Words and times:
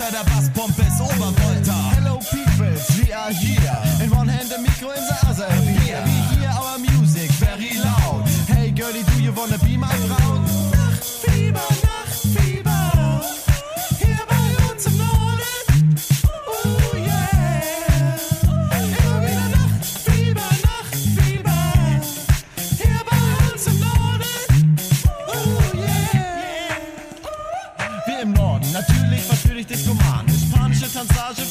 Alter, 0.00 0.12
der 0.12 0.24
Basspump 0.24 0.78
ist 0.78 1.00
Obervolta. 1.00 1.92
Hello 1.96 2.18
peoples, 2.30 2.88
we 2.98 3.14
are 3.14 3.32
here. 3.32 3.76
In 4.02 4.10
one 4.10 4.28
hand 4.28 4.48
the 4.48 4.58
micro 4.58 4.90
in 4.90 5.04
the 5.06 5.28
other. 5.28 5.48
We 5.60 5.72
hear, 5.84 6.02
we 6.04 6.36
hear 6.36 6.48
our 6.48 6.78
music 6.78 7.30
very 7.32 7.76
loud. 7.78 8.26
Hey 8.48 8.70
girlie, 8.70 9.04
do 9.04 9.22
you 9.22 9.32
wanna 9.32 9.58
be 9.58 9.76
my? 9.76 9.88
Nachtfieber, 9.88 11.60
Nachtfieber. 11.60 11.79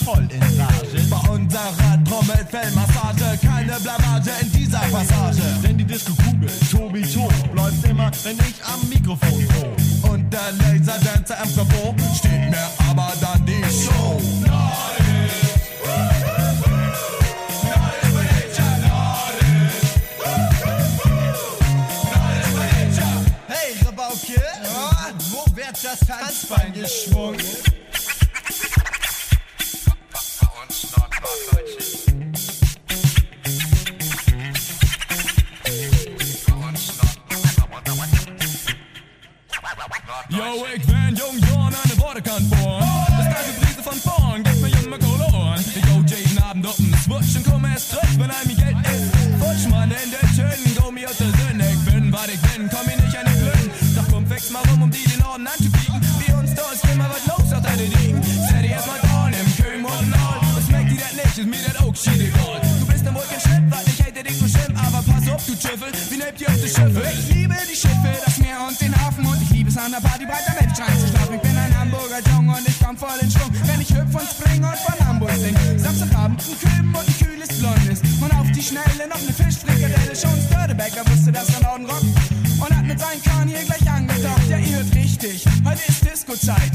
Voll 0.09 0.27
in 0.31 0.41
Rage. 0.59 1.01
Bei 1.09 1.29
unserer 1.29 2.03
Trommelfellmassage, 2.05 3.37
keine 3.41 3.79
Blamage 3.79 4.31
in 4.41 4.51
dieser 4.51 4.79
Passage. 4.79 5.41
Denn 5.63 5.77
die 5.77 5.85
Disco-Kugel, 5.85 6.49
Tobi 6.71 7.01
Tob, 7.01 7.33
läuft 7.55 7.83
immer, 7.85 8.11
wenn 8.23 8.37
ich 8.39 8.55
am 8.63 8.87
Mikrofon 8.89 9.45
hoch. 9.55 10.11
Und 10.11 10.31
der 10.31 10.51
Laserdancer 10.59 11.37
am 11.41 11.55
Kabot 11.55 11.95
steht 12.17 12.49
mir 12.49 12.67
aber 12.89 13.13
dann 13.21 13.45
die 13.45 13.63
Show. 13.63 14.19
Wird 25.55 25.83
das 25.83 25.99
Tanzbein 26.07 26.73
geschwungen? 26.73 27.37
Yo, 40.39 40.65
ik 40.73 40.85
ben 40.85 41.13
jong 41.15 41.37
Jan 41.45 41.73
aan 41.79 41.89
de 41.91 41.95
waterkant 42.01 42.49
born. 42.49 42.79
De 43.17 43.23
stijve 43.27 43.51
briezen 43.59 43.83
van 43.83 43.99
Born, 44.03 44.45
geef 44.45 44.59
me 44.61 44.69
in 44.69 44.89
mijn 44.89 45.01
koloren. 45.01 45.59
Go 45.87 46.01
jeden 46.05 46.43
Abend 46.43 46.65
op 46.67 46.77
een 46.77 46.93
switch 47.03 47.35
en 47.35 47.43
kom 47.51 47.65
erst 47.65 47.89
terug, 47.89 48.15
wenn 48.19 48.31
ein 48.37 48.45
mir 48.47 48.55
Geld 48.55 48.77
ist. 48.93 49.07
Futsch, 49.41 49.67
Mann, 49.69 49.91
in 50.03 50.09
der 50.15 50.27
Tön, 50.37 50.59
go 50.77 50.91
mir 50.91 51.09
aus 51.09 51.17
der 51.17 51.31
Sünde. 51.39 51.65
Ich 51.75 51.81
bin, 51.87 52.11
was 52.11 52.27
ich 52.35 52.41
bin, 52.47 52.69
komm 52.73 52.85
mir 52.87 52.97
nicht 53.03 53.17
an 53.19 53.25
den 53.29 53.37
Glühen. 53.41 53.69
Doch 53.95 54.07
komm, 54.11 54.25
fix 54.27 54.49
mal 54.49 54.63
rum, 54.69 54.81
um 54.83 54.91
die 54.91 55.05
den 55.11 55.21
Orden 55.29 55.47
anzubiegen. 55.53 55.99
Wir 56.23 56.33
uns 56.37 56.51
da, 56.55 56.63
ist 56.73 56.85
immer 56.93 57.09
was 57.13 57.23
los 57.31 57.49
auf 57.55 57.63
deine 57.67 57.85
Liegen. 57.95 58.19
Zähl 58.47 58.61
dir 58.63 58.73
erstmal 58.77 58.99
Dorn 59.09 59.33
im 59.41 59.49
Köhm 59.57 59.83
und 59.83 60.13
All. 60.23 60.39
Was 60.55 60.67
merkt 60.73 60.91
die 60.91 60.99
das 61.03 61.13
nicht, 61.19 61.37
ist 61.41 61.49
mir 61.53 61.63
das 61.67 61.75
auch 61.83 61.95
shit 62.03 62.21
egal. 62.27 62.59
Du 62.79 62.85
bist 62.91 63.05
im 63.09 63.15
Rücken 63.19 63.39
Schritt, 63.45 63.65
was 63.75 63.85
ich 63.91 63.99
hätte 64.05 64.21
dich 64.23 64.39
bestimmt. 64.39 64.75
Aber 64.85 65.01
pass 65.09 65.25
auf, 65.33 65.43
du 65.47 65.53
Tüffel, 65.63 65.91
wie 66.09 66.17
nehmt 66.21 66.39
ihr 66.41 66.47
auf 66.53 66.61
die 66.63 66.71
Schiffe? 66.75 67.01
Ich 67.11 67.27
liebe 67.35 67.55
die 67.71 67.79
Schiffe, 67.83 68.11
das 68.25 68.37
Meer 68.39 68.59
und 68.67 68.79
den 68.79 68.93
Hafen 69.01 69.25
und 69.25 69.41
ich 69.41 69.48
es 69.48 69.48
an 69.79 69.91
der 69.91 69.99
Party 69.99 70.25
breiter 70.25 70.53
Mensch 70.59 70.79
reinzuschlafen. 70.79 71.35
Ich 71.35 71.41
bin 71.41 71.57
ein 71.57 71.79
Hamburger 71.79 72.19
Jong 72.29 72.49
und 72.49 72.67
ich 72.67 72.79
komm 72.83 72.97
voll 72.97 73.17
in 73.21 73.31
Schwung, 73.31 73.51
wenn 73.65 73.81
ich 73.81 73.89
hüpf 73.89 74.13
und 74.13 74.27
spring 74.27 74.63
und 74.63 74.75
von 74.75 75.07
Hamburg 75.07 75.31
sing. 75.39 75.55
Samstagabend 75.77 76.41
ein 76.41 76.59
Küben 76.59 76.95
und 76.95 77.07
ein 77.07 77.17
kühles 77.17 77.49
Blondes 77.59 77.99
und 78.19 78.31
auf 78.35 78.47
die 78.51 78.61
Schnelle 78.61 79.07
noch 79.07 79.21
eine 79.21 79.33
Fischfrikadelle. 79.33 80.15
Schon 80.15 80.35
Störtebecker 80.47 81.03
wusste, 81.09 81.31
dass 81.31 81.49
er 81.49 81.61
Norden 81.63 81.85
rockt 81.85 82.03
und 82.59 82.77
hat 82.77 82.85
mit 82.85 82.99
seinem 82.99 83.23
Kahn 83.23 83.47
hier 83.47 83.63
gleich 83.63 83.89
angedockt. 83.89 84.49
Ja, 84.49 84.57
ihr 84.57 84.75
hört 84.77 84.95
richtig, 84.95 85.45
heute 85.63 85.81
ist 85.87 86.03
Disco-Zeit, 86.03 86.71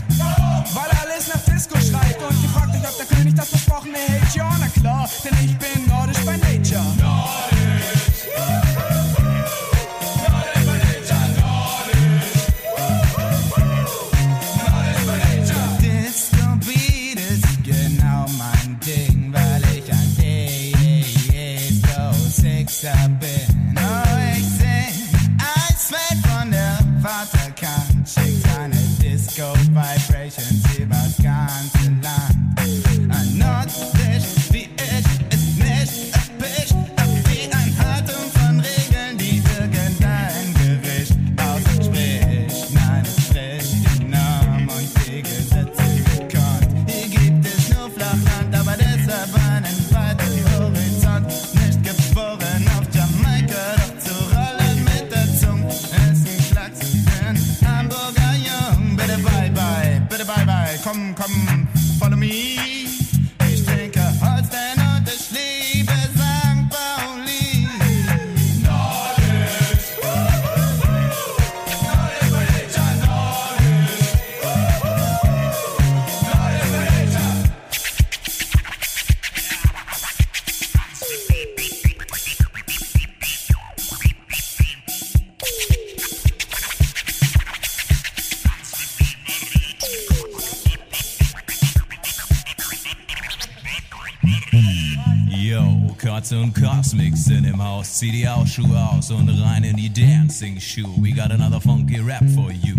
Katze 96.25 96.41
und 96.41 96.55
Cosmic 96.55 97.15
sind 97.19 97.45
im 97.45 97.63
Haus. 97.63 97.99
Zieh 97.99 98.11
die 98.11 98.27
Hausschuhe 98.27 98.83
aus 98.91 99.11
und 99.11 99.29
rein 99.29 99.63
in 99.63 99.77
die 99.77 99.93
Dancing 99.93 100.59
Shoe. 100.59 100.89
We 100.97 101.13
got 101.13 101.31
another 101.31 101.61
funky 101.61 101.99
rap 102.01 102.25
for 102.35 102.51
you. 102.51 102.74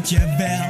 Ben 0.00 0.08
ik 0.08 0.18
je, 0.18 0.18
weet 0.18 0.36
je 0.36 0.36
wel. 0.36 0.69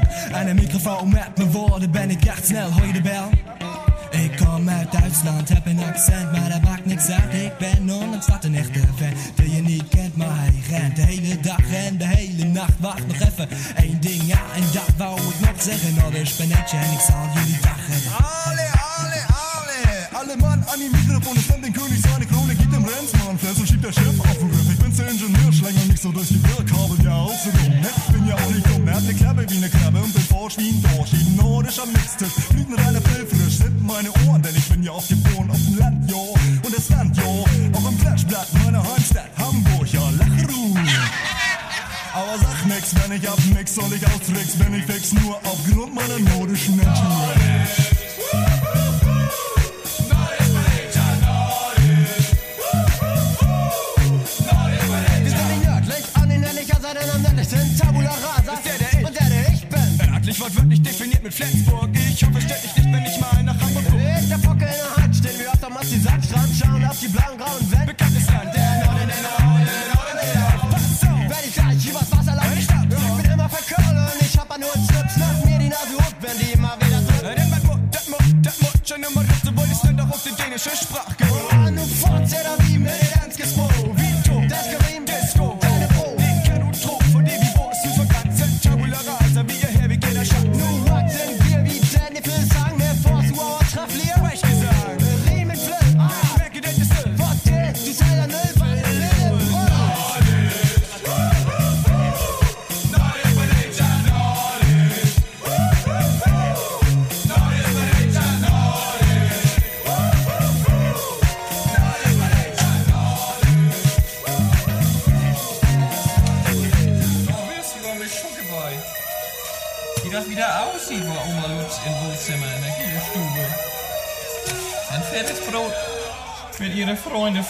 Flensburg. 61.40 61.90
Ich 61.94 62.22
hoffe, 62.22 62.38
dich 62.38 62.76
nicht, 62.76 62.79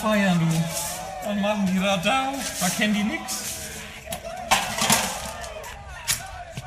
feiern, 0.01 0.39
du. 0.39 0.47
Dann 1.25 1.41
machen 1.41 1.67
die 1.67 1.79
Radau, 1.79 2.33
da 2.61 2.69
kennen 2.71 2.95
die 2.95 3.05
nix. 3.05 3.51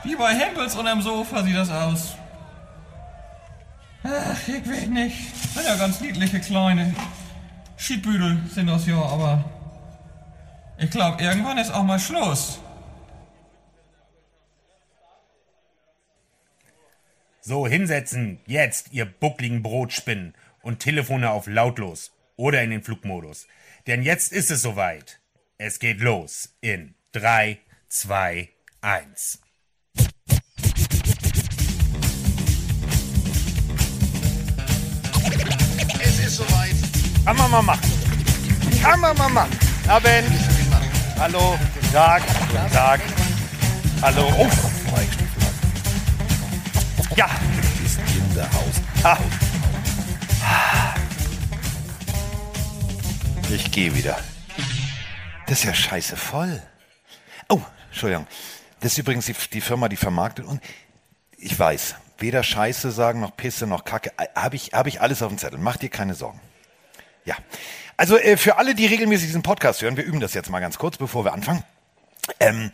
Wie 0.03 0.15
bei 0.15 0.33
Hempels 0.35 0.75
unterm 0.75 1.01
Sofa 1.01 1.43
sieht 1.43 1.55
das 1.55 1.69
aus. 1.69 2.15
Ach, 4.03 4.47
ich 4.47 4.69
weiß 4.69 4.87
nicht. 4.87 5.35
Sind 5.53 5.65
ja 5.65 5.75
ganz 5.75 6.01
niedliche 6.01 6.39
kleine 6.39 6.93
Schiedbüdel 7.77 8.37
sind 8.49 8.67
das 8.67 8.85
ja, 8.85 8.95
aber 8.95 9.43
ich 10.77 10.89
glaube, 10.89 11.21
irgendwann 11.21 11.57
ist 11.57 11.73
auch 11.73 11.83
mal 11.83 11.99
Schluss. 11.99 12.59
So, 17.41 17.67
hinsetzen, 17.67 18.39
jetzt, 18.45 18.93
ihr 18.93 19.05
buckligen 19.05 19.63
Brotspinnen 19.63 20.33
und 20.61 20.79
Telefone 20.79 21.31
auf 21.31 21.47
lautlos 21.47 22.12
oder 22.35 22.63
in 22.63 22.71
den 22.71 22.83
Flugmodus. 22.83 23.47
Denn 23.87 24.03
jetzt 24.03 24.31
ist 24.31 24.51
es 24.51 24.61
soweit. 24.61 25.19
Es 25.57 25.79
geht 25.79 25.99
los 25.99 26.55
in 26.61 26.95
3, 27.13 27.59
2, 27.89 28.49
1. 28.81 29.39
Es 35.99 36.19
ist 36.19 36.37
soweit. 36.37 36.75
Kann 37.25 37.37
man 37.37 37.51
mal 37.51 37.61
machen. 37.61 37.91
Kann 38.81 38.99
man 38.99 39.17
mal 39.17 39.29
machen. 39.29 39.57
Abend. 39.87 40.27
Hallo. 41.19 41.57
Guten 41.73 41.91
Tag. 41.93 42.23
Guten 42.49 42.71
Tag. 42.71 43.01
Hallo. 44.01 44.33
Oh. 44.37 44.49
Ja. 47.15 47.29
Ist 47.85 47.99
in 47.99 48.35
der 48.35 48.51
Haus. 48.51 48.81
Ah. 49.03 49.17
Ich 53.49 53.71
gehe 53.71 53.95
wieder. 53.95 54.17
Das 55.47 55.59
ist 55.59 55.65
ja 55.65 55.73
scheiße 55.73 56.15
voll. 56.17 56.61
Oh, 57.49 57.61
Entschuldigung. 57.89 58.27
Das 58.79 58.93
ist 58.93 58.97
übrigens 58.97 59.25
die, 59.25 59.35
die 59.51 59.61
Firma, 59.61 59.89
die 59.89 59.95
vermarktet. 59.95 60.45
Und 60.45 60.61
ich 61.37 61.57
weiß, 61.57 61.95
weder 62.17 62.43
Scheiße 62.43 62.91
sagen, 62.91 63.19
noch 63.19 63.35
Pisse, 63.35 63.67
noch 63.67 63.85
Kacke. 63.85 64.11
Habe 64.35 64.55
ich, 64.55 64.73
hab 64.73 64.87
ich 64.87 65.01
alles 65.01 65.21
auf 65.21 65.29
dem 65.29 65.37
Zettel. 65.37 65.59
Mach 65.59 65.77
dir 65.77 65.89
keine 65.89 66.15
Sorgen. 66.15 66.39
Ja. 67.25 67.35
Also 67.97 68.17
äh, 68.17 68.37
für 68.37 68.57
alle, 68.57 68.75
die 68.75 68.85
regelmäßig 68.85 69.27
diesen 69.27 69.43
Podcast 69.43 69.81
hören, 69.81 69.97
wir 69.97 70.03
üben 70.03 70.19
das 70.19 70.33
jetzt 70.33 70.49
mal 70.49 70.59
ganz 70.59 70.77
kurz, 70.77 70.97
bevor 70.97 71.25
wir 71.25 71.33
anfangen. 71.33 71.63
Ähm, 72.39 72.71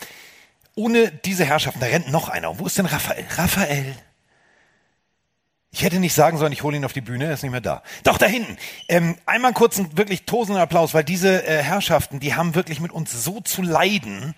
ohne 0.75 1.12
diese 1.12 1.45
Herrschaften, 1.45 1.80
da 1.80 1.88
rennt 1.88 2.10
noch 2.10 2.30
einer. 2.30 2.57
Wo 2.57 2.66
ist 2.66 2.77
denn 2.77 2.86
Raphael? 2.86 3.25
Raphael. 3.36 3.95
Ich 5.71 5.83
hätte 5.83 6.00
nicht 6.00 6.16
sagen 6.16 6.38
sollen, 6.38 6.51
ich 6.51 6.63
hole 6.63 6.75
ihn 6.75 6.86
auf 6.86 6.94
die 6.94 7.01
Bühne, 7.01 7.25
er 7.25 7.33
ist 7.33 7.44
nicht 7.44 7.51
mehr 7.51 7.62
da. 7.62 7.83
Doch, 8.04 8.18
da 8.18 8.25
hinten. 8.25 8.57
Ähm, 8.88 9.18
einmal 9.27 9.54
kurz 9.54 9.77
einen 9.77 9.95
wirklich 9.98 10.24
tosenden 10.24 10.62
Applaus, 10.62 10.95
weil 10.95 11.04
diese 11.04 11.45
äh, 11.45 11.62
Herrschaften, 11.62 12.19
die 12.19 12.33
haben 12.33 12.56
wirklich 12.56 12.80
mit 12.80 12.92
uns 12.92 13.12
so 13.24 13.39
zu 13.42 13.62
leiden. 13.62 14.33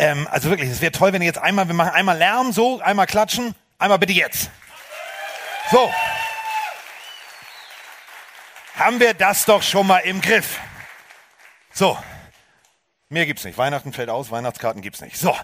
Ähm, 0.00 0.26
also 0.28 0.50
wirklich, 0.50 0.68
es 0.68 0.80
wäre 0.80 0.90
toll, 0.90 1.12
wenn 1.12 1.22
ihr 1.22 1.26
jetzt 1.26 1.38
einmal, 1.38 1.68
wir 1.68 1.74
machen 1.74 1.92
einmal 1.92 2.18
Lärm, 2.18 2.52
so, 2.52 2.80
einmal 2.80 3.06
klatschen, 3.06 3.54
einmal 3.78 4.00
bitte 4.00 4.12
jetzt. 4.12 4.50
So. 5.70 5.92
Haben 8.74 8.98
wir 8.98 9.14
das 9.14 9.44
doch 9.44 9.62
schon 9.62 9.86
mal 9.86 9.98
im 9.98 10.20
Griff. 10.20 10.58
So. 11.72 11.96
Mehr 13.08 13.26
gibt's 13.26 13.44
nicht. 13.44 13.56
Weihnachten 13.56 13.92
fällt 13.92 14.10
aus, 14.10 14.32
Weihnachtskarten 14.32 14.82
gibt's 14.82 15.00
nicht. 15.00 15.16
So. 15.16 15.36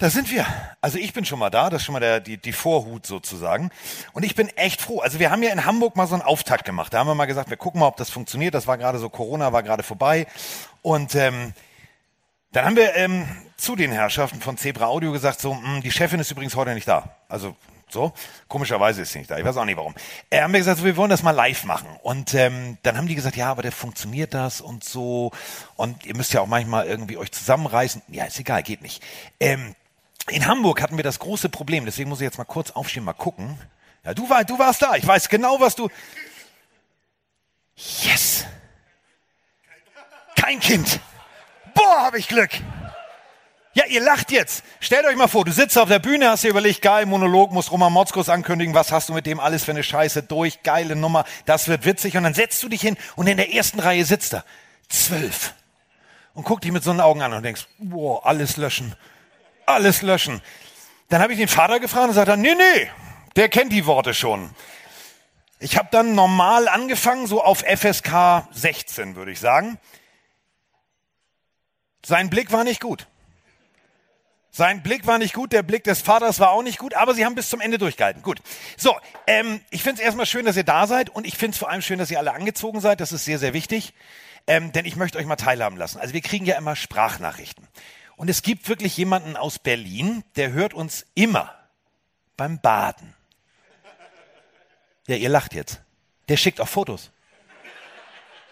Da 0.00 0.08
sind 0.08 0.30
wir. 0.30 0.46
Also 0.80 0.96
ich 0.96 1.12
bin 1.12 1.26
schon 1.26 1.38
mal 1.38 1.50
da, 1.50 1.68
das 1.68 1.82
ist 1.82 1.84
schon 1.84 1.92
mal 1.92 2.00
der, 2.00 2.20
die, 2.20 2.38
die 2.38 2.52
Vorhut 2.52 3.04
sozusagen. 3.04 3.70
Und 4.14 4.22
ich 4.22 4.34
bin 4.34 4.48
echt 4.56 4.80
froh. 4.80 5.00
Also 5.00 5.18
wir 5.18 5.30
haben 5.30 5.42
ja 5.42 5.52
in 5.52 5.66
Hamburg 5.66 5.94
mal 5.94 6.06
so 6.06 6.14
einen 6.14 6.22
Auftakt 6.22 6.64
gemacht. 6.64 6.94
Da 6.94 7.00
haben 7.00 7.06
wir 7.06 7.14
mal 7.14 7.26
gesagt, 7.26 7.50
wir 7.50 7.58
gucken 7.58 7.80
mal, 7.80 7.86
ob 7.86 7.98
das 7.98 8.08
funktioniert. 8.08 8.54
Das 8.54 8.66
war 8.66 8.78
gerade 8.78 8.98
so, 8.98 9.10
Corona 9.10 9.52
war 9.52 9.62
gerade 9.62 9.82
vorbei. 9.82 10.26
Und 10.80 11.14
ähm, 11.16 11.52
dann 12.52 12.64
haben 12.64 12.76
wir 12.76 12.96
ähm, 12.96 13.28
zu 13.58 13.76
den 13.76 13.92
Herrschaften 13.92 14.40
von 14.40 14.56
Zebra 14.56 14.86
Audio 14.86 15.12
gesagt, 15.12 15.38
so, 15.38 15.52
mh, 15.52 15.80
die 15.80 15.90
Chefin 15.90 16.18
ist 16.18 16.30
übrigens 16.30 16.56
heute 16.56 16.72
nicht 16.72 16.88
da. 16.88 17.14
Also 17.28 17.54
so, 17.90 18.14
komischerweise 18.48 19.02
ist 19.02 19.12
sie 19.12 19.18
nicht 19.18 19.30
da. 19.30 19.36
Ich 19.36 19.44
weiß 19.44 19.58
auch 19.58 19.66
nicht 19.66 19.76
warum. 19.76 19.94
Äh, 20.30 20.40
haben 20.40 20.54
wir 20.54 20.60
gesagt, 20.60 20.78
so, 20.78 20.84
wir 20.86 20.96
wollen 20.96 21.10
das 21.10 21.22
mal 21.22 21.32
live 21.32 21.64
machen. 21.64 21.88
Und 22.02 22.32
ähm, 22.32 22.78
dann 22.84 22.96
haben 22.96 23.06
die 23.06 23.16
gesagt, 23.16 23.36
ja, 23.36 23.50
aber 23.50 23.60
der 23.60 23.72
funktioniert 23.72 24.32
das 24.32 24.62
und 24.62 24.82
so. 24.82 25.30
Und 25.76 26.06
ihr 26.06 26.16
müsst 26.16 26.32
ja 26.32 26.40
auch 26.40 26.46
manchmal 26.46 26.86
irgendwie 26.86 27.18
euch 27.18 27.32
zusammenreißen. 27.32 28.00
Ja, 28.08 28.24
ist 28.24 28.40
egal, 28.40 28.62
geht 28.62 28.80
nicht. 28.80 29.02
Ähm, 29.40 29.74
in 30.28 30.46
Hamburg 30.46 30.82
hatten 30.82 30.96
wir 30.96 31.04
das 31.04 31.18
große 31.18 31.48
Problem, 31.48 31.84
deswegen 31.86 32.08
muss 32.08 32.20
ich 32.20 32.24
jetzt 32.24 32.38
mal 32.38 32.44
kurz 32.44 32.70
aufstehen, 32.70 33.04
mal 33.04 33.12
gucken. 33.12 33.58
Ja, 34.04 34.14
du, 34.14 34.28
war, 34.28 34.44
du 34.44 34.58
warst 34.58 34.82
da, 34.82 34.96
ich 34.96 35.06
weiß 35.06 35.28
genau, 35.28 35.60
was 35.60 35.74
du. 35.74 35.88
Yes! 37.76 38.44
Kein 40.36 40.60
Kind! 40.60 41.00
Boah, 41.74 42.04
hab 42.04 42.14
ich 42.14 42.28
Glück! 42.28 42.50
Ja, 43.72 43.84
ihr 43.86 44.00
lacht 44.00 44.32
jetzt. 44.32 44.64
Stellt 44.80 45.06
euch 45.06 45.14
mal 45.14 45.28
vor, 45.28 45.44
du 45.44 45.52
sitzt 45.52 45.78
auf 45.78 45.88
der 45.88 46.00
Bühne, 46.00 46.28
hast 46.28 46.42
dir 46.42 46.50
überlegt, 46.50 46.82
geil, 46.82 47.06
Monolog, 47.06 47.52
musst 47.52 47.70
Roman 47.70 47.92
Motzkos 47.92 48.28
ankündigen, 48.28 48.74
was 48.74 48.90
hast 48.90 49.08
du 49.08 49.12
mit 49.12 49.26
dem 49.26 49.38
alles 49.38 49.62
für 49.62 49.70
eine 49.70 49.84
Scheiße 49.84 50.24
durch, 50.24 50.64
geile 50.64 50.96
Nummer, 50.96 51.24
das 51.44 51.68
wird 51.68 51.84
witzig. 51.84 52.16
Und 52.16 52.24
dann 52.24 52.34
setzt 52.34 52.62
du 52.64 52.68
dich 52.68 52.80
hin 52.80 52.96
und 53.14 53.28
in 53.28 53.36
der 53.36 53.54
ersten 53.54 53.78
Reihe 53.78 54.04
sitzt 54.04 54.34
er. 54.34 54.44
Zwölf. 54.88 55.54
Und 56.34 56.44
guck 56.44 56.60
dich 56.62 56.72
mit 56.72 56.82
so 56.82 56.90
einen 56.90 57.00
Augen 57.00 57.22
an 57.22 57.32
und 57.32 57.44
denkst, 57.44 57.68
boah, 57.78 58.26
alles 58.26 58.56
löschen. 58.56 58.96
Alles 59.70 60.02
löschen. 60.02 60.40
Dann 61.08 61.22
habe 61.22 61.32
ich 61.32 61.38
den 61.38 61.48
Vater 61.48 61.80
gefragt 61.80 62.08
und 62.08 62.14
sagt 62.14 62.28
er, 62.28 62.36
nee, 62.36 62.54
nee, 62.54 62.90
der 63.36 63.48
kennt 63.48 63.72
die 63.72 63.86
Worte 63.86 64.14
schon. 64.14 64.50
Ich 65.58 65.76
habe 65.76 65.88
dann 65.90 66.14
normal 66.14 66.68
angefangen, 66.68 67.26
so 67.26 67.42
auf 67.42 67.60
FSK 67.60 68.48
16, 68.52 69.16
würde 69.16 69.32
ich 69.32 69.40
sagen. 69.40 69.78
Sein 72.04 72.30
Blick 72.30 72.50
war 72.50 72.64
nicht 72.64 72.80
gut. 72.80 73.06
Sein 74.52 74.82
Blick 74.82 75.06
war 75.06 75.18
nicht 75.18 75.32
gut, 75.32 75.52
der 75.52 75.62
Blick 75.62 75.84
des 75.84 76.00
Vaters 76.00 76.40
war 76.40 76.50
auch 76.50 76.62
nicht 76.62 76.78
gut, 76.78 76.94
aber 76.94 77.14
sie 77.14 77.24
haben 77.24 77.36
bis 77.36 77.50
zum 77.50 77.60
Ende 77.60 77.78
durchgehalten. 77.78 78.22
Gut. 78.22 78.40
So, 78.76 78.96
ähm, 79.26 79.60
ich 79.70 79.82
finde 79.82 80.00
es 80.00 80.04
erstmal 80.04 80.26
schön, 80.26 80.44
dass 80.44 80.56
ihr 80.56 80.64
da 80.64 80.86
seid 80.88 81.08
und 81.08 81.26
ich 81.26 81.36
finde 81.36 81.54
es 81.54 81.58
vor 81.58 81.70
allem 81.70 81.82
schön, 81.82 81.98
dass 81.98 82.10
ihr 82.10 82.18
alle 82.18 82.32
angezogen 82.32 82.80
seid. 82.80 83.00
Das 83.00 83.12
ist 83.12 83.24
sehr, 83.24 83.38
sehr 83.38 83.52
wichtig, 83.52 83.94
ähm, 84.48 84.72
denn 84.72 84.86
ich 84.86 84.96
möchte 84.96 85.18
euch 85.18 85.26
mal 85.26 85.36
teilhaben 85.36 85.76
lassen. 85.76 86.00
Also 86.00 86.14
wir 86.14 86.20
kriegen 86.20 86.46
ja 86.46 86.56
immer 86.58 86.74
Sprachnachrichten. 86.74 87.68
Und 88.20 88.28
es 88.28 88.42
gibt 88.42 88.68
wirklich 88.68 88.98
jemanden 88.98 89.34
aus 89.34 89.58
Berlin, 89.58 90.24
der 90.36 90.52
hört 90.52 90.74
uns 90.74 91.06
immer 91.14 91.54
beim 92.36 92.60
Baden. 92.60 93.14
Ja, 95.06 95.16
ihr 95.16 95.30
lacht 95.30 95.54
jetzt. 95.54 95.80
Der 96.28 96.36
schickt 96.36 96.60
auch 96.60 96.68
Fotos. 96.68 97.12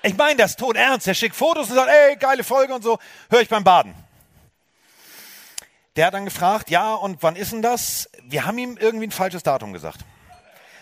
Ich 0.02 0.16
meine 0.16 0.36
das 0.36 0.56
tot 0.56 0.74
ernst. 0.74 1.06
Der 1.06 1.12
schickt 1.12 1.36
Fotos 1.36 1.68
und 1.68 1.74
sagt, 1.74 1.90
ey, 1.90 2.16
geile 2.16 2.44
Folge 2.44 2.72
und 2.72 2.82
so, 2.82 2.98
höre 3.28 3.42
ich 3.42 3.50
beim 3.50 3.62
Baden. 3.62 3.94
Der 5.96 6.06
hat 6.06 6.14
dann 6.14 6.24
gefragt, 6.24 6.70
ja, 6.70 6.94
und 6.94 7.22
wann 7.22 7.36
ist 7.36 7.52
denn 7.52 7.60
das? 7.60 8.08
Wir 8.22 8.46
haben 8.46 8.56
ihm 8.56 8.78
irgendwie 8.80 9.08
ein 9.08 9.10
falsches 9.10 9.42
Datum 9.42 9.74
gesagt. 9.74 10.00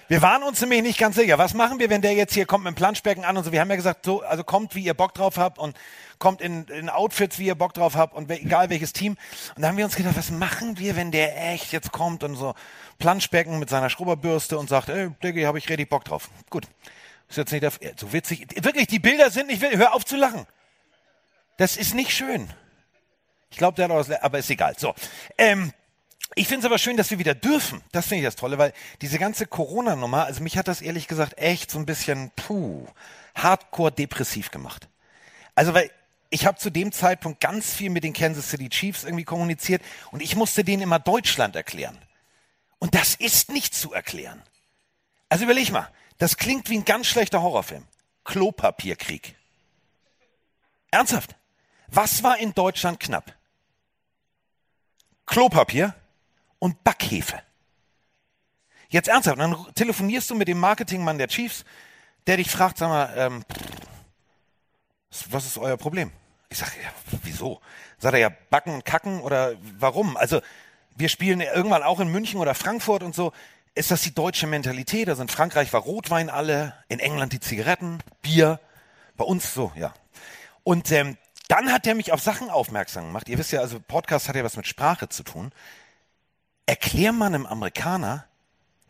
Wir 0.07 0.23
waren 0.23 0.45
uns 0.45 0.61
nämlich 0.61 0.83
nicht 0.83 0.99
ganz 1.00 1.16
sicher. 1.16 1.38
Was 1.38 1.55
machen 1.55 1.81
wir, 1.81 1.90
wenn 1.90 2.02
der 2.02 2.14
jetzt 2.14 2.35
hier 2.35 2.47
kommt 2.47 2.62
mit 2.62 2.75
dem 2.75 2.76
Planschbecken 2.76 3.25
an 3.25 3.37
und 3.37 3.43
so? 3.43 3.50
Wir 3.50 3.61
haben 3.61 3.71
ja 3.71 3.75
gesagt, 3.75 4.05
so, 4.05 4.23
also 4.23 4.45
kommt, 4.45 4.76
wie 4.76 4.85
ihr 4.85 4.95
Bock 4.95 5.12
drauf 5.12 5.38
habt 5.38 5.59
und 5.59 5.76
kommt 6.18 6.40
in, 6.40 6.64
in 6.64 6.88
Outfits, 6.88 7.38
wie 7.38 7.46
ihr 7.46 7.54
Bock 7.54 7.75
drauf 7.75 7.94
habt 7.94 8.14
und 8.14 8.30
egal 8.30 8.70
welches 8.70 8.92
Team. 8.92 9.16
Und 9.54 9.62
da 9.62 9.68
haben 9.68 9.76
wir 9.76 9.85
uns 9.85 9.96
gedacht, 9.96 10.16
was 10.16 10.30
machen 10.30 10.78
wir, 10.78 10.96
wenn 10.96 11.11
der 11.11 11.52
echt 11.52 11.73
jetzt 11.73 11.92
kommt 11.92 12.25
und 12.25 12.37
so 12.37 12.54
Planschbecken 12.99 13.58
mit 13.58 13.68
seiner 13.68 13.90
Schrubberbürste 13.90 14.58
und 14.58 14.68
sagt, 14.68 14.88
ey, 14.88 15.11
Diggi, 15.23 15.42
habe 15.42 15.58
ich 15.58 15.68
richtig 15.68 15.88
Bock 15.88 16.04
drauf. 16.04 16.30
Gut. 16.50 16.66
Ist 17.28 17.38
jetzt 17.38 17.52
nicht 17.52 17.62
der, 17.62 17.73
so 17.96 18.12
witzig. 18.12 18.46
Wirklich, 18.62 18.87
die 18.87 19.00
Bilder 19.00 19.30
sind 19.30 19.49
nicht. 19.49 19.62
Hör 19.62 19.94
auf 19.94 20.04
zu 20.04 20.16
lachen. 20.16 20.46
Das 21.56 21.76
ist 21.76 21.94
nicht 21.94 22.12
schön. 22.12 22.49
Ich 23.50 23.58
glaube, 23.58 23.76
der 23.76 23.87
hat 23.87 23.90
auch 23.90 23.96
was, 23.96 24.11
aber 24.11 24.38
ist 24.38 24.50
egal. 24.50 24.75
So. 24.78 24.94
Ähm, 25.38 25.73
ich 26.35 26.49
finde 26.49 26.61
es 26.61 26.66
aber 26.66 26.78
schön, 26.78 26.96
dass 26.96 27.11
wir 27.11 27.18
wieder 27.18 27.35
dürfen. 27.35 27.82
Das 27.92 28.06
finde 28.06 28.23
ich 28.23 28.26
das 28.26 28.37
Tolle, 28.37 28.58
weil 28.58 28.73
diese 29.00 29.18
ganze 29.18 29.46
Corona-Nummer, 29.46 30.25
also 30.25 30.42
mich 30.42 30.58
hat 30.58 30.68
das 30.68 30.82
ehrlich 30.82 31.08
gesagt 31.08 31.38
echt 31.38 31.70
so 31.70 31.78
ein 31.78 31.87
bisschen, 31.87 32.30
puh, 32.37 32.87
hardcore 33.35 33.92
depressiv 33.92 34.50
gemacht. 34.50 34.88
Also, 35.54 35.73
weil 35.73 35.90
ich 36.30 36.47
habe 36.47 36.59
zu 36.59 36.71
dem 36.71 36.92
Zeitpunkt 36.92 37.40
ganz 37.40 37.75
viel 37.75 37.90
mit 37.90 38.04
den 38.04 38.12
Kansas 38.12 38.50
City 38.50 38.68
Chiefs 38.68 39.04
irgendwie 39.04 39.25
kommuniziert 39.25 39.83
und 40.11 40.21
ich 40.21 40.37
musste 40.37 40.64
denen 40.64 40.83
immer 40.83 40.99
Deutschland 40.99 41.56
erklären. 41.56 41.99
Und 42.78 42.95
das 42.95 43.14
ist 43.14 43.50
nicht 43.50 43.75
zu 43.75 43.92
erklären. 43.92 44.42
Also 45.28 45.45
überleg 45.45 45.71
mal, 45.71 45.90
das 46.18 46.37
klingt 46.37 46.68
wie 46.71 46.78
ein 46.78 46.85
ganz 46.85 47.06
schlechter 47.06 47.42
Horrorfilm. 47.42 47.85
Klopapierkrieg. 48.25 49.37
Ernsthaft? 50.90 51.37
Was 51.88 52.23
war 52.23 52.38
in 52.38 52.54
Deutschland 52.54 53.00
knapp? 53.00 53.35
Klopapier 55.26 55.95
und 56.59 56.83
Backhefe. 56.85 57.42
Jetzt 58.88 59.09
ernsthaft, 59.09 59.38
dann 59.38 59.56
telefonierst 59.75 60.30
du 60.30 60.35
mit 60.35 60.49
dem 60.49 60.59
Marketingmann 60.59 61.18
der 61.18 61.28
Chiefs, 61.28 61.64
der 62.26 62.37
dich 62.37 62.50
fragt, 62.50 62.78
sag 62.78 62.88
mal, 62.88 63.12
ähm, 63.16 63.45
was 65.30 65.46
ist 65.46 65.58
euer 65.58 65.76
Problem? 65.76 66.11
Ich 66.49 66.58
sage, 66.58 66.73
ja, 66.82 66.90
wieso? 67.23 67.61
Sagt 67.99 68.14
er 68.14 68.20
ja, 68.20 68.32
backen 68.50 68.75
und 68.75 68.85
kacken 68.85 69.20
oder 69.20 69.54
warum? 69.78 70.16
Also, 70.16 70.40
wir 70.96 71.08
spielen 71.08 71.40
irgendwann 71.40 71.82
auch 71.82 72.00
in 72.00 72.08
München 72.08 72.40
oder 72.40 72.54
Frankfurt 72.54 73.02
und 73.02 73.14
so. 73.14 73.32
Ist 73.75 73.90
das 73.90 74.00
die 74.02 74.14
deutsche 74.14 74.46
Mentalität? 74.46 75.08
Also 75.08 75.20
in 75.23 75.28
Frankreich 75.28 75.73
war 75.73 75.82
Rotwein 75.82 76.30
alle, 76.30 76.75
in 76.88 76.99
England 76.99 77.35
die 77.35 77.40
Zigaretten, 77.40 77.99
Bier, 78.23 78.58
bei 79.16 79.25
uns 79.25 79.52
so, 79.52 79.70
ja. 79.76 79.92
Und 80.64 80.90
ähm, 80.92 81.18
dann 81.49 81.73
hat 81.73 81.87
er 81.87 81.94
mich 81.94 82.12
auf 82.12 82.20
Sachen 82.20 82.49
aufmerksam 82.49 83.06
gemacht. 83.06 83.28
Ihr 83.28 83.38
wisst 83.38 83.52
ja, 83.52 83.61
also 83.61 83.78
Podcast 83.78 84.28
hat 84.28 84.37
ja 84.37 84.44
was 84.44 84.56
mit 84.56 84.66
Sprache 84.66 85.08
zu 85.08 85.23
tun. 85.23 85.52
Erklär 86.64 87.12
mal 87.12 87.26
einem 87.26 87.46
Amerikaner, 87.46 88.25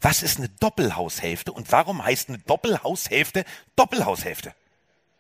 was 0.01 0.23
ist 0.23 0.39
eine 0.39 0.49
Doppelhaushälfte 0.49 1.53
und 1.53 1.73
warum 1.73 2.05
heißt 2.05 2.29
eine 2.29 2.39
Doppelhaushälfte 2.39 3.45
Doppelhaushälfte? 3.75 4.55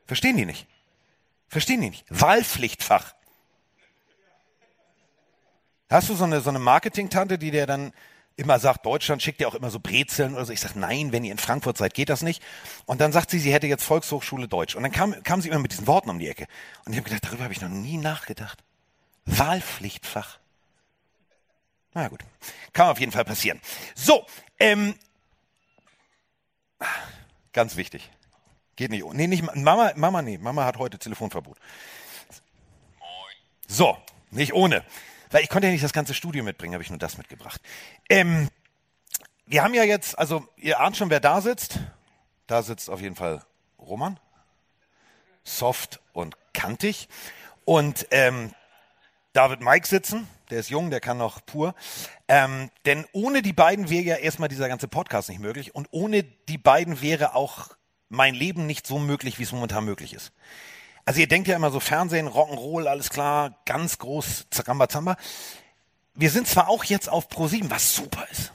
Verstehen 0.06 0.36
die 0.36 0.46
nicht? 0.46 0.66
Verstehen 1.48 1.80
die 1.80 1.90
nicht? 1.90 2.04
Wahlpflichtfach. 2.08 3.14
Hast 5.88 6.08
du 6.08 6.14
so 6.14 6.24
eine, 6.24 6.40
so 6.40 6.50
eine 6.50 6.58
Marketing-Tante, 6.58 7.38
die 7.38 7.50
dir 7.52 7.66
dann 7.66 7.92
immer 8.36 8.58
sagt, 8.58 8.84
Deutschland 8.84 9.22
schickt 9.22 9.40
dir 9.40 9.48
auch 9.48 9.54
immer 9.54 9.70
so 9.70 9.80
Brezeln 9.80 10.34
oder 10.34 10.44
so. 10.44 10.52
Ich 10.52 10.60
sage, 10.60 10.78
nein, 10.78 11.12
wenn 11.12 11.24
ihr 11.24 11.32
in 11.32 11.38
Frankfurt 11.38 11.78
seid, 11.78 11.94
geht 11.94 12.10
das 12.10 12.22
nicht. 12.22 12.42
Und 12.84 13.00
dann 13.00 13.12
sagt 13.12 13.30
sie, 13.30 13.38
sie 13.38 13.52
hätte 13.52 13.66
jetzt 13.66 13.84
Volkshochschule 13.84 14.46
Deutsch. 14.46 14.74
Und 14.74 14.82
dann 14.82 14.92
kam, 14.92 15.22
kam 15.22 15.40
sie 15.40 15.48
immer 15.48 15.60
mit 15.60 15.72
diesen 15.72 15.86
Worten 15.86 16.10
um 16.10 16.18
die 16.18 16.28
Ecke. 16.28 16.46
Und 16.84 16.92
ich 16.92 16.98
habe 16.98 17.08
gedacht, 17.08 17.24
darüber 17.24 17.44
habe 17.44 17.54
ich 17.54 17.60
noch 17.60 17.68
nie 17.68 17.96
nachgedacht. 17.96 18.62
Wahlpflichtfach. 19.24 20.38
Na 21.94 22.08
gut, 22.08 22.20
kann 22.74 22.88
auf 22.88 23.00
jeden 23.00 23.12
Fall 23.12 23.24
passieren. 23.24 23.60
So, 23.94 24.26
ähm, 24.58 24.94
ganz 27.54 27.76
wichtig. 27.76 28.10
Geht 28.76 28.90
nicht. 28.90 29.04
Nee, 29.12 29.26
nicht 29.26 29.42
Mama, 29.54 29.92
Mama, 29.96 30.22
nee, 30.22 30.38
Mama 30.38 30.64
hat 30.64 30.78
heute 30.78 30.98
Telefonverbot. 30.98 31.58
So, 33.66 33.96
nicht 34.30 34.52
ohne. 34.52 34.84
Weil 35.30 35.42
ich 35.42 35.48
konnte 35.48 35.66
ja 35.66 35.72
nicht 35.72 35.84
das 35.84 35.92
ganze 35.92 36.14
Studio 36.14 36.44
mitbringen, 36.44 36.74
habe 36.74 36.84
ich 36.84 36.90
nur 36.90 36.98
das 36.98 37.18
mitgebracht. 37.18 37.60
Ähm, 38.08 38.48
wir 39.46 39.62
haben 39.62 39.74
ja 39.74 39.82
jetzt, 39.84 40.18
also 40.18 40.46
ihr 40.56 40.80
ahnt 40.80 40.96
schon, 40.96 41.10
wer 41.10 41.20
da 41.20 41.40
sitzt. 41.40 41.80
Da 42.46 42.62
sitzt 42.62 42.90
auf 42.90 43.00
jeden 43.00 43.16
Fall 43.16 43.42
Roman. 43.78 44.20
Soft 45.42 46.00
und 46.12 46.36
kantig. 46.52 47.08
Und 47.64 48.06
ähm, 48.10 48.52
da 49.32 49.50
wird 49.50 49.60
Mike 49.60 49.86
sitzen. 49.86 50.28
Der 50.50 50.60
ist 50.60 50.70
jung, 50.70 50.90
der 50.90 51.00
kann 51.00 51.18
noch 51.18 51.44
pur. 51.44 51.74
Ähm, 52.28 52.70
denn 52.84 53.04
ohne 53.12 53.42
die 53.42 53.52
beiden 53.52 53.90
wäre 53.90 54.04
ja 54.04 54.16
erstmal 54.16 54.48
dieser 54.48 54.68
ganze 54.68 54.86
Podcast 54.86 55.28
nicht 55.28 55.40
möglich. 55.40 55.74
Und 55.74 55.88
ohne 55.90 56.22
die 56.22 56.58
beiden 56.58 57.00
wäre 57.00 57.34
auch 57.34 57.75
mein 58.08 58.34
Leben 58.34 58.66
nicht 58.66 58.86
so 58.86 58.98
möglich, 58.98 59.38
wie 59.38 59.42
es 59.42 59.52
momentan 59.52 59.84
möglich 59.84 60.12
ist. 60.12 60.32
Also 61.04 61.20
ihr 61.20 61.28
denkt 61.28 61.48
ja 61.48 61.56
immer 61.56 61.70
so 61.70 61.80
Fernsehen, 61.80 62.28
Rock'n'Roll, 62.28 62.86
alles 62.86 63.10
klar, 63.10 63.60
ganz 63.64 63.98
groß, 63.98 64.46
Zarambazamba. 64.50 65.16
Wir 66.14 66.30
sind 66.30 66.48
zwar 66.48 66.68
auch 66.68 66.84
jetzt 66.84 67.08
auf 67.08 67.28
Pro7, 67.28 67.70
was 67.70 67.94
super 67.94 68.26
ist. 68.32 68.52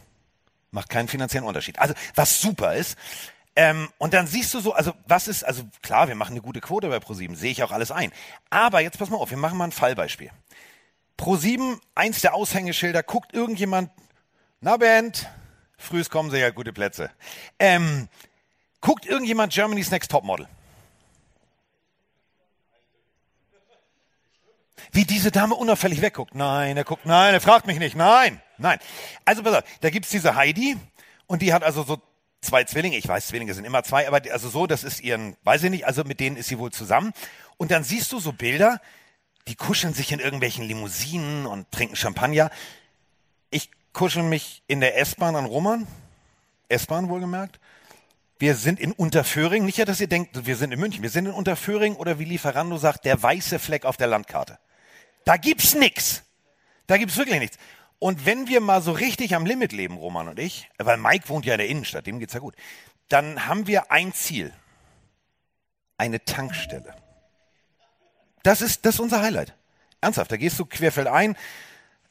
Macht 0.71 0.89
keinen 0.89 1.07
finanziellen 1.07 1.47
Unterschied. 1.47 1.79
Also 1.79 1.93
was 2.15 2.41
super 2.41 2.75
ist. 2.75 2.97
Ähm, 3.55 3.89
und 3.97 4.13
dann 4.13 4.27
siehst 4.27 4.53
du 4.53 4.59
so, 4.59 4.73
also 4.73 4.93
was 5.05 5.27
ist, 5.27 5.43
also 5.43 5.63
klar, 5.81 6.07
wir 6.07 6.15
machen 6.15 6.31
eine 6.31 6.41
gute 6.41 6.61
Quote 6.61 6.87
bei 6.87 6.97
Pro7, 6.97 7.35
sehe 7.35 7.51
ich 7.51 7.63
auch 7.63 7.71
alles 7.71 7.91
ein. 7.91 8.11
Aber 8.49 8.79
jetzt 8.79 8.97
pass 8.97 9.09
mal 9.09 9.17
auf, 9.17 9.29
wir 9.29 9.37
machen 9.37 9.57
mal 9.57 9.65
ein 9.65 9.73
Fallbeispiel. 9.73 10.31
Pro7, 11.19 11.77
eins 11.93 12.21
der 12.21 12.33
Aushängeschilder, 12.33 13.03
guckt 13.03 13.33
irgendjemand, 13.33 13.91
na 14.61 14.77
Band, 14.77 15.29
frühs 15.77 16.09
kommen 16.09 16.31
sie 16.31 16.39
ja 16.39 16.49
gute 16.49 16.73
Plätze. 16.73 17.11
Ähm, 17.59 18.07
guckt 18.81 19.05
irgendjemand 19.05 19.53
Germany's 19.53 19.91
Next 19.91 20.11
Topmodel. 20.11 20.47
Wie 24.91 25.05
diese 25.05 25.31
Dame 25.31 25.55
unauffällig 25.55 26.01
wegguckt. 26.01 26.35
Nein, 26.35 26.75
er 26.75 26.83
guckt, 26.83 27.05
nein, 27.05 27.33
er 27.33 27.39
fragt 27.39 27.65
mich 27.65 27.79
nicht. 27.79 27.95
Nein, 27.95 28.41
nein. 28.57 28.79
Also 29.23 29.41
pass 29.43 29.55
auf, 29.55 29.63
da 29.79 29.89
gibt's 29.89 30.09
diese 30.09 30.35
Heidi 30.35 30.75
und 31.27 31.41
die 31.41 31.53
hat 31.53 31.63
also 31.63 31.83
so 31.83 32.01
zwei 32.41 32.65
Zwillinge. 32.65 32.97
Ich 32.97 33.07
weiß, 33.07 33.27
Zwillinge 33.27 33.53
sind 33.53 33.63
immer 33.63 33.83
zwei, 33.83 34.07
aber 34.07 34.19
die, 34.19 34.31
also 34.31 34.49
so, 34.49 34.67
das 34.67 34.83
ist 34.83 34.99
ihren, 34.99 35.37
weiß 35.43 35.63
ich 35.63 35.69
nicht, 35.69 35.85
also 35.85 36.03
mit 36.03 36.19
denen 36.19 36.35
ist 36.35 36.49
sie 36.49 36.59
wohl 36.59 36.71
zusammen. 36.71 37.13
Und 37.55 37.71
dann 37.71 37.85
siehst 37.85 38.11
du 38.11 38.19
so 38.19 38.33
Bilder, 38.33 38.81
die 39.47 39.55
kuscheln 39.55 39.93
sich 39.93 40.11
in 40.11 40.19
irgendwelchen 40.19 40.65
Limousinen 40.65 41.45
und 41.45 41.71
trinken 41.71 41.95
Champagner. 41.95 42.51
Ich 43.49 43.69
kuschel 43.93 44.23
mich 44.23 44.61
in 44.67 44.81
der 44.81 44.97
S-Bahn 44.97 45.35
an 45.37 45.45
Roman. 45.45 45.87
S-Bahn 46.67 47.07
wohlgemerkt. 47.07 47.60
Wir 48.41 48.55
sind 48.55 48.79
in 48.79 48.91
Unterföhring. 48.91 49.65
Nicht 49.65 49.77
ja, 49.77 49.85
dass 49.85 50.01
ihr 50.01 50.07
denkt, 50.07 50.47
wir 50.47 50.55
sind 50.55 50.71
in 50.71 50.79
München. 50.79 51.03
Wir 51.03 51.11
sind 51.11 51.27
in 51.27 51.31
Unterföhring 51.31 51.95
oder 51.95 52.17
wie 52.17 52.25
Lieferando 52.25 52.75
sagt, 52.77 53.05
der 53.05 53.21
weiße 53.21 53.59
Fleck 53.59 53.85
auf 53.85 53.97
der 53.97 54.07
Landkarte. 54.07 54.57
Da 55.25 55.37
gibt's 55.37 55.75
nix. 55.75 56.23
Da 56.87 56.97
gibt's 56.97 57.17
wirklich 57.17 57.37
nichts. 57.37 57.59
Und 57.99 58.25
wenn 58.25 58.47
wir 58.47 58.59
mal 58.59 58.81
so 58.81 58.93
richtig 58.93 59.35
am 59.35 59.45
Limit 59.45 59.73
leben, 59.73 59.95
Roman 59.95 60.27
und 60.27 60.39
ich, 60.39 60.67
weil 60.79 60.97
Mike 60.97 61.29
wohnt 61.29 61.45
ja 61.45 61.53
in 61.53 61.59
der 61.59 61.67
Innenstadt, 61.67 62.07
dem 62.07 62.17
geht's 62.17 62.33
ja 62.33 62.39
gut, 62.39 62.55
dann 63.09 63.45
haben 63.45 63.67
wir 63.67 63.91
ein 63.91 64.11
Ziel. 64.11 64.51
Eine 65.99 66.25
Tankstelle. 66.25 66.95
Das 68.41 68.61
ist, 68.61 68.87
das 68.87 68.95
ist 68.95 69.01
unser 69.01 69.21
Highlight. 69.21 69.53
Ernsthaft, 70.01 70.31
da 70.31 70.37
gehst 70.37 70.57
du 70.57 70.65
querfeldein. 70.65 71.35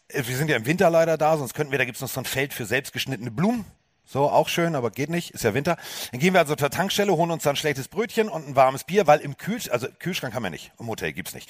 Äh, 0.06 0.22
Wir 0.24 0.36
sind 0.36 0.48
ja 0.48 0.54
im 0.54 0.64
Winter 0.64 0.90
leider 0.90 1.18
da, 1.18 1.36
sonst 1.36 1.54
könnten 1.54 1.72
wir, 1.72 1.78
da 1.78 1.86
gibt's 1.86 2.00
noch 2.00 2.08
so 2.08 2.20
ein 2.20 2.24
Feld 2.24 2.54
für 2.54 2.66
selbstgeschnittene 2.66 3.32
Blumen. 3.32 3.64
So, 4.12 4.28
auch 4.28 4.48
schön, 4.48 4.74
aber 4.74 4.90
geht 4.90 5.08
nicht, 5.08 5.30
ist 5.34 5.44
ja 5.44 5.54
Winter. 5.54 5.76
Dann 6.10 6.18
gehen 6.18 6.34
wir 6.34 6.40
also 6.40 6.56
zur 6.56 6.68
Tankstelle, 6.68 7.16
holen 7.16 7.30
uns 7.30 7.44
dann 7.44 7.52
ein 7.52 7.56
schlechtes 7.56 7.86
Brötchen 7.86 8.28
und 8.28 8.48
ein 8.48 8.56
warmes 8.56 8.82
Bier, 8.82 9.06
weil 9.06 9.20
im 9.20 9.36
Kühlschrank, 9.36 9.72
also 9.72 9.86
Kühlschrank 10.00 10.34
haben 10.34 10.42
wir 10.42 10.50
nicht, 10.50 10.72
im 10.80 10.88
Hotel 10.88 11.12
gibt's 11.12 11.32
nicht. 11.32 11.48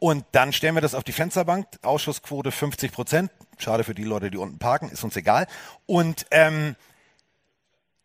Und 0.00 0.24
dann 0.32 0.52
stellen 0.52 0.74
wir 0.74 0.80
das 0.80 0.96
auf 0.96 1.04
die 1.04 1.12
Fensterbank, 1.12 1.68
Ausschussquote 1.82 2.50
50 2.50 2.90
Prozent. 2.90 3.30
Schade 3.58 3.84
für 3.84 3.94
die 3.94 4.02
Leute, 4.02 4.32
die 4.32 4.38
unten 4.38 4.58
parken, 4.58 4.90
ist 4.90 5.04
uns 5.04 5.14
egal. 5.14 5.46
Und 5.86 6.26
ähm, 6.32 6.74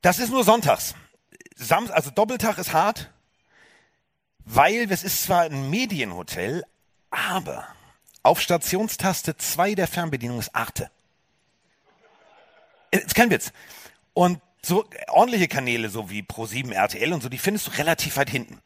das 0.04 0.20
ist 0.20 0.30
nur 0.30 0.44
sonntags. 0.44 0.94
Sam 1.56 1.90
also 1.90 2.12
Doppeltag 2.12 2.60
ist 2.60 2.74
hart, 2.74 3.10
weil 4.42 4.86
es 4.92 5.04
ist 5.04 5.24
zwar 5.24 5.46
ein 5.46 5.72
Medienhotel, 5.72 6.64
aber 7.10 7.68
auf 8.22 8.40
Stationstaste 8.40 9.36
2 9.36 9.74
der 9.74 9.88
Fernbedienung 9.88 10.38
ist 10.38 10.54
Arte. 10.54 10.92
Ist 12.92 13.16
kein 13.16 13.32
Witz. 13.32 13.52
Und 14.16 14.40
so 14.64 14.86
ordentliche 15.10 15.48
Kanäle, 15.48 15.90
so 15.90 16.10
wie 16.10 16.22
Pro7, 16.22 16.72
RTL 16.72 17.14
und 17.14 17.22
so, 17.22 17.30
die 17.30 17.38
findest 17.38 17.68
du 17.68 17.72
relativ 17.72 18.18
weit 18.18 18.30
hinten. 18.30 18.60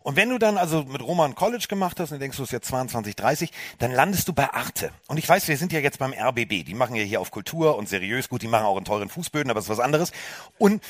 Und 0.00 0.16
wenn 0.16 0.30
du 0.30 0.38
dann 0.38 0.58
also 0.58 0.82
mit 0.82 1.02
Roman 1.02 1.34
College 1.34 1.66
gemacht 1.68 2.00
hast 2.00 2.10
und 2.12 2.20
denkst, 2.20 2.36
du 2.36 2.42
bist 2.42 2.52
jetzt 2.52 2.68
22, 2.68 3.14
30, 3.14 3.50
dann 3.78 3.92
landest 3.92 4.26
du 4.28 4.32
bei 4.32 4.50
Arte. 4.52 4.90
Und 5.06 5.18
ich 5.18 5.28
weiß, 5.28 5.46
wir 5.46 5.56
sind 5.56 5.72
ja 5.72 5.78
jetzt 5.78 5.98
beim 5.98 6.12
RBB. 6.12 6.64
Die 6.64 6.74
machen 6.74 6.96
ja 6.96 7.02
hier 7.02 7.20
auf 7.20 7.30
Kultur 7.30 7.76
und 7.76 7.88
seriös. 7.88 8.28
Gut, 8.28 8.42
die 8.42 8.48
machen 8.48 8.64
auch 8.64 8.76
in 8.76 8.84
teuren 8.84 9.08
Fußböden, 9.08 9.50
aber 9.50 9.58
das 9.58 9.66
ist 9.66 9.70
was 9.70 9.80
anderes. 9.80 10.12
Und 10.58 10.82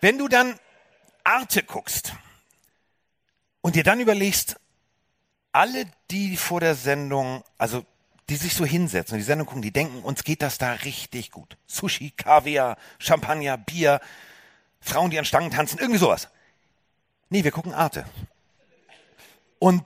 wenn 0.00 0.18
du 0.18 0.28
dann 0.28 0.54
Arte 1.24 1.62
guckst 1.62 2.14
und 3.62 3.76
dir 3.76 3.84
dann 3.84 4.00
überlegst, 4.00 4.56
alle, 5.52 5.86
die 6.10 6.36
vor 6.36 6.60
der 6.60 6.74
Sendung, 6.74 7.44
also 7.58 7.84
die 8.28 8.36
sich 8.36 8.54
so 8.54 8.64
hinsetzen 8.64 9.14
und 9.14 9.18
die 9.18 9.24
Sendung 9.24 9.46
gucken, 9.46 9.62
die 9.62 9.72
denken, 9.72 10.02
uns 10.02 10.24
geht 10.24 10.42
das 10.42 10.58
da 10.58 10.72
richtig 10.72 11.30
gut. 11.30 11.56
Sushi, 11.66 12.10
Kaviar, 12.10 12.76
Champagner, 12.98 13.58
Bier, 13.58 14.00
Frauen, 14.80 15.10
die 15.10 15.18
an 15.18 15.24
Stangen 15.24 15.50
tanzen, 15.50 15.78
irgendwie 15.78 15.98
sowas. 15.98 16.28
Nee, 17.28 17.44
wir 17.44 17.50
gucken 17.50 17.72
Arte. 17.72 18.04
Und 19.58 19.84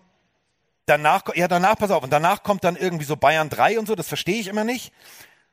danach, 0.87 1.23
ja, 1.35 1.49
danach, 1.49 1.76
pass 1.76 1.90
auf, 1.90 2.02
und 2.02 2.11
danach 2.11 2.43
kommt 2.43 2.64
dann 2.64 2.76
irgendwie 2.76 3.05
so 3.05 3.16
Bayern 3.16 3.49
3 3.49 3.78
und 3.78 3.87
so, 3.87 3.95
das 3.95 4.09
verstehe 4.09 4.40
ich 4.40 4.49
immer 4.49 4.64
nicht. 4.64 4.93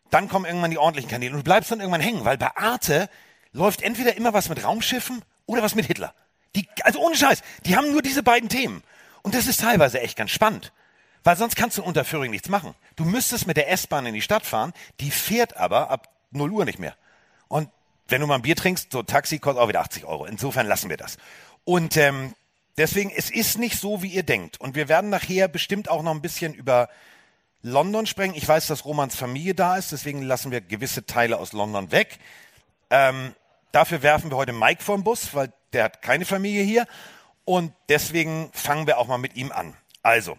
Dann 0.10 0.30
kommen 0.30 0.46
irgendwann 0.46 0.72
die 0.72 0.78
ordentlichen 0.78 1.10
Kanäle 1.10 1.32
und 1.32 1.40
du 1.40 1.44
bleibst 1.44 1.72
dann 1.72 1.80
irgendwann 1.80 2.02
hängen, 2.02 2.24
weil 2.26 2.38
bei 2.38 2.56
Arte 2.56 3.10
läuft 3.52 3.82
entweder 3.82 4.16
immer 4.16 4.34
was 4.34 4.50
mit 4.50 4.64
Raumschiffen 4.64 5.24
oder 5.46 5.64
was 5.64 5.76
mit 5.76 5.86
Hitler. 5.86 6.14
Die, 6.56 6.68
also 6.84 7.00
ohne 7.00 7.16
Scheiß, 7.16 7.42
die 7.66 7.76
haben 7.76 7.92
nur 7.92 8.02
diese 8.02 8.24
beiden 8.24 8.50
Themen. 8.50 8.84
Und 9.24 9.36
das 9.36 9.48
ist 9.48 9.62
teilweise 9.62 10.02
echt 10.02 10.18
ganz 10.18 10.32
spannend. 10.32 10.72
Weil 11.24 11.38
sonst 11.38 11.56
kannst 11.56 11.78
du 11.78 11.82
in 11.82 11.88
Unterföhring 11.88 12.32
nichts 12.32 12.50
machen. 12.50 12.76
Du 12.96 13.06
müsstest 13.06 13.48
mit 13.48 13.58
der 13.58 13.70
S-Bahn 13.72 14.06
in 14.06 14.14
die 14.14 14.22
Stadt 14.22 14.46
fahren, 14.46 14.74
die 15.00 15.12
fährt 15.12 15.58
aber 15.58 15.90
ab 15.90 16.10
0 16.32 16.52
Uhr 16.52 16.66
nicht 16.66 16.80
mehr. 16.80 16.96
Und 17.48 17.70
wenn 18.08 18.22
du 18.22 18.28
mal 18.28 18.36
ein 18.36 18.42
Bier 18.42 18.56
trinkst, 18.56 18.92
so 18.92 19.04
Taxi 19.04 19.40
kostet 19.40 19.62
auch 19.62 19.70
wieder 19.70 19.80
80 19.82 20.06
Euro. 20.06 20.26
Insofern 20.26 20.68
lassen 20.68 20.90
wir 20.90 20.98
das. 20.98 21.18
Und 21.64 21.96
ähm, 21.96 22.34
deswegen, 22.78 23.10
es 23.10 23.30
ist 23.30 23.58
nicht 23.58 23.80
so, 23.80 24.02
wie 24.04 24.10
ihr 24.10 24.24
denkt. 24.24 24.60
Und 24.60 24.76
wir 24.76 24.90
werden 24.90 25.10
nachher 25.10 25.48
bestimmt 25.48 25.90
auch 25.90 26.04
noch 26.04 26.12
ein 26.12 26.22
bisschen 26.22 26.54
über 26.54 26.90
London 27.62 28.06
sprechen. 28.06 28.36
Ich 28.36 28.48
weiß, 28.48 28.68
dass 28.68 28.84
Romans 28.84 29.16
Familie 29.16 29.56
da 29.56 29.78
ist, 29.78 29.94
deswegen 29.94 30.22
lassen 30.22 30.52
wir 30.52 30.60
gewisse 30.60 31.06
Teile 31.06 31.38
aus 31.38 31.54
London 31.54 31.92
weg. 31.92 32.20
Ähm, 32.90 33.34
dafür 33.72 34.02
werfen 34.04 34.30
wir 34.30 34.38
heute 34.38 34.52
Mike 34.52 34.84
den 34.86 35.04
Bus, 35.04 35.34
weil 35.34 35.54
der 35.72 35.86
hat 35.86 36.02
keine 36.02 36.26
Familie 36.26 36.64
hier. 36.64 36.86
Und 37.46 37.74
deswegen 37.88 38.50
fangen 38.54 38.86
wir 38.86 38.98
auch 38.98 39.08
mal 39.08 39.18
mit 39.18 39.36
ihm 39.36 39.52
an. 39.52 39.76
Also, 40.02 40.38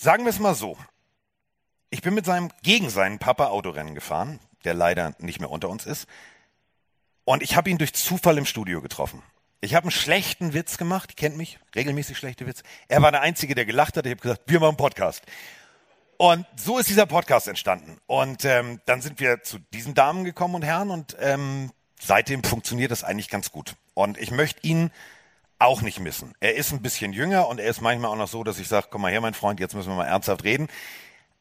sagen 0.00 0.24
wir 0.24 0.30
es 0.30 0.38
mal 0.38 0.54
so. 0.54 0.78
Ich 1.90 2.00
bin 2.00 2.14
mit 2.14 2.24
seinem, 2.24 2.50
gegen 2.62 2.88
seinen 2.88 3.18
Papa 3.18 3.48
Autorennen 3.48 3.94
gefahren, 3.94 4.40
der 4.64 4.74
leider 4.74 5.14
nicht 5.18 5.40
mehr 5.40 5.50
unter 5.50 5.68
uns 5.68 5.84
ist. 5.84 6.06
Und 7.24 7.42
ich 7.42 7.54
habe 7.54 7.68
ihn 7.68 7.78
durch 7.78 7.92
Zufall 7.92 8.38
im 8.38 8.46
Studio 8.46 8.80
getroffen. 8.80 9.22
Ich 9.60 9.74
habe 9.74 9.84
einen 9.84 9.90
schlechten 9.90 10.54
Witz 10.54 10.78
gemacht, 10.78 11.18
kennt 11.18 11.36
mich, 11.36 11.58
regelmäßig 11.74 12.16
schlechte 12.16 12.46
Witze. 12.46 12.62
Er 12.88 13.02
war 13.02 13.12
der 13.12 13.20
Einzige, 13.20 13.54
der 13.54 13.66
gelacht 13.66 13.96
hat. 13.96 14.06
Ich 14.06 14.12
habe 14.12 14.22
gesagt, 14.22 14.42
wir 14.46 14.58
machen 14.58 14.78
Podcast. 14.78 15.22
Und 16.16 16.46
so 16.56 16.78
ist 16.78 16.88
dieser 16.88 17.06
Podcast 17.06 17.46
entstanden. 17.46 17.98
Und 18.06 18.44
ähm, 18.46 18.80
dann 18.86 19.02
sind 19.02 19.20
wir 19.20 19.42
zu 19.42 19.58
diesen 19.74 19.94
Damen 19.94 20.24
gekommen 20.24 20.54
und 20.54 20.62
Herren 20.62 20.90
und 20.90 21.16
ähm, 21.20 21.72
seitdem 22.00 22.42
funktioniert 22.42 22.90
das 22.90 23.04
eigentlich 23.04 23.28
ganz 23.28 23.52
gut. 23.52 23.74
Und 23.92 24.16
ich 24.16 24.30
möchte 24.30 24.66
ihn 24.66 24.90
auch 25.60 25.82
nicht 25.82 26.00
missen. 26.00 26.34
Er 26.40 26.56
ist 26.56 26.72
ein 26.72 26.82
bisschen 26.82 27.12
jünger 27.12 27.46
und 27.46 27.60
er 27.60 27.68
ist 27.68 27.80
manchmal 27.80 28.10
auch 28.10 28.16
noch 28.16 28.28
so, 28.28 28.42
dass 28.42 28.58
ich 28.58 28.66
sage, 28.66 28.88
komm 28.90 29.02
mal 29.02 29.12
her, 29.12 29.20
mein 29.20 29.34
Freund, 29.34 29.60
jetzt 29.60 29.74
müssen 29.74 29.90
wir 29.90 29.96
mal 29.96 30.06
ernsthaft 30.06 30.42
reden. 30.42 30.68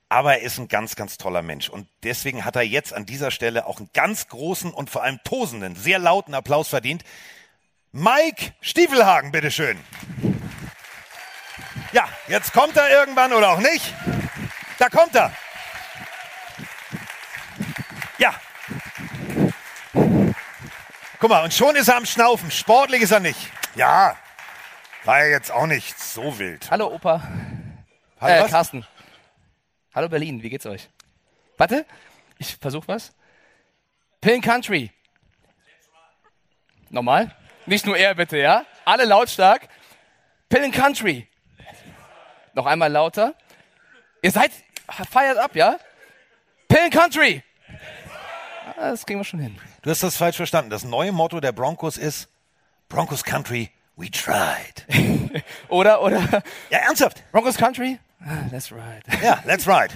Aber 0.10 0.38
er 0.38 0.42
ist 0.42 0.60
ein 0.60 0.68
ganz, 0.68 0.96
ganz 0.96 1.18
toller 1.18 1.42
Mensch. 1.42 1.70
Und 1.70 1.88
deswegen 2.04 2.44
hat 2.44 2.56
er 2.56 2.64
jetzt 2.64 2.94
an 2.94 3.06
dieser 3.06 3.32
Stelle 3.32 3.66
auch 3.66 3.78
einen 3.78 3.90
ganz 3.94 4.28
großen 4.28 4.74
und 4.74 4.90
vor 4.90 5.04
allem 5.04 5.20
tosenden, 5.24 5.76
sehr 5.76 6.00
lauten 6.00 6.34
Applaus 6.34 6.68
verdient. 6.68 7.04
Mike 7.92 8.54
Stiefelhagen, 8.60 9.32
bitteschön. 9.32 9.80
Ja, 11.94 12.08
jetzt 12.28 12.54
kommt 12.54 12.76
er 12.76 12.90
irgendwann 12.90 13.34
oder 13.34 13.52
auch 13.52 13.60
nicht. 13.60 13.94
Da 14.80 14.90
kommt 14.90 15.16
er. 15.16 15.32
Ja. 18.18 18.34
Guck 21.20 21.30
mal, 21.30 21.44
und 21.44 21.54
schon 21.54 21.76
ist 21.76 21.88
er 21.88 21.98
am 21.98 22.06
Schnaufen. 22.06 22.52
Sportlich 22.52 23.04
ist 23.04 23.12
er 23.12 23.20
nicht. 23.20 23.52
Ja, 23.76 24.16
war 25.06 25.20
ja 25.24 25.32
jetzt 25.32 25.52
auch 25.52 25.68
nicht 25.68 26.00
so 26.00 26.38
wild. 26.40 26.70
Hallo 26.72 26.88
Opa. 26.94 27.22
Hallo, 28.20 28.34
äh, 28.34 28.44
was? 28.44 28.52
Carsten. 28.52 28.86
Hallo 29.94 30.10
Berlin, 30.10 30.44
wie 30.44 30.50
geht's 30.50 30.66
euch? 30.66 30.90
Warte, 31.58 31.86
ich 32.38 32.56
versuch 32.58 32.88
was. 32.88 33.14
Pillen 34.22 34.42
Country. 34.42 34.92
Nochmal. 36.90 37.36
Nicht 37.66 37.86
nur 37.86 37.98
er 37.98 38.16
bitte, 38.16 38.38
ja? 38.38 38.66
Alle 38.86 39.06
lautstark. 39.06 39.68
Pillen 40.50 40.72
Country. 40.72 41.28
Noch 42.54 42.66
einmal 42.66 42.92
lauter. 42.92 43.36
Ihr 44.22 44.32
seid, 44.32 44.52
feiert 45.10 45.38
ab, 45.38 45.56
ja? 45.56 45.78
Pillen 46.68 46.90
Country. 46.90 47.44
Ah, 48.78 48.90
Das 48.92 49.06
kriegen 49.06 49.20
wir 49.20 49.24
schon 49.24 49.40
hin. 49.40 49.58
Du 49.82 49.90
hast 49.90 50.04
das 50.04 50.18
falsch 50.18 50.38
verstanden. 50.38 50.70
Das 50.70 50.84
neue 50.84 51.12
Motto 51.12 51.40
der 51.40 51.52
Broncos 51.52 51.98
ist 51.98 52.28
Broncos 52.90 53.24
Country, 53.24 53.70
we 53.96 54.10
tried. 54.10 54.86
Oder, 55.70 56.02
oder, 56.02 56.22
Ja, 56.72 56.80
ernsthaft. 56.80 57.24
Broncos 57.32 57.56
Country? 57.56 58.00
Ah, 58.26 58.50
that's 58.52 58.72
right. 58.72 59.04
Ja, 59.24 59.42
let's 59.46 59.68
ride. 59.68 59.94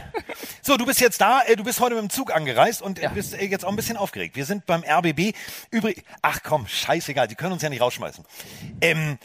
So, 0.62 0.78
du 0.78 0.86
bist 0.86 1.02
jetzt 1.02 1.20
da, 1.20 1.42
äh, 1.42 1.56
du 1.56 1.64
bist 1.64 1.80
heute 1.80 1.96
mit 1.96 2.04
dem 2.04 2.10
Zug 2.10 2.34
angereist 2.34 2.82
und 2.82 3.00
äh, 3.00 3.04
Ja. 3.04 3.10
bist 3.10 3.34
äh, 3.34 3.44
jetzt 3.46 3.66
auch 3.66 3.70
ein 3.70 3.76
bisschen 3.76 3.98
aufgeregt. 3.98 4.36
Wir 4.36 4.46
sind 4.46 4.66
beim 4.66 4.84
RBB. 4.84 5.36
Übrig, 5.72 6.04
ach 6.22 6.40
komm, 6.44 6.68
scheißegal, 6.68 7.28
die 7.28 7.36
können 7.36 7.54
uns 7.54 7.64
ja 7.64 7.70
nicht 7.70 7.82
rausschmeißen. 7.82 8.24
Ähm, 8.80 9.18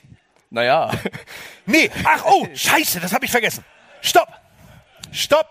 Naja. 0.51 0.91
nee, 1.67 1.91
ach 2.05 2.25
oh, 2.25 2.47
scheiße, 2.55 2.99
das 3.01 3.13
habe 3.13 3.27
ich 3.27 3.31
vergessen. 3.31 3.65
Stopp, 4.01 4.29
stopp. 5.13 5.51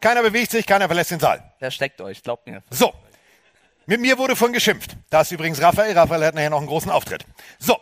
Keiner 0.00 0.22
bewegt 0.22 0.52
sich, 0.52 0.66
keiner 0.66 0.86
verlässt 0.86 1.10
den 1.10 1.20
Saal. 1.20 1.52
Versteckt 1.58 2.00
euch, 2.00 2.22
glaubt 2.22 2.46
mir. 2.46 2.62
So, 2.70 2.92
mit 3.86 4.00
mir 4.00 4.18
wurde 4.18 4.36
von 4.36 4.52
geschimpft. 4.52 4.96
Da 5.10 5.22
ist 5.22 5.32
übrigens 5.32 5.60
Raphael. 5.60 5.96
Raphael 5.96 6.24
hat 6.24 6.34
nachher 6.34 6.50
noch 6.50 6.58
einen 6.58 6.66
großen 6.66 6.90
Auftritt. 6.90 7.24
So, 7.58 7.78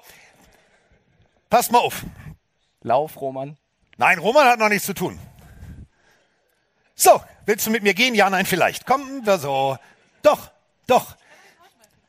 passt 1.49 1.73
mal 1.73 1.79
auf. 1.79 2.05
Lauf, 2.83 3.21
Roman. 3.21 3.57
Nein, 3.97 4.19
Roman 4.19 4.47
hat 4.47 4.59
noch 4.59 4.69
nichts 4.69 4.87
zu 4.87 4.95
tun. 4.95 5.19
So, 6.95 7.23
willst 7.47 7.67
du 7.67 7.71
mit 7.71 7.83
mir 7.83 7.95
gehen? 7.95 8.15
Ja, 8.15 8.31
nein, 8.31 8.47
vielleicht. 8.47 8.87
Komm, 8.87 9.25
wir 9.25 9.39
so. 9.39 9.77
Doch, 10.23 10.51
doch. 10.87 11.17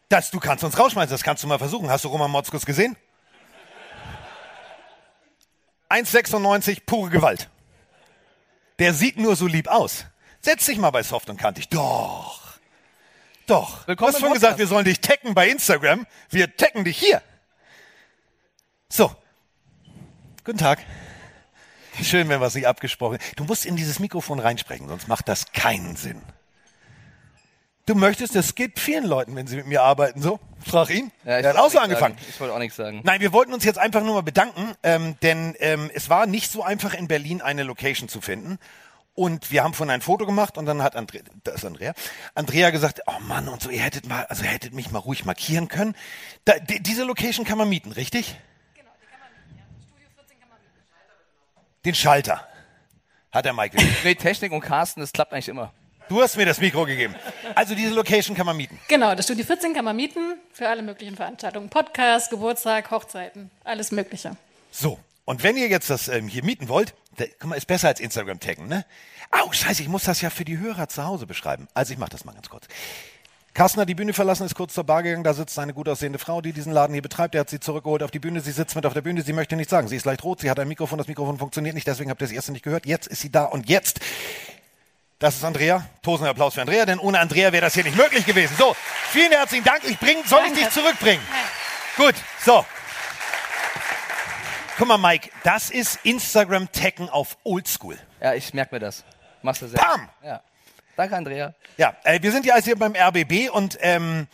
Das, 0.10 0.32
du 0.32 0.39
kannst 0.39 0.63
uns 0.63 0.77
rausschmeißen, 0.77 1.12
das 1.12 1.23
kannst 1.23 1.43
du 1.43 1.47
mal 1.47 1.58
versuchen. 1.60 1.89
Hast 1.89 2.04
du 2.04 2.10
Roman 2.10 2.30
Motzkus 2.32 2.65
gesehen? 2.65 2.97
1,96, 5.89 6.82
pure 6.86 7.10
Gewalt. 7.10 7.49
Der 8.80 8.93
sieht 8.93 9.17
nur 9.17 9.36
so 9.36 9.47
lieb 9.47 9.67
aus. 9.67 10.06
Setz 10.41 10.65
dich 10.65 10.77
mal 10.77 10.91
bei 10.91 11.04
Soft 11.04 11.30
und 11.30 11.38
Kantig. 11.38 11.69
Doch. 11.69 12.51
Doch. 13.47 13.88
Willkommen 13.88 14.12
du 14.12 14.15
hast 14.17 14.21
schon 14.21 14.34
gesagt, 14.34 14.60
wir 14.60 14.67
sollen 14.67 14.86
dich 14.86 15.01
taggen 15.01 15.34
bei 15.34 15.49
Instagram. 15.49 16.06
Wir 16.30 16.56
taggen 16.56 16.84
dich 16.84 16.97
hier. 16.97 17.21
So. 18.89 19.15
Guten 20.43 20.58
Tag. 20.58 20.80
Schön, 22.01 22.30
wenn 22.30 22.39
wir 22.39 22.47
es 22.47 22.56
nicht 22.56 22.67
abgesprochen 22.67 23.19
Du 23.36 23.43
musst 23.43 23.65
in 23.65 23.75
dieses 23.75 23.99
Mikrofon 23.99 24.39
reinsprechen, 24.39 24.88
sonst 24.88 25.08
macht 25.08 25.27
das 25.27 25.51
keinen 25.51 25.95
Sinn. 25.95 26.21
Du 27.86 27.95
möchtest, 27.95 28.36
das 28.36 28.56
geht 28.56 28.80
vielen 28.80 29.06
Leuten, 29.06 29.36
wenn 29.36 29.47
sie 29.47 29.56
mit 29.56 29.67
mir 29.67 29.82
arbeiten, 29.82 30.21
so. 30.21 30.39
Frag 30.65 30.89
ihn. 30.91 31.12
Ja, 31.25 31.39
ich 31.39 31.45
er 31.45 31.49
hat 31.54 31.58
auch 31.58 31.69
so 31.69 31.80
angefangen. 31.80 32.15
sagen. 32.15 32.27
Ich 32.30 32.39
wollte 32.39 32.54
auch 32.54 32.60
nichts 32.60 32.77
sagen. 32.77 33.01
Nein, 33.04 33.21
wir 33.21 33.34
wollten 33.34 33.54
uns 33.54 33.65
jetzt 33.65 33.80
einfach 33.80 34.01
nur 34.04 34.13
mal 34.13 34.21
bedanken, 34.21 34.75
ähm, 34.84 35.15
denn 35.23 35.56
ähm, 35.60 35.89
es 35.93 36.10
war 36.10 36.27
nicht 36.27 36.51
so 36.51 36.63
einfach 36.63 36.93
in 36.93 37.08
Berlin 37.08 37.41
eine 37.41 37.63
Location 37.63 38.08
zu 38.08 38.21
finden. 38.21 38.60
Und 39.13 39.52
wir 39.52 39.63
haben 39.63 39.74
von 39.74 39.89
ein 39.89 40.02
Foto 40.02 40.26
gemacht 40.26 40.58
und 40.58 40.65
dann 40.65 40.82
hat 40.82 40.95
Andre, 40.95 41.19
da 41.43 41.52
ist 41.52 41.65
Andrea, 41.65 41.93
Andrea 42.34 42.69
gesagt, 42.69 43.02
oh 43.08 43.19
Mann 43.21 43.50
und 43.50 43.62
so, 43.62 43.69
ihr 43.69 43.82
hättet 43.82 44.08
mal, 44.08 44.26
also 44.26 44.43
ihr 44.43 44.50
hättet 44.50 44.74
mich 44.74 44.91
mal 44.91 45.00
ruhig 45.00 45.26
markieren 45.26 45.67
können. 45.67 45.95
Da, 46.45 46.58
die, 46.60 46.82
diese 46.82 47.04
Location 47.04 47.45
kann 47.45 47.58
man 47.58 47.67
mieten, 47.67 47.91
richtig? 47.91 48.38
Den 51.84 51.95
Schalter. 51.95 52.47
Hat 53.32 53.45
der 53.45 53.54
Mike. 53.54 53.78
Nee, 54.04 54.15
Technik 54.15 54.52
und 54.52 54.62
Carsten, 54.62 55.00
das 55.00 55.12
klappt 55.12 55.34
eigentlich 55.34 55.50
immer. 55.50 55.74
Du 56.10 56.21
hast 56.21 56.36
mir 56.36 56.45
das 56.45 56.60
Mikro 56.60 56.86
gegeben. 56.86 57.15
Also 57.56 57.74
diese 57.74 57.93
Location 57.93 58.36
kann 58.36 58.45
man 58.45 58.58
mieten. 58.58 58.78
Genau, 58.89 59.15
das 59.15 59.26
Studio 59.26 59.45
14 59.45 59.74
kann 59.74 59.86
man 59.86 59.95
mieten 59.95 60.36
für 60.52 60.67
alle 60.67 60.82
möglichen 60.82 61.15
Veranstaltungen. 61.15 61.69
Podcast, 61.69 62.30
Geburtstag, 62.30 62.91
Hochzeiten, 62.91 63.50
alles 63.63 63.91
Mögliche. 63.91 64.36
So, 64.71 65.00
und 65.32 65.44
wenn 65.44 65.56
ihr 65.56 65.70
jetzt 65.70 65.89
das 65.89 66.10
ähm, 66.10 66.28
hier 66.28 66.44
mieten 66.44 66.67
wollt, 66.67 66.94
da, 67.15 67.24
guck 67.39 67.52
mal, 67.52 67.56
ist 67.56 67.65
besser 67.65 67.88
als 67.88 68.02
Instagram 68.02 68.41
taggen, 68.41 68.67
ne? 68.67 68.86
Au, 69.32 69.50
scheiße, 69.50 69.82
ich 69.82 69.88
muss 69.88 70.04
das 70.04 70.20
ja 70.20 70.30
für 70.30 70.44
die 70.44 70.58
Hörer 70.58 70.89
zu 70.89 71.06
Hause 71.06 71.26
beschreiben. 71.26 71.70
Also 71.74 71.94
ich 71.94 72.00
mach 72.00 72.10
das 72.10 72.26
mal 72.26 72.34
ganz 72.34 72.50
kurz. 72.50 72.67
Carsten 73.54 73.80
hat 73.80 73.88
die 73.88 73.96
Bühne 73.96 74.12
verlassen, 74.12 74.46
ist 74.46 74.56
kurz 74.56 74.74
zur 74.74 74.84
Bar 74.84 75.04
gegangen, 75.04 75.24
da 75.24 75.34
sitzt 75.34 75.58
eine 75.58 75.74
gut 75.74 75.88
aussehende 75.88 76.20
Frau, 76.20 76.41
die 76.41 76.52
diesen 76.52 76.74
Laden 76.74 76.91
hier 76.91 77.02
betreibt. 77.02 77.34
Er 77.34 77.41
hat 77.41 77.50
sie 77.50 77.62
zurückgeholt 77.62 78.04
auf 78.04 78.12
die 78.12 78.20
Bühne, 78.20 78.41
sie 78.41 78.52
sitzt 78.52 78.76
mit 78.76 78.86
auf 78.86 78.91
der 78.91 79.00
Bühne, 79.00 79.22
sie 79.22 79.32
möchte 79.32 79.56
nichts 79.56 79.72
sagen. 79.72 79.88
Sie 79.88 79.96
ist 79.96 80.04
leicht 80.04 80.22
rot, 80.26 80.41
sie 80.41 80.50
hat 80.50 80.60
ein 80.60 80.67
Mikrofon, 80.67 80.98
das 80.98 81.08
Mikrofon 81.08 81.38
funktioniert 81.38 81.76
nicht, 81.76 81.88
deswegen 81.88 82.10
habt 82.10 82.22
ihr 82.22 82.28
das 82.28 82.36
erste 82.36 82.52
nicht 82.52 82.65
gehört. 82.65 82.86
Jetzt 82.86 83.08
ist 83.08 83.22
sie 83.22 83.32
da 83.32 83.46
und 83.46 83.70
jetzt, 83.70 84.02
das 85.20 85.38
ist 85.38 85.46
Andrea. 85.46 85.86
Tosender 86.02 86.32
Applaus 86.32 86.56
für 86.56 86.62
Andrea, 86.62 86.86
denn 86.86 87.00
ohne 87.00 87.22
Andrea 87.22 87.54
wäre 87.54 87.62
das 87.62 87.74
hier 87.74 87.86
nicht 87.86 87.96
möglich 87.96 88.26
gewesen. 88.26 88.54
So, 88.58 88.76
vielen 89.12 89.32
herzlichen 89.32 89.63
Dank. 89.63 89.86
Ich 89.86 89.98
bring, 89.98 90.17
soll 90.26 90.41
ich 90.41 90.48
Danke. 90.52 90.60
dich 90.60 90.70
zurückbringen? 90.72 91.24
Gut, 91.96 92.15
so. 92.44 92.65
Guck 94.82 94.88
mal, 94.88 94.98
Mike, 94.98 95.30
das 95.44 95.70
ist 95.70 96.00
Instagram-Taggen 96.04 97.08
auf 97.08 97.38
Oldschool. 97.44 98.00
Ja, 98.20 98.34
ich 98.34 98.52
merke 98.56 98.74
mir 98.74 98.80
das. 98.80 99.06
Machst 99.44 99.62
du 99.62 99.67
sehr. 99.67 99.80
Bam! 99.80 100.10
Ja. 100.24 100.41
Danke, 100.96 101.15
Andrea. 101.15 101.54
Ja, 101.78 101.96
äh, 102.04 102.20
wir 102.20 102.32
sind 102.32 102.48
ja 102.48 102.56
also 102.56 102.65
hier 102.65 102.80
beim 102.80 102.96
RBB 102.96 103.52
und 103.52 103.78
ähm, 103.82 104.26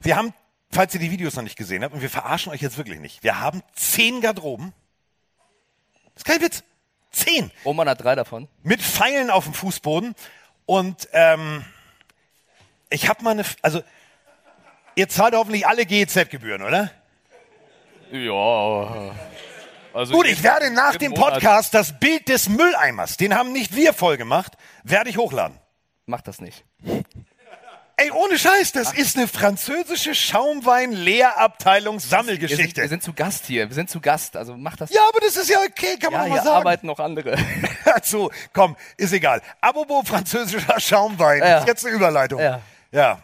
wir 0.00 0.16
haben, 0.16 0.34
falls 0.72 0.92
ihr 0.94 0.98
die 0.98 1.12
Videos 1.12 1.36
noch 1.36 1.44
nicht 1.44 1.54
gesehen 1.54 1.84
habt, 1.84 1.94
und 1.94 2.02
wir 2.02 2.10
verarschen 2.10 2.50
euch 2.50 2.60
jetzt 2.62 2.78
wirklich 2.78 2.98
nicht, 2.98 3.22
wir 3.22 3.38
haben 3.38 3.62
zehn 3.76 4.20
Garderoben. 4.20 4.72
Das 6.14 6.16
ist 6.16 6.24
kein 6.24 6.40
Witz. 6.40 6.64
Zehn. 7.12 7.52
Roman 7.64 7.88
hat 7.88 8.02
drei 8.02 8.16
davon. 8.16 8.48
Mit 8.64 8.82
Pfeilen 8.82 9.30
auf 9.30 9.44
dem 9.44 9.54
Fußboden. 9.54 10.16
Und 10.64 11.08
ähm, 11.12 11.64
ich 12.90 13.08
habe 13.08 13.22
mal 13.22 13.30
eine, 13.30 13.44
also 13.62 13.84
ihr 14.96 15.08
zahlt 15.08 15.36
hoffentlich 15.36 15.64
alle 15.64 15.86
GEZ-Gebühren, 15.86 16.62
oder? 16.62 16.90
Ja. 18.10 19.14
Also 19.96 20.12
Gut, 20.12 20.26
ich 20.26 20.42
werde 20.42 20.70
nach 20.70 20.96
dem 20.96 21.12
Monat. 21.12 21.32
Podcast 21.34 21.72
das 21.72 21.98
Bild 21.98 22.28
des 22.28 22.50
Mülleimers, 22.50 23.16
den 23.16 23.34
haben 23.34 23.52
nicht 23.52 23.74
wir 23.74 23.94
voll 23.94 24.18
gemacht, 24.18 24.52
werde 24.84 25.08
ich 25.08 25.16
hochladen. 25.16 25.58
Mach 26.04 26.20
das 26.20 26.38
nicht. 26.42 26.64
Ey, 27.96 28.10
ohne 28.10 28.38
Scheiß, 28.38 28.72
das 28.72 28.92
ist 28.92 29.16
eine 29.16 29.26
französische 29.26 30.14
Schaumwein-Lehrabteilung 30.14 31.98
Wir 31.98 32.28
wir 32.38 32.88
sind 32.88 33.02
zu 33.02 33.14
Gast 33.14 33.46
hier. 33.46 33.70
Wir 33.70 33.74
sind 33.74 33.88
zu 33.88 34.02
Gast. 34.02 34.36
Also 34.36 34.54
mach 34.54 34.76
das. 34.76 34.90
Ja, 34.92 35.00
aber 35.08 35.20
das 35.20 35.34
ist 35.34 35.48
ja 35.48 35.60
okay, 35.60 35.96
kann 35.98 36.12
man 36.12 36.20
ja 36.20 36.24
doch 36.24 36.28
mal 36.28 36.34
hier 36.34 36.42
sagen. 36.42 36.56
arbeiten 36.56 36.86
noch 36.88 37.00
andere. 37.00 37.38
so, 38.02 38.30
komm, 38.52 38.76
ist 38.98 39.14
egal. 39.14 39.40
Apropos 39.62 40.06
französischer 40.06 40.78
Schaumwein, 40.78 41.38
Ja. 41.38 41.60
ist 41.60 41.68
jetzt 41.68 41.86
eine 41.86 41.96
Überleitung. 41.96 42.38
Ja. 42.38 42.60
ja. 42.92 43.18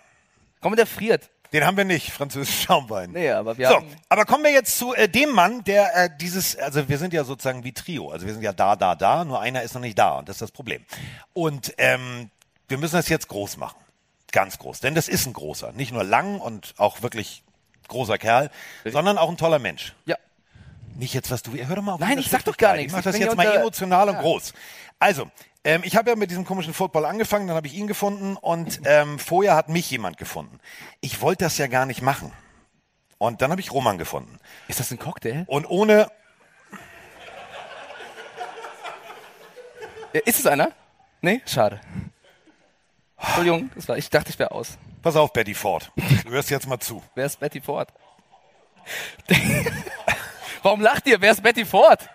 Komm, 0.63 0.75
der 0.75 0.87
friert. 0.87 1.29
Den 1.53 1.65
haben 1.67 1.77
wir 1.77 1.85
nicht, 1.85 2.11
französischen 2.13 2.63
Schaumwein. 2.67 3.11
Nee, 3.13 3.31
aber 3.31 3.59
wir 3.59 3.69
so, 3.69 3.75
haben. 3.77 3.87
aber 4.09 4.25
kommen 4.25 4.45
wir 4.45 4.53
jetzt 4.53 4.79
zu 4.79 4.95
äh, 4.95 5.09
dem 5.09 5.31
Mann, 5.31 5.63
der 5.65 5.95
äh, 5.97 6.11
dieses, 6.21 6.57
also 6.57 6.89
wir 6.89 6.99
sind 6.99 7.13
ja 7.13 7.25
sozusagen 7.25 7.63
wie 7.65 7.73
Trio, 7.73 8.11
also 8.11 8.27
wir 8.27 8.33
sind 8.33 8.43
ja 8.43 8.53
da, 8.53 8.75
da, 8.77 8.95
da, 8.95 9.25
nur 9.25 9.41
einer 9.41 9.63
ist 9.63 9.75
noch 9.75 9.81
nicht 9.83 9.99
da 9.99 10.19
und 10.19 10.29
das 10.29 10.37
ist 10.37 10.43
das 10.43 10.51
Problem. 10.51 10.85
Und 11.35 11.75
ähm, 11.79 12.31
wir 12.69 12.79
müssen 12.79 12.97
das 12.97 13.09
jetzt 13.11 13.29
groß 13.29 13.59
machen, 13.59 13.77
ganz 14.33 14.59
groß, 14.59 14.81
denn 14.81 14.95
das 14.95 15.09
ist 15.09 15.27
ein 15.27 15.35
großer, 15.35 15.73
nicht 15.73 15.93
nur 15.93 16.05
lang 16.05 16.41
und 16.41 16.75
auch 16.79 17.03
wirklich 17.03 17.43
großer 17.89 18.17
Kerl, 18.17 18.51
sondern 18.87 19.19
auch 19.19 19.29
ein 19.29 19.37
toller 19.37 19.59
Mensch. 19.59 19.95
Ja. 20.07 20.17
Nicht 20.95 21.13
jetzt, 21.15 21.31
was 21.31 21.43
du, 21.43 21.53
hör 21.55 21.77
doch 21.77 21.83
mal 21.83 21.93
auf. 21.95 22.01
Nein, 22.01 22.19
ich 22.19 22.29
sag 22.31 22.45
doch 22.45 22.57
gar 22.57 22.77
nichts. 22.77 22.89
Ich 22.89 22.93
mach 22.93 22.99
Ich 23.01 23.05
das 23.05 23.13
bin 23.13 23.23
jetzt 23.23 23.37
mal 23.37 23.47
unter- 23.47 23.61
emotional 23.61 24.09
und 24.09 24.15
Ja. 24.17 24.21
groß. 24.23 24.53
Also, 24.99 25.31
ähm, 25.65 25.83
ich 25.85 25.97
habe 25.97 26.11
ja 26.11 26.17
mit 26.17 26.31
diesem 26.31 26.45
komischen 26.45 26.75
Football 26.75 27.05
angefangen, 27.05 27.47
dann 27.47 27.57
habe 27.57 27.67
ich 27.67 27.75
ihn 27.75 27.87
gefunden 27.87 28.37
und 28.37 28.81
ähm, 28.85 29.19
vorher 29.19 29.55
hat 29.55 29.69
mich 29.69 29.91
jemand 29.91 30.17
gefunden. 30.17 30.59
Ich 31.01 31.21
wollte 31.21 31.45
das 31.45 31.59
ja 31.59 31.67
gar 31.67 31.87
nicht 31.87 32.03
machen. 32.03 32.33
Und 33.19 33.41
dann 33.41 33.51
habe 33.53 33.61
ich 33.61 33.73
Roman 33.73 33.99
gefunden. 33.99 34.39
Ist 34.67 34.81
das 34.81 34.91
ein 34.91 34.99
Cocktail? 34.99 35.45
Und 35.47 35.69
ohne, 35.71 36.09
Ja, 40.13 40.21
Ist 40.27 40.41
es 40.41 40.47
einer? 40.47 40.71
Nee? 41.23 41.41
Schade. 41.47 41.81
Entschuldigung, 43.17 43.71
das 43.75 43.89
war, 43.89 43.97
ich 43.97 44.11
dachte, 44.11 44.31
ich 44.31 44.39
wäre 44.39 44.51
aus. 44.51 44.77
pass 45.01 45.17
auf, 45.17 45.33
Betty 45.33 45.55
Ford, 45.55 45.91
du 46.25 46.31
hörst 46.31 46.51
jetzt 46.51 46.67
mal 46.67 46.81
zu. 46.81 47.03
Wer 47.15 47.27
ist 47.27 47.39
Betty 47.41 47.61
Ford? 47.61 47.89
Warum 50.63 50.81
lacht 50.81 51.07
ihr? 51.07 51.21
Wer 51.21 51.31
ist 51.33 51.43
Betty 51.43 51.65
Ford? 51.65 52.09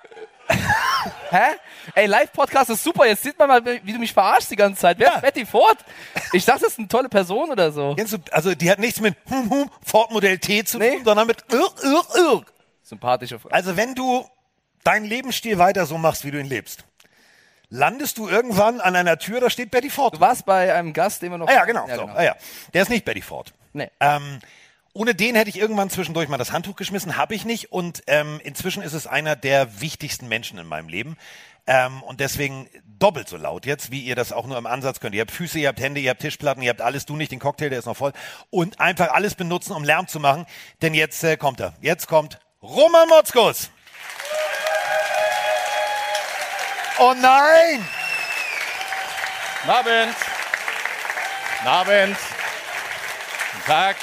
Hä? 1.30 1.56
Ey, 1.96 2.06
Live-Podcast 2.06 2.70
ist 2.70 2.84
super. 2.84 3.06
Jetzt 3.06 3.24
sieht 3.24 3.38
man 3.40 3.48
mal, 3.48 3.66
wie 3.66 3.94
du 3.94 4.00
mich 4.00 4.14
verarschst 4.14 4.52
die 4.52 4.56
ganze 4.56 4.82
Zeit. 4.82 5.00
Wer 5.00 5.08
Ja. 5.08 5.16
ist 5.16 5.22
Betty 5.22 5.46
Ford? 5.46 5.78
Ich 6.34 6.46
dachte, 6.46 6.62
das 6.62 6.74
ist 6.74 6.80
eine 6.80 6.88
tolle 6.88 7.10
Person 7.10 7.50
oder 7.50 7.72
so. 7.72 7.96
Also 8.32 8.56
die 8.56 8.70
hat 8.72 8.80
nichts 8.80 9.00
mit 9.02 9.16
hum, 9.30 9.50
hum, 9.50 9.72
Ford 9.86 10.12
Modell 10.12 10.38
T 10.40 10.64
zu 10.64 10.78
Nee. 10.78 10.96
tun, 10.98 11.06
sondern 11.06 11.28
mit 11.28 11.44
irr, 11.52 11.70
irr, 11.84 12.04
irr. 12.16 12.42
Sympathische 12.84 13.40
Frau. 13.40 13.50
Also 13.50 13.76
wenn 13.76 13.96
du 13.96 14.26
deinen 14.84 15.06
Lebensstil 15.06 15.58
weiter 15.58 15.86
so 15.86 15.98
machst, 15.98 16.24
wie 16.24 16.32
du 16.32 16.40
ihn 16.40 16.46
lebst, 16.48 16.86
landest 17.70 18.18
du 18.18 18.30
irgendwann 18.30 18.80
an 18.80 18.96
einer 18.96 19.18
Tür, 19.18 19.42
da 19.42 19.50
steht 19.50 19.72
Betty 19.72 19.90
Ford. 19.90 20.16
Du 20.16 20.20
warst 20.22 20.46
bei 20.46 20.74
einem 20.74 20.94
Gast, 20.94 21.22
den 21.22 21.32
wir 21.32 21.38
noch. 21.38 21.48
Ah 21.50 21.54
ja, 21.54 21.66
genau. 21.66 21.88
Ja, 21.88 21.96
so. 21.96 22.02
genau. 22.06 22.16
Ah, 22.18 22.24
ja. 22.24 22.36
Der 22.74 22.82
ist 22.84 22.90
nicht 22.90 23.04
Betty 23.04 23.22
Ford. 23.22 23.54
Nee. 23.74 23.90
Ähm, 24.00 24.40
ohne 24.98 25.14
den 25.14 25.36
hätte 25.36 25.52
ich 25.52 25.60
irgendwann 25.60 25.92
zwischendurch 25.92 26.28
mal 26.28 26.38
das 26.38 26.52
Handtuch 26.52 26.76
geschmissen, 26.76 27.18
habe 27.18 27.36
ich 27.36 27.46
nicht. 27.46 27.72
Und 27.72 28.02
ähm, 28.08 28.42
inzwischen 28.44 28.82
ist 28.82 28.94
es 28.94 29.06
einer 29.06 29.36
der 29.36 29.80
wichtigsten 29.80 30.28
Menschen 30.28 30.58
in 30.58 30.66
meinem 30.66 30.90
Leben. 30.90 31.18
Ähm, 31.68 32.02
und 32.02 32.20
deswegen 32.20 32.68
doppelt 32.98 33.30
so 33.30 33.38
laut 33.38 33.68
jetzt, 33.68 33.92
wie 33.92 34.02
ihr 34.02 34.16
das 34.16 34.34
auch 34.34 34.48
nur 34.48 34.58
im 34.58 34.66
Ansatz 34.66 35.00
könnt. 35.00 35.14
Ihr 35.14 35.22
habt 35.22 35.30
Füße, 35.30 35.60
ihr 35.60 35.68
habt 35.68 35.80
Hände, 35.80 36.00
ihr 36.00 36.10
habt 36.10 36.22
Tischplatten, 36.22 36.64
ihr 36.64 36.72
habt 36.72 36.82
alles, 36.82 37.06
du 37.06 37.16
nicht, 37.16 37.32
den 37.32 37.38
Cocktail, 37.38 37.70
der 37.70 37.78
ist 37.78 37.86
noch 37.86 37.96
voll. 37.96 38.12
Und 38.50 38.80
einfach 38.80 39.12
alles 39.12 39.36
benutzen, 39.36 39.74
um 39.74 39.84
Lärm 39.84 40.08
zu 40.08 40.20
machen. 40.20 40.48
Denn 40.82 40.96
jetzt 40.96 41.24
äh, 41.24 41.38
kommt 41.38 41.60
er. 41.60 41.74
Jetzt 41.80 42.08
kommt 42.08 42.40
Roman 42.64 43.08
Motzkus. 43.08 43.70
Oh 46.98 47.14
nein! 47.22 47.88
Guten 49.62 49.70
Abend. 49.70 50.16
Guten 51.60 51.68
Abend. 51.68 52.18
Guten 53.54 53.66
Tag. 53.68 53.96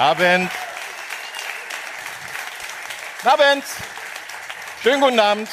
Guten 0.00 0.08
Abend. 0.08 0.50
Guten 3.22 3.28
Abend. 3.28 3.64
Schönen 4.82 5.00
guten 5.02 5.20
Abend. 5.20 5.48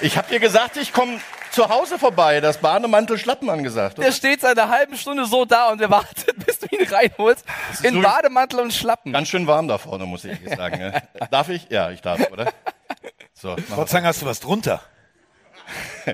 Ich 0.00 0.16
habe 0.16 0.26
dir 0.30 0.40
gesagt, 0.40 0.78
ich 0.78 0.94
komme 0.94 1.20
zu 1.50 1.68
Hause 1.68 1.98
vorbei. 1.98 2.40
Das 2.40 2.56
Bademantel 2.56 3.18
Schlappen 3.18 3.50
angesagt. 3.50 3.98
Der 3.98 4.10
steht 4.10 4.40
seit 4.40 4.58
einer 4.58 4.70
halben 4.70 4.96
Stunde 4.96 5.26
so 5.26 5.44
da 5.44 5.68
und 5.68 5.80
wir 5.80 5.90
warten, 5.90 6.32
bis 6.46 6.60
du 6.60 6.66
ihn 6.74 6.86
reinholst. 6.88 7.44
In 7.82 7.96
so- 7.96 8.00
Bademantel 8.00 8.60
und 8.60 8.72
Schlappen. 8.72 9.12
Ganz 9.12 9.28
schön 9.28 9.46
warm 9.46 9.68
da 9.68 9.76
vorne, 9.76 10.06
muss 10.06 10.24
ich 10.24 10.38
sagen. 10.56 10.78
ne? 10.78 11.02
Darf 11.30 11.50
ich? 11.50 11.68
Ja, 11.68 11.90
ich 11.90 12.00
darf, 12.00 12.30
oder? 12.32 12.54
So. 13.34 13.54
Gott 13.76 13.90
sei 13.90 13.98
Dank 13.98 14.06
hast 14.06 14.22
du 14.22 14.26
was 14.26 14.40
drunter. 14.40 14.80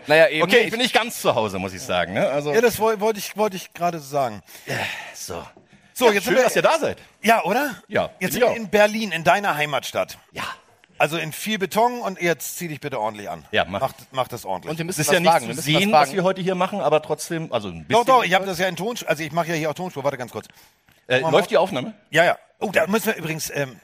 Naja, 0.08 0.26
eben 0.26 0.42
Okay, 0.42 0.62
ich 0.64 0.72
bin 0.72 0.80
nicht 0.80 0.92
ganz 0.92 1.20
zu 1.20 1.36
Hause, 1.36 1.60
muss 1.60 1.72
ich 1.72 1.80
sagen. 1.82 2.14
Ne? 2.14 2.28
Also, 2.28 2.52
Ja, 2.52 2.60
das 2.60 2.80
woll- 2.80 2.98
wollte 2.98 3.20
ich, 3.20 3.36
wollte 3.36 3.54
ich 3.54 3.72
gerade 3.74 4.00
sagen. 4.00 4.42
so. 5.14 5.40
So, 5.96 6.10
jetzt 6.10 6.24
Schön, 6.24 6.34
sind 6.34 6.36
wir, 6.36 6.42
dass 6.44 6.56
ihr 6.56 6.62
da 6.62 6.78
seid. 6.78 6.98
Ja, 7.22 7.44
oder? 7.44 7.76
Ja, 7.88 8.10
Jetzt 8.18 8.32
sind 8.32 8.42
wir 8.42 8.54
in 8.56 8.68
Berlin, 8.68 9.12
in 9.12 9.22
deiner 9.22 9.56
Heimatstadt. 9.56 10.18
Ja. 10.32 10.42
Also 10.98 11.18
in 11.18 11.32
viel 11.32 11.58
Beton 11.58 12.00
und 12.00 12.20
jetzt 12.20 12.56
zieh 12.58 12.68
dich 12.68 12.80
bitte 12.80 13.00
ordentlich 13.00 13.28
an. 13.30 13.44
Ja, 13.52 13.64
mach. 13.64 13.80
mach. 13.80 13.92
Mach 14.12 14.28
das 14.28 14.44
ordentlich. 14.44 14.70
Und 14.70 14.78
wir 14.78 14.84
Es 14.84 14.98
müssen 14.98 15.00
ist 15.02 15.06
was 15.08 15.14
ja 15.14 15.20
nicht 15.20 15.30
fragen. 15.30 15.54
zu 15.54 15.60
sehen, 15.62 15.92
was 15.92 16.08
was 16.08 16.12
wir 16.14 16.22
heute 16.24 16.40
hier 16.40 16.54
machen, 16.54 16.80
aber 16.80 17.00
trotzdem, 17.02 17.52
also 17.52 17.68
ein 17.68 17.84
bisschen. 17.84 18.04
doch, 18.04 18.18
doch, 18.18 18.24
ich 18.24 18.34
habe 18.34 18.44
das 18.46 18.58
ja 18.58 18.66
in 18.68 18.76
Tonspur. 18.76 19.08
Also 19.08 19.22
ich 19.22 19.32
mache 19.32 19.48
ja 19.48 19.54
hier 19.54 19.70
auch 19.70 19.74
Tonspur. 19.74 20.02
Warte 20.04 20.18
ganz 20.18 20.32
kurz. 20.32 20.46
Äh, 21.06 21.18
läuft 21.20 21.50
die 21.50 21.56
Aufnahme? 21.58 21.94
Ja, 22.10 22.24
ja. 22.24 22.38
Oh, 22.60 22.70
da 22.72 22.86
müssen 22.86 23.06
wir 23.06 23.16
übrigens. 23.16 23.50
Ähm, 23.54 23.78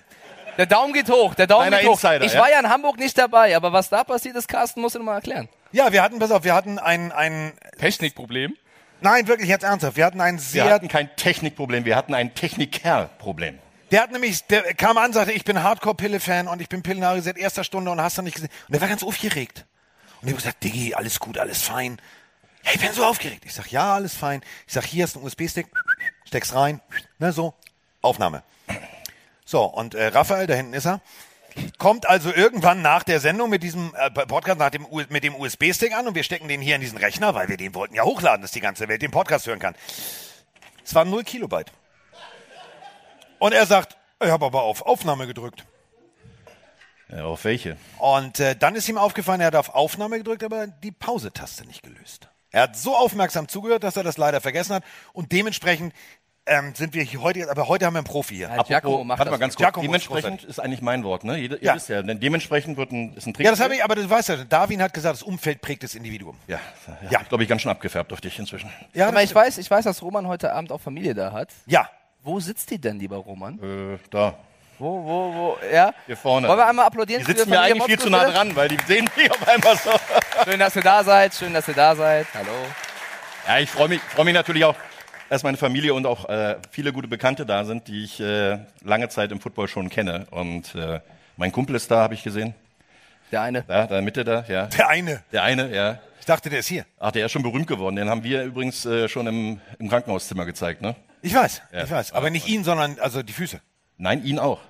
Der 0.57 0.67
Daumen 0.67 0.93
geht 0.93 1.09
hoch, 1.11 1.35
der 1.35 1.47
Daumen 1.47 1.71
geht 1.71 1.85
hoch. 1.87 1.93
Insider, 1.95 2.25
ich 2.25 2.33
ja? 2.33 2.41
war 2.41 2.51
ja 2.51 2.59
in 2.61 2.69
Hamburg 2.69 2.99
nicht 2.99 3.17
dabei, 3.19 3.55
aber 3.57 3.73
was 3.73 3.89
da 3.89 4.05
passiert 4.05 4.37
ist, 4.37 4.49
Carsten, 4.49 4.81
musst 4.81 4.95
du 4.95 5.01
mal 5.03 5.15
erklären. 5.17 5.49
ja, 5.73 5.93
wir 5.93 6.03
hatten, 6.03 6.19
pass 6.19 6.31
auf, 6.31 6.45
wir 6.45 6.55
hatten 6.55 6.79
ein, 6.79 7.13
ein. 7.13 7.53
Technikproblem. 7.79 8.57
Nein, 9.03 9.27
wirklich 9.29 9.49
jetzt 9.49 9.63
ernsthaft. 9.65 9.97
Wir 9.97 10.05
hatten 10.05 10.21
ein 10.21 10.37
Wir 10.37 10.41
sehr. 10.41 10.71
hatten 10.71 10.89
kein 10.89 11.15
Technikproblem, 11.17 11.85
wir 11.85 11.97
hatten 11.97 12.15
ein 12.15 12.35
Technikerproblem. 12.35 13.59
Der 13.91 14.03
hat 14.03 14.13
nämlich, 14.13 14.45
der 14.47 14.63
kam 14.75 14.99
an, 14.99 15.13
sagte, 15.13 15.33
ich 15.33 15.45
bin 15.45 15.63
Hardcore-Pille-Fan 15.63 16.47
und 16.47 16.61
ich 16.63 16.69
bin 16.69 16.83
Pillenari 16.83 17.21
seit 17.23 17.37
erster 17.37 17.65
Stunde 17.65 17.91
und 17.91 18.01
hast 18.01 18.19
du 18.19 18.23
nicht 18.23 18.35
gesehen. 18.35 18.51
Und 18.69 18.73
der 18.75 18.81
war 18.81 18.89
ganz 18.89 19.03
aufgeregt. 19.03 19.67
Und 20.21 20.29
ich 20.29 20.35
habe 20.35 20.43
gesagt, 20.43 20.63
Diggi, 20.63 20.95
alles 20.95 21.19
gut, 21.19 21.39
alles 21.39 21.63
fein. 21.63 22.01
Hey, 22.63 22.77
ich 22.77 22.81
bin 22.81 22.93
so 22.93 23.05
aufgeregt. 23.05 23.45
Ich 23.47 23.55
sag, 23.55 23.73
ja, 23.73 23.95
alles 23.95 24.15
fein. 24.15 24.43
Ich 24.67 24.75
sag, 24.75 24.85
hier 24.85 25.05
ist 25.05 25.17
ein 25.17 25.23
USB-Stick, 25.23 25.67
steck's 26.27 26.55
rein, 26.55 26.81
ne, 27.19 27.33
so, 27.33 27.55
Aufnahme. 28.03 28.43
So, 29.45 29.65
und 29.65 29.95
äh, 29.95 30.07
Raphael, 30.09 30.47
da 30.47 30.55
hinten 30.55 30.75
ist 30.75 30.87
er, 30.87 31.01
kommt 31.79 32.09
also 32.09 32.33
irgendwann 32.33 32.83
nach 32.83 33.03
der 33.03 33.21
Sendung 33.21 33.51
mit 33.51 33.63
diesem 33.63 33.95
äh, 33.95 34.11
Podcast, 34.11 34.59
nach 34.59 34.71
dem, 34.71 34.87
mit 35.09 35.25
dem 35.25 35.35
USB-Stick 35.35 35.95
an 35.97 36.07
und 36.07 36.15
wir 36.15 36.23
stecken 36.23 36.49
den 36.49 36.61
hier 36.61 36.75
in 36.75 36.81
diesen 36.81 36.99
Rechner, 36.99 37.35
weil 37.35 37.49
wir 37.49 37.57
den 37.57 37.75
wollten 37.75 37.95
ja 37.95 38.05
hochladen, 38.05 38.43
dass 38.43 38.53
die 38.53 38.61
ganze 38.61 38.89
Welt 38.89 39.03
den 39.03 39.11
Podcast 39.11 39.47
hören 39.47 39.59
kann. 39.59 39.75
Es 40.85 40.95
waren 40.95 41.11
0 41.11 41.25
Kilobyte. 41.25 41.73
Und 43.39 43.53
er 43.53 43.67
sagt, 43.67 43.97
ich 44.23 44.31
habe 44.31 44.47
aber 44.47 44.63
auf 44.63 44.83
Aufnahme 44.83 45.27
gedrückt. 45.27 45.65
Ja, 47.09 47.25
auf 47.25 47.45
welche? 47.45 47.77
Und 47.99 48.39
äh, 48.39 48.55
dann 48.55 48.77
ist 48.77 48.89
ihm 48.89 48.99
aufgefallen, 48.99 49.41
er 49.41 49.49
hat 49.49 49.57
auf 49.57 49.75
Aufnahme 49.75 50.19
gedrückt, 50.19 50.45
aber 50.45 50.67
die 50.67 50.93
Pause-Taste 50.93 51.67
nicht 51.67 51.83
gelöst. 51.83 52.29
Er 52.53 52.63
hat 52.63 52.77
so 52.77 52.97
aufmerksam 52.97 53.49
zugehört, 53.49 53.85
dass 53.85 53.97
er 53.97 54.03
das 54.03 54.17
leider 54.17 54.41
vergessen 54.41 54.75
hat. 54.75 54.85
Und 55.13 55.33
dementsprechend 55.33 55.95
ähm, 56.47 56.75
sind 56.75 56.95
wir 56.95 57.03
hier 57.03 57.21
heute, 57.23 57.49
aber 57.51 57.69
heute 57.69 57.87
haben 57.87 57.95
wir 57.95 57.99
einen 57.99 58.07
Profi 58.07 58.37
hier. 58.37 58.49
Ja, 58.49 58.63
Giacomo 58.63 59.05
macht 59.05 59.19
Warte 59.19 59.31
mal 59.31 59.39
das. 59.39 59.57
ganz 59.57 59.73
kurz. 59.73 59.85
Dementsprechend 59.85 60.45
ist 60.45 60.59
eigentlich 60.59 60.83
mein 60.83 61.05
Wort, 61.05 61.23
ne? 61.25 61.37
Ihr, 61.39 61.51
ihr 61.53 61.59
Ja. 61.63 61.75
wisst 61.77 61.89
ja, 61.89 62.03
denn 62.03 62.19
dementsprechend 62.19 62.77
wird 62.77 62.91
ein, 62.93 63.15
ist 63.15 63.27
ein 63.27 63.35
Trick. 63.35 63.45
Ja, 63.45 63.53
das 63.53 63.61
habe 63.61 63.75
ich, 63.77 63.85
aber 63.85 63.95
du 63.95 64.09
weißt 64.09 64.29
ja, 64.31 64.37
Darwin 64.45 64.83
hat 64.83 64.93
gesagt, 64.95 65.15
das 65.17 65.23
Umfeld 65.23 65.61
prägt 65.61 65.83
das 65.83 65.95
Individuum. 65.95 66.37
Ja, 66.49 66.59
ja, 67.05 67.11
Ja. 67.11 67.21
glaube 67.29 67.45
ich, 67.45 67.49
ganz 67.49 67.63
schön 67.63 67.71
abgefärbt 67.71 68.13
auf 68.13 68.21
dich 68.21 68.39
inzwischen. 68.39 68.71
Ja, 68.95 69.09
Aber 69.09 69.23
ich 69.23 69.35
weiß, 69.35 69.59
ich 69.59 69.71
weiß, 69.71 69.85
dass 69.85 70.03
Roman 70.03 70.27
heute 70.27 70.53
Abend 70.53 70.73
auch 70.73 70.81
Familie 70.81 71.15
da 71.15 71.33
hat. 71.33 71.49
ja. 71.67 71.89
Wo 72.23 72.39
sitzt 72.39 72.71
die 72.71 72.79
denn, 72.79 72.99
lieber 72.99 73.17
Roman? 73.17 73.59
Äh, 73.95 73.99
da. 74.11 74.35
Wo, 74.79 75.03
wo, 75.05 75.35
wo? 75.35 75.59
Ja? 75.73 75.95
Hier 76.05 76.19
vorne. 76.19 76.49
Wollen 76.49 76.59
wir 76.59 76.67
einmal 76.67 76.85
applaudieren? 76.85 77.25
Die 77.25 77.33
sitzen 77.33 77.49
mir 77.49 77.61
eigentlich 77.63 77.85
viel 77.85 77.99
zu 77.99 78.11
nah 78.11 78.25
dran, 78.31 78.55
weil 78.55 78.69
die 78.69 78.77
sehen 78.87 79.09
mich 79.17 79.31
auf 79.31 79.49
einmal 79.49 79.75
so. 79.79 79.91
Schön, 80.45 80.59
dass 80.61 80.77
ihr 80.77 80.83
da 80.83 81.03
seid. 81.03 81.35
Schön, 81.35 81.55
dass 81.55 81.67
ihr 81.69 81.73
da 81.75 81.97
seid. 81.97 82.27
Hallo. 82.35 82.53
Ja, 83.47 83.59
ich 83.59 83.71
freue 83.71 83.89
mich, 83.89 84.03
freue 84.03 84.27
mich 84.27 84.35
natürlich 84.35 84.67
auch, 84.67 84.75
dass 85.31 85.43
meine 85.43 85.57
Familie 85.57 85.95
und 85.95 86.05
auch 86.07 86.29
äh, 86.29 86.57
viele 86.71 86.93
gute 86.93 87.09
Bekannte 87.09 87.47
da 87.47 87.65
sind, 87.65 87.89
die 87.89 88.05
ich 88.05 88.21
äh, 88.21 88.59
lange 88.83 89.09
Zeit 89.09 89.33
im 89.33 89.41
Football 89.41 89.69
schon 89.69 89.89
kenne. 89.89 90.27
Und 90.31 90.75
äh, 90.75 91.01
mein 91.39 91.53
Kumpel 91.53 91.77
ist 91.77 91.91
da, 91.91 92.01
habe 92.03 92.13
ich 92.15 92.23
gesehen. 92.23 92.53
Der 93.33 93.41
eine. 93.43 93.63
Da, 93.63 93.79
da 93.79 93.83
in 93.85 93.89
der 93.91 94.03
Mitte 94.03 94.25
da, 94.25 94.45
ja. 94.49 94.67
Der 94.67 94.89
eine. 94.89 95.23
Der 95.33 95.43
eine, 95.45 95.75
ja. 95.75 95.99
Ich 96.19 96.27
dachte, 96.27 96.51
der 96.51 96.59
ist 96.59 96.67
hier. 96.67 96.85
Ach, 96.99 97.13
der 97.13 97.25
ist 97.27 97.33
schon 97.33 97.43
berühmt 97.43 97.67
geworden. 97.69 97.97
Den 97.97 98.11
haben 98.11 98.25
wir 98.25 98.43
übrigens 98.43 98.85
äh, 98.85 99.09
schon 99.09 99.27
im, 99.27 99.61
im 99.79 99.89
Krankenhauszimmer 99.89 100.45
gezeigt, 100.45 100.83
ne? 100.83 100.95
Ich 101.23 101.35
weiß, 101.35 101.63
Ja. 101.73 101.85
ich 101.85 101.91
weiß. 101.91 102.13
Aber 102.13 102.29
nicht 102.31 102.49
ihn, 102.49 102.65
sondern 102.65 102.99
also 102.99 103.23
die 103.23 103.33
Füße. 103.33 103.61
Nein, 103.99 104.25
ihn 104.25 104.39
auch. 104.39 104.61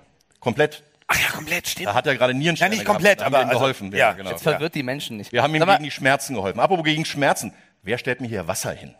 Komplett. 0.40 0.82
Ach 1.06 1.18
ja, 1.20 1.28
komplett, 1.34 1.66
stimmt. 1.68 1.88
Da 1.88 1.94
hat 1.94 2.06
er 2.06 2.14
gerade 2.16 2.34
Nierensteine 2.34 2.74
Ja, 2.74 2.78
nicht 2.80 2.84
gehabt. 2.86 2.96
komplett, 2.98 3.20
Da 3.20 3.24
haben 3.24 3.34
aber 3.34 3.42
wir 3.42 3.46
ihm 3.46 3.48
also- 3.48 3.60
geholfen. 3.60 3.92
ja, 3.96 4.12
genau. 4.12 4.30
Jetzt 4.30 4.42
verwirrt 4.42 4.74
die 4.74 4.82
Menschen 4.82 5.16
nicht. 5.16 5.32
Wir 5.32 5.42
haben 5.42 5.54
ihm 5.54 5.64
gegen 5.64 5.82
die 5.84 5.90
Schmerzen 5.90 6.34
geholfen. 6.34 6.60
Apropos 6.60 6.84
gegen 6.84 7.04
Schmerzen. 7.04 7.52
Wer 7.82 7.96
stellt 7.98 8.20
mir 8.20 8.28
hier 8.28 8.46
Wasser 8.46 8.72
hin? 8.72 8.94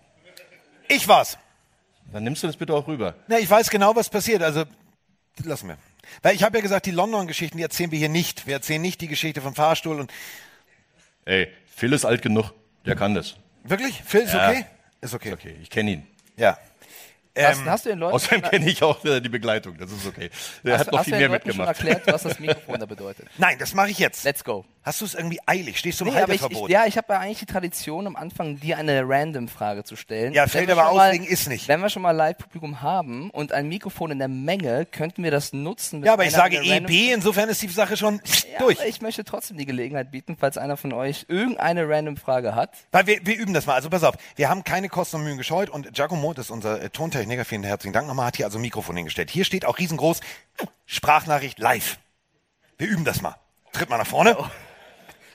Ich 0.88 1.06
war's. 1.06 1.38
Dann 2.12 2.24
nimmst 2.24 2.42
du 2.42 2.46
das 2.46 2.56
bitte 2.56 2.74
auch 2.74 2.86
rüber. 2.88 3.14
Na, 3.28 3.38
ich 3.38 3.48
weiß 3.48 3.70
genau, 3.70 3.94
was 3.96 4.08
passiert. 4.10 4.42
Also, 4.42 4.64
lassen 5.44 5.68
wir. 5.68 5.76
Weil 6.22 6.34
ich 6.34 6.42
habe 6.42 6.58
ja 6.58 6.62
gesagt, 6.62 6.86
die 6.86 6.90
London-Geschichten, 6.90 7.56
die 7.56 7.62
erzählen 7.62 7.90
wir 7.90 7.98
hier 7.98 8.08
nicht. 8.08 8.46
Wir 8.46 8.54
erzählen 8.54 8.82
nicht 8.82 9.00
die 9.00 9.08
Geschichte 9.08 9.40
vom 9.40 9.54
Fahrstuhl 9.54 10.00
und 10.00 10.10
Ey, 11.24 11.48
Phil 11.74 11.92
ist 11.92 12.04
alt 12.04 12.22
genug. 12.22 12.52
Der 12.86 12.96
kann 12.96 13.14
das. 13.14 13.36
wirklich? 13.64 14.02
Phil 14.04 14.22
ist 14.22 14.34
Ja. 14.34 14.48
okay? 14.50 14.66
Ist 15.00 15.14
okay. 15.14 15.32
Okay, 15.32 15.56
ich 15.62 15.70
kenne 15.70 15.90
ihn. 15.92 16.06
Ja. 16.36 16.58
hast, 17.38 17.58
Ähm, 17.60 17.64
hast 17.66 17.84
du 17.84 17.90
den 17.90 17.98
Leuten, 18.00 18.14
Außerdem 18.16 18.42
kenne 18.42 18.68
ich 18.70 18.82
auch 18.82 19.04
äh, 19.04 19.20
die 19.20 19.28
Begleitung. 19.28 19.76
Das 19.78 19.92
ist 19.92 20.06
okay. 20.06 20.30
Der 20.64 20.74
hast, 20.74 20.86
hat 20.86 20.92
noch 20.92 20.98
hast 21.00 21.04
viel 21.04 21.12
du 21.14 21.18
mehr 21.20 21.28
Leuten 21.28 21.46
mitgemacht. 21.48 21.68
erklärt, 21.78 22.06
was 22.06 22.22
das 22.24 22.38
Mikrofon 22.40 22.80
da 22.80 22.86
bedeutet? 22.86 23.28
nein, 23.38 23.58
das 23.58 23.72
mache 23.74 23.90
ich 23.90 23.98
jetzt. 23.98 24.24
Let's 24.24 24.42
go. 24.42 24.64
Hast 24.90 25.02
du 25.02 25.04
es 25.04 25.14
irgendwie 25.14 25.38
eilig? 25.46 25.78
Stehst 25.78 26.00
du 26.00 26.04
im 26.04 26.12
Nee, 26.12 26.20
aber 26.20 26.32
ich, 26.32 26.38
ich, 26.38 26.42
Halteverbot? 26.42 26.68
ja, 26.68 26.84
ich 26.84 26.96
habe 26.96 27.12
ja 27.12 27.20
eigentlich 27.20 27.38
die 27.38 27.46
Tradition, 27.46 28.08
am 28.08 28.16
Anfang 28.16 28.58
dir 28.58 28.76
eine 28.76 29.08
Random-Frage 29.08 29.84
zu 29.84 29.94
stellen. 29.94 30.32
Ja, 30.32 30.48
fällt 30.48 30.68
aber 30.68 30.88
aus 30.88 31.12
wegen 31.12 31.24
ist 31.24 31.48
nicht. 31.48 31.68
Wenn 31.68 31.80
wir 31.80 31.88
schon 31.90 32.02
mal 32.02 32.10
Live-Publikum 32.10 32.82
haben 32.82 33.30
und 33.30 33.52
ein 33.52 33.68
Mikrofon 33.68 34.10
in 34.10 34.18
der 34.18 34.26
Menge, 34.26 34.86
könnten 34.86 35.22
wir 35.22 35.30
das 35.30 35.52
nutzen. 35.52 36.02
ja, 36.02 36.14
aber 36.14 36.24
ich 36.24 36.32
sage 36.32 36.56
EB, 36.56 37.12
insofern 37.14 37.48
ist 37.48 37.62
die 37.62 37.68
Sache 37.68 37.96
schon 37.96 38.20
Ja, 38.52 38.58
durch. 38.58 38.80
aber 38.80 38.88
ich 38.88 39.00
möchte 39.00 39.22
trotzdem 39.22 39.58
die 39.58 39.64
Gelegenheit 39.64 40.10
bieten, 40.10 40.36
falls 40.36 40.58
einer 40.58 40.76
von 40.76 40.92
euch 40.92 41.26
irgendeine 41.28 41.88
Random-Frage 41.88 42.56
hat. 42.56 42.72
Weil 42.90 43.06
wir, 43.06 43.24
wir 43.24 43.36
üben 43.36 43.54
das 43.54 43.66
mal. 43.66 43.74
Also 43.74 43.90
pass 43.90 44.02
auf, 44.02 44.16
wir 44.34 44.48
haben 44.48 44.64
keine 44.64 44.88
Kosten 44.88 45.18
und 45.18 45.22
Mühen 45.22 45.38
gescheut 45.38 45.70
und 45.70 45.94
Giacomo, 45.94 46.34
das 46.34 46.46
ist 46.46 46.50
unser 46.50 46.82
äh, 46.82 46.90
Tontechniker, 46.90 47.44
vielen 47.44 47.62
herzlichen 47.62 47.92
Dank 47.92 48.08
nochmal, 48.08 48.26
hat 48.26 48.38
hier 48.38 48.46
also 48.46 48.58
ein 48.58 48.62
Mikrofon 48.62 48.96
hingestellt. 48.96 49.30
Hier 49.30 49.44
steht 49.44 49.64
auch 49.66 49.78
riesengroß 49.78 50.18
Sprachnachricht 50.84 51.60
live. 51.60 51.98
Wir 52.76 52.88
üben 52.88 53.04
das 53.04 53.22
mal. 53.22 53.36
Tritt 53.72 53.88
mal 53.88 53.98
nach 53.98 54.06
vorne. 54.08 54.36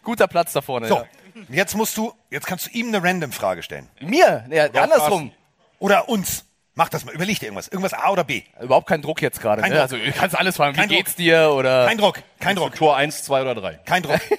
Guter 0.05 0.27
Platz 0.27 0.53
da 0.53 0.61
vorne. 0.61 0.87
So, 0.87 0.95
Ja. 0.95 1.05
jetzt 1.49 1.75
musst 1.75 1.97
du, 1.97 2.13
jetzt 2.29 2.47
kannst 2.47 2.67
du 2.67 2.71
ihm 2.71 2.87
eine 2.87 3.03
Random-Frage 3.03 3.61
stellen. 3.63 3.89
Mir? 3.99 4.45
Ja, 4.49 4.67
andersrum. 4.81 5.31
Oder 5.79 6.07
uns. 6.07 6.45
Mach 6.77 6.89
das 6.89 7.05
mal, 7.05 7.13
überleg 7.13 7.39
dir 7.39 7.45
irgendwas. 7.45 7.67
Irgendwas 7.69 7.93
A 7.93 8.09
oder 8.11 8.23
B. 8.25 8.43
Überhaupt 8.61 8.87
kein 8.87 9.01
Druck 9.01 9.21
jetzt 9.21 9.41
gerade. 9.41 9.61
Ne? 9.61 9.81
Also, 9.81 9.97
du 9.97 10.11
kannst 10.11 10.37
alles 10.37 10.57
fragen. 10.57 10.75
Wie 10.75 10.79
Kein 10.79 10.89
Druck. 10.89 10.97
geht's 10.97 11.15
dir? 11.15 11.51
Oder 11.51 11.85
Kein 11.87 11.97
Druck, 11.97 12.21
kein 12.39 12.55
Druck, 12.55 12.75
Tor 12.75 12.97
1, 12.97 13.23
2 13.23 13.41
oder 13.41 13.55
3. 13.55 13.73
kein 13.85 14.03
Druck. 14.03 14.19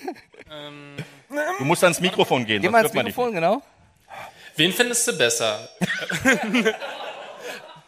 Du 1.59 1.65
musst 1.65 1.83
ans 1.85 2.01
Mikrofon 2.01 2.47
gehen. 2.47 2.63
Geh 2.63 2.69
sonst 2.69 2.73
mal 2.73 2.83
dich 2.85 2.93
Mikrofon, 2.95 3.33
genau. 3.35 3.61
Wen 4.55 4.73
findest 4.73 5.07
du 5.09 5.19
besser? 5.19 5.69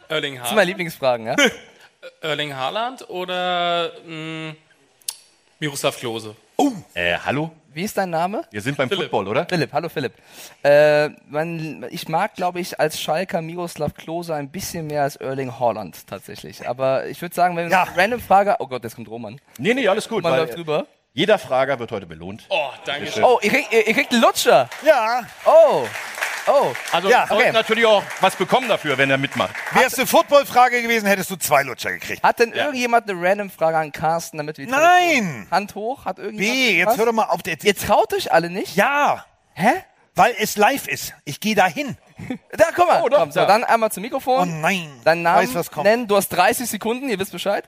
Erling, 0.09 0.37
Das 0.37 0.49
sind 0.49 0.57
meine 0.57 0.67
Lieblingsfragen, 0.67 1.27
ja? 1.27 1.37
Erling 2.21 2.55
Haaland 2.55 3.09
oder 3.09 3.93
mh, 4.07 4.55
Miroslav 5.61 5.97
Klose? 5.99 6.35
nicht. 6.59 6.75
Äh, 6.95 7.17
hallo? 7.25 7.53
Wie 7.79 7.85
ist 7.85 7.97
dein 7.97 8.11
Name? 8.11 8.43
Wir 8.51 8.61
sind 8.61 8.77
beim 8.77 8.91
Football, 8.91 9.29
oder? 9.29 9.47
Philipp, 9.49 9.73
hallo 9.73 9.89
Philipp. 9.89 10.15
Äh, 10.65 11.11
man, 11.29 11.87
ich 11.91 12.09
mag, 12.09 12.35
glaube 12.35 12.59
ich, 12.59 12.81
als 12.81 13.01
Schalker 13.01 13.41
Miroslav 13.41 13.95
Klose 13.95 14.35
ein 14.35 14.51
bisschen 14.51 14.89
mehr 14.89 15.05
als 15.05 15.15
Erling 15.15 15.61
Haaland 15.61 16.05
tatsächlich. 16.09 16.69
Aber 16.69 17.07
ich 17.07 17.23
würde 17.23 17.37
sagen, 17.37 17.57
wenn 17.57 17.67
wir 17.67 17.71
Ja. 17.71 17.85
eine 17.85 17.97
random 17.97 18.21
Frage. 18.21 18.57
Oh 18.59 18.67
Gott, 18.67 18.83
jetzt 18.83 18.97
kommt 18.97 19.09
Roman. 19.09 19.41
Nee, 19.59 19.75
nee, 19.75 19.87
alles 19.87 20.09
gut. 20.09 20.25
Man 20.25 20.37
läuft 20.37 20.57
drüber. 20.57 20.87
jeder 21.13 21.39
Frager 21.39 21.79
wird 21.79 21.93
heute 21.93 22.07
belohnt. 22.07 22.47
Oh, 22.49 22.71
danke 22.85 23.13
schön. 23.13 23.23
Oh, 23.23 23.39
ihr 23.43 23.51
kriegt, 23.51 23.73
ihr, 23.73 23.87
ihr 23.87 23.95
kriegt 23.95 24.11
einen 24.13 24.23
Lutscher. 24.23 24.69
Ja, 24.85 25.21
Oh. 25.45 25.87
Oh. 26.49 26.73
Also 26.93 27.09
Ja, 27.09 27.21
ja, 27.23 27.27
sollte 27.27 27.45
okay. 27.45 27.53
natürlich 27.53 27.87
auch 27.87 28.03
was 28.21 28.37
bekommen 28.37 28.69
dafür, 28.69 28.97
wenn 28.99 29.11
er 29.11 29.19
mitmacht. 29.19 29.55
wärst 29.73 29.99
du 29.99 30.07
Football-Frage 30.07 30.83
gewesen, 30.83 31.07
hättest 31.07 31.31
du 31.31 31.37
zwei 31.37 31.63
Lutscher 31.63 31.93
gekriegt. 31.93 32.23
Hat 32.23 32.39
denn 32.39 32.53
irgendjemand 32.53 33.09
eine 33.09 33.21
random 33.21 33.51
Frage 33.51 33.77
an 33.77 33.93
Carsten, 33.93 34.39
damit 34.39 34.59
wir 34.59 34.67
die 34.67 34.71
Nein! 34.73 35.47
Hand 35.51 35.75
hoch? 35.75 36.05
Hat 36.05 36.19
irgendjemand 36.19 36.57
B, 36.59 36.77
jetzt 36.79 36.97
hör 36.99 37.07
doch 37.07 37.13
mal 37.13 37.25
auf. 37.25 37.43
Der, 37.43 37.57
Ihr 37.63 37.77
traut 37.77 38.13
euch 38.15 38.33
alle 38.33 38.51
nicht? 38.51 38.77
ja, 38.77 39.25
Hä? 39.55 39.73
weil 40.15 40.35
es 40.39 40.57
live 40.57 40.89
ist. 40.89 41.15
Ich 41.25 41.39
gehe 41.41 41.55
dahin. 41.55 41.97
Da, 42.51 42.65
guck 42.75 42.89
mal. 42.89 43.01
Oh, 43.05 43.09
doch, 43.09 43.19
Komm, 43.21 43.31
so, 43.31 43.39
da. 43.41 43.47
dann 43.47 43.63
einmal 43.63 43.93
zum 43.93 44.03
Mikrofon. 44.03 44.41
Oh 44.41 44.45
nein. 44.61 44.91
Deinen 45.05 45.23
Namen 45.23 45.47
Weiß, 45.47 45.55
was 45.55 45.71
kommt. 45.71 45.85
nennen. 45.85 46.09
Du 46.09 46.17
hast 46.17 46.31
30 46.31 46.69
Sekunden, 46.69 47.09
ihr 47.09 47.17
wisst 47.21 47.31
Bescheid. 47.31 47.65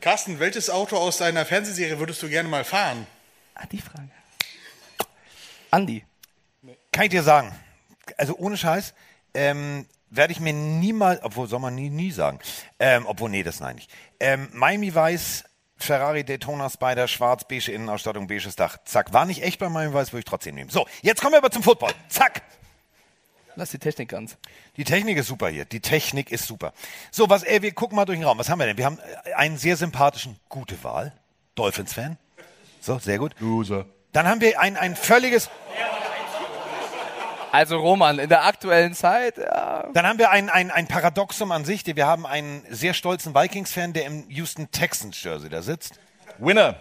Carsten, 0.00 0.40
welches 0.40 0.68
Auto 0.70 0.96
aus 0.96 1.18
deiner 1.18 1.44
Fernsehserie 1.44 1.98
würdest 2.00 2.20
du 2.22 2.28
gerne 2.28 2.48
mal 2.48 2.64
fahren? 2.64 3.06
Ah, 3.54 3.64
die 3.70 3.80
Frage. 3.80 4.08
Andi. 5.70 6.04
Kann 6.92 7.04
ich 7.04 7.10
dir 7.10 7.22
sagen. 7.22 7.52
Also 8.16 8.36
ohne 8.36 8.56
Scheiß, 8.56 8.94
ähm, 9.34 9.86
werde 10.10 10.32
ich 10.32 10.40
mir 10.40 10.52
niemals, 10.52 11.22
obwohl 11.22 11.48
soll 11.48 11.60
man 11.60 11.74
nie, 11.74 11.90
nie 11.90 12.10
sagen, 12.10 12.38
ähm, 12.78 13.06
obwohl, 13.06 13.30
nee, 13.30 13.42
das 13.42 13.60
nein 13.60 13.76
nicht. 13.76 13.90
Ähm, 14.20 14.48
Miami 14.52 14.94
Weiß, 14.94 15.44
Ferrari 15.76 16.24
Daytona 16.24 16.70
Spider, 16.70 17.06
schwarz, 17.08 17.44
beige 17.46 17.72
Innenausstattung, 17.72 18.26
beiges 18.26 18.56
Dach. 18.56 18.78
Zack, 18.84 19.12
war 19.12 19.26
nicht 19.26 19.42
echt 19.42 19.58
bei 19.58 19.68
Miami 19.68 19.92
Weiß, 19.92 20.12
würde 20.12 20.20
ich 20.20 20.24
trotzdem 20.24 20.54
nehmen. 20.54 20.70
So, 20.70 20.86
jetzt 21.02 21.20
kommen 21.20 21.32
wir 21.32 21.38
aber 21.38 21.50
zum 21.50 21.62
Football. 21.62 21.92
Zack. 22.08 22.42
Lass 23.56 23.70
die 23.70 23.78
Technik 23.78 24.10
ganz. 24.10 24.36
Die 24.76 24.84
Technik 24.84 25.16
ist 25.16 25.28
super 25.28 25.48
hier. 25.48 25.64
Die 25.64 25.80
Technik 25.80 26.30
ist 26.30 26.46
super. 26.46 26.74
So, 27.10 27.30
was, 27.30 27.42
ey, 27.42 27.62
wir 27.62 27.72
gucken 27.72 27.96
mal 27.96 28.04
durch 28.04 28.18
den 28.18 28.26
Raum. 28.26 28.38
Was 28.38 28.50
haben 28.50 28.58
wir 28.58 28.66
denn? 28.66 28.76
Wir 28.76 28.84
haben 28.84 28.98
äh, 29.24 29.32
einen 29.32 29.56
sehr 29.56 29.76
sympathischen, 29.76 30.38
gute 30.50 30.82
Wahl. 30.84 31.14
Dolphins-Fan. 31.54 32.18
So, 32.80 32.98
sehr 32.98 33.18
gut. 33.18 33.34
Loser. 33.40 33.86
Dann 34.12 34.28
haben 34.28 34.42
wir 34.42 34.60
ein, 34.60 34.76
ein 34.76 34.94
völliges, 34.94 35.48
Also 37.56 37.78
Roman, 37.78 38.18
in 38.18 38.28
der 38.28 38.44
aktuellen 38.44 38.92
Zeit, 38.92 39.38
ja. 39.38 39.88
Dann 39.94 40.06
haben 40.06 40.18
wir 40.18 40.30
ein, 40.30 40.50
ein, 40.50 40.70
ein 40.70 40.86
Paradoxum 40.86 41.52
an 41.52 41.64
sich. 41.64 41.86
Wir 41.86 42.06
haben 42.06 42.26
einen 42.26 42.62
sehr 42.68 42.92
stolzen 42.92 43.34
Vikings-Fan, 43.34 43.94
der 43.94 44.04
im 44.04 44.28
Houston 44.28 44.70
Texans-Jersey 44.70 45.48
da 45.48 45.62
sitzt. 45.62 45.98
Winner. 46.36 46.78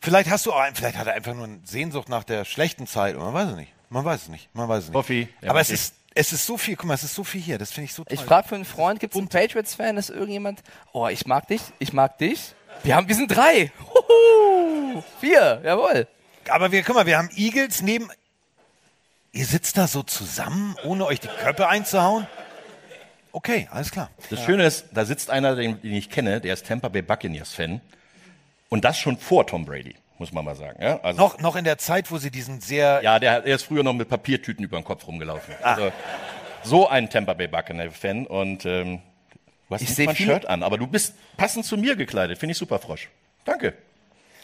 Vielleicht 0.00 0.30
hast 0.30 0.46
du 0.46 0.52
auch 0.54 0.60
einen, 0.60 0.74
vielleicht 0.74 0.96
hat 0.96 1.08
er 1.08 1.12
einfach 1.12 1.34
nur 1.34 1.44
eine 1.44 1.60
Sehnsucht 1.64 2.08
nach 2.08 2.24
der 2.24 2.46
schlechten 2.46 2.86
Zeit. 2.86 3.18
Man 3.18 3.34
weiß 3.34 3.50
es 3.50 3.56
nicht. 3.56 3.74
Man 3.90 4.02
weiß 4.02 4.22
es 4.22 4.28
nicht. 4.28 4.48
Man 4.54 4.66
weiß 4.66 4.84
es 4.84 4.88
nicht. 4.88 4.96
Hoffi. 4.96 5.28
Ja, 5.42 5.50
Aber 5.50 5.60
es 5.60 5.68
ist, 5.68 5.94
es 6.14 6.32
ist 6.32 6.46
so 6.46 6.56
viel. 6.56 6.76
Guck 6.76 6.86
mal, 6.86 6.94
es 6.94 7.02
ist 7.02 7.14
so 7.14 7.22
viel 7.22 7.42
hier. 7.42 7.58
Das 7.58 7.70
finde 7.70 7.84
ich 7.84 7.92
so 7.92 8.02
toll. 8.02 8.14
Ich 8.14 8.24
frage 8.24 8.48
für 8.48 8.54
einen 8.54 8.64
Freund, 8.64 8.98
gibt 8.98 9.12
es 9.12 9.18
einen 9.18 9.28
Patriots-Fan? 9.28 9.98
Ist 9.98 10.08
irgendjemand? 10.08 10.62
Oh, 10.92 11.06
ich 11.06 11.26
mag 11.26 11.48
dich, 11.48 11.60
ich 11.78 11.92
mag 11.92 12.16
dich. 12.16 12.54
Wir 12.82 12.96
haben, 12.96 13.08
wir 13.08 13.14
sind 13.14 13.28
drei. 13.28 13.70
Huhu. 13.92 15.02
Vier, 15.20 15.60
jawohl. 15.62 16.08
Aber 16.48 16.72
wir, 16.72 16.82
guck 16.82 16.94
mal, 16.94 17.04
wir 17.04 17.18
haben 17.18 17.28
Eagles 17.36 17.82
neben. 17.82 18.10
Ihr 19.32 19.46
sitzt 19.46 19.78
da 19.78 19.86
so 19.86 20.02
zusammen, 20.02 20.76
ohne 20.84 21.06
euch 21.06 21.20
die 21.20 21.28
Köpfe 21.28 21.66
einzuhauen? 21.68 22.26
Okay, 23.32 23.66
alles 23.70 23.90
klar. 23.90 24.10
Das 24.28 24.44
Schöne 24.44 24.64
ist, 24.66 24.86
da 24.92 25.06
sitzt 25.06 25.30
einer, 25.30 25.56
den, 25.56 25.80
den 25.80 25.94
ich 25.94 26.10
kenne, 26.10 26.40
der 26.42 26.52
ist 26.52 26.66
Tampa 26.66 26.88
Bay 26.88 27.00
Buccaneers-Fan. 27.00 27.80
Und 28.68 28.84
das 28.84 28.98
schon 28.98 29.16
vor 29.16 29.46
Tom 29.46 29.64
Brady, 29.64 29.94
muss 30.18 30.32
man 30.32 30.44
mal 30.44 30.54
sagen. 30.54 30.82
Ja, 30.82 31.00
also, 31.02 31.18
Noch, 31.18 31.38
noch 31.38 31.56
in 31.56 31.64
der 31.64 31.78
Zeit, 31.78 32.10
wo 32.10 32.18
sie 32.18 32.30
diesen 32.30 32.60
sehr. 32.60 33.00
ja 33.02 33.18
der, 33.18 33.40
der 33.40 33.54
ist 33.56 33.62
früher 33.62 33.82
noch 33.82 33.94
mit 33.94 34.08
Papiertüten 34.10 34.64
über 34.64 34.78
den 34.78 34.84
Kopf 34.84 35.06
rumgelaufen. 35.06 35.54
Ah. 35.62 35.74
Also, 35.74 35.92
so 36.62 36.88
ein 36.88 37.08
Tampa 37.08 37.32
Bay 37.32 37.48
Buccaneers-Fan. 37.48 38.26
Und 38.26 38.66
ähm, 38.66 39.00
du 39.68 39.74
hast 39.74 39.80
Ich 39.80 39.88
nicht 39.96 40.04
mal 40.04 40.10
ein 40.12 40.16
Shirt 40.16 40.44
an, 40.46 40.62
aber 40.62 40.76
du 40.76 40.86
bist 40.86 41.14
passend 41.38 41.64
zu 41.64 41.78
mir 41.78 41.96
gekleidet. 41.96 42.36
Finde 42.38 42.52
ich 42.52 42.58
super, 42.58 42.78
Frosch. 42.78 43.08
Danke. 43.46 43.72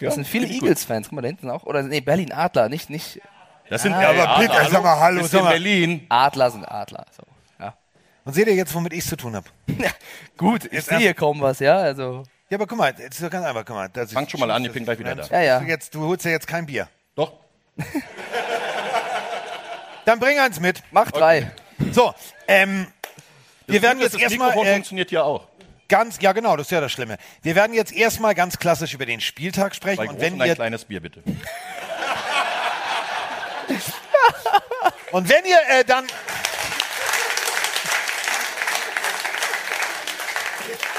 Ja, 0.00 0.06
Das 0.06 0.14
sind 0.14 0.26
viele. 0.26 0.46
Eagles-Fans. 0.46 1.08
Guck 1.08 1.16
mal, 1.16 1.22
da 1.22 1.28
hinten 1.28 1.50
auch. 1.50 1.64
Oder 1.64 1.82
nee, 1.82 2.00
Berlin 2.00 2.32
Adler, 2.32 2.70
nicht, 2.70 2.88
nicht. 2.88 3.20
Das 3.70 3.82
sind 3.82 3.92
Ah, 3.92 4.12
ja, 4.12 4.22
aber 4.22 4.38
bitte, 4.40 4.70
sag 4.70 4.82
mal, 4.82 4.98
hallo, 4.98 5.20
Ist 5.20 5.30
sag 5.30 5.38
in 5.40 5.44
mal. 5.44 5.50
Berlin. 5.50 6.06
Adler 6.08 6.50
sind 6.50 6.64
Adler. 6.64 7.04
So. 7.16 7.22
Ja. 7.62 7.74
Und 8.24 8.32
seht 8.32 8.46
ihr 8.46 8.54
jetzt, 8.54 8.74
womit 8.74 8.92
ich 8.94 9.00
es 9.00 9.06
zu 9.08 9.16
tun 9.16 9.36
habe? 9.36 9.46
Gut, 10.36 10.64
ich 10.72 10.84
sehe 10.84 10.98
hier 10.98 11.14
kaum 11.14 11.40
was, 11.40 11.58
ja. 11.60 11.76
Also. 11.76 12.22
Ja, 12.50 12.56
aber 12.56 12.66
guck 12.66 12.78
mal, 12.78 12.94
jetzt 12.96 13.16
ist 13.16 13.22
doch 13.22 13.30
ganz 13.30 13.44
einfach, 13.44 13.64
guck 13.66 13.76
mal. 13.76 13.88
das 13.92 14.06
ist- 14.06 14.12
Fangt 14.14 14.30
schon 14.30 14.40
mal 14.40 14.50
an, 14.50 14.64
ich 14.64 14.72
bin 14.72 14.84
gleich 14.84 14.98
wieder 14.98 15.14
da. 15.14 15.24
Ja, 15.26 15.40
ja. 15.42 15.60
Du, 15.60 15.66
jetzt, 15.66 15.94
du 15.94 16.00
holst 16.06 16.24
ja 16.24 16.30
jetzt 16.30 16.46
kein 16.46 16.64
Bier. 16.66 16.88
Doch. 17.14 17.32
Dann 20.04 20.18
bring 20.18 20.38
eins 20.38 20.58
mit. 20.60 20.82
Mach 20.90 21.10
drei. 21.10 21.50
So, 21.92 22.14
ähm, 22.46 22.86
wir 23.66 23.82
werden 23.82 24.00
jetzt 24.00 24.14
das 24.14 24.22
erstmal 24.22 24.48
Mikrofon 24.48 24.66
äh, 24.68 24.72
funktioniert 24.74 25.10
ja 25.10 25.22
auch. 25.22 25.46
ganz, 25.88 26.18
ja 26.20 26.32
genau, 26.32 26.56
das 26.56 26.68
ist 26.68 26.70
ja 26.70 26.80
das 26.80 26.90
Schlimme. 26.90 27.18
Wir 27.42 27.54
werden 27.54 27.74
jetzt 27.74 27.92
erstmal 27.92 28.34
ganz 28.34 28.58
klassisch 28.58 28.94
über 28.94 29.04
den 29.04 29.20
Spieltag 29.20 29.74
sprechen 29.74 29.98
Bei 30.06 30.08
und 30.08 30.20
wenn 30.20 30.32
und 30.34 30.42
ein 30.42 30.48
ihr 30.48 30.54
kleines 30.54 30.86
Bier, 30.86 31.00
bitte. 31.00 31.22
und 35.12 35.28
wenn 35.28 35.44
ihr 35.44 35.58
äh, 35.68 35.84
dann 35.84 36.06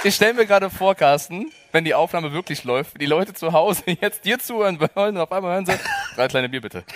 Ich 0.01 0.15
stelle 0.15 0.33
mir 0.33 0.45
gerade 0.45 0.69
vor, 0.69 0.95
Carsten, 0.95 1.51
wenn 1.73 1.83
die 1.83 1.93
Aufnahme 1.93 2.31
wirklich 2.31 2.63
läuft, 2.63 3.01
die 3.01 3.05
Leute 3.05 3.33
zu 3.33 3.51
Hause 3.51 3.83
jetzt 4.01 4.23
dir 4.23 4.39
zuhören 4.39 4.79
wollen 4.79 5.17
und 5.17 5.21
auf 5.21 5.31
einmal 5.31 5.55
hören 5.55 5.65
sie, 5.65 5.73
drei 6.15 6.27
kleine 6.29 6.47
Bier 6.47 6.61
bitte. 6.61 6.83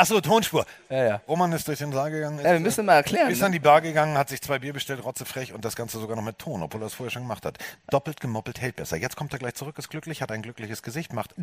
Achso, 0.00 0.18
Tonspur. 0.22 0.64
Ja, 0.88 1.04
ja. 1.04 1.20
Roman 1.28 1.52
ist 1.52 1.68
durch 1.68 1.78
den 1.78 1.92
Saal 1.92 2.10
gegangen. 2.10 2.38
Ja, 2.38 2.52
wir 2.52 2.60
müssen 2.60 2.86
mal 2.86 2.94
erklären. 2.94 3.30
Ist 3.30 3.40
ne? 3.40 3.46
an 3.46 3.52
die 3.52 3.58
Bar 3.58 3.82
gegangen, 3.82 4.16
hat 4.16 4.30
sich 4.30 4.40
zwei 4.40 4.58
Bier 4.58 4.72
bestellt, 4.72 5.04
rotzefrech 5.04 5.52
und 5.52 5.62
das 5.62 5.76
Ganze 5.76 6.00
sogar 6.00 6.16
noch 6.16 6.22
mit 6.22 6.38
Ton, 6.38 6.62
obwohl 6.62 6.80
er 6.80 6.86
es 6.86 6.94
vorher 6.94 7.10
schon 7.10 7.24
gemacht 7.24 7.44
hat. 7.44 7.58
Doppelt 7.90 8.18
gemoppelt 8.18 8.62
hält 8.62 8.76
besser. 8.76 8.96
Jetzt 8.96 9.14
kommt 9.16 9.34
er 9.34 9.38
gleich 9.38 9.56
zurück, 9.56 9.76
ist 9.76 9.90
glücklich, 9.90 10.22
hat 10.22 10.32
ein 10.32 10.40
glückliches 10.40 10.82
Gesicht, 10.82 11.12
macht 11.12 11.34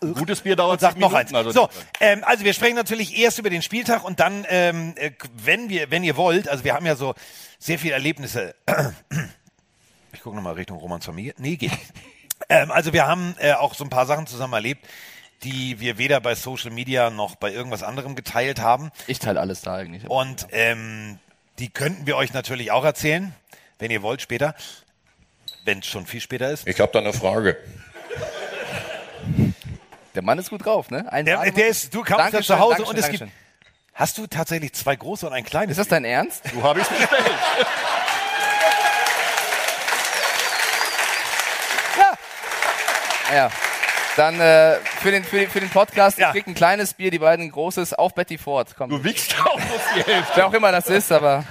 Gutes 0.00 0.40
Bier 0.40 0.56
dauert 0.56 0.72
und 0.72 0.80
sagt 0.80 0.94
zehn 0.94 1.02
noch 1.02 1.12
Minuten, 1.12 1.36
eins. 1.36 1.46
also 1.46 1.50
so, 1.50 1.68
ähm, 2.00 2.24
also 2.24 2.46
wir 2.46 2.54
sprechen 2.54 2.76
natürlich 2.76 3.18
erst 3.18 3.38
über 3.38 3.50
den 3.50 3.60
Spieltag 3.60 4.04
und 4.04 4.20
dann, 4.20 4.46
ähm, 4.48 4.94
äh, 4.96 5.10
wenn 5.34 5.68
wir, 5.68 5.90
wenn 5.90 6.02
ihr 6.02 6.16
wollt, 6.16 6.48
also 6.48 6.64
wir 6.64 6.72
haben 6.72 6.86
ja 6.86 6.96
so 6.96 7.14
sehr 7.58 7.78
viele 7.78 7.92
Erlebnisse. 7.92 8.54
Ich 10.12 10.22
gucke 10.22 10.34
nochmal 10.34 10.54
Richtung 10.54 10.78
Romans 10.78 11.04
Familie. 11.04 11.34
Nee, 11.36 11.56
geht. 11.56 11.72
ähm, 12.48 12.70
also 12.70 12.92
wir 12.94 13.06
haben 13.06 13.36
äh, 13.38 13.52
auch 13.52 13.74
so 13.74 13.84
ein 13.84 13.90
paar 13.90 14.06
Sachen 14.06 14.26
zusammen 14.26 14.54
erlebt, 14.54 14.86
die 15.42 15.80
wir 15.80 15.98
weder 15.98 16.20
bei 16.20 16.34
Social 16.34 16.70
Media 16.70 17.10
noch 17.10 17.36
bei 17.36 17.52
irgendwas 17.52 17.82
anderem 17.82 18.14
geteilt 18.14 18.60
haben. 18.60 18.90
Ich 19.06 19.18
teile 19.18 19.40
alles 19.40 19.62
da 19.62 19.74
eigentlich. 19.74 20.08
Und 20.08 20.46
ähm, 20.52 21.18
die 21.58 21.70
könnten 21.70 22.06
wir 22.06 22.16
euch 22.16 22.32
natürlich 22.32 22.70
auch 22.70 22.84
erzählen, 22.84 23.34
wenn 23.78 23.90
ihr 23.90 24.02
wollt 24.02 24.20
später, 24.22 24.54
wenn 25.64 25.78
es 25.80 25.86
schon 25.86 26.06
viel 26.06 26.20
später 26.20 26.50
ist. 26.50 26.66
Ich 26.66 26.80
habe 26.80 26.92
da 26.92 26.98
eine 26.98 27.12
Frage. 27.12 27.56
Der 30.14 30.22
Mann 30.22 30.38
ist 30.38 30.50
gut 30.50 30.64
drauf, 30.64 30.90
ne? 30.90 31.10
Ein 31.12 31.24
Der, 31.24 31.50
der 31.50 31.68
ist, 31.68 31.94
du 31.94 32.02
kamst 32.02 32.32
ja 32.32 32.42
zu 32.42 32.58
Hause 32.58 32.84
und 32.84 32.98
es 32.98 33.08
gibt. 33.08 33.24
Hast 33.94 34.18
du 34.18 34.26
tatsächlich 34.26 34.72
zwei 34.72 34.96
große 34.96 35.26
und 35.26 35.32
ein 35.32 35.44
kleines? 35.44 35.72
Ist 35.72 35.78
das 35.78 35.88
dein 35.88 36.04
Ernst? 36.04 36.42
Du 36.52 36.62
habe 36.62 36.80
ich 36.80 36.86
bestellt. 36.86 37.10
Ja. 43.32 43.50
Dann 44.20 44.38
äh, 44.38 44.74
für, 45.00 45.12
den, 45.12 45.24
für, 45.24 45.38
den, 45.38 45.48
für 45.48 45.60
den 45.60 45.70
Podcast, 45.70 46.18
ich 46.18 46.26
krieg 46.26 46.46
ein 46.46 46.52
kleines 46.52 46.92
Bier, 46.92 47.10
die 47.10 47.20
beiden 47.20 47.46
ein 47.46 47.50
großes, 47.50 47.94
auf 47.94 48.14
Betty 48.14 48.36
Ford. 48.36 48.68
Komm. 48.76 48.90
Du 48.90 49.02
wiegst 49.02 49.34
auch 49.40 49.56
bloß 49.56 49.80
die 49.96 50.02
Hälfte. 50.02 50.32
Wer 50.34 50.46
auch 50.46 50.52
immer 50.52 50.70
das 50.70 50.88
ist, 50.88 51.10
aber. 51.10 51.42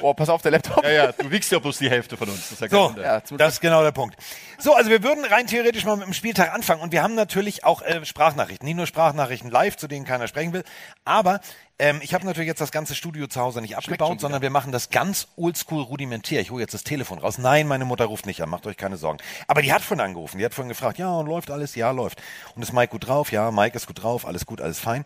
Boah, 0.00 0.14
pass 0.14 0.28
auf, 0.28 0.42
der 0.42 0.52
Laptop. 0.52 0.84
Ja, 0.84 0.90
ja, 0.90 1.12
du 1.12 1.30
wiegst 1.30 1.50
ja 1.52 1.58
bloß 1.58 1.78
die 1.78 1.90
Hälfte 1.90 2.16
von 2.16 2.28
uns. 2.28 2.50
Das 2.50 2.52
ist 2.52 2.60
ja 2.60 2.68
So, 2.68 2.88
Wunder. 2.90 3.22
das 3.38 3.54
ist 3.54 3.60
genau 3.60 3.82
der 3.82 3.92
Punkt. 3.92 4.16
So, 4.58 4.74
also 4.74 4.90
wir 4.90 5.02
würden 5.02 5.24
rein 5.24 5.46
theoretisch 5.46 5.84
mal 5.84 5.96
mit 5.96 6.06
dem 6.06 6.14
Spieltag 6.14 6.52
anfangen 6.54 6.80
und 6.80 6.92
wir 6.92 7.02
haben 7.02 7.14
natürlich 7.14 7.64
auch 7.64 7.82
äh, 7.82 8.04
Sprachnachrichten, 8.04 8.64
nicht 8.66 8.76
nur 8.76 8.86
Sprachnachrichten 8.86 9.50
live, 9.50 9.76
zu 9.76 9.86
denen 9.88 10.04
keiner 10.06 10.28
sprechen 10.28 10.52
will, 10.52 10.64
aber 11.04 11.40
ähm, 11.78 12.00
ich 12.02 12.14
habe 12.14 12.24
natürlich 12.24 12.48
jetzt 12.48 12.62
das 12.62 12.72
ganze 12.72 12.94
Studio 12.94 13.26
zu 13.26 13.38
Hause 13.38 13.60
nicht 13.60 13.76
abgebaut, 13.76 14.18
sondern 14.18 14.40
wir 14.40 14.48
machen 14.48 14.72
das 14.72 14.88
ganz 14.88 15.28
oldschool 15.36 15.82
rudimentär. 15.82 16.40
Ich 16.40 16.50
hole 16.50 16.62
jetzt 16.62 16.72
das 16.72 16.84
Telefon 16.84 17.18
raus. 17.18 17.36
Nein, 17.36 17.66
meine 17.68 17.84
Mutter 17.84 18.06
ruft 18.06 18.24
nicht 18.24 18.42
an, 18.42 18.48
macht 18.48 18.66
euch 18.66 18.78
keine 18.78 18.96
Sorgen. 18.96 19.18
Aber 19.46 19.60
die 19.60 19.74
hat 19.74 19.82
vorhin 19.82 20.02
angerufen, 20.02 20.38
die 20.38 20.44
hat 20.46 20.54
vorhin 20.54 20.70
gefragt, 20.70 20.96
ja, 20.96 21.10
und 21.10 21.26
läuft 21.26 21.50
alles? 21.50 21.74
Ja, 21.74 21.90
läuft. 21.90 22.22
Und 22.54 22.62
ist 22.62 22.72
Mike 22.72 22.92
gut 22.92 23.06
drauf? 23.06 23.30
Ja, 23.30 23.50
Mike 23.50 23.76
ist 23.76 23.86
gut 23.86 24.02
drauf, 24.02 24.26
alles 24.26 24.46
gut, 24.46 24.62
alles 24.62 24.78
fein. 24.78 25.04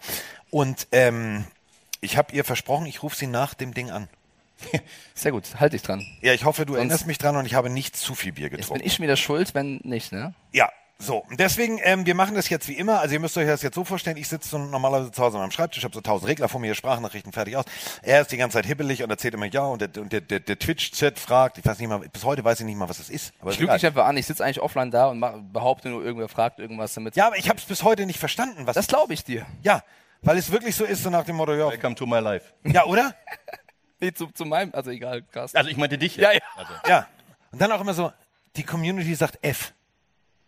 Und 0.50 0.86
ähm, 0.92 1.44
ich 2.00 2.16
habe 2.16 2.32
ihr 2.32 2.44
versprochen, 2.44 2.86
ich 2.86 3.02
rufe 3.02 3.16
sie 3.16 3.26
nach 3.26 3.54
dem 3.54 3.74
Ding 3.74 3.90
an. 3.90 4.08
Sehr 5.14 5.32
gut, 5.32 5.44
halt 5.58 5.72
dich 5.72 5.82
dran. 5.82 6.04
Ja, 6.22 6.32
ich 6.32 6.44
hoffe, 6.44 6.64
du 6.66 6.72
Sonst- 6.72 6.78
erinnerst 6.78 7.06
mich 7.06 7.18
dran 7.18 7.36
und 7.36 7.46
ich 7.46 7.54
habe 7.54 7.70
nicht 7.70 7.96
zu 7.96 8.14
viel 8.14 8.32
Bier 8.32 8.48
Jetzt 8.48 8.56
getrunken. 8.56 8.80
bin 8.82 8.86
ich 8.86 9.00
wieder 9.00 9.16
schuld, 9.16 9.54
wenn 9.54 9.80
nicht, 9.84 10.12
ne? 10.12 10.34
Ja, 10.52 10.70
so. 11.02 11.18
Und 11.30 11.40
deswegen, 11.40 11.80
ähm, 11.82 12.04
wir 12.04 12.14
machen 12.14 12.34
das 12.34 12.50
jetzt 12.50 12.68
wie 12.68 12.74
immer. 12.74 13.00
Also 13.00 13.14
ihr 13.14 13.20
müsst 13.20 13.34
euch 13.38 13.46
das 13.46 13.62
jetzt 13.62 13.74
so 13.74 13.84
vorstellen, 13.84 14.18
ich 14.18 14.28
sitze 14.28 14.50
so 14.50 14.58
normalerweise 14.58 15.10
zu 15.10 15.22
Hause 15.22 15.36
an 15.38 15.44
meinem 15.44 15.50
Schreibtisch, 15.50 15.82
habe 15.82 15.94
so 15.94 16.02
tausend 16.02 16.28
Regler 16.28 16.46
vor 16.50 16.60
mir, 16.60 16.74
Sprachnachrichten 16.74 17.32
fertig 17.32 17.56
aus. 17.56 17.64
Er 18.02 18.20
ist 18.20 18.30
die 18.32 18.36
ganze 18.36 18.58
Zeit 18.58 18.66
hibbelig 18.66 19.02
und 19.02 19.08
erzählt 19.08 19.32
immer 19.32 19.46
ja 19.46 19.62
und 19.62 19.80
der, 19.80 20.02
und 20.02 20.12
der, 20.12 20.20
der, 20.20 20.40
der 20.40 20.58
Twitch-Chat 20.58 21.18
fragt, 21.18 21.56
ich 21.56 21.64
weiß 21.64 21.78
nicht 21.78 21.88
mal, 21.88 22.00
bis 22.00 22.22
heute 22.24 22.44
weiß 22.44 22.60
ich 22.60 22.66
nicht 22.66 22.76
mal, 22.76 22.86
was 22.88 22.98
das 22.98 23.08
ist. 23.08 23.32
Aber 23.40 23.50
Ich 23.50 23.58
lüge 23.58 23.72
dich 23.72 23.86
einfach 23.86 24.04
an, 24.04 24.16
ich 24.18 24.26
sitze 24.26 24.44
eigentlich 24.44 24.60
offline 24.60 24.90
da 24.90 25.06
und 25.08 25.18
mach, 25.20 25.32
behaupte 25.52 25.88
nur, 25.88 26.04
irgendwer 26.04 26.28
fragt 26.28 26.58
irgendwas 26.58 26.92
damit. 26.92 27.16
Ja, 27.16 27.28
aber 27.28 27.38
ich 27.38 27.48
habe 27.48 27.58
es 27.58 27.64
bis 27.64 27.82
heute 27.82 28.04
nicht 28.04 28.18
verstanden. 28.18 28.66
Was 28.66 28.74
Das 28.74 28.86
glaube 28.86 29.14
ich 29.14 29.24
dir. 29.24 29.46
Ja, 29.62 29.82
weil 30.20 30.36
es 30.36 30.52
wirklich 30.52 30.76
so 30.76 30.84
ist, 30.84 31.02
so 31.02 31.08
nach 31.08 31.24
dem 31.24 31.36
Motto, 31.36 31.54
ja. 31.54 31.68
Welcome 31.70 31.94
to 31.94 32.04
my 32.04 32.18
life. 32.18 32.52
Ja, 32.64 32.84
oder? 32.84 33.14
Nee, 34.00 34.12
zu, 34.12 34.26
zu 34.28 34.44
meinem, 34.44 34.74
also 34.74 34.90
egal, 34.90 35.22
krass. 35.22 35.54
Also 35.54 35.68
ich 35.70 35.76
meinte 35.76 35.98
dich. 35.98 36.16
Ja, 36.16 36.32
ja. 36.32 36.40
Also, 36.56 36.72
Ja. 36.86 37.06
Und 37.52 37.60
dann 37.60 37.70
auch 37.72 37.80
immer 37.80 37.94
so, 37.94 38.12
die 38.56 38.62
Community 38.62 39.14
sagt 39.14 39.38
F. 39.42 39.72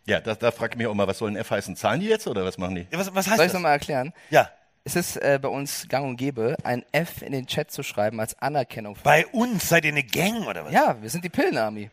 ja 0.06 0.20
da, 0.20 0.34
da 0.34 0.50
fragt 0.50 0.76
mich 0.76 0.86
auch 0.86 0.94
mal, 0.94 1.06
was 1.06 1.18
soll 1.18 1.30
ein 1.30 1.36
F 1.36 1.50
heißen? 1.50 1.76
Zahlen 1.76 2.00
die 2.00 2.06
jetzt 2.06 2.26
oder 2.26 2.44
was 2.44 2.58
machen 2.58 2.76
die? 2.76 2.86
Ja, 2.90 2.98
was, 2.98 3.14
was 3.14 3.26
heißt 3.26 3.36
Soll 3.36 3.46
ich 3.46 3.52
das? 3.52 3.54
nochmal 3.54 3.72
erklären? 3.72 4.12
Ja. 4.30 4.50
Es 4.84 4.96
ist 4.96 5.16
äh, 5.16 5.38
bei 5.40 5.48
uns 5.48 5.86
gang 5.88 6.06
und 6.06 6.16
gäbe, 6.16 6.56
ein 6.64 6.84
F 6.90 7.22
in 7.22 7.30
den 7.32 7.46
Chat 7.46 7.70
zu 7.70 7.82
schreiben 7.84 8.18
als 8.18 8.36
Anerkennung. 8.40 8.96
Bei 9.04 9.26
uns 9.28 9.68
seid 9.68 9.84
ihr 9.84 9.92
eine 9.92 10.02
Gang 10.02 10.46
oder 10.46 10.64
was? 10.64 10.72
ja, 10.72 11.00
wir 11.00 11.08
sind 11.10 11.24
die 11.24 11.28
Pillenarmy. 11.28 11.90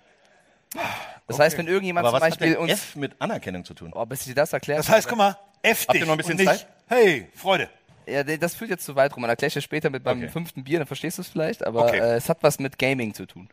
Das 1.28 1.38
heißt, 1.40 1.58
wenn 1.58 1.68
irgendjemand 1.68 2.06
Aber 2.08 2.18
zum 2.18 2.22
was 2.22 2.32
hat 2.32 2.40
Beispiel 2.40 2.54
denn 2.54 2.64
uns. 2.64 2.72
F 2.72 2.96
mit 2.96 3.20
Anerkennung 3.20 3.64
zu 3.66 3.74
tun? 3.74 3.92
Oh, 3.94 4.06
bis 4.06 4.22
ich 4.22 4.28
dir 4.28 4.36
das 4.36 4.54
erklärt 4.54 4.80
Das 4.80 4.90
heißt, 4.90 5.08
guck 5.08 5.18
mal, 5.18 5.38
F 5.62 5.82
Habt 5.88 5.94
dich 5.94 6.02
ihr 6.02 6.06
noch 6.08 6.14
ein 6.14 6.18
bisschen 6.18 6.40
Zeit? 6.40 6.68
Hey, 6.88 7.30
Freude. 7.36 7.70
Ja, 8.12 8.24
das 8.24 8.56
führt 8.56 8.70
jetzt 8.70 8.86
zu 8.86 8.96
weit 8.96 9.16
rum. 9.16 9.22
Dann 9.24 9.30
erkläre 9.30 9.48
ich 9.50 9.54
dir 9.54 9.62
später 9.62 9.90
mit 9.90 10.04
beim 10.04 10.18
Okay. 10.20 10.30
fünften 10.30 10.64
Bier, 10.64 10.80
dann 10.80 10.88
verstehst 10.88 11.18
du 11.18 11.22
es 11.22 11.30
vielleicht. 11.30 11.66
Aber 11.66 11.86
Okay. 11.86 12.00
äh, 12.00 12.16
es 12.16 12.30
hat 12.30 12.40
was 12.42 12.60
mit 12.60 12.78
Gaming 12.80 13.14
zu 13.14 13.26
tun. 13.26 13.50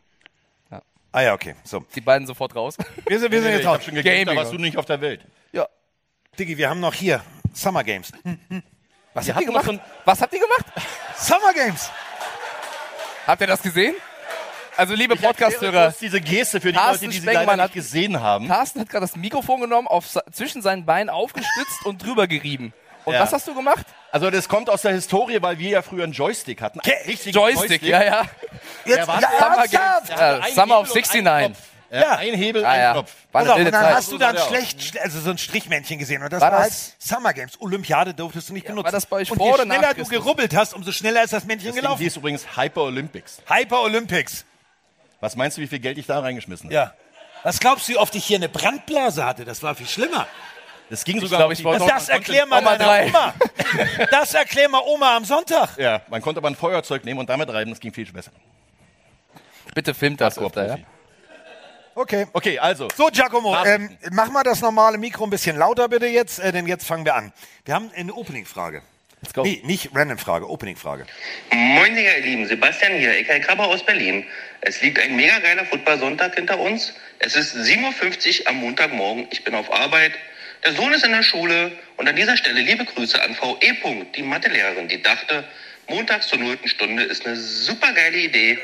Ah 1.13 1.23
ja, 1.23 1.33
okay. 1.33 1.55
So. 1.65 1.83
Die 1.95 2.03
beiden 2.03 2.27
sofort 2.27 2.55
raus. 2.55 2.77
Wir 3.07 3.19
sind, 3.19 3.33
wir 3.33 3.41
sind 3.43 3.51
Nee, 3.51 3.57
jetzt 3.59 3.67
raus. 3.67 3.83
schon 3.85 3.95
gegeben, 3.95 4.17
da 4.27 4.33
Gaming. 4.33 4.37
warst 4.39 4.53
du 4.53 4.59
nicht 4.59 4.77
auf 4.77 4.85
der 4.85 5.01
Welt. 5.01 5.25
ja. 5.53 5.67
Diggi, 6.39 6.59
wir 6.59 6.69
haben 6.69 6.81
noch 6.81 6.93
hier 6.93 7.23
Summer 7.55 7.83
Games. 7.85 8.13
Was 9.15 9.27
Wir 9.27 9.35
habt 9.35 9.47
ihr 9.47 9.51
gemacht? 9.51 9.81
Was 10.05 10.21
habt 10.21 10.35
ihr 10.35 10.41
gemacht? 10.41 10.67
Summer 11.17 11.55
Games! 11.55 11.91
Habt 13.27 13.41
ihr 13.41 13.47
das 13.47 13.63
gesehen? 13.63 13.95
Also, 14.77 14.93
liebe 14.95 15.17
Podcast-Hörer, 15.17 15.95
diese 15.99 16.21
Geste 16.21 16.61
für 16.61 16.71
die 16.73 16.77
Carsten 16.79 17.07
Leute, 17.07 17.15
die 17.17 17.21
sie 17.21 17.27
leider 17.33 17.51
hat- 17.51 17.57
nicht 17.59 17.73
gesehen 17.73 18.21
haben. 18.21 18.47
Carsten 18.49 18.81
hat 18.81 18.91
gerade 18.91 19.07
das 19.07 19.17
Mikrofon 19.17 19.63
genommen, 19.63 19.89
auf, 19.89 20.07
zwischen 20.33 20.61
seinen 20.61 20.85
Beinen 20.85 21.09
aufgestützt 21.09 21.87
und 21.87 22.05
drüber 22.05 22.27
gerieben. 22.27 22.75
Und 23.07 23.15
Ja. 23.15 23.21
was 23.21 23.33
hast 23.33 23.47
du 23.49 23.55
gemacht? 23.55 23.87
Also 24.13 24.31
das 24.31 24.49
kommt 24.49 24.69
aus 24.69 24.83
der 24.83 24.93
Historie, 24.93 25.41
weil 25.41 25.59
wir 25.59 25.71
ja 25.71 25.83
früher 25.83 26.05
einen 26.05 26.13
Joystick 26.13 26.61
hatten. 26.61 26.81
Einen 26.81 26.93
richtigen 27.07 27.35
Joystick, 27.35 27.83
ja, 27.83 28.03
ja. 28.05 28.23
Der 28.87 29.07
war 29.07 29.21
ja, 29.23 29.31
Summer 29.39 29.65
Ja, 29.71 30.41
einen 30.41 30.55
Summer 30.55 30.81
of 30.81 30.89
Hebel 30.89 31.03
und 31.03 31.25
69. 31.25 31.27
einen 31.27 31.47
Knopf. 31.55 31.59
Ja, 31.89 32.01
Ja. 32.01 32.11
Ein 32.17 32.35
Hebel, 32.35 32.65
Ah, 32.67 32.71
ein 32.71 32.81
ja. 32.81 32.93
Knopf. 32.95 33.13
War 33.31 33.43
und 33.43 33.49
dann 33.65 33.73
Zeit. 33.73 33.95
hast 33.95 34.11
du 34.11 34.19
da 34.19 34.31
ein 34.31 34.37
So 34.37 34.43
sah 34.43 34.49
der 34.51 34.57
schlecht, 34.57 34.81
schle- 34.81 34.99
also 34.99 35.21
so 35.21 35.31
ein 35.31 35.39
Strichmännchen 35.39 35.99
gesehen. 36.01 36.21
Und 36.23 36.33
das 36.33 36.41
War 36.41 36.51
war, 36.51 36.59
halt 36.63 36.71
das- 36.73 36.95
Summer 36.99 37.33
Games. 37.33 37.53
Olympiade 37.61 38.13
durftest 38.13 38.49
du 38.49 38.55
nicht 38.55 38.67
benutzen. 38.67 38.85
war 38.87 38.91
das 38.93 39.07
bei 39.07 39.17
euch 39.19 39.31
und 39.31 39.41
je 39.41 39.55
schneller 39.55 39.95
du 39.95 40.05
gerubbelt 40.05 40.57
hast, 40.57 40.75
umso 40.75 40.91
schneller 40.91 41.23
ist 41.23 41.33
das 41.33 41.45
Männchen 41.45 41.69
Das 41.69 41.77
gelaufen. 41.77 42.03
hieß 42.03 42.17
übrigens 42.17 42.45
Hyper 42.57 42.83
Olympics. 42.83 43.39
Hyper 43.49 43.83
Olympics. 43.83 44.45
Was 45.21 45.37
meinst 45.37 45.57
du, 45.59 45.61
wie 45.63 45.69
viel 45.69 45.79
Geld 45.79 45.97
ich 45.99 46.07
da 46.07 46.19
reingeschmissen 46.19 46.67
habe? 46.67 46.75
Ja. 46.75 46.93
Was 47.45 47.61
glaubst 47.61 47.87
du, 47.89 47.93
wie 47.93 47.99
oft 47.99 48.15
ich 48.17 48.25
hier 48.25 48.39
eine 48.39 48.49
Brandblase 48.49 49.25
hatte? 49.25 49.45
Das 49.45 49.63
war 49.63 49.77
viel 49.77 49.87
schlimmer. 49.87 50.27
Das 50.89 51.05
ging 51.05 51.17
Ich 51.17 51.23
sogar 51.23 51.39
glaube, 51.41 51.53
auf 51.53 51.59
ich 51.59 51.65
die- 51.65 51.65
Das, 51.65 51.79
noch- 51.81 51.89
das 51.89 52.09
erklär 52.09 52.47
mal 52.47 52.61
Oma 52.61 52.77
deiner 52.77 52.85
drei. 52.85 53.07
Oma. 53.07 53.35
Das 54.11 54.35
erklär 54.35 54.69
mal 54.69 54.83
Oma 54.87 55.17
am 55.17 55.25
Sonntag. 55.25 55.77
Ja, 55.79 56.03
man 56.09 56.23
konnte 56.23 56.39
aber 56.39 56.49
ein 56.49 56.55
Feuerzeug 56.57 57.05
nehmen 57.05 57.19
und 57.21 57.29
damit 57.29 57.49
reiben, 57.53 57.71
das 57.71 57.81
ging 57.81 57.93
viel 57.93 58.11
besser. 58.13 58.31
Bitte 59.75 59.95
filmt 59.95 60.21
das 60.21 60.37
Hardcore 60.37 60.65
öfter, 60.67 60.79
ja? 60.79 60.85
Okay. 61.95 62.27
Okay, 62.33 62.59
also. 62.59 62.89
So, 62.95 63.09
Giacomo, 63.09 63.57
ähm, 63.65 63.97
mach 64.13 64.31
mal 64.31 64.43
das 64.43 64.61
normale 64.61 64.99
Mikro 64.99 65.25
ein 65.25 65.31
bisschen 65.31 65.57
lauter 65.57 65.89
bitte 65.89 66.07
jetzt, 66.07 66.39
äh, 66.39 66.53
denn 66.53 66.67
jetzt 66.67 66.87
fangen 66.87 67.05
wir 67.05 67.15
an. 67.15 67.33
Wir 67.65 67.75
haben 67.75 67.91
eine 67.97 68.13
Opening-Frage. 68.15 68.83
Let's 69.23 69.33
go. 69.33 69.43
Nee, 69.43 69.63
nicht 69.65 69.91
Random-Frage, 69.95 70.49
Opening-Frage. 70.49 71.07
Moin, 71.51 71.97
Digga, 71.97 72.13
ihr 72.19 72.23
Lieben. 72.23 72.47
Sebastian 72.47 72.93
hier, 72.99 73.17
Ekai 73.17 73.41
Krabber 73.41 73.67
aus 73.67 73.83
Berlin. 73.85 74.25
Es 74.61 74.83
liegt 74.83 75.01
ein 75.01 75.17
mega 75.17 75.39
geiler 75.39 75.65
Football-Sonntag 75.65 76.35
hinter 76.35 76.59
uns. 76.59 76.93
Es 77.19 77.35
ist 77.35 77.55
7.50 77.57 78.43
Uhr 78.43 78.49
am 78.51 78.57
Montagmorgen. 78.59 79.27
Ich 79.31 79.43
bin 79.43 79.55
auf 79.55 79.73
Arbeit. 79.73 80.13
Der 80.65 80.73
Sohn 80.73 80.93
ist 80.93 81.05
in 81.05 81.13
der 81.13 81.23
Schule. 81.23 81.73
Und 81.97 82.09
an 82.09 82.17
dieser 82.17 82.37
Stelle 82.37 82.61
liebe 82.61 82.85
Grüße 82.85 83.21
an 83.23 83.35
Frau 83.35 83.57
E. 83.61 83.73
Punkt, 83.75 84.17
die 84.17 84.23
Mathelehrerin, 84.23 84.89
die 84.89 85.03
dachte, 85.03 85.45
montags 85.89 86.29
zur 86.29 86.39
nullten 86.39 86.69
Stunde 86.69 87.05
ist 87.05 87.27
eine 87.27 87.37
super 87.37 87.93
geile 87.93 88.19
Idee. 88.19 88.59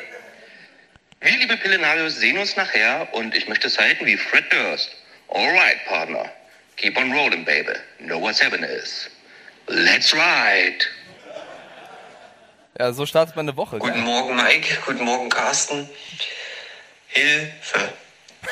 Wir, 1.20 1.38
liebe 1.38 1.56
Pillenarios, 1.56 2.16
sehen 2.16 2.36
uns 2.38 2.56
nachher 2.56 3.08
und 3.12 3.36
ich 3.36 3.48
möchte 3.48 3.68
es 3.68 3.78
halten 3.78 4.04
wie 4.06 4.16
Fred 4.16 4.52
Durst. 4.52 4.90
Alright, 5.28 5.84
Partner. 5.86 6.30
Keep 6.76 6.96
on 6.98 7.12
rolling, 7.12 7.44
baby. 7.44 7.74
Know 7.98 8.20
what's 8.20 8.42
happening 8.42 8.68
is. 8.68 9.08
Let's 9.68 10.12
ride. 10.12 10.84
Ja, 12.78 12.92
so 12.92 13.06
startet 13.06 13.36
man 13.36 13.48
eine 13.48 13.56
Woche. 13.56 13.78
Guten 13.78 14.00
Morgen, 14.00 14.34
Mike. 14.34 14.78
Guten 14.84 15.04
Morgen, 15.04 15.28
Carsten. 15.28 15.88
Hilfe. 17.08 17.92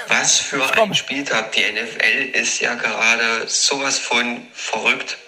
Was 0.09 0.39
für 0.39 0.65
ein 0.81 0.95
Spieltag. 0.95 1.53
Die 1.53 1.63
NFL 1.63 2.31
ist 2.35 2.61
ja 2.61 2.75
gerade 2.75 3.49
sowas 3.49 3.99
von 3.99 4.47
verrückt. 4.53 5.19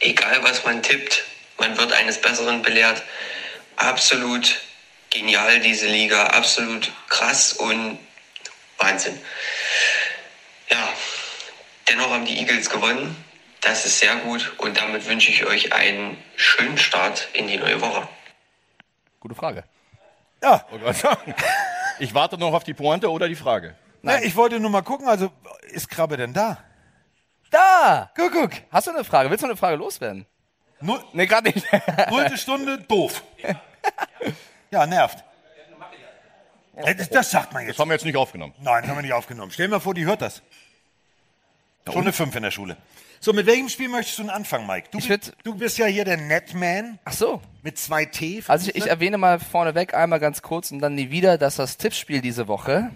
Egal, 0.00 0.42
was 0.42 0.64
man 0.64 0.82
tippt, 0.82 1.24
man 1.58 1.76
wird 1.76 1.92
eines 1.92 2.20
Besseren 2.20 2.62
belehrt. 2.62 3.02
Absolut 3.76 4.60
genial, 5.10 5.60
diese 5.60 5.86
Liga. 5.86 6.28
Absolut 6.28 6.90
krass 7.08 7.52
und 7.52 7.98
Wahnsinn. 8.78 9.20
Ja, 10.70 10.88
dennoch 11.88 12.10
haben 12.10 12.24
die 12.24 12.38
Eagles 12.38 12.70
gewonnen. 12.70 13.22
Das 13.60 13.84
ist 13.84 14.00
sehr 14.00 14.16
gut 14.16 14.54
und 14.58 14.80
damit 14.80 15.06
wünsche 15.06 15.30
ich 15.30 15.44
euch 15.44 15.72
einen 15.72 16.16
schönen 16.36 16.78
Start 16.78 17.28
in 17.32 17.46
die 17.46 17.58
neue 17.58 17.80
Woche. 17.80 18.08
Gute 19.20 19.34
Frage. 19.34 19.64
Ja. 20.42 20.66
Gerade 20.70 20.94
sagen. 20.98 21.34
Ich 22.02 22.14
warte 22.14 22.36
noch 22.36 22.52
auf 22.52 22.64
die 22.64 22.74
Pointe 22.74 23.08
oder 23.12 23.28
die 23.28 23.36
Frage. 23.36 23.76
Ja, 24.02 24.18
ich 24.18 24.34
wollte 24.34 24.58
nur 24.58 24.70
mal 24.70 24.82
gucken, 24.82 25.06
also 25.06 25.30
ist 25.70 25.88
Krabbe 25.88 26.16
denn 26.16 26.32
da? 26.32 26.58
Da! 27.52 28.10
Guck, 28.16 28.32
guck. 28.32 28.50
Hast 28.72 28.88
du 28.88 28.90
eine 28.90 29.04
Frage? 29.04 29.30
Willst 29.30 29.42
du 29.44 29.46
eine 29.46 29.56
Frage 29.56 29.76
loswerden? 29.76 30.26
Null, 30.80 31.00
Nee, 31.12 31.26
gerade 31.26 31.48
nicht. 31.52 31.64
nullte 32.10 32.36
Stunde, 32.36 32.78
doof. 32.78 33.22
Ja, 34.72 34.84
nervt. 34.84 35.22
Äh, 36.74 36.92
Das, 36.96 37.08
das 37.08 37.30
sagt 37.30 37.52
man 37.52 37.62
jetzt. 37.62 37.74
Das 37.76 37.78
haben 37.78 37.88
wir 37.88 37.94
jetzt 37.94 38.04
nicht 38.04 38.16
aufgenommen. 38.16 38.52
Nein, 38.58 38.88
haben 38.88 38.96
wir 38.96 39.02
nicht 39.02 39.12
aufgenommen. 39.12 39.52
Stell 39.52 39.68
dir 39.68 39.74
mal 39.74 39.80
vor, 39.80 39.94
die 39.94 40.04
hört 40.04 40.22
das. 40.22 40.42
Schon 41.86 42.02
eine 42.02 42.12
5 42.12 42.34
in 42.34 42.42
der 42.42 42.50
Schule. 42.50 42.76
So, 43.24 43.32
mit 43.32 43.46
welchem 43.46 43.68
Spiel 43.68 43.88
möchtest 43.88 44.18
du 44.18 44.22
denn 44.24 44.30
anfangen, 44.32 44.66
Mike? 44.66 44.88
Du, 44.90 44.98
Ich 44.98 45.06
bi- 45.06 45.14
würd- 45.14 45.32
du 45.44 45.54
bist 45.54 45.78
ja 45.78 45.86
hier 45.86 46.04
der 46.04 46.16
Netman 46.16 46.98
Ach 47.04 47.12
so. 47.12 47.40
mit 47.62 47.78
zwei 47.78 48.04
T. 48.04 48.42
Also 48.48 48.68
ich, 48.70 48.74
ich 48.74 48.86
erwähne 48.88 49.16
mal 49.16 49.38
vorneweg 49.38 49.94
einmal 49.94 50.18
ganz 50.18 50.42
kurz 50.42 50.72
und 50.72 50.80
dann 50.80 50.96
nie 50.96 51.10
wieder, 51.10 51.38
dass 51.38 51.54
das 51.54 51.76
Tippspiel 51.76 52.20
diese 52.20 52.48
Woche 52.48 52.90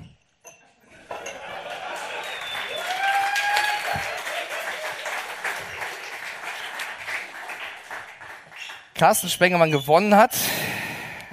Carsten 8.94 9.28
Spengemann 9.28 9.70
gewonnen 9.70 10.16
hat. 10.16 10.34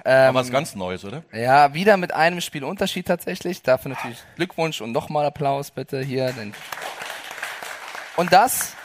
Aber 0.03 0.39
was 0.39 0.51
ganz 0.51 0.75
Neues, 0.75 1.05
oder? 1.05 1.23
Ja, 1.31 1.73
wieder 1.73 1.95
mit 1.95 2.13
einem 2.13 2.41
Spiel 2.41 2.65
Unterschied 2.65 3.07
tatsächlich. 3.07 3.61
Dafür 3.61 3.89
natürlich 3.91 4.21
Glückwunsch 4.35 4.81
und 4.81 4.91
nochmal 4.91 5.25
Applaus 5.25 5.71
bitte 5.71 6.01
hier. 6.01 6.33
Und 8.17 8.33
das, 8.33 8.75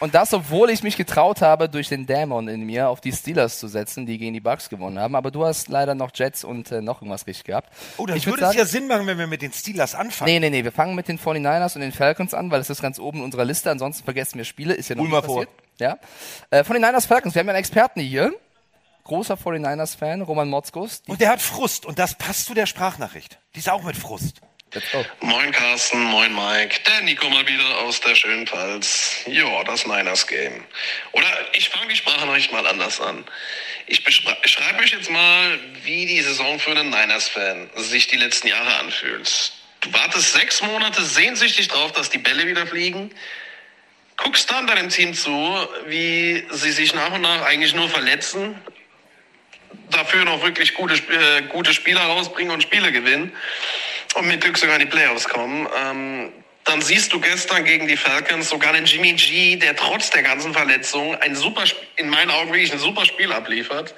und 0.00 0.14
das, 0.14 0.32
obwohl 0.32 0.70
ich 0.70 0.82
mich 0.82 0.96
getraut 0.96 1.42
habe, 1.42 1.68
durch 1.68 1.88
den 1.88 2.06
Dämon 2.06 2.48
in 2.48 2.62
mir 2.62 2.88
auf 2.88 3.00
die 3.00 3.12
Steelers 3.12 3.58
zu 3.58 3.68
setzen, 3.68 4.06
die 4.06 4.18
gegen 4.18 4.32
die 4.32 4.40
Bucks 4.40 4.68
gewonnen 4.68 4.98
haben. 4.98 5.14
Aber 5.14 5.30
du 5.30 5.44
hast 5.44 5.68
leider 5.68 5.94
noch 5.94 6.10
Jets 6.14 6.44
und 6.44 6.70
äh, 6.70 6.80
noch 6.80 7.02
irgendwas 7.02 7.26
richtig 7.26 7.44
gehabt. 7.44 7.72
Oh, 7.96 8.06
das 8.06 8.16
ich 8.16 8.26
würd 8.26 8.40
würde 8.40 8.50
es 8.50 8.56
ja 8.56 8.64
Sinn 8.64 8.86
machen, 8.86 9.06
wenn 9.06 9.18
wir 9.18 9.26
mit 9.26 9.42
den 9.42 9.52
Steelers 9.52 9.94
anfangen. 9.94 10.30
Nee, 10.30 10.40
nee, 10.40 10.50
nee, 10.50 10.64
wir 10.64 10.72
fangen 10.72 10.94
mit 10.94 11.08
den 11.08 11.18
49ers 11.18 11.74
und 11.74 11.80
den 11.80 11.92
Falcons 11.92 12.34
an, 12.34 12.50
weil 12.50 12.60
es 12.60 12.70
ist 12.70 12.80
ganz 12.80 12.98
oben 12.98 13.18
in 13.18 13.24
unserer 13.24 13.44
Liste. 13.44 13.70
Ansonsten 13.70 14.04
vergessen 14.04 14.38
wir 14.38 14.44
Spiele. 14.44 14.74
Ist 14.74 14.88
ja 14.88 14.96
noch 14.96 15.04
mal 15.04 15.22
vor. 15.22 15.44
passiert. 15.44 15.48
Ja. 15.80 15.98
Äh, 16.50 16.62
49ers 16.62 17.06
Falcons, 17.06 17.34
wir 17.34 17.40
haben 17.40 17.46
ja 17.46 17.52
einen 17.54 17.60
Experten 17.60 18.00
hier. 18.00 18.32
Großer 19.04 19.34
49ers-Fan, 19.34 20.20
Roman 20.20 20.50
Motzkus. 20.50 21.02
Die 21.02 21.10
Und 21.12 21.20
der 21.20 21.30
hat 21.30 21.40
Frust 21.40 21.86
und 21.86 21.98
das 21.98 22.14
passt 22.14 22.44
zu 22.44 22.54
der 22.54 22.66
Sprachnachricht. 22.66 23.40
Die 23.54 23.60
ist 23.60 23.70
auch 23.70 23.82
mit 23.82 23.96
Frust. 23.96 24.42
Moin 25.20 25.50
Carsten, 25.50 26.02
moin 26.02 26.34
Mike. 26.34 26.80
Der 26.86 27.00
Nico 27.00 27.28
mal 27.30 27.46
wieder 27.48 27.78
aus 27.78 28.02
der 28.02 28.14
schönen 28.14 28.46
Pfalz. 28.46 29.20
Ja, 29.26 29.64
das 29.64 29.86
Niners 29.86 30.26
Game. 30.26 30.62
Oder 31.12 31.26
ich 31.54 31.70
fange 31.70 31.88
die 31.88 31.96
Sprachnachricht 31.96 32.52
mal 32.52 32.66
anders 32.66 33.00
an. 33.00 33.24
Ich 33.86 34.04
beschrei- 34.04 34.36
beschreibe 34.42 34.80
euch 34.82 34.90
jetzt 34.90 35.10
mal, 35.10 35.58
wie 35.84 36.04
die 36.04 36.20
Saison 36.20 36.58
für 36.58 36.72
einen 36.72 36.90
Niners-Fan 36.90 37.70
sich 37.76 38.08
die 38.08 38.16
letzten 38.16 38.48
Jahre 38.48 38.76
anfühlt. 38.76 39.52
Du 39.80 39.90
wartest 39.94 40.34
sechs 40.34 40.60
Monate 40.60 41.02
sehnsüchtig 41.02 41.68
drauf, 41.68 41.92
dass 41.92 42.10
die 42.10 42.18
Bälle 42.18 42.46
wieder 42.46 42.66
fliegen. 42.66 43.10
Guckst 44.18 44.50
dann 44.50 44.66
deinem 44.66 44.90
Team 44.90 45.14
zu, 45.14 45.30
wie 45.86 46.46
sie 46.50 46.72
sich 46.72 46.92
nach 46.92 47.12
und 47.12 47.22
nach 47.22 47.42
eigentlich 47.42 47.72
nur 47.74 47.88
verletzen, 47.88 48.60
dafür 49.90 50.26
noch 50.26 50.42
wirklich 50.42 50.74
gute, 50.74 50.94
äh, 50.94 51.42
gute 51.48 51.72
Spieler 51.72 52.02
rausbringen 52.02 52.52
und 52.52 52.62
Spiele 52.62 52.92
gewinnen 52.92 53.32
und 54.18 54.28
mit 54.28 54.40
Glück 54.40 54.58
sogar 54.58 54.76
in 54.76 54.80
die 54.80 54.86
Playoffs 54.86 55.28
kommen. 55.28 55.68
Ähm, 55.82 56.32
dann 56.64 56.82
siehst 56.82 57.12
du 57.12 57.20
gestern 57.20 57.64
gegen 57.64 57.88
die 57.88 57.96
Falcons 57.96 58.50
sogar 58.50 58.74
den 58.74 58.84
Jimmy 58.84 59.14
G, 59.14 59.56
der 59.56 59.74
trotz 59.74 60.10
der 60.10 60.22
ganzen 60.22 60.52
Verletzungen 60.52 61.16
ein 61.22 61.34
super, 61.34 61.64
in 61.96 62.10
meinen 62.10 62.30
Augen 62.30 62.52
wirklich 62.52 62.72
ein 62.72 62.78
super 62.78 63.06
Spiel 63.06 63.32
abliefert. 63.32 63.94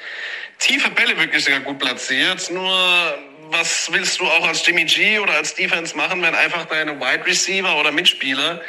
Tiefe 0.60 0.90
Bälle 0.90 1.18
wirklich 1.18 1.44
sogar 1.44 1.60
gut 1.60 1.80
platziert. 1.80 2.48
Nur 2.50 3.18
was 3.50 3.90
willst 3.92 4.20
du 4.20 4.26
auch 4.26 4.46
als 4.46 4.64
Jimmy 4.64 4.84
G 4.84 5.18
oder 5.18 5.34
als 5.34 5.54
Defense 5.54 5.96
machen, 5.96 6.22
wenn 6.22 6.34
einfach 6.34 6.66
deine 6.66 7.00
Wide 7.00 7.26
Receiver 7.26 7.76
oder 7.76 7.90
Mitspieler 7.90 8.60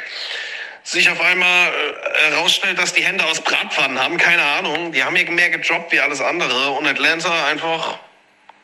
sich 0.82 1.08
auf 1.08 1.20
einmal 1.20 1.68
äh, 1.68 2.30
herausstellt, 2.30 2.78
dass 2.78 2.92
die 2.92 3.04
Hände 3.04 3.24
aus 3.24 3.40
Bratpfannen 3.40 4.00
haben, 4.00 4.16
keine 4.16 4.42
Ahnung. 4.42 4.90
Die 4.90 5.04
haben 5.04 5.14
hier 5.14 5.30
mehr 5.30 5.50
gejobbt 5.50 5.92
wie 5.92 6.00
alles 6.00 6.20
andere 6.20 6.70
und 6.70 6.86
Atlanta 6.86 7.46
einfach 7.46 8.00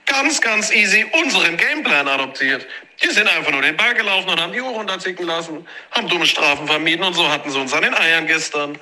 ganz, 0.09 0.41
ganz 0.41 0.73
easy 0.73 1.07
unseren 1.13 1.57
Gameplan 1.57 2.09
adoptiert. 2.09 2.67
Die 3.03 3.09
sind 3.09 3.29
einfach 3.29 3.53
nur 3.53 3.63
den 3.63 3.77
Ball 3.77 3.95
gelaufen 3.95 4.29
und 4.31 4.41
haben 4.41 4.53
die 4.53 4.61
Uhr 4.61 4.71
runterzicken 4.71 5.25
lassen, 5.25 5.67
haben 5.93 6.09
dumme 6.09 6.27
Strafen 6.27 6.67
vermieden 6.67 7.05
und 7.05 7.15
so 7.15 7.31
hatten 7.31 7.51
sie 7.51 7.59
uns 7.59 7.73
an 7.73 7.83
den 7.83 7.95
Eiern 7.95 8.27
gestern. 8.27 8.79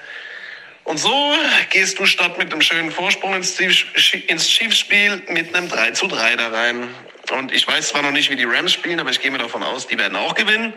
Und 0.84 0.98
so 0.98 1.34
gehst 1.70 1.98
du 1.98 2.06
statt 2.06 2.38
mit 2.38 2.52
einem 2.52 2.62
schönen 2.62 2.92
Vorsprung 2.92 3.34
ins, 3.34 3.58
ins 3.58 4.60
mit 5.28 5.54
einem 5.54 5.68
3 5.68 5.90
zu 5.90 6.06
3 6.06 6.36
da 6.36 6.48
rein. 6.48 6.88
Und 7.32 7.52
ich 7.52 7.66
weiß 7.66 7.88
zwar 7.88 8.02
noch 8.02 8.12
nicht, 8.12 8.30
wie 8.30 8.36
die 8.36 8.44
Rams 8.44 8.72
spielen, 8.72 9.00
aber 9.00 9.10
ich 9.10 9.20
gehe 9.20 9.32
mir 9.32 9.38
davon 9.38 9.64
aus, 9.64 9.88
die 9.88 9.98
werden 9.98 10.16
auch 10.16 10.34
gewinnen. 10.34 10.72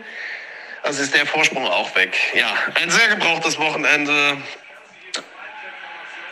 Also 0.82 1.02
ist 1.02 1.14
der 1.14 1.26
Vorsprung 1.26 1.64
auch 1.66 1.94
weg. 1.94 2.16
Ja, 2.34 2.52
ein 2.74 2.90
sehr 2.90 3.08
gebrauchtes 3.08 3.58
Wochenende. 3.58 4.38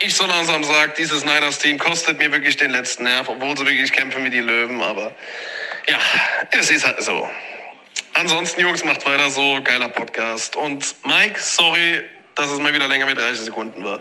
Ich 0.01 0.15
so 0.15 0.25
langsam 0.25 0.63
sage, 0.63 0.93
dieses 0.97 1.25
Niners-Team 1.25 1.77
kostet 1.77 2.17
mir 2.17 2.31
wirklich 2.31 2.55
den 2.55 2.71
letzten 2.71 3.03
Nerv, 3.03 3.27
obwohl 3.27 3.57
sie 3.57 3.65
wirklich 3.65 3.91
kämpfen 3.91 4.23
wie 4.23 4.29
die 4.29 4.39
Löwen. 4.39 4.81
Aber 4.81 5.11
ja, 5.87 5.97
es 6.51 6.71
ist 6.71 6.85
halt 6.85 7.01
so. 7.03 7.27
Ansonsten, 8.13 8.61
Jungs, 8.61 8.83
macht 8.85 9.05
weiter 9.05 9.29
so. 9.29 9.59
Geiler 9.61 9.89
Podcast. 9.89 10.55
Und 10.55 10.95
Mike, 11.05 11.39
sorry, 11.39 12.01
dass 12.35 12.49
es 12.49 12.59
mal 12.59 12.73
wieder 12.73 12.87
länger 12.87 13.07
mit 13.07 13.17
30 13.17 13.45
Sekunden 13.45 13.83
war. 13.83 13.99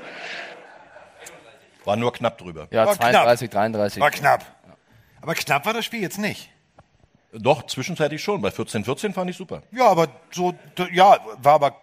War 1.84 1.96
nur 1.96 2.12
knapp 2.12 2.38
drüber. 2.38 2.68
Ja, 2.70 2.86
War 2.86 2.94
32, 2.94 3.50
33. 3.50 4.00
War 4.00 4.10
knapp. 4.10 4.44
Aber 5.20 5.34
knapp 5.34 5.66
war 5.66 5.72
das 5.72 5.84
Spiel 5.84 6.00
jetzt 6.00 6.18
nicht. 6.18 6.48
Doch, 7.32 7.66
zwischenzeitlich 7.66 8.22
schon. 8.22 8.40
Bei 8.40 8.50
14, 8.50 8.84
14 8.84 9.12
fand 9.12 9.30
ich 9.30 9.36
super. 9.36 9.62
Ja, 9.72 9.88
aber 9.88 10.08
so, 10.30 10.54
ja, 10.92 11.18
war 11.38 11.54
aber 11.54 11.80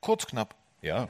kurz 0.00 0.26
knapp. 0.26 0.54
Ja. 0.82 1.08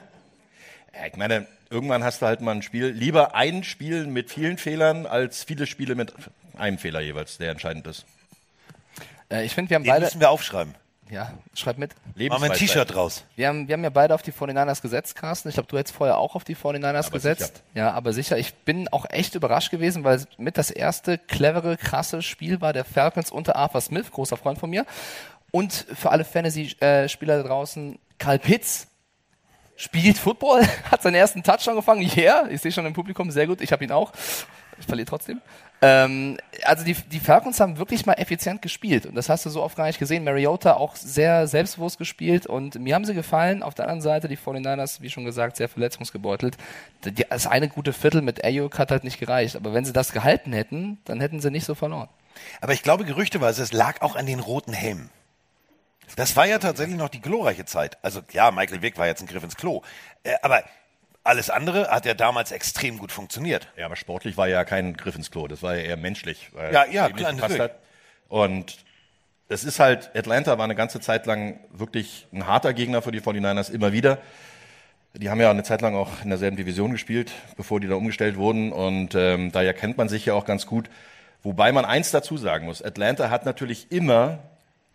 Ja. 0.98 1.06
Ich 1.06 1.16
meine, 1.16 1.46
irgendwann 1.70 2.04
hast 2.04 2.22
du 2.22 2.26
halt 2.26 2.40
mal 2.40 2.52
ein 2.52 2.62
Spiel, 2.62 2.86
lieber 2.88 3.34
ein 3.34 3.64
Spiel 3.64 4.06
mit 4.06 4.30
vielen 4.30 4.58
Fehlern, 4.58 5.06
als 5.06 5.44
viele 5.44 5.66
Spiele 5.66 5.94
mit 5.94 6.12
einem 6.56 6.78
Fehler 6.78 7.00
jeweils, 7.00 7.38
der 7.38 7.50
entscheidend 7.50 7.86
ist. 7.86 8.04
Äh, 9.30 9.44
ich 9.44 9.54
finde, 9.54 9.70
wir 9.70 9.74
haben 9.76 9.84
Den 9.84 9.90
beide. 9.92 10.04
müssen 10.04 10.20
wir 10.20 10.30
aufschreiben. 10.30 10.74
Ja, 11.08 11.32
schreib 11.54 11.78
mit. 11.78 11.92
Machen 12.16 12.42
wir 12.42 12.50
ein. 12.50 12.58
T-Shirt 12.58 12.92
draus. 12.92 13.22
Wir 13.36 13.46
haben, 13.46 13.68
wir 13.68 13.74
haben 13.74 13.84
ja 13.84 13.90
beide 13.90 14.12
auf 14.12 14.22
die 14.22 14.32
49ers 14.32 14.82
gesetzt, 14.82 15.14
Carsten. 15.14 15.48
Ich 15.48 15.54
glaube, 15.54 15.68
du 15.68 15.78
hättest 15.78 15.94
vorher 15.94 16.18
auch 16.18 16.34
auf 16.34 16.42
die 16.42 16.56
49ers 16.56 17.06
Aber 17.06 17.10
gesetzt. 17.10 17.62
Ja, 17.74 17.92
aber 17.92 18.12
sicher. 18.12 18.38
Ich 18.38 18.54
bin 18.54 18.88
auch 18.88 19.06
echt 19.08 19.36
überrascht 19.36 19.70
gewesen, 19.70 20.02
weil 20.02 20.16
es 20.16 20.26
mit 20.36 20.58
das 20.58 20.72
erste 20.72 21.16
clevere, 21.16 21.76
krasse 21.76 22.22
Spiel 22.22 22.60
war 22.60 22.72
der 22.72 22.84
Falcons 22.84 23.30
unter 23.30 23.54
Arthur 23.54 23.82
Smith, 23.82 24.10
großer 24.10 24.36
Freund 24.36 24.58
von 24.58 24.68
mir. 24.68 24.84
Und 25.52 25.72
für 25.72 26.10
alle 26.10 26.24
Fantasy-Spieler 26.24 27.42
da 27.42 27.48
draußen, 27.48 28.00
Karl 28.18 28.40
Pitts 28.40 28.88
spielt 29.76 30.18
Football, 30.18 30.62
hat 30.90 31.02
seinen 31.02 31.14
ersten 31.14 31.42
Touchdown 31.42 31.76
gefangen. 31.76 32.10
Yeah, 32.16 32.48
ich 32.50 32.60
sehe 32.60 32.72
schon 32.72 32.86
im 32.86 32.92
Publikum, 32.92 33.30
sehr 33.30 33.46
gut. 33.46 33.60
Ich 33.60 33.72
habe 33.72 33.84
ihn 33.84 33.92
auch. 33.92 34.12
Ich 34.78 34.86
verliere 34.86 35.06
trotzdem. 35.06 35.40
Ähm, 35.82 36.38
also 36.64 36.84
die, 36.84 36.94
die 36.94 37.20
Falcons 37.20 37.60
haben 37.60 37.78
wirklich 37.78 38.06
mal 38.06 38.14
effizient 38.14 38.62
gespielt 38.62 39.06
und 39.06 39.14
das 39.14 39.28
hast 39.28 39.44
du 39.44 39.50
so 39.50 39.62
oft 39.62 39.76
gar 39.76 39.86
nicht 39.86 39.98
gesehen. 39.98 40.24
Mariota 40.24 40.74
auch 40.74 40.96
sehr 40.96 41.46
selbstbewusst 41.46 41.98
gespielt 41.98 42.46
und 42.46 42.78
mir 42.78 42.94
haben 42.94 43.04
sie 43.04 43.14
gefallen. 43.14 43.62
Auf 43.62 43.74
der 43.74 43.84
anderen 43.86 44.02
Seite 44.02 44.28
die 44.28 44.36
49ers, 44.36 45.00
wie 45.00 45.10
schon 45.10 45.24
gesagt, 45.24 45.56
sehr 45.56 45.68
verletzungsgebeutelt. 45.68 46.56
Das 47.30 47.46
eine 47.46 47.68
gute 47.68 47.92
Viertel 47.92 48.22
mit 48.22 48.44
Ayuk 48.44 48.78
hat 48.78 48.90
halt 48.90 49.04
nicht 49.04 49.20
gereicht, 49.20 49.56
aber 49.56 49.74
wenn 49.74 49.84
sie 49.84 49.92
das 49.92 50.12
gehalten 50.12 50.52
hätten, 50.52 50.98
dann 51.04 51.20
hätten 51.20 51.40
sie 51.40 51.50
nicht 51.50 51.64
so 51.64 51.74
verloren. 51.74 52.08
Aber 52.60 52.72
ich 52.72 52.82
glaube, 52.82 53.04
gerüchteweise, 53.04 53.62
es 53.62 53.72
lag 53.72 54.02
auch 54.02 54.16
an 54.16 54.26
den 54.26 54.40
roten 54.40 54.72
Helmen. 54.72 55.10
Das 56.14 56.36
war 56.36 56.46
ja 56.46 56.58
tatsächlich 56.58 56.96
noch 56.96 57.08
die 57.08 57.20
glorreiche 57.20 57.64
Zeit. 57.64 57.98
Also 58.02 58.20
ja, 58.32 58.50
Michael 58.50 58.82
Vick 58.82 58.96
war 58.96 59.06
jetzt 59.06 59.20
ein 59.22 59.26
Griff 59.26 59.42
ins 59.42 59.56
Klo. 59.56 59.82
Äh, 60.22 60.36
aber 60.42 60.62
alles 61.24 61.50
andere 61.50 61.88
hat 61.88 62.06
ja 62.06 62.14
damals 62.14 62.52
extrem 62.52 62.98
gut 62.98 63.10
funktioniert. 63.10 63.68
Ja, 63.76 63.86
aber 63.86 63.96
sportlich 63.96 64.36
war 64.36 64.48
ja 64.48 64.64
kein 64.64 64.96
Griff 64.96 65.16
ins 65.16 65.30
Klo. 65.30 65.48
Das 65.48 65.62
war 65.62 65.74
ja 65.74 65.82
eher 65.82 65.96
menschlich. 65.96 66.50
weil 66.52 66.72
Ja, 66.72 66.86
ja, 66.86 67.08
klar, 67.10 67.32
natürlich. 67.32 67.60
hat. 67.60 67.80
Und 68.28 68.78
es 69.48 69.64
ist 69.64 69.80
halt, 69.80 70.10
Atlanta 70.14 70.58
war 70.58 70.64
eine 70.64 70.74
ganze 70.74 71.00
Zeit 71.00 71.26
lang 71.26 71.58
wirklich 71.70 72.26
ein 72.32 72.46
harter 72.46 72.72
Gegner 72.72 73.02
für 73.02 73.12
die 73.12 73.20
49ers, 73.20 73.70
immer 73.70 73.92
wieder. 73.92 74.18
Die 75.14 75.30
haben 75.30 75.40
ja 75.40 75.50
eine 75.50 75.62
Zeit 75.62 75.80
lang 75.82 75.94
auch 75.94 76.22
in 76.22 76.28
derselben 76.28 76.56
Division 76.56 76.92
gespielt, 76.92 77.32
bevor 77.56 77.80
die 77.80 77.88
da 77.88 77.94
umgestellt 77.94 78.36
wurden. 78.36 78.72
Und 78.72 79.14
ähm, 79.14 79.50
daher 79.50 79.72
kennt 79.72 79.96
man 79.96 80.08
sich 80.08 80.26
ja 80.26 80.34
auch 80.34 80.44
ganz 80.44 80.66
gut. 80.66 80.90
Wobei 81.42 81.72
man 81.72 81.84
eins 81.84 82.10
dazu 82.10 82.36
sagen 82.36 82.66
muss. 82.66 82.82
Atlanta 82.82 83.30
hat 83.30 83.46
natürlich 83.46 83.90
immer 83.90 84.38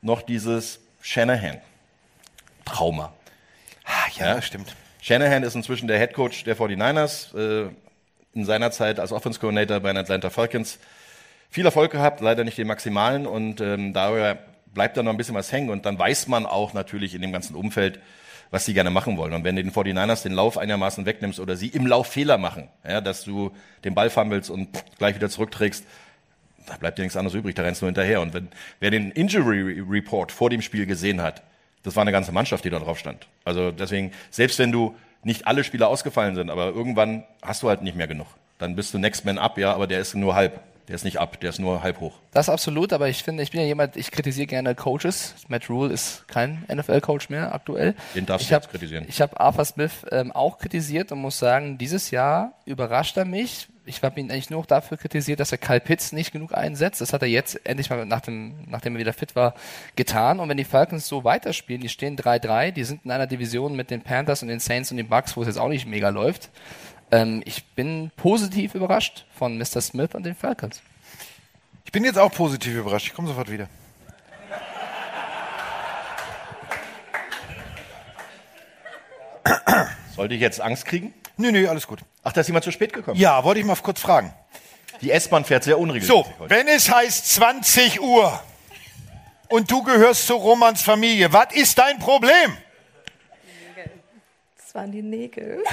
noch 0.01 0.21
dieses 0.21 0.79
Shanahan-Trauma. 1.01 3.13
Ah, 3.85 4.07
ja, 4.17 4.35
das 4.35 4.45
stimmt. 4.45 4.75
Shanahan 5.01 5.43
ist 5.43 5.55
inzwischen 5.55 5.87
der 5.87 5.97
Head 5.97 6.13
Coach 6.13 6.43
der 6.43 6.55
49ers, 6.55 7.35
äh, 7.35 7.69
in 8.33 8.45
seiner 8.45 8.71
Zeit 8.71 8.99
als 8.99 9.11
Offense 9.11 9.39
Coordinator 9.39 9.79
bei 9.79 9.89
den 9.89 9.97
Atlanta 9.97 10.29
Falcons. 10.29 10.79
Viel 11.49 11.65
Erfolg 11.65 11.91
gehabt, 11.91 12.21
leider 12.21 12.43
nicht 12.43 12.57
den 12.57 12.67
maximalen 12.67 13.27
und 13.27 13.59
ähm, 13.59 13.93
daher 13.93 14.39
bleibt 14.73 14.95
da 14.95 15.03
noch 15.03 15.11
ein 15.11 15.17
bisschen 15.17 15.35
was 15.35 15.51
hängen 15.51 15.69
und 15.69 15.85
dann 15.85 15.99
weiß 15.99 16.27
man 16.27 16.45
auch 16.45 16.73
natürlich 16.73 17.13
in 17.13 17.21
dem 17.21 17.33
ganzen 17.33 17.55
Umfeld, 17.55 17.99
was 18.51 18.65
sie 18.65 18.73
gerne 18.73 18.89
machen 18.89 19.17
wollen. 19.17 19.33
Und 19.33 19.43
wenn 19.43 19.55
du 19.55 19.63
den 19.63 19.73
49ers 19.73 20.23
den 20.23 20.33
Lauf 20.33 20.57
einigermaßen 20.57 21.05
wegnimmst 21.05 21.39
oder 21.39 21.57
sie 21.57 21.67
im 21.67 21.87
Lauf 21.87 22.07
Fehler 22.07 22.37
machen, 22.37 22.69
ja, 22.87 23.01
dass 23.01 23.23
du 23.23 23.51
den 23.83 23.95
Ball 23.95 24.09
fummelst 24.09 24.49
und 24.49 24.69
gleich 24.97 25.15
wieder 25.15 25.29
zurückträgst, 25.29 25.83
da 26.67 26.77
bleibt 26.77 26.97
dir 26.97 27.03
nichts 27.03 27.17
anderes 27.17 27.35
übrig, 27.35 27.55
da 27.55 27.63
rennst 27.63 27.81
du 27.81 27.85
hinterher. 27.85 28.21
Und 28.21 28.33
wenn, 28.33 28.49
wer 28.79 28.91
den 28.91 29.11
Injury 29.11 29.83
Report 29.87 30.31
vor 30.31 30.49
dem 30.49 30.61
Spiel 30.61 30.85
gesehen 30.85 31.21
hat, 31.21 31.43
das 31.83 31.95
war 31.95 32.01
eine 32.01 32.11
ganze 32.11 32.31
Mannschaft, 32.31 32.63
die 32.65 32.69
da 32.69 32.79
drauf 32.79 32.99
stand. 32.99 33.27
Also 33.43 33.71
deswegen, 33.71 34.11
selbst 34.29 34.59
wenn 34.59 34.71
du 34.71 34.95
nicht 35.23 35.47
alle 35.47 35.63
Spieler 35.63 35.87
ausgefallen 35.87 36.35
sind, 36.35 36.49
aber 36.49 36.67
irgendwann 36.67 37.23
hast 37.41 37.63
du 37.63 37.69
halt 37.69 37.81
nicht 37.81 37.95
mehr 37.95 38.07
genug. 38.07 38.27
Dann 38.57 38.75
bist 38.75 38.93
du 38.93 38.99
Next 38.99 39.25
Man 39.25 39.37
Up, 39.37 39.57
ja, 39.57 39.73
aber 39.73 39.87
der 39.87 39.99
ist 39.99 40.15
nur 40.15 40.35
halb. 40.35 40.59
Der 40.87 40.95
ist 40.95 41.05
nicht 41.05 41.19
ab, 41.19 41.39
der 41.39 41.51
ist 41.51 41.59
nur 41.59 41.83
halb 41.83 41.99
hoch. 41.99 42.15
Das 42.31 42.49
absolut, 42.49 42.91
aber 42.91 43.07
ich 43.07 43.23
finde, 43.23 43.43
ich 43.43 43.51
bin 43.51 43.61
ja 43.61 43.65
jemand, 43.65 43.95
ich 43.95 44.11
kritisiere 44.11 44.47
gerne 44.47 44.75
Coaches. 44.75 45.35
Matt 45.47 45.69
Rule 45.69 45.93
ist 45.93 46.27
kein 46.27 46.65
NFL-Coach 46.73 47.29
mehr 47.29 47.53
aktuell. 47.53 47.95
Den 48.15 48.25
darfst 48.25 48.43
ich 48.43 48.49
du 48.49 48.55
hab, 48.55 48.63
jetzt 48.63 48.71
kritisieren. 48.71 49.05
Ich 49.07 49.21
habe 49.21 49.39
Arthur 49.39 49.63
Smith 49.63 50.05
ähm, 50.11 50.31
auch 50.31 50.57
kritisiert 50.57 51.11
und 51.11 51.19
muss 51.19 51.39
sagen, 51.39 51.77
dieses 51.77 52.11
Jahr 52.11 52.53
überrascht 52.65 53.15
er 53.15 53.25
mich. 53.25 53.67
Ich 53.91 54.01
habe 54.03 54.19
ihn 54.21 54.31
eigentlich 54.31 54.49
nur 54.49 54.61
noch 54.61 54.65
dafür 54.65 54.95
kritisiert, 54.97 55.41
dass 55.41 55.51
er 55.51 55.57
Kyle 55.57 55.81
Pitts 55.81 56.13
nicht 56.13 56.31
genug 56.31 56.53
einsetzt. 56.53 57.01
Das 57.01 57.11
hat 57.11 57.21
er 57.23 57.27
jetzt 57.27 57.59
endlich 57.65 57.89
mal, 57.89 58.05
nach 58.05 58.21
dem, 58.21 58.63
nachdem 58.67 58.95
er 58.95 58.99
wieder 58.99 59.11
fit 59.11 59.35
war, 59.35 59.53
getan. 59.97 60.39
Und 60.39 60.47
wenn 60.47 60.55
die 60.55 60.63
Falcons 60.63 61.09
so 61.09 61.25
weiterspielen, 61.25 61.81
die 61.81 61.89
stehen 61.89 62.17
3-3, 62.17 62.71
die 62.71 62.85
sind 62.85 63.03
in 63.03 63.11
einer 63.11 63.27
Division 63.27 63.75
mit 63.75 63.91
den 63.91 64.01
Panthers 64.01 64.43
und 64.43 64.47
den 64.47 64.61
Saints 64.61 64.91
und 64.91 64.97
den 64.97 65.09
Bucks, 65.09 65.35
wo 65.35 65.41
es 65.41 65.47
jetzt 65.47 65.57
auch 65.57 65.67
nicht 65.67 65.85
mega 65.87 66.07
läuft. 66.07 66.49
Ähm, 67.11 67.43
ich 67.45 67.65
bin 67.75 68.11
positiv 68.15 68.75
überrascht 68.75 69.25
von 69.35 69.57
Mr. 69.57 69.81
Smith 69.81 70.15
und 70.15 70.25
den 70.25 70.35
Falcons. 70.35 70.81
Ich 71.83 71.91
bin 71.91 72.05
jetzt 72.05 72.17
auch 72.17 72.31
positiv 72.31 72.73
überrascht. 72.77 73.07
Ich 73.07 73.13
komme 73.13 73.27
sofort 73.27 73.51
wieder. 73.51 73.67
Sollte 80.15 80.33
ich 80.33 80.39
jetzt 80.39 80.61
Angst 80.61 80.85
kriegen? 80.85 81.13
Nö, 81.41 81.51
nö, 81.51 81.67
alles 81.67 81.87
gut. 81.87 82.01
Ach, 82.23 82.31
da 82.31 82.41
ist 82.41 82.47
jemand 82.47 82.63
zu 82.63 82.71
spät 82.71 82.93
gekommen. 82.93 83.19
Ja, 83.19 83.43
wollte 83.43 83.59
ich 83.59 83.65
mal 83.65 83.75
kurz 83.77 83.99
fragen. 83.99 84.31
Die 85.01 85.09
S-Bahn 85.09 85.43
fährt 85.43 85.63
sehr 85.63 85.79
unregelmäßig 85.79 86.07
So, 86.07 86.25
heute. 86.39 86.49
wenn 86.53 86.67
es 86.67 86.91
heißt 86.93 87.33
20 87.33 87.99
Uhr 87.99 88.39
und 89.49 89.71
du 89.71 89.81
gehörst 89.81 90.27
zu 90.27 90.35
Romans 90.35 90.83
Familie, 90.83 91.33
was 91.33 91.47
ist 91.53 91.79
dein 91.79 91.97
Problem? 91.97 92.55
Das 94.55 94.75
waren 94.75 94.91
die 94.91 95.01
Nägel. 95.01 95.63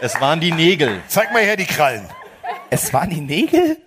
Es 0.00 0.20
waren 0.20 0.40
die 0.40 0.52
Nägel. 0.52 1.02
Zeig 1.08 1.32
mal 1.32 1.42
her 1.42 1.56
die 1.56 1.66
Krallen. 1.66 2.06
Es 2.70 2.92
waren 2.92 3.10
die 3.10 3.20
Nägel? 3.20 3.78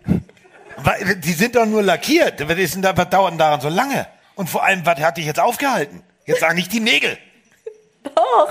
Die 1.17 1.33
sind 1.33 1.55
doch 1.55 1.65
nur 1.65 1.83
lackiert. 1.83 2.47
Was, 2.47 2.57
ist 2.57 2.75
denn 2.75 2.81
da, 2.81 2.95
was 2.95 3.09
dauert 3.09 3.31
denn 3.31 3.37
daran 3.37 3.61
so 3.61 3.69
lange? 3.69 4.07
Und 4.35 4.49
vor 4.49 4.63
allem, 4.63 4.85
was 4.85 4.99
hat 4.99 5.17
dich 5.17 5.25
jetzt 5.25 5.39
aufgehalten? 5.39 6.03
Jetzt 6.25 6.41
sag 6.41 6.55
nicht 6.55 6.71
die 6.71 6.79
Nägel. 6.79 7.17
Doch. 8.03 8.49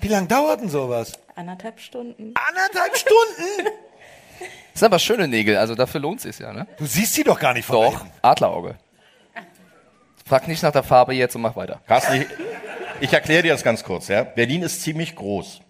Wie 0.00 0.08
lange 0.08 0.26
dauert 0.26 0.60
denn 0.60 0.68
sowas? 0.68 1.12
Anderthalb 1.34 1.80
Stunden. 1.80 2.34
Anderthalb 2.34 2.96
Stunden? 2.96 3.68
Das 4.72 4.80
sind 4.80 4.86
aber 4.88 4.98
schöne 4.98 5.26
Nägel, 5.26 5.56
also 5.56 5.74
dafür 5.74 6.00
lohnt 6.00 6.18
es 6.18 6.24
sich 6.24 6.38
ja, 6.38 6.52
ne? 6.52 6.66
Du 6.76 6.84
siehst 6.84 7.14
sie 7.14 7.24
doch 7.24 7.40
gar 7.40 7.54
nicht 7.54 7.64
von 7.64 7.76
Doch, 7.76 8.04
Adlerauge. 8.20 8.76
Frag 10.26 10.46
nicht 10.48 10.62
nach 10.62 10.72
der 10.72 10.82
Farbe 10.82 11.14
jetzt 11.14 11.34
und 11.34 11.40
mach 11.40 11.56
weiter. 11.56 11.80
Carsten, 11.86 12.20
ich, 12.20 12.26
ich 13.00 13.12
erkläre 13.14 13.42
dir 13.42 13.52
das 13.52 13.62
ganz 13.62 13.82
kurz. 13.82 14.08
Ja? 14.08 14.24
Berlin 14.24 14.62
ist 14.62 14.82
ziemlich 14.82 15.16
groß. 15.16 15.60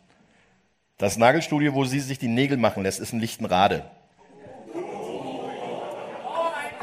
Das 0.98 1.16
Nagelstudio, 1.18 1.72
wo 1.74 1.84
sie 1.84 2.00
sich 2.00 2.18
die 2.18 2.26
Nägel 2.26 2.56
machen 2.56 2.82
lässt, 2.82 2.98
ist 2.98 3.12
in 3.12 3.20
Lichtenrade. 3.20 3.88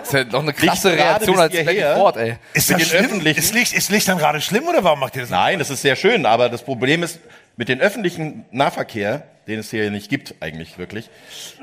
Das 0.03 0.13
ist 0.13 0.13
ja 0.13 0.23
noch 0.25 0.41
eine 0.41 0.53
krasse 0.53 0.91
Reaktion 0.91 1.39
als 1.39 1.55
Ford, 1.95 2.17
ey. 2.17 2.35
Ist 2.53 2.69
das 2.69 2.81
schlimm? 2.81 3.25
Ist 3.25 3.53
Licht, 3.53 3.73
ist 3.73 3.89
Licht 3.89 4.07
dann 4.07 4.17
gerade 4.17 4.41
schlimm 4.41 4.67
oder 4.67 4.83
warum 4.83 4.99
macht 4.99 5.15
ihr 5.15 5.21
das? 5.21 5.29
Nein, 5.29 5.59
das 5.59 5.69
ist 5.69 5.81
sehr 5.81 5.95
schön, 5.95 6.25
aber 6.25 6.49
das 6.49 6.63
Problem 6.63 7.03
ist, 7.03 7.19
mit 7.55 7.69
dem 7.69 7.79
öffentlichen 7.79 8.45
Nahverkehr, 8.51 9.23
den 9.47 9.59
es 9.59 9.69
hier 9.69 9.89
nicht 9.91 10.09
gibt 10.09 10.35
eigentlich 10.41 10.77
wirklich, 10.77 11.09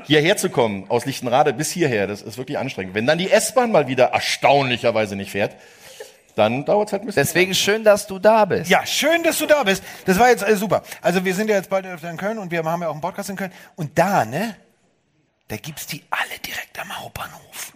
hierher 0.05 0.37
zu 0.37 0.49
kommen, 0.49 0.85
aus 0.89 1.05
Lichtenrade 1.05 1.53
bis 1.53 1.71
hierher, 1.71 2.07
das 2.07 2.21
ist 2.21 2.37
wirklich 2.37 2.57
anstrengend. 2.57 2.95
Wenn 2.95 3.05
dann 3.05 3.17
die 3.17 3.29
S-Bahn 3.29 3.71
mal 3.71 3.87
wieder 3.87 4.05
erstaunlicherweise 4.05 5.15
nicht 5.15 5.31
fährt, 5.31 5.55
dann 6.35 6.65
dauert 6.65 6.87
es 6.87 6.93
halt 6.93 7.03
ein 7.03 7.05
bisschen. 7.07 7.23
Deswegen 7.23 7.53
schön, 7.53 7.83
dass 7.83 8.07
du 8.07 8.17
da 8.17 8.45
bist. 8.45 8.69
Ja, 8.69 8.85
schön, 8.85 9.21
dass 9.23 9.37
du 9.37 9.45
da 9.45 9.63
bist. 9.63 9.83
Das 10.05 10.17
war 10.17 10.29
jetzt 10.29 10.47
äh, 10.47 10.55
super. 10.55 10.81
Also 11.01 11.25
wir 11.25 11.35
sind 11.35 11.49
ja 11.49 11.57
jetzt 11.57 11.69
bald 11.69 11.85
öfter 11.85 12.09
in 12.09 12.17
Köln 12.17 12.37
und 12.37 12.51
wir 12.51 12.63
haben 12.63 12.81
ja 12.81 12.87
auch 12.87 12.93
einen 12.93 13.01
Podcast 13.01 13.29
in 13.29 13.35
Köln. 13.35 13.51
Und 13.75 13.97
da, 13.99 14.25
ne, 14.25 14.55
da 15.49 15.57
gibt's 15.57 15.85
die 15.87 16.03
alle 16.09 16.39
direkt 16.45 16.79
am 16.79 16.97
Hauptbahnhof. 16.97 17.73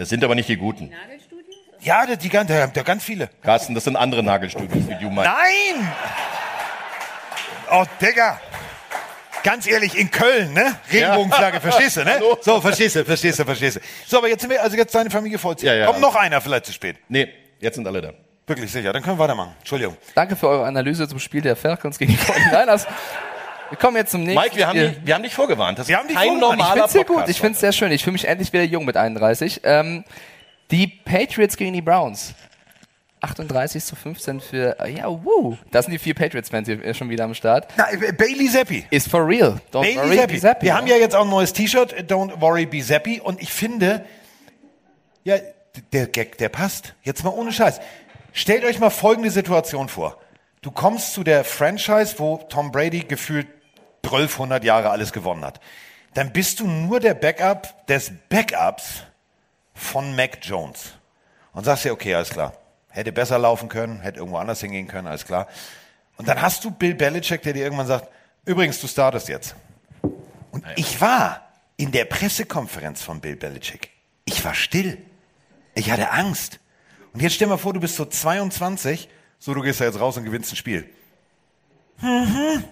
Das 0.00 0.08
sind 0.08 0.24
aber 0.24 0.34
nicht 0.34 0.48
die 0.48 0.56
guten. 0.56 0.90
Ja, 1.80 2.06
da, 2.06 2.16
die, 2.16 2.30
gan- 2.30 2.46
da, 2.46 2.66
da 2.68 2.82
ganz 2.82 3.04
viele. 3.04 3.28
Carsten, 3.42 3.74
das 3.74 3.84
sind 3.84 3.96
andere 3.96 4.22
Nagelstudios, 4.22 4.88
wie 4.88 4.94
du 4.94 5.10
meinst. 5.10 5.30
Nein! 5.30 5.92
Oh, 7.70 7.84
Digga. 8.00 8.40
Ganz 9.42 9.66
ehrlich, 9.66 9.98
in 9.98 10.10
Köln, 10.10 10.54
ne? 10.54 10.74
Regenbogenflagge, 10.90 11.60
verstehst 11.60 11.98
du, 11.98 12.04
ne? 12.04 12.14
Hallo? 12.14 12.38
So, 12.40 12.62
verstehst 12.62 12.96
du, 12.96 13.04
verstehst 13.04 13.40
du, 13.40 13.44
verstehst 13.44 13.76
du. 13.76 13.80
So, 14.06 14.16
aber 14.18 14.28
jetzt 14.28 14.40
sind 14.40 14.48
wir, 14.48 14.62
also 14.62 14.74
jetzt 14.74 14.94
deine 14.94 15.10
Familie 15.10 15.38
vollzieht. 15.38 15.66
Ja, 15.68 15.74
ja. 15.74 15.86
Kommt 15.86 16.00
noch 16.00 16.14
einer 16.14 16.40
vielleicht 16.40 16.64
zu 16.64 16.72
spät. 16.72 16.96
Nee, 17.08 17.28
jetzt 17.58 17.74
sind 17.74 17.86
alle 17.86 18.00
da. 18.00 18.12
Wirklich 18.46 18.72
sicher, 18.72 18.94
dann 18.94 19.02
können 19.02 19.18
wir 19.18 19.22
weitermachen. 19.24 19.54
Entschuldigung. 19.58 19.98
Danke 20.14 20.34
für 20.34 20.48
eure 20.48 20.64
Analyse 20.64 21.06
zum 21.08 21.18
Spiel 21.18 21.42
der 21.42 21.56
Falcons 21.56 21.98
gegen 21.98 22.12
die 22.12 22.18
49ers. 22.18 22.86
Wir 23.70 23.78
kommen 23.78 23.96
jetzt 23.96 24.10
zum 24.12 24.22
nächsten 24.24 24.40
Mike, 24.42 24.56
wir 24.56 24.66
haben, 24.66 24.76
Spiel. 24.78 24.88
dich, 24.90 25.06
wir 25.06 25.14
haben 25.14 25.22
dich 25.22 25.34
vorgewarnt. 25.34 25.78
Das 25.78 25.88
Wir 25.88 25.94
ist 25.96 26.00
haben 26.00 26.08
dich 26.08 26.16
kein 26.16 26.28
vorgewarnt. 26.28 26.54
Ich 26.54 26.58
normaler 26.58 26.72
finde 26.74 26.86
es 26.86 26.92
sehr 26.92 27.04
Podcast. 27.04 27.26
gut. 27.26 27.30
Ich 27.30 27.40
finde 27.40 27.54
es 27.54 27.60
sehr 27.60 27.72
schön. 27.72 27.92
Ich 27.92 28.02
fühle 28.04 28.12
mich 28.12 28.24
endlich 28.28 28.52
wieder 28.52 28.64
jung 28.64 28.84
mit 28.84 28.96
31. 28.96 29.60
Ähm, 29.64 30.04
die 30.70 30.86
Patriots 30.86 31.56
gegen 31.56 31.72
die 31.72 31.82
Browns. 31.82 32.34
38 33.22 33.84
zu 33.84 33.96
15 33.96 34.40
für, 34.40 34.78
äh, 34.80 34.92
ja, 34.96 35.08
wuh. 35.08 35.56
Das 35.70 35.84
sind 35.84 35.92
die 35.92 35.98
vier 35.98 36.14
Patriots-Fans 36.14 36.66
hier 36.66 36.82
äh, 36.82 36.94
schon 36.94 37.10
wieder 37.10 37.24
am 37.24 37.34
Start. 37.34 37.68
Na, 37.76 37.90
äh, 37.92 38.12
Bailey 38.12 38.48
Zappi. 38.48 38.86
Ist 38.90 39.08
for 39.08 39.26
real. 39.26 39.60
Don't 39.72 39.82
Bailey 39.82 39.96
worry, 39.96 40.16
Zappi. 40.16 40.32
be 40.34 40.40
Zappi. 40.40 40.66
Wir 40.66 40.74
haben 40.76 40.86
ja 40.86 40.96
jetzt 40.96 41.14
auch 41.14 41.24
ein 41.24 41.28
neues 41.30 41.52
T-Shirt, 41.52 42.10
Don't 42.10 42.40
Worry, 42.40 42.64
Be 42.66 42.80
Zappi. 42.82 43.20
Und 43.20 43.42
ich 43.42 43.52
finde, 43.52 44.04
ja, 45.24 45.36
der 45.92 46.06
Gag, 46.06 46.38
der 46.38 46.48
passt. 46.48 46.94
Jetzt 47.02 47.22
mal 47.22 47.30
ohne 47.30 47.52
Scheiß. 47.52 47.80
Stellt 48.32 48.64
euch 48.64 48.78
mal 48.78 48.90
folgende 48.90 49.30
Situation 49.30 49.88
vor. 49.88 50.16
Du 50.62 50.70
kommst 50.70 51.12
zu 51.12 51.22
der 51.22 51.44
Franchise, 51.44 52.14
wo 52.18 52.38
Tom 52.48 52.72
Brady 52.72 53.00
gefühlt 53.00 53.46
1200 54.02 54.64
Jahre 54.64 54.90
alles 54.90 55.12
gewonnen 55.12 55.44
hat. 55.44 55.60
Dann 56.14 56.32
bist 56.32 56.60
du 56.60 56.66
nur 56.66 57.00
der 57.00 57.14
Backup 57.14 57.86
des 57.86 58.12
Backups 58.28 59.04
von 59.74 60.14
Mac 60.16 60.38
Jones. 60.42 60.92
Und 61.52 61.64
sagst 61.64 61.84
dir, 61.84 61.92
okay, 61.92 62.14
alles 62.14 62.30
klar. 62.30 62.54
Hätte 62.88 63.12
besser 63.12 63.38
laufen 63.38 63.68
können, 63.68 64.00
hätte 64.00 64.18
irgendwo 64.18 64.38
anders 64.38 64.60
hingehen 64.60 64.88
können, 64.88 65.06
alles 65.06 65.24
klar. 65.24 65.46
Und 66.16 66.28
dann 66.28 66.42
hast 66.42 66.64
du 66.64 66.70
Bill 66.70 66.94
Belichick, 66.94 67.42
der 67.42 67.52
dir 67.52 67.62
irgendwann 67.62 67.86
sagt, 67.86 68.08
übrigens, 68.44 68.80
du 68.80 68.88
startest 68.88 69.28
jetzt. 69.28 69.54
Und 70.50 70.64
ich 70.76 71.00
war 71.00 71.48
in 71.76 71.92
der 71.92 72.04
Pressekonferenz 72.04 73.02
von 73.02 73.20
Bill 73.20 73.36
Belichick. 73.36 73.90
Ich 74.24 74.44
war 74.44 74.54
still. 74.54 74.98
Ich 75.74 75.90
hatte 75.90 76.10
Angst. 76.10 76.58
Und 77.12 77.22
jetzt 77.22 77.34
stell 77.34 77.48
mal 77.48 77.56
vor, 77.56 77.72
du 77.72 77.80
bist 77.80 77.96
so 77.96 78.04
22, 78.04 79.08
so 79.38 79.54
du 79.54 79.62
gehst 79.62 79.80
da 79.80 79.84
jetzt 79.84 79.98
raus 79.98 80.16
und 80.16 80.24
gewinnst 80.24 80.52
ein 80.52 80.56
Spiel. 80.56 80.88
Mhm. 82.00 82.64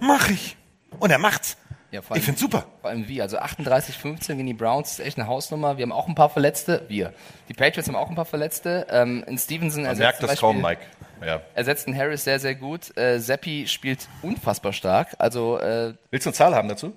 Mach 0.00 0.28
ich. 0.30 0.56
Und 0.98 1.10
er 1.10 1.18
macht's. 1.18 1.56
Ja, 1.92 2.02
vor 2.02 2.16
Ich 2.16 2.20
allem- 2.22 2.24
find's 2.26 2.40
super. 2.40 2.66
Vor 2.80 2.90
allem 2.90 3.06
wie. 3.08 3.22
Also 3.22 3.38
38-15 3.38 4.34
gegen 4.36 4.46
die 4.46 4.54
Browns 4.54 4.92
ist 4.92 5.00
echt 5.00 5.18
eine 5.18 5.28
Hausnummer. 5.28 5.76
Wir 5.78 5.82
haben 5.84 5.92
auch 5.92 6.08
ein 6.08 6.14
paar 6.14 6.28
Verletzte. 6.30 6.84
Wir. 6.88 7.12
Die 7.48 7.54
Patriots 7.54 7.88
haben 7.88 7.94
auch 7.96 8.08
ein 8.10 8.16
paar 8.16 8.24
Verletzte. 8.24 8.86
Ähm, 8.90 9.24
in 9.26 9.38
Stevenson 9.38 9.82
Man 9.82 9.90
ersetzt 9.92 10.20
merkt 10.20 10.22
das 10.32 10.40
kaum, 10.40 10.60
Beispiel- 10.62 10.86
Mike. 11.20 11.26
Ja. 11.26 11.40
Ersetzt 11.54 11.86
den 11.86 11.96
Harris 11.96 12.24
sehr, 12.24 12.38
sehr 12.40 12.54
gut. 12.56 12.96
Äh, 12.98 13.18
Seppi 13.20 13.66
spielt 13.68 14.08
unfassbar 14.22 14.72
stark. 14.72 15.14
Also, 15.18 15.58
äh, 15.58 15.94
Willst 16.10 16.26
du 16.26 16.30
eine 16.30 16.34
Zahl 16.34 16.54
haben 16.54 16.68
dazu? 16.68 16.92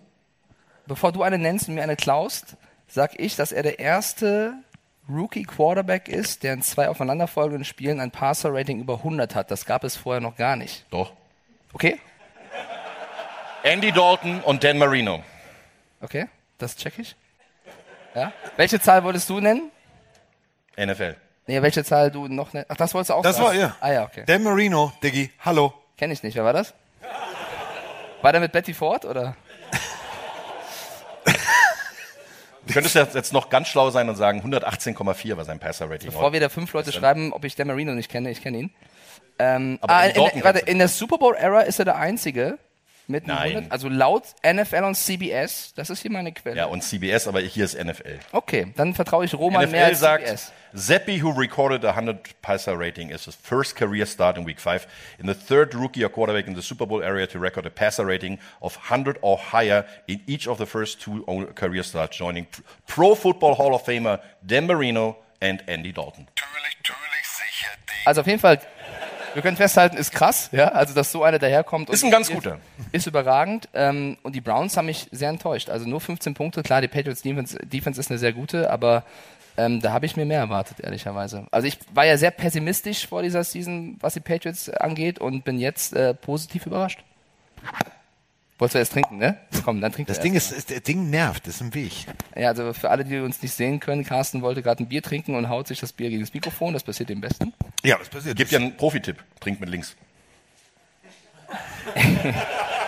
bevor 0.87 1.11
du 1.11 1.21
eine 1.21 1.37
nennst 1.37 1.69
und 1.69 1.75
mir 1.75 1.83
eine 1.83 1.95
klaust, 1.95 2.57
sag 2.87 3.19
ich, 3.19 3.35
dass 3.35 3.51
er 3.51 3.61
der 3.61 3.77
erste 3.79 4.53
Rookie 5.07 5.43
Quarterback 5.43 6.07
ist, 6.07 6.41
der 6.43 6.53
in 6.53 6.63
zwei 6.63 6.89
aufeinanderfolgenden 6.89 7.63
Spielen 7.63 7.99
ein 7.99 8.09
Passer-Rating 8.09 8.79
über 8.79 8.97
100 9.03 9.35
hat. 9.35 9.51
Das 9.51 9.65
gab 9.67 9.83
es 9.83 9.95
vorher 9.95 10.19
noch 10.19 10.35
gar 10.35 10.55
nicht. 10.55 10.85
Doch. 10.89 11.13
Okay? 11.73 11.99
Andy 13.63 13.91
Dalton 13.91 14.41
und 14.41 14.63
Dan 14.63 14.77
Marino. 14.77 15.23
Okay, 16.01 16.27
das 16.57 16.75
check 16.75 16.97
ich. 16.97 17.15
Ja? 18.15 18.31
Welche 18.57 18.79
Zahl 18.79 19.03
wolltest 19.03 19.29
du 19.29 19.39
nennen? 19.39 19.71
NFL. 20.77 21.15
Nee, 21.47 21.61
welche 21.61 21.83
Zahl 21.83 22.11
du 22.11 22.27
noch 22.27 22.53
nennst? 22.53 22.69
Ach, 22.71 22.77
das 22.77 22.93
wolltest 22.93 23.09
du 23.09 23.13
auch 23.15 23.21
Das 23.23 23.35
sagen. 23.35 23.47
war, 23.47 23.55
ja. 23.55 23.75
Ah 23.81 23.91
ja, 23.91 24.03
okay. 24.05 24.23
Dan 24.25 24.43
Marino, 24.43 24.93
Diggi, 25.03 25.31
hallo. 25.43 25.73
Kenn 25.97 26.11
ich 26.11 26.23
nicht. 26.23 26.35
Wer 26.35 26.45
war 26.45 26.53
das? 26.53 26.73
War 28.21 28.31
der 28.31 28.41
mit 28.41 28.51
Betty 28.51 28.73
Ford 28.73 29.05
oder? 29.05 29.35
Du 32.67 32.73
könntest 32.73 32.93
jetzt 32.93 33.15
jetzt 33.15 33.33
noch 33.33 33.49
ganz 33.49 33.67
schlau 33.67 33.89
sein 33.89 34.07
und 34.09 34.15
sagen, 34.15 34.41
118,4 34.41 35.35
war 35.37 35.43
sein 35.43 35.59
Passer-Rating. 35.59 36.11
Bevor 36.11 36.33
wieder 36.33 36.51
fünf 36.51 36.71
Leute 36.73 36.91
schreiben, 36.91 37.33
ob 37.33 37.43
ich 37.43 37.55
Dan 37.55 37.67
Marino 37.67 37.93
nicht 37.93 38.11
kenne, 38.11 38.29
ich 38.29 38.43
kenne 38.43 38.57
ihn. 38.59 38.73
Ähm, 39.39 39.79
Aber 39.81 39.93
ah, 39.93 40.03
in, 40.05 40.15
in, 40.15 40.21
warte, 40.21 40.59
kennst 40.59 40.67
du. 40.67 40.71
in 40.71 40.77
der 40.77 40.87
Super 40.87 41.17
Bowl 41.17 41.35
Era 41.35 41.61
ist 41.61 41.79
er 41.79 41.85
der 41.85 41.95
einzige, 41.95 42.59
Mit 43.09 43.23
einem 43.23 43.35
Nein. 43.37 43.49
100, 43.49 43.71
also 43.71 43.89
laut 43.89 44.23
NFL 44.43 44.83
und 44.83 44.93
CBS, 44.93 45.73
das 45.73 45.89
ist 45.89 46.03
hier 46.03 46.11
meine 46.11 46.31
Quelle. 46.31 46.55
Ja, 46.55 46.65
und 46.65 46.83
CBS, 46.83 47.27
aber 47.27 47.39
hier 47.39 47.65
ist 47.65 47.73
NFL. 47.73 48.19
Okay, 48.31 48.71
dann 48.75 48.93
vertraue 48.93 49.25
ich 49.25 49.33
Roman 49.33 49.69
mehr 49.71 49.87
NFL 49.87 49.89
als 49.89 49.99
sagt, 49.99 50.27
CBS. 50.27 50.53
Seppi, 50.73 51.19
who 51.19 51.31
recorded 51.31 51.83
a 51.83 51.89
100 51.89 52.39
passer 52.43 52.77
rating, 52.77 53.09
is 53.09 53.25
his 53.25 53.33
first 53.35 53.75
career 53.75 54.05
start 54.05 54.37
in 54.37 54.45
week 54.45 54.61
five. 54.61 54.85
In 55.17 55.25
the 55.25 55.33
third 55.33 55.73
rookie 55.73 56.05
or 56.05 56.09
quarterback 56.09 56.47
in 56.47 56.53
the 56.53 56.61
Super 56.61 56.85
Bowl 56.85 57.01
area 57.01 57.25
to 57.25 57.39
record 57.39 57.65
a 57.65 57.71
passer 57.71 58.05
rating 58.05 58.37
of 58.61 58.75
100 58.75 59.17
or 59.23 59.39
higher 59.39 59.85
in 60.07 60.21
each 60.27 60.47
of 60.47 60.59
the 60.59 60.67
first 60.67 61.01
two 61.01 61.25
career 61.55 61.81
starts, 61.81 62.15
joining 62.15 62.45
Pro 62.85 63.15
Football 63.15 63.55
Hall 63.55 63.73
of 63.73 63.83
Famer 63.83 64.19
Dan 64.45 64.67
Marino 64.67 65.17
and 65.41 65.63
Andy 65.67 65.91
Dalton. 65.91 66.27
Also 68.05 68.21
auf 68.21 68.27
jeden 68.27 68.39
Fall, 68.39 68.59
wir 69.39 69.43
können 69.43 69.55
festhalten, 69.55 69.95
ist 69.95 70.11
krass, 70.11 70.49
ja, 70.51 70.67
also 70.67 70.93
dass 70.93 71.13
so 71.13 71.23
einer 71.23 71.39
daherkommt. 71.39 71.89
Ist 71.89 72.03
ein 72.03 72.11
ganz 72.11 72.29
guter. 72.29 72.59
Ist 72.91 73.07
überragend. 73.07 73.69
Ähm, 73.73 74.17
und 74.21 74.35
die 74.35 74.41
Browns 74.41 74.75
haben 74.75 74.87
mich 74.87 75.07
sehr 75.11 75.29
enttäuscht. 75.29 75.69
Also 75.69 75.87
nur 75.87 76.01
15 76.01 76.33
Punkte, 76.33 76.61
klar, 76.61 76.81
die 76.81 76.89
Patriots 76.89 77.21
Defense, 77.21 77.57
Defense 77.59 78.01
ist 78.01 78.11
eine 78.11 78.19
sehr 78.19 78.33
gute, 78.33 78.69
aber 78.69 79.05
ähm, 79.55 79.79
da 79.79 79.93
habe 79.93 80.05
ich 80.05 80.17
mir 80.17 80.25
mehr 80.25 80.39
erwartet, 80.39 80.81
ehrlicherweise. 80.81 81.47
Also 81.51 81.69
ich 81.69 81.77
war 81.93 82.05
ja 82.05 82.17
sehr 82.17 82.31
pessimistisch 82.31 83.07
vor 83.07 83.23
dieser 83.23 83.45
Season, 83.45 83.95
was 84.01 84.15
die 84.15 84.19
Patriots 84.19 84.69
angeht 84.69 85.19
und 85.19 85.45
bin 85.45 85.57
jetzt 85.57 85.93
äh, 85.93 86.13
positiv 86.13 86.65
überrascht. 86.65 87.01
Wolltest 88.59 88.75
du 88.75 88.79
erst 88.79 88.91
trinken, 88.91 89.17
ne? 89.17 89.37
Komm, 89.63 89.79
dann 89.79 89.93
trink 89.93 90.09
Das 90.09 90.19
Ding 90.19 90.33
erst 90.33 90.51
ist, 90.51 90.69
ist, 90.69 90.71
das 90.71 90.83
Ding 90.83 91.09
nervt, 91.09 91.47
das 91.47 91.55
ist 91.55 91.61
ein 91.61 91.73
Weg. 91.73 92.05
Ja, 92.35 92.49
also 92.49 92.73
für 92.73 92.89
alle, 92.89 93.05
die 93.05 93.17
uns 93.19 93.41
nicht 93.41 93.53
sehen 93.53 93.79
können, 93.79 94.03
Carsten 94.03 94.41
wollte 94.41 94.61
gerade 94.61 94.83
ein 94.83 94.89
Bier 94.89 95.01
trinken 95.01 95.35
und 95.35 95.47
haut 95.47 95.67
sich 95.67 95.79
das 95.79 95.93
Bier 95.93 96.09
gegen 96.09 96.21
das 96.21 96.33
Mikrofon. 96.33 96.73
Das 96.73 96.83
passiert 96.83 97.09
dem 97.09 97.21
Besten. 97.21 97.53
Ja, 97.83 97.97
das 97.97 98.09
passiert. 98.09 98.37
Gib 98.37 98.49
dir 98.49 98.59
einen 98.59 98.75
Profi-Tipp. 98.75 99.23
Trink 99.39 99.61
mit 99.61 99.69
links. 99.69 99.95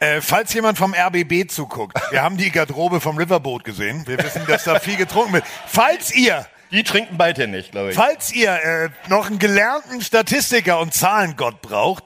Äh, 0.00 0.22
falls 0.22 0.52
jemand 0.54 0.78
vom 0.78 0.94
RBB 0.94 1.50
zuguckt, 1.50 1.94
wir 2.10 2.22
haben 2.22 2.38
die 2.38 2.50
Garderobe 2.50 3.00
vom 3.02 3.18
Riverboat 3.18 3.64
gesehen. 3.64 4.06
Wir 4.06 4.16
wissen, 4.18 4.46
dass 4.46 4.64
da 4.64 4.80
viel 4.80 4.96
getrunken 4.96 5.34
wird. 5.34 5.44
Falls 5.66 6.10
ihr, 6.14 6.46
Die 6.70 6.82
trinken 6.84 7.18
beide 7.18 7.46
nicht, 7.46 7.72
glaube 7.72 7.90
ich. 7.90 7.96
falls 7.96 8.32
ihr 8.32 8.50
äh, 8.50 8.88
noch 9.08 9.26
einen 9.26 9.38
gelernten 9.38 10.00
Statistiker 10.00 10.80
und 10.80 10.94
Zahlengott 10.94 11.60
braucht, 11.60 12.04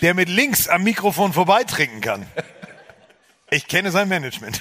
der 0.00 0.14
mit 0.14 0.28
links 0.28 0.68
am 0.68 0.84
Mikrofon 0.84 1.32
vorbeitrinken 1.32 2.00
kann. 2.00 2.24
Ich 3.50 3.66
kenne 3.66 3.90
sein 3.90 4.08
Management. 4.08 4.60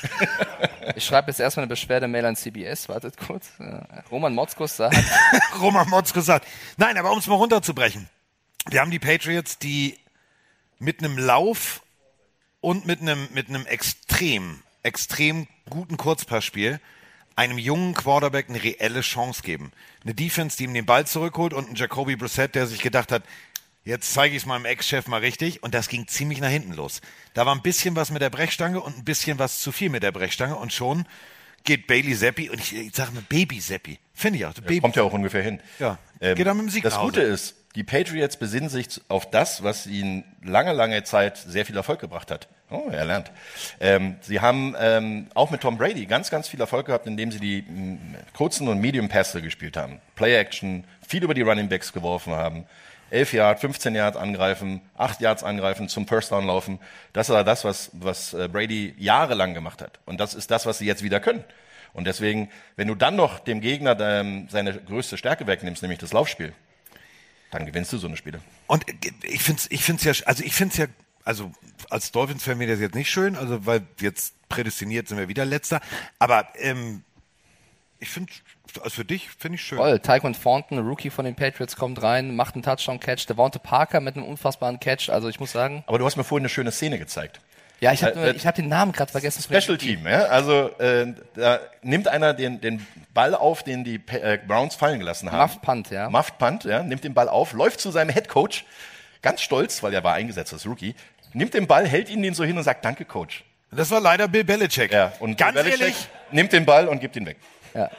Ich 0.96 1.06
schreibe 1.06 1.30
jetzt 1.30 1.40
erstmal 1.42 1.64
eine 1.66 1.70
Beschwerdemail 1.70 2.26
an 2.26 2.36
CBS. 2.36 2.90
Wartet 2.90 3.18
kurz. 3.18 3.50
Äh, 3.60 3.82
Roman 4.10 4.34
Motzkus 4.34 4.78
sagt, 4.78 4.98
Roman 5.60 5.88
Motzko 5.90 6.22
sagt. 6.22 6.48
Nein, 6.78 6.98
aber 6.98 7.12
um 7.12 7.20
es 7.20 7.28
mal 7.28 7.36
runterzubrechen. 7.36 8.10
Wir 8.70 8.82
haben 8.82 8.90
die 8.90 8.98
Patriots, 8.98 9.60
die 9.60 10.00
mit 10.80 11.04
einem 11.04 11.18
Lauf 11.20 11.82
und 12.68 12.86
mit 12.86 13.00
einem, 13.00 13.30
mit 13.34 13.48
einem 13.48 13.66
extrem, 13.66 14.60
extrem 14.84 15.48
guten 15.70 15.96
Kurzpassspiel 15.96 16.82
einem 17.38 17.58
jungen 17.58 17.94
Quarterback 17.94 18.50
eine 18.50 18.62
reelle 18.62 19.00
Chance 19.00 19.42
geben. 19.42 19.72
Eine 20.04 20.14
Defense, 20.14 20.58
die 20.58 20.66
ihm 20.66 20.74
den 20.74 20.86
Ball 20.86 21.08
zurückholt 21.08 21.54
und 21.54 21.70
ein 21.70 21.76
Jacoby 21.76 22.18
Brissett, 22.18 22.56
der 22.56 22.68
sich 22.68 22.82
gedacht 22.82 23.14
hat, 23.14 23.24
jetzt 23.86 24.14
zeige 24.14 24.36
ich 24.36 24.42
es 24.42 24.46
meinem 24.46 24.66
Ex-Chef 24.66 25.08
mal 25.08 25.22
richtig. 25.22 25.64
Und 25.64 25.74
das 25.74 25.88
ging 25.88 26.10
ziemlich 26.10 26.42
nach 26.42 26.50
hinten 26.50 26.74
los. 26.74 27.00
Da 27.36 27.46
war 27.46 27.56
ein 27.56 27.62
bisschen 27.62 27.96
was 27.96 28.12
mit 28.12 28.22
der 28.22 28.30
Brechstange 28.30 28.82
und 28.82 28.98
ein 28.98 29.06
bisschen 29.06 29.40
was 29.40 29.60
zu 29.60 29.72
viel 29.72 29.90
mit 29.90 30.04
der 30.04 30.12
Brechstange 30.12 30.58
und 30.58 30.74
schon 30.74 31.08
geht 31.64 31.88
Bailey 31.88 32.16
Seppi 32.16 32.50
und 32.50 32.60
ich, 32.60 32.76
ich 32.76 32.94
sage 32.94 33.14
mal 33.14 33.24
Baby 33.30 33.62
Seppi. 33.62 33.98
Finde 34.14 34.40
ich 34.40 34.46
auch. 34.46 34.54
Baby 34.56 34.82
Kommt 34.82 34.98
ja 34.98 35.04
auch 35.04 35.14
ungefähr 35.14 35.42
hin. 35.42 35.62
Ja. 35.80 36.00
Ähm, 36.20 36.36
Geht 36.36 36.48
dann 36.48 36.58
mit 36.58 36.66
dem 36.66 36.70
Sieg 36.70 36.84
das. 36.84 36.98
Gute 36.98 37.22
ist, 37.22 37.56
die 37.76 37.86
Patriots 37.86 38.36
besinnen 38.36 38.70
sich 38.70 39.00
auf 39.08 39.30
das, 39.30 39.64
was 39.64 39.88
ihnen 39.88 40.26
lange, 40.44 40.74
lange 40.74 41.06
Zeit 41.06 41.38
sehr 41.38 41.66
viel 41.66 41.78
Erfolg 41.78 42.02
gebracht 42.02 42.30
hat. 42.30 42.50
Oh, 42.70 42.90
er 42.92 43.06
lernt. 43.06 43.32
Ähm, 43.80 44.18
sie 44.22 44.42
haben 44.42 44.76
ähm, 44.78 45.28
auch 45.34 45.52
mit 45.52 45.62
Tom 45.62 45.78
Brady 45.78 46.06
ganz, 46.06 46.30
ganz 46.30 46.50
viel 46.50 46.60
Erfolg 46.60 46.88
gehabt, 46.88 47.08
indem 47.08 47.32
sie 47.32 47.40
die 47.40 47.60
m, 47.60 48.16
kurzen 48.34 48.68
und 48.68 48.80
Medium 48.80 49.08
Pässe 49.08 49.42
gespielt 49.42 49.78
haben. 49.78 50.02
Play 50.16 50.36
Action, 50.36 50.84
viel 51.08 51.24
über 51.24 51.34
die 51.34 51.44
Running 51.44 51.70
Backs 51.70 51.94
geworfen 51.94 52.34
haben. 52.34 52.66
11 53.10 53.34
Yards, 53.34 53.62
15 53.62 53.96
Yards 53.96 54.18
angreifen, 54.18 54.82
8 54.98 55.22
Yards 55.22 55.44
angreifen, 55.44 55.88
zum 55.88 56.08
First 56.08 56.34
Down 56.34 56.46
laufen. 56.46 56.80
Das 57.14 57.30
war 57.30 57.46
das, 57.46 57.64
was, 57.64 57.90
was 57.94 58.34
äh, 58.34 58.50
Brady 58.52 58.94
jahrelang 58.98 59.54
gemacht 59.54 59.82
hat. 59.82 60.00
Und 60.06 60.20
das 60.20 60.34
ist 60.34 60.52
das, 60.52 60.66
was 60.66 60.80
sie 60.80 60.86
jetzt 60.86 61.04
wieder 61.04 61.22
können. 61.22 61.46
Und 61.94 62.06
deswegen, 62.06 62.50
wenn 62.76 62.90
du 62.90 62.96
dann 62.96 63.16
noch 63.16 63.40
dem 63.40 63.62
Gegner 63.62 63.98
ähm, 64.00 64.48
seine 64.52 64.74
größte 64.74 65.18
Stärke 65.18 65.48
wegnimmst, 65.48 65.82
nämlich 65.82 66.00
das 66.00 66.12
Laufspiel, 66.12 66.54
dann 67.52 67.66
gewinnst 67.66 67.94
du 67.94 67.98
so 67.98 68.08
eine 68.08 68.18
Spiele. 68.18 68.42
Und 68.68 68.84
ich 69.24 69.42
finde 69.42 69.62
es 69.62 69.72
ich 69.72 69.84
find's 69.84 70.04
ja, 70.04 70.12
also 70.26 70.44
ich 70.44 70.54
finde 70.54 70.74
es 70.74 70.78
ja, 70.78 70.86
also 71.28 71.52
als 71.90 72.12
Dolphins-Fan 72.12 72.58
mir 72.58 72.68
das 72.68 72.80
jetzt 72.80 72.96
nicht 72.96 73.10
schön, 73.12 73.36
also 73.36 73.66
weil 73.66 73.82
jetzt 74.00 74.34
prädestiniert 74.50 75.08
sind 75.08 75.18
wir 75.18 75.28
wieder 75.28 75.46
Letzter. 75.46 75.82
Aber 76.20 76.48
ähm, 76.56 77.04
ich 78.00 78.10
finde, 78.10 78.32
also 78.82 78.90
für 78.92 79.06
dich 79.06 79.30
finde 79.38 79.56
ich 79.56 79.62
schön. 79.64 79.78
Toll, 79.78 80.00
Tyquan 80.00 80.34
Thornton, 80.34 80.80
Rookie 80.80 81.10
von 81.10 81.26
den 81.26 81.36
Patriots, 81.36 81.76
kommt 81.76 82.02
rein, 82.02 82.36
macht 82.36 82.56
einen 82.56 82.64
Touchdown-Catch. 82.64 83.26
Devonta 83.28 83.60
Parker 83.60 84.00
mit 84.02 84.16
einem 84.16 84.26
unfassbaren 84.26 84.80
Catch. 84.80 85.10
Also 85.10 85.28
ich 85.30 85.40
muss 85.40 85.52
sagen, 85.52 85.84
Aber 85.88 86.00
du 86.00 86.06
hast 86.06 86.16
mir 86.16 86.24
vorhin 86.24 86.44
eine 86.44 86.50
schöne 86.50 86.72
Szene 86.72 86.98
gezeigt. 87.00 87.40
ja, 87.80 87.92
ich 87.92 88.04
habe 88.04 88.14
Äh, 88.20 88.30
äh, 88.30 88.36
ich 88.36 88.46
hab 88.48 88.56
den 88.56 88.70
Namen 88.70 88.92
gerade 88.92 89.12
vergessen. 89.12 89.42
Special 89.42 89.78
Team, 89.78 90.08
ja? 90.08 90.26
Also 90.26 90.70
äh, 90.80 91.14
da 91.36 91.60
nimmt 91.82 92.08
einer 92.08 92.34
den, 92.34 92.62
den 92.62 92.86
Ball 93.14 93.34
auf, 93.36 93.64
den 93.64 93.84
die 93.84 94.00
Pa- 94.00 94.18
äh, 94.18 94.40
Browns 94.48 94.76
fallen 94.76 95.00
gelassen 95.00 95.32
haben. 95.32 95.40
Muffed 95.42 95.62
Punt, 95.62 95.90
ja. 95.90 96.10
Muffed 96.10 96.38
Punt, 96.38 96.64
ja, 96.66 96.84
nimmt 96.84 97.04
den 97.04 97.14
Ball 97.14 97.28
auf, 97.30 97.54
läuft 97.54 97.80
zu 97.82 97.92
seinem 97.92 98.12
Head 98.12 98.30
Coach, 98.30 98.64
ganz 99.24 99.42
stolz, 99.42 99.82
weil 99.84 99.94
er 99.94 100.04
war 100.04 100.14
eingesetzt 100.14 100.54
als 100.54 100.66
Rookie, 100.68 100.94
nimmt 101.38 101.54
den 101.54 101.68
Ball, 101.68 101.88
hält 101.88 102.10
ihn 102.10 102.22
den 102.22 102.34
so 102.34 102.44
hin 102.44 102.58
und 102.58 102.64
sagt, 102.64 102.84
danke 102.84 103.06
Coach. 103.06 103.44
Das 103.72 103.92
war 103.92 104.00
leider 104.00 104.28
Bill 104.28 104.44
Belichick. 104.44 104.92
Ja, 104.92 105.14
und 105.20 105.38
Ganz 105.38 105.54
Bill 105.54 105.64
Belichick 105.64 105.82
ehrlich, 105.82 106.08
nimmt 106.32 106.52
den 106.54 106.66
Ball 106.66 106.88
und 106.88 107.00
gibt 107.00 107.16
ihn 107.16 107.26
weg. 107.26 107.38
Ja. 107.74 107.90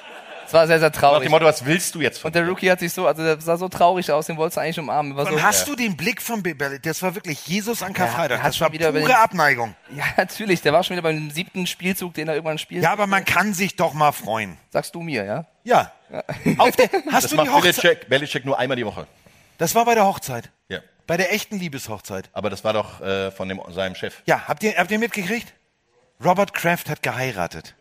Es 0.47 0.55
war 0.55 0.67
sehr, 0.67 0.79
sehr 0.79 0.89
Nach 0.89 0.95
dem 0.97 1.01
traurig. 1.01 1.29
Motto, 1.29 1.45
was 1.45 1.63
willst 1.67 1.95
du 1.95 2.01
jetzt 2.01 2.21
von 2.21 2.31
Und 2.31 2.35
der 2.35 2.49
Rookie 2.49 2.71
hat 2.71 2.81
sich 2.81 2.91
so, 2.91 3.07
also 3.07 3.23
der 3.23 3.39
sah 3.39 3.59
so 3.59 3.69
traurig 3.69 4.11
aus, 4.11 4.25
den 4.29 4.39
wolltest 4.39 4.57
du 4.57 4.63
eigentlich 4.63 4.79
umarmen. 4.79 5.15
War 5.15 5.27
so, 5.27 5.43
hast 5.43 5.69
du 5.69 5.77
den 5.77 5.95
Blick 5.95 6.23
von 6.23 6.43
Bill 6.43 6.55
Belichick? 6.55 6.85
Das 6.85 7.03
war 7.03 7.15
wirklich 7.15 7.47
Jesus 7.47 7.83
an 7.83 7.93
Karfreitag. 7.93 8.39
hat 8.43 8.49
das 8.49 8.61
war 8.63 8.73
wieder 8.73 8.91
pure 8.93 9.05
den- 9.09 9.13
Abneigung. 9.13 9.75
Ja, 9.95 10.05
natürlich, 10.17 10.63
der 10.63 10.73
war 10.73 10.83
schon 10.85 10.97
wieder 10.97 11.03
beim 11.03 11.31
siebten 11.31 11.67
Spielzug, 11.67 12.15
den 12.15 12.29
er 12.29 12.35
irgendwann 12.35 12.57
spielt. 12.57 12.83
Ja, 12.83 12.93
aber 12.93 13.07
man 13.07 13.27
kann 13.27 13.53
sich 13.53 13.77
doch 13.77 13.93
mal 13.93 14.13
freuen. 14.13 14.57
Sagst 14.71 14.95
du 14.95 15.03
mir, 15.03 15.25
ja? 15.25 15.45
Ja. 15.65 15.93
Auf 16.57 16.75
der, 16.77 16.89
hast 17.13 17.25
Das 17.25 17.31
du 17.31 17.37
die 17.37 17.37
macht 17.37 17.53
Hochzeit? 17.53 17.75
Belichick, 17.83 18.09
Belichick 18.09 18.45
nur 18.47 18.59
einmal 18.59 18.77
die 18.79 18.87
Woche. 18.87 19.07
Das 19.59 19.75
war 19.75 19.85
bei 19.85 19.95
der 19.95 20.07
Hochzeit. 20.07 20.49
Ja. 20.71 20.79
Bei 21.09 21.17
der 21.17 21.33
echten 21.33 21.59
Liebeshochzeit. 21.59 22.29
Aber 22.35 22.51
das 22.51 22.65
war 22.65 22.75
doch 22.75 23.01
äh, 23.01 23.31
von 23.31 23.49
dem, 23.49 23.61
seinem 23.71 23.95
Chef. 23.95 24.23
Ja, 24.27 24.47
habt 24.47 24.63
ihr, 24.63 24.77
habt 24.77 24.91
ihr 24.91 24.99
mitgekriegt? 24.99 25.55
Robert 26.23 26.53
Kraft 26.53 26.91
hat 26.91 27.03
geheiratet. 27.03 27.75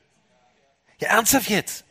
Ja, 1.00 1.10
ernsthaft 1.10 1.50
jetzt? 1.50 1.84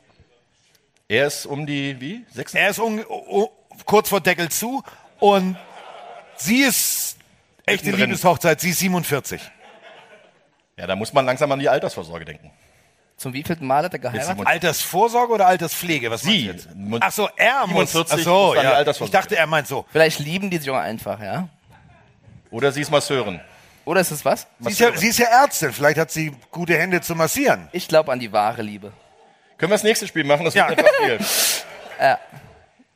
Er 1.09 1.27
ist 1.27 1.45
um 1.45 1.67
die, 1.67 2.01
wie? 2.01 2.25
Sechs? 2.33 2.55
Er 2.55 2.71
ist 2.71 2.79
um, 2.79 3.01
um, 3.01 3.49
kurz 3.85 4.09
vor 4.09 4.23
Deckel 4.23 4.49
zu 4.49 4.83
und 5.21 5.59
sie 6.37 6.63
ist 6.63 7.19
echte. 7.67 7.91
Liebeshochzeit, 7.91 8.59
sie 8.63 8.71
ist 8.71 8.79
47. 8.79 9.43
Ja, 10.79 10.87
da 10.87 10.97
muss 10.97 11.13
man 11.13 11.27
langsam 11.27 11.53
an 11.53 11.59
die 11.59 11.69
Altersvorsorge 11.69 12.25
denken. 12.25 12.51
Zum 13.17 13.33
wievielten 13.33 13.67
Mal 13.67 13.85
hat 13.85 13.93
er 13.95 13.99
geheiratet? 13.99 14.47
Altersvorsorge 14.47 15.33
oder 15.33 15.47
Alterspflege? 15.47 16.11
Was 16.11 16.23
Sie. 16.23 16.47
jetzt? 16.47 16.69
Ach 17.01 17.11
so, 17.13 17.29
er 17.37 17.67
muss. 17.67 17.93
47 17.93 18.13
Ach 18.13 18.25
so, 18.25 18.47
muss 18.49 18.57
ja. 18.57 18.63
Ich 18.63 18.77
Altersvorsorge. 18.77 19.13
dachte, 19.13 19.37
er 19.37 19.47
meint 19.47 19.67
so. 19.67 19.87
Vielleicht 19.91 20.19
lieben 20.19 20.51
die 20.51 20.59
sich 20.59 20.69
auch 20.69 20.77
einfach, 20.77 21.21
ja? 21.23 21.49
Oder 22.51 22.73
sie 22.73 22.83
ist 22.83 22.91
Masseurin. 22.91 23.41
Oder 23.87 24.01
ist 24.01 24.11
es 24.11 24.25
was? 24.25 24.47
Sie 24.61 24.71
ist, 24.71 24.81
ja, 24.81 24.97
sie 24.97 25.09
ist 25.09 25.19
ja 25.19 25.27
Ärztin, 25.27 25.73
vielleicht 25.73 25.99
hat 25.99 26.11
sie 26.11 26.33
gute 26.51 26.77
Hände 26.77 27.01
zu 27.01 27.15
massieren. 27.15 27.69
Ich 27.73 27.89
glaube 27.89 28.13
an 28.13 28.19
die 28.19 28.33
wahre 28.33 28.61
Liebe. 28.63 28.93
Können 29.59 29.71
wir 29.71 29.77
das 29.77 29.85
nächste 29.85 30.07
Spiel 30.07 30.25
machen? 30.25 30.45
Das 30.45 30.55
Ja. 30.55 30.69
wird 30.69 30.79
einfach 30.81 30.93
viel. 31.05 31.19
Ja. 32.01 32.19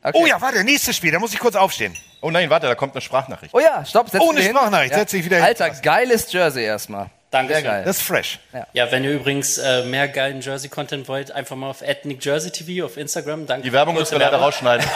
Okay. 0.03 0.17
Oh 0.21 0.25
ja, 0.27 0.39
warte, 0.41 0.63
nächstes 0.63 0.95
Spiel, 0.95 1.11
da 1.11 1.17
muss 1.19 1.33
ich 1.33 1.39
kurz 1.39 1.55
aufstehen. 1.55 1.95
Oh 2.21 2.29
nein, 2.29 2.49
warte, 2.51 2.67
da 2.67 2.75
kommt 2.75 2.93
eine 2.93 3.01
Sprachnachricht. 3.01 3.51
Oh 3.53 3.59
ja, 3.59 3.83
stopp, 3.85 4.09
setz 4.09 4.21
Ohne 4.21 4.37
dich 4.37 4.47
hin. 4.47 4.55
Sprachnachricht, 4.55 4.93
setz 4.93 5.11
dich 5.11 5.25
wieder 5.25 5.37
hin. 5.37 5.45
Alter, 5.45 5.69
geiles 5.71 6.31
Jersey 6.31 6.63
erstmal. 6.63 7.09
Danke. 7.31 7.53
Sehr 7.53 7.63
geil. 7.63 7.83
Das 7.85 7.97
ist 7.97 8.03
fresh. 8.03 8.39
Ja, 8.73 8.91
wenn 8.91 9.05
ihr 9.05 9.11
übrigens 9.11 9.57
äh, 9.57 9.83
mehr 9.85 10.09
geilen 10.09 10.41
Jersey-Content 10.41 11.07
wollt, 11.07 11.31
einfach 11.31 11.55
mal 11.55 11.69
auf 11.69 11.81
@nickjerseytv 12.03 12.83
auf 12.83 12.97
Instagram. 12.97 13.47
Danke. 13.47 13.63
Die 13.63 13.71
Werbung 13.73 13.95
müssen 13.95 14.11
wir 14.11 14.19
leider 14.19 14.37
rausschneiden. 14.37 14.85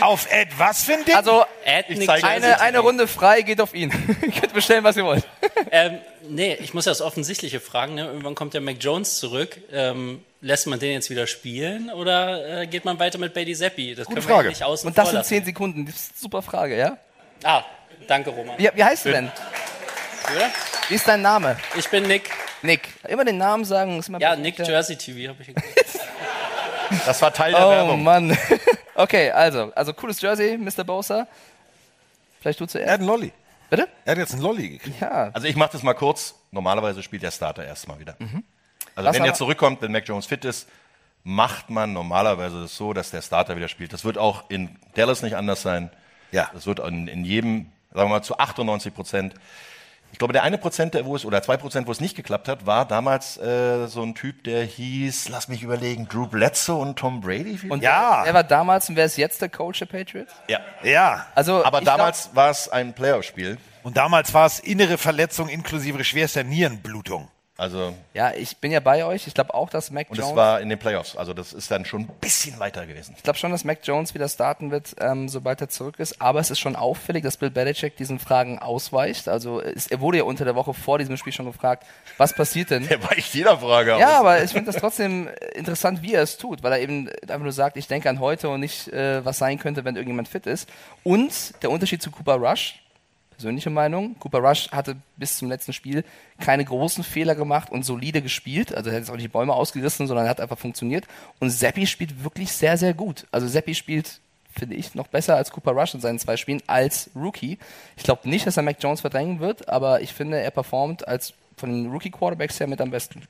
Auf 0.00 0.32
Ed, 0.32 0.48
was 0.56 0.84
für 0.84 0.94
ein 0.94 1.04
Ding? 1.04 1.14
Also, 1.14 1.44
Jersey 1.66 2.08
eine, 2.22 2.58
eine 2.60 2.78
Runde 2.78 3.06
frei 3.06 3.42
geht 3.42 3.60
auf 3.60 3.74
ihn. 3.74 3.92
ihr 4.22 4.32
könnt 4.32 4.54
bestellen, 4.54 4.82
was 4.82 4.96
ihr 4.96 5.04
wollt. 5.04 5.24
Ähm, 5.72 5.98
nee, 6.28 6.54
ich 6.54 6.72
muss 6.74 6.86
ja 6.86 6.90
das 6.90 7.02
Offensichtliche 7.02 7.60
fragen. 7.60 7.94
Ne? 7.94 8.06
Irgendwann 8.06 8.34
kommt 8.34 8.54
der 8.54 8.60
Mac 8.60 8.76
Jones 8.80 9.18
zurück. 9.18 9.58
Ähm, 9.70 10.24
lässt 10.40 10.66
man 10.66 10.78
den 10.80 10.92
jetzt 10.92 11.10
wieder 11.10 11.26
spielen 11.26 11.90
oder 11.90 12.62
äh, 12.62 12.66
geht 12.66 12.84
man 12.84 12.98
weiter 12.98 13.18
mit 13.18 13.34
Bailey 13.34 13.54
Zappi? 13.54 13.94
Das 13.94 14.06
Gute 14.06 14.20
können 14.20 14.28
wir 14.28 14.34
Frage. 14.34 14.48
ja 14.48 14.50
nicht 14.50 14.62
außen 14.64 14.88
Und 14.88 14.96
das 14.96 15.12
in. 15.12 15.22
10 15.22 15.44
Sekunden. 15.44 15.86
Das 15.86 15.94
ist 15.94 16.10
eine 16.12 16.18
super 16.18 16.42
Frage, 16.42 16.78
ja? 16.78 16.96
Ah, 17.44 17.62
danke 18.08 18.30
Roman. 18.30 18.58
Wie, 18.58 18.68
wie 18.74 18.82
heißt 18.82 19.04
du 19.04 19.10
denn? 19.10 19.30
Oder? 20.34 20.50
Wie 20.88 20.94
ist 20.94 21.06
dein 21.06 21.22
Name? 21.22 21.56
Ich 21.76 21.88
bin 21.88 22.04
Nick. 22.04 22.30
Nick. 22.62 22.88
Immer 23.08 23.24
den 23.24 23.38
Namen 23.38 23.64
sagen 23.64 23.98
ist 23.98 24.08
immer 24.08 24.20
Ja. 24.20 24.36
Nick 24.36 24.58
Jersey 24.58 24.96
TV 24.96 25.30
habe 25.30 25.42
ich. 25.42 25.54
Das 27.06 27.22
war 27.22 27.32
Teil 27.32 27.52
der 27.52 27.66
oh, 27.66 27.70
Werbung. 27.70 28.02
Mann. 28.02 28.36
okay, 28.96 29.30
also, 29.30 29.72
also 29.76 29.94
cooles 29.94 30.20
Jersey, 30.20 30.58
Mr. 30.58 30.82
Bosa. 30.82 31.28
Vielleicht 32.40 32.58
du 32.58 32.66
zuerst. 32.66 32.88
Er 32.88 32.94
hat 32.94 33.00
einen 33.00 33.08
Lolli. 33.08 33.32
Bitte? 33.68 33.88
Er 34.04 34.12
hat 34.12 34.18
jetzt 34.18 34.32
einen 34.32 34.42
Lolli 34.42 34.70
gekriegt. 34.70 35.00
Ja. 35.00 35.30
Also 35.32 35.46
ich 35.46 35.54
mache 35.54 35.70
das 35.72 35.84
mal 35.84 35.94
kurz. 35.94 36.34
Normalerweise 36.50 37.02
spielt 37.02 37.22
der 37.22 37.30
Starter 37.30 37.64
erstmal 37.64 38.00
wieder. 38.00 38.16
Mhm. 38.18 38.42
Also 38.96 39.08
Was 39.08 39.16
wenn 39.16 39.24
er 39.24 39.34
zurückkommt, 39.34 39.82
wenn 39.82 39.92
Mac 39.92 40.06
Jones 40.08 40.26
fit 40.26 40.44
ist, 40.44 40.68
macht 41.22 41.70
man 41.70 41.92
normalerweise 41.92 42.62
das 42.62 42.76
so, 42.76 42.92
dass 42.92 43.10
der 43.10 43.22
Starter 43.22 43.56
wieder 43.56 43.68
spielt. 43.68 43.92
Das 43.92 44.04
wird 44.04 44.18
auch 44.18 44.50
in 44.50 44.76
Dallas 44.94 45.22
nicht 45.22 45.36
anders 45.36 45.62
sein. 45.62 45.90
Ja. 46.32 46.50
Das 46.52 46.66
wird 46.66 46.80
in, 46.80 47.06
in 47.06 47.24
jedem, 47.24 47.70
sagen 47.92 48.08
wir 48.10 48.16
mal, 48.16 48.22
zu 48.22 48.38
98 48.38 48.92
Prozent. 48.92 49.34
Ich 50.12 50.18
glaube, 50.18 50.32
der 50.32 50.42
eine 50.42 50.58
Prozent, 50.58 50.94
der 50.94 51.04
wo 51.06 51.16
es, 51.16 51.24
oder 51.24 51.42
zwei 51.42 51.56
Prozent, 51.56 51.86
wo 51.86 51.92
es 51.92 52.00
nicht 52.00 52.16
geklappt 52.16 52.48
hat, 52.48 52.66
war 52.66 52.84
damals 52.84 53.36
äh, 53.38 53.86
so 53.86 54.02
ein 54.02 54.14
Typ, 54.14 54.44
der 54.44 54.64
hieß, 54.64 55.28
lass 55.28 55.48
mich 55.48 55.62
überlegen, 55.62 56.08
Drew 56.08 56.26
Bledsoe 56.26 56.76
und 56.76 56.98
Tom 56.98 57.20
Brady. 57.20 57.58
Und 57.68 57.82
wer 57.82 58.34
war 58.34 58.44
damals 58.44 58.88
und 58.88 58.96
wer 58.96 59.06
ist 59.06 59.16
jetzt 59.16 59.40
der 59.40 59.48
Coach 59.48 59.78
der 59.78 59.86
Patriots? 59.86 60.32
Ja. 60.48 60.60
Ja. 60.82 61.26
Also, 61.34 61.64
Aber 61.64 61.80
damals 61.80 62.30
war 62.34 62.50
es 62.50 62.68
ein 62.68 62.92
Playoff-Spiel. 62.92 63.58
Und 63.82 63.96
damals 63.96 64.34
war 64.34 64.46
es 64.46 64.58
innere 64.58 64.98
Verletzung 64.98 65.48
inklusive 65.48 66.04
schwerster 66.04 66.44
Nierenblutung. 66.44 67.28
Also, 67.60 67.92
Ja, 68.14 68.32
ich 68.32 68.56
bin 68.56 68.72
ja 68.72 68.80
bei 68.80 69.04
euch. 69.04 69.26
Ich 69.26 69.34
glaube 69.34 69.52
auch, 69.52 69.68
dass 69.68 69.90
Mac 69.90 70.08
und 70.08 70.16
Jones. 70.16 70.30
es 70.30 70.36
war 70.36 70.62
in 70.62 70.70
den 70.70 70.78
Playoffs. 70.78 71.14
Also 71.14 71.34
das 71.34 71.52
ist 71.52 71.70
dann 71.70 71.84
schon 71.84 72.02
ein 72.02 72.10
bisschen 72.18 72.58
weiter 72.58 72.86
gewesen. 72.86 73.12
Ich 73.18 73.22
glaube 73.22 73.38
schon, 73.38 73.50
dass 73.50 73.64
Mac 73.64 73.80
Jones 73.82 74.14
wieder 74.14 74.30
starten 74.30 74.70
wird, 74.70 74.96
ähm, 74.98 75.28
sobald 75.28 75.60
er 75.60 75.68
zurück 75.68 75.96
ist. 75.98 76.22
Aber 76.22 76.40
es 76.40 76.50
ist 76.50 76.58
schon 76.58 76.74
auffällig, 76.74 77.22
dass 77.22 77.36
Bill 77.36 77.50
Belichick 77.50 77.98
diesen 77.98 78.18
Fragen 78.18 78.58
ausweicht. 78.60 79.28
Also 79.28 79.60
es, 79.60 79.88
er 79.88 80.00
wurde 80.00 80.16
ja 80.18 80.24
unter 80.24 80.46
der 80.46 80.54
Woche 80.54 80.72
vor 80.72 80.96
diesem 80.96 81.18
Spiel 81.18 81.34
schon 81.34 81.44
gefragt, 81.44 81.84
was 82.16 82.32
passiert 82.32 82.70
denn? 82.70 82.86
Der 82.88 83.02
weicht 83.04 83.34
jeder 83.34 83.58
Frage 83.58 83.94
aus. 83.94 84.00
Ja, 84.00 84.20
aber 84.20 84.42
ich 84.42 84.52
finde 84.52 84.72
das 84.72 84.80
trotzdem 84.80 85.28
interessant, 85.54 86.00
wie 86.00 86.14
er 86.14 86.22
es 86.22 86.38
tut, 86.38 86.62
weil 86.62 86.72
er 86.72 86.80
eben 86.80 87.10
einfach 87.28 87.40
nur 87.40 87.52
sagt, 87.52 87.76
ich 87.76 87.86
denke 87.86 88.08
an 88.08 88.20
heute 88.20 88.48
und 88.48 88.60
nicht, 88.60 88.88
äh, 88.88 89.22
was 89.22 89.36
sein 89.36 89.58
könnte, 89.58 89.84
wenn 89.84 89.96
irgendjemand 89.96 90.28
fit 90.28 90.46
ist. 90.46 90.66
Und 91.04 91.62
der 91.62 91.70
Unterschied 91.70 92.00
zu 92.00 92.10
Cooper 92.10 92.36
Rush, 92.36 92.80
persönliche 93.40 93.70
Meinung, 93.70 94.18
Cooper 94.18 94.40
Rush 94.40 94.70
hatte 94.70 94.96
bis 95.16 95.38
zum 95.38 95.48
letzten 95.48 95.72
Spiel 95.72 96.04
keine 96.38 96.62
großen 96.62 97.02
Fehler 97.02 97.34
gemacht 97.34 97.72
und 97.72 97.84
solide 97.84 98.20
gespielt. 98.20 98.74
Also 98.74 98.90
er 98.90 98.96
hat 98.96 99.00
jetzt 99.00 99.10
auch 99.10 99.14
nicht 99.14 99.24
die 99.24 99.28
Bäume 99.28 99.54
ausgerissen, 99.54 100.06
sondern 100.06 100.26
er 100.26 100.30
hat 100.30 100.42
einfach 100.42 100.58
funktioniert. 100.58 101.06
Und 101.38 101.48
Seppi 101.48 101.86
spielt 101.86 102.22
wirklich 102.22 102.52
sehr, 102.52 102.76
sehr 102.76 102.92
gut. 102.92 103.26
Also 103.32 103.48
Seppi 103.48 103.74
spielt 103.74 104.20
finde 104.52 104.74
ich, 104.74 104.94
noch 104.94 105.06
besser 105.06 105.36
als 105.36 105.52
Cooper 105.52 105.70
Rush 105.70 105.94
in 105.94 106.00
seinen 106.00 106.18
zwei 106.18 106.36
Spielen 106.36 106.60
als 106.66 107.08
Rookie. 107.14 107.56
Ich 107.96 108.02
glaube 108.02 108.28
nicht, 108.28 108.46
dass 108.46 108.56
er 108.56 108.62
Mac 108.64 108.76
Jones 108.80 109.00
verdrängen 109.00 109.38
wird, 109.38 109.68
aber 109.68 110.02
ich 110.02 110.12
finde, 110.12 110.40
er 110.40 110.50
performt 110.50 111.06
als 111.06 111.32
von 111.56 111.70
den 111.70 111.90
Rookie-Quarterbacks 111.90 112.58
her 112.58 112.66
mit 112.66 112.80
am 112.80 112.90
besten. 112.90 113.22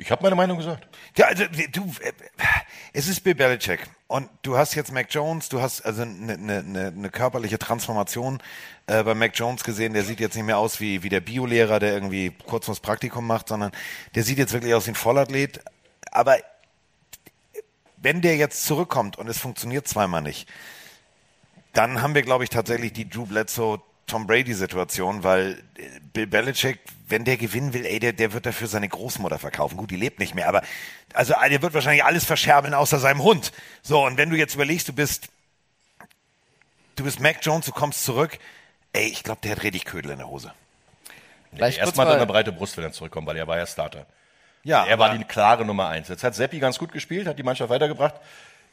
Ich 0.00 0.10
habe 0.10 0.22
meine 0.22 0.34
Meinung 0.34 0.56
gesagt. 0.56 0.88
Ja, 1.14 1.26
also 1.26 1.44
du, 1.72 1.92
äh, 2.00 2.12
es 2.94 3.06
ist 3.06 3.22
Bill 3.22 3.34
Belichick 3.34 3.80
und 4.06 4.30
du 4.40 4.56
hast 4.56 4.74
jetzt 4.74 4.92
Mac 4.92 5.08
Jones, 5.10 5.50
du 5.50 5.60
hast 5.60 5.82
also 5.82 6.02
eine 6.02 6.38
ne, 6.38 6.62
ne, 6.62 6.90
ne 6.90 7.10
körperliche 7.10 7.58
Transformation 7.58 8.42
äh, 8.86 9.02
bei 9.02 9.14
Mac 9.14 9.32
Jones 9.34 9.62
gesehen. 9.62 9.92
Der 9.92 10.02
sieht 10.02 10.18
jetzt 10.18 10.36
nicht 10.36 10.46
mehr 10.46 10.56
aus 10.56 10.80
wie, 10.80 11.02
wie 11.02 11.10
der 11.10 11.20
Biolehrer, 11.20 11.80
der 11.80 11.92
irgendwie 11.92 12.32
kurz 12.46 12.64
das 12.64 12.80
Praktikum 12.80 13.26
macht, 13.26 13.48
sondern 13.48 13.72
der 14.14 14.22
sieht 14.22 14.38
jetzt 14.38 14.54
wirklich 14.54 14.72
aus 14.72 14.86
wie 14.86 14.92
ein 14.92 14.94
Vollathlet. 14.94 15.60
Aber 16.10 16.38
wenn 17.98 18.22
der 18.22 18.36
jetzt 18.36 18.64
zurückkommt 18.64 19.18
und 19.18 19.28
es 19.28 19.38
funktioniert 19.38 19.86
zweimal 19.86 20.22
nicht, 20.22 20.48
dann 21.74 22.00
haben 22.00 22.14
wir, 22.14 22.22
glaube 22.22 22.44
ich, 22.44 22.50
tatsächlich 22.50 22.94
die 22.94 23.08
Drew 23.08 23.26
Bledsoe 23.26 23.82
Tom 24.10 24.26
Brady-Situation, 24.26 25.22
weil 25.22 25.62
äh, 25.76 26.00
Bill 26.12 26.26
Belichick, 26.26 26.80
wenn 27.08 27.24
der 27.24 27.36
gewinnen 27.36 27.72
will, 27.72 27.86
ey, 27.86 27.98
der, 27.98 28.12
der 28.12 28.32
wird 28.32 28.46
dafür 28.46 28.68
seine 28.68 28.88
Großmutter 28.88 29.38
verkaufen. 29.38 29.76
Gut, 29.76 29.90
die 29.90 29.96
lebt 29.96 30.18
nicht 30.18 30.34
mehr, 30.34 30.48
aber 30.48 30.62
also 31.14 31.34
der 31.48 31.62
wird 31.62 31.74
wahrscheinlich 31.74 32.04
alles 32.04 32.24
verscherbeln 32.24 32.74
außer 32.74 32.98
seinem 32.98 33.22
Hund. 33.22 33.52
So, 33.82 34.04
und 34.04 34.16
wenn 34.16 34.30
du 34.30 34.36
jetzt 34.36 34.54
überlegst, 34.54 34.88
du 34.88 34.92
bist 34.92 35.28
du 36.96 37.04
bist 37.04 37.20
Mac 37.20 37.38
Jones, 37.40 37.66
du 37.66 37.72
kommst 37.72 38.04
zurück, 38.04 38.38
ey, 38.92 39.06
ich 39.06 39.22
glaube, 39.22 39.40
der 39.42 39.52
hat 39.52 39.62
richtig 39.62 39.84
Ködel 39.84 40.10
in 40.10 40.18
der 40.18 40.28
Hose. 40.28 40.52
Kurz 41.56 41.76
Erstmal 41.76 42.06
hat 42.06 42.14
er 42.14 42.16
eine 42.18 42.26
breite 42.26 42.52
Brust, 42.52 42.76
wenn 42.76 42.84
er 42.84 42.92
zurückkommt, 42.92 43.26
weil 43.26 43.36
er 43.36 43.46
war 43.46 43.56
ja 43.56 43.66
Starter. 43.66 44.06
Ja, 44.62 44.84
er 44.84 44.98
war 44.98 45.16
die 45.16 45.24
klare 45.24 45.64
Nummer 45.64 45.88
eins. 45.88 46.08
Jetzt 46.08 46.22
hat 46.22 46.34
Seppi 46.34 46.58
ganz 46.58 46.78
gut 46.78 46.92
gespielt, 46.92 47.26
hat 47.26 47.38
die 47.38 47.42
Mannschaft 47.42 47.70
weitergebracht. 47.70 48.14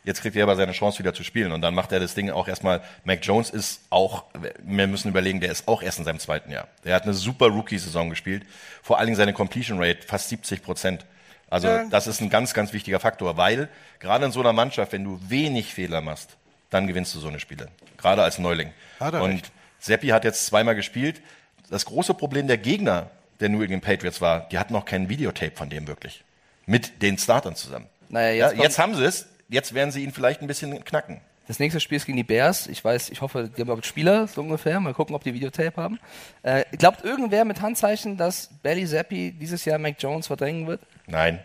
Jetzt 0.08 0.22
kriegt 0.22 0.38
er 0.38 0.44
aber 0.44 0.56
seine 0.56 0.72
Chance 0.72 1.00
wieder 1.00 1.14
zu 1.14 1.26
spielen 1.26 1.52
und 1.52 1.60
dann 1.62 1.76
macht 1.76 1.92
er 1.92 2.00
das 2.00 2.16
Ding 2.16 2.30
auch 2.30 2.48
erstmal. 2.48 2.82
Mac 3.04 3.20
Jones 3.26 3.50
ist 3.50 3.82
auch, 3.90 4.24
wir 4.64 4.88
müssen 4.88 5.10
überlegen, 5.10 5.42
der 5.42 5.52
ist 5.52 5.68
auch 5.68 5.84
erst 5.84 6.00
in 6.00 6.06
seinem 6.06 6.20
zweiten 6.20 6.50
Jahr. 6.50 6.70
Der 6.86 6.96
hat 6.96 7.04
eine 7.04 7.14
super 7.14 7.48
Rookie-Saison 7.48 8.10
gespielt. 8.10 8.46
Vor 8.82 9.00
allen 9.00 9.08
Dingen 9.08 9.18
seine 9.18 9.34
Completion 9.34 9.84
Rate 9.84 10.04
fast 10.08 10.30
70 10.30 10.64
Prozent. 10.64 11.06
Also 11.50 11.68
Ja. 11.68 11.86
das 11.90 12.08
ist 12.08 12.22
ein 12.22 12.30
ganz, 12.30 12.54
ganz 12.54 12.72
wichtiger 12.72 13.02
Faktor, 13.02 13.36
weil 13.36 13.68
gerade 14.00 14.24
in 14.26 14.32
so 14.32 14.40
einer 14.40 14.54
Mannschaft, 14.54 14.94
wenn 14.94 15.04
du 15.04 15.20
wenig 15.28 15.74
Fehler 15.74 16.00
machst, 16.00 16.38
dann 16.70 16.88
gewinnst 16.88 17.14
du 17.14 17.20
so 17.20 17.28
eine 17.28 17.42
Spiele. 17.42 17.68
Gerade 17.98 18.24
als 18.24 18.40
Neuling. 18.40 18.72
Hat 19.02 19.14
er 19.14 19.22
und 19.22 19.32
recht. 19.32 19.52
Seppi 19.80 20.08
hat 20.08 20.24
jetzt 20.24 20.46
zweimal 20.46 20.76
gespielt. 20.76 21.22
Das 21.70 21.84
große 21.86 22.14
Problem 22.14 22.48
der 22.48 22.58
Gegner 22.58 23.10
der 23.42 23.50
New 23.50 23.62
England 23.62 23.84
Patriots 23.84 24.22
war, 24.22 24.48
die 24.50 24.58
hatten 24.58 24.72
noch 24.72 24.86
kein 24.86 25.10
Videotape 25.10 25.52
von 25.54 25.70
dem 25.70 25.86
wirklich. 25.86 26.24
Mit 26.66 27.02
den 27.02 27.18
Startern 27.18 27.56
zusammen. 27.56 27.88
Naja, 28.08 28.48
jetzt 28.48 28.58
ja, 28.58 28.64
jetzt 28.64 28.80
haben 28.80 28.96
sie 28.96 29.04
es. 29.04 29.28
Jetzt 29.50 29.74
werden 29.74 29.92
sie 29.92 30.04
ihn 30.04 30.12
vielleicht 30.12 30.42
ein 30.42 30.48
bisschen 30.48 30.84
knacken. 30.84 31.22
Das 31.48 31.60
nächste 31.60 31.80
Spiel 31.80 31.96
ist 31.96 32.06
gegen 32.06 32.18
die 32.18 32.24
Bears. 32.24 32.68
Ich 32.68 32.84
weiß, 32.84 33.10
ich 33.10 33.22
hoffe, 33.22 33.44
die 33.48 33.54
haben 33.62 33.68
überhaupt 33.68 33.86
Spieler, 33.86 34.28
so 34.28 34.42
ungefähr. 34.42 34.80
Mal 34.82 34.94
gucken, 34.94 35.16
ob 35.16 35.24
die 35.24 35.34
Videotape 35.34 35.82
haben. 35.82 35.98
Äh, 36.44 36.66
glaubt 36.78 37.06
irgendwer 37.06 37.46
mit 37.46 37.62
Handzeichen, 37.62 38.18
dass 38.18 38.50
Belly 38.62 38.86
Zappi 38.86 39.32
dieses 39.32 39.64
Jahr 39.64 39.80
Mac 39.80 39.96
Jones 39.98 40.28
verdrängen 40.28 40.68
wird? 40.68 40.82
Nein. 41.06 41.40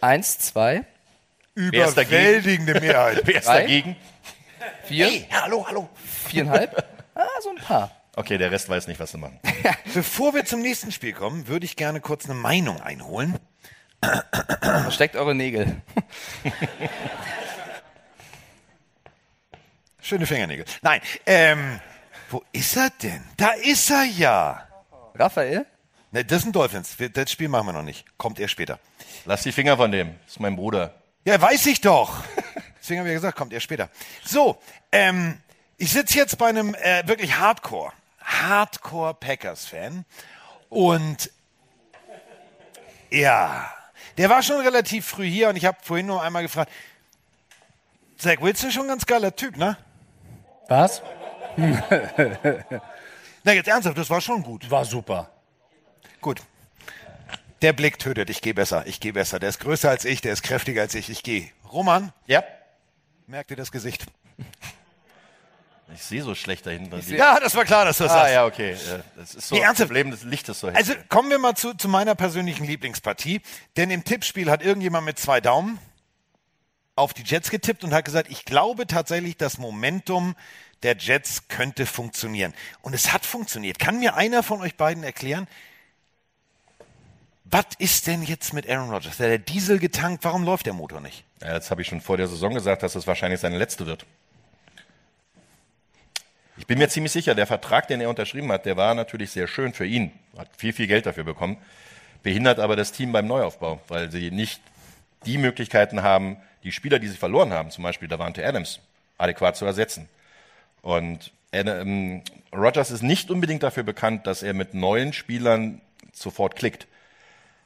Eins, 0.00 0.38
zwei? 0.38 0.84
Überwältigende 1.54 2.80
Mehrheit. 2.80 3.20
Wer 3.24 3.36
ist 3.36 3.46
Drei? 3.46 3.60
dagegen? 3.60 3.96
vier, 4.84 5.06
Hey, 5.06 5.28
hallo, 5.30 5.66
hallo. 5.68 5.88
viereinhalb. 6.26 6.82
ah, 7.14 7.26
so 7.42 7.50
ein 7.50 7.56
paar. 7.56 7.90
Okay, 8.16 8.38
der 8.38 8.50
Rest 8.50 8.68
weiß 8.68 8.86
nicht, 8.86 8.98
was 8.98 9.10
sie 9.10 9.18
machen. 9.18 9.38
Bevor 9.94 10.34
wir 10.34 10.44
zum 10.46 10.60
nächsten 10.60 10.90
Spiel 10.90 11.12
kommen, 11.12 11.48
würde 11.48 11.66
ich 11.66 11.76
gerne 11.76 12.00
kurz 12.00 12.24
eine 12.24 12.34
Meinung 12.34 12.80
einholen. 12.80 13.36
Versteckt 14.82 15.16
eure 15.16 15.34
Nägel. 15.34 15.80
Schöne 20.00 20.26
Fingernägel. 20.26 20.64
Nein, 20.82 21.00
ähm, 21.26 21.80
wo 22.30 22.42
ist 22.52 22.76
er 22.76 22.90
denn? 23.02 23.22
Da 23.36 23.50
ist 23.52 23.90
er 23.90 24.04
ja. 24.04 24.68
Raphael? 25.14 25.66
Ne, 26.10 26.24
das 26.24 26.42
sind 26.42 26.54
Dolphins. 26.54 26.98
Wir- 26.98 27.08
Das 27.08 27.30
Spiel 27.30 27.48
machen 27.48 27.66
wir 27.66 27.72
noch 27.72 27.82
nicht. 27.82 28.04
Kommt 28.18 28.38
erst 28.38 28.52
später. 28.52 28.78
Lass 29.24 29.42
die 29.42 29.52
Finger 29.52 29.76
von 29.76 29.90
dem. 29.90 30.14
Das 30.24 30.32
ist 30.34 30.40
mein 30.40 30.56
Bruder. 30.56 30.94
Ja, 31.24 31.40
weiß 31.40 31.66
ich 31.66 31.80
doch. 31.80 32.22
Deswegen 32.80 33.00
habe 33.00 33.08
ich 33.08 33.12
ja 33.14 33.18
gesagt, 33.18 33.38
kommt 33.38 33.52
erst 33.54 33.64
später. 33.64 33.88
So, 34.24 34.60
ähm, 34.92 35.40
ich 35.78 35.90
sitze 35.90 36.18
jetzt 36.18 36.36
bei 36.36 36.48
einem 36.48 36.74
äh, 36.74 37.06
wirklich 37.06 37.36
Hardcore, 37.38 37.92
Hardcore 38.20 39.14
Packers-Fan. 39.14 40.04
Und 40.68 41.30
ja, 43.10 43.72
der 44.16 44.30
war 44.30 44.42
schon 44.42 44.60
relativ 44.60 45.06
früh 45.06 45.26
hier 45.26 45.48
und 45.48 45.56
ich 45.56 45.64
habe 45.64 45.78
vorhin 45.82 46.06
nur 46.06 46.22
einmal 46.22 46.42
gefragt, 46.42 46.70
Zach 48.16 48.40
Wilson 48.40 48.68
ist 48.68 48.74
schon 48.74 48.84
ein 48.84 48.88
ganz 48.88 49.06
geiler 49.06 49.34
Typ, 49.34 49.56
ne? 49.56 49.76
Was? 50.68 51.02
Na, 53.44 53.52
jetzt 53.52 53.68
ernsthaft, 53.68 53.98
das 53.98 54.08
war 54.10 54.20
schon 54.20 54.42
gut. 54.42 54.70
War 54.70 54.84
super. 54.84 55.30
Gut. 56.20 56.42
Der 57.62 57.72
Blick 57.72 57.98
tötet, 57.98 58.30
ich 58.30 58.40
gehe 58.40 58.54
besser, 58.54 58.86
ich 58.86 59.00
gehe 59.00 59.12
besser. 59.12 59.38
Der 59.38 59.48
ist 59.48 59.60
größer 59.60 59.90
als 59.90 60.04
ich, 60.04 60.20
der 60.20 60.32
ist 60.32 60.42
kräftiger 60.42 60.82
als 60.82 60.94
ich, 60.94 61.10
ich 61.10 61.22
gehe. 61.22 61.50
Roman? 61.70 62.12
Ja. 62.26 62.42
Merkt 63.26 63.50
ihr 63.50 63.56
das 63.56 63.72
Gesicht? 63.72 64.06
Ich 65.92 66.02
sehe 66.02 66.22
so 66.22 66.34
schlecht 66.34 66.64
dahinter. 66.66 66.98
Ja, 67.08 67.38
das 67.38 67.54
war 67.54 67.64
klar, 67.64 67.84
dass 67.84 67.98
du 67.98 68.04
das 68.04 68.12
ah, 68.12 68.20
sagst. 68.20 68.32
ja, 68.32 68.46
okay. 68.46 68.72
Ja, 68.72 69.00
Das 69.16 69.34
ist 69.34 69.48
so 69.48 69.54
Nee, 69.54 69.62
das? 69.62 69.78
Problem 69.78 70.10
des 70.10 70.22
Lichtes 70.22 70.60
so 70.60 70.68
hell. 70.68 70.76
Also 70.76 70.94
kommen 71.08 71.28
wir 71.30 71.38
mal 71.38 71.54
zu, 71.54 71.74
zu 71.74 71.88
meiner 71.88 72.14
persönlichen 72.14 72.64
Lieblingspartie. 72.64 73.42
Denn 73.76 73.90
im 73.90 74.02
Tippspiel 74.02 74.50
hat 74.50 74.62
irgendjemand 74.62 75.04
mit 75.04 75.18
zwei 75.18 75.40
Daumen 75.40 75.78
auf 76.96 77.12
die 77.12 77.22
Jets 77.22 77.50
getippt 77.50 77.84
und 77.84 77.92
hat 77.92 78.04
gesagt, 78.04 78.30
ich 78.30 78.44
glaube 78.44 78.86
tatsächlich, 78.86 79.36
das 79.36 79.58
Momentum 79.58 80.34
der 80.82 80.96
Jets 80.96 81.48
könnte 81.48 81.86
funktionieren. 81.86 82.54
Und 82.82 82.94
es 82.94 83.12
hat 83.12 83.26
funktioniert. 83.26 83.78
Kann 83.78 83.98
mir 83.98 84.14
einer 84.14 84.42
von 84.42 84.60
euch 84.60 84.76
beiden 84.76 85.02
erklären, 85.02 85.48
was 87.44 87.66
ist 87.78 88.06
denn 88.06 88.22
jetzt 88.22 88.52
mit 88.52 88.68
Aaron 88.68 88.90
Rodgers? 88.90 89.12
Hat 89.12 89.26
der 89.26 89.38
Diesel 89.38 89.78
getankt? 89.78 90.24
Warum 90.24 90.44
läuft 90.44 90.66
der 90.66 90.72
Motor 90.72 91.00
nicht? 91.00 91.24
Ja, 91.42 91.54
jetzt 91.54 91.70
habe 91.70 91.82
ich 91.82 91.88
schon 91.88 92.00
vor 92.00 92.16
der 92.16 92.26
Saison 92.26 92.54
gesagt, 92.54 92.82
dass 92.82 92.94
es 92.94 93.06
wahrscheinlich 93.06 93.40
seine 93.40 93.58
letzte 93.58 93.86
wird. 93.86 94.06
Ich 96.56 96.66
bin 96.66 96.78
mir 96.78 96.88
ziemlich 96.88 97.12
sicher, 97.12 97.34
der 97.34 97.46
Vertrag, 97.46 97.88
den 97.88 98.00
er 98.00 98.08
unterschrieben 98.08 98.50
hat, 98.52 98.64
der 98.64 98.76
war 98.76 98.94
natürlich 98.94 99.32
sehr 99.32 99.48
schön 99.48 99.72
für 99.72 99.86
ihn. 99.86 100.12
Hat 100.38 100.48
viel, 100.56 100.72
viel 100.72 100.86
Geld 100.86 101.06
dafür 101.06 101.24
bekommen. 101.24 101.56
Behindert 102.22 102.60
aber 102.60 102.76
das 102.76 102.92
Team 102.92 103.12
beim 103.12 103.26
Neuaufbau, 103.26 103.80
weil 103.88 104.10
sie 104.10 104.30
nicht 104.30 104.60
die 105.26 105.36
Möglichkeiten 105.36 106.02
haben, 106.02 106.36
die 106.62 106.72
Spieler, 106.72 106.98
die 106.98 107.08
sie 107.08 107.16
verloren 107.16 107.52
haben, 107.52 107.70
zum 107.70 107.82
Beispiel 107.82 108.08
Davante 108.08 108.46
Adams, 108.46 108.80
adäquat 109.18 109.56
zu 109.56 109.66
ersetzen. 109.66 110.08
Und 110.80 111.32
ähm, 111.52 112.22
Rodgers 112.52 112.90
ist 112.90 113.02
nicht 113.02 113.30
unbedingt 113.30 113.62
dafür 113.62 113.82
bekannt, 113.82 114.26
dass 114.26 114.42
er 114.42 114.54
mit 114.54 114.74
neuen 114.74 115.12
Spielern 115.12 115.80
sofort 116.12 116.56
klickt. 116.56 116.86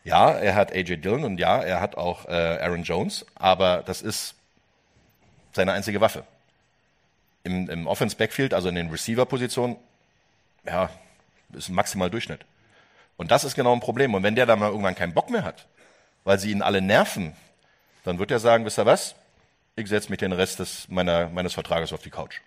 Ja, 0.04 0.30
er 0.30 0.54
hat 0.54 0.72
AJ 0.72 0.98
Dillon 0.98 1.24
und 1.24 1.38
ja, 1.38 1.60
er 1.60 1.80
hat 1.80 1.96
auch 1.96 2.26
äh, 2.26 2.32
Aaron 2.32 2.84
Jones, 2.84 3.26
aber 3.34 3.82
das 3.84 4.00
ist 4.00 4.34
seine 5.52 5.72
einzige 5.72 6.00
Waffe. 6.00 6.24
Im, 7.44 7.68
im 7.70 7.86
Offense-Backfield, 7.86 8.52
also 8.52 8.68
in 8.68 8.74
den 8.74 8.90
Receiver-Positionen, 8.90 9.76
ja, 10.66 10.90
ist 11.52 11.68
maximal 11.70 12.10
Durchschnitt. 12.10 12.44
Und 13.16 13.30
das 13.30 13.44
ist 13.44 13.54
genau 13.54 13.72
ein 13.72 13.80
Problem. 13.80 14.14
Und 14.14 14.22
wenn 14.22 14.34
der 14.34 14.46
dann 14.46 14.58
mal 14.58 14.70
irgendwann 14.70 14.94
keinen 14.94 15.14
Bock 15.14 15.30
mehr 15.30 15.44
hat, 15.44 15.66
weil 16.24 16.38
sie 16.38 16.50
ihn 16.50 16.62
alle 16.62 16.80
nerven, 16.80 17.34
dann 18.04 18.18
wird 18.18 18.30
er 18.30 18.38
sagen, 18.38 18.64
wisst 18.64 18.78
ihr 18.78 18.86
was? 18.86 19.14
Ich 19.76 19.88
setze 19.88 20.10
mich 20.10 20.18
den 20.18 20.32
Rest 20.32 20.58
des, 20.58 20.88
meiner, 20.88 21.28
meines 21.28 21.54
Vertrages 21.54 21.92
auf 21.92 22.02
die 22.02 22.10
Couch. 22.10 22.40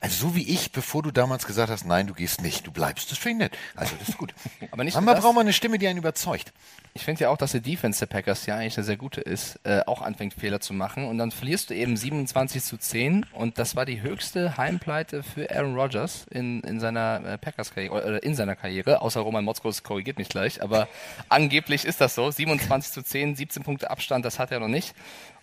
Also 0.00 0.28
so 0.28 0.34
wie 0.34 0.48
ich, 0.48 0.72
bevor 0.72 1.02
du 1.02 1.10
damals 1.10 1.46
gesagt 1.46 1.70
hast, 1.70 1.84
nein, 1.84 2.06
du 2.06 2.14
gehst 2.14 2.40
nicht, 2.40 2.66
du 2.66 2.70
bleibst. 2.70 3.10
Das 3.10 3.18
finde 3.18 3.46
ich 3.46 3.50
nett. 3.50 3.60
Also 3.76 3.94
das 3.98 4.10
ist 4.10 4.18
gut. 4.18 4.34
Aber 4.70 4.84
nicht 4.84 4.94
Manchmal 4.94 5.16
braucht 5.16 5.34
man 5.34 5.42
eine 5.42 5.52
Stimme, 5.52 5.78
die 5.78 5.88
einen 5.88 5.98
überzeugt. 5.98 6.52
Ich 6.94 7.04
finde 7.04 7.22
ja 7.22 7.30
auch, 7.30 7.36
dass 7.36 7.52
die 7.52 7.60
Defense 7.60 8.00
der 8.00 8.06
Packers 8.06 8.46
ja 8.46 8.56
eigentlich 8.56 8.76
eine 8.76 8.84
sehr 8.84 8.96
gute 8.96 9.20
ist, 9.20 9.60
äh, 9.64 9.82
auch 9.86 10.02
anfängt 10.02 10.34
Fehler 10.34 10.60
zu 10.60 10.72
machen 10.72 11.04
und 11.04 11.18
dann 11.18 11.30
verlierst 11.30 11.70
du 11.70 11.74
eben 11.74 11.96
27 11.96 12.62
zu 12.64 12.76
10 12.76 13.26
und 13.32 13.58
das 13.58 13.76
war 13.76 13.84
die 13.84 14.02
höchste 14.02 14.56
Heimpleite 14.56 15.22
für 15.22 15.48
Aaron 15.50 15.76
Rodgers 15.76 16.26
in, 16.30 16.60
in 16.62 16.80
seiner 16.80 17.24
äh, 17.24 17.38
Packers 17.38 17.72
Karriere, 17.72 17.94
oder 17.94 18.22
in 18.22 18.34
seiner 18.34 18.56
Karriere, 18.56 19.00
außer 19.02 19.20
Roman 19.20 19.44
Motzkos 19.44 19.84
korrigiert 19.84 20.18
mich 20.18 20.28
gleich, 20.28 20.60
aber 20.62 20.88
angeblich 21.28 21.84
ist 21.84 22.00
das 22.00 22.14
so, 22.14 22.30
27 22.30 22.92
zu 22.92 23.02
10, 23.02 23.36
17 23.36 23.62
Punkte 23.62 23.90
Abstand, 23.90 24.24
das 24.24 24.38
hat 24.38 24.50
er 24.50 24.58
noch 24.58 24.68
nicht 24.68 24.94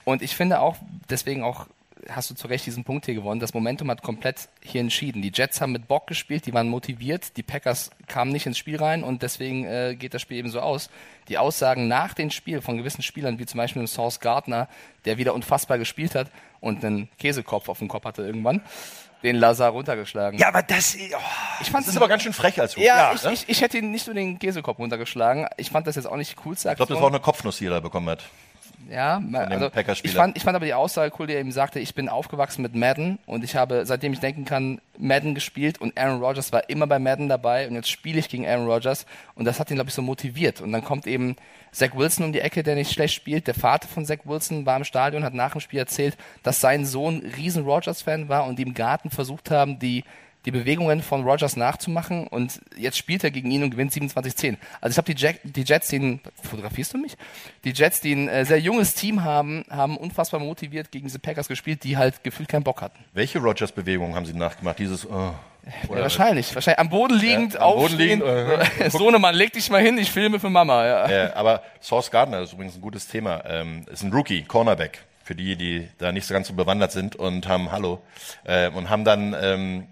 und 0.03 0.21
ich 0.21 0.35
finde 0.35 0.59
auch, 0.59 0.75
deswegen 1.09 1.43
auch 1.43 1.67
hast 2.09 2.29
du 2.29 2.35
zu 2.35 2.47
Recht 2.47 2.65
diesen 2.65 2.83
Punkt 2.83 3.05
hier 3.05 3.15
gewonnen. 3.15 3.39
Das 3.39 3.53
Momentum 3.53 3.89
hat 3.89 4.01
komplett 4.01 4.49
hier 4.61 4.81
entschieden. 4.81 5.21
Die 5.21 5.31
Jets 5.33 5.61
haben 5.61 5.71
mit 5.71 5.87
Bock 5.87 6.07
gespielt, 6.07 6.45
die 6.45 6.53
waren 6.53 6.69
motiviert, 6.69 7.37
die 7.37 7.43
Packers 7.43 7.91
kamen 8.07 8.31
nicht 8.31 8.45
ins 8.45 8.57
Spiel 8.57 8.77
rein 8.77 9.03
und 9.03 9.21
deswegen 9.21 9.65
äh, 9.65 9.95
geht 9.95 10.13
das 10.13 10.21
Spiel 10.21 10.37
eben 10.37 10.49
so 10.49 10.59
aus. 10.59 10.89
Die 11.29 11.37
Aussagen 11.37 11.87
nach 11.87 12.13
dem 12.13 12.29
Spiel 12.29 12.61
von 12.61 12.77
gewissen 12.77 13.01
Spielern, 13.01 13.39
wie 13.39 13.45
zum 13.45 13.57
Beispiel 13.57 13.81
dem 13.81 13.87
Source 13.87 14.19
Gardner, 14.19 14.67
der 15.05 15.17
wieder 15.17 15.33
unfassbar 15.33 15.77
gespielt 15.77 16.15
hat 16.15 16.29
und 16.59 16.83
einen 16.83 17.09
Käsekopf 17.17 17.69
auf 17.69 17.79
dem 17.79 17.87
Kopf 17.87 18.05
hatte 18.05 18.23
irgendwann, 18.23 18.61
den 19.23 19.37
Lazar 19.37 19.71
runtergeschlagen. 19.71 20.39
Ja, 20.39 20.49
aber 20.49 20.61
das, 20.61 20.95
oh, 20.95 21.17
ich 21.61 21.71
fand 21.71 21.85
Das 21.85 21.93
ist 21.93 21.97
aber 21.97 22.07
ganz 22.07 22.23
schön 22.23 22.33
frech 22.33 22.59
als 22.59 22.75
Rookie. 22.75 22.85
ja, 22.85 23.11
Ja, 23.11 23.13
ich, 23.15 23.23
ne? 23.23 23.33
ich, 23.33 23.49
ich 23.49 23.61
hätte 23.61 23.77
ihn 23.79 23.91
nicht 23.91 24.05
nur 24.07 24.13
den 24.13 24.37
Käsekopf 24.37 24.77
runtergeschlagen. 24.77 25.47
Ich 25.57 25.71
fand 25.71 25.87
das 25.87 25.95
jetzt 25.95 26.05
auch 26.05 26.17
nicht 26.17 26.35
coolste 26.37 26.69
Ich 26.69 26.75
glaube, 26.75 26.93
das 26.93 27.01
war 27.01 27.07
auch 27.07 27.11
eine 27.11 27.21
Kopfnuss, 27.21 27.57
die 27.57 27.65
er 27.65 27.71
da 27.71 27.79
bekommen 27.79 28.09
hat. 28.09 28.23
Ja, 28.89 29.21
also 29.33 29.69
ich 30.03 30.11
fand, 30.11 30.37
ich 30.37 30.43
fand 30.43 30.55
aber 30.55 30.65
die 30.65 30.73
Aussage 30.73 31.13
cool, 31.17 31.27
die 31.27 31.33
er 31.33 31.39
eben 31.39 31.51
sagte, 31.51 31.79
ich 31.79 31.95
bin 31.95 32.09
aufgewachsen 32.09 32.61
mit 32.61 32.75
Madden 32.75 33.19
und 33.25 33.43
ich 33.43 33.55
habe, 33.55 33.85
seitdem 33.85 34.13
ich 34.13 34.19
denken 34.19 34.45
kann, 34.45 34.79
Madden 34.97 35.35
gespielt 35.35 35.79
und 35.81 35.97
Aaron 35.97 36.21
Rodgers 36.21 36.51
war 36.51 36.69
immer 36.69 36.87
bei 36.87 36.99
Madden 36.99 37.27
dabei 37.27 37.67
und 37.67 37.75
jetzt 37.75 37.89
spiele 37.89 38.19
ich 38.19 38.29
gegen 38.29 38.47
Aaron 38.47 38.67
Rodgers 38.67 39.05
und 39.35 39.45
das 39.45 39.59
hat 39.59 39.71
ihn, 39.71 39.75
glaube 39.75 39.89
ich, 39.89 39.93
so 39.93 40.01
motiviert. 40.01 40.61
Und 40.61 40.71
dann 40.71 40.83
kommt 40.83 41.07
eben 41.07 41.35
Zach 41.71 41.95
Wilson 41.95 42.25
um 42.25 42.33
die 42.33 42.39
Ecke, 42.39 42.63
der 42.63 42.75
nicht 42.75 42.91
schlecht 42.91 43.13
spielt. 43.13 43.47
Der 43.47 43.53
Vater 43.53 43.87
von 43.87 44.05
Zach 44.05 44.19
Wilson 44.23 44.65
war 44.65 44.77
im 44.77 44.83
Stadion, 44.83 45.23
hat 45.23 45.33
nach 45.33 45.51
dem 45.51 45.61
Spiel 45.61 45.79
erzählt, 45.79 46.17
dass 46.43 46.61
sein 46.61 46.85
Sohn 46.85 47.21
riesen 47.37 47.65
Rodgers-Fan 47.65 48.29
war 48.29 48.45
und 48.45 48.57
die 48.59 48.63
im 48.63 48.73
Garten 48.73 49.09
versucht 49.09 49.51
haben, 49.51 49.79
die 49.79 50.03
die 50.45 50.51
Bewegungen 50.51 51.01
von 51.01 51.23
Rodgers 51.23 51.55
nachzumachen 51.55 52.27
und 52.27 52.61
jetzt 52.77 52.97
spielt 52.97 53.23
er 53.23 53.31
gegen 53.31 53.49
ihn 53.51 53.63
und 53.63 53.71
gewinnt 53.71 53.91
27-10. 53.91 54.57
Also 54.81 54.93
ich 54.93 54.97
habe 54.97 55.13
die, 55.13 55.19
Jack, 55.19 55.39
die 55.43 55.63
Jets, 55.63 55.87
die 55.89 55.99
ein, 55.99 56.19
fotografierst 56.43 56.93
du 56.93 56.97
mich? 56.99 57.17
Die 57.63 57.71
Jets, 57.71 58.01
die 58.01 58.13
ein 58.13 58.29
äh, 58.29 58.45
sehr 58.45 58.59
junges 58.59 58.93
Team 58.93 59.23
haben, 59.23 59.65
haben 59.69 59.97
unfassbar 59.97 60.39
motiviert 60.39 60.91
gegen 60.91 61.05
diese 61.05 61.19
Packers 61.19 61.47
gespielt, 61.47 61.83
die 61.83 61.97
halt 61.97 62.23
gefühlt 62.23 62.47
keinen 62.49 62.63
Bock 62.63 62.81
hatten. 62.81 63.03
Welche 63.13 63.39
Rogers-Bewegungen 63.39 64.15
haben 64.15 64.25
sie 64.25 64.33
nachgemacht? 64.33 64.77
Dieses, 64.79 65.05
oh, 65.09 65.33
Ja, 65.89 66.01
wahrscheinlich, 66.01 66.53
wahrscheinlich 66.53 66.79
am 66.79 66.89
Boden 66.89 67.17
liegend, 67.19 67.55
Ja, 67.55 67.61
am 67.61 67.73
Boden 67.73 67.83
aufstehen. 67.85 68.21
liegend, 68.21 68.79
äh, 68.81 68.89
Sohnemann, 68.91 69.33
leg 69.33 69.51
dich 69.53 69.69
mal 69.71 69.81
hin, 69.81 69.97
ich 69.97 70.11
filme 70.11 70.39
für 70.39 70.49
Mama. 70.51 70.85
Ja. 70.85 71.09
Äh, 71.09 71.31
aber 71.33 71.63
Source 71.81 72.11
Gardner 72.11 72.41
ist 72.41 72.53
übrigens 72.53 72.75
ein 72.75 72.81
gutes 72.81 73.07
Thema. 73.07 73.43
Ähm, 73.47 73.85
ist 73.91 74.03
ein 74.03 74.11
Rookie, 74.13 74.43
Cornerback, 74.43 74.99
für 75.23 75.33
die, 75.33 75.55
die 75.55 75.87
da 75.97 76.11
nicht 76.11 76.27
so 76.27 76.35
ganz 76.35 76.47
so 76.49 76.53
bewandert 76.53 76.91
sind 76.91 77.15
und 77.15 77.47
haben 77.47 77.71
Hallo 77.71 77.99
äh, 78.43 78.69
und 78.69 78.91
haben 78.91 79.03
dann 79.05 79.35
ähm, 79.41 79.87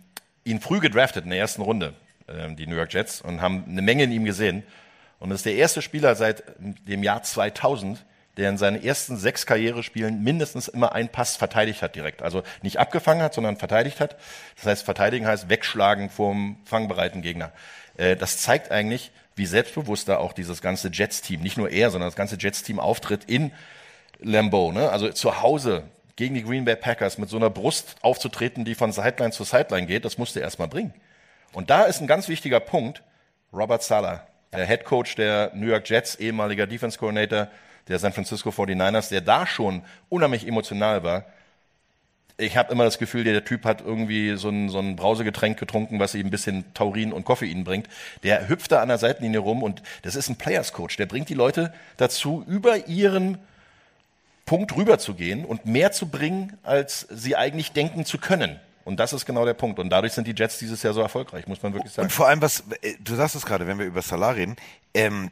ihn 0.45 0.59
früh 0.59 0.79
gedraftet 0.79 1.23
in 1.23 1.29
der 1.29 1.39
ersten 1.39 1.61
Runde, 1.61 1.93
ähm, 2.27 2.55
die 2.55 2.67
New 2.67 2.75
York 2.75 2.93
Jets, 2.93 3.21
und 3.21 3.41
haben 3.41 3.65
eine 3.67 3.81
Menge 3.81 4.03
in 4.03 4.11
ihm 4.11 4.25
gesehen. 4.25 4.63
Und 5.19 5.31
ist 5.31 5.45
der 5.45 5.55
erste 5.55 5.81
Spieler 5.81 6.15
seit 6.15 6.43
dem 6.59 7.01
Jahr 7.01 7.23
2000, 7.23 8.03
der 8.37 8.49
in 8.49 8.57
seinen 8.57 8.83
ersten 8.83 9.15
sechs 9.15 9.45
Karrierespielen 9.45 10.23
mindestens 10.23 10.67
immer 10.67 10.93
einen 10.93 11.09
Pass 11.09 11.35
verteidigt 11.35 11.81
hat 11.81 11.95
direkt. 11.95 12.21
Also 12.21 12.43
nicht 12.61 12.77
abgefangen 12.77 13.21
hat, 13.21 13.33
sondern 13.33 13.57
verteidigt 13.57 13.99
hat. 13.99 14.17
Das 14.55 14.65
heißt, 14.65 14.83
verteidigen 14.83 15.27
heißt 15.27 15.49
wegschlagen 15.49 16.09
vom 16.09 16.57
fangbereiten 16.65 17.21
Gegner. 17.21 17.51
Äh, 17.97 18.15
das 18.15 18.39
zeigt 18.39 18.71
eigentlich, 18.71 19.11
wie 19.35 19.45
selbstbewusst 19.45 20.09
da 20.09 20.17
auch 20.17 20.33
dieses 20.33 20.61
ganze 20.61 20.89
Jets-Team, 20.89 21.41
nicht 21.41 21.57
nur 21.57 21.69
er, 21.69 21.89
sondern 21.89 22.07
das 22.07 22.15
ganze 22.15 22.37
Jets-Team 22.37 22.79
auftritt 22.79 23.23
in 23.25 23.51
Lambeau. 24.19 24.71
Ne? 24.71 24.89
Also 24.89 25.09
zu 25.09 25.41
Hause 25.41 25.83
gegen 26.15 26.35
die 26.35 26.43
Green 26.43 26.65
Bay 26.65 26.75
Packers 26.75 27.17
mit 27.17 27.29
so 27.29 27.37
einer 27.37 27.49
Brust 27.49 27.95
aufzutreten, 28.01 28.65
die 28.65 28.75
von 28.75 28.91
Sideline 28.91 29.31
zu 29.31 29.43
Sideline 29.43 29.87
geht, 29.87 30.05
das 30.05 30.17
musste 30.17 30.39
er 30.39 30.45
erstmal 30.45 30.67
bringen. 30.67 30.93
Und 31.53 31.69
da 31.69 31.83
ist 31.83 32.01
ein 32.01 32.07
ganz 32.07 32.27
wichtiger 32.27 32.59
Punkt, 32.59 33.03
Robert 33.51 33.83
Sala, 33.83 34.27
der 34.51 34.65
Head 34.65 34.85
Coach 34.85 35.15
der 35.15 35.51
New 35.53 35.67
York 35.67 35.89
Jets, 35.89 36.15
ehemaliger 36.15 36.67
Defense 36.67 36.97
Coordinator 36.97 37.47
der 37.87 37.99
San 37.99 38.13
Francisco 38.13 38.49
49ers, 38.49 39.09
der 39.09 39.21
da 39.21 39.45
schon 39.45 39.83
unheimlich 40.09 40.47
emotional 40.47 41.03
war. 41.03 41.25
Ich 42.37 42.57
habe 42.57 42.71
immer 42.71 42.83
das 42.83 42.97
Gefühl, 42.97 43.23
der 43.23 43.45
Typ 43.45 43.63
hat 43.63 43.81
irgendwie 43.81 44.35
so 44.37 44.49
ein, 44.49 44.69
so 44.69 44.79
ein 44.79 44.95
Brausegetränk 44.95 45.59
getrunken, 45.59 45.99
was 45.99 46.15
ihm 46.15 46.27
ein 46.27 46.31
bisschen 46.31 46.73
Taurin 46.73 47.13
und 47.13 47.25
Koffein 47.25 47.63
bringt. 47.63 47.87
Der 48.23 48.49
hüpft 48.49 48.71
da 48.71 48.81
an 48.81 48.87
der 48.87 48.97
Seitenlinie 48.97 49.39
rum 49.39 49.61
und 49.61 49.83
das 50.01 50.15
ist 50.15 50.29
ein 50.29 50.37
Players 50.37 50.73
Coach. 50.73 50.97
Der 50.97 51.05
bringt 51.05 51.29
die 51.29 51.35
Leute 51.35 51.73
dazu, 51.97 52.43
über 52.47 52.87
ihren 52.87 53.37
Punkt 54.45 54.75
rüberzugehen 54.75 55.45
und 55.45 55.65
mehr 55.65 55.91
zu 55.91 56.07
bringen, 56.07 56.57
als 56.63 57.07
sie 57.09 57.35
eigentlich 57.35 57.71
denken 57.71 58.05
zu 58.05 58.17
können. 58.17 58.59
Und 58.85 58.99
das 58.99 59.13
ist 59.13 59.25
genau 59.25 59.45
der 59.45 59.53
Punkt. 59.53 59.79
Und 59.79 59.89
dadurch 59.89 60.13
sind 60.13 60.27
die 60.27 60.35
Jets 60.35 60.59
dieses 60.59 60.83
Jahr 60.83 60.93
so 60.93 61.01
erfolgreich, 61.01 61.47
muss 61.47 61.61
man 61.63 61.73
wirklich 61.73 61.93
sagen. 61.93 62.07
Und 62.07 62.11
vor 62.11 62.27
allem, 62.27 62.41
was, 62.41 62.63
äh, 62.81 62.95
du 62.99 63.15
sagst 63.15 63.35
es 63.35 63.45
gerade, 63.45 63.65
wenn 63.67 63.79
wir 63.79 63.85
über 63.85 64.01
Salah 64.01 64.31
reden, 64.31 64.57
ähm, 64.93 65.31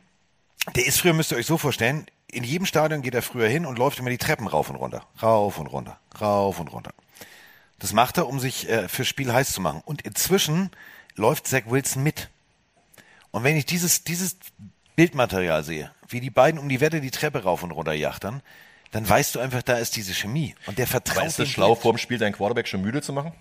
der 0.75 0.85
ist 0.85 1.01
früher, 1.01 1.13
müsst 1.13 1.31
ihr 1.31 1.37
euch 1.37 1.47
so 1.47 1.57
vorstellen, 1.57 2.05
in 2.31 2.43
jedem 2.43 2.65
Stadion 2.65 3.01
geht 3.01 3.15
er 3.15 3.21
früher 3.21 3.49
hin 3.49 3.65
und 3.65 3.77
läuft 3.77 3.99
immer 3.99 4.09
die 4.09 4.17
Treppen 4.17 4.47
rauf 4.47 4.69
und 4.69 4.77
runter. 4.77 5.05
Rauf 5.21 5.59
und 5.59 5.67
runter, 5.67 5.99
rauf 6.19 6.59
und 6.59 6.69
runter. 6.69 6.93
Das 7.79 7.93
macht 7.93 8.17
er, 8.17 8.27
um 8.27 8.39
sich 8.39 8.69
äh, 8.69 8.87
fürs 8.87 9.07
Spiel 9.07 9.33
heiß 9.33 9.51
zu 9.51 9.59
machen. 9.59 9.81
Und 9.83 10.03
inzwischen 10.03 10.69
läuft 11.15 11.47
Zach 11.47 11.63
Wilson 11.65 12.03
mit. 12.03 12.29
Und 13.31 13.43
wenn 13.43 13.57
ich 13.57 13.65
dieses, 13.65 14.03
dieses 14.03 14.37
Bildmaterial 14.95 15.63
sehe, 15.63 15.91
wie 16.07 16.21
die 16.21 16.29
beiden 16.29 16.59
um 16.59 16.69
die 16.69 16.79
Wette 16.79 17.01
die 17.01 17.11
Treppe 17.11 17.43
rauf 17.43 17.63
und 17.63 17.71
runter 17.71 17.93
jachtern, 17.93 18.41
dann 18.91 19.07
weißt 19.07 19.35
du 19.35 19.39
einfach, 19.39 19.63
da 19.63 19.77
ist 19.77 19.95
diese 19.95 20.13
Chemie. 20.13 20.55
Und 20.65 20.77
der 20.77 20.87
vertraut 20.87 21.25
es 21.27 21.35
dem 21.37 21.45
schlau, 21.45 21.75
vor 21.75 21.93
dem 21.93 21.97
Spiel 21.97 22.17
deinen 22.17 22.33
Quarterback 22.33 22.67
schon 22.67 22.81
müde 22.81 23.01
zu 23.01 23.13
machen? 23.13 23.31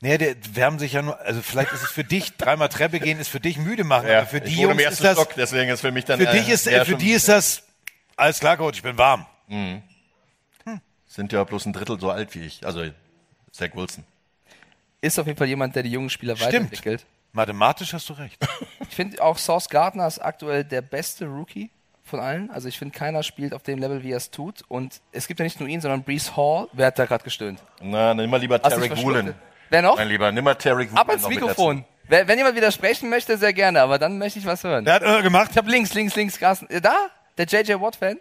Naja, 0.00 0.16
der 0.18 0.36
wärmen 0.54 0.78
sich 0.78 0.92
ja 0.92 1.02
nur, 1.02 1.18
also 1.20 1.42
vielleicht 1.42 1.72
ist 1.72 1.82
es 1.82 1.90
für 1.90 2.04
dich, 2.04 2.36
dreimal 2.36 2.68
Treppe 2.68 3.00
gehen 3.00 3.18
ist 3.18 3.28
für 3.28 3.40
dich 3.40 3.58
müde 3.58 3.82
machen, 3.84 4.08
Ja, 4.08 4.18
aber 4.18 4.28
für 4.28 4.40
die 4.40 4.54
Jungs 4.60 4.80
ersten 4.80 4.92
ist 4.92 5.04
das, 5.04 5.18
Stock, 5.18 5.34
deswegen 5.34 5.70
ist 5.70 5.80
für 5.80 5.90
mich 5.90 6.04
dann, 6.04 6.20
für 6.20 6.28
äh, 6.28 6.32
dich 6.32 6.48
ist, 6.48 6.68
für 6.68 6.84
schon- 6.86 6.98
die 6.98 7.10
ist 7.10 7.28
das, 7.28 7.64
alles 8.16 8.38
klar, 8.38 8.56
Coach, 8.56 8.78
ich 8.78 8.82
bin 8.82 8.96
warm. 8.96 9.26
Mhm. 9.48 9.82
Sind 11.06 11.32
ja 11.32 11.42
bloß 11.42 11.66
ein 11.66 11.72
Drittel 11.72 11.98
so 11.98 12.10
alt 12.10 12.34
wie 12.34 12.40
ich. 12.44 12.64
Also 12.64 12.84
Zach 13.50 13.70
Wilson. 13.74 14.04
Ist 15.00 15.18
auf 15.18 15.26
jeden 15.26 15.38
Fall 15.38 15.48
jemand, 15.48 15.74
der 15.74 15.82
die 15.82 15.90
jungen 15.90 16.10
Spieler 16.10 16.36
Stimmt. 16.36 16.52
weiterentwickelt. 16.52 17.06
Mathematisch 17.32 17.92
hast 17.92 18.08
du 18.08 18.12
recht. 18.12 18.38
Ich 18.88 18.94
finde 18.94 19.22
auch 19.22 19.38
Sauce 19.38 19.68
Gardner 19.68 20.06
ist 20.06 20.18
aktuell 20.18 20.64
der 20.64 20.82
beste 20.82 21.26
Rookie 21.26 21.70
von 22.08 22.20
allen. 22.20 22.50
Also 22.50 22.68
ich 22.68 22.78
finde, 22.78 22.96
keiner 22.96 23.22
spielt 23.22 23.52
auf 23.54 23.62
dem 23.62 23.78
Level, 23.78 24.02
wie 24.02 24.12
er 24.12 24.16
es 24.16 24.30
tut. 24.30 24.62
Und 24.68 25.00
es 25.12 25.28
gibt 25.28 25.40
ja 25.40 25.44
nicht 25.44 25.60
nur 25.60 25.68
ihn, 25.68 25.80
sondern 25.80 26.02
Brees 26.02 26.36
Hall. 26.36 26.68
Wer 26.72 26.86
hat 26.88 26.98
da 26.98 27.06
gerade 27.06 27.24
gestöhnt? 27.24 27.62
Na, 27.80 28.14
nimm 28.14 28.28
mal 28.30 28.40
lieber 28.40 28.60
Tarek 28.60 28.96
Woolen. 29.02 29.34
Wer 29.70 29.82
noch? 29.82 29.96
Mein 29.96 30.08
Lieber, 30.08 30.32
nimm 30.32 30.44
mal 30.44 30.54
Tarek 30.54 30.88
Woolen. 30.90 30.98
Ab 30.98 31.12
ins 31.12 31.28
Mikrofon. 31.28 31.84
Wer, 32.08 32.26
wenn 32.26 32.38
jemand 32.38 32.56
widersprechen 32.56 33.10
möchte, 33.10 33.36
sehr 33.36 33.52
gerne, 33.52 33.82
aber 33.82 33.98
dann 33.98 34.16
möchte 34.18 34.38
ich 34.38 34.46
was 34.46 34.64
hören. 34.64 34.86
Wer 34.86 34.94
hat 34.94 35.02
äh, 35.02 35.22
gemacht? 35.22 35.50
Ich 35.50 35.58
habe 35.58 35.70
links, 35.70 35.92
links, 35.92 36.16
links, 36.16 36.38
Carsten. 36.38 36.66
Äh, 36.70 36.80
Da? 36.80 36.94
Der 37.36 37.44
JJ 37.46 37.74
Watt-Fan? 37.74 38.18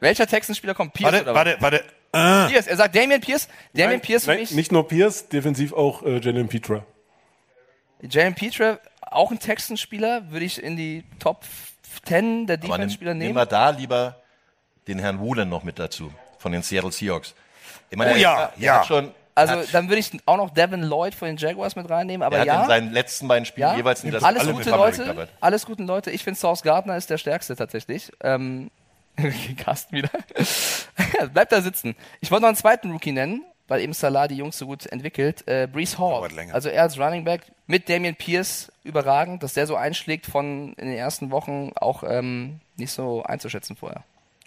Welcher 0.00 0.26
Texanspieler 0.26 0.74
kommt? 0.74 0.92
Pierce 0.92 1.12
Warte, 1.12 1.22
oder 1.24 1.34
warte, 1.34 1.56
warte. 1.60 1.84
was? 2.12 2.50
Pierce. 2.50 2.66
Er 2.66 2.76
sagt 2.76 2.94
Damian 2.94 3.20
Pierce. 3.20 3.48
Damian 3.72 3.92
Nein, 3.92 4.00
Pierce 4.02 4.24
für 4.24 4.30
nein, 4.32 4.40
mich. 4.40 4.50
nicht 4.52 4.72
nur 4.72 4.86
Pierce, 4.86 5.28
defensiv 5.28 5.72
auch 5.72 6.02
äh, 6.02 6.18
Jalen 6.20 6.48
Petra. 6.48 6.84
Jalen 8.02 8.34
Petre, 8.34 8.78
auch 9.00 9.30
ein 9.30 9.38
Texanspieler, 9.38 10.30
würde 10.30 10.44
ich 10.44 10.62
in 10.62 10.76
die 10.76 11.04
Top 11.18 11.44
10 12.04 12.46
der 12.46 12.56
Defense-Spieler 12.56 13.14
nimm 13.14 13.18
nehmen. 13.18 13.34
mal 13.34 13.46
da 13.46 13.70
lieber 13.70 14.16
den 14.88 14.98
Herrn 14.98 15.18
Woolen 15.18 15.48
noch 15.48 15.64
mit 15.64 15.78
dazu. 15.78 16.12
Von 16.38 16.52
den 16.52 16.62
Seattle 16.62 16.92
Seahawks. 16.92 17.34
Ich 17.90 17.96
meine, 17.96 18.12
Oh 18.12 18.16
ja, 18.16 18.52
er, 18.56 18.62
ja. 18.62 18.78
Hat 18.80 18.86
schon, 18.86 19.10
Also 19.34 19.54
hat, 19.54 19.74
dann 19.74 19.88
würde 19.88 20.00
ich 20.00 20.10
auch 20.26 20.36
noch 20.36 20.50
Devin 20.50 20.82
Lloyd 20.82 21.14
von 21.14 21.28
den 21.28 21.36
Jaguars 21.36 21.76
mit 21.76 21.88
reinnehmen, 21.88 22.24
aber 22.24 22.36
er 22.36 22.40
hat 22.40 22.46
ja. 22.46 22.62
in 22.62 22.68
seinen 22.68 22.92
letzten 22.92 23.28
beiden 23.28 23.44
Spielen 23.46 23.68
ja, 23.68 23.76
jeweils 23.76 24.04
in 24.04 24.10
das 24.10 24.22
alles 24.22 24.42
alle 24.42 24.52
gute 24.52 24.70
Leute, 24.70 25.28
alles 25.40 25.66
guten 25.66 25.86
Leute. 25.86 26.10
Ich 26.10 26.24
finde 26.24 26.38
Sauce 26.38 26.62
Gardner 26.62 26.96
ist 26.96 27.10
der 27.10 27.18
stärkste 27.18 27.56
tatsächlich. 27.56 28.12
Ähm, 28.22 28.70
Carsten 29.56 29.96
wieder. 29.96 30.10
Bleibt 31.32 31.52
da 31.52 31.62
sitzen. 31.62 31.96
Ich 32.20 32.30
wollte 32.30 32.42
noch 32.42 32.48
einen 32.48 32.56
zweiten 32.56 32.90
Rookie 32.90 33.12
nennen. 33.12 33.44
Weil 33.68 33.80
eben 33.80 33.92
Salah 33.92 34.28
die 34.28 34.36
Jungs 34.36 34.58
so 34.58 34.66
gut 34.66 34.86
entwickelt. 34.86 35.46
Äh, 35.46 35.66
Brees 35.70 35.98
Hall. 35.98 36.28
Also 36.52 36.68
er 36.68 36.82
als 36.82 36.98
Running 36.98 37.24
Back 37.24 37.42
mit 37.66 37.88
Damian 37.88 38.14
Pierce 38.14 38.70
überragend, 38.84 39.42
dass 39.42 39.54
der 39.54 39.66
so 39.66 39.76
einschlägt 39.76 40.26
von 40.26 40.74
in 40.74 40.88
den 40.88 40.96
ersten 40.96 41.30
Wochen 41.30 41.72
auch 41.74 42.04
ähm, 42.06 42.60
nicht 42.76 42.92
so 42.92 43.22
einzuschätzen 43.24 43.76
vorher. 43.76 44.04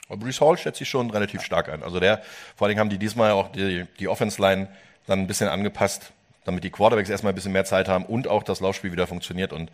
Aber 0.08 0.18
Bruce 0.18 0.42
Hall 0.42 0.58
schätze 0.58 0.84
ich 0.84 0.90
schon 0.90 1.12
relativ 1.12 1.42
stark 1.42 1.70
ein. 1.70 1.84
Also 1.84 2.00
der, 2.00 2.22
vor 2.56 2.66
allen 2.66 2.72
Dingen 2.72 2.80
haben 2.80 2.90
die 2.90 2.98
diesmal 2.98 3.32
auch 3.32 3.52
die, 3.52 3.86
die 4.00 4.08
Offense-Line 4.08 4.68
dann 5.06 5.20
ein 5.20 5.28
bisschen 5.28 5.50
angepasst, 5.50 6.12
damit 6.46 6.64
die 6.64 6.72
Quarterbacks 6.72 7.10
erstmal 7.10 7.34
ein 7.34 7.36
bisschen 7.36 7.52
mehr 7.52 7.66
Zeit 7.66 7.88
haben 7.88 8.06
und 8.06 8.28
auch 8.28 8.44
das 8.44 8.60
Laufspiel 8.60 8.92
wieder 8.92 9.06
funktioniert. 9.06 9.54
Und 9.54 9.72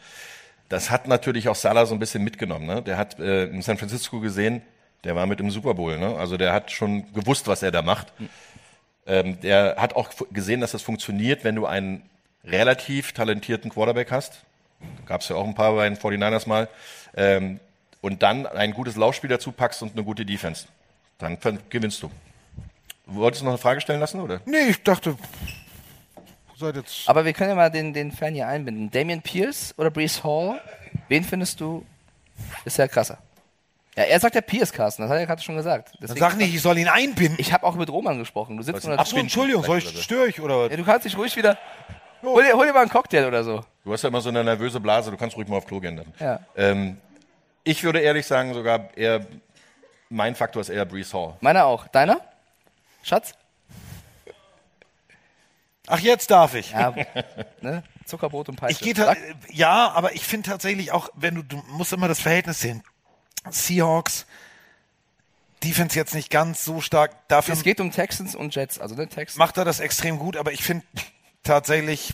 das 0.68 0.90
hat 0.90 1.08
natürlich 1.08 1.48
auch 1.48 1.56
Salah 1.56 1.86
so 1.86 1.96
ein 1.96 2.00
bisschen 2.00 2.24
mitgenommen. 2.24 2.66
Ne? 2.66 2.82
Der 2.82 2.98
hat 2.98 3.20
äh, 3.20 3.46
in 3.46 3.62
San 3.62 3.78
Francisco 3.78 4.20
gesehen, 4.20 4.62
der 5.04 5.16
war 5.16 5.26
mit 5.26 5.40
im 5.40 5.52
Super 5.52 5.74
Bowl. 5.76 5.98
Ne? 5.98 6.16
Also 6.16 6.36
der 6.36 6.52
hat 6.52 6.72
schon 6.72 7.14
gewusst, 7.14 7.48
was 7.48 7.64
er 7.64 7.72
da 7.72 7.82
macht. 7.82 8.12
Ähm, 9.08 9.40
der 9.42 9.76
hat 9.78 9.96
auch 9.96 10.10
gesehen, 10.32 10.62
dass 10.62 10.72
das 10.72 10.82
funktioniert, 10.82 11.44
wenn 11.44 11.56
du 11.56 11.66
einen 11.66 12.04
relativ 12.44 13.14
talentierten 13.14 13.72
Quarterback 13.72 14.12
hast. 14.12 14.44
Gab 15.06 15.22
es 15.22 15.30
ja 15.30 15.36
auch 15.36 15.48
ein 15.48 15.56
paar 15.56 15.74
bei 15.74 15.88
den 15.88 15.98
49ers 15.98 16.48
mal. 16.48 16.68
Ähm, 17.16 17.60
und 18.02 18.22
dann 18.22 18.46
ein 18.46 18.74
gutes 18.74 18.96
Laufspiel 18.96 19.30
dazu 19.30 19.52
packst 19.52 19.82
und 19.82 19.94
eine 19.94 20.04
gute 20.04 20.26
Defense. 20.26 20.68
Dann 21.18 21.38
gewinnst 21.70 22.04
du. 22.04 22.12
Wolltest 23.06 23.42
du 23.42 23.46
noch 23.46 23.54
eine 23.54 23.58
Frage 23.60 23.82
stellen 23.82 24.00
lassen, 24.00 24.20
oder? 24.20 24.42
Nee, 24.46 24.70
ich 24.70 24.84
dachte, 24.84 25.16
seid 26.58 26.76
jetzt. 26.76 27.08
Aber 27.08 27.26
wir 27.26 27.34
können 27.34 27.50
ja 27.50 27.56
mal 27.56 27.70
den, 27.70 27.94
den 27.94 28.12
Fan 28.12 28.34
hier 28.34 28.48
einbinden. 28.48 28.92
Damian 28.92 29.22
Pierce 29.22 29.74
oder 29.78 29.92
Brees 29.92 30.24
Hall? 30.24 30.62
Wen 31.08 31.24
findest 31.24 31.60
du 31.62 31.86
ist 32.66 32.78
ja 32.78 32.88
krasser? 32.88 33.18
Ja, 33.96 34.04
er 34.04 34.20
sagt 34.20 34.36
ja 34.36 34.42
Pierce, 34.42 34.74
Carsten, 34.74 35.04
das 35.04 35.12
hat 35.12 35.18
er 35.20 35.26
gerade 35.26 35.42
schon 35.42 35.56
gesagt. 35.56 35.94
Deswegen- 36.02 36.20
sag 36.20 36.36
nicht, 36.38 36.54
ich 36.54 36.62
soll 36.62 36.78
ihn 36.78 36.90
einbinden. 36.90 37.38
Ich 37.40 37.54
habe 37.54 37.66
auch 37.66 37.76
mit 37.76 37.90
Roman 37.90 38.18
gesprochen. 38.18 38.58
Du 38.58 38.64
sitzt 38.64 38.86
nur 38.86 39.00
Ach 39.00 39.06
so, 39.06 39.16
Entschuldigung, 39.18 39.64
soll 39.64 39.78
ich, 39.78 40.04
störe 40.04 40.28
ich 40.28 40.42
oder 40.42 40.60
was? 40.66 40.72
Ja, 40.72 40.78
du 40.78 40.84
kannst 40.84 41.06
dich 41.06 41.18
ruhig 41.18 41.36
wieder. 41.38 41.58
Hol 42.22 42.44
dir, 42.44 42.54
hol 42.54 42.66
dir 42.66 42.74
mal 42.74 42.82
einen 42.82 42.90
Cocktail 42.90 43.26
oder 43.28 43.44
so. 43.44 43.64
Du 43.84 43.94
hast 43.94 44.02
ja 44.02 44.10
immer 44.10 44.20
so 44.20 44.30
eine 44.30 44.44
nervöse 44.44 44.80
Blase, 44.80 45.12
du 45.12 45.18
kannst 45.18 45.38
ruhig 45.38 45.48
mal 45.48 45.58
auf 45.58 45.66
Klo 45.66 45.80
gehen 45.80 45.96
dann. 45.96 46.14
Ja. 46.20 46.40
Ähm, 46.58 46.98
ich 47.64 47.84
würde 47.84 48.00
ehrlich 48.00 48.26
sagen, 48.26 48.54
sogar 48.54 48.90
eher, 48.98 49.26
mein 50.10 50.36
Faktor 50.36 50.62
ist 50.62 50.70
eher 50.70 50.86
Brees 50.86 51.14
Hall. 51.14 51.36
Meiner 51.42 51.66
auch. 51.66 51.88
Deiner? 51.88 52.20
Schatz? 53.04 53.34
Ach, 55.88 56.00
jetzt 56.00 56.32
darf 56.32 56.56
ich. 56.56 56.72
Ja, 56.72 56.94
ne? 57.62 57.84
Zuckerbrot 58.06 58.50
und 58.50 58.56
Peitsche. 58.56 58.74
Ich 58.74 58.80
gehe 58.82 58.94
ta- 58.96 59.16
ja, 59.52 59.92
aber 59.92 60.14
ich 60.14 60.24
finde 60.24 60.50
tatsächlich 60.50 60.92
auch, 60.92 61.10
wenn 61.16 61.36
du, 61.36 61.44
du 61.44 61.58
musst 61.70 61.94
immer 61.94 62.08
das 62.08 62.20
Verhältnis 62.20 62.60
sehen. 62.60 62.84
Seahawks, 63.50 64.26
Defense 65.64 65.96
jetzt 65.98 66.14
nicht 66.14 66.30
ganz 66.30 66.64
so 66.64 66.82
stark. 66.82 67.28
Dafür 67.28 67.54
Es 67.54 67.64
geht 67.64 67.80
um 67.80 67.92
Texans 67.92 68.36
und 68.36 68.54
Jets. 68.54 68.80
Also 68.80 68.96
ne, 68.96 69.08
Texans. 69.08 69.38
macht 69.38 69.58
er 69.58 69.66
das 69.66 69.80
extrem 69.80 70.20
gut, 70.20 70.38
aber 70.38 70.52
ich 70.52 70.64
finde 70.64 70.86
tatsächlich, 71.44 72.14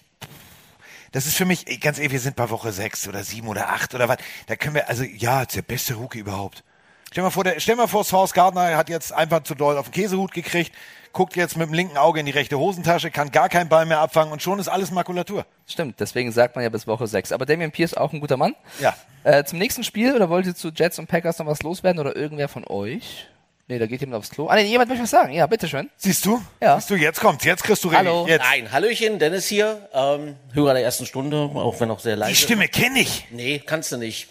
das 1.12 1.26
ist 1.26 1.36
für 1.36 1.46
mich, 1.46 1.66
ganz 1.82 1.98
ehrlich, 1.98 2.14
wir 2.14 2.20
sind 2.20 2.36
bei 2.36 2.50
Woche 2.50 2.72
sechs 2.72 3.08
oder 3.08 3.24
sieben 3.24 3.48
oder 3.48 3.70
acht 3.70 3.94
oder 3.94 4.08
was. 4.08 4.18
Da 4.48 4.56
können 4.56 4.76
wir, 4.76 4.88
also 4.88 5.04
ja, 5.04 5.42
ist 5.42 5.56
der 5.56 5.62
beste 5.64 5.96
Rookie 5.96 6.20
überhaupt. 6.20 6.64
Stell 7.12 7.24
mal 7.24 7.30
vor, 7.30 7.44
der, 7.44 7.60
stell 7.60 7.76
mal 7.76 7.88
vor, 7.88 8.06
Source 8.06 8.32
Gardner 8.34 8.78
hat 8.78 8.88
jetzt 8.88 9.12
einfach 9.12 9.44
zu 9.44 9.54
doll 9.54 9.78
auf 9.78 9.90
den 9.90 9.94
Käsehut 9.94 10.32
gekriegt, 10.32 10.74
guckt 11.14 11.36
jetzt 11.36 11.58
mit 11.58 11.68
dem 11.68 11.74
linken 11.74 11.98
Auge 11.98 12.20
in 12.20 12.26
die 12.26 12.32
rechte 12.32 12.58
Hosentasche, 12.58 13.12
kann 13.12 13.32
gar 13.32 13.50
keinen 13.50 13.70
Ball 13.70 13.86
mehr 13.86 14.00
abfangen 14.00 14.32
und 14.32 14.42
schon 14.42 14.60
ist 14.60 14.68
alles 14.68 14.92
Makulatur. 14.92 15.46
Stimmt, 15.68 16.00
deswegen 16.00 16.32
sagt 16.32 16.56
man 16.56 16.64
ja 16.64 16.70
bis 16.70 16.88
Woche 16.88 17.08
6. 17.08 17.32
Aber 17.32 17.46
Damian 17.46 17.72
Pierce 17.72 17.94
auch 17.96 18.14
ein 18.14 18.20
guter 18.20 18.38
Mann. 18.38 18.56
Ja. 18.80 18.96
Äh, 19.24 19.44
zum 19.44 19.60
nächsten 19.60 19.84
Spiel, 19.84 20.16
oder 20.16 20.30
wollt 20.30 20.46
ihr 20.46 20.56
zu 20.56 20.70
Jets 20.70 21.00
und 21.00 21.08
Packers 21.08 21.40
noch 21.40 21.46
was 21.46 21.62
loswerden 21.64 22.00
oder 22.00 22.16
irgendwer 22.16 22.48
von 22.48 22.66
euch? 22.68 23.28
Nee, 23.68 23.80
da 23.80 23.86
geht 23.86 24.02
jemand 24.02 24.18
aufs 24.18 24.30
Klo. 24.30 24.48
Ah, 24.48 24.56
nee, 24.56 24.64
jemand 24.64 24.90
möchte 24.90 25.04
was 25.04 25.12
sagen. 25.12 25.32
Ja, 25.32 25.48
bitteschön. 25.48 25.90
Siehst 25.96 26.26
du? 26.26 26.42
Ja. 26.62 26.76
Siehst 26.76 26.90
du, 26.90 26.96
jetzt 26.96 27.22
kommt's, 27.22 27.46
jetzt 27.46 27.64
kriegst 27.64 27.82
du 27.86 27.94
Hallo. 27.94 28.26
Jetzt. 28.28 28.44
Nein, 28.44 28.70
Hallöchen, 28.70 29.18
Dennis 29.18 29.48
hier, 29.48 29.88
ähm, 29.94 30.36
Hörer 30.52 30.74
der 30.74 30.84
ersten 30.84 31.06
Stunde, 31.06 31.38
auch 31.38 31.80
wenn 31.80 31.90
auch 31.90 32.00
sehr 32.00 32.18
leise. 32.18 32.32
Die 32.32 32.38
Stimme 32.38 32.68
kenne 32.68 33.00
ich. 33.00 33.28
Nee, 33.32 33.60
kannst 33.66 33.92
du 33.94 33.98
nicht. 33.98 34.28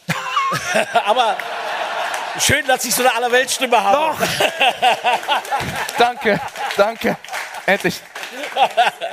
Aber 1.07 1.39
schön, 2.39 2.67
dass 2.67 2.85
ich 2.85 2.95
so 2.95 3.03
eine 3.03 3.15
Allerweltstimme 3.15 3.83
habe. 3.83 3.97
Doch. 3.97 4.27
danke, 5.99 6.41
danke. 6.77 7.17
Endlich. 7.67 8.01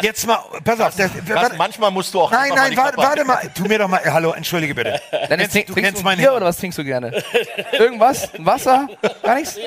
Jetzt 0.02 0.26
mal, 0.26 0.40
pass 0.64 0.80
auf. 0.80 0.96
Das, 0.96 1.12
warte, 1.28 1.56
manchmal 1.58 1.92
musst 1.92 2.14
du 2.14 2.22
auch 2.22 2.32
Nein, 2.32 2.50
mal 2.50 2.56
nein, 2.56 2.72
die 2.72 2.78
warte, 2.78 2.98
warte 2.98 3.26
mal. 3.26 3.50
Tu 3.54 3.64
mir 3.66 3.80
doch 3.80 3.88
mal, 3.88 4.02
hallo, 4.06 4.32
entschuldige 4.32 4.74
bitte. 4.76 5.02
Kennst- 5.12 5.52
trink, 5.52 5.68
du 5.68 5.74
trinkst 5.74 5.76
kennst 5.76 6.00
du 6.02 6.04
meine 6.06 6.22
Bier 6.22 6.34
oder 6.34 6.46
was 6.46 6.58
trinkst 6.58 6.78
du 6.78 6.84
gerne? 6.84 7.24
Irgendwas? 7.74 8.30
Wasser? 8.38 8.88
Gar 9.24 9.36
nichts? 9.36 9.60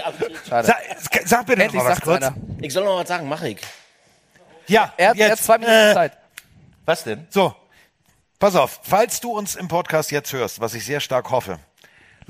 Schade. 0.48 0.66
Sag, 0.66 0.78
sag 1.24 1.46
bitte 1.46 1.58
noch 1.58 1.64
Endlich 1.66 1.82
mal 1.82 1.90
was 1.90 2.00
kurz. 2.00 2.22
einer. 2.22 2.34
Ich 2.60 2.72
soll 2.72 2.84
noch 2.84 2.98
was 3.00 3.08
sagen, 3.08 3.28
mach 3.28 3.42
ich. 3.42 3.58
Ja, 4.66 4.92
Er 4.96 5.10
hat 5.10 5.16
jetzt. 5.16 5.28
jetzt 5.28 5.44
zwei 5.44 5.58
Minuten 5.58 5.76
äh, 5.76 5.94
Zeit. 5.94 6.12
Was 6.84 7.04
denn? 7.04 7.26
So, 7.30 7.54
pass 8.38 8.54
auf. 8.56 8.80
Falls 8.82 9.20
du 9.20 9.32
uns 9.32 9.56
im 9.56 9.68
Podcast 9.68 10.10
jetzt 10.10 10.32
hörst, 10.32 10.60
was 10.60 10.74
ich 10.74 10.84
sehr 10.84 11.00
stark 11.00 11.30
hoffe, 11.30 11.58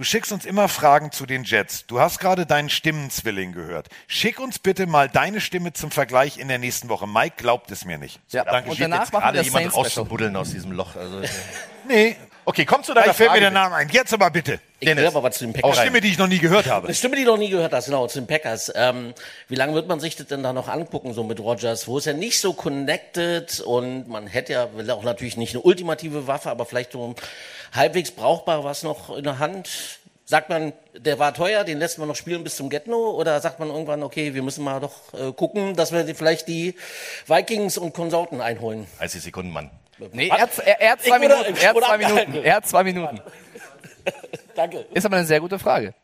du 0.01 0.05
schickst 0.05 0.33
uns 0.33 0.47
immer 0.47 0.71
Fragen 0.71 1.13
zu 1.13 1.27
den 1.27 1.45
Jets. 1.45 1.85
Du 1.85 2.01
hast 2.01 2.21
gerade 2.21 2.47
deinen 2.47 2.71
Stimmenzwilling 2.71 3.53
gehört. 3.53 3.91
Schick 4.07 4.41
uns 4.41 4.59
bitte 4.59 4.87
mal 4.87 5.11
deine 5.11 5.43
Stimme 5.43 5.75
zum 5.75 5.91
Vergleich 5.91 6.39
in 6.39 6.49
der 6.49 6.57
nächsten 6.57 6.89
Woche. 6.89 7.07
Mike 7.07 7.35
glaubt 7.37 7.71
es 7.71 7.85
mir 7.85 7.99
nicht. 7.99 8.19
Ja, 8.31 8.45
Danke. 8.45 8.71
und 8.71 8.81
danach 8.81 9.01
Jetzt 9.01 9.13
machen 9.13 9.25
wir 9.25 9.33
gerade 9.33 9.45
jemand 9.45 9.75
rauszubuddeln 9.75 10.35
aus 10.37 10.53
diesem 10.53 10.73
Loch. 10.73 10.97
Also, 10.97 11.21
Nee, 11.87 12.17
okay, 12.47 12.65
komm 12.65 12.83
zu 12.83 12.95
deiner 12.95 13.05
gleich 13.05 13.17
fällt 13.17 13.29
mir 13.29 13.41
Frage. 13.41 13.41
der 13.43 13.51
Name 13.51 13.75
ein. 13.75 13.91
Jetzt 13.91 14.15
aber 14.15 14.31
bitte. 14.31 14.59
Ich 14.83 14.97
will 14.97 15.07
aber 15.07 15.23
was 15.23 15.37
zu 15.37 15.45
den 15.45 15.53
Eine 15.55 15.63
Packers. 15.63 15.79
Stimme, 15.79 16.01
die 16.01 16.09
ich 16.09 16.17
noch 16.19 16.27
nie 16.27 16.39
gehört 16.39 16.67
habe. 16.67 16.87
Eine 16.87 16.95
Stimme, 16.95 17.17
die 17.17 17.25
du 17.25 17.33
noch 17.33 17.39
nie 17.39 17.51
gehört 17.51 17.73
hast, 17.75 17.85
genau, 17.85 18.07
zu 18.07 18.19
den 18.19 18.27
Packers. 18.27 18.73
Ähm, 18.75 19.13
wie 19.49 19.55
lange 19.55 19.75
wird 19.75 19.87
man 19.89 20.01
sich 20.01 20.17
das 20.17 20.27
denn 20.29 20.43
da 20.43 20.55
noch 20.55 20.69
angucken, 20.69 21.13
so 21.13 21.23
mit 21.23 21.39
Rogers? 21.39 21.87
Wo 21.87 21.99
ist 21.99 22.07
er 22.07 22.15
nicht 22.15 22.41
so 22.41 22.55
connected 22.55 23.61
und 23.61 24.09
man 24.09 24.27
hätte 24.27 24.55
ja, 24.55 24.75
will 24.75 24.91
auch 24.91 25.03
natürlich 25.03 25.37
nicht 25.37 25.55
eine 25.55 25.63
ultimative 25.63 26.27
Waffe, 26.27 26.51
aber 26.51 26.65
vielleicht 26.65 26.93
so 26.93 27.15
halbwegs 27.75 28.11
brauchbar 28.11 28.65
was 28.65 28.83
noch 28.83 29.15
in 29.17 29.25
der 29.25 29.39
Hand. 29.39 29.69
Sagt 30.25 30.49
man, 30.49 30.73
der 30.97 31.19
war 31.19 31.35
teuer, 31.35 31.65
den 31.65 31.79
lässt 31.79 31.99
man 31.99 32.07
noch 32.09 32.15
spielen 32.17 32.45
bis 32.45 32.57
zum 32.57 32.71
Getno? 32.71 33.11
Oder 33.11 33.41
sagt 33.41 33.59
man 33.59 33.69
irgendwann, 33.69 34.03
okay, 34.03 34.33
wir 34.33 34.43
müssen 34.43 34.65
mal 34.65 34.81
doch 34.81 35.13
äh, 35.13 35.33
gucken, 35.33 35.75
dass 35.77 35.93
wir 35.93 36.07
vielleicht 36.15 36.47
die 36.49 36.75
Vikings 37.27 37.77
und 37.77 37.93
Konsorten 37.93 38.41
einholen? 38.41 38.87
30 38.99 39.23
Sekunden, 39.23 39.53
Mann. 39.53 39.71
Nee, 40.13 40.29
er, 40.29 40.39
hat- 40.41 40.59
er, 40.61 40.81
er 40.81 40.93
hat 40.93 41.03
zwei 41.03 41.19
Minuten. 41.19 41.55
Er 41.57 41.69
hat 41.69 41.77
zwei. 41.85 41.99
Minuten. 41.99 42.35
Er 42.45 42.55
hat 42.57 42.67
zwei 42.69 42.85
Minuten. 42.85 43.21
Danke. 44.61 44.85
Ist 44.93 45.07
aber 45.07 45.17
eine 45.17 45.25
sehr 45.25 45.41
gute 45.41 45.59
Frage. 45.59 45.95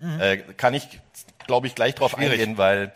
Äh, 0.00 0.38
kann 0.56 0.72
ich, 0.72 0.88
glaube 1.46 1.66
ich, 1.66 1.74
gleich 1.74 1.94
drauf 1.94 2.16
eingehen, 2.16 2.56
weil 2.56 2.90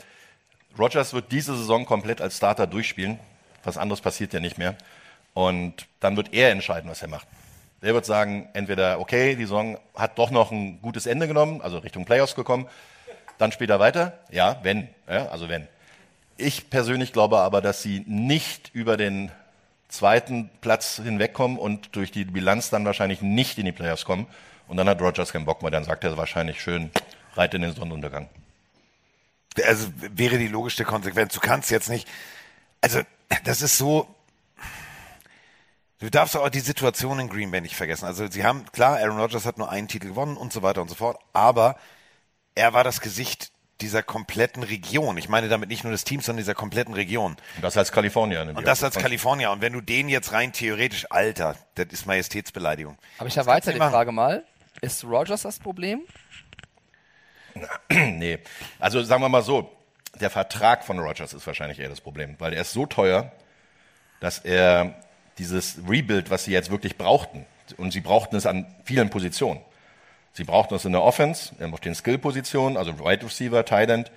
Rogers 0.78 1.12
wird 1.12 1.30
diese 1.30 1.54
Saison 1.54 1.84
komplett 1.84 2.22
als 2.22 2.38
Starter 2.38 2.66
durchspielen. 2.66 3.18
Was 3.62 3.76
anderes 3.76 4.00
passiert 4.00 4.32
ja 4.32 4.40
nicht 4.40 4.56
mehr. 4.56 4.76
Und 5.34 5.86
dann 6.00 6.16
wird 6.16 6.32
er 6.32 6.50
entscheiden, 6.50 6.90
was 6.90 7.02
er 7.02 7.08
macht. 7.08 7.28
Er 7.82 7.92
wird 7.92 8.06
sagen, 8.06 8.48
entweder, 8.54 8.98
okay, 8.98 9.36
die 9.36 9.42
Saison 9.42 9.78
hat 9.94 10.18
doch 10.18 10.30
noch 10.30 10.52
ein 10.52 10.80
gutes 10.80 11.04
Ende 11.04 11.28
genommen, 11.28 11.60
also 11.60 11.76
Richtung 11.78 12.06
Playoffs 12.06 12.34
gekommen, 12.34 12.66
dann 13.36 13.52
spielt 13.52 13.68
er 13.68 13.78
weiter. 13.78 14.18
Ja, 14.30 14.58
wenn, 14.62 14.88
ja, 15.06 15.26
also 15.28 15.50
wenn. 15.50 15.68
Ich 16.38 16.70
persönlich 16.70 17.12
glaube 17.12 17.40
aber, 17.40 17.60
dass 17.60 17.82
sie 17.82 18.04
nicht 18.06 18.70
über 18.72 18.96
den 18.96 19.30
zweiten 19.88 20.48
Platz 20.62 20.98
hinwegkommen 21.02 21.58
und 21.58 21.94
durch 21.94 22.10
die 22.10 22.24
Bilanz 22.24 22.70
dann 22.70 22.86
wahrscheinlich 22.86 23.20
nicht 23.20 23.58
in 23.58 23.66
die 23.66 23.72
Playoffs 23.72 24.06
kommen. 24.06 24.26
Und 24.70 24.76
dann 24.76 24.88
hat 24.88 25.02
Rogers 25.02 25.32
keinen 25.32 25.44
Bock 25.44 25.62
mehr, 25.62 25.72
dann 25.72 25.82
sagt 25.82 26.04
er 26.04 26.16
wahrscheinlich 26.16 26.60
schön, 26.62 26.92
reit 27.34 27.52
in 27.54 27.62
den 27.62 27.74
Sonnenuntergang. 27.74 28.28
Also 29.66 29.88
wäre 29.96 30.38
die 30.38 30.46
logischste 30.46 30.84
Konsequenz. 30.84 31.34
Du 31.34 31.40
kannst 31.40 31.72
jetzt 31.72 31.90
nicht. 31.90 32.06
Also, 32.80 33.00
das 33.42 33.62
ist 33.62 33.76
so. 33.76 34.06
Du 35.98 36.08
darfst 36.08 36.36
auch 36.36 36.48
die 36.50 36.60
Situation 36.60 37.18
in 37.18 37.28
Green 37.28 37.50
Bay 37.50 37.60
nicht 37.60 37.74
vergessen. 37.74 38.06
Also, 38.06 38.30
sie 38.30 38.44
haben, 38.44 38.64
klar, 38.70 38.98
Aaron 38.98 39.18
Rodgers 39.18 39.44
hat 39.44 39.58
nur 39.58 39.70
einen 39.70 39.88
Titel 39.88 40.06
gewonnen 40.06 40.36
und 40.36 40.52
so 40.52 40.62
weiter 40.62 40.80
und 40.80 40.88
so 40.88 40.94
fort, 40.94 41.18
aber 41.32 41.76
er 42.54 42.72
war 42.72 42.84
das 42.84 43.00
Gesicht 43.00 43.50
dieser 43.80 44.04
kompletten 44.04 44.62
Region. 44.62 45.16
Ich 45.18 45.28
meine 45.28 45.48
damit 45.48 45.68
nicht 45.68 45.82
nur 45.82 45.92
des 45.92 46.04
Teams, 46.04 46.26
sondern 46.26 46.42
dieser 46.42 46.54
kompletten 46.54 46.94
Region. 46.94 47.32
Und 47.56 47.62
das 47.64 47.76
als 47.76 47.90
Kalifornier. 47.90 48.42
Und 48.54 48.66
das 48.68 48.84
als 48.84 48.94
Kalifornier. 48.94 49.50
Und 49.50 49.62
wenn 49.62 49.72
du 49.72 49.80
den 49.80 50.08
jetzt 50.08 50.32
rein 50.32 50.52
theoretisch, 50.52 51.06
Alter, 51.10 51.56
das 51.74 51.86
ist 51.90 52.06
Majestätsbeleidigung. 52.06 52.96
Aber 53.18 53.26
ich 53.26 53.36
erweitere 53.36 53.72
die. 53.72 53.78
Frage 53.78 54.12
mal. 54.12 54.44
Ist 54.80 55.04
Rogers 55.04 55.42
das 55.42 55.58
Problem? 55.58 56.02
nee. 57.90 58.38
Also 58.78 59.02
sagen 59.02 59.22
wir 59.22 59.28
mal 59.28 59.42
so, 59.42 59.70
der 60.20 60.30
Vertrag 60.30 60.84
von 60.84 60.98
Rogers 60.98 61.32
ist 61.32 61.46
wahrscheinlich 61.46 61.78
eher 61.78 61.88
das 61.88 62.00
Problem, 62.00 62.36
weil 62.38 62.52
er 62.52 62.62
ist 62.62 62.72
so 62.72 62.86
teuer, 62.86 63.32
dass 64.20 64.38
er 64.38 64.94
dieses 65.38 65.78
Rebuild, 65.88 66.30
was 66.30 66.44
sie 66.44 66.52
jetzt 66.52 66.70
wirklich 66.70 66.96
brauchten, 66.96 67.46
und 67.76 67.92
sie 67.92 68.00
brauchten 68.00 68.36
es 68.36 68.46
an 68.46 68.66
vielen 68.84 69.10
Positionen. 69.10 69.60
Sie 70.32 70.44
brauchten 70.44 70.74
es 70.74 70.84
in 70.84 70.92
der 70.92 71.02
Offense, 71.02 71.54
auf 71.72 71.80
den 71.80 71.94
Skill-Positionen, 71.94 72.76
also 72.76 72.98
Wide 72.98 73.24
Receiver, 73.24 73.64
Tight 73.64 73.90
End. 73.90 74.10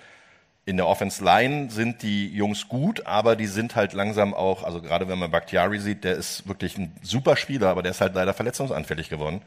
In 0.66 0.76
der 0.76 0.86
Offense 0.86 1.22
Line 1.22 1.70
sind 1.70 2.02
die 2.02 2.28
Jungs 2.28 2.68
gut, 2.68 3.06
aber 3.06 3.36
die 3.36 3.46
sind 3.46 3.76
halt 3.76 3.92
langsam 3.92 4.32
auch, 4.32 4.62
also 4.62 4.80
gerade 4.80 5.08
wenn 5.08 5.18
man 5.18 5.30
Bakhtiari 5.30 5.78
sieht, 5.78 6.04
der 6.04 6.14
ist 6.14 6.48
wirklich 6.48 6.78
ein 6.78 6.94
super 7.02 7.36
Spieler, 7.36 7.68
aber 7.68 7.82
der 7.82 7.90
ist 7.90 8.00
halt 8.00 8.14
leider 8.14 8.32
verletzungsanfällig 8.32 9.10
geworden. 9.10 9.42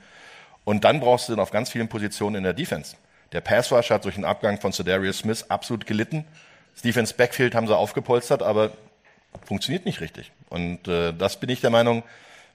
Und 0.67 0.83
dann 0.83 0.99
brauchst 0.99 1.29
du 1.29 1.33
ihn 1.33 1.39
auf 1.39 1.51
ganz 1.51 1.69
vielen 1.69 1.87
Positionen 1.87 2.35
in 2.35 2.43
der 2.43 2.51
Defense. 2.51 2.97
Der 3.31 3.39
Pass 3.39 3.71
Rush 3.71 3.89
hat 3.89 4.03
durch 4.03 4.15
den 4.15 4.25
Abgang 4.25 4.59
von 4.59 4.73
Cedarius 4.73 5.19
Smith 5.19 5.45
absolut 5.47 5.87
gelitten. 5.87 6.25
Das 6.73 6.81
Defense 6.81 7.13
Backfield 7.13 7.55
haben 7.55 7.67
sie 7.67 7.77
aufgepolstert, 7.77 8.43
aber 8.43 8.71
funktioniert 9.45 9.85
nicht 9.85 10.01
richtig. 10.01 10.33
Und 10.49 10.85
äh, 10.89 11.13
das 11.13 11.39
bin 11.39 11.49
ich 11.49 11.61
der 11.61 11.69
Meinung, 11.69 12.03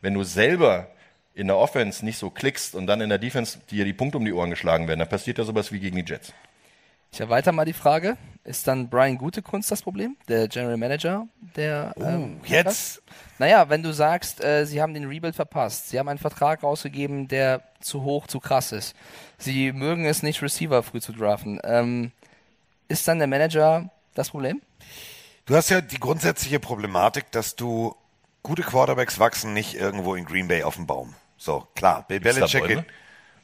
wenn 0.03 0.13
du 0.13 0.25
selber 0.25 0.89
in 1.33 1.47
der 1.47 1.57
Offense 1.57 2.05
nicht 2.05 2.19
so 2.19 2.29
klickst 2.29 2.75
und 2.75 2.87
dann 2.87 3.01
in 3.01 3.09
der 3.09 3.17
Defense 3.17 3.61
dir 3.71 3.87
die 3.87 3.95
Punkte 3.95 4.19
um 4.19 4.27
die 4.27 4.35
Ohren 4.35 4.51
geschlagen 4.51 4.89
werden, 4.89 4.99
dann 4.99 5.09
passiert 5.09 5.39
ja 5.39 5.45
sowas 5.45 5.73
wie 5.73 5.81
gegen 5.81 5.97
die 5.97 6.05
Jets. 6.05 6.35
Ich 7.13 7.21
erweitere 7.21 7.55
mal 7.55 7.65
die 7.65 7.73
Frage. 7.73 8.19
Ist 8.45 8.66
dann 8.66 8.88
Brian 8.88 9.18
Gutekunst 9.18 9.70
das 9.70 9.82
Problem? 9.82 10.16
Der 10.26 10.49
General 10.49 10.76
Manager 10.76 11.28
der 11.55 11.95
ähm, 11.97 12.40
jetzt? 12.45 13.01
Naja, 13.38 13.68
wenn 13.68 13.84
du 13.84 13.93
sagst, 13.93 14.43
äh, 14.43 14.66
sie 14.66 14.82
haben 14.82 14.95
den 14.95 15.07
Rebuild 15.07 15.36
verpasst, 15.36 15.90
sie 15.90 15.99
haben 15.99 16.09
einen 16.09 16.18
Vertrag 16.18 16.62
rausgegeben, 16.62 17.28
der 17.28 17.62
zu 17.80 18.03
hoch, 18.03 18.26
zu 18.26 18.40
krass 18.40 18.72
ist. 18.72 18.97
Sie 19.38 19.72
mögen 19.72 20.07
es 20.07 20.24
nicht, 20.24 20.43
Receiver 20.43 20.82
früh 20.82 21.01
zu 21.01 21.12
draften. 21.12 21.61
Ähm, 21.62 22.11
ist 22.88 23.07
dann 23.07 23.18
der 23.18 23.28
Manager 23.28 23.90
das 24.14 24.30
Problem? 24.30 24.61
Du 25.47 25.55
hast 25.55 25.70
ja 25.70 25.80
die 25.80 25.99
grundsätzliche 25.99 26.59
Problematik, 26.59 27.30
dass 27.30 27.55
du 27.55 27.95
gute 28.43 28.62
Quarterbacks 28.62 29.20
wachsen 29.20 29.55
nicht 29.55 29.74
irgendwo 29.74 30.16
in 30.16 30.24
Green 30.24 30.49
Bay 30.49 30.64
auf 30.64 30.74
dem 30.76 30.86
Baum. 30.86 31.14
So, 31.36 31.66
klar, 31.74 32.05
Bill 32.09 32.20
Belichick 32.20 32.84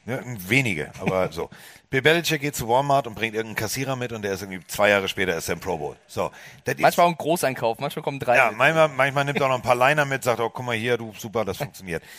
ne, 0.09 0.23
wenige, 0.47 0.91
aber 0.99 1.31
so. 1.31 1.49
Bill 1.89 2.01
Belichick 2.03 2.41
geht 2.41 2.55
zu 2.55 2.67
Walmart 2.67 3.07
und 3.07 3.15
bringt 3.15 3.33
irgendeinen 3.33 3.55
Kassierer 3.55 3.95
mit 3.95 4.11
und 4.11 4.21
der 4.21 4.33
ist 4.33 4.41
irgendwie 4.43 4.65
zwei 4.67 4.89
Jahre 4.89 5.07
später 5.07 5.35
ist 5.35 5.49
er 5.49 5.53
im 5.53 5.59
Pro 5.59 5.77
Bowl. 5.77 5.95
So, 6.07 6.31
Manchmal 6.77 7.07
auch 7.07 7.11
ein 7.11 7.17
Großeinkauf, 7.17 7.79
manchmal 7.79 8.03
kommen 8.03 8.19
drei. 8.19 8.37
ja, 8.37 8.49
mit. 8.49 8.57
manchmal, 8.57 8.89
manchmal 8.89 9.25
nimmt 9.25 9.39
er 9.39 9.45
auch 9.45 9.49
noch 9.49 9.55
ein 9.55 9.63
paar 9.63 9.75
Liner 9.75 10.05
mit, 10.05 10.23
sagt, 10.23 10.39
oh, 10.39 10.49
guck 10.49 10.65
mal 10.65 10.75
hier, 10.75 10.97
du, 10.97 11.13
super, 11.17 11.45
das 11.45 11.57
funktioniert. 11.57 12.03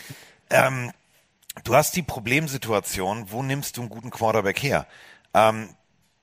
Ähm, 0.53 0.91
du 1.62 1.76
hast 1.76 1.95
die 1.95 2.03
Problemsituation, 2.03 3.30
wo 3.30 3.41
nimmst 3.41 3.76
du 3.76 3.82
einen 3.82 3.88
guten 3.88 4.11
Quarterback 4.11 4.61
her? 4.61 4.84
Ähm, 5.32 5.68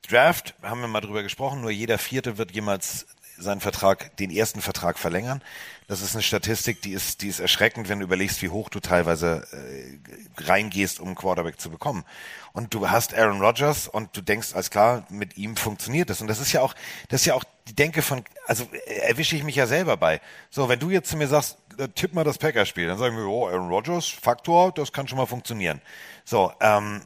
Draft, 0.05 0.53
haben 0.61 0.81
wir 0.81 0.89
mal 0.89 0.99
drüber 0.99 1.23
gesprochen, 1.23 1.61
nur 1.61 1.71
jeder 1.71 1.97
Vierte 1.97 2.37
wird 2.37 2.51
jemals 2.51 3.07
seinen 3.37 3.61
Vertrag, 3.61 4.17
den 4.17 4.31
ersten 4.31 4.61
Vertrag 4.61 4.97
verlängern. 4.97 5.41
Das 5.87 6.01
ist 6.01 6.15
eine 6.15 6.21
Statistik, 6.21 6.81
die 6.81 6.91
ist, 6.91 7.21
die 7.21 7.29
ist 7.29 7.39
erschreckend, 7.39 7.87
wenn 7.87 7.99
du 7.99 8.05
überlegst, 8.05 8.41
wie 8.41 8.49
hoch 8.49 8.67
du 8.67 8.81
teilweise 8.81 9.47
äh, 9.53 10.43
reingehst, 10.43 10.99
um 10.99 11.07
einen 11.07 11.15
Quarterback 11.15 11.61
zu 11.61 11.69
bekommen. 11.69 12.03
Und 12.51 12.73
du 12.73 12.89
hast 12.89 13.13
Aaron 13.13 13.41
Rodgers 13.41 13.87
und 13.87 14.15
du 14.15 14.19
denkst, 14.19 14.53
alles 14.53 14.69
klar, 14.69 15.05
mit 15.09 15.37
ihm 15.37 15.55
funktioniert 15.55 16.09
das. 16.09 16.19
Und 16.19 16.27
das 16.27 16.41
ist 16.41 16.51
ja 16.51 16.61
auch, 16.61 16.75
das 17.07 17.21
ist 17.21 17.27
ja 17.27 17.35
auch 17.35 17.45
die 17.69 17.75
Denke 17.75 18.01
von, 18.01 18.25
also 18.47 18.67
äh, 18.85 18.95
erwische 18.99 19.37
ich 19.37 19.45
mich 19.45 19.55
ja 19.55 19.65
selber 19.65 19.95
bei. 19.95 20.19
So, 20.49 20.67
wenn 20.67 20.79
du 20.79 20.89
jetzt 20.89 21.09
zu 21.09 21.15
mir 21.15 21.29
sagst, 21.29 21.57
äh, 21.77 21.87
tipp 21.87 22.13
mal 22.13 22.25
das 22.25 22.37
Packerspiel, 22.37 22.87
dann 22.87 22.97
sagen 22.97 23.15
wir, 23.15 23.25
oh, 23.25 23.47
Aaron 23.47 23.69
Rodgers, 23.69 24.09
Faktor, 24.09 24.73
das 24.73 24.91
kann 24.91 25.07
schon 25.07 25.17
mal 25.17 25.25
funktionieren. 25.25 25.81
So, 26.25 26.51
ähm, 26.59 27.01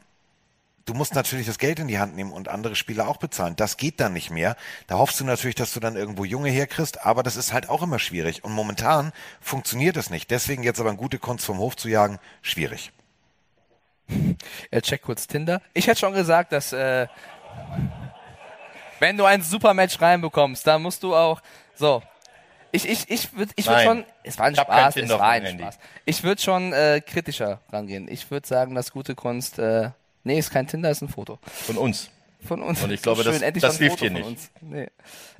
du 0.84 0.94
musst 0.94 1.14
natürlich 1.14 1.46
das 1.46 1.58
Geld 1.58 1.78
in 1.78 1.88
die 1.88 1.98
Hand 1.98 2.14
nehmen 2.16 2.32
und 2.32 2.48
andere 2.48 2.74
Spieler 2.74 3.08
auch 3.08 3.16
bezahlen. 3.16 3.56
Das 3.56 3.76
geht 3.76 4.00
dann 4.00 4.12
nicht 4.12 4.30
mehr. 4.30 4.56
Da 4.86 4.98
hoffst 4.98 5.20
du 5.20 5.24
natürlich, 5.24 5.54
dass 5.54 5.72
du 5.72 5.80
dann 5.80 5.96
irgendwo 5.96 6.24
Junge 6.24 6.50
herkriegst, 6.50 7.04
aber 7.04 7.22
das 7.22 7.36
ist 7.36 7.52
halt 7.52 7.68
auch 7.68 7.82
immer 7.82 7.98
schwierig. 7.98 8.44
Und 8.44 8.52
momentan 8.52 9.12
funktioniert 9.40 9.96
es 9.96 10.10
nicht. 10.10 10.30
Deswegen 10.30 10.62
jetzt 10.62 10.80
aber 10.80 10.90
eine 10.90 10.98
gute 10.98 11.18
Kunst 11.18 11.44
vom 11.44 11.58
Hof 11.58 11.76
zu 11.76 11.88
jagen, 11.88 12.18
schwierig. 12.40 12.92
Er 14.70 14.82
checkt 14.82 15.04
kurz 15.04 15.26
Tinder. 15.26 15.62
Ich 15.74 15.86
hätte 15.86 16.00
schon 16.00 16.12
gesagt, 16.12 16.52
dass 16.52 16.72
äh, 16.72 17.06
wenn 19.00 19.16
du 19.16 19.24
ein 19.24 19.42
Supermatch 19.42 20.00
reinbekommst, 20.00 20.66
dann 20.66 20.82
musst 20.82 21.02
du 21.02 21.14
auch 21.14 21.40
so. 21.74 22.02
Ich 22.72 22.88
ich 22.88 23.10
ich 23.10 23.34
würde 23.34 23.52
ich 23.56 23.66
würd 23.66 23.82
schon. 23.82 24.04
Es 24.22 24.38
war 24.38 24.46
ein 24.46 24.56
Spaß. 24.56 24.96
Es 24.96 25.10
war 25.10 25.22
ein 25.22 25.44
Handy. 25.44 25.62
Spaß. 25.62 25.78
Ich 26.06 26.22
würde 26.22 26.40
schon 26.40 26.72
äh, 26.72 27.02
kritischer 27.04 27.60
rangehen. 27.70 28.08
Ich 28.08 28.30
würde 28.30 28.46
sagen, 28.46 28.74
dass 28.74 28.92
gute 28.92 29.14
Kunst. 29.14 29.58
Äh, 29.58 29.90
nee, 30.24 30.38
ist 30.38 30.50
kein 30.50 30.66
Tinder, 30.66 30.90
ist 30.90 31.02
ein 31.02 31.08
Foto. 31.08 31.38
Von 31.66 31.76
uns. 31.76 32.10
Von 32.46 32.60
uns. 32.62 32.82
Und 32.82 32.90
ich 32.90 33.02
glaube, 33.02 33.22
So 33.22 33.30
das, 33.30 33.40
endlich 33.40 33.62
das 33.62 33.78
hilft 33.78 34.00
hier 34.00 34.10
nicht. 34.10 34.26
uns. 34.26 34.50
Nee. 34.60 34.88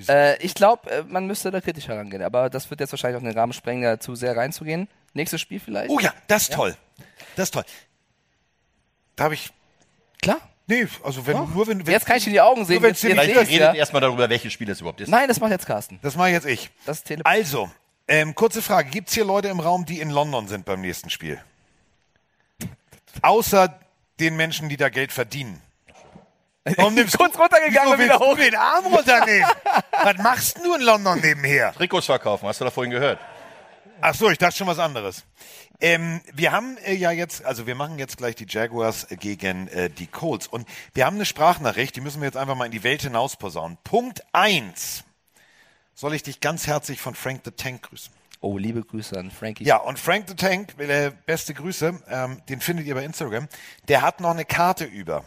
Äh, 0.08 0.36
ich 0.40 0.54
glaube, 0.54 0.88
äh, 0.90 1.02
man 1.02 1.26
müsste 1.26 1.50
da 1.50 1.60
kritischer 1.60 1.96
rangehen. 1.98 2.22
Aber 2.22 2.48
das 2.48 2.70
wird 2.70 2.78
jetzt 2.80 2.92
wahrscheinlich 2.92 3.20
auch 3.20 3.24
den 3.26 3.36
Rahmen 3.36 3.52
sprengen, 3.52 3.82
da 3.82 3.98
zu 3.98 4.14
sehr 4.14 4.36
reinzugehen. 4.36 4.88
Nächstes 5.12 5.40
Spiel 5.40 5.58
vielleicht. 5.58 5.90
Oh 5.90 5.98
ja, 5.98 6.14
das 6.28 6.42
ist 6.42 6.52
toll. 6.52 6.76
Das 7.34 7.48
ist 7.48 7.54
toll. 7.54 7.64
Da 9.16 9.24
habe 9.24 9.34
ich. 9.34 9.50
Klar. 10.22 10.38
Nee, 10.68 10.86
also 11.02 11.26
wenn 11.26 11.36
nur 11.36 11.66
wenn, 11.66 11.84
wenn 11.84 11.92
Jetzt 11.92 12.06
kann 12.06 12.18
ich 12.18 12.26
in 12.28 12.32
die 12.34 12.40
Augen 12.40 12.64
sehen. 12.64 12.80
Wenn 12.80 12.90
Jetzt, 12.90 13.02
jetzt 13.02 13.12
Vielleicht 13.12 13.36
redet 13.36 13.60
ja. 13.60 13.74
erstmal 13.74 14.00
darüber, 14.00 14.30
welches 14.30 14.52
Spiel 14.52 14.70
es 14.70 14.80
überhaupt 14.80 15.00
ist. 15.00 15.08
Nein, 15.08 15.26
das 15.26 15.40
macht 15.40 15.50
jetzt 15.50 15.66
Carsten. 15.66 15.98
Das 16.02 16.14
mache 16.14 16.28
jetzt 16.28 16.46
ich. 16.46 16.70
Das 16.86 16.98
ist 16.98 17.04
Tele 17.04 17.26
Also, 17.26 17.68
ähm, 18.06 18.34
kurze 18.36 18.62
Frage. 18.62 18.90
Gibt 18.90 19.08
es 19.08 19.14
hier 19.14 19.24
Leute 19.24 19.48
im 19.48 19.58
Raum, 19.58 19.84
die 19.84 20.00
in 20.00 20.10
London 20.10 20.46
sind 20.46 20.64
beim 20.64 20.80
nächsten 20.80 21.10
Spiel? 21.10 21.40
Außer 23.20 23.78
den 24.20 24.36
Menschen, 24.36 24.68
die 24.68 24.76
da 24.76 24.88
Geld 24.88 25.12
verdienen. 25.12 25.60
Warum 26.76 26.94
nimmst 26.94 27.18
Kurz 27.18 27.36
runtergegangen 27.38 27.92
wieso 27.92 27.92
und 27.92 27.98
wieder 28.00 28.18
hoch. 28.18 28.36
du 28.36 28.42
den 28.42 28.54
Arm 28.54 28.86
runternehmen? 28.86 29.50
Was 30.02 30.16
machst 30.18 30.58
du 30.64 30.74
in 30.74 30.82
London 30.82 31.20
nebenher? 31.20 31.72
Trikots 31.74 32.06
verkaufen, 32.06 32.46
hast 32.46 32.60
du 32.60 32.64
da 32.64 32.70
vorhin 32.70 32.92
gehört? 32.92 33.18
Ach 34.00 34.14
so, 34.14 34.30
ich 34.30 34.38
dachte 34.38 34.56
schon 34.56 34.66
was 34.66 34.80
anderes. 34.80 35.24
Ähm, 35.80 36.20
wir 36.32 36.50
haben 36.50 36.76
äh, 36.78 36.94
ja 36.94 37.12
jetzt, 37.12 37.44
also 37.44 37.68
wir 37.68 37.76
machen 37.76 38.00
jetzt 38.00 38.16
gleich 38.16 38.34
die 38.34 38.46
Jaguars 38.48 39.10
äh, 39.10 39.16
gegen 39.16 39.68
äh, 39.68 39.90
die 39.90 40.08
Colts 40.08 40.48
und 40.48 40.68
wir 40.92 41.06
haben 41.06 41.16
eine 41.16 41.24
Sprachnachricht, 41.24 41.94
die 41.94 42.00
müssen 42.00 42.20
wir 42.20 42.26
jetzt 42.26 42.36
einfach 42.36 42.56
mal 42.56 42.66
in 42.66 42.72
die 42.72 42.82
Welt 42.82 43.02
hinaus 43.02 43.36
posaunen. 43.36 43.78
Punkt 43.84 44.22
eins 44.32 45.04
soll 45.94 46.14
ich 46.14 46.24
dich 46.24 46.40
ganz 46.40 46.66
herzlich 46.66 47.00
von 47.00 47.14
Frank 47.14 47.42
the 47.44 47.52
Tank 47.52 47.82
grüßen. 47.82 48.12
Oh, 48.42 48.58
liebe 48.58 48.82
Grüße 48.82 49.16
an 49.16 49.30
Frankie. 49.30 49.62
Ja, 49.64 49.76
und 49.76 50.00
Frank 50.00 50.24
the 50.28 50.34
Tank, 50.34 50.74
äh, 50.78 51.12
beste 51.26 51.54
Grüße, 51.54 52.02
ähm, 52.10 52.42
den 52.48 52.60
findet 52.60 52.86
ihr 52.86 52.94
bei 52.96 53.04
Instagram. 53.04 53.46
Der 53.86 54.02
hat 54.02 54.20
noch 54.20 54.30
eine 54.32 54.44
Karte 54.44 54.84
über, 54.84 55.22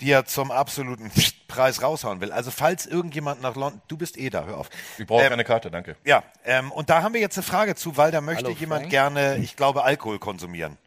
die 0.00 0.10
er 0.10 0.24
zum 0.24 0.50
absoluten 0.50 1.10
Preis 1.46 1.82
raushauen 1.82 2.22
will. 2.22 2.32
Also 2.32 2.50
falls 2.50 2.86
irgendjemand 2.86 3.42
nach 3.42 3.54
London, 3.54 3.82
du 3.88 3.98
bist 3.98 4.16
eh 4.16 4.30
da, 4.30 4.44
hör 4.46 4.56
auf. 4.56 4.70
Ich 4.96 5.06
brauche 5.06 5.22
Ähm, 5.22 5.28
keine 5.28 5.44
Karte, 5.44 5.70
danke. 5.70 5.96
Ja, 6.04 6.22
ähm, 6.46 6.72
und 6.72 6.88
da 6.88 7.02
haben 7.02 7.12
wir 7.12 7.20
jetzt 7.20 7.36
eine 7.36 7.44
Frage 7.44 7.74
zu, 7.74 7.98
weil 7.98 8.10
da 8.10 8.22
möchte 8.22 8.44
Hallo, 8.46 8.56
jemand 8.58 8.80
Frank. 8.84 8.90
gerne, 8.90 9.36
ich 9.36 9.54
glaube, 9.54 9.84
Alkohol 9.84 10.18
konsumieren. 10.18 10.78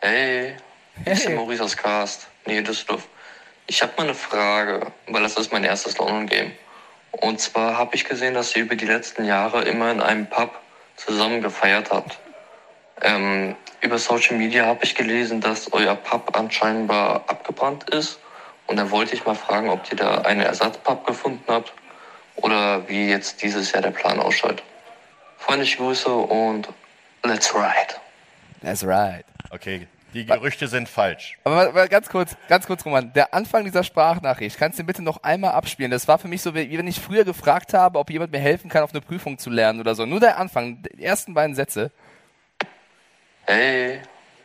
Hey, 0.00 0.56
hier 1.04 1.12
ist 1.12 1.24
der 1.24 1.36
Maurice 1.36 1.62
aus 1.62 1.76
Cast, 1.76 2.26
Nähe 2.46 2.64
Düsseldorf. 2.64 3.06
Ich 3.68 3.80
habe 3.80 3.92
mal 3.96 4.04
eine 4.04 4.14
Frage, 4.14 4.90
weil 5.06 5.22
das 5.22 5.36
ist 5.36 5.52
mein 5.52 5.62
erstes 5.62 5.96
London-Game. 5.98 6.50
Und 7.20 7.40
zwar 7.40 7.76
habe 7.76 7.94
ich 7.96 8.04
gesehen, 8.04 8.34
dass 8.34 8.54
ihr 8.54 8.62
über 8.62 8.76
die 8.76 8.86
letzten 8.86 9.24
Jahre 9.24 9.62
immer 9.62 9.90
in 9.90 10.00
einem 10.00 10.26
Pub 10.26 10.50
zusammen 10.96 11.42
gefeiert 11.42 11.90
habt. 11.90 12.18
Ähm, 13.02 13.56
über 13.80 13.98
Social 13.98 14.36
Media 14.36 14.66
habe 14.66 14.84
ich 14.84 14.94
gelesen, 14.94 15.40
dass 15.40 15.72
euer 15.72 15.94
Pub 15.94 16.36
anscheinend 16.36 16.90
abgebrannt 16.90 17.90
ist. 17.90 18.18
Und 18.66 18.76
da 18.76 18.90
wollte 18.90 19.14
ich 19.14 19.24
mal 19.24 19.34
fragen, 19.34 19.70
ob 19.70 19.90
ihr 19.90 19.96
da 19.96 20.18
einen 20.22 20.42
Ersatzpub 20.42 21.06
gefunden 21.06 21.44
habt 21.46 21.72
oder 22.36 22.88
wie 22.88 23.08
jetzt 23.08 23.42
dieses 23.42 23.72
Jahr 23.72 23.82
der 23.82 23.90
Plan 23.90 24.20
ausschaut. 24.20 24.62
Freundliche 25.38 25.78
Grüße 25.78 26.10
und 26.10 26.68
let's 27.24 27.54
ride. 27.54 27.94
That's 28.62 28.84
right. 28.84 29.24
Okay, 29.50 29.86
die 30.14 30.24
Gerüchte 30.26 30.68
sind 30.68 30.88
falsch. 30.88 31.36
Aber 31.44 31.54
mal, 31.54 31.72
mal 31.72 31.88
ganz 31.88 32.08
kurz, 32.08 32.36
ganz 32.48 32.66
kurz, 32.66 32.84
Roman. 32.84 33.12
Der 33.12 33.34
Anfang 33.34 33.64
dieser 33.64 33.84
Sprachnachricht, 33.84 34.58
kannst 34.58 34.78
du 34.78 34.82
den 34.82 34.86
bitte 34.86 35.02
noch 35.02 35.22
einmal 35.22 35.52
abspielen? 35.52 35.90
Das 35.90 36.08
war 36.08 36.18
für 36.18 36.28
mich 36.28 36.42
so, 36.42 36.54
wie 36.54 36.76
wenn 36.78 36.86
ich 36.86 37.00
früher 37.00 37.24
gefragt 37.24 37.74
habe, 37.74 37.98
ob 37.98 38.10
jemand 38.10 38.32
mir 38.32 38.38
helfen 38.38 38.70
kann, 38.70 38.82
auf 38.82 38.90
eine 38.92 39.00
Prüfung 39.00 39.38
zu 39.38 39.50
lernen 39.50 39.80
oder 39.80 39.94
so. 39.94 40.06
Nur 40.06 40.20
der 40.20 40.38
Anfang, 40.38 40.82
die 40.82 41.04
ersten 41.04 41.34
beiden 41.34 41.54
Sätze. 41.54 41.90
Hey, 43.46 44.00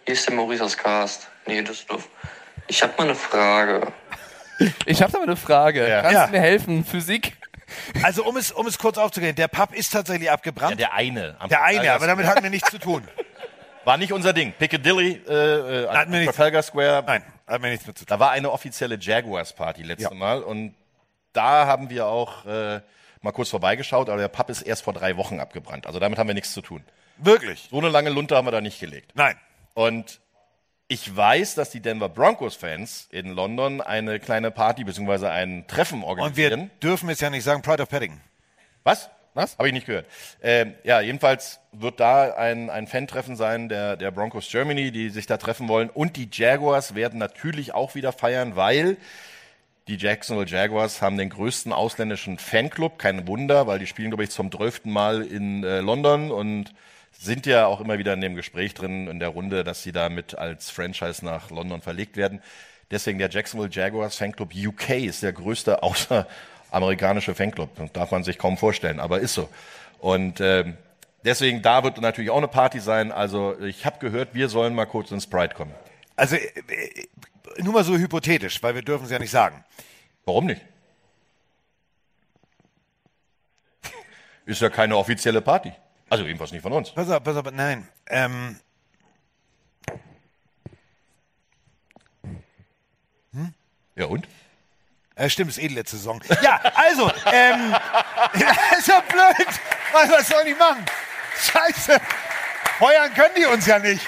hier 0.06 0.14
ist 0.14 0.28
der 0.28 0.36
Maurice 0.36 0.64
aus 0.64 0.78
Cast, 0.78 1.28
Nähe 1.46 1.64
Düsseldorf. 1.64 2.08
Ich 2.68 2.82
habe 2.82 2.94
mal 2.98 3.04
eine 3.06 3.16
Frage. 3.16 3.88
Ich 4.86 5.02
habe 5.02 5.12
da 5.12 5.18
mal 5.18 5.24
eine 5.26 5.36
Frage. 5.36 5.86
Kannst 6.02 6.14
Ja. 6.14 6.26
du 6.28 6.32
mir 6.32 6.40
helfen? 6.42 6.86
Physik? 6.86 7.34
Also 8.04 8.24
um 8.24 8.38
es, 8.38 8.52
um 8.52 8.68
es 8.68 8.78
kurz 8.78 8.98
aufzuklären, 8.98 9.36
der 9.36 9.48
Pub 9.48 9.74
ist 9.74 9.92
tatsächlich 9.92 10.30
abgebrannt. 10.30 10.72
Ja, 10.72 10.76
der 10.90 10.94
eine. 10.94 11.36
am 11.40 11.50
Der 11.50 11.64
eine, 11.64 11.92
aber 11.92 12.08
damit 12.08 12.26
hatten 12.28 12.44
wir 12.44 12.50
nichts 12.50 12.70
zu 12.70 12.78
tun. 12.80 13.04
War 13.86 13.98
nicht 13.98 14.14
unser 14.14 14.34
Ding. 14.34 14.54
Piccadilly, 14.58 15.22
äh, 15.28 15.34
äh, 15.34 15.88
Hatten 15.88 15.94
wir 15.94 16.00
am 16.02 16.10
nichts- 16.12 16.26
Trafalgar 16.36 16.64
Square. 16.64 17.04
Nein, 17.06 17.24
hatten 17.48 17.64
wir 17.64 17.72
nichts 17.72 17.86
mit 17.88 17.98
zu 17.98 18.06
tun. 18.06 18.10
Da 18.10 18.20
war 18.20 18.32
eine 18.32 18.52
offizielle 18.52 18.98
Jaguars-Party 19.00 19.84
letzte 19.84 20.10
Ja. 20.10 20.14
Mal 20.14 20.42
und 20.44 20.76
da 21.34 21.66
haben 21.66 21.90
wir 21.90 22.08
auch 22.08 22.46
äh, 22.46 22.82
mal 23.22 23.32
kurz 23.32 23.50
vorbeigeschaut, 23.50 24.10
aber 24.10 24.20
der 24.20 24.28
Pub 24.28 24.50
ist 24.50 24.62
erst 24.62 24.84
vor 24.84 24.94
drei 24.94 25.18
Wochen 25.18 25.40
abgebrannt. 25.40 25.88
Also 25.88 26.00
damit 26.00 26.20
haben 26.20 26.28
wir 26.28 26.34
nichts 26.36 26.54
zu 26.54 26.62
tun. 26.62 26.84
Wirklich? 27.18 27.68
So 27.72 27.78
eine 27.78 27.90
lange 27.90 28.10
Lunte 28.10 28.36
haben 28.36 28.46
wir 28.48 28.52
da 28.52 28.62
nicht 28.62 28.80
gelegt. 28.80 29.12
Nein. 29.16 29.36
Und 29.74 30.20
ich 30.88 31.16
weiß, 31.16 31.56
dass 31.56 31.70
die 31.72 31.80
Denver 31.80 32.10
Broncos-Fans 32.10 33.08
in 33.12 33.30
London 33.32 33.82
eine 33.82 34.20
kleine 34.20 34.52
Party 34.52 34.84
bzw. 34.84 35.28
ein 35.28 35.66
Treffen 35.68 36.04
Und 36.04 36.04
wir 36.04 36.08
organisieren. 36.50 36.72
dürfen 36.82 37.10
es 37.10 37.20
ja 37.22 37.30
nicht 37.30 37.44
sagen, 37.44 37.62
Pride 37.62 37.82
of 37.84 37.90
Paddington. 37.90 38.22
Was? 38.84 39.10
Was? 39.34 39.58
Habe 39.58 39.68
ich 39.68 39.74
nicht 39.74 39.88
gehört. 39.88 40.06
Ähm, 40.42 40.76
ja, 40.84 41.02
jedenfalls 41.02 41.60
wird 41.72 42.00
da 42.00 42.34
ein, 42.36 42.70
ein 42.70 42.88
Fan-Treffen 42.88 43.36
sein 43.36 43.68
der, 43.68 43.98
der 43.98 44.12
Broncos 44.12 44.50
Germany, 44.50 44.92
die 44.92 45.10
sich 45.10 45.26
da 45.26 45.38
treffen 45.38 45.68
wollen. 45.68 45.90
Und 45.90 46.18
die 46.18 46.30
Jaguars 46.32 46.94
werden 46.94 47.18
natürlich 47.20 47.74
auch 47.74 47.96
wieder 47.96 48.12
feiern, 48.12 48.56
weil 48.56 48.98
die 49.88 49.98
Jacksonville 49.98 50.48
Jaguars 50.48 51.02
haben 51.02 51.18
den 51.18 51.30
größten 51.30 51.74
ausländischen 51.74 52.38
Fanclub. 52.38 53.00
Kein 53.00 53.28
Wunder, 53.28 53.68
weil 53.68 53.80
die 53.80 53.88
spielen, 53.88 54.12
glaube 54.12 54.24
ich, 54.24 54.30
zum 54.30 54.52
zwölften 54.52 54.92
Mal 54.92 55.24
in 55.24 55.64
äh, 55.64 55.80
London 55.80 56.32
und 56.32 56.74
sind 57.12 57.46
ja 57.46 57.66
auch 57.66 57.82
immer 57.82 57.98
wieder 57.98 58.14
in 58.14 58.22
dem 58.22 58.36
Gespräch 58.36 58.74
drin, 58.74 59.08
in 59.08 59.20
der 59.20 59.30
Runde, 59.30 59.64
dass 59.64 59.84
sie 59.84 59.92
damit 59.92 60.36
als 60.36 60.70
Franchise 60.70 61.26
nach 61.26 61.50
London 61.50 61.82
verlegt 61.82 62.18
werden. 62.18 62.42
Deswegen 62.92 63.20
der 63.20 63.30
Jacksonville 63.30 63.72
Jaguars 63.72 64.16
Fanclub 64.16 64.54
UK 64.56 64.90
ist 64.92 65.24
der 65.24 65.34
größte 65.34 65.84
außer, 65.84 66.28
amerikanische 66.74 67.36
Fanclub. 67.36 67.76
Das 67.76 67.92
darf 67.92 68.12
man 68.12 68.24
sich 68.24 68.38
kaum 68.38 68.58
vorstellen, 68.58 69.00
aber 69.00 69.20
ist 69.20 69.34
so. 69.34 69.50
Und 70.00 70.42
ähm, 70.42 70.78
deswegen, 71.24 71.62
da 71.62 71.84
wird 71.84 72.00
natürlich 72.02 72.30
auch 72.30 72.38
eine 72.38 72.48
Party 72.48 72.80
sein. 72.80 73.12
Also 73.12 73.60
ich 73.60 73.86
habe 73.86 74.00
gehört, 74.00 74.34
wir 74.34 74.50
sollen 74.50 74.76
mal 74.76 74.86
kurz 74.86 75.12
ins 75.12 75.24
Sprite 75.24 75.56
kommen. 75.56 75.74
Also 76.16 76.36
äh, 76.36 76.40
äh, 76.48 77.08
nur 77.62 77.74
mal 77.74 77.84
so 77.84 77.98
hypothetisch, 77.98 78.62
weil 78.64 78.76
wir 78.76 78.82
dürfen 78.82 79.06
es 79.06 79.12
ja 79.12 79.20
nicht 79.20 79.32
sagen. 79.32 79.64
Warum 80.26 80.46
nicht? 80.46 80.62
Ist 84.46 84.62
ja 84.62 84.70
keine 84.70 84.98
offizielle 84.98 85.42
Party. 85.42 85.72
Also 86.10 86.26
jedenfalls 86.26 86.52
nicht 86.52 86.62
von 86.62 86.74
uns. 86.74 86.92
Pass 86.92 87.10
auf, 87.10 87.24
pass 87.24 87.38
auf, 87.38 87.50
nein. 87.52 87.88
Ähm, 88.08 88.58
Ja 93.96 94.06
und? 94.06 94.28
Äh, 95.16 95.30
stimmt, 95.30 95.52
ist 95.52 95.60
eh 95.60 95.68
die 95.68 95.76
letzte 95.76 95.98
Saison. 95.98 96.22
Ja, 96.42 96.60
also, 96.76 97.10
ähm, 97.32 97.72
ja, 98.40 98.78
ist 98.78 98.88
ja 98.88 99.02
blöd. 99.02 99.48
Was, 99.92 100.10
was 100.10 100.28
soll 100.28 100.48
ich 100.48 100.58
machen? 100.58 100.86
Scheiße. 101.40 102.00
Feuern 102.80 103.14
können 103.14 103.36
die 103.38 103.46
uns 103.46 103.66
ja 103.66 103.80
nicht. 103.80 104.02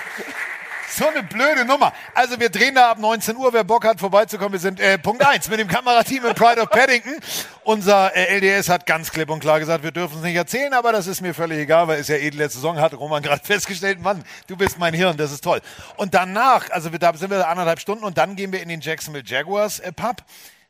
So 0.89 1.07
eine 1.07 1.23
blöde 1.23 1.65
Nummer. 1.65 1.91
Also 2.13 2.39
wir 2.39 2.49
drehen 2.49 2.75
da 2.75 2.91
ab 2.91 2.99
19 2.99 3.35
Uhr. 3.35 3.51
Wer 3.51 3.65
Bock 3.65 3.83
hat, 3.83 3.99
vorbeizukommen, 3.99 4.53
wir 4.53 4.59
sind 4.59 4.79
äh, 4.79 4.97
Punkt 4.97 5.25
1 5.25 5.49
mit 5.49 5.59
dem 5.59 5.67
Kamerateam 5.67 6.25
in 6.25 6.33
Pride 6.33 6.61
of 6.61 6.69
Paddington. 6.69 7.17
Unser 7.65 8.15
äh, 8.15 8.37
LDS 8.37 8.69
hat 8.69 8.85
ganz 8.85 9.11
klipp 9.11 9.29
und 9.29 9.41
klar 9.41 9.59
gesagt, 9.59 9.83
wir 9.83 9.91
dürfen 9.91 10.17
es 10.19 10.23
nicht 10.23 10.35
erzählen, 10.35 10.73
aber 10.73 10.93
das 10.93 11.07
ist 11.07 11.21
mir 11.21 11.33
völlig 11.33 11.59
egal, 11.59 11.89
weil 11.89 11.99
es 11.99 12.07
ja 12.07 12.15
eh 12.15 12.29
die 12.29 12.37
letzte 12.37 12.59
Saison 12.59 12.79
hat 12.79 12.93
Roman 12.93 13.21
gerade 13.21 13.41
festgestellt, 13.43 13.99
Mann, 13.99 14.23
du 14.47 14.55
bist 14.55 14.79
mein 14.79 14.93
Hirn, 14.93 15.17
das 15.17 15.33
ist 15.33 15.43
toll. 15.43 15.59
Und 15.97 16.13
danach, 16.13 16.69
also 16.69 16.91
wir, 16.93 16.99
da 16.99 17.13
sind 17.13 17.29
wir 17.29 17.45
anderthalb 17.45 17.81
Stunden 17.81 18.05
und 18.05 18.17
dann 18.17 18.37
gehen 18.37 18.53
wir 18.53 18.61
in 18.61 18.69
den 18.69 18.79
Jacksonville 18.79 19.25
Jaguars 19.25 19.79
äh, 19.79 19.91
Pub, 19.91 20.23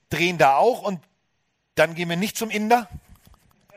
drehen 0.10 0.38
da 0.38 0.58
auch 0.58 0.82
und 0.82 1.00
dann 1.76 1.96
gehen 1.96 2.10
wir 2.10 2.18
nicht 2.18 2.38
zum 2.38 2.50
Inder. 2.50 2.88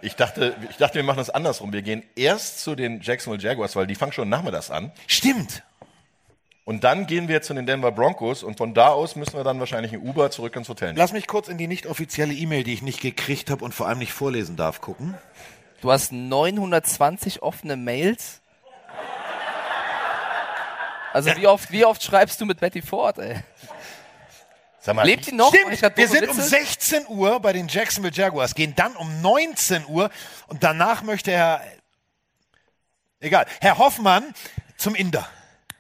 Ich 0.01 0.15
dachte, 0.15 0.55
ich 0.71 0.77
dachte, 0.77 0.95
wir 0.95 1.03
machen 1.03 1.17
das 1.19 1.31
andersrum. 1.31 1.73
Wir 1.73 1.83
gehen 1.83 2.05
erst 2.15 2.61
zu 2.61 2.77
den 2.77 3.01
Jacksonville 3.01 3.43
Jaguars, 3.43 3.75
weil 3.75 3.87
die 3.87 3.97
fangen 3.97 4.13
schon 4.13 4.29
nachmittags 4.29 4.71
an. 4.71 4.93
Stimmt. 5.09 5.65
Und 6.65 6.85
dann 6.85 7.07
gehen 7.07 7.29
wir 7.29 7.41
zu 7.41 7.55
den 7.55 7.67
Denver 7.67 7.91
Broncos 7.91 8.43
und 8.43 8.59
von 8.59 8.75
da 8.75 8.89
aus 8.89 9.17
müssen 9.17 9.35
wir 9.35 9.43
dann 9.43 9.59
wahrscheinlich 9.59 9.95
ein 9.95 10.01
Uber 10.01 10.31
zurück 10.31 10.55
ins 10.55 10.69
Hotel 10.69 10.89
nehmen. 10.89 10.99
Lass 10.99 11.13
mich 11.13 11.27
kurz 11.27 11.49
in 11.49 11.57
die 11.57 11.67
nicht 11.67 11.87
offizielle 11.87 12.35
E-Mail, 12.35 12.63
die 12.63 12.75
ich 12.75 12.83
nicht 12.83 13.01
gekriegt 13.01 13.51
habe 13.51 13.65
und 13.65 13.75
vor 13.75 13.89
allem 13.89 13.99
nicht 13.99 14.13
vorlesen 14.13 14.55
darf, 14.57 14.81
gucken. 14.83 15.15
Du 15.81 15.91
hast 15.91 16.13
920 16.13 17.43
offene 17.43 17.77
Mails. 17.77 18.43
Also 21.13 21.35
wie 21.37 21.47
oft, 21.47 21.73
wie 21.73 21.85
oft 21.87 22.03
schreibst 22.03 22.41
du 22.41 22.45
mit 22.45 22.61
Betty 22.61 22.83
Ford, 22.83 23.19
ey? 23.19 23.37
Sag 24.81 24.95
mal, 24.95 25.05
Lebt 25.05 25.27
die 25.27 25.33
noch? 25.35 25.53
Stimmt, 25.55 25.73
Ich 25.73 25.83
wir 25.83 26.09
sind 26.09 26.29
um 26.29 26.37
Witze. 26.39 26.49
16 26.49 27.07
Uhr 27.09 27.41
bei 27.41 27.53
den 27.53 27.69
Jacksonville 27.69 28.15
Jaguars, 28.15 28.55
gehen 28.55 28.75
dann 28.77 28.95
um 28.97 29.21
19 29.21 29.87
Uhr 29.87 30.11
und 30.47 30.63
danach 30.63 31.03
möchte 31.03 31.33
Herr, 31.33 31.61
egal, 33.21 33.47
Herr 33.61 33.79
Hoffmann 33.79 34.33
zum 34.77 34.95
Inder. 34.95 35.29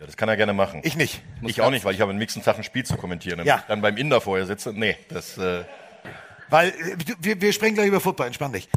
Ja, 0.00 0.06
das 0.06 0.16
kann 0.16 0.28
er 0.28 0.36
gerne 0.36 0.52
machen. 0.52 0.80
Ich 0.84 0.96
nicht. 0.96 1.22
Ich 1.42 1.60
auch 1.60 1.70
nicht, 1.70 1.84
weil 1.84 1.94
ich 1.94 2.00
habe 2.00 2.10
am 2.12 2.18
nächsten 2.18 2.42
Tag 2.42 2.56
ein 2.56 2.64
Spiel 2.64 2.84
zu 2.84 2.96
kommentieren. 2.96 3.40
Und 3.40 3.46
Ja. 3.46 3.56
ich 3.58 3.62
dann 3.64 3.80
beim 3.80 3.96
Inder 3.96 4.20
vorher 4.20 4.46
sitze, 4.46 4.72
nee, 4.72 4.96
das... 5.08 5.38
Äh, 5.38 5.64
Weil 6.50 6.68
äh, 6.70 6.96
wir, 7.20 7.40
wir 7.40 7.52
sprechen 7.52 7.74
gleich 7.74 7.88
über 7.88 8.00
Football, 8.00 8.26
entspann 8.28 8.52
dich. 8.52 8.68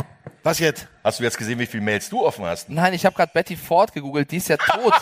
Was 0.43 0.57
jetzt? 0.57 0.87
hast 1.03 1.19
du 1.19 1.23
jetzt 1.23 1.37
gesehen, 1.37 1.59
wie 1.59 1.67
viele 1.67 1.83
Mails 1.83 2.09
du 2.09 2.25
offen 2.25 2.45
hast? 2.45 2.69
Nein, 2.69 2.93
ich 2.93 3.05
habe 3.05 3.15
gerade 3.15 3.31
Betty 3.31 3.55
Ford 3.55 3.93
gegoogelt, 3.93 4.31
die 4.31 4.37
ist 4.37 4.49
ja 4.49 4.57
tot. 4.57 4.93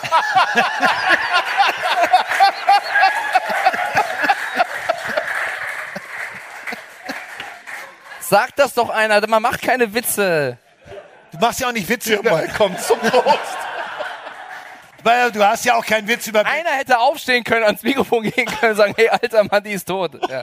Sag 8.30 8.54
das 8.54 8.74
doch 8.74 8.90
einer, 8.90 9.26
man 9.26 9.42
macht 9.42 9.60
keine 9.60 9.92
Witze. 9.92 10.56
Du 11.32 11.38
machst 11.38 11.58
ja 11.58 11.66
auch 11.66 11.72
nicht 11.72 11.88
Witze 11.88 12.14
über... 12.14 12.44
Komm 12.56 12.78
zum 12.78 13.00
Prost. 13.00 13.58
Weil 15.02 15.32
du 15.32 15.44
hast 15.44 15.64
ja 15.64 15.74
auch 15.74 15.84
keinen 15.84 16.06
Witz 16.06 16.28
über... 16.28 16.46
Einer 16.46 16.70
hätte 16.70 17.00
aufstehen 17.00 17.42
können, 17.42 17.64
ans 17.64 17.82
Mikrofon 17.82 18.22
gehen 18.22 18.46
können 18.46 18.70
und 18.70 18.76
sagen, 18.76 18.94
hey, 18.96 19.08
alter 19.08 19.42
Mann, 19.42 19.64
die 19.64 19.72
ist 19.72 19.88
tot. 19.88 20.12
Ja. 20.30 20.42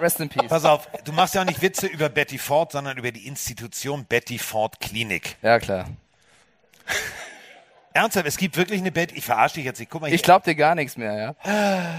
Rest 0.00 0.18
in 0.20 0.30
peace. 0.30 0.48
Pass 0.48 0.64
auf, 0.64 0.88
du 1.04 1.12
machst 1.12 1.34
ja 1.34 1.42
auch 1.42 1.44
nicht 1.44 1.60
Witze 1.60 1.86
über 1.88 2.08
Betty 2.08 2.38
Ford, 2.38 2.72
sondern 2.72 2.96
über 2.96 3.12
die 3.12 3.26
Institution 3.26 4.06
Betty 4.06 4.38
Ford 4.38 4.80
Klinik. 4.80 5.36
Ja, 5.42 5.58
klar. 5.58 5.90
Ernsthaft, 7.92 8.26
es 8.26 8.38
gibt 8.38 8.56
wirklich 8.56 8.80
eine 8.80 8.92
Betty... 8.92 9.14
Ich 9.14 9.26
verarsche 9.26 9.56
dich 9.56 9.66
jetzt 9.66 9.78
nicht. 9.78 9.90
Guck 9.90 10.00
mal 10.00 10.06
hier. 10.06 10.14
Ich 10.14 10.22
glaub 10.22 10.42
dir 10.44 10.54
gar 10.54 10.74
nichts 10.74 10.96
mehr, 10.96 11.36
ja. 11.44 11.92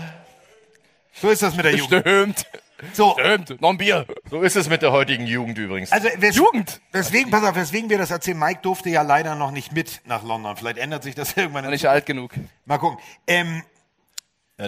So 1.14 1.30
ist 1.30 1.44
das 1.44 1.56
mit 1.56 1.66
der 1.66 1.76
Jugend. 1.76 2.02
Stimmt. 2.02 2.48
So, 2.94 3.16
Stimmt. 3.20 3.60
Noch 3.62 3.72
ein 3.72 3.78
Bier. 3.78 4.06
So 4.30 4.42
ist 4.42 4.56
es 4.56 4.70
mit 4.70 4.82
der 4.82 4.92
heutigen 4.92 5.26
Jugend 5.26 5.58
übrigens. 5.58 5.92
Also 5.92 6.10
wes 6.18 6.36
Jugend. 6.36 6.80
Deswegen, 6.94 7.32
pass 7.32 7.44
auf, 7.44 7.56
weswegen 7.56 7.90
wir 7.90 7.98
das 7.98 8.12
erzählen. 8.12 8.38
Mike 8.38 8.60
durfte 8.62 8.90
ja 8.90 9.02
leider 9.02 9.36
noch 9.36 9.52
nicht 9.52 9.72
mit 9.72 10.02
nach 10.06 10.24
London. 10.24 10.56
Vielleicht 10.58 10.78
ändert 10.78 11.04
sich 11.04 11.16
das 11.16 11.34
irgendwann. 11.38 11.64
Noch 11.64 11.72
nicht 11.72 11.88
alt 11.88 12.06
genug. 12.06 12.32
Mal 12.66 12.78
gucken. 12.78 13.00
Ähm, 13.26 13.64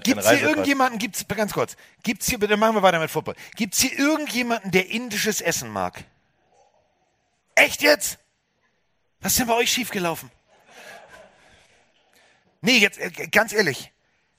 gibt's 0.03 0.26
keine 0.26 0.38
hier 0.38 0.49
irgendjemanden, 0.49 0.99
gibt's, 0.99 1.27
ganz 1.27 1.53
kurz, 1.53 1.76
gibt's 2.03 2.27
hier, 2.27 2.40
bitte 2.40 2.57
machen 2.57 2.76
wir 2.76 2.84
weiter 2.84 2.99
mit 2.99 3.10
Football. 3.10 3.36
Gibt's 3.56 3.80
hier 3.80 3.98
irgendjemanden, 3.98 4.72
der 4.72 4.90
indisches 4.90 5.41
Essen 5.41 5.69
mag? 5.69 6.03
Echt 7.56 7.81
jetzt? 7.81 8.19
Was 9.22 9.34
ist 9.34 9.40
denn 9.40 9.48
bei 9.48 9.56
euch 9.56 9.72
schiefgelaufen? 9.72 10.31
Nee, 12.61 12.77
jetzt, 12.77 12.99
äh, 12.99 13.10
ganz 13.31 13.53
ehrlich. 13.53 13.91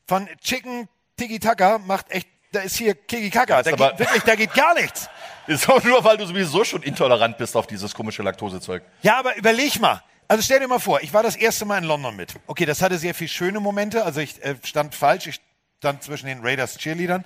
Von 0.06 0.28
Chicken 0.40 0.88
Tiki 1.16 1.38
Taka 1.38 1.78
macht 1.78 2.10
echt, 2.10 2.28
da 2.52 2.60
ist 2.60 2.76
hier 2.76 2.94
Kiki 2.94 3.30
Kaka. 3.30 3.62
Da 3.62 3.70
geht, 3.70 3.98
wirklich, 3.98 4.22
da 4.22 4.34
geht 4.34 4.54
gar 4.54 4.74
nichts. 4.74 5.08
Ist 5.46 5.68
auch 5.68 5.82
nur, 5.82 6.04
weil 6.04 6.16
du 6.16 6.26
sowieso 6.26 6.62
schon 6.64 6.82
intolerant 6.82 7.36
bist 7.36 7.56
auf 7.56 7.66
dieses 7.66 7.94
komische 7.94 8.22
Laktosezeug. 8.22 8.84
Ja, 9.02 9.18
aber 9.18 9.36
überleg 9.36 9.80
mal. 9.80 10.00
Also 10.28 10.44
stell 10.44 10.60
dir 10.60 10.68
mal 10.68 10.78
vor, 10.78 11.00
ich 11.02 11.12
war 11.12 11.24
das 11.24 11.34
erste 11.34 11.64
Mal 11.64 11.78
in 11.78 11.84
London 11.84 12.14
mit. 12.14 12.34
Okay, 12.46 12.66
das 12.66 12.82
hatte 12.82 12.98
sehr 12.98 13.14
viel 13.14 13.26
schöne 13.26 13.58
Momente. 13.58 14.04
Also 14.04 14.20
ich 14.20 14.40
äh, 14.44 14.54
stand 14.62 14.94
falsch, 14.94 15.26
ich 15.26 15.40
stand 15.78 16.04
zwischen 16.04 16.26
den 16.26 16.40
Raiders 16.42 16.76
Cheerleadern. 16.76 17.24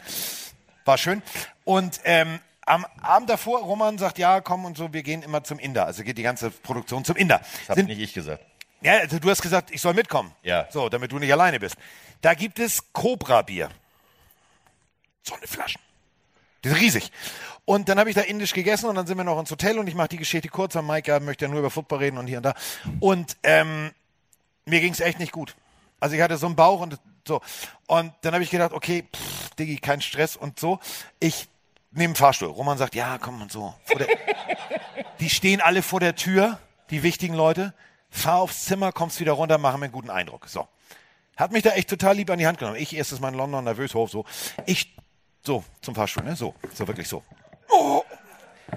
War 0.87 0.97
schön. 0.97 1.23
Und 1.65 2.01
ähm, 2.05 2.39
am 2.65 2.87
Abend 3.03 3.29
davor, 3.29 3.61
Roman 3.61 3.99
sagt, 3.99 4.19
ja, 4.19 4.41
komm 4.41 4.65
und 4.65 4.79
so, 4.79 4.93
wir 4.95 5.03
gehen 5.03 5.23
immer 5.23 5.45
zum 5.45 5.59
Inder. 5.59 5.85
Also 5.85 6.03
geht 6.03 6.17
die 6.17 6.23
ganze 6.23 6.51
Produktion 6.51 7.05
zum 7.05 7.17
Inder. 7.17 7.41
Das 7.67 7.77
habe 7.77 7.83
nicht 7.83 8.01
ich 8.01 8.15
gesagt. 8.15 8.43
Ja, 8.81 8.99
also 8.99 9.19
du 9.19 9.29
hast 9.29 9.43
gesagt, 9.43 9.71
ich 9.71 9.83
soll 9.83 9.93
mitkommen. 9.93 10.33
Ja. 10.43 10.67
So, 10.71 10.89
damit 10.89 11.13
du 11.13 11.19
nicht 11.19 11.33
alleine 11.33 11.61
bist. 11.61 11.77
Da 12.23 12.35
gibt 12.35 12.59
es 12.59 12.93
Cobra-Bier. 12.93 13.71
So 15.25 15.35
eine 15.35 15.47
Flaschen. 15.47 15.81
Die 16.63 16.69
sind 16.69 16.79
riesig. 16.79 17.11
Und 17.65 17.89
dann 17.89 17.99
habe 17.99 18.11
ich 18.11 18.15
da 18.15 18.21
indisch 18.21 18.53
gegessen 18.53 18.89
und 18.89 18.95
dann 18.95 19.07
sind 19.07 19.17
wir 19.17 19.25
noch 19.25 19.39
ins 19.41 19.51
Hotel 19.51 19.79
und 19.79 19.87
ich 19.87 19.95
mache 19.95 20.09
die 20.09 20.19
Geschichte 20.19 20.49
kurz, 20.49 20.75
weil 20.75 20.83
Mike 20.83 21.11
ja, 21.11 21.19
möchte 21.19 21.47
ja 21.47 21.51
nur 21.51 21.61
über 21.61 21.71
Football 21.71 21.99
reden 21.99 22.19
und 22.19 22.27
hier 22.27 22.39
und 22.39 22.43
da. 22.45 22.55
Und 23.01 23.37
ähm, 23.43 23.93
mir 24.67 24.81
ging 24.81 24.93
es 24.93 25.01
echt 25.01 25.19
nicht 25.19 25.33
gut. 25.33 25.57
Also 25.99 26.15
ich 26.17 26.23
hatte 26.23 26.37
so 26.37 26.47
einen 26.47 26.57
Bauch 26.57 26.81
und 26.81 26.99
so. 27.27 27.41
Und 27.87 28.13
dann 28.21 28.35
habe 28.35 28.45
ich 28.45 28.51
gedacht, 28.51 28.73
okay, 28.73 29.05
pff, 29.15 29.51
Diggi, 29.55 29.79
kein 29.79 30.03
Stress 30.03 30.37
und 30.37 30.61
so. 30.61 30.79
Ich 31.21 31.49
nehme 31.91 32.11
einen 32.11 32.17
Fahrstuhl. 32.17 32.49
Roman 32.49 32.77
sagt, 32.77 32.95
ja, 32.95 33.19
komm 33.19 33.41
und 33.41 33.51
so. 33.51 33.75
Der, 33.99 34.07
die 35.21 35.31
stehen 35.31 35.61
alle 35.61 35.83
vor 35.83 36.01
der 36.01 36.17
Tür, 36.17 36.59
die 36.91 37.03
wichtigen 37.03 37.35
Leute. 37.35 37.73
Fahr 38.11 38.41
aufs 38.41 38.65
Zimmer, 38.65 38.93
kommst 38.93 39.21
wieder 39.21 39.33
runter, 39.33 39.59
machen 39.59 39.81
mir 39.81 39.87
einen 39.87 39.93
guten 39.93 40.11
Eindruck. 40.11 40.49
So. 40.49 40.69
Hat 41.37 41.53
mich 41.53 41.63
da 41.63 41.71
echt 41.71 41.89
total 41.89 42.17
lieb 42.17 42.31
an 42.31 42.39
die 42.39 42.47
Hand 42.47 42.59
genommen. 42.59 42.77
Ich 42.77 42.95
erstes 42.95 43.21
Mal 43.21 43.29
in 43.29 43.35
London, 43.35 43.65
nervös, 43.65 43.95
hoch, 43.95 44.09
so. 44.09 44.25
Ich, 44.67 44.95
so, 45.47 45.65
zum 45.81 45.95
Fahrstuhl, 45.95 46.25
ne? 46.25 46.37
So, 46.37 46.55
so, 46.73 46.87
wirklich 46.87 47.09
so. 47.09 47.23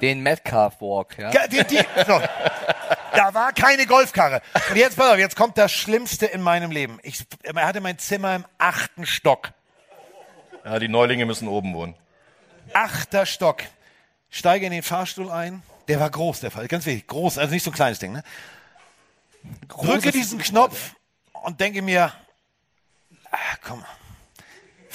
Den 0.02 0.22
Metcalf 0.22 0.80
Walk, 0.82 1.18
ja. 1.18 1.48
Die, 1.48 1.64
die, 1.64 1.78
so. 2.06 2.22
Da 3.14 3.34
war 3.34 3.54
keine 3.54 3.86
Golfkarre. 3.86 4.42
Und 4.70 4.76
jetzt, 4.76 4.98
pass 4.98 5.14
auf, 5.14 5.18
jetzt 5.18 5.36
kommt 5.36 5.58
das 5.58 5.72
Schlimmste 5.72 6.26
in 6.28 6.42
meinem 6.42 6.70
Leben. 6.72 7.00
Ich 7.04 7.26
er 7.44 7.66
hatte 7.66 7.82
mein 7.82 7.98
Zimmer 7.98 8.36
im 8.36 8.46
achten 8.58 9.06
Stock. 9.06 9.52
Ja, 10.66 10.78
die 10.80 10.88
Neulinge 10.88 11.26
müssen 11.26 11.48
oben 11.48 11.74
wohnen. 11.74 11.96
Achter 12.74 13.26
Stock. 13.26 13.64
Steige 14.30 14.66
in 14.66 14.72
den 14.72 14.84
Fahrstuhl 14.84 15.32
ein. 15.32 15.64
Der 15.88 16.00
war 16.00 16.10
groß, 16.10 16.42
der 16.42 16.52
Fall. 16.52 16.68
Ganz 16.68 16.86
wichtig. 16.86 17.08
Groß, 17.08 17.38
also 17.38 17.54
nicht 17.54 17.64
so 17.64 17.72
ein 17.72 17.74
kleines 17.74 18.00
Ding, 18.00 18.12
ne? 18.12 18.24
Drücke 19.70 20.12
diesen 20.12 20.40
Knopf 20.40 20.92
und 21.32 21.62
denke 21.62 21.82
mir, 21.82 22.12
ah, 23.32 23.38
komm. 23.64 23.84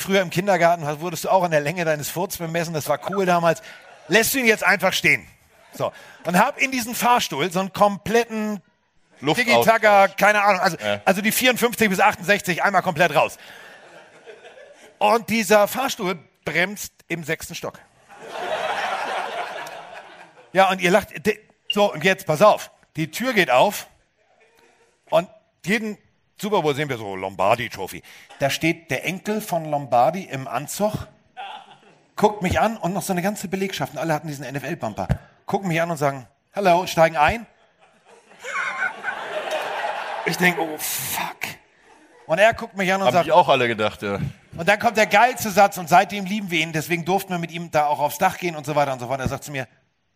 Früher 0.03 0.21
im 0.21 0.31
Kindergarten 0.31 0.85
wurdest 1.01 1.25
du 1.25 1.29
auch 1.31 1.45
an 1.45 1.51
der 1.51 1.61
Länge 1.61 1.85
deines 1.85 2.11
Furz 2.11 2.37
bemessen. 2.37 2.75
Das 2.75 2.89
war 2.89 2.99
cool 3.11 3.25
damals. 3.25 3.63
Lässt 4.09 4.35
du 4.35 4.39
ihn 4.39 4.47
jetzt 4.47 4.65
einfach 4.65 4.93
stehen. 4.93 5.27
So. 5.73 5.93
Und 6.25 6.39
hab 6.39 6.59
in 6.59 6.71
diesen 6.71 6.95
Fahrstuhl 6.95 7.51
so 7.51 7.61
einen 7.61 7.73
kompletten 7.73 8.61
Tiki-Taka, 9.21 10.09
keine 10.09 10.43
Ahnung, 10.43 10.61
also, 10.61 10.77
Ja. 10.79 11.01
also 11.05 11.21
die 11.23 11.33
54 11.33 11.89
bis 11.89 12.01
68 12.01 12.63
einmal 12.63 12.83
komplett 12.83 13.15
raus. 13.15 13.39
Und 14.99 15.31
dieser 15.31 15.69
Fahrstuhl 15.69 16.19
bremst 16.45 16.93
im 17.09 17.25
sechsten 17.25 17.55
Stock. 17.55 17.79
Ja, 20.53 20.69
und 20.71 20.81
ihr 20.81 20.91
lacht. 20.91 21.09
So, 21.71 21.93
und 21.93 22.05
jetzt, 22.05 22.27
pass 22.27 22.43
auf. 22.43 22.71
Die 22.97 23.11
Tür 23.11 23.33
geht 23.33 23.51
auf 23.51 23.87
und 25.09 25.29
jeden 25.65 25.97
Super 26.43 26.61
Bowl 26.61 26.75
sehen 26.75 26.89
wir 26.89 26.99
so 26.99 27.15
Lombardi 27.15 27.69
Trophy. 27.69 28.03
Da 28.41 28.51
steht 28.51 28.91
der 28.91 29.05
Enkel 29.05 29.41
von 29.41 29.65
Lombardi 29.65 30.25
im 30.25 30.49
Anzug, 30.49 31.07
guckt 32.17 32.43
mich 32.43 32.59
an 32.59 32.77
und 32.79 32.93
noch 32.93 33.03
so 33.03 33.13
eine 33.13 33.23
ganze 33.23 33.47
Belegschaft. 33.47 33.93
Und 33.93 34.01
alle 34.01 34.13
hatten 34.13 34.27
diesen 34.27 34.45
NFL-Bumper. 34.53 35.07
gucken 35.47 35.69
mich 35.69 35.81
an 35.81 35.93
und 35.93 35.99
sagen, 35.99 36.27
hallo, 36.53 36.81
und 36.81 36.91
steigen 36.91 37.17
ein. 37.17 37.47
Ich 40.27 40.37
denke, 40.37 40.61
oh 40.63 40.77
fuck. 40.79 41.37
Und 42.27 42.41
er 42.41 42.55
guckt 42.55 42.77
mich 42.77 42.93
an 42.93 43.03
und 43.03 43.07
Haben 43.07 43.15
sagt, 43.15 43.27
ich 43.27 43.33
auch 43.33 43.49
alle 43.49 43.69
gedacht, 43.69 44.03
ja. 44.03 44.19
und 44.57 44.69
dann 44.69 44.81
kommt 44.81 44.97
der 44.97 45.07
geilste 45.07 45.51
Satz 45.51 45.79
und 45.79 45.89
seitdem 45.89 46.25
lieben 46.25 46.51
wir 46.51 46.59
ihn, 46.59 46.73
deswegen 46.73 47.05
durften 47.05 47.31
wir 47.31 47.39
mit 47.39 47.53
ihm 47.53 47.71
da 47.71 47.87
auch 47.87 48.01
aufs 48.01 48.19
Dach 48.19 48.39
gehen 48.39 48.57
und 48.57 48.67
so 48.67 48.75
weiter 48.75 48.93
und 48.93 48.99
so 48.99 49.07
fort. 49.07 49.21
Er 49.21 49.29
sagt 49.29 49.45
zu 49.45 49.53
mir, 49.53 49.69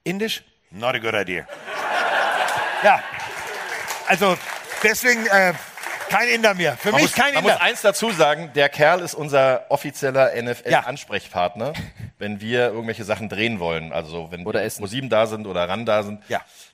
Indisch? 0.03 0.43
Not 0.73 0.97
a 0.97 0.99
good 0.99 1.15
idea. 1.15 1.47
ja, 2.83 3.01
also 4.09 4.37
deswegen 4.83 5.25
äh, 5.27 5.55
kein 6.09 6.29
Inder 6.29 6.55
mehr. 6.55 6.77
Für 6.77 6.91
Man, 6.93 7.01
mich 7.03 7.11
muss, 7.11 7.13
kein 7.15 7.35
man 7.35 7.43
Inder. 7.45 7.55
muss 7.55 7.63
eins 7.63 7.83
dazu 7.83 8.11
sagen, 8.11 8.51
der 8.55 8.69
Kerl 8.69 9.01
ist 9.01 9.15
unser 9.15 9.65
offizieller 9.71 10.31
NFL-Ansprechpartner, 10.41 11.73
wenn 12.19 12.41
wir 12.41 12.69
irgendwelche 12.69 13.05
Sachen 13.05 13.29
drehen 13.29 13.61
wollen. 13.61 13.93
Also 13.93 14.29
wenn 14.31 14.47
oder 14.47 14.61
Pro7 14.61 15.09
da 15.09 15.27
sind 15.27 15.47
oder 15.47 15.69
RAN 15.69 15.85
da 15.87 16.03
sind, 16.03 16.21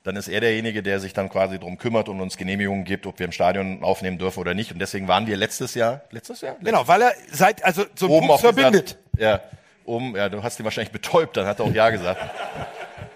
dann 0.03 0.15
ist 0.15 0.27
er 0.27 0.41
derjenige, 0.41 0.83
der 0.83 0.99
sich 0.99 1.13
dann 1.13 1.29
quasi 1.29 1.59
drum 1.59 1.77
kümmert 1.77 2.09
und 2.09 2.19
uns 2.21 2.37
Genehmigungen 2.37 2.85
gibt, 2.85 3.05
ob 3.05 3.19
wir 3.19 3.25
im 3.25 3.31
Stadion 3.31 3.83
aufnehmen 3.83 4.17
dürfen 4.17 4.39
oder 4.39 4.53
nicht. 4.53 4.71
Und 4.71 4.79
deswegen 4.79 5.07
waren 5.07 5.27
wir 5.27 5.37
letztes 5.37 5.75
Jahr, 5.75 6.01
letztes 6.11 6.41
Jahr? 6.41 6.55
Genau, 6.61 6.87
weil 6.87 7.01
er 7.01 7.13
seit, 7.31 7.63
also 7.63 7.85
so 7.95 8.05
ein 8.07 8.11
oben 8.11 8.27
Pups 8.27 8.43
auf 8.45 8.51
dieser- 8.55 8.61
verbindet. 8.71 8.97
Ja, 9.17 9.39
oben, 9.85 10.15
ja, 10.15 10.29
du 10.29 10.41
hast 10.43 10.59
ihn 10.59 10.63
wahrscheinlich 10.65 10.91
betäubt, 10.91 11.37
dann 11.37 11.45
hat 11.45 11.59
er 11.59 11.65
auch 11.65 11.73
Ja 11.73 11.89
gesagt. 11.89 12.21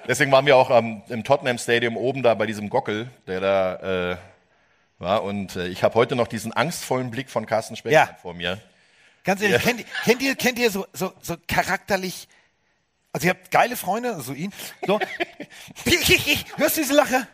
Deswegen 0.07 0.31
waren 0.31 0.45
wir 0.45 0.55
auch 0.55 0.69
am- 0.69 1.01
im 1.09 1.23
Tottenham 1.23 1.57
Stadium 1.57 1.97
oben 1.97 2.23
da 2.23 2.33
bei 2.33 2.45
diesem 2.45 2.69
Gockel, 2.69 3.07
der 3.27 3.39
da 3.41 4.11
äh, 4.11 4.15
war. 4.99 5.23
Und 5.23 5.55
äh, 5.55 5.67
ich 5.67 5.83
habe 5.83 5.95
heute 5.95 6.15
noch 6.15 6.27
diesen 6.27 6.53
angstvollen 6.53 7.11
Blick 7.11 7.29
von 7.29 7.45
Carsten 7.45 7.75
Speckmann 7.75 8.15
vor 8.21 8.33
mir. 8.33 8.61
Ganz 9.23 9.41
ehrlich, 9.41 9.57
Ja. 9.57 9.63
kennt, 9.63 9.79
ihr- 9.81 9.85
kennt 10.03 10.21
ihr, 10.21 10.35
kennt 10.35 10.59
ihr 10.59 10.71
so, 10.71 10.87
so, 10.93 11.13
so 11.21 11.35
charakterlich, 11.47 12.27
also 13.11 13.27
ihr 13.27 13.31
habt 13.31 13.51
geile 13.51 13.75
Freunde, 13.75 14.21
so 14.21 14.33
ihn, 14.33 14.53
so, 14.85 14.99
hörst 16.57 16.77
du 16.77 16.81
diese 16.81 16.93
Lache? 16.93 17.27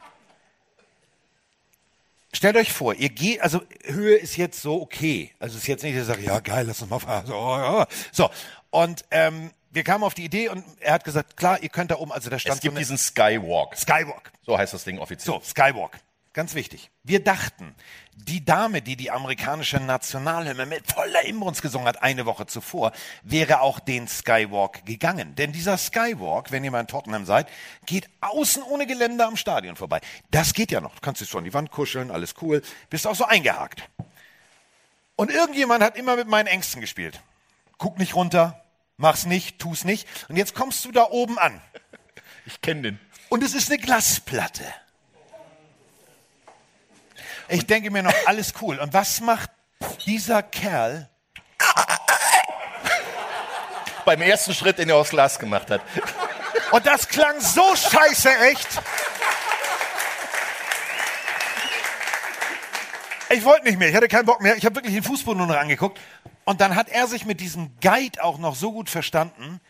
Stellt 2.36 2.56
euch 2.58 2.72
vor, 2.72 2.96
ihr 2.96 3.10
geht, 3.10 3.42
also 3.42 3.62
Höhe 3.86 4.16
ist 4.16 4.38
jetzt 4.38 4.60
so 4.62 4.82
okay. 4.82 5.32
Also 5.38 5.58
ist 5.58 5.68
jetzt 5.68 5.84
nicht, 5.84 5.96
dass 5.96 6.04
ihr 6.04 6.06
sagt, 6.06 6.22
ja 6.24 6.40
geil, 6.40 6.66
lass 6.66 6.82
uns 6.82 6.90
mal 6.90 6.98
fahren. 7.00 7.28
So, 7.28 7.34
ja. 7.34 7.88
so. 8.12 8.30
und 8.72 9.06
ähm, 9.12 9.52
wir 9.70 9.84
kamen 9.84 10.04
auf 10.04 10.16
die 10.16 10.26
Idee 10.26 10.50
und 10.50 10.64
er 10.80 10.94
hat 10.94 11.04
gesagt, 11.04 11.38
klar, 11.38 11.62
ihr 11.62 11.70
könnt 11.70 11.92
da 11.92 11.96
oben, 11.98 12.12
also 12.12 12.32
da 12.32 12.40
stand 12.40 12.56
Es 12.56 12.62
gibt 12.62 12.74
so 12.74 12.80
diesen 12.80 12.98
Skywalk. 12.98 13.78
Skywalk. 13.78 14.32
So 14.44 14.58
heißt 14.58 14.74
das 14.74 14.84
Ding 14.84 14.98
offiziell. 14.98 15.36
So, 15.36 15.42
Skywalk. 15.46 16.00
Ganz 16.34 16.56
wichtig. 16.56 16.90
Wir 17.04 17.24
dachten, 17.24 17.76
die 18.16 18.44
Dame, 18.44 18.82
die 18.82 18.96
die 18.96 19.12
amerikanische 19.12 19.80
Nationalhymne 19.80 20.66
mit 20.66 20.92
voller 20.92 21.24
Inbrunst 21.26 21.62
gesungen 21.62 21.88
hat, 21.88 22.02
eine 22.02 22.26
Woche 22.26 22.48
zuvor, 22.48 22.92
wäre 23.22 23.62
auch 23.62 23.80
den 23.80 24.08
Skywalk 24.08 24.84
gegangen. 24.84 25.36
Denn 25.36 25.52
dieser 25.52 25.78
Skywalk, 25.78 26.52
wenn 26.52 26.64
ihr 26.64 26.72
mal 26.72 26.80
in 26.80 26.88
Tottenham 26.88 27.26
seid, 27.26 27.48
geht 27.86 28.10
außen 28.22 28.64
ohne 28.64 28.88
Geländer 28.88 29.28
am 29.28 29.38
Stadion 29.38 29.76
vorbei. 29.76 30.02
Das 30.32 30.56
geht 30.56 30.72
ja 30.72 30.82
noch. 30.82 30.96
Du 30.96 31.02
kannst 31.02 31.22
dich 31.22 31.30
so 31.30 31.38
an 31.38 31.44
die 31.44 31.54
Wand 31.54 31.70
kuscheln, 31.70 32.10
alles 32.10 32.34
cool. 32.42 32.64
Bist 32.90 33.06
auch 33.06 33.16
so 33.16 33.26
eingehakt. 33.26 33.88
Und 35.16 35.30
irgendjemand 35.30 35.84
hat 35.84 35.96
immer 35.98 36.16
mit 36.16 36.28
meinen 36.28 36.48
Ängsten 36.48 36.82
gespielt. 36.82 37.22
Guck 37.78 38.00
nicht 38.00 38.16
runter, 38.16 38.64
mach's 38.98 39.28
nicht, 39.28 39.60
tu's 39.60 39.86
nicht. 39.86 40.08
Und 40.30 40.38
jetzt 40.38 40.56
kommst 40.56 40.84
du 40.84 40.92
da 40.92 41.04
oben 41.12 41.38
an. 41.38 41.62
Ich 42.48 42.60
kenne 42.62 42.82
den. 42.82 43.00
Und 43.30 43.44
es 43.44 43.54
ist 43.54 43.70
eine 43.70 43.80
Glasplatte. 43.80 44.66
Ich 47.48 47.66
denke 47.66 47.92
mir 47.92 48.04
noch, 48.04 48.14
alles 48.26 48.54
cool. 48.62 48.80
Und 48.80 48.94
was 48.94 49.22
macht 49.22 49.50
dieser 50.06 50.44
Kerl? 50.44 51.10
Beim 54.06 54.22
ersten 54.22 54.54
Schritt, 54.54 54.80
den 54.80 54.90
er 54.90 54.98
aufs 54.98 55.12
Glas 55.12 55.40
gemacht 55.40 55.70
hat. 55.70 55.82
Und 56.72 56.86
das 56.86 57.08
klang 57.08 57.40
so 57.40 57.76
scheiße 57.76 58.30
echt. 58.50 58.68
Ich 63.30 63.44
wollte 63.46 63.66
nicht 63.66 63.80
mehr, 63.80 63.90
ich 63.90 63.96
hatte 63.96 64.08
keinen 64.08 64.26
Bock 64.26 64.42
mehr. 64.42 64.56
Ich 64.58 64.66
habe 64.66 64.76
wirklich 64.76 64.94
den 64.94 65.04
Fußboden 65.04 65.38
nur 65.38 65.48
noch 65.48 65.56
angeguckt. 65.56 66.00
Und 66.46 66.62
dann 66.62 66.76
hat 66.76 66.90
er 66.90 67.08
sich 67.08 67.26
mit 67.26 67.40
diesem 67.40 67.72
Guide 67.80 68.24
auch 68.24 68.38
noch 68.38 68.56
so 68.56 68.72
gut 68.72 68.90
verstanden, 68.90 69.62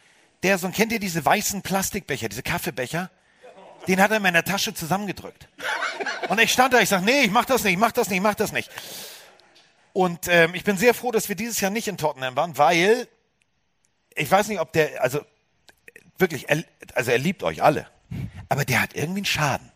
der 0.42 0.58
so, 0.58 0.70
kennt 0.70 0.92
ihr 0.92 1.00
diese 1.00 1.24
weißen 1.24 1.62
Plastikbecher, 1.62 2.28
diese 2.28 2.44
Kaffeebecher? 2.44 3.10
Den 3.88 4.02
hat 4.02 4.12
er 4.12 4.18
in 4.18 4.24
meiner 4.24 4.44
Tasche 4.44 4.74
zusammengedrückt. 4.74 5.48
Und 6.30 6.40
ich 6.40 6.52
stand 6.52 6.74
da, 6.74 6.80
ich 6.80 6.90
sage, 6.90 7.06
nee, 7.06 7.22
ich 7.22 7.32
mach 7.32 7.46
das 7.46 7.64
nicht, 7.64 7.74
ich 7.74 7.80
mach 7.80 7.92
das 7.92 8.10
nicht, 8.10 8.18
ich 8.18 8.24
mach 8.24 8.36
das 8.36 8.52
nicht. 8.52 8.70
Und 9.92 10.28
ähm, 10.28 10.56
ich 10.56 10.64
bin 10.64 10.78
sehr 10.78 10.94
froh, 10.94 11.12
dass 11.12 11.30
wir 11.30 11.36
dieses 11.36 11.60
Jahr 11.62 11.70
nicht 11.70 11.88
in 11.88 11.98
Tottenham 11.98 12.36
waren, 12.36 12.58
weil 12.58 13.08
ich 14.16 14.30
weiß 14.30 14.48
nicht, 14.48 14.60
ob 14.60 14.72
der, 14.74 15.02
also 15.04 15.22
wirklich, 16.18 16.50
er, 16.50 16.64
also 16.96 17.12
er 17.12 17.18
liebt 17.18 17.44
euch 17.44 17.62
alle, 17.62 17.88
aber 18.50 18.66
der 18.66 18.82
hat 18.82 18.96
irgendwie 18.96 19.20
einen 19.20 19.26
Schaden. 19.26 19.72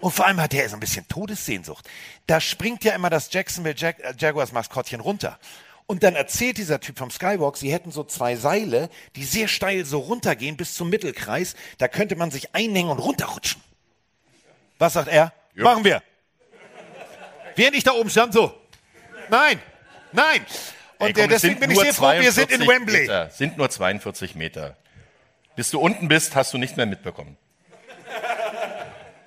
Und 0.00 0.10
vor 0.10 0.26
allem 0.26 0.40
hat 0.40 0.52
er 0.52 0.68
so 0.68 0.76
ein 0.76 0.80
bisschen 0.80 1.06
Todessehnsucht. 1.06 1.88
Da 2.26 2.40
springt 2.40 2.82
ja 2.82 2.92
immer 2.94 3.08
das 3.08 3.32
Jacksonville 3.32 3.76
Jag 3.76 4.00
äh, 4.00 4.14
Jaguars 4.18 4.52
Maskottchen 4.52 5.00
runter. 5.00 5.38
Und 5.86 6.02
dann 6.02 6.14
erzählt 6.14 6.58
dieser 6.58 6.80
Typ 6.80 6.98
vom 6.98 7.10
Skywalk, 7.10 7.56
sie 7.56 7.72
hätten 7.72 7.90
so 7.90 8.04
zwei 8.04 8.36
Seile, 8.36 8.88
die 9.16 9.24
sehr 9.24 9.48
steil 9.48 9.84
so 9.84 9.98
runtergehen 9.98 10.56
bis 10.56 10.74
zum 10.74 10.88
Mittelkreis. 10.90 11.54
Da 11.78 11.88
könnte 11.88 12.16
man 12.16 12.30
sich 12.30 12.54
einhängen 12.54 12.90
und 12.90 12.98
runterrutschen. 12.98 13.60
Was 14.78 14.94
sagt 14.94 15.08
er? 15.08 15.32
Machen 15.54 15.84
wir. 15.84 16.02
Während 17.56 17.76
ich 17.76 17.84
da 17.84 17.92
oben 17.92 18.10
stand, 18.10 18.32
so. 18.32 18.54
Nein, 19.28 19.60
nein. 20.12 20.44
Und 20.98 21.08
Ey, 21.08 21.12
komm, 21.12 21.24
es 21.24 21.42
deswegen 21.42 21.60
bin 21.60 21.70
ich 21.70 21.78
sehr 21.78 21.94
froh, 21.94 22.12
wir 22.12 22.32
sind 22.32 22.50
in 22.50 22.62
42 22.62 22.68
Wembley. 22.68 23.00
Meter. 23.02 23.30
Sind 23.30 23.58
nur 23.58 23.68
42 23.68 24.34
Meter. 24.34 24.76
Bis 25.56 25.70
du 25.70 25.80
unten 25.80 26.08
bist, 26.08 26.34
hast 26.34 26.54
du 26.54 26.58
nichts 26.58 26.76
mehr 26.76 26.86
mitbekommen. 26.86 27.36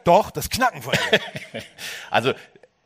Doch, 0.04 0.30
das 0.32 0.50
Knacken 0.50 0.82
von 0.82 0.94
dir. 0.94 1.62
Also, 2.12 2.34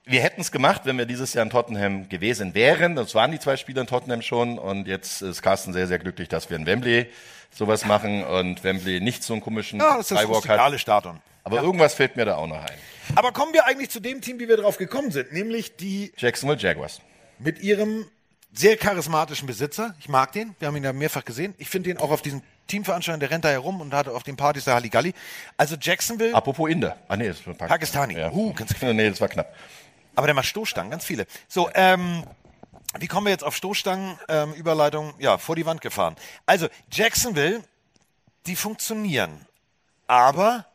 wir 0.10 0.22
hätten 0.22 0.42
es 0.42 0.52
gemacht, 0.52 0.82
wenn 0.86 0.98
wir 0.98 1.06
dieses 1.06 1.34
Jahr 1.34 1.44
in 1.44 1.52
Tottenham 1.52 2.10
gewesen 2.10 2.56
wären. 2.56 2.96
Das 2.96 3.14
waren 3.14 3.32
die 3.32 3.40
zwei 3.40 3.58
Spiele 3.58 3.82
in 3.82 3.88
Tottenham 3.88 4.22
schon. 4.22 4.58
Und 4.58 4.88
jetzt 4.88 5.22
ist 5.22 5.42
Carsten 5.42 5.72
sehr, 5.72 5.88
sehr 5.88 6.00
glücklich, 6.00 6.28
dass 6.28 6.50
wir 6.50 6.58
in 6.58 6.66
Wembley 6.66 7.08
sowas 7.52 7.86
machen 7.86 8.24
und 8.24 8.64
Wembley 8.64 9.02
nicht 9.02 9.24
so 9.24 9.34
einen 9.34 9.42
komischen 9.42 9.80
Ja, 9.80 9.98
das 9.98 10.12
ist 10.12 10.18
Skywalk 10.18 10.48
hat. 10.48 10.80
Stadion. 10.80 11.20
Aber 11.44 11.62
irgendwas 11.62 11.94
fällt 11.94 12.16
mir 12.16 12.26
da 12.26 12.36
auch 12.36 12.48
noch 12.48 12.62
ein. 12.62 12.78
Aber 13.16 13.32
kommen 13.32 13.54
wir 13.54 13.66
eigentlich 13.66 13.90
zu 13.90 14.00
dem 14.00 14.22
Team, 14.22 14.40
wie 14.40 14.48
wir 14.48 14.58
drauf 14.58 14.78
gekommen 14.78 15.12
sind, 15.12 15.32
nämlich 15.32 15.76
die 15.76 16.12
Jacksonville 16.18 16.60
Jaguars. 16.60 17.02
mit 17.40 17.62
ihrem 17.62 18.06
sehr 18.54 18.78
charismatischen 18.78 19.48
Besitzer. 19.48 19.96
Ich 20.00 20.10
mag 20.10 20.32
den, 20.32 20.56
wir 20.60 20.68
haben 20.68 20.76
ihn 20.76 20.84
ja 20.84 20.94
mehrfach 20.94 21.24
gesehen. 21.24 21.54
Ich 21.58 21.70
finde 21.70 21.92
ihn 21.92 21.98
auch 21.98 22.12
auf 22.12 22.22
diesen 22.22 22.42
Teamveranstaltungen, 22.68 23.20
der 23.20 23.32
rennt 23.32 23.46
da 23.46 23.50
herum 23.50 23.82
und 23.82 23.94
hat 23.94 24.08
auf 24.08 24.24
den 24.24 24.36
Partys 24.36 24.66
der 24.66 24.76
Halligalli. 24.76 25.14
Also 25.58 25.76
Jacksonville, 25.80 26.34
Apropos 26.34 26.70
Inder. 26.70 26.98
Ah, 27.08 27.16
nee, 27.16 27.28
das 27.28 27.46
war 27.46 27.54
Pak 27.54 27.70
Pakistani. 27.70 28.18
Ja. 28.18 28.32
Uh, 28.32 28.54
ganz 28.54 28.74
nee, 28.82 29.10
das 29.10 29.22
war 29.22 29.28
knapp. 29.28 29.54
Aber 30.20 30.28
der 30.28 30.34
macht 30.36 30.48
Stoßstangen, 30.48 30.92
ganz 30.92 31.06
viele. 31.06 31.26
So, 31.48 31.70
ähm, 31.74 32.26
wie 33.00 33.08
kommen 33.08 33.26
wir 33.26 33.32
jetzt 33.32 33.46
auf 33.46 33.56
Stoßstangen? 33.56 34.20
Ähm, 34.28 34.54
Überleitung, 34.54 35.14
ja, 35.18 35.38
vor 35.38 35.56
die 35.56 35.66
Wand 35.66 35.80
gefahren. 35.80 36.18
Also, 36.46 36.68
Jacksonville, 36.92 37.64
die 38.46 38.58
funktionieren, 38.58 39.46
aber 40.08 40.66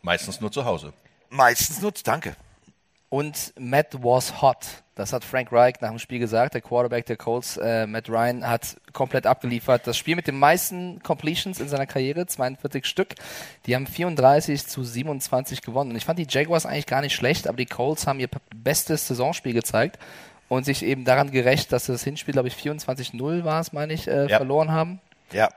Meistens 0.00 0.40
nur 0.40 0.50
zu 0.50 0.64
Hause. 0.64 0.94
meistens 1.28 1.82
nutzt, 1.82 2.08
danke. 2.08 2.34
Und 3.10 3.52
Matt 3.58 3.88
was 4.02 4.40
hot. 4.40 4.58
Das 4.94 5.12
hat 5.12 5.24
Frank 5.24 5.50
Reich 5.50 5.74
nach 5.80 5.88
dem 5.90 5.98
Spiel 5.98 6.20
gesagt. 6.20 6.54
Der 6.54 6.60
Quarterback 6.60 7.06
der 7.06 7.16
Colts, 7.16 7.56
äh, 7.56 7.86
Matt 7.86 8.08
Ryan, 8.08 8.46
hat 8.46 8.76
komplett 8.92 9.26
abgeliefert. 9.26 9.84
Das 9.86 9.96
Spiel 9.96 10.14
mit 10.14 10.26
den 10.28 10.38
meisten 10.38 11.02
Completions 11.02 11.58
in 11.58 11.68
seiner 11.68 11.86
Karriere, 11.86 12.26
42 12.26 12.86
Stück. 12.86 13.14
Die 13.66 13.74
haben 13.74 13.86
34 13.88 14.64
zu 14.66 14.84
27 14.84 15.60
gewonnen. 15.62 15.90
Und 15.90 15.96
ich 15.96 16.04
fand 16.04 16.20
die 16.20 16.26
Jaguars 16.28 16.66
eigentlich 16.66 16.86
gar 16.86 17.00
nicht 17.00 17.14
schlecht, 17.14 17.48
aber 17.48 17.56
die 17.56 17.66
Colts 17.66 18.06
haben 18.06 18.20
ihr 18.20 18.28
bestes 18.54 19.08
Saisonspiel 19.08 19.54
gezeigt 19.54 19.98
und 20.48 20.64
sich 20.64 20.84
eben 20.84 21.04
daran 21.04 21.32
gerecht, 21.32 21.72
dass 21.72 21.86
das 21.86 22.04
Hinspiel, 22.04 22.32
glaube 22.32 22.46
ich, 22.48 22.54
24-0 22.54 23.42
war 23.44 23.60
es, 23.60 23.72
meine 23.72 23.92
ich, 23.92 24.06
äh, 24.06 24.26
Ja. 24.28 24.36
verloren 24.36 24.70
haben. 24.70 25.00
Ja. 25.32 25.48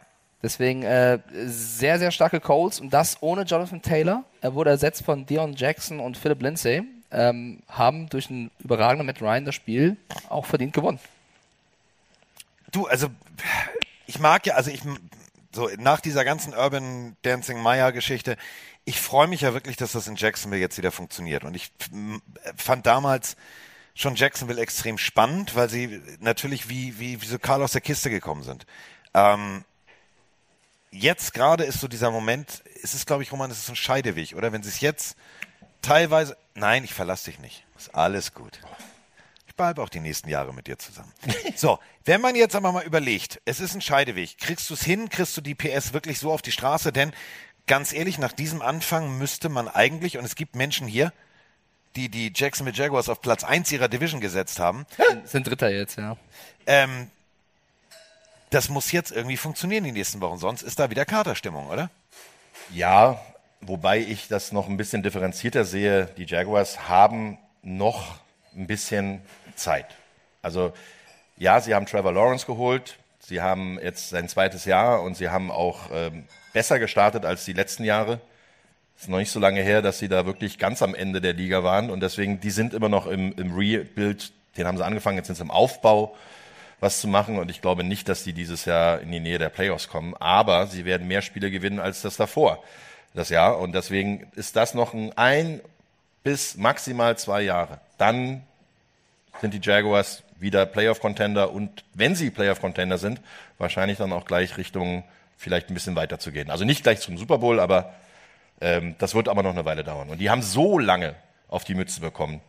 Deswegen 0.42 0.84
äh, 0.84 1.20
sehr, 1.46 2.00
sehr 2.00 2.12
starke 2.12 2.40
Colts 2.40 2.80
und 2.80 2.92
das 2.94 3.18
ohne 3.22 3.44
Jonathan 3.44 3.82
Taylor. 3.82 4.24
Er 4.42 4.56
wurde 4.56 4.72
ersetzt 4.72 5.04
von 5.06 5.26
Dion 5.26 5.54
Jackson 5.54 6.00
und 6.00 6.18
Philip 6.18 6.42
Lindsay. 6.42 6.84
Ähm, 7.16 7.62
haben 7.68 8.10
durch 8.10 8.30
einen 8.30 8.50
überragenden 8.60 9.06
Matt 9.06 9.22
Ryan 9.22 9.46
das 9.46 9.54
Spiel 9.54 9.98
auch 10.30 10.48
verdient 10.48 10.74
gewonnen. 10.74 11.00
Du, 12.72 12.88
also 12.88 13.10
ich 14.08 14.18
mag 14.18 14.48
ja, 14.48 14.56
also 14.56 14.72
ich 14.72 14.82
so 15.54 15.70
nach 15.78 16.02
dieser 16.02 16.26
ganzen 16.26 16.54
Urban 16.56 17.16
Dancing 17.22 17.62
Maya 17.62 17.92
Geschichte, 17.92 18.36
ich 18.86 19.00
freue 19.00 19.28
mich 19.28 19.42
ja 19.42 19.54
wirklich, 19.54 19.78
dass 19.78 19.92
das 19.92 20.08
in 20.08 20.16
Jacksonville 20.16 20.60
jetzt 20.60 20.78
wieder 20.78 20.92
funktioniert. 20.92 21.44
Und 21.44 21.56
ich 21.56 21.72
fand 22.58 22.86
damals 22.86 23.38
schon 23.94 24.16
Jacksonville 24.16 24.60
extrem 24.60 24.98
spannend, 24.98 25.56
weil 25.56 25.70
sie 25.70 26.02
natürlich 26.20 26.68
wie 26.68 27.00
wie 27.00 27.22
wie 27.22 27.26
so 27.26 27.38
Karl 27.38 27.62
aus 27.62 27.74
der 27.74 27.82
Kiste 27.82 28.10
gekommen 28.10 28.42
sind. 28.44 28.66
Ähm, 29.14 29.64
jetzt 30.90 31.34
gerade 31.34 31.64
ist 31.64 31.80
so 31.80 31.88
dieser 31.88 32.10
Moment, 32.10 32.64
es 32.82 32.96
ist 32.96 33.06
glaube 33.06 33.24
ich, 33.24 33.32
Roman, 33.32 33.52
es 33.52 33.60
ist 33.60 33.68
so 33.68 33.74
ein 33.74 33.78
Scheideweg, 33.78 34.36
oder? 34.36 34.52
Wenn 34.52 34.64
sie 34.64 34.70
es 34.70 34.82
jetzt 34.82 35.16
teilweise, 35.82 36.36
nein, 36.56 36.84
ich 36.84 36.94
verlasse 36.94 37.32
dich 37.32 37.40
nicht, 37.40 37.66
ist 37.78 37.94
alles 37.96 38.34
gut. 38.34 38.60
Ich 39.48 39.56
bleibe 39.56 39.84
auch 39.84 39.90
die 39.90 40.00
nächsten 40.00 40.30
Jahre 40.30 40.54
mit 40.54 40.68
dir 40.68 40.78
zusammen. 40.80 41.12
So, 41.56 41.78
wenn 42.06 42.22
man 42.22 42.36
jetzt 42.36 42.56
aber 42.56 42.72
mal 42.72 42.84
überlegt, 42.84 43.40
es 43.46 43.60
ist 43.60 43.76
ein 43.76 43.82
Scheideweg, 43.82 44.40
kriegst 44.40 44.70
du 44.70 44.74
es 44.74 44.84
hin, 44.84 45.10
kriegst 45.10 45.38
du 45.38 45.42
die 45.42 45.54
PS 45.54 45.94
wirklich 45.94 46.18
so 46.18 46.32
auf 46.32 46.42
die 46.42 46.52
Straße, 46.52 46.92
denn 46.92 47.14
ganz 47.68 47.94
ehrlich, 47.94 48.18
nach 48.18 48.34
diesem 48.34 48.62
Anfang 48.62 49.18
müsste 49.18 49.50
man 49.50 49.68
eigentlich, 49.68 50.18
und 50.18 50.26
es 50.26 50.36
gibt 50.36 50.56
Menschen 50.56 50.88
hier, 50.88 51.14
die 51.96 52.10
die 52.10 52.32
Jacksonville 52.34 52.76
Jaguars 52.76 53.10
auf 53.10 53.22
Platz 53.22 53.44
1 53.44 53.72
ihrer 53.72 53.88
Division 53.88 54.20
gesetzt 54.20 54.60
haben. 54.60 54.86
Sind 55.26 55.48
Dritter 55.48 55.70
jetzt, 55.70 55.98
ja. 55.98 56.18
Ähm, 56.66 57.10
das 58.50 58.70
muss 58.70 58.92
jetzt 58.92 59.12
irgendwie 59.12 59.38
funktionieren 59.38 59.84
die 59.84 59.92
nächsten 59.92 60.22
Wochen, 60.22 60.38
sonst 60.38 60.64
ist 60.64 60.80
da 60.80 60.90
wieder 60.90 61.06
Katerstimmung, 61.06 61.68
oder? 61.68 61.90
Ja, 62.72 63.20
wobei 63.68 64.00
ich 64.00 64.28
das 64.28 64.52
noch 64.52 64.68
ein 64.68 64.78
bisschen 64.78 65.04
differenzierter 65.04 65.66
sehe. 65.66 66.08
Die 66.18 66.26
Jaguars 66.26 66.88
haben 66.90 67.38
noch 67.62 68.20
ein 68.56 68.68
bisschen 68.68 69.22
Zeit. 69.56 69.88
Also 70.42 70.74
ja, 71.38 71.60
sie 71.62 71.74
haben 71.74 71.86
Trevor 71.86 72.14
Lawrence 72.14 72.46
geholt. 72.46 72.98
Sie 73.20 73.42
haben 73.42 73.80
jetzt 73.82 74.10
sein 74.10 74.28
zweites 74.28 74.66
Jahr 74.66 75.02
und 75.02 75.16
sie 75.16 75.30
haben 75.30 75.50
auch 75.50 75.90
ähm, 75.94 76.26
besser 76.52 76.78
gestartet 76.80 77.26
als 77.26 77.46
die 77.46 77.54
letzten 77.54 77.84
Jahre. 77.84 78.20
Ist 79.00 79.10
noch 79.10 79.18
nicht 79.18 79.32
so 79.32 79.40
lange 79.40 79.62
her, 79.62 79.82
dass 79.82 80.00
sie 80.00 80.10
da 80.10 80.26
wirklich 80.26 80.60
ganz 80.60 80.82
am 80.82 80.94
Ende 80.94 81.22
der 81.22 81.34
Liga 81.34 81.64
waren 81.64 81.90
und 81.90 82.02
deswegen, 82.02 82.40
die 82.40 82.52
sind 82.52 82.74
immer 82.74 82.90
noch 82.90 83.08
im, 83.08 83.34
im 83.34 83.56
Rebuild. 83.56 84.32
Den 84.58 84.68
haben 84.68 84.78
sie 84.78 84.86
angefangen, 84.86 85.18
jetzt 85.18 85.28
sind 85.28 85.36
sie 85.36 85.44
im 85.44 85.52
Aufbau 85.52 86.16
was 86.84 87.00
zu 87.00 87.08
machen 87.08 87.40
und 87.40 87.50
ich 87.50 87.62
glaube 87.62 87.84
nicht, 87.84 88.10
dass 88.10 88.26
die 88.26 88.34
dieses 88.34 88.66
Jahr 88.66 89.00
in 89.00 89.10
die 89.10 89.22
Nähe 89.22 89.40
der 89.40 89.50
Playoffs 89.50 89.88
kommen, 89.88 90.14
aber 90.20 90.68
sie 90.68 90.84
werden 90.84 91.08
mehr 91.08 91.22
Spiele 91.22 91.50
gewinnen 91.50 91.80
als 91.80 92.02
das 92.02 92.18
davor, 92.18 92.62
das 93.14 93.30
Jahr 93.30 93.60
und 93.60 93.74
deswegen 93.74 94.28
ist 94.36 94.56
das 94.56 94.74
noch 94.74 94.94
ein 94.94 95.12
ein 95.18 95.62
bis 96.24 96.58
maximal 96.58 97.18
zwei 97.18 97.42
Jahre. 97.42 97.80
Dann 97.98 98.44
sind 99.42 99.54
die 99.54 99.60
Jaguars 99.62 100.24
wieder 100.40 100.66
Playoff-Contender 100.66 101.52
und 101.52 101.84
wenn 101.94 102.16
sie 102.16 102.30
Playoff-Contender 102.30 102.98
sind, 102.98 103.22
wahrscheinlich 103.58 103.98
dann 103.98 104.14
auch 104.14 104.26
gleich 104.26 104.58
Richtung 104.58 105.04
vielleicht 105.38 105.70
ein 105.70 105.74
bisschen 105.74 105.96
weiter 105.96 106.20
zu 106.20 106.32
gehen. 106.32 106.50
Also 106.50 106.66
nicht 106.66 106.84
gleich 106.84 107.00
zum 107.02 107.18
Super 107.18 107.38
Bowl, 107.38 107.60
aber 107.60 107.94
ähm, 108.62 108.96
das 108.98 109.16
wird 109.16 109.28
aber 109.28 109.44
noch 109.44 109.52
eine 109.52 109.66
Weile 109.66 109.84
dauern. 109.84 110.10
Und 110.10 110.20
die 110.20 110.30
haben 110.30 110.42
so 110.42 110.80
lange 110.80 111.16
auf 111.50 111.64
die 111.66 111.76
Mütze 111.76 112.02
bekommen. 112.02 112.42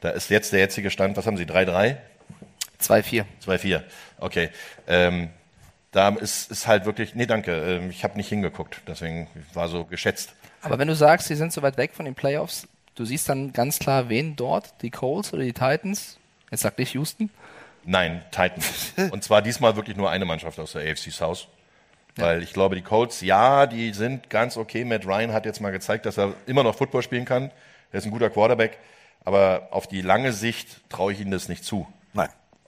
Da 0.00 0.10
ist 0.10 0.30
jetzt 0.30 0.52
der 0.52 0.60
jetzige 0.60 0.90
Stand, 0.90 1.16
was 1.16 1.26
haben 1.26 1.36
sie, 1.36 1.44
3-3? 1.44 1.96
2-4. 2.80 3.24
2-4, 3.44 3.82
okay. 4.18 4.50
Ähm, 4.86 5.30
da 5.98 6.10
ist, 6.10 6.50
ist 6.52 6.68
halt 6.68 6.84
wirklich, 6.84 7.16
nee, 7.16 7.26
danke, 7.26 7.52
ähm, 7.52 7.90
ich 7.90 8.04
habe 8.04 8.16
nicht 8.16 8.28
hingeguckt, 8.28 8.82
deswegen 8.86 9.26
war 9.52 9.68
so 9.68 9.84
geschätzt. 9.84 10.32
Aber 10.62 10.78
wenn 10.78 10.86
du 10.86 10.94
sagst, 10.94 11.26
sie 11.26 11.34
sind 11.34 11.52
so 11.52 11.60
weit 11.62 11.76
weg 11.76 11.92
von 11.92 12.04
den 12.04 12.14
Playoffs, 12.14 12.68
du 12.94 13.04
siehst 13.04 13.28
dann 13.28 13.52
ganz 13.52 13.80
klar, 13.80 14.08
wen 14.08 14.36
dort? 14.36 14.80
Die 14.82 14.90
Colts 14.90 15.32
oder 15.32 15.42
die 15.42 15.52
Titans? 15.52 16.18
Jetzt 16.52 16.62
sag 16.62 16.78
nicht 16.78 16.94
Houston. 16.94 17.30
Nein, 17.84 18.22
Titans. 18.30 18.92
Und 19.10 19.24
zwar 19.24 19.42
diesmal 19.42 19.74
wirklich 19.74 19.96
nur 19.96 20.08
eine 20.08 20.24
Mannschaft 20.24 20.60
aus 20.60 20.72
der 20.72 20.88
AFC 20.88 21.10
South. 21.10 21.48
Weil 22.16 22.42
ich 22.42 22.52
glaube, 22.52 22.74
die 22.74 22.82
Colts, 22.82 23.20
ja, 23.20 23.66
die 23.66 23.92
sind 23.92 24.28
ganz 24.30 24.56
okay. 24.56 24.84
Matt 24.84 25.06
Ryan 25.06 25.32
hat 25.32 25.46
jetzt 25.46 25.60
mal 25.60 25.70
gezeigt, 25.70 26.04
dass 26.04 26.16
er 26.16 26.34
immer 26.46 26.64
noch 26.64 26.74
Football 26.74 27.02
spielen 27.02 27.24
kann. 27.24 27.50
Er 27.92 27.98
ist 27.98 28.06
ein 28.06 28.10
guter 28.10 28.30
Quarterback. 28.30 28.78
Aber 29.24 29.68
auf 29.70 29.86
die 29.86 30.00
lange 30.00 30.32
Sicht 30.32 30.80
traue 30.88 31.12
ich 31.12 31.20
ihnen 31.20 31.30
das 31.30 31.48
nicht 31.48 31.64
zu. 31.64 31.86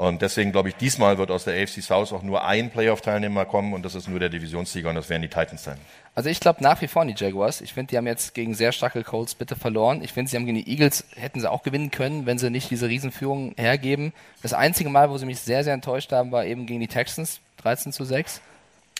Und 0.00 0.22
deswegen 0.22 0.50
glaube 0.50 0.70
ich, 0.70 0.76
diesmal 0.76 1.18
wird 1.18 1.30
aus 1.30 1.44
der 1.44 1.62
AFC 1.62 1.82
South 1.82 2.14
auch 2.14 2.22
nur 2.22 2.42
ein 2.42 2.70
Playoff-Teilnehmer 2.70 3.44
kommen 3.44 3.74
und 3.74 3.84
das 3.84 3.94
ist 3.94 4.08
nur 4.08 4.18
der 4.18 4.30
Divisionssieger 4.30 4.88
und 4.88 4.94
das 4.94 5.10
werden 5.10 5.20
die 5.20 5.28
Titans 5.28 5.62
sein. 5.62 5.76
Also 6.14 6.30
ich 6.30 6.40
glaube 6.40 6.62
nach 6.62 6.80
wie 6.80 6.88
vor 6.88 7.02
an 7.02 7.08
die 7.08 7.14
Jaguars. 7.14 7.60
Ich 7.60 7.74
finde, 7.74 7.90
die 7.90 7.98
haben 7.98 8.06
jetzt 8.06 8.32
gegen 8.32 8.54
sehr 8.54 8.72
starke 8.72 9.04
Colts 9.04 9.34
bitte 9.34 9.56
verloren. 9.56 10.02
Ich 10.02 10.14
finde, 10.14 10.30
sie 10.30 10.38
haben 10.38 10.46
gegen 10.46 10.56
die 10.56 10.70
Eagles, 10.70 11.04
hätten 11.16 11.38
sie 11.38 11.50
auch 11.50 11.62
gewinnen 11.62 11.90
können, 11.90 12.24
wenn 12.24 12.38
sie 12.38 12.48
nicht 12.48 12.70
diese 12.70 12.88
Riesenführung 12.88 13.52
hergeben. 13.58 14.14
Das 14.40 14.54
einzige 14.54 14.88
Mal, 14.88 15.10
wo 15.10 15.18
sie 15.18 15.26
mich 15.26 15.40
sehr, 15.40 15.64
sehr 15.64 15.74
enttäuscht 15.74 16.12
haben, 16.12 16.32
war 16.32 16.46
eben 16.46 16.64
gegen 16.64 16.80
die 16.80 16.88
Texans, 16.88 17.40
13 17.58 17.92
zu 17.92 18.04
6. 18.04 18.40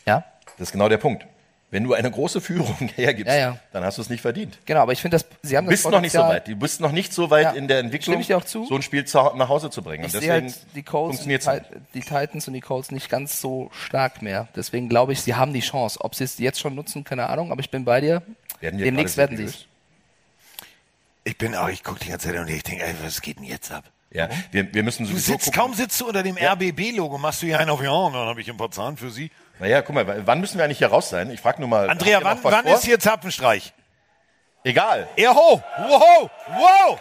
Ja? 0.05 0.23
Das 0.59 0.69
ist 0.69 0.73
genau 0.73 0.91
der 0.91 0.99
Punkt. 0.99 1.25
Wenn 1.73 1.85
du 1.85 1.95
eine 1.95 2.11
große 2.11 2.41
Führung 2.41 2.77
hergibst, 2.97 3.29
Ja, 3.33 3.39
ja. 3.39 3.59
dann 3.73 3.85
hast 3.85 3.99
du 3.99 4.03
es 4.03 4.11
nicht 4.11 4.21
verdient. 4.23 4.59
Genau, 4.67 4.81
aber 4.81 4.93
ich 4.93 5.01
finde, 5.01 5.17
dass 5.19 5.27
sie 5.43 5.57
haben 5.57 5.67
Du 5.67 5.71
bist 5.71 5.85
das 5.85 5.93
noch 5.93 6.01
nicht 6.01 6.13
so 6.13 6.19
weit. 6.19 6.49
Du 6.49 6.57
bist 6.57 6.81
noch 6.81 6.91
nicht 6.93 7.13
so 7.13 7.31
weit 7.31 7.45
Ja. 7.45 7.51
in 7.53 7.69
der 7.69 7.79
Entwicklung, 7.79 8.21
so 8.23 8.75
ein 8.75 8.83
Spiel 8.83 9.05
zu, 9.05 9.19
nach 9.37 9.49
Hause 9.49 9.71
zu 9.71 9.81
bringen. 9.83 10.05
Ich 10.05 10.13
Und 10.15 10.23
deswegen 10.23 10.47
halt 10.47 10.67
die 10.75 10.83
Colts, 10.83 11.21
die, 11.23 11.39
die 11.95 12.01
Titans 12.01 12.49
und 12.49 12.55
die 12.55 12.61
Colts 12.61 12.91
nicht 12.91 13.09
ganz 13.09 13.41
so 13.41 13.71
stark 13.73 14.21
mehr. 14.21 14.49
Deswegen 14.57 14.89
glaube 14.89 15.13
ich, 15.13 15.21
sie 15.23 15.37
haben 15.37 15.53
die 15.53 15.61
Chance. 15.61 16.01
Ob 16.01 16.15
sie 16.17 16.25
es 16.25 16.39
jetzt 16.39 16.59
schon 16.59 16.75
nutzen, 16.75 17.05
keine 17.05 17.29
Ahnung, 17.29 17.53
aber 17.53 17.61
ich 17.61 17.71
bin 17.71 17.85
bei 17.85 18.01
dir. 18.01 18.23
Werden 18.61 18.79
Demnächst 18.81 19.17
werden 19.17 19.37
sie 19.37 19.45
seriös? 19.47 19.67
Ich 21.25 21.37
bin 21.39 21.55
auch, 21.55 21.69
ich 21.69 21.85
gucke 21.85 22.01
die 22.01 22.09
ganze 22.09 22.29
Zeit 22.29 22.39
und 22.39 22.49
ich 22.49 22.63
denke, 22.63 22.85
ey, 22.85 22.95
was 23.03 23.21
geht 23.21 23.37
denn 23.37 23.45
jetzt 23.45 23.71
ab? 23.71 23.85
Ja, 24.13 24.29
wir, 24.51 24.75
wir 24.75 24.83
müssen 24.83 25.05
Du 25.05 25.11
sowieso 25.11 25.33
sitzt, 25.35 25.45
gucken. 25.47 25.61
kaum 25.61 25.75
sitzt 25.75 26.01
du 26.01 26.09
unter 26.09 26.25
dem 26.25 26.37
RBB-Logo, 26.37 27.17
machst 27.19 27.43
du 27.43 27.47
hier 27.47 27.61
einen 27.61 27.71
auf 27.71 27.81
Ja, 27.81 27.93
und 27.93 28.15
dann 28.15 28.27
habe 28.27 28.41
ich 28.41 28.51
ein 28.51 28.57
paar 28.57 28.71
Zahlen 28.73 28.97
für 28.97 29.11
Sie. 29.11 29.31
Naja, 29.61 29.83
guck 29.83 29.95
mal, 29.95 30.27
wann 30.27 30.41
müssen 30.41 30.57
wir 30.57 30.65
eigentlich 30.65 30.79
hier 30.79 30.89
raus 30.89 31.11
sein? 31.11 31.31
Ich 31.31 31.41
frage 31.41 31.61
nur 31.61 31.69
mal. 31.69 31.91
Andrea, 31.91 32.21
wann, 32.23 32.43
was 32.43 32.53
wann 32.53 32.67
ist 32.67 32.85
hier 32.85 32.99
Zapfenstreich? 32.99 33.75
Egal. 34.65 35.07
Eho! 35.17 35.63
Wow! 35.79 36.31
Wow! 36.49 37.01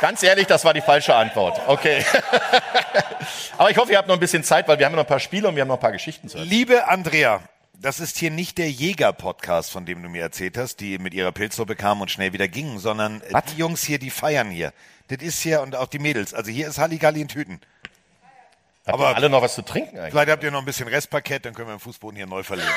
Ganz 0.00 0.22
ehrlich, 0.22 0.46
das 0.46 0.64
war 0.64 0.72
die 0.72 0.80
falsche 0.80 1.16
Antwort. 1.16 1.60
Okay. 1.66 2.04
Aber 3.58 3.70
ich 3.72 3.76
hoffe, 3.76 3.90
ihr 3.90 3.98
habt 3.98 4.06
noch 4.06 4.14
ein 4.14 4.20
bisschen 4.20 4.44
Zeit, 4.44 4.68
weil 4.68 4.78
wir 4.78 4.86
haben 4.86 4.94
noch 4.94 5.02
ein 5.02 5.08
paar 5.08 5.18
Spiele 5.18 5.48
und 5.48 5.56
wir 5.56 5.62
haben 5.62 5.68
noch 5.68 5.78
ein 5.78 5.80
paar 5.80 5.90
Geschichten 5.90 6.28
zu 6.28 6.38
erzählen. 6.38 6.50
Liebe 6.56 6.86
Andrea, 6.86 7.40
das 7.80 7.98
ist 7.98 8.16
hier 8.16 8.30
nicht 8.30 8.58
der 8.58 8.70
Jäger-Podcast, 8.70 9.72
von 9.72 9.84
dem 9.84 10.00
du 10.00 10.08
mir 10.08 10.22
erzählt 10.22 10.56
hast, 10.56 10.78
die 10.78 10.98
mit 10.98 11.12
ihrer 11.12 11.32
Pilzsuppe 11.32 11.74
kamen 11.74 12.02
und 12.02 12.12
schnell 12.12 12.32
wieder 12.32 12.46
gingen, 12.46 12.78
sondern 12.78 13.20
äh, 13.22 13.42
die 13.52 13.58
Jungs 13.58 13.82
hier, 13.82 13.98
die 13.98 14.10
feiern 14.10 14.50
hier. 14.50 14.72
Das 15.08 15.18
ist 15.22 15.40
hier 15.40 15.62
und 15.62 15.74
auch 15.74 15.88
die 15.88 15.98
Mädels. 15.98 16.34
Also 16.34 16.52
hier 16.52 16.68
ist 16.68 16.78
Halligalli 16.78 17.20
in 17.20 17.28
Tüten. 17.28 17.60
Habt 18.88 18.94
Aber- 18.98 19.10
ihr 19.10 19.16
alle 19.16 19.28
noch 19.28 19.42
was 19.42 19.54
zu 19.54 19.62
trinken 19.62 19.96
eigentlich? 19.98 20.12
Vielleicht 20.12 20.30
habt 20.30 20.42
ihr 20.42 20.50
noch 20.50 20.60
ein 20.60 20.64
bisschen 20.64 20.88
Restparkett, 20.88 21.44
dann 21.44 21.54
können 21.54 21.68
wir 21.68 21.74
den 21.76 21.80
Fußboden 21.80 22.16
hier 22.16 22.26
neu 22.26 22.42
verlegen. 22.42 22.68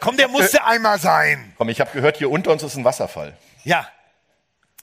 Komm, 0.00 0.16
der 0.16 0.28
musste 0.28 0.64
einmal 0.64 0.98
sein. 0.98 1.52
Komm, 1.58 1.68
ich 1.68 1.80
habe 1.80 1.90
gehört, 1.92 2.16
hier 2.16 2.30
unter 2.30 2.50
uns 2.50 2.62
ist 2.62 2.76
ein 2.76 2.84
Wasserfall. 2.84 3.36
Ja. 3.64 3.86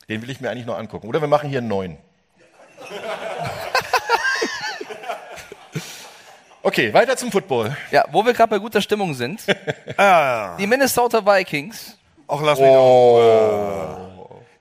Den 0.10 0.22
will 0.22 0.30
ich 0.30 0.39
mir 0.41 0.49
eigentlich 0.51 0.65
noch 0.65 0.77
angucken. 0.77 1.07
Oder 1.07 1.19
wir 1.22 1.27
machen 1.27 1.49
hier 1.49 1.60
einen 1.60 1.68
neuen. 1.68 1.97
Okay, 6.65 6.93
weiter 6.93 7.18
zum 7.18 7.30
Football. 7.30 7.76
Ja, 7.91 8.05
wo 8.11 8.26
wir 8.26 8.31
gerade 8.34 8.49
bei 8.51 8.57
guter 8.57 8.81
Stimmung 8.81 9.14
sind. 9.14 9.41
Die 10.57 10.65
Minnesota 10.65 11.26
Vikings. 11.26 11.97
Ach, 12.26 12.39
lass 12.41 12.57
mich 12.57 12.69
doch. 12.69 14.12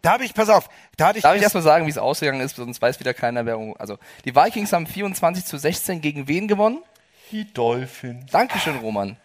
Da 0.03 0.15
habe 0.15 0.25
ich, 0.25 0.35
pass 0.35 0.49
auf, 0.49 0.69
da 0.97 1.09
hatte 1.09 1.19
ich. 1.19 1.23
Darf 1.23 1.37
ich 1.37 1.43
erstmal 1.43 1.63
sagen, 1.63 1.87
wie 1.87 1.91
es 1.91 1.99
ausgegangen 1.99 2.41
ist, 2.41 2.57
sonst 2.57 2.83
weiß 2.83 2.99
wieder 2.99 3.15
keiner, 3.15 3.47
wer. 3.47 3.57
Also, 3.79 3.99
die 4.25 4.35
Vikings 4.35 4.73
haben 4.73 4.87
24 4.87 5.45
zu 5.45 5.57
16 5.57 6.01
gegen 6.01 6.27
wen 6.27 6.49
gewonnen? 6.49 6.83
Die 7.31 7.51
Dolphins. 7.53 8.31
Dankeschön, 8.31 8.77
Roman. 8.77 9.17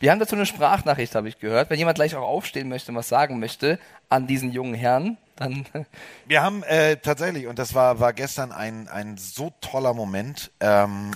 Wir 0.00 0.12
haben 0.12 0.20
dazu 0.20 0.36
eine 0.36 0.46
Sprachnachricht, 0.46 1.14
habe 1.14 1.28
ich 1.28 1.40
gehört. 1.40 1.70
Wenn 1.70 1.78
jemand 1.78 1.96
gleich 1.96 2.14
auch 2.14 2.22
aufstehen 2.22 2.68
möchte 2.68 2.92
und 2.92 2.96
was 2.96 3.08
sagen 3.08 3.40
möchte 3.40 3.80
an 4.10 4.26
diesen 4.26 4.52
jungen 4.52 4.74
Herrn, 4.74 5.16
dann. 5.34 5.66
Wir 6.26 6.42
haben 6.42 6.62
äh, 6.64 6.98
tatsächlich, 6.98 7.46
und 7.46 7.58
das 7.58 7.74
war, 7.74 7.98
war 7.98 8.12
gestern 8.12 8.52
ein, 8.52 8.86
ein 8.88 9.16
so 9.16 9.52
toller 9.60 9.94
Moment. 9.94 10.52
Ähm, 10.60 11.12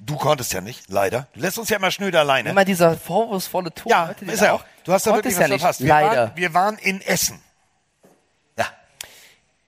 du 0.00 0.16
konntest 0.16 0.52
ja 0.52 0.60
nicht, 0.62 0.88
leider. 0.88 1.28
Du 1.34 1.40
lässt 1.40 1.58
uns 1.58 1.68
ja 1.68 1.76
immer 1.76 1.90
schnöde 1.90 2.18
alleine. 2.18 2.50
Immer 2.50 2.64
dieser 2.64 2.96
vorwurfsvolle 2.96 3.72
Ton. 3.72 3.90
Ja, 3.90 4.14
ist 4.20 4.42
er 4.42 4.54
auch. 4.54 4.64
Du 4.84 4.92
hast 4.92 5.06
da 5.06 5.14
wirklich 5.14 5.34
ja 5.34 5.42
was 5.42 5.50
nicht, 5.50 5.60
verpasst. 5.60 5.80
Wir 5.80 5.88
leider. 5.88 6.22
Waren, 6.22 6.36
wir 6.36 6.54
waren 6.54 6.78
in 6.78 7.00
Essen. 7.02 7.40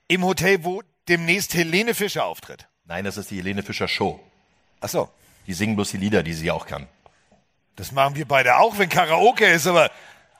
Im 0.07 0.23
Hotel, 0.23 0.63
wo 0.63 0.83
demnächst 1.07 1.53
Helene 1.53 1.93
Fischer 1.93 2.25
auftritt. 2.25 2.67
Nein, 2.85 3.05
das 3.05 3.17
ist 3.17 3.31
die 3.31 3.37
Helene 3.37 3.63
Fischer 3.63 3.87
Show. 3.87 4.19
Ach 4.81 4.89
so. 4.89 5.09
Die 5.47 5.53
singen 5.53 5.75
bloß 5.75 5.91
die 5.91 5.97
Lieder, 5.97 6.23
die 6.23 6.33
sie 6.33 6.51
auch 6.51 6.67
kann. 6.67 6.87
Das 7.75 7.91
machen 7.91 8.15
wir 8.15 8.27
beide 8.27 8.57
auch, 8.57 8.77
wenn 8.77 8.89
Karaoke 8.89 9.45
ist, 9.45 9.67
aber 9.67 9.91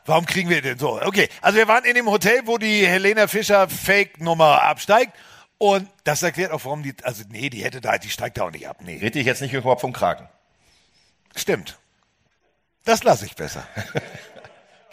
warum 0.06 0.26
kriegen 0.26 0.50
wir 0.50 0.62
denn 0.62 0.80
so? 0.80 1.02
Okay, 1.02 1.30
also 1.42 1.58
wir 1.58 1.68
waren 1.68 1.84
in 1.84 1.96
dem 1.96 2.10
Hotel, 2.10 2.42
wo 2.46 2.58
die 2.58 2.88
Helena 2.88 3.28
Fischer 3.28 3.68
Fake-Nummer 3.68 4.64
absteigt. 4.64 5.14
Und 5.58 5.90
das 6.04 6.22
erklärt 6.22 6.52
auch, 6.52 6.64
warum 6.66 6.84
die, 6.84 6.94
also 7.04 7.24
nee, 7.30 7.50
die 7.50 7.64
hätte 7.64 7.82
da, 7.82 7.98
die 7.98 8.10
steigt 8.10 8.38
da 8.38 8.44
auch 8.44 8.52
nicht 8.52 8.68
ab, 8.68 8.78
nee. 8.82 8.98
Red 8.98 9.16
dich 9.16 9.26
jetzt 9.26 9.42
nicht 9.42 9.54
überhaupt 9.54 9.82
vom 9.82 9.94
Kragen. 9.94 10.28
Stimmt. 11.36 11.78
Das 12.84 13.04
lasse 13.04 13.26
ich 13.26 13.36
besser. 13.36 13.66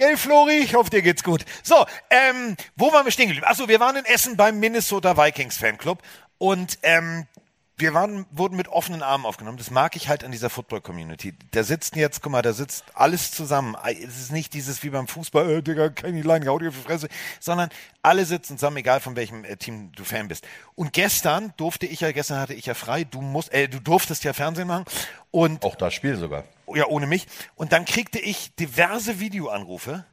Gell, 0.03 0.17
Flori? 0.17 0.59
Ich 0.59 0.75
hoffe, 0.75 0.91
dir 0.91 1.01
geht's 1.01 1.23
gut. 1.23 1.45
So, 1.63 1.87
ähm, 2.11 2.57
wo 2.75 2.93
waren 2.93 3.05
wir 3.05 3.13
stehen 3.13 3.29
geblieben? 3.29 3.47
Achso, 3.47 3.69
wir 3.69 3.79
waren 3.79 3.95
in 3.95 4.05
Essen 4.05 4.37
beim 4.37 4.59
Minnesota 4.59 5.17
Vikings 5.17 5.57
Fanclub 5.57 6.03
und 6.39 6.77
ähm, 6.83 7.29
wir 7.77 7.95
waren, 7.95 8.27
wurden 8.31 8.57
mit 8.57 8.69
offenen 8.69 9.03
Armen 9.03 9.25
aufgenommen. 9.25 9.59
Das 9.59 9.71
mag 9.71 9.97
ich 9.97 10.09
halt 10.09 10.25
an 10.25 10.31
dieser 10.31 10.51
Football-Community. 10.51 11.35
Da 11.53 11.65
sitzen 11.65 11.99
jetzt, 11.99 12.23
guck 12.23 12.33
mal, 12.33 12.43
da 12.43 12.53
sitzt 12.53 12.85
alles 12.95 13.33
zusammen. 13.33 13.77
Es 13.85 14.21
ist 14.21 14.33
nicht 14.33 14.55
dieses 14.55 14.83
wie 14.83 14.91
beim 14.91 15.09
Fußball, 15.09 15.51
äh, 15.51 15.63
Digga, 15.63 15.89
keine 15.89 16.21
Line, 16.23 16.47
hau 16.47 16.59
dir 16.59 16.69
auf 16.69 16.77
die 16.77 16.83
Fresse, 16.83 17.09
sondern 17.41 17.71
alle 18.03 18.25
sitzen 18.25 18.59
zusammen, 18.59 18.77
egal 18.79 19.01
von 19.01 19.17
welchem 19.17 19.45
äh, 19.45 19.57
Team 19.57 19.91
du 19.93 20.05
Fan 20.05 20.29
bist. 20.29 20.47
Und 20.75 20.93
gestern 20.93 21.55
durfte 21.57 21.87
ich 21.87 22.01
ja, 22.01 22.13
gestern 22.13 22.39
hatte 22.39 22.55
ich 22.55 22.67
ja 22.67 22.75
frei, 22.75 23.05
du 23.05 23.21
musst, 23.21 23.53
äh, 23.53 23.69
du 23.69 23.81
durftest 23.81 24.23
ja 24.25 24.33
Fernsehen 24.33 24.69
machen 24.69 24.85
und 25.31 25.65
Auch 25.65 25.77
das 25.77 25.95
Spiel 25.95 26.17
sogar. 26.17 26.45
ja, 26.75 26.87
ohne 26.87 27.07
mich. 27.07 27.27
Und 27.57 27.73
dann 27.73 27.85
kriegte 27.85 28.19
ich 28.19 28.55
diverse 28.57 29.19
Videoanrufe. 29.19 30.05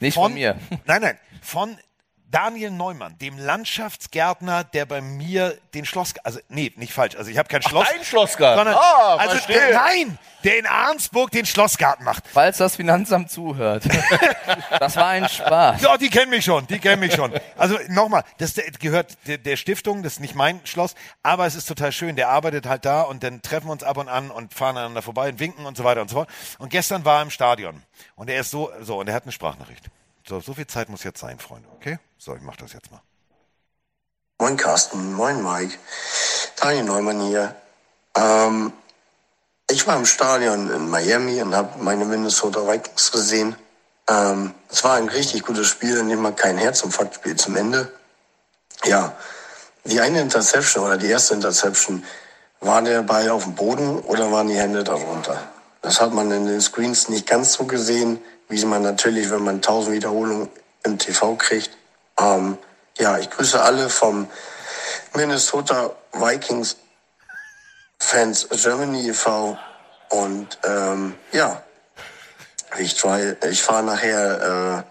Nicht 0.00 0.14
von 0.14 0.34
mir. 0.34 0.58
Nein, 0.86 1.02
nein, 1.02 1.18
von 1.42 1.76
Daniel 2.30 2.70
Neumann, 2.70 3.16
dem 3.18 3.38
Landschaftsgärtner, 3.38 4.62
der 4.62 4.84
bei 4.84 5.00
mir 5.00 5.56
den 5.72 5.86
Schloss, 5.86 6.12
also 6.24 6.38
nee, 6.48 6.70
nicht 6.76 6.92
falsch, 6.92 7.16
also 7.16 7.30
ich 7.30 7.38
habe 7.38 7.48
kein 7.48 7.62
Schloss, 7.62 7.88
dein 7.90 8.04
Schlossgarten. 8.04 8.58
sondern 8.58 8.74
Ah, 8.76 9.16
also 9.16 9.38
der, 9.48 9.72
nein, 9.72 10.18
der 10.44 10.58
in 10.58 10.66
Arnsburg 10.66 11.30
den 11.30 11.46
Schlossgarten 11.46 12.04
macht. 12.04 12.24
Falls 12.30 12.58
das 12.58 12.76
Finanzamt 12.76 13.30
zuhört. 13.30 13.84
das 14.78 14.96
war 14.96 15.08
ein 15.08 15.26
Spaß. 15.26 15.80
Ja, 15.80 15.96
die 15.96 16.10
kennen 16.10 16.30
mich 16.30 16.44
schon, 16.44 16.66
die 16.66 16.78
kennen 16.78 17.00
mich 17.00 17.14
schon. 17.14 17.32
Also 17.56 17.78
nochmal, 17.88 18.24
das 18.36 18.54
gehört 18.78 19.16
der, 19.26 19.38
der 19.38 19.56
Stiftung, 19.56 20.02
das 20.02 20.14
ist 20.14 20.20
nicht 20.20 20.34
mein 20.34 20.60
Schloss, 20.64 20.94
aber 21.22 21.46
es 21.46 21.54
ist 21.54 21.64
total 21.66 21.92
schön. 21.92 22.14
Der 22.16 22.28
arbeitet 22.28 22.66
halt 22.66 22.84
da 22.84 23.02
und 23.02 23.22
dann 23.22 23.40
treffen 23.40 23.68
wir 23.68 23.72
uns 23.72 23.82
ab 23.82 23.96
und 23.96 24.10
an 24.10 24.30
und 24.30 24.52
fahren 24.52 24.76
aneinander 24.76 25.00
vorbei 25.00 25.30
und 25.30 25.40
winken 25.40 25.64
und 25.64 25.78
so 25.78 25.84
weiter 25.84 26.02
und 26.02 26.10
so 26.10 26.16
fort. 26.16 26.28
Und 26.58 26.68
gestern 26.68 27.06
war 27.06 27.20
er 27.20 27.22
im 27.22 27.30
Stadion 27.30 27.82
und 28.16 28.28
er 28.28 28.40
ist 28.40 28.50
so, 28.50 28.70
so 28.82 28.98
und 28.98 29.08
er 29.08 29.14
hat 29.14 29.22
eine 29.22 29.32
Sprachnachricht. 29.32 29.86
So, 30.28 30.40
so 30.40 30.52
viel 30.52 30.66
Zeit 30.66 30.90
muss 30.90 31.04
jetzt 31.04 31.20
sein, 31.20 31.38
Freunde, 31.38 31.66
okay? 31.76 31.98
So, 32.18 32.36
ich 32.36 32.42
mach 32.42 32.56
das 32.56 32.74
jetzt 32.74 32.90
mal. 32.90 33.00
Moin 34.38 34.58
Carsten, 34.58 35.14
moin 35.14 35.42
Mike. 35.42 35.78
Daniel 36.60 36.84
Neumann 36.84 37.22
hier. 37.22 37.56
Ähm, 38.14 38.72
ich 39.70 39.86
war 39.86 39.96
im 39.96 40.04
Stadion 40.04 40.70
in 40.70 40.90
Miami 40.90 41.40
und 41.40 41.54
habe 41.54 41.82
meine 41.82 42.04
Minnesota 42.04 42.60
Vikings 42.66 43.10
gesehen. 43.10 43.56
Ähm, 44.06 44.52
es 44.68 44.84
war 44.84 44.96
ein 44.96 45.08
richtig 45.08 45.44
gutes 45.44 45.66
Spiel, 45.66 45.96
in 45.96 46.10
dem 46.10 46.20
man 46.20 46.36
kein 46.36 46.58
Herzinfarkt 46.58 47.14
spielt 47.14 47.40
zum 47.40 47.56
Ende. 47.56 47.90
Ja, 48.84 49.16
die 49.84 49.98
eine 50.00 50.20
Interception 50.20 50.84
oder 50.84 50.98
die 50.98 51.08
erste 51.08 51.34
Interception, 51.34 52.04
war 52.60 52.82
der 52.82 53.02
Ball 53.02 53.30
auf 53.30 53.44
dem 53.44 53.54
Boden 53.54 53.98
oder 54.00 54.30
waren 54.30 54.48
die 54.48 54.58
Hände 54.58 54.84
darunter? 54.84 55.48
Das 55.82 56.00
hat 56.00 56.12
man 56.12 56.30
in 56.30 56.46
den 56.46 56.60
Screens 56.60 57.08
nicht 57.08 57.26
ganz 57.26 57.54
so 57.54 57.64
gesehen, 57.64 58.20
wie 58.48 58.64
man 58.64 58.82
natürlich, 58.82 59.30
wenn 59.30 59.42
man 59.42 59.56
1000 59.56 59.94
Wiederholungen 59.94 60.48
im 60.84 60.98
TV 60.98 61.36
kriegt. 61.36 61.70
Ähm, 62.18 62.58
ja, 62.98 63.18
ich 63.18 63.30
grüße 63.30 63.60
alle 63.60 63.88
vom 63.88 64.28
Minnesota 65.14 65.92
Vikings 66.12 66.76
Fans 67.98 68.48
Germany 68.50 69.08
e.V. 69.08 69.58
Und 70.10 70.58
ähm, 70.64 71.14
ja, 71.32 71.62
ich, 72.78 72.96
ich 73.50 73.62
fahre 73.62 73.82
nachher 73.82 74.84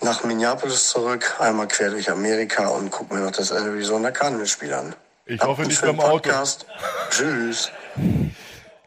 äh, 0.00 0.04
nach 0.04 0.24
Minneapolis 0.24 0.88
zurück, 0.88 1.36
einmal 1.38 1.68
quer 1.68 1.90
durch 1.90 2.10
Amerika 2.10 2.68
und 2.68 2.90
gucke 2.90 3.14
mir 3.14 3.20
noch 3.20 3.32
das 3.32 3.50
Arizona 3.50 4.10
Cardinals 4.10 4.50
Spiel 4.50 4.72
an. 4.72 4.94
Ich 5.26 5.40
Habt 5.40 5.60
einen 5.60 5.70
schönen 5.70 5.96
Podcast. 5.96 6.66
Tschüss. 7.10 7.70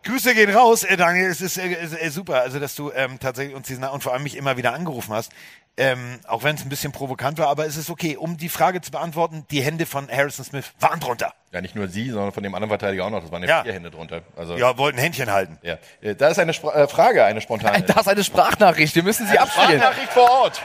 Grüße 0.04 0.34
gehen 0.36 0.54
raus, 0.56 0.84
äh, 0.84 0.98
Daniel. 0.98 1.30
Es 1.30 1.42
ist, 1.42 1.58
äh, 1.58 1.68
ist 1.84 1.94
äh, 2.00 2.10
super, 2.10 2.42
also 2.42 2.60
dass 2.60 2.76
du 2.76 2.92
ähm, 2.92 3.20
tatsächlich 3.20 3.56
uns 3.56 3.68
diesen 3.68 3.84
und 3.86 4.04
vor 4.04 4.14
allem 4.14 4.24
mich 4.24 4.36
immer 4.38 4.58
wieder 4.58 4.74
angerufen 4.74 5.14
hast. 5.14 5.32
Ähm, 5.76 6.20
auch 6.28 6.44
wenn 6.44 6.56
es 6.56 6.62
ein 6.62 6.70
bisschen 6.70 6.92
provokant 6.92 7.40
war, 7.40 7.48
aber 7.48 7.66
es 7.66 7.78
ist 7.78 7.90
okay. 7.90 8.16
Um 8.16 8.38
die 8.38 8.50
Frage 8.50 8.80
zu 8.82 8.92
beantworten, 8.92 9.46
die 9.50 9.62
Hände 9.62 9.88
von 9.88 10.08
Harrison 10.08 10.46
Smith 10.46 10.72
waren 10.80 11.00
drunter. 11.00 11.34
Ja, 11.52 11.62
nicht 11.62 11.76
nur 11.76 11.88
sie, 11.88 12.12
sondern 12.12 12.32
von 12.32 12.44
dem 12.44 12.54
anderen 12.54 12.70
Verteidiger 12.70 13.06
auch 13.06 13.10
noch. 13.10 13.22
Das 13.22 13.32
waren 13.32 13.42
ja, 13.42 13.50
Ja. 13.50 13.64
vier 13.64 13.74
Hände 13.74 13.90
drunter. 13.90 14.22
Also, 14.36 14.56
Ja, 14.56 14.78
wollten 14.78 15.00
Händchen 15.00 15.32
halten. 15.32 15.58
Ja. 15.64 15.80
Äh, 16.02 16.16
Da 16.16 16.28
ist 16.28 16.38
eine 16.38 16.54
Spra 16.54 16.76
äh, 16.76 16.88
Frage, 16.88 17.24
eine 17.26 17.42
spontane. 17.42 17.82
Da 17.84 18.02
ist 18.02 18.08
eine 18.08 18.24
Sprachnachricht, 18.24 18.94
wir 18.94 19.02
müssen 19.04 19.26
sie 19.28 19.40
abspielen. 19.40 19.80
Sprachnachricht 19.80 20.14
vor 20.14 20.30
Ort. 20.30 20.62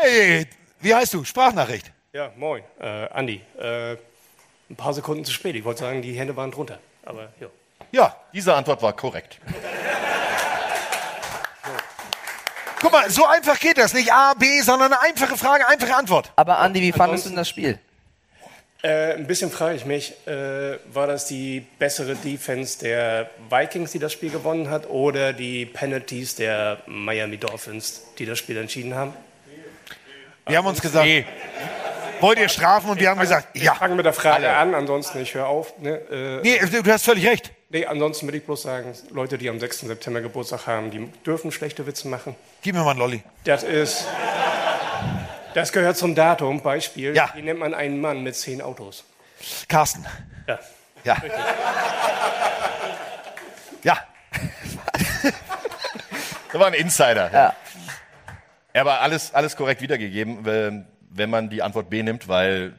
Hey, 0.00 0.46
wie 0.80 0.94
heißt 0.94 1.12
du? 1.12 1.24
Sprachnachricht. 1.24 1.92
Ja, 2.14 2.30
moin, 2.36 2.62
äh, 2.80 3.08
Andi. 3.10 3.42
Äh, 3.60 3.96
ein 4.70 4.76
paar 4.76 4.94
Sekunden 4.94 5.24
zu 5.26 5.32
spät. 5.32 5.54
Ich 5.54 5.64
wollte 5.64 5.80
sagen, 5.80 6.00
die 6.00 6.14
Hände 6.14 6.34
waren 6.36 6.50
drunter. 6.50 6.78
Aber 7.04 7.28
ja. 7.40 7.48
Ja. 7.92 8.16
Diese 8.32 8.54
Antwort 8.54 8.82
war 8.82 8.92
korrekt. 8.92 9.38
Guck 12.80 12.92
mal, 12.92 13.10
so 13.10 13.26
einfach 13.26 13.58
geht 13.58 13.76
das. 13.76 13.92
Nicht 13.92 14.12
A, 14.12 14.34
B, 14.34 14.60
sondern 14.62 14.92
eine 14.92 15.02
einfache 15.02 15.36
Frage, 15.36 15.68
einfache 15.68 15.94
Antwort. 15.94 16.32
Aber 16.36 16.58
Andi, 16.58 16.80
wie 16.80 16.92
fandest 16.92 17.26
du 17.26 17.30
denn 17.30 17.36
das 17.36 17.48
Spiel? 17.48 17.78
Äh, 18.82 19.12
ein 19.14 19.26
bisschen 19.26 19.50
frage 19.50 19.74
ich 19.76 19.84
mich, 19.84 20.14
äh, 20.26 20.78
war 20.90 21.06
das 21.06 21.26
die 21.26 21.66
bessere 21.78 22.14
Defense 22.14 22.78
der 22.78 23.28
Vikings, 23.50 23.92
die 23.92 23.98
das 23.98 24.14
Spiel 24.14 24.30
gewonnen 24.30 24.70
hat, 24.70 24.88
oder 24.88 25.34
die 25.34 25.66
Penalties 25.66 26.36
der 26.36 26.78
Miami 26.86 27.36
Dolphins, 27.36 28.02
die 28.18 28.24
das 28.24 28.38
Spiel 28.38 28.56
entschieden 28.56 28.94
haben? 28.94 29.12
Wir 30.46 30.56
haben 30.56 30.66
uns 30.66 30.80
gesagt, 30.80 31.06
wollt 32.20 32.38
ihr 32.38 32.48
strafen? 32.48 32.88
Und 32.90 32.98
wir 33.00 33.10
haben 33.10 33.20
gesagt, 33.20 33.54
ja. 33.54 33.72
Ich 33.72 33.78
fange 33.78 33.94
mit 33.94 34.06
der 34.06 34.14
Frage 34.14 34.50
an, 34.50 34.74
ansonsten 34.74 35.20
ich 35.20 35.34
höre 35.34 35.46
auf. 35.46 35.78
Ne? 35.78 35.96
Äh, 36.10 36.40
Nee, 36.42 36.58
du 36.82 36.90
hast 36.90 37.04
völlig 37.04 37.26
recht. 37.26 37.52
Nee, 37.70 37.86
ansonsten 37.86 38.28
will 38.28 38.34
ich 38.34 38.44
bloß 38.44 38.62
sagen, 38.62 38.92
Leute, 39.10 39.38
die 39.38 39.48
am 39.48 39.58
6. 39.58 39.80
September 39.80 40.20
Geburtstag 40.20 40.66
haben, 40.66 40.90
die 40.90 41.10
dürfen 41.24 41.50
schlechte 41.50 41.86
Witze 41.86 42.08
machen. 42.08 42.36
Gib 42.62 42.74
mir 42.74 42.82
mal 42.82 42.90
einen 42.90 43.00
Lolli. 43.00 43.22
Das 43.44 43.62
ist. 43.62 44.06
Das 45.54 45.72
gehört 45.72 45.96
zum 45.96 46.14
Datum. 46.14 46.62
Beispiel. 46.62 47.16
Ja. 47.16 47.30
Wie 47.34 47.42
nennt 47.42 47.58
man 47.58 47.74
einen 47.74 48.00
Mann 48.00 48.22
mit 48.22 48.36
zehn 48.36 48.60
Autos? 48.62 49.04
Carsten. 49.68 50.06
Ja. 50.46 50.58
Ja. 51.04 51.16
Ja. 53.82 53.98
Das 56.52 56.60
war 56.60 56.66
ein 56.66 56.74
Insider. 56.74 57.30
Ja. 57.32 57.54
Aber 58.74 59.00
alles, 59.00 59.32
alles 59.32 59.54
korrekt 59.54 59.82
wiedergegeben, 59.82 60.44
wenn, 60.44 60.84
wenn 61.08 61.30
man 61.30 61.48
die 61.48 61.62
Antwort 61.62 61.88
B 61.90 62.02
nimmt, 62.02 62.26
weil 62.26 62.74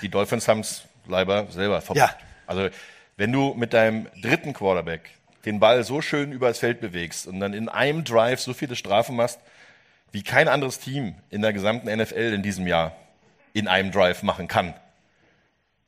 die 0.00 0.08
Dolphins 0.08 0.48
haben 0.48 0.58
es 0.58 0.82
leider 1.06 1.46
selber 1.50 1.80
verbockt. 1.80 1.98
Ja. 2.10 2.26
Also, 2.48 2.68
wenn 3.16 3.32
du 3.32 3.54
mit 3.54 3.72
deinem 3.72 4.06
dritten 4.20 4.52
Quarterback 4.52 5.10
den 5.44 5.60
Ball 5.60 5.82
so 5.84 6.00
schön 6.00 6.32
übers 6.32 6.58
Feld 6.58 6.80
bewegst 6.80 7.26
und 7.26 7.40
dann 7.40 7.52
in 7.52 7.68
einem 7.68 8.04
Drive 8.04 8.40
so 8.40 8.54
viele 8.54 8.76
Strafen 8.76 9.16
machst, 9.16 9.40
wie 10.12 10.22
kein 10.22 10.48
anderes 10.48 10.78
Team 10.78 11.14
in 11.30 11.42
der 11.42 11.52
gesamten 11.52 11.94
NFL 11.94 12.32
in 12.34 12.42
diesem 12.42 12.66
Jahr 12.66 12.96
in 13.54 13.68
einem 13.68 13.90
Drive 13.90 14.22
machen 14.22 14.48
kann, 14.48 14.74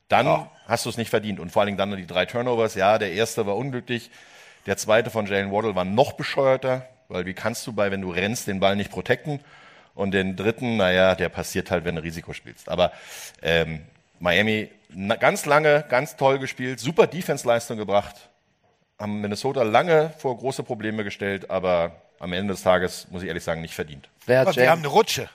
dann 0.07 0.47
hast 0.67 0.85
du 0.85 0.89
es 0.89 0.97
nicht 0.97 1.09
verdient. 1.09 1.39
Und 1.39 1.51
vor 1.51 1.61
allen 1.61 1.67
Dingen 1.67 1.77
dann 1.77 1.95
die 1.95 2.07
drei 2.07 2.25
Turnovers. 2.25 2.75
Ja, 2.75 2.97
der 2.97 3.13
erste 3.13 3.45
war 3.45 3.55
unglücklich. 3.55 4.09
Der 4.65 4.77
zweite 4.77 5.09
von 5.09 5.25
Jalen 5.25 5.51
Waddle 5.51 5.75
war 5.75 5.85
noch 5.85 6.13
bescheuerter, 6.13 6.87
weil 7.07 7.25
wie 7.25 7.33
kannst 7.33 7.65
du 7.67 7.73
bei, 7.73 7.91
wenn 7.91 8.01
du 8.01 8.11
rennst, 8.11 8.47
den 8.47 8.59
Ball 8.59 8.75
nicht 8.75 8.91
protecten? 8.91 9.39
Und 9.93 10.11
den 10.11 10.35
dritten, 10.35 10.77
naja, 10.77 11.15
der 11.15 11.29
passiert 11.29 11.71
halt, 11.71 11.85
wenn 11.85 11.95
du 11.95 12.03
Risiko 12.03 12.33
spielst. 12.33 12.67
Aber 12.67 12.91
ähm, 13.41 13.81
Miami 14.19 14.69
ganz 15.19 15.45
lange, 15.45 15.83
ganz 15.89 16.15
toll 16.15 16.39
gespielt, 16.39 16.79
super 16.79 17.07
Defense-Leistung 17.07 17.77
gebracht, 17.77 18.29
haben 18.97 19.21
Minnesota 19.21 19.63
lange 19.63 20.11
vor 20.17 20.37
große 20.37 20.63
Probleme 20.63 21.03
gestellt, 21.03 21.49
aber 21.49 21.91
am 22.19 22.33
Ende 22.33 22.53
des 22.53 22.63
Tages, 22.63 23.07
muss 23.11 23.21
ich 23.21 23.27
ehrlich 23.27 23.43
sagen, 23.43 23.61
nicht 23.61 23.73
verdient. 23.73 24.09
Wer 24.25 24.39
hat 24.39 24.47
Aber 24.47 24.55
wir 24.55 24.69
haben 24.69 24.79
eine 24.79 24.87
Rutsche. 24.87 25.29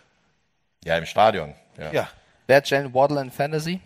Ja, 0.85 0.97
im 0.97 1.05
Stadion. 1.05 1.55
Ja. 1.79 1.93
Ja. 1.93 2.09
wer 2.47 2.57
hat 2.57 2.71
Jalen 2.71 2.95
Waddle 2.95 3.21
in 3.21 3.31
Fantasy? 3.31 3.81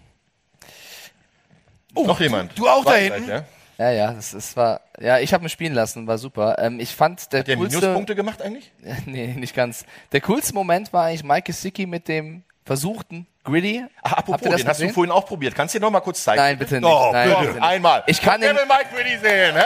Noch 1.92 2.20
jemand? 2.20 2.56
Du 2.58 2.68
auch 2.68 2.84
da 2.84 2.94
hinten? 2.94 3.28
Ja, 3.28 3.44
ja? 3.78 3.90
ja, 3.90 4.12
das, 4.12 4.30
das 4.30 4.56
war. 4.56 4.80
Ja, 5.00 5.18
ich 5.18 5.32
habe 5.32 5.44
ihn 5.44 5.48
spielen 5.48 5.74
lassen, 5.74 6.06
war 6.06 6.18
super. 6.18 6.56
Ähm, 6.58 6.78
ich 6.80 6.94
fand 6.94 7.32
der 7.32 7.40
Hat 7.40 7.48
der 7.48 7.56
coolste. 7.56 7.78
Minuspunkte 7.78 8.14
gemacht 8.14 8.42
eigentlich? 8.42 8.70
nee, 9.06 9.28
nicht 9.28 9.54
ganz. 9.54 9.84
Der 10.12 10.20
coolste 10.20 10.54
Moment 10.54 10.92
war 10.92 11.04
eigentlich 11.06 11.24
Mike 11.24 11.42
Gesicki 11.42 11.86
mit 11.86 12.08
dem 12.08 12.44
versuchten 12.64 13.26
Gritty. 13.44 13.84
Ach, 14.02 14.10
Habt 14.12 14.18
apropos, 14.20 14.42
ihr 14.46 14.50
das 14.52 14.60
den 14.62 14.68
hast 14.68 14.78
du 14.80 14.82
gesehen? 14.84 14.94
vorhin 14.94 15.10
auch 15.12 15.26
probiert. 15.26 15.54
Kannst 15.54 15.74
du 15.74 15.78
dir 15.78 15.84
noch 15.84 15.90
mal 15.90 16.00
kurz 16.00 16.24
zeigen? 16.24 16.40
Nein, 16.40 16.58
bitte 16.58 16.76
nicht. 16.80 16.84
Oh, 16.84 17.10
Nein, 17.12 17.28
bitte. 17.28 17.40
bitte 17.42 17.52
nicht. 17.54 17.62
Einmal. 17.62 18.02
Ich 18.06 18.20
kann 18.22 18.40
den- 18.40 18.56
will 18.56 18.64
Mike 18.66 18.86
Brady 18.94 19.18
sehen, 19.18 19.54
hä? 19.56 19.62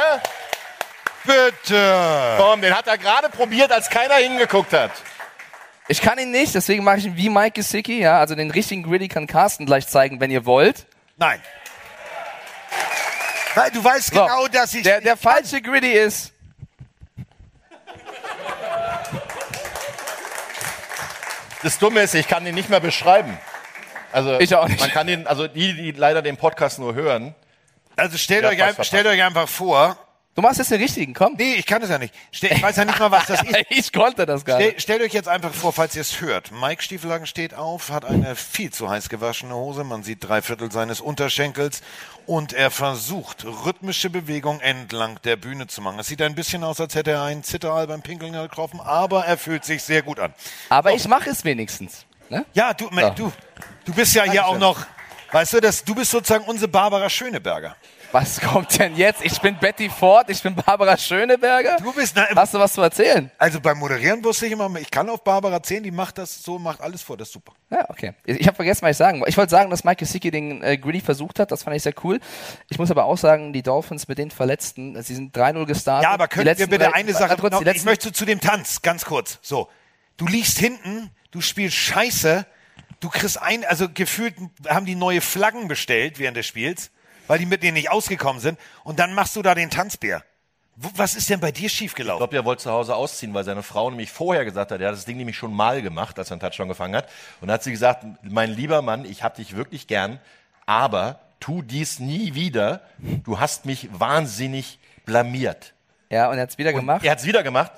Bitte. 1.24 2.34
Komm, 2.38 2.60
den 2.60 2.76
hat 2.76 2.86
er 2.86 2.98
gerade 2.98 3.28
probiert, 3.28 3.70
als 3.70 3.88
keiner 3.88 4.14
hingeguckt 4.16 4.72
hat. 4.72 4.90
Ich 5.86 6.00
kann 6.02 6.18
ihn 6.18 6.30
nicht, 6.30 6.54
deswegen 6.54 6.84
mache 6.84 6.98
ich 6.98 7.06
ihn 7.06 7.16
wie 7.16 7.28
Mike 7.30 7.52
Gesicki. 7.52 8.00
Ja, 8.00 8.18
also 8.18 8.34
den 8.34 8.50
richtigen 8.50 8.82
Gritty 8.82 9.08
kann 9.08 9.26
Carsten 9.26 9.64
gleich 9.64 9.86
zeigen, 9.88 10.20
wenn 10.20 10.30
ihr 10.30 10.44
wollt. 10.44 10.86
Nein. 11.16 11.40
Weil 13.54 13.70
du 13.70 13.82
weißt 13.82 14.12
So, 14.14 14.20
genau, 14.24 14.46
dass 14.48 14.74
ich. 14.74 14.82
Der, 14.82 15.00
der 15.00 15.16
falsche 15.16 15.60
Gritty 15.62 15.92
ist. 15.92 16.32
Das 21.62 21.78
Dumme 21.78 22.00
ist, 22.02 22.14
ich 22.14 22.28
kann 22.28 22.44
den 22.44 22.54
nicht 22.54 22.70
mehr 22.70 22.80
beschreiben. 22.80 23.36
Also, 24.12 24.38
Ich 24.40 24.54
auch 24.54 24.68
nicht. 24.68 24.80
Man 24.80 24.90
kann 24.90 25.06
den, 25.06 25.26
also 25.26 25.46
die, 25.48 25.74
die 25.74 25.90
leider 25.92 26.22
den 26.22 26.36
Podcast 26.36 26.78
nur 26.78 26.94
hören. 26.94 27.34
Also 27.96 28.16
stellt, 28.16 28.44
euch, 28.44 28.62
ein, 28.62 28.74
stellt 28.84 29.06
euch 29.06 29.22
einfach 29.22 29.48
vor. 29.48 29.98
Du 30.38 30.42
machst 30.42 30.58
jetzt 30.58 30.70
den 30.70 30.80
richtigen, 30.80 31.14
komm. 31.14 31.34
Nee, 31.36 31.54
ich 31.54 31.66
kann 31.66 31.82
es 31.82 31.90
ja 31.90 31.98
nicht. 31.98 32.14
Stell, 32.30 32.52
ich 32.52 32.62
weiß 32.62 32.76
ja 32.76 32.84
nicht 32.84 33.00
mal, 33.00 33.10
was 33.10 33.26
das 33.26 33.42
ist. 33.42 33.56
ich 33.70 33.92
konnte 33.92 34.24
das 34.24 34.44
gar 34.44 34.58
nicht. 34.58 34.68
Stell, 34.68 34.80
stellt 34.80 35.02
euch 35.02 35.12
jetzt 35.12 35.28
einfach 35.28 35.52
vor, 35.52 35.72
falls 35.72 35.96
ihr 35.96 36.02
es 36.02 36.20
hört. 36.20 36.52
Mike 36.52 36.80
Stiefelhagen 36.80 37.26
steht 37.26 37.54
auf, 37.54 37.90
hat 37.90 38.04
eine 38.04 38.36
viel 38.36 38.72
zu 38.72 38.88
heiß 38.88 39.08
gewaschene 39.08 39.52
Hose. 39.52 39.82
Man 39.82 40.04
sieht 40.04 40.18
drei 40.20 40.40
Viertel 40.40 40.70
seines 40.70 41.00
Unterschenkels 41.00 41.80
und 42.24 42.52
er 42.52 42.70
versucht, 42.70 43.44
rhythmische 43.44 44.10
Bewegung 44.10 44.60
entlang 44.60 45.18
der 45.24 45.34
Bühne 45.34 45.66
zu 45.66 45.80
machen. 45.80 45.98
Es 45.98 46.06
sieht 46.06 46.22
ein 46.22 46.36
bisschen 46.36 46.62
aus, 46.62 46.80
als 46.80 46.94
hätte 46.94 47.10
er 47.10 47.24
einen 47.24 47.42
Zitteral 47.42 47.88
beim 47.88 48.02
Pinkeln 48.02 48.32
getroffen, 48.32 48.80
aber 48.80 49.24
er 49.24 49.38
fühlt 49.38 49.64
sich 49.64 49.82
sehr 49.82 50.02
gut 50.02 50.20
an. 50.20 50.32
Aber 50.68 50.92
ich 50.92 51.08
mache 51.08 51.30
es 51.30 51.44
wenigstens. 51.44 52.06
Ne? 52.30 52.44
Ja, 52.52 52.74
du, 52.74 52.88
du, 53.16 53.32
du 53.84 53.94
bist 53.94 54.14
ja 54.14 54.24
hier 54.24 54.46
auch 54.46 54.58
noch, 54.58 54.84
weißt 55.32 55.54
du, 55.54 55.60
das, 55.60 55.82
du 55.84 55.94
bist 55.94 56.10
sozusagen 56.10 56.44
unsere 56.44 56.68
Barbara 56.68 57.08
Schöneberger. 57.08 57.76
Was 58.10 58.40
kommt 58.40 58.78
denn 58.78 58.96
jetzt? 58.96 59.22
Ich 59.22 59.38
bin 59.42 59.58
Betty 59.58 59.90
Ford, 59.90 60.30
ich 60.30 60.42
bin 60.42 60.54
Barbara 60.54 60.96
Schöneberger. 60.96 61.76
Du 61.76 61.92
bist 61.92 62.14
na, 62.16 62.26
Hast 62.34 62.54
du 62.54 62.58
was 62.58 62.72
zu 62.72 62.80
erzählen? 62.80 63.30
Also 63.36 63.60
beim 63.60 63.76
Moderieren 63.78 64.24
wusste 64.24 64.46
ich 64.46 64.52
immer, 64.52 64.74
ich 64.80 64.90
kann 64.90 65.10
auf 65.10 65.22
Barbara 65.22 65.62
10, 65.62 65.82
die 65.82 65.90
macht 65.90 66.16
das 66.16 66.42
so, 66.42 66.58
macht 66.58 66.80
alles 66.80 67.02
vor, 67.02 67.18
das 67.18 67.28
ist 67.28 67.34
super. 67.34 67.52
Ja, 67.70 67.84
okay. 67.90 68.14
Ich 68.24 68.46
habe 68.46 68.56
vergessen, 68.56 68.80
was 68.80 68.92
ich 68.92 68.96
sagen 68.96 69.20
wollte. 69.20 69.28
Ich 69.28 69.36
wollte 69.36 69.50
sagen, 69.50 69.68
dass 69.68 69.84
Mike 69.84 69.96
Gesicki 69.96 70.30
den 70.30 70.62
äh, 70.62 70.78
Gritty 70.78 71.02
versucht 71.02 71.38
hat. 71.38 71.52
Das 71.52 71.64
fand 71.64 71.76
ich 71.76 71.82
sehr 71.82 71.92
cool. 72.02 72.18
Ich 72.70 72.78
muss 72.78 72.90
aber 72.90 73.04
auch 73.04 73.18
sagen, 73.18 73.52
die 73.52 73.62
Dolphins 73.62 74.08
mit 74.08 74.16
den 74.16 74.30
Verletzten, 74.30 75.02
sie 75.02 75.14
sind 75.14 75.36
3-0 75.36 75.66
gestartet. 75.66 76.04
Ja, 76.04 76.12
aber 76.14 76.28
können 76.28 76.46
wir 76.46 76.52
letzten 76.52 76.70
bitte 76.70 76.84
drei- 76.86 76.94
eine 76.94 77.12
Sache 77.12 77.36
noch, 77.42 77.50
die 77.50 77.56
ich 77.56 77.60
letzten- 77.64 77.84
möchte 77.88 78.10
zu 78.10 78.24
dem 78.24 78.40
Tanz, 78.40 78.80
ganz 78.80 79.04
kurz. 79.04 79.38
So, 79.42 79.68
du 80.18 80.26
liegst 80.26 80.58
hinten, 80.58 81.10
du 81.30 81.40
spielst 81.40 81.76
Scheiße, 81.76 82.44
du 83.00 83.08
kriegst 83.08 83.40
ein, 83.40 83.64
also 83.64 83.88
gefühlt 83.88 84.34
haben 84.68 84.84
die 84.84 84.94
neue 84.94 85.22
Flaggen 85.22 85.66
bestellt 85.68 86.18
während 86.18 86.36
des 86.36 86.46
Spiels, 86.46 86.90
weil 87.26 87.38
die 87.38 87.46
mit 87.46 87.62
denen 87.62 87.74
nicht 87.74 87.90
ausgekommen 87.90 88.40
sind 88.40 88.58
und 88.84 88.98
dann 88.98 89.14
machst 89.14 89.34
du 89.36 89.42
da 89.42 89.54
den 89.54 89.70
Tanzbär. 89.70 90.22
Was 90.80 91.16
ist 91.16 91.28
denn 91.28 91.40
bei 91.40 91.50
dir 91.50 91.66
Ich 91.66 91.72
schiefgelaufen? 91.72 92.18
glaube, 92.18 92.36
er 92.36 92.44
wollte 92.44 92.62
zu 92.62 92.70
Hause 92.70 92.94
ausziehen, 92.94 93.34
weil 93.34 93.42
seine 93.42 93.64
Frau 93.64 93.90
nämlich 93.90 94.12
vorher 94.12 94.44
gesagt 94.44 94.70
hat, 94.70 94.80
er 94.80 94.88
hat 94.88 94.94
das 94.94 95.06
Ding 95.06 95.16
nämlich 95.16 95.36
schon 95.36 95.52
mal 95.52 95.82
gemacht, 95.82 96.16
als 96.20 96.30
er 96.30 96.34
einen 96.34 96.40
Touchdown 96.40 96.68
gefangen 96.68 96.94
hat. 96.94 97.08
Und 97.40 97.48
da 97.48 97.54
hat 97.54 97.64
sie 97.64 97.72
gesagt, 97.72 98.04
mein 98.22 98.50
lieber 98.52 98.80
Mann, 98.80 99.04
ich 99.04 99.24
hab 99.24 99.34
dich 99.34 99.56
wirklich 99.56 99.88
gern, 99.88 100.20
aber 100.66 101.18
tu 101.40 101.62
dies 101.62 101.98
nie 101.98 102.34
wieder. 102.34 102.82
Du 103.24 103.40
hast 103.40 103.66
mich 103.66 103.88
wahnsinnig 103.92 104.78
blamiert. 105.04 105.74
Ja, 106.10 106.30
und 106.30 106.36
er 106.38 106.42
hat 106.42 106.50
es 106.50 106.58
wieder 106.58 106.72
gemacht. 106.72 107.04
Er 107.04 107.10
hat 107.10 107.18
es 107.18 107.26
wieder 107.26 107.42
gemacht. 107.42 107.72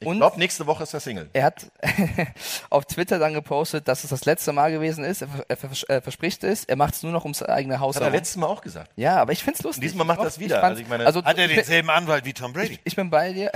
Ich 0.00 0.06
Und? 0.06 0.18
glaube, 0.18 0.38
nächste 0.38 0.66
Woche 0.66 0.84
ist 0.84 0.94
er 0.94 1.00
Single. 1.00 1.28
Er 1.32 1.44
hat 1.44 1.66
auf 2.70 2.84
Twitter 2.84 3.18
dann 3.18 3.34
gepostet, 3.34 3.88
dass 3.88 4.04
es 4.04 4.10
das 4.10 4.24
letzte 4.26 4.52
Mal 4.52 4.70
gewesen 4.70 5.02
ist. 5.02 5.22
Er, 5.22 5.28
er 5.48 5.56
vers 5.56 5.82
er 5.82 6.02
verspricht 6.02 6.44
es. 6.44 6.64
Er 6.64 6.76
macht 6.76 6.94
es 6.94 7.02
nur 7.02 7.10
noch 7.10 7.24
ums 7.24 7.42
eigene 7.42 7.80
Haus 7.80 7.96
Hat 7.96 8.02
er 8.04 8.10
letztes 8.10 8.36
Mal 8.36 8.46
auch 8.46 8.60
gesagt. 8.60 8.92
Ja, 8.94 9.16
aber 9.16 9.32
ich 9.32 9.42
find's 9.42 9.62
lustig. 9.62 9.82
Diesmal 9.82 10.06
macht 10.06 10.20
er 10.20 10.26
es 10.26 10.38
wieder. 10.38 10.62
Also 10.62 10.80
ich 10.80 10.88
meine- 10.88 11.04
also, 11.04 11.24
Hat 11.24 11.36
er 11.36 11.46
ich 11.46 11.54
denselben 11.56 11.90
Anwalt 11.90 12.24
wie 12.24 12.32
Tom 12.32 12.52
Brady? 12.52 12.78
Ich 12.84 12.94
bin 12.94 13.10
bei 13.10 13.32
dir. 13.32 13.50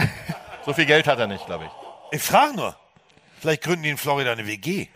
So 0.66 0.73
viel 0.73 0.86
Geld 0.86 1.06
hat 1.06 1.19
er 1.20 1.28
nicht, 1.28 1.47
glaube 1.47 1.66
ich. 1.66 1.70
Ich 2.19 2.23
frage 2.23 2.56
nur. 2.56 2.77
Vielleicht 3.40 3.62
gründen 3.62 3.82
die 3.85 3.90
in 3.90 3.97
Florida 3.97 4.32
eine 4.32 4.47
WG. 4.47 4.89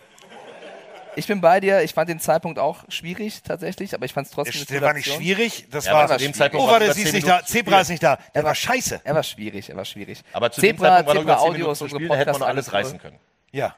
Ich 1.17 1.27
bin 1.27 1.41
bei 1.41 1.61
dir. 1.61 1.83
Ich 1.83 1.95
fand 1.95 2.09
den 2.09 2.21
Zeitpunkt 2.21 2.59
auch 2.59 2.85
schwierig 2.89 3.43
tatsächlich, 3.43 3.95
aber 3.95 4.05
ich 4.05 4.13
fand 4.13 4.27
es 4.27 4.33
trotzdem 4.33 4.65
Der 4.67 4.83
war 4.83 4.93
nicht 4.93 5.11
schwierig. 5.13 5.67
Das 5.71 5.87
Ja, 5.87 5.95
war, 5.95 6.19
dem 6.19 6.35
Zeitpunkt 6.35 6.65
oh, 6.65 6.67
war 6.67 6.75
warte, 6.75 6.87
über 6.87 6.95
sie 6.95 7.03
ist 7.03 7.11
10 7.11 7.15
nicht 7.17 7.29
da. 7.29 7.45
Zebra 7.45 7.81
ist 7.81 7.89
nicht 7.89 8.03
da. 8.03 8.17
Der 8.17 8.43
Er 8.43 8.45
war 8.45 8.55
scheiße. 8.55 9.01
Er 9.03 9.15
war 9.15 9.23
schwierig, 9.23 9.71
er 9.71 9.77
war 9.77 9.85
schwierig. 9.85 10.23
Aber 10.33 10.51
zu 10.51 10.61
dem 10.61 10.77
Zebra, 10.77 10.97
Zeitpunkt 10.97 11.07
war 11.09 11.15
Zebra 11.15 11.33
über 11.35 11.43
10 11.43 11.51
Audio 11.51 11.73
ist 11.73 11.83
unsere 11.83 12.07
da 12.07 12.15
hätte 12.15 12.33
man 12.33 12.43
alles 12.43 12.73
reißen 12.73 12.99
können. 12.99 13.19
Ja. 13.51 13.75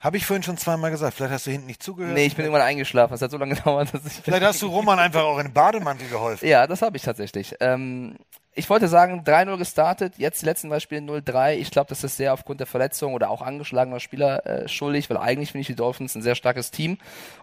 Habe 0.00 0.16
ich 0.16 0.24
vorhin 0.24 0.42
schon 0.42 0.56
zweimal 0.56 0.90
gesagt. 0.90 1.14
Vielleicht 1.14 1.34
hast 1.34 1.46
du 1.46 1.50
hinten 1.50 1.66
nicht 1.66 1.82
zugehört. 1.82 2.14
Nee, 2.14 2.24
ich 2.24 2.34
bin 2.34 2.46
irgendwann 2.46 2.66
eingeschlafen. 2.66 3.12
Es 3.12 3.20
hat 3.20 3.30
so 3.30 3.36
lange 3.36 3.54
gedauert, 3.56 3.92
dass 3.92 4.06
ich. 4.06 4.14
Vielleicht 4.24 4.42
hast 4.44 4.62
du 4.62 4.68
Roman 4.68 4.98
einfach 4.98 5.22
auch 5.22 5.36
in 5.38 5.48
den 5.48 5.52
Bademantel 5.52 6.08
geholfen. 6.08 6.48
Ja, 6.48 6.66
das 6.66 6.80
habe 6.80 6.96
ich 6.96 7.02
tatsächlich. 7.02 7.54
Ähm, 7.60 8.16
ich 8.60 8.70
wollte 8.70 8.86
sagen, 8.88 9.22
3-0 9.24 9.56
gestartet, 9.56 10.14
jetzt 10.18 10.42
die 10.42 10.46
letzten 10.46 10.68
zwei 10.68 10.78
Spiele 10.80 11.00
0-3. 11.00 11.54
Ich 11.54 11.70
glaube, 11.70 11.88
das 11.88 12.04
ist 12.04 12.16
sehr 12.16 12.32
aufgrund 12.32 12.60
der 12.60 12.66
Verletzung 12.66 13.14
oder 13.14 13.30
auch 13.30 13.42
angeschlagener 13.42 13.98
Spieler 14.00 14.46
äh, 14.46 14.68
schuldig, 14.68 15.10
weil 15.10 15.16
eigentlich 15.16 15.50
finde 15.52 15.62
ich 15.62 15.66
die 15.66 15.74
Dolphins 15.74 16.14
ein 16.14 16.22
sehr 16.22 16.34
starkes 16.36 16.70
Team. 16.70 16.98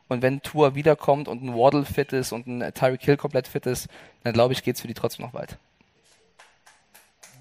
Und 0.07 0.21
wenn 0.21 0.41
Tour 0.41 0.75
wiederkommt 0.75 1.27
und 1.27 1.43
ein 1.43 1.53
Waddle 1.53 1.83
fit 1.85 2.13
ist 2.13 2.31
und 2.31 2.47
ein 2.47 2.73
Tyreek 2.73 3.01
Hill 3.03 3.17
komplett 3.17 3.47
fit 3.47 3.65
ist, 3.65 3.87
dann 4.23 4.31
glaube 4.33 4.53
ich, 4.53 4.63
geht's 4.63 4.81
für 4.81 4.87
die 4.87 4.93
trotzdem 4.93 5.25
noch 5.25 5.33
weit. 5.33 5.57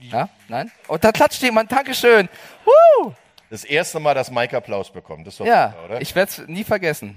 Ja? 0.01 0.29
Nein? 0.49 0.71
Und 0.89 1.05
da 1.05 1.13
klatscht 1.13 1.43
jemand. 1.43 1.71
Dankeschön. 1.71 2.29
Woo! 2.65 3.13
Das 3.51 3.65
erste 3.65 4.01
Mal, 4.01 4.15
dass 4.15 4.31
Mike 4.31 4.57
Applaus 4.57 4.91
bekommt. 4.91 5.27
Das 5.27 5.35
ist 5.35 5.41
doch 5.41 5.47
Ja, 5.47 5.71
super, 5.71 5.85
oder? 5.85 6.01
ich 6.01 6.15
werde 6.15 6.31
es 6.31 6.49
nie 6.49 6.65
vergessen. 6.65 7.17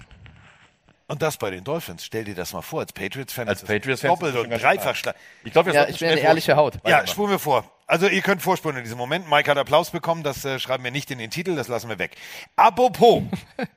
Und 1.09 1.23
das 1.23 1.37
bei 1.37 1.49
den 1.49 1.63
Dolphins. 1.63 2.05
Stell 2.05 2.23
dir 2.23 2.35
das 2.35 2.53
mal 2.53 2.61
vor, 2.61 2.81
als 2.81 2.93
Patriots-Fan. 2.93 3.49
Als 3.49 3.63
Patriots-Fan 3.63 4.11
Doppelt 4.11 4.35
und 4.35 4.49
dreifach 4.51 4.95
stark. 4.95 5.15
Ich 5.43 5.51
glaube, 5.51 5.73
wir 5.73 5.81
Ja, 5.81 5.89
ich 5.89 5.97
bin 5.97 6.07
eine 6.07 6.19
ehrliche. 6.21 6.55
Haut. 6.55 6.75
Ja, 6.85 7.05
spulen 7.07 7.31
wir 7.31 7.39
vor. 7.39 7.69
Also 7.87 8.07
ihr 8.07 8.21
könnt 8.21 8.43
vorspulen 8.43 8.77
in 8.77 8.83
diesem 8.83 8.99
Moment. 8.99 9.27
Mike 9.27 9.49
hat 9.49 9.57
Applaus 9.57 9.89
bekommen, 9.89 10.21
das 10.21 10.45
äh, 10.45 10.59
schreiben 10.59 10.83
wir 10.83 10.91
nicht 10.91 11.09
in 11.09 11.17
den 11.17 11.31
Titel, 11.31 11.55
das 11.55 11.67
lassen 11.67 11.89
wir 11.89 11.97
weg. 11.97 12.15
Apropos. 12.55 13.23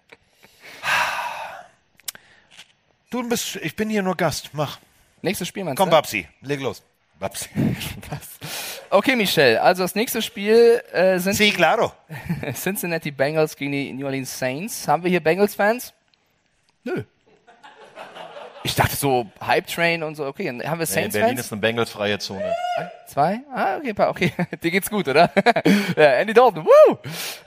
du 3.11 3.27
bist, 3.27 3.57
ich 3.57 3.75
bin 3.75 3.89
hier 3.89 4.03
nur 4.03 4.15
Gast, 4.15 4.51
mach. 4.53 4.79
Nächstes 5.23 5.49
Spiel, 5.49 5.65
meinst 5.65 5.79
Komm, 5.79 5.89
du? 5.89 5.97
Babsi, 5.97 6.29
leg 6.43 6.61
los. 6.61 6.83
Babsi. 7.19 7.49
Okay, 8.91 9.17
Michel, 9.17 9.57
also 9.57 9.85
das 9.85 9.95
nächste 9.95 10.21
Spiel 10.21 10.83
äh, 10.93 11.19
sind 11.19 11.33
Sí, 11.33 11.51
claro. 11.51 11.95
Cincinnati 12.55 13.11
Bengals 13.11 13.57
gegen 13.57 13.73
die 13.73 13.91
New 13.91 14.05
Orleans 14.05 14.39
Saints. 14.39 14.87
Haben 14.87 15.03
wir 15.03 15.09
hier 15.09 15.21
Bengals-Fans? 15.21 15.95
Nö. 16.85 17.05
Ich 18.64 18.74
dachte 18.76 18.94
so 18.94 19.26
Hype 19.44 19.66
Train 19.66 20.02
und 20.02 20.14
so. 20.14 20.24
Okay, 20.26 20.47
dann 20.47 20.62
haben 20.68 20.78
wir 20.78 20.86
Nee, 20.86 20.94
Berlin 20.94 21.10
Saints-Fans? 21.10 21.40
ist 21.40 21.52
eine 21.52 21.60
Bengals-freie 21.60 22.18
Zone. 22.18 22.55
Zwei? 23.06 23.40
Ah, 23.52 23.76
okay, 23.76 23.94
okay. 23.98 24.32
Dir 24.62 24.70
geht's 24.70 24.89
gut, 24.89 25.09
oder? 25.09 25.30
ja, 25.97 26.12
Andy 26.14 26.32
Dalton, 26.32 26.64
woo! 26.64 26.98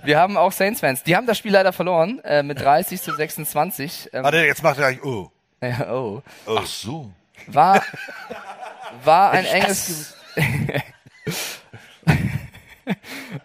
Wir 0.04 0.20
haben 0.20 0.38
auch 0.38 0.52
Saints-Fans. 0.52 1.04
Die 1.04 1.16
haben 1.16 1.26
das 1.26 1.38
Spiel 1.38 1.54
leider 1.54 1.72
verloren, 1.72 2.20
äh, 2.24 2.44
mit 2.44 2.60
30 2.60 3.02
zu 3.02 3.16
26. 3.16 4.10
Ähm, 4.14 4.24
Warte, 4.24 4.38
jetzt 4.40 4.62
macht 4.62 4.78
er 4.78 4.94
gleich, 4.94 5.04
oh. 5.04 5.32
ja, 5.62 5.92
oh. 5.92 6.22
Ach 6.48 6.66
so. 6.66 7.12
War, 7.48 7.82
war 9.04 9.32
ein 9.32 9.46
enges, 9.46 10.16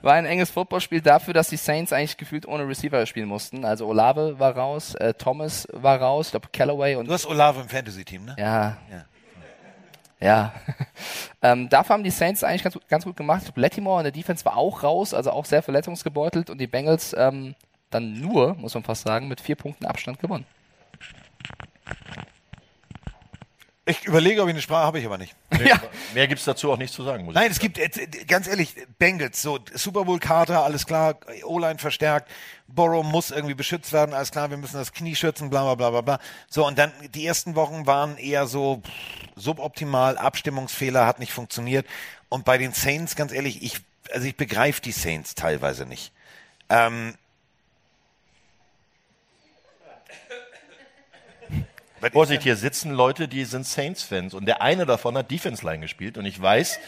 war 0.02 0.14
ein 0.14 0.26
enges 0.26 0.50
Footballspiel 0.50 1.00
dafür, 1.00 1.34
dass 1.34 1.48
die 1.48 1.56
Saints 1.56 1.92
eigentlich 1.92 2.16
gefühlt 2.16 2.46
ohne 2.46 2.66
Receiver 2.66 3.04
spielen 3.06 3.28
mussten. 3.28 3.64
Also 3.64 3.86
Olave 3.86 4.38
war 4.38 4.56
raus, 4.56 4.94
äh, 4.94 5.14
Thomas 5.14 5.66
war 5.72 6.00
raus, 6.00 6.26
ich 6.26 6.30
glaube 6.32 6.48
Callaway 6.52 6.96
und 6.96 7.06
Du 7.08 7.12
hast 7.12 7.26
Olave 7.26 7.60
im 7.60 7.68
Fantasy-Team, 7.68 8.24
ne? 8.26 8.36
ja. 8.38 8.76
Ja. 8.90 9.04
Ja. 10.22 10.52
ähm, 11.42 11.68
dafür 11.70 11.94
haben 11.94 12.04
die 12.04 12.10
Saints 12.10 12.44
eigentlich 12.44 12.62
ganz, 12.62 12.74
gut- 12.74 12.86
ganz 12.88 13.04
gut 13.04 13.16
gemacht. 13.16 13.50
Lattimore 13.54 14.00
in 14.00 14.04
der 14.04 14.12
Defense 14.12 14.44
war 14.44 14.56
auch 14.56 14.82
raus, 14.82 15.14
also 15.14 15.30
auch 15.30 15.46
sehr 15.46 15.62
verletzungsgebeutelt 15.62 16.50
und 16.50 16.58
die 16.58 16.66
Bengals 16.66 17.14
ähm, 17.16 17.54
dann 17.88 18.20
nur, 18.20 18.54
muss 18.54 18.74
man 18.74 18.82
fast 18.82 19.02
sagen, 19.02 19.28
mit 19.28 19.40
vier 19.40 19.56
Punkten 19.56 19.86
Abstand 19.86 20.18
gewonnen. 20.20 20.44
Ich 23.86 24.04
überlege, 24.04 24.42
ob 24.42 24.48
ich 24.48 24.52
eine 24.52 24.62
Sprache 24.62 24.86
habe 24.86 24.98
ich 24.98 25.06
aber 25.06 25.16
nicht. 25.16 25.34
ja. 25.64 25.80
Mehr 26.14 26.28
gibt's 26.28 26.44
dazu 26.44 26.70
auch 26.70 26.76
nicht 26.76 26.92
zu 26.92 27.02
sagen, 27.02 27.24
muss 27.24 27.34
Nein, 27.34 27.46
ich 27.46 27.52
es 27.52 27.58
gibt, 27.58 27.78
ganz 28.28 28.46
ehrlich, 28.46 28.74
Bengals, 28.98 29.40
so 29.40 29.58
Super 29.72 30.04
Bowl 30.04 30.18
Kater, 30.18 30.62
alles 30.64 30.86
klar, 30.86 31.18
O-Line 31.44 31.78
verstärkt, 31.78 32.30
Borrow 32.68 33.04
muss 33.04 33.30
irgendwie 33.30 33.54
beschützt 33.54 33.92
werden, 33.92 34.14
alles 34.14 34.30
klar, 34.30 34.50
wir 34.50 34.58
müssen 34.58 34.76
das 34.76 34.92
Knie 34.92 35.16
schützen, 35.16 35.48
bla 35.48 35.62
bla 35.62 35.74
bla 35.74 35.90
bla 35.90 36.00
bla. 36.02 36.18
So, 36.48 36.66
und 36.66 36.78
dann 36.78 36.92
die 37.14 37.26
ersten 37.26 37.54
Wochen 37.54 37.86
waren 37.86 38.18
eher 38.18 38.46
so 38.46 38.82
suboptimal, 39.34 40.18
Abstimmungsfehler 40.18 41.06
hat 41.06 41.18
nicht 41.18 41.32
funktioniert. 41.32 41.86
Und 42.28 42.44
bei 42.44 42.58
den 42.58 42.74
Saints, 42.74 43.16
ganz 43.16 43.32
ehrlich, 43.32 43.62
ich, 43.62 43.80
also 44.12 44.26
ich 44.26 44.36
begreife 44.36 44.82
die 44.82 44.92
Saints 44.92 45.34
teilweise 45.34 45.86
nicht. 45.86 46.12
Ähm, 46.68 47.14
Vorsicht, 52.12 52.42
hier 52.42 52.56
sitzen 52.56 52.90
Leute, 52.92 53.28
die 53.28 53.44
sind 53.44 53.66
Saints-Fans 53.66 54.34
und 54.34 54.46
der 54.46 54.62
eine 54.62 54.86
davon 54.86 55.16
hat 55.16 55.30
Defense-Line 55.30 55.80
gespielt 55.80 56.18
und 56.18 56.24
ich 56.24 56.40
weiß, 56.40 56.78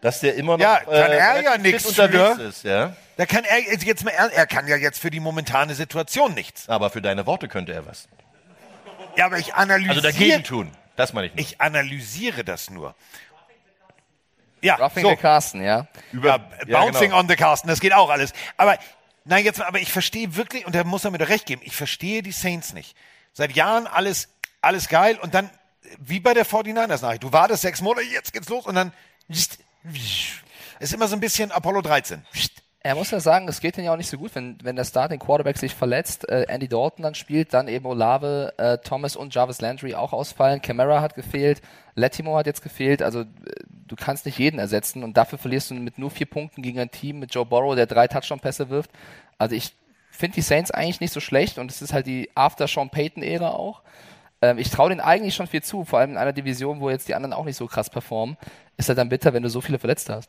dass 0.00 0.20
der 0.20 0.34
immer 0.34 0.56
noch 0.56 0.64
Ja, 0.64 0.80
kann 0.80 0.92
er 0.94 1.42
ja 1.42 1.58
nix 1.58 1.86
unterwegs 1.86 2.36
für. 2.36 2.42
ist. 2.42 2.64
Ja? 2.64 2.96
da 3.16 3.26
kann 3.26 3.44
er 3.44 3.60
jetzt 3.60 4.04
mal, 4.04 4.10
er, 4.10 4.32
er 4.32 4.46
kann 4.46 4.66
ja 4.66 4.76
jetzt 4.76 4.98
für 4.98 5.10
die 5.10 5.20
momentane 5.20 5.74
Situation 5.74 6.34
nichts. 6.34 6.68
Aber 6.68 6.90
für 6.90 7.02
deine 7.02 7.26
Worte 7.26 7.48
könnte 7.48 7.72
er 7.72 7.86
was. 7.86 8.08
Ja, 9.16 9.26
aber 9.26 9.38
ich 9.38 9.54
analysiere. 9.54 9.96
Also 9.96 10.02
dagegen 10.02 10.42
tun, 10.42 10.70
das 10.96 11.12
meine 11.12 11.28
ich 11.28 11.34
nicht. 11.34 11.52
Ich 11.52 11.60
analysiere 11.60 12.44
das 12.44 12.70
nur. 12.70 12.94
Ja, 14.60 14.76
Roughing 14.76 15.02
so. 15.02 15.10
the 15.10 15.16
Carsten, 15.16 15.62
ja. 15.62 15.88
ja, 16.12 16.38
ja, 16.66 16.80
Bouncing 16.80 17.10
genau. 17.10 17.18
on 17.18 17.28
the 17.28 17.34
Carsten, 17.36 17.68
das 17.68 17.80
geht 17.80 17.92
auch 17.92 18.10
alles. 18.10 18.32
Aber 18.56 18.78
nein, 19.24 19.44
jetzt, 19.44 19.58
mal, 19.58 19.66
aber 19.66 19.80
ich 19.80 19.92
verstehe 19.92 20.36
wirklich, 20.36 20.66
und 20.66 20.74
da 20.74 20.84
muss 20.84 21.04
er 21.04 21.10
mir 21.10 21.18
doch 21.18 21.28
recht 21.28 21.46
geben, 21.46 21.62
ich 21.64 21.74
verstehe 21.74 22.22
die 22.22 22.32
Saints 22.32 22.72
nicht. 22.72 22.96
Seit 23.32 23.52
Jahren 23.52 23.86
alles, 23.86 24.28
alles 24.62 24.88
geil. 24.88 25.18
Und 25.20 25.34
dann, 25.34 25.50
wie 25.98 26.20
bei 26.20 26.34
der 26.34 26.46
49ers 26.46 27.02
Nachricht, 27.02 27.22
du 27.22 27.32
wartest 27.32 27.62
sechs 27.62 27.80
Monate, 27.80 28.06
jetzt 28.06 28.32
geht's 28.32 28.48
los. 28.48 28.66
Und 28.66 28.74
dann, 28.74 28.92
ist 30.80 30.94
immer 30.94 31.08
so 31.08 31.14
ein 31.14 31.20
bisschen 31.20 31.52
Apollo 31.52 31.82
13. 31.82 32.24
Er 32.84 32.96
muss 32.96 33.12
ja 33.12 33.20
sagen, 33.20 33.46
es 33.46 33.60
geht 33.60 33.76
ihnen 33.76 33.86
ja 33.86 33.92
auch 33.92 33.96
nicht 33.96 34.10
so 34.10 34.18
gut, 34.18 34.34
wenn, 34.34 34.58
wenn 34.64 34.74
der 34.74 34.84
Starting 34.84 35.20
Quarterback 35.20 35.56
sich 35.56 35.72
verletzt, 35.72 36.28
äh, 36.28 36.46
Andy 36.48 36.66
Dalton 36.66 37.04
dann 37.04 37.14
spielt, 37.14 37.54
dann 37.54 37.68
eben 37.68 37.86
Olave, 37.86 38.54
äh, 38.56 38.78
Thomas 38.78 39.14
und 39.14 39.32
Jarvis 39.32 39.60
Landry 39.60 39.94
auch 39.94 40.12
ausfallen, 40.12 40.60
Camara 40.60 41.00
hat 41.00 41.14
gefehlt, 41.14 41.62
Lattimore 41.94 42.40
hat 42.40 42.46
jetzt 42.46 42.62
gefehlt, 42.62 43.00
also 43.00 43.20
äh, 43.20 43.24
du 43.92 43.96
kannst 43.96 44.26
nicht 44.26 44.38
jeden 44.38 44.58
ersetzen. 44.58 45.04
Und 45.04 45.16
dafür 45.16 45.38
verlierst 45.38 45.70
du 45.70 45.74
mit 45.74 45.98
nur 45.98 46.10
vier 46.10 46.26
Punkten 46.26 46.62
gegen 46.62 46.80
ein 46.80 46.90
Team 46.90 47.18
mit 47.18 47.34
Joe 47.34 47.46
Burrow, 47.46 47.74
der 47.74 47.86
drei 47.86 48.08
Touchdown-Pässe 48.08 48.70
wirft. 48.70 48.90
Also 49.38 49.54
ich 49.54 49.74
finde 50.10 50.36
die 50.36 50.42
Saints 50.42 50.70
eigentlich 50.70 51.00
nicht 51.00 51.12
so 51.12 51.20
schlecht. 51.20 51.58
Und 51.58 51.70
es 51.70 51.82
ist 51.82 51.92
halt 51.92 52.06
die 52.06 52.30
After 52.34 52.66
Sean 52.66 52.90
Payton-Ära 52.90 53.50
auch. 53.50 53.82
Ähm, 54.42 54.58
ich 54.58 54.70
traue 54.70 54.90
denen 54.90 55.00
eigentlich 55.00 55.34
schon 55.34 55.46
viel 55.46 55.62
zu, 55.62 55.84
vor 55.84 56.00
allem 56.00 56.10
in 56.12 56.16
einer 56.18 56.32
Division, 56.32 56.80
wo 56.80 56.90
jetzt 56.90 57.08
die 57.08 57.14
anderen 57.14 57.32
auch 57.32 57.44
nicht 57.44 57.56
so 57.56 57.66
krass 57.66 57.88
performen. 57.88 58.36
Ist 58.76 58.88
halt 58.88 58.98
dann 58.98 59.08
bitter, 59.08 59.32
wenn 59.32 59.42
du 59.42 59.48
so 59.48 59.60
viele 59.60 59.78
Verletzte 59.78 60.14
hast. 60.14 60.28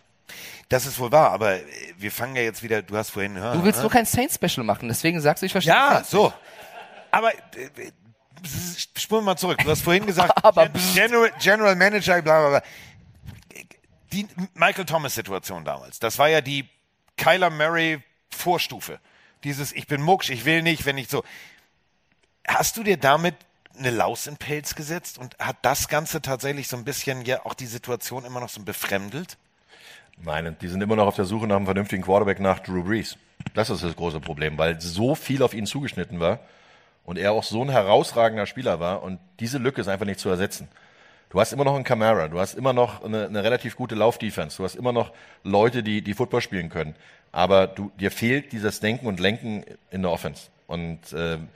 Das 0.70 0.86
ist 0.86 0.98
wohl 1.00 1.12
wahr, 1.12 1.32
aber 1.32 1.60
wir 1.98 2.12
fangen 2.12 2.36
ja 2.38 2.44
jetzt 2.44 2.64
wieder, 2.64 2.82
du 2.82 2.96
hast 2.96 3.10
vorhin, 3.10 3.36
Du 3.36 3.64
willst 3.64 3.82
nur 3.82 3.90
kein 3.92 4.06
Saints-Special 4.06 4.64
machen, 4.66 4.88
deswegen 4.88 5.20
sagst 5.20 5.42
du, 5.42 5.46
ich 5.46 5.52
verstehe 5.52 5.74
Ja, 5.74 5.92
Saints 5.96 6.12
so. 6.12 6.32
Aber 7.12 7.34
äh, 7.34 7.40
spulen 8.98 9.22
wir 9.24 9.32
mal 9.32 9.38
zurück. 9.38 9.58
Du 9.64 9.70
hast 9.70 9.82
vorhin 9.82 10.06
gesagt, 10.06 10.34
Gen- 10.56 10.72
General, 10.94 11.32
General 11.40 11.76
Manager, 11.76 12.22
bla 12.22 12.40
bla 12.40 12.50
bla. 12.50 12.62
Die 14.14 14.28
Michael 14.54 14.86
Thomas-Situation 14.86 15.66
damals, 15.66 16.00
das 16.00 16.18
war 16.20 16.30
ja 16.30 16.40
die 16.42 16.70
Kyler 17.18 17.50
Murray-Vorstufe. 17.50 19.00
Dieses, 19.44 19.74
ich 19.74 19.88
bin 19.88 20.02
mucksch, 20.02 20.30
ich 20.30 20.46
will 20.46 20.62
nicht, 20.62 20.86
wenn 20.86 20.98
ich 20.98 21.10
so. 21.10 21.24
Hast 22.48 22.78
du 22.78 22.84
dir 22.84 22.98
damit 22.98 23.36
eine 23.78 23.92
Laus 23.92 24.28
in 24.28 24.38
Pelz 24.38 24.76
gesetzt 24.76 25.18
und 25.18 25.38
hat 25.40 25.58
das 25.62 25.88
Ganze 25.88 26.22
tatsächlich 26.22 26.68
so 26.68 26.78
ein 26.78 26.84
bisschen 26.84 27.26
ja 27.26 27.46
auch 27.46 27.54
die 27.54 27.66
Situation 27.66 28.26
immer 28.26 28.40
noch 28.40 28.50
so 28.50 28.62
befremdelt? 28.62 29.38
Nein, 30.22 30.56
die 30.62 30.68
sind 30.68 30.82
immer 30.82 30.96
noch 30.96 31.08
auf 31.08 31.16
der 31.16 31.26
Suche 31.26 31.48
nach 31.48 31.56
einem 31.56 31.66
vernünftigen 31.66 32.04
Quarterback 32.04 32.40
nach 32.40 32.60
Drew 32.60 32.84
Brees. 32.84 33.18
Das 33.54 33.70
ist 33.70 33.84
das 33.84 33.96
große 33.96 34.20
Problem, 34.20 34.58
weil 34.58 34.80
so 34.80 35.16
viel 35.16 35.44
auf 35.44 35.54
ihn 35.54 35.66
zugeschnitten 35.66 36.20
war 36.20 36.40
und 37.04 37.18
er 37.18 37.34
auch 37.34 37.44
so 37.44 37.62
ein 37.64 37.70
herausragender 37.70 38.46
Spieler 38.46 38.80
war 38.80 39.04
und 39.04 39.20
diese 39.40 39.58
Lücke 39.58 39.82
ist 39.82 39.88
einfach 39.88 40.06
nicht 40.06 40.20
zu 40.20 40.30
ersetzen. 40.30 40.68
Du 41.30 41.40
hast 41.40 41.52
immer 41.52 41.64
noch 41.64 41.74
einen 41.76 41.84
Camara, 41.84 42.28
du 42.28 42.40
hast 42.40 42.54
immer 42.54 42.74
noch 42.74 43.04
eine, 43.04 43.26
eine 43.26 43.44
relativ 43.44 43.76
gute 43.76 43.96
Laufdefense, 43.96 44.58
du 44.58 44.64
hast 44.64 44.76
immer 44.76 44.94
noch 44.94 45.12
Leute, 45.44 45.82
die, 45.82 46.04
die 46.04 46.14
Football 46.14 46.42
spielen 46.42 46.70
können. 46.70 46.96
Aber 47.32 47.66
du, 47.66 47.92
dir 48.00 48.12
fehlt 48.12 48.52
dieses 48.52 48.80
Denken 48.80 49.08
und 49.08 49.20
Lenken 49.20 49.66
in 49.90 50.04
der 50.04 50.12
Offense. 50.12 50.50
Und 50.68 51.00
ähm, 51.16 51.50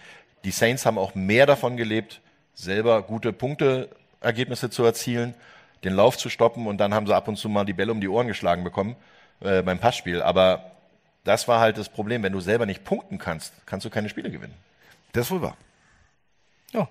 die 0.48 0.52
Saints 0.52 0.86
haben 0.86 0.98
auch 0.98 1.14
mehr 1.14 1.46
davon 1.46 1.76
gelebt, 1.76 2.22
selber 2.54 3.02
gute 3.02 3.34
Punkteergebnisse 3.34 4.70
zu 4.70 4.86
erzielen, 4.86 5.34
den 5.84 5.94
Lauf 5.94 6.18
zu 6.18 6.30
stoppen 6.30 6.68
und 6.68 6.78
dann 6.78 6.94
haben 6.94 7.06
sie 7.06 7.14
ab 7.14 7.28
und 7.28 7.36
zu 7.36 7.50
mal 7.50 7.66
die 7.66 7.74
Bälle 7.74 7.92
um 7.92 8.00
die 8.00 8.08
Ohren 8.08 8.28
geschlagen 8.28 8.64
bekommen 8.64 8.96
äh, 9.42 9.62
beim 9.62 9.78
Passspiel. 9.78 10.22
Aber 10.22 10.72
das 11.26 11.50
war 11.50 11.60
halt 11.60 11.78
das 11.78 11.90
Problem. 11.90 12.24
Wenn 12.24 12.32
du 12.32 12.40
selber 12.40 12.66
nicht 12.66 12.86
punkten 12.86 13.18
kannst, 13.18 13.52
kannst 13.66 13.86
du 13.86 13.90
keine 13.90 14.08
Spiele 14.08 14.32
gewinnen. 14.32 14.54
Das 15.12 15.30
wohl 15.30 15.42
wahr. 15.42 15.58
Ja. 16.72 16.88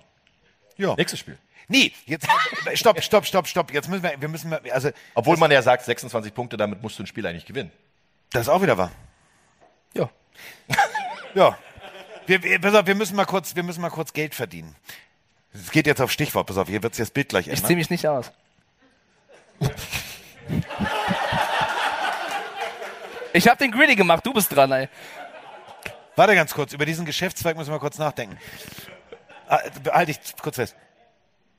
Ja. 0.77 0.93
Nächstes 0.93 1.19
Spiel. 1.19 1.39
Nee, 1.67 1.93
jetzt 2.05 2.27
stopp, 2.75 3.01
stopp, 3.01 3.25
stopp, 3.25 3.47
stopp. 3.47 3.73
Jetzt 3.73 3.89
müssen 3.89 4.03
wir, 4.03 4.21
wir 4.21 4.27
müssen, 4.29 4.53
also 4.71 4.91
Obwohl 5.15 5.37
man 5.37 5.49
ja 5.49 5.63
sagt, 5.63 5.83
26 5.83 6.31
Punkte, 6.31 6.57
damit 6.57 6.83
musst 6.83 6.99
du 6.99 7.03
ein 7.03 7.07
Spiel 7.07 7.25
eigentlich 7.25 7.47
gewinnen. 7.47 7.71
das 8.29 8.43
ist 8.43 8.49
auch 8.49 8.61
wieder 8.61 8.77
wahr. 8.77 8.91
Ja. 9.95 10.11
Ja. 11.33 11.57
Wir, 12.27 12.43
wir, 12.43 12.59
pass 12.61 12.75
auf, 12.75 12.85
wir 12.85 12.95
müssen 12.95 13.15
mal 13.15 13.25
kurz, 13.25 13.55
wir 13.55 13.63
müssen 13.63 13.81
mal 13.81 13.89
kurz 13.89 14.13
Geld 14.13 14.35
verdienen. 14.35 14.75
Es 15.53 15.71
geht 15.71 15.87
jetzt 15.87 16.01
auf 16.01 16.11
Stichwort, 16.11 16.45
pass 16.47 16.57
auf, 16.57 16.67
hier 16.67 16.83
wird 16.83 16.93
sich 16.93 17.03
das 17.03 17.11
Bild 17.11 17.29
gleich 17.29 17.47
Ich 17.47 17.53
ändern. 17.53 17.67
zieh 17.67 17.75
mich 17.75 17.89
nicht 17.89 18.05
aus. 18.07 18.31
Ich 23.33 23.47
hab 23.47 23.57
den 23.59 23.71
Gritty 23.71 23.95
gemacht, 23.95 24.25
du 24.25 24.33
bist 24.33 24.55
dran, 24.55 24.71
ey. 24.71 24.89
Warte 26.15 26.33
ganz 26.35 26.53
kurz, 26.53 26.73
über 26.73 26.85
diesen 26.85 27.05
Geschäftszweig 27.05 27.55
müssen 27.55 27.71
wir 27.71 27.79
kurz 27.79 27.97
nachdenken. 27.97 28.37
Ah, 29.47 29.59
Halte 29.91 30.11
ich 30.11 30.19
kurz 30.41 30.55
fest. 30.55 30.75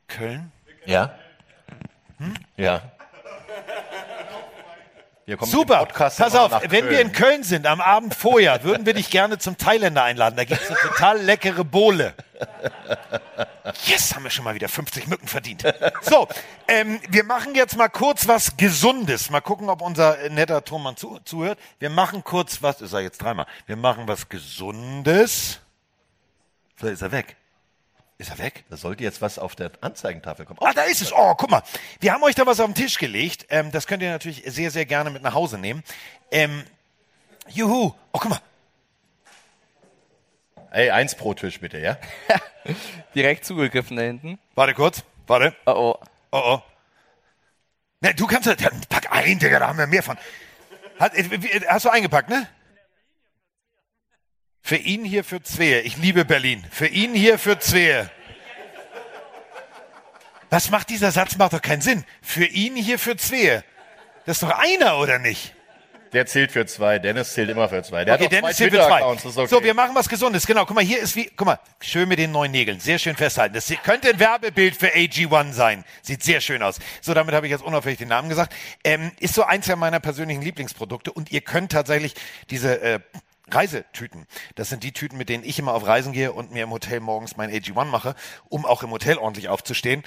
Köln? 0.09 0.51
Ja. 0.85 1.15
Hm? 2.19 2.35
Ja. 2.57 2.83
Super, 5.37 5.87
pass 5.87 6.21
auf, 6.21 6.63
wenn 6.71 6.89
wir 6.89 7.01
in 7.01 7.13
Köln 7.13 7.43
sind, 7.43 7.67
am 7.67 7.83
Abend 7.83 8.15
vorher, 8.15 8.65
würden 8.65 8.87
wir 8.87 8.95
dich 8.95 9.11
gerne 9.11 9.37
zum 9.37 9.59
Thailänder 9.59 10.03
einladen. 10.03 10.37
Da 10.37 10.45
gibt 10.45 10.63
es 10.63 10.69
eine 10.69 10.79
total 10.79 11.21
leckere 11.21 11.65
Bohle. 11.65 12.15
Yes, 13.85 14.15
haben 14.15 14.25
wir 14.25 14.31
schon 14.31 14.45
mal 14.45 14.55
wieder 14.55 14.69
50 14.69 15.07
Mücken 15.07 15.29
verdient. 15.29 15.65
So, 16.01 16.29
ähm, 16.67 17.01
wir 17.11 17.25
machen 17.25 17.55
jetzt 17.55 17.77
mal 17.77 17.89
kurz 17.89 18.27
was 18.27 18.57
Gesundes. 18.57 19.29
Mal 19.29 19.41
gucken, 19.41 19.69
ob 19.69 19.83
unser 19.83 20.19
äh, 20.19 20.31
netter 20.31 20.65
Tonmann 20.65 20.97
zu, 20.97 21.19
zuhört. 21.25 21.59
Wir 21.79 21.91
machen 21.91 22.25
kurz 22.25 22.63
was, 22.63 22.81
ist 22.81 22.95
er 22.95 23.01
jetzt 23.01 23.19
dreimal. 23.19 23.47
Wir 23.67 23.77
machen 23.77 24.09
was 24.09 24.29
Gesundes. 24.29 25.61
Vielleicht 26.77 26.95
ist 26.95 27.03
er 27.03 27.13
weg. 27.13 27.37
Ist 28.19 28.31
er 28.31 28.39
weg? 28.39 28.65
Da 28.69 28.77
sollte 28.77 29.05
jetzt 29.05 29.23
was 29.23 29.39
auf 29.39 29.55
der 29.55 29.71
Anzeigentafel 29.81 30.45
kommen. 30.45 30.59
Ah, 30.61 30.73
da 30.73 30.83
ist 30.83 31.01
es. 31.01 31.13
Oh, 31.13 31.37
guck 31.37 31.51
mal. 31.51 31.63
Wir 32.01 32.13
haben 32.13 32.23
euch 32.25 32.35
da 32.35 32.45
was 32.47 32.59
auf 32.59 32.67
den 32.67 32.75
Tisch 32.75 32.99
gelegt. 32.99 33.47
Ähm, 33.49 33.71
das 33.71 33.87
könnt 33.87 34.03
ihr 34.03 34.11
natürlich 34.11 34.43
sehr, 34.45 34.73
sehr 34.73 34.87
gerne 34.87 35.11
mit 35.11 35.23
nach 35.23 35.35
Hause 35.35 35.57
nehmen. 35.57 35.85
Ähm, 36.33 36.65
juhu. 37.49 37.95
Oh, 38.13 38.19
guck 38.19 38.31
mal. 38.31 38.41
Ey, 40.73 40.91
eins 40.91 41.15
pro 41.15 41.33
Tisch 41.33 41.61
bitte, 41.61 41.79
ja? 41.79 41.97
Direkt 43.15 43.45
zugegriffen 43.45 43.97
da 43.97 44.03
hinten. 44.03 44.41
Warte 44.57 44.75
kurz. 44.75 45.05
Warte. 45.29 45.55
Oh 45.65 45.73
oh. 45.73 46.07
Oh 46.33 46.43
oh. 46.45 46.63
Ne, 48.01 48.15
du 48.15 48.27
kannst 48.27 48.47
ja, 48.47 48.55
pack 48.89 49.13
ein, 49.13 49.39
Digga, 49.39 49.61
da 49.61 49.69
haben 49.69 49.79
wir 49.79 49.87
mehr 49.87 50.03
von. 50.03 50.19
Hat, 50.99 51.15
äh, 51.15 51.61
hast 51.69 51.85
du 51.85 51.91
eingepackt, 51.91 52.29
ne? 52.29 52.49
Für 54.69 54.77
ihn 54.77 55.03
hier 55.03 55.25
für 55.25 55.43
Zwehe. 55.43 55.81
Ich 55.81 55.97
liebe 55.97 56.27
Berlin. 56.27 56.63
Für 56.71 56.89
ihn 56.89 57.15
hier 57.15 57.39
für 57.39 57.59
Zwehe. 57.59 58.11
Was 60.51 60.69
macht 60.69 60.91
dieser 60.91 61.11
Satz? 61.11 61.39
Macht 61.39 61.55
doch 61.55 61.63
keinen 61.63 61.81
Sinn. 61.81 62.05
Für 62.21 62.45
ihn 62.45 62.77
hier 62.77 62.99
für 62.99 63.17
Zwehe. 63.17 63.65
Das 64.27 64.37
ist 64.37 64.43
doch 64.43 64.51
einer, 64.51 64.99
oder 64.99 65.19
nicht? 65.19 65.55
Der 66.13 66.27
zählt 66.27 66.53
für 66.53 66.67
zwei. 66.67 66.99
Dennis 66.99 67.33
zählt 67.33 67.49
immer 67.49 67.71
für 67.71 67.83
zwei. 67.83 68.05
Der 68.05 68.17
okay, 68.17 68.25
hat 68.25 68.33
Dennis 68.33 68.57
zählt 68.59 68.75
für 68.75 68.81
zwei. 68.81 69.05
Okay. 69.05 69.47
So, 69.47 69.65
wir 69.65 69.73
machen 69.73 69.95
was 69.95 70.07
Gesundes. 70.07 70.47
Genau, 70.47 70.67
guck 70.67 70.77
mal, 70.77 70.85
hier 70.85 70.99
ist 70.99 71.17
wie, 71.17 71.31
guck 71.35 71.47
mal, 71.47 71.59
schön 71.81 72.07
mit 72.07 72.19
den 72.19 72.31
neuen 72.31 72.53
Nägeln. 72.53 72.79
Sehr 72.79 72.99
schön 72.99 73.17
festhalten. 73.17 73.55
Das 73.55 73.73
könnte 73.83 74.11
ein 74.11 74.21
Werbebild 74.21 74.77
für 74.77 74.89
AG1 74.89 75.53
sein. 75.55 75.85
Sieht 76.03 76.23
sehr 76.23 76.43
schön 76.43 76.63
aus. 76.63 76.79
So, 77.01 77.15
damit 77.15 77.35
habe 77.35 77.47
ich 77.47 77.53
jetzt 77.53 77.65
unauffällig 77.65 77.97
den 77.97 78.09
Namen 78.09 78.29
gesagt. 78.29 78.55
Ähm, 78.85 79.13
ist 79.19 79.33
so 79.33 79.45
eins 79.45 79.67
ja 79.67 79.77
meiner 79.77 79.99
persönlichen 79.99 80.43
Lieblingsprodukte 80.43 81.11
und 81.11 81.33
ihr 81.33 81.41
könnt 81.41 81.73
tatsächlich 81.73 82.15
diese 82.51 82.83
äh, 82.83 83.01
Reisetüten. 83.51 84.27
Das 84.55 84.69
sind 84.69 84.83
die 84.83 84.93
Tüten, 84.93 85.17
mit 85.17 85.29
denen 85.29 85.45
ich 85.45 85.59
immer 85.59 85.75
auf 85.75 85.87
Reisen 85.87 86.13
gehe 86.13 86.33
und 86.33 86.53
mir 86.53 86.65
im 86.65 86.71
Hotel 86.71 87.01
morgens 87.01 87.37
mein 87.37 87.51
AG1 87.51 87.85
mache, 87.87 88.15
um 88.49 88.65
auch 88.65 88.83
im 88.83 88.91
Hotel 88.91 89.19
ordentlich 89.19 89.49
aufzustehen. 89.49 90.05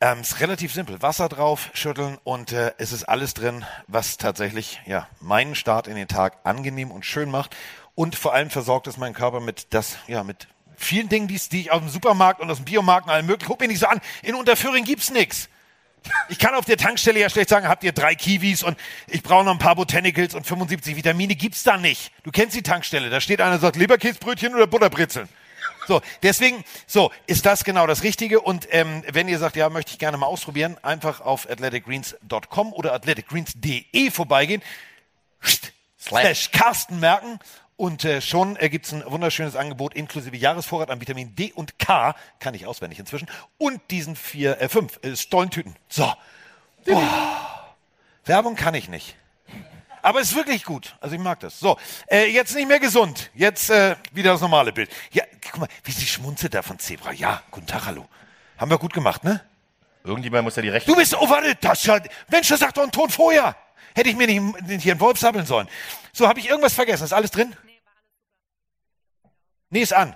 Ähm, 0.00 0.20
ist 0.20 0.40
relativ 0.40 0.74
simpel. 0.74 1.00
Wasser 1.00 1.28
drauf, 1.28 1.70
schütteln 1.72 2.18
und 2.22 2.52
äh, 2.52 2.72
es 2.76 2.92
ist 2.92 3.04
alles 3.04 3.32
drin, 3.32 3.64
was 3.86 4.18
tatsächlich 4.18 4.80
ja 4.84 5.08
meinen 5.20 5.54
Start 5.54 5.86
in 5.86 5.96
den 5.96 6.08
Tag 6.08 6.38
angenehm 6.44 6.90
und 6.90 7.06
schön 7.06 7.30
macht. 7.30 7.56
Und 7.94 8.14
vor 8.14 8.34
allem 8.34 8.50
versorgt 8.50 8.86
es 8.88 8.98
meinen 8.98 9.14
Körper 9.14 9.40
mit 9.40 9.68
das, 9.72 9.96
ja, 10.06 10.22
mit 10.22 10.48
vielen 10.76 11.08
Dingen, 11.08 11.28
die 11.28 11.60
ich 11.60 11.72
aus 11.72 11.80
dem 11.80 11.88
Supermarkt 11.88 12.40
und 12.40 12.50
aus 12.50 12.58
dem 12.58 12.66
Biomarkt 12.66 13.06
und 13.06 13.12
allem 13.12 13.24
möglichen. 13.24 13.48
Guck 13.48 13.60
mir 13.60 13.68
nicht 13.68 13.80
so 13.80 13.86
an. 13.86 14.02
In 14.22 14.34
Unterföhring 14.34 14.84
gibt's 14.84 15.10
nix. 15.10 15.48
Ich 16.28 16.38
kann 16.38 16.54
auf 16.54 16.64
der 16.64 16.76
Tankstelle 16.76 17.20
ja 17.20 17.30
schlecht 17.30 17.48
sagen, 17.48 17.68
habt 17.68 17.84
ihr 17.84 17.92
drei 17.92 18.14
Kiwis 18.14 18.62
und 18.62 18.76
ich 19.06 19.22
brauche 19.22 19.44
noch 19.44 19.52
ein 19.52 19.58
paar 19.58 19.76
Botanicals 19.76 20.34
und 20.34 20.46
75 20.46 20.96
Vitamine. 20.96 21.34
Gibt's 21.34 21.62
da 21.62 21.76
nicht. 21.76 22.12
Du 22.22 22.30
kennst 22.30 22.56
die 22.56 22.62
Tankstelle. 22.62 23.10
Da 23.10 23.20
steht 23.20 23.40
einer 23.40 23.58
sagt 23.58 23.76
Leberkäsbrötchen 23.76 24.54
oder 24.54 24.66
Butterbrezeln. 24.66 25.28
So, 25.86 26.02
deswegen, 26.22 26.64
so, 26.86 27.12
ist 27.26 27.46
das 27.46 27.62
genau 27.62 27.86
das 27.86 28.02
Richtige. 28.02 28.40
Und 28.40 28.66
ähm, 28.72 29.04
wenn 29.10 29.28
ihr 29.28 29.38
sagt, 29.38 29.56
ja, 29.56 29.70
möchte 29.70 29.92
ich 29.92 29.98
gerne 29.98 30.16
mal 30.16 30.26
ausprobieren, 30.26 30.76
einfach 30.82 31.20
auf 31.20 31.48
athleticgreens.com 31.48 32.72
oder 32.72 32.92
athleticgreens.de 32.92 34.10
vorbeigehen, 34.10 34.62
slash 36.00 36.50
Carsten 36.50 36.98
merken 36.98 37.38
und 37.76 38.04
äh, 38.04 38.20
schon 38.20 38.56
äh, 38.56 38.68
gibt's 38.68 38.92
ein 38.92 39.04
wunderschönes 39.06 39.56
Angebot 39.56 39.94
inklusive 39.94 40.36
Jahresvorrat 40.36 40.90
an 40.90 41.00
Vitamin 41.00 41.34
D 41.34 41.52
und 41.52 41.78
K, 41.78 42.14
kann 42.38 42.54
ich 42.54 42.66
auswendig 42.66 42.98
inzwischen, 42.98 43.28
und 43.58 43.80
diesen 43.90 44.16
vier, 44.16 44.60
äh, 44.60 44.68
fünf 44.68 44.98
äh, 45.02 45.16
Stollentüten. 45.16 45.76
So. 45.88 46.12
Boah. 46.84 47.74
Werbung 48.24 48.56
kann 48.56 48.74
ich 48.74 48.88
nicht. 48.88 49.16
Aber 50.02 50.20
es 50.20 50.28
ist 50.28 50.36
wirklich 50.36 50.64
gut. 50.64 50.96
Also 51.00 51.16
ich 51.16 51.20
mag 51.20 51.40
das. 51.40 51.58
So, 51.58 51.76
äh, 52.08 52.26
jetzt 52.26 52.54
nicht 52.54 52.68
mehr 52.68 52.78
gesund. 52.78 53.30
Jetzt 53.34 53.70
äh, 53.70 53.96
wieder 54.12 54.32
das 54.32 54.40
normale 54.40 54.72
Bild. 54.72 54.88
Ja, 55.10 55.24
guck 55.50 55.60
mal, 55.60 55.68
wie 55.82 55.90
sie 55.90 56.06
schmunzelt 56.06 56.54
da 56.54 56.62
von 56.62 56.78
Zebra. 56.78 57.12
Ja, 57.12 57.42
guten 57.50 57.66
Tag, 57.66 57.86
hallo. 57.86 58.06
Haben 58.56 58.70
wir 58.70 58.78
gut 58.78 58.92
gemacht, 58.92 59.24
ne? 59.24 59.40
Irgendjemand 60.04 60.44
muss 60.44 60.54
ja 60.54 60.62
die 60.62 60.68
Rechnung. 60.68 60.94
Du 60.94 61.00
bist, 61.00 61.14
oh 61.16 61.28
warte, 61.28 61.56
das 61.60 61.84
ja, 61.84 61.98
Mensch, 62.28 62.48
das 62.48 62.60
sagt 62.60 62.76
doch 62.76 62.84
ein 62.84 62.92
Ton 62.92 63.10
vorher. 63.10 63.56
Hätte 63.96 64.08
ich 64.08 64.16
mir 64.16 64.28
nicht, 64.28 64.68
nicht 64.68 64.82
hier 64.84 64.92
einen 64.92 65.00
Wolf 65.00 65.18
sabbeln 65.18 65.44
sollen. 65.44 65.68
So, 66.12 66.28
habe 66.28 66.38
ich 66.38 66.48
irgendwas 66.48 66.74
vergessen? 66.74 67.04
Ist 67.04 67.12
alles 67.12 67.32
drin? 67.32 67.56
Nee, 69.70 69.80
ist 69.82 69.92
an. 69.92 70.14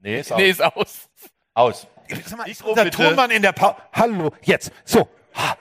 Nee, 0.00 0.20
ist 0.20 0.32
aus. 0.32 0.38
Nee, 0.38 0.48
ist 0.50 0.62
aus. 0.62 1.08
Aus. 1.54 1.86
Sag 2.26 2.36
mal, 2.38 2.46
Mikro 2.46 2.68
unser 2.70 2.84
bitte. 2.84 2.96
Tonmann 2.96 3.30
in 3.30 3.42
der 3.42 3.52
Pause. 3.52 3.76
Hallo, 3.92 4.32
jetzt. 4.42 4.70
So. 4.84 5.08
Ha. 5.34 5.56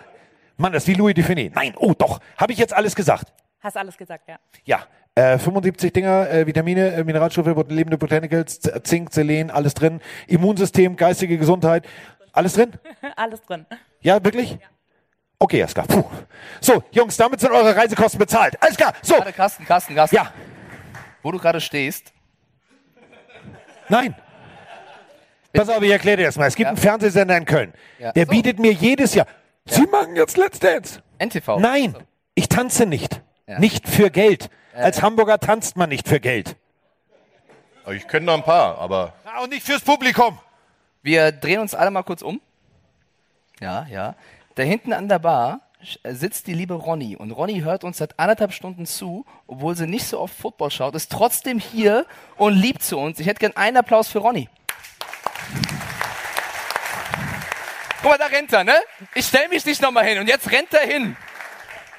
Mann, 0.57 0.74
das 0.74 0.84
ist 0.84 0.88
wie 0.90 0.94
Louis 0.94 1.15
Dufiné. 1.15 1.52
Nein, 1.53 1.74
oh 1.78 1.94
doch. 1.98 2.20
Habe 2.38 2.52
ich 2.53 2.60
jetzt 2.60 2.74
alles 2.74 2.95
gesagt? 2.95 3.34
Hast 3.61 3.78
alles 3.78 3.98
gesagt, 3.98 4.28
ja. 4.28 4.38
Ja. 4.65 4.86
Äh, 5.15 5.38
75 5.38 5.94
Dinger, 5.94 6.30
äh, 6.30 6.45
Vitamine, 6.45 6.94
äh, 6.94 7.03
Mineralstoffe, 7.03 7.48
lebende 7.70 7.98
Botanicals, 7.98 8.60
Z- 8.60 8.86
Zink, 8.86 9.14
Selen, 9.14 9.52
alles 9.52 9.74
drin. 9.74 10.02
Immunsystem, 10.28 10.95
geistige 10.95 11.38
Gesundheit, 11.38 11.88
alles 12.34 12.53
drin? 12.53 12.74
alles 13.15 13.41
drin. 13.44 13.65
Ja, 14.02 14.24
wirklich? 14.24 14.57
Okay, 15.40 15.61
alles 15.61 15.74
klar. 15.74 15.86
Puh. 15.88 16.03
So, 16.61 16.84
Jungs, 16.91 17.15
damit 17.18 17.40
sind 17.40 17.52
eure 17.52 17.76
Reisekosten 17.76 18.20
bezahlt. 18.20 18.61
Alles 18.61 18.76
klar. 18.76 18.94
So. 19.02 19.15
Warte, 19.15 19.34
Carsten, 19.34 19.65
Carsten, 19.65 19.95
Carsten. 19.95 20.15
Ja. 20.15 20.34
Wo 21.22 21.32
du 21.32 21.38
gerade 21.40 21.61
stehst. 21.61 22.11
Nein. 23.89 24.15
Pass 25.53 25.69
auf, 25.69 25.81
ich 25.84 25.91
erkläre 25.91 26.18
dir 26.18 26.26
das 26.26 26.35
mal. 26.38 26.47
Es 26.47 26.55
gibt 26.55 26.65
Ja. 26.65 26.69
einen 26.69 26.77
Fernsehsender 26.77 27.38
in 27.38 27.45
Köln. 27.45 27.73
Ja. 27.99 28.11
Der 28.11 28.26
So. 28.26 28.31
bietet 28.31 28.60
mir 28.60 28.72
jedes 28.72 29.14
Jahr. 29.14 29.27
Sie 29.65 29.84
machen 29.85 30.15
jetzt 30.15 30.35
Let's 30.38 30.60
Dance. 30.60 31.01
NTV. 31.19 31.60
Nein, 31.60 31.95
ich 32.35 32.49
tanze 32.49 32.85
nicht. 32.85 33.22
Ja. 33.47 33.60
Nicht 33.60 33.88
für 33.88 34.10
Geld. 34.10 34.49
Ja, 34.76 34.80
Als 34.85 34.97
ja. 34.97 35.03
Hamburger 35.03 35.39
tanzt 35.39 35.77
man 35.77 35.89
nicht 35.89 36.07
für 36.07 36.19
Geld. 36.19 36.55
Ich 37.91 38.07
kenne 38.07 38.26
noch 38.26 38.34
ein 38.35 38.43
paar, 38.43 38.77
aber 38.80 39.14
Ja, 39.26 39.41
und 39.43 39.49
nicht 39.51 39.65
fürs 39.65 39.81
Publikum. 39.81 40.39
Wir 41.01 41.31
drehen 41.31 41.60
uns 41.60 41.76
alle 41.76 41.91
mal 41.91 42.03
kurz 42.03 42.22
um. 42.22 42.39
Ja, 43.60 43.85
ja. 43.89 44.15
Da 44.55 44.64
hinten 44.64 44.93
an 44.93 45.07
der 45.10 45.19
Bar 45.19 45.60
sitzt 46.03 46.47
die 46.47 46.53
liebe 46.53 46.73
Ronny. 46.73 47.15
Und 47.15 47.31
Ronny 47.31 47.61
hört 47.61 47.84
uns 47.84 47.97
seit 47.97 48.19
anderthalb 48.19 48.53
Stunden 48.53 48.85
zu, 48.85 49.26
obwohl 49.47 49.76
sie 49.76 49.88
nicht 49.88 50.05
so 50.05 50.19
oft 50.19 50.35
Football 50.35 50.72
schaut, 50.72 50.95
ist 50.95 51.11
trotzdem 51.11 51.60
hier 51.60 52.05
und 52.38 52.53
liebt 52.53 52.84
zu 52.84 52.97
uns. 52.97 53.19
Ich 53.19 53.27
hätte 53.27 53.39
gern 53.39 53.55
einen 53.55 53.77
Applaus 53.77 54.07
für 54.07 54.19
Ronny. 54.19 54.49
Guck 58.01 58.11
mal, 58.11 58.18
da 58.18 58.26
rennt 58.26 58.51
er, 58.51 58.64
ne? 58.64 58.76
Ich 59.15 59.26
stell 59.26 59.47
mich 59.47 59.65
nicht 59.65 59.81
nochmal 59.81 60.05
hin 60.05 60.19
und 60.19 60.27
jetzt 60.27 60.51
rennt 60.51 60.73
er 60.73 60.85
hin. 60.85 61.15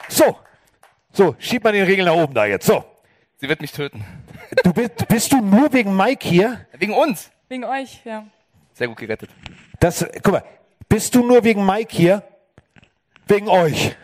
So. 0.09 0.39
So, 1.12 1.36
schieb 1.39 1.65
mal 1.65 1.73
den 1.73 1.85
Riegel 1.85 2.05
nach 2.05 2.15
oben 2.15 2.35
da 2.35 2.44
jetzt. 2.44 2.66
So. 2.66 2.85
Sie 3.36 3.48
wird 3.48 3.61
mich 3.61 3.73
töten. 3.73 4.05
Du 4.62 4.73
bist, 4.73 5.09
bist 5.09 5.32
du 5.32 5.40
nur 5.40 5.73
wegen 5.73 5.97
Mike 5.97 6.27
hier? 6.27 6.66
Wegen 6.73 6.93
uns. 6.93 7.31
Wegen 7.48 7.65
euch, 7.65 8.01
ja. 8.05 8.27
Sehr 8.74 8.89
gut 8.89 8.98
gerettet. 8.98 9.31
Das, 9.81 10.05
guck 10.23 10.32
mal, 10.32 10.44
bist 10.89 11.15
du 11.15 11.24
nur 11.24 11.44
wegen 11.44 11.65
Mike 11.65 11.94
hier? 11.94 12.23
Wegen 13.27 13.49
euch. 13.49 13.97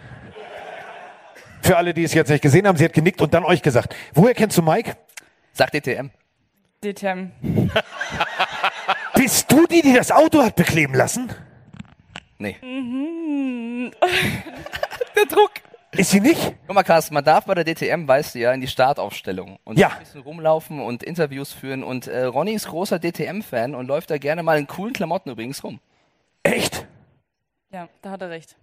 Für 1.62 1.76
alle, 1.76 1.92
die 1.94 2.04
es 2.04 2.14
jetzt 2.14 2.30
nicht 2.30 2.40
gesehen 2.42 2.66
haben, 2.66 2.76
sie 2.78 2.84
hat 2.84 2.92
genickt 2.92 3.20
und 3.20 3.34
dann 3.34 3.44
euch 3.44 3.62
gesagt. 3.62 3.94
Woher 4.14 4.34
kennst 4.34 4.56
du 4.58 4.62
Mike? 4.62 4.96
Sagt 5.52 5.74
DTM. 5.74 6.10
DTM. 6.82 7.30
Bist 9.14 9.52
du 9.52 9.66
die, 9.66 9.82
die 9.82 9.92
das 9.92 10.10
Auto 10.10 10.42
hat 10.42 10.56
bekleben 10.56 10.94
lassen? 10.94 11.30
Nee. 12.38 12.56
Mhm. 12.62 13.90
Der 15.16 15.26
Druck. 15.26 15.50
Ist 15.92 16.10
sie 16.12 16.20
nicht? 16.20 16.54
Guck 16.66 16.74
mal, 16.74 16.84
Carsten, 16.84 17.12
man 17.14 17.24
darf 17.24 17.44
bei 17.44 17.54
der 17.54 17.64
DTM, 17.64 18.06
weißt 18.06 18.36
du 18.36 18.38
ja, 18.38 18.52
in 18.52 18.60
die 18.60 18.68
Startaufstellung 18.68 19.58
und 19.64 19.76
Ja. 19.78 19.88
ein 19.88 19.98
bisschen 19.98 20.20
rumlaufen 20.22 20.80
und 20.80 21.02
Interviews 21.02 21.52
führen. 21.52 21.82
Und 21.82 22.06
äh, 22.06 22.22
Ronny 22.24 22.52
ist 22.52 22.68
großer 22.68 23.00
DTM-Fan 23.00 23.74
und 23.74 23.86
läuft 23.88 24.10
da 24.10 24.16
gerne 24.18 24.42
mal 24.44 24.56
in 24.58 24.68
coolen 24.68 24.92
Klamotten 24.94 25.30
übrigens 25.30 25.62
rum. 25.64 25.80
Echt? 26.44 26.86
Ja, 27.72 27.88
da 28.02 28.10
hat 28.12 28.22
er 28.22 28.30
recht. 28.30 28.56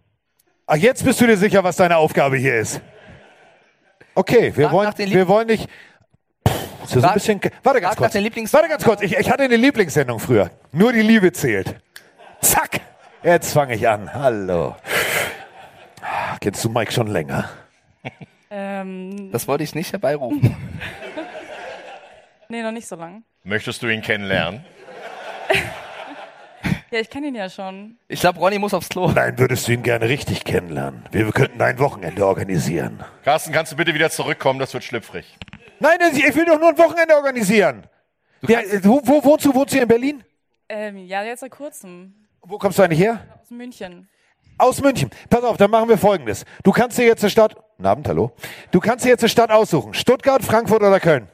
Ach, 0.70 0.76
jetzt 0.76 1.06
bist 1.06 1.22
du 1.22 1.28
dir 1.28 1.38
sicher, 1.38 1.64
was 1.64 1.78
deine 1.78 1.96
Aufgabe 1.96 2.36
hier 2.36 2.56
ist. 2.56 2.82
Okay, 4.16 4.52
wir 4.54 4.66
Frag 4.66 4.74
wollen, 4.74 4.88
nach 4.90 4.94
den 4.94 5.10
wir 5.12 5.26
wollen 5.30 5.48
nicht. 5.48 5.70
Pff, 6.46 6.84
ist 6.84 6.96
ja 6.96 7.02
so 7.02 7.08
ein 7.08 7.14
bisschen. 7.14 7.42
Warte 7.64 7.80
ganz 7.80 7.96
kurz. 7.96 8.14
Warte 8.14 8.68
ganz 8.68 8.84
kurz. 8.84 9.02
Ich, 9.02 9.16
ich 9.18 9.32
hatte 9.32 9.44
eine 9.44 9.56
Lieblingssendung 9.56 10.20
früher. 10.20 10.52
Nur 10.74 10.92
die 10.92 11.02
Liebe 11.02 11.32
zählt. 11.32 11.76
Zack. 12.42 12.82
Jetzt 13.24 13.54
fange 13.54 13.76
ich 13.76 13.88
an. 13.88 14.14
Hallo. 14.14 14.76
Kennst 16.42 16.66
du 16.66 16.70
Mike 16.70 16.92
schon 16.92 17.08
länger? 17.08 17.50
Ähm, 18.50 19.32
Das 19.32 19.48
wollte 19.48 19.64
ich 19.64 19.74
nicht 19.74 19.94
herbeirufen. 19.94 20.56
nee, 22.50 22.62
noch 22.62 22.72
nicht 22.72 22.88
so 22.88 22.98
lang. 22.98 23.24
Möchtest 23.44 23.82
du 23.84 23.88
ihn 23.88 24.02
kennenlernen? 24.02 24.66
Ja, 26.92 27.00
ich 27.00 27.10
kenne 27.10 27.28
ihn 27.28 27.36
ja 27.36 27.50
schon. 27.50 27.98
Ich 28.08 28.22
glaube, 28.22 28.40
Ronny 28.40 28.60
muss 28.60 28.74
aufs 28.74 28.88
Klo. 28.88 29.12
Nein, 29.12 29.38
würdest 29.38 29.68
du 29.68 29.74
ihn 29.74 29.84
gerne 29.84 30.08
richtig 30.08 30.46
kennenlernen. 30.46 31.04
Wir 31.12 31.30
könnten 31.34 31.62
ein 31.62 31.80
Wochenende 31.80 32.26
organisieren. 32.26 33.04
Carsten, 33.26 33.52
kannst 33.52 33.74
du 33.74 33.76
bitte 33.76 33.94
wieder 33.94 34.10
zurückkommen? 34.10 34.58
Das 34.60 34.74
wird 34.74 34.86
schlüpfrig. 34.86 35.38
Nein, 35.80 35.98
ich 36.14 36.36
will 36.36 36.46
doch 36.46 36.60
nur 36.60 36.70
ein 36.70 36.78
Wochenende 36.78 37.16
organisieren. 37.16 37.86
Ja, 38.48 38.60
wo, 38.84 39.02
wo 39.04 39.24
wohnst 39.24 39.46
du? 39.46 39.54
Wohnst 39.54 39.74
du 39.74 39.76
hier 39.76 39.84
in 39.84 39.88
Berlin? 39.90 40.24
Ähm, 40.70 40.98
ja, 40.98 41.24
jetzt 41.24 41.42
seit 41.42 41.52
kurzem. 41.52 42.14
Wo 42.42 42.58
kommst 42.58 42.80
du 42.80 42.84
eigentlich 42.84 43.00
her? 43.00 43.20
Aus 43.42 43.50
München. 43.52 44.08
Aus 44.58 44.82
München. 44.82 45.10
Pass 45.30 45.44
auf, 45.44 45.58
dann 45.58 45.70
machen 45.70 45.90
wir 45.90 45.98
folgendes. 45.98 46.46
Du 46.64 46.72
kannst 46.72 46.98
dir 46.98 47.06
jetzt 47.06 47.24
eine 47.24 47.30
Stadt. 47.30 47.56
Guten 47.76 47.86
Abend, 47.86 48.08
hallo. 48.08 48.32
Du 48.72 48.80
kannst 48.80 49.06
dir 49.06 49.10
jetzt 49.10 49.24
eine 49.24 49.30
Stadt 49.30 49.52
aussuchen. 49.52 49.94
Stuttgart, 49.94 50.44
Frankfurt 50.44 50.82
oder 50.82 51.00
Köln. 51.00 51.28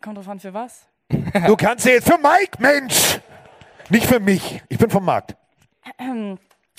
Kommt 0.00 0.16
drauf 0.16 0.28
an, 0.28 0.38
für 0.38 0.54
was? 0.54 0.86
Du 1.46 1.56
kannst 1.56 1.84
dir 1.84 1.94
jetzt 1.94 2.08
für 2.08 2.18
Mike, 2.18 2.58
Mensch! 2.60 3.18
Nicht 3.90 4.06
für 4.06 4.20
mich. 4.20 4.62
Ich 4.68 4.78
bin 4.78 4.88
vom 4.88 5.04
Markt. 5.04 5.36
Ähm, 5.98 6.38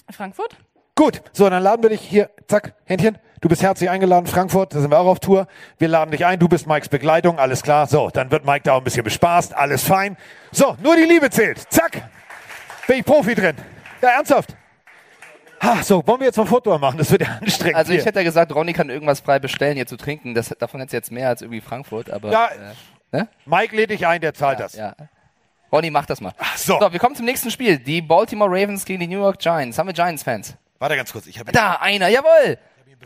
Frankfurt? 0.10 0.56
Gut, 0.96 1.22
so, 1.34 1.50
dann 1.50 1.62
laden 1.62 1.84
wir 1.84 1.90
dich 1.90 2.02
hier. 2.02 2.30
Zack, 2.48 2.74
Händchen. 2.86 3.18
Du 3.42 3.50
bist 3.50 3.64
herzlich 3.64 3.90
eingeladen, 3.90 4.28
Frankfurt. 4.28 4.74
Da 4.74 4.80
sind 4.80 4.92
wir 4.92 5.00
auch 5.00 5.08
auf 5.08 5.20
Tour. 5.20 5.48
Wir 5.78 5.88
laden 5.88 6.12
dich 6.12 6.26
ein. 6.26 6.40
Du 6.40 6.48
bist 6.48 6.68
Mikes 6.68 6.90
Begleitung. 6.90 7.40
Alles 7.40 7.64
klar. 7.64 7.88
So, 7.88 8.10
dann 8.12 8.32
wird 8.32 8.46
Mike 8.46 8.62
da 8.64 8.74
auch 8.74 8.78
ein 8.78 8.84
bisschen 8.84 9.04
bespaßt. 9.04 9.54
Alles 9.54 9.84
fein. 9.84 10.16
So, 10.52 10.78
nur 10.82 10.96
die 10.96 11.04
Liebe 11.04 11.30
zählt. 11.30 11.60
Zack. 11.72 12.04
Bin 12.88 13.00
ich 13.00 13.06
Profi 13.06 13.36
drin. 13.36 13.56
Ja, 14.02 14.10
ernsthaft. 14.10 14.56
Ha, 15.62 15.84
so, 15.84 16.06
wollen 16.08 16.20
wir 16.20 16.28
jetzt 16.28 16.38
noch 16.38 16.46
ein 16.46 16.50
Foto 16.50 16.78
machen? 16.78 16.98
Das 16.98 17.12
wird 17.12 17.24
ja 17.24 17.40
anstrengend. 17.42 17.76
Also 17.76 17.92
ich 17.92 17.98
hier. 17.98 18.06
hätte 18.06 18.20
ja 18.20 18.24
gesagt, 18.24 18.54
Ronny 18.54 18.74
kann 18.74 18.90
irgendwas 18.90 19.20
frei 19.20 19.40
bestellen, 19.40 19.76
hier 19.76 19.88
zu 19.88 19.98
trinken. 19.98 20.34
Das, 20.34 20.50
davon 20.60 20.80
hätte 20.80 20.96
jetzt 20.96 21.12
mehr 21.12 21.30
als 21.30 21.42
irgendwie 21.42 21.62
Frankfurt, 21.62 22.10
aber. 22.10 22.32
Ja, 22.32 22.48
äh, 22.48 23.18
ne? 23.18 23.28
Mike 23.46 23.76
lädt 23.76 23.90
dich 23.90 24.08
ein, 24.08 24.22
der 24.22 24.34
zahlt 24.34 24.60
das. 24.60 24.76
Ja. 24.76 24.96
Ronny, 25.72 25.90
mach 25.90 26.06
das 26.06 26.20
mal. 26.20 26.34
so. 26.58 26.80
wir 26.80 27.00
kommen 27.00 27.16
zum 27.16 27.26
nächsten 27.26 27.50
Spiel. 27.50 27.78
Die 27.80 28.02
Baltimore 28.02 28.50
Ravens 28.50 28.84
gegen 28.84 29.00
die 29.00 29.08
New 29.08 29.20
York 29.20 29.40
Giants. 29.40 29.78
Haben 29.78 29.88
wir 29.88 29.94
Giants-Fans? 29.94 30.56
Warte 30.80 30.96
ganz 30.96 31.12
kurz. 31.12 31.28
Ich 31.28 31.40
habe 31.40 31.52
Da, 31.52 31.76
einer, 31.76 32.08
jawohl. 32.10 32.58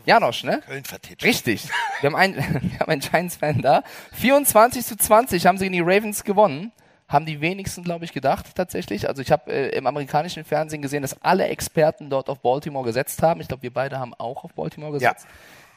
Janosch, 0.04 0.44
ne? 0.44 0.62
Köln 0.66 0.84
vertitscht. 0.84 1.24
Richtig. 1.24 1.68
Wir 2.00 2.08
haben 2.08 2.16
einen, 2.16 2.36
wir 2.36 2.80
haben 2.80 2.90
einen 2.90 3.00
Giants-Fan 3.00 3.62
da. 3.62 3.82
24 4.12 4.84
zu 4.84 4.96
20 4.96 5.46
haben 5.46 5.58
sie 5.58 5.64
gegen 5.64 5.72
die 5.72 5.80
Ravens 5.80 6.24
gewonnen. 6.24 6.72
Haben 7.08 7.24
die 7.24 7.40
wenigsten, 7.40 7.84
glaube 7.84 8.04
ich, 8.04 8.12
gedacht, 8.12 8.46
tatsächlich. 8.56 9.08
Also 9.08 9.22
ich 9.22 9.30
habe 9.30 9.52
äh, 9.52 9.76
im 9.76 9.86
amerikanischen 9.86 10.44
Fernsehen 10.44 10.82
gesehen, 10.82 11.02
dass 11.02 11.22
alle 11.22 11.46
Experten 11.46 12.10
dort 12.10 12.28
auf 12.28 12.40
Baltimore 12.40 12.84
gesetzt 12.84 13.22
haben. 13.22 13.40
Ich 13.40 13.46
glaube, 13.48 13.62
wir 13.62 13.72
beide 13.72 13.98
haben 14.00 14.12
auch 14.14 14.42
auf 14.42 14.54
Baltimore 14.54 14.92
gesetzt. 14.92 15.26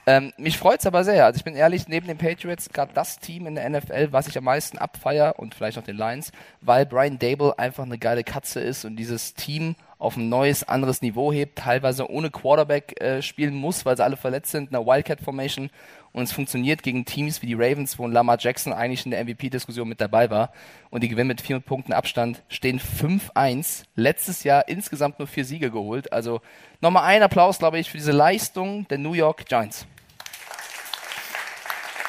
Ähm, 0.10 0.34
mich 0.38 0.58
freut's 0.58 0.88
aber 0.88 1.04
sehr. 1.04 1.24
Also 1.24 1.38
ich 1.38 1.44
bin 1.44 1.56
ehrlich, 1.56 1.88
neben 1.88 2.08
den 2.08 2.18
Patriots 2.18 2.70
gerade 2.70 2.92
das 2.96 3.20
Team 3.20 3.46
in 3.46 3.54
der 3.54 3.70
NFL, 3.70 4.08
was 4.10 4.28
ich 4.28 4.36
am 4.40 4.44
meisten 4.44 4.80
abfeier 4.80 5.38
und 5.38 5.54
vielleicht 5.54 5.78
noch 5.78 5.84
den 5.84 5.98
Lions, 5.98 6.32
weil 6.62 6.88
Brian 6.88 7.20
Dable 7.20 7.60
einfach 7.60 7.84
eine 7.84 8.00
geile 8.00 8.24
Katze 8.24 8.60
ist 8.60 8.86
und 8.86 8.96
dieses 8.96 9.36
Team 9.36 9.76
auf 10.00 10.18
ein 10.18 10.28
neues, 10.28 10.68
anderes 10.68 11.04
Niveau 11.04 11.32
hebt, 11.32 11.60
teilweise 11.60 12.10
ohne 12.10 12.32
Quarterback 12.32 13.00
äh, 13.00 13.22
spielen 13.22 13.54
muss, 13.54 13.86
weil 13.86 13.98
sie 13.98 14.04
alle 14.04 14.18
verletzt 14.18 14.50
sind, 14.50 14.70
in 14.70 14.72
der 14.72 14.88
Wildcat 14.88 15.22
Formation 15.22 15.70
und 16.12 16.24
es 16.24 16.32
funktioniert 16.32 16.82
gegen 16.82 17.06
Teams 17.06 17.44
wie 17.44 17.46
die 17.46 17.54
Ravens, 17.54 18.00
wo 18.00 18.08
Lamar 18.08 18.38
Jackson 18.40 18.74
eigentlich 18.74 19.06
in 19.06 19.12
der 19.12 19.24
MVP-Diskussion 19.24 19.88
mit 19.88 20.02
dabei 20.02 20.32
war 20.32 20.54
und 20.90 21.04
die 21.04 21.10
gewinnen 21.10 21.28
mit 21.28 21.42
vier 21.42 21.60
Punkten 21.60 21.94
Abstand, 21.94 22.42
stehen 22.48 22.80
5-1, 22.80 23.84
letztes 23.94 24.44
Jahr 24.44 24.68
insgesamt 24.68 25.20
nur 25.20 25.28
vier 25.28 25.46
Siege 25.46 25.70
geholt, 25.70 26.12
also 26.12 26.42
nochmal 26.82 27.04
ein 27.04 27.22
Applaus, 27.22 27.60
glaube 27.60 27.78
ich, 27.78 27.92
für 27.92 27.98
diese 27.98 28.12
Leistung 28.12 28.88
der 28.88 28.98
New 28.98 29.14
York 29.14 29.46
Giants. 29.46 29.86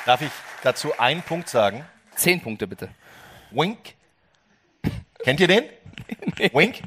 Darf 0.07 0.23
ich 0.23 0.31
dazu 0.63 0.99
einen 0.99 1.23
Punkt 1.23 1.49
sagen? 1.49 1.85
Zehn 2.17 2.41
Punkte 2.41 2.67
bitte. 2.67 2.89
Wink. 3.51 3.95
Kennt 5.23 5.41
ihr 5.41 5.49
den? 5.49 5.65
Wink? 6.53 6.83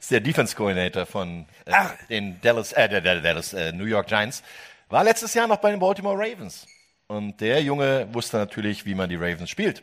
Ist 0.00 0.10
der 0.10 0.20
Defense 0.20 0.56
Coordinator 0.56 1.04
von 1.04 1.44
äh, 1.66 1.72
den 2.08 2.40
Dallas, 2.40 2.72
äh, 2.72 2.88
der, 2.88 3.02
der 3.02 3.20
Dallas 3.20 3.52
äh, 3.52 3.72
New 3.72 3.84
York 3.84 4.06
Giants. 4.06 4.42
War 4.88 5.04
letztes 5.04 5.34
Jahr 5.34 5.46
noch 5.46 5.58
bei 5.58 5.70
den 5.70 5.80
Baltimore 5.80 6.16
Ravens. 6.16 6.66
Und 7.08 7.40
der 7.40 7.62
Junge 7.62 8.08
wusste 8.12 8.38
natürlich, 8.38 8.86
wie 8.86 8.94
man 8.94 9.10
die 9.10 9.16
Ravens 9.16 9.50
spielt. 9.50 9.82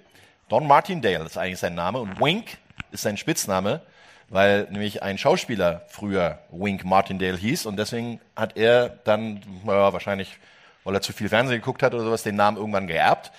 Don 0.49 0.65
Martindale 0.65 1.25
ist 1.25 1.37
eigentlich 1.37 1.59
sein 1.59 1.75
Name 1.75 1.99
und 1.99 2.19
Wink 2.19 2.57
ist 2.91 3.03
sein 3.03 3.17
Spitzname, 3.17 3.81
weil 4.29 4.63
nämlich 4.71 5.03
ein 5.03 5.17
Schauspieler 5.17 5.85
früher 5.89 6.39
Wink 6.51 6.85
Martindale 6.85 7.37
hieß 7.37 7.65
und 7.65 7.77
deswegen 7.77 8.19
hat 8.35 8.57
er 8.57 8.89
dann, 8.89 9.41
naja, 9.63 9.93
wahrscheinlich, 9.93 10.37
weil 10.85 10.95
er 10.95 11.01
zu 11.01 11.11
viel 11.11 11.27
Fernsehen 11.27 11.59
geguckt 11.59 11.83
hat 11.83 11.93
oder 11.93 12.03
sowas, 12.03 12.23
den 12.23 12.37
Namen 12.37 12.55
irgendwann 12.55 12.87
geerbt. 12.87 13.33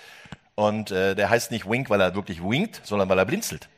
Und 0.53 0.91
äh, 0.91 1.15
der 1.15 1.29
heißt 1.29 1.51
nicht 1.51 1.67
Wink, 1.69 1.89
weil 1.89 2.01
er 2.01 2.13
wirklich 2.13 2.43
winkt, 2.43 2.81
sondern 2.83 3.09
weil 3.09 3.17
er 3.17 3.25
blinzelt. 3.25 3.69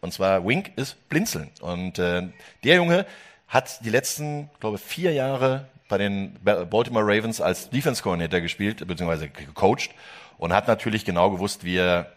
Und 0.00 0.12
zwar 0.12 0.46
Wink 0.46 0.70
ist 0.76 1.08
blinzeln. 1.08 1.50
Und 1.60 1.98
äh, 1.98 2.28
der 2.64 2.76
Junge 2.76 3.06
hat 3.48 3.84
die 3.84 3.90
letzten, 3.90 4.50
glaube 4.60 4.78
vier 4.78 5.12
Jahre 5.12 5.66
bei 5.88 5.98
den 5.98 6.34
Ba- 6.42 6.64
Baltimore 6.64 7.04
Ravens 7.04 7.40
als 7.40 7.70
Defense 7.70 8.02
Coordinator 8.02 8.40
gespielt, 8.40 8.86
beziehungsweise 8.86 9.28
gecoacht 9.28 9.90
und 10.38 10.52
hat 10.52 10.68
natürlich 10.68 11.04
genau 11.04 11.30
gewusst, 11.30 11.64
wie 11.64 11.76
er 11.76 12.12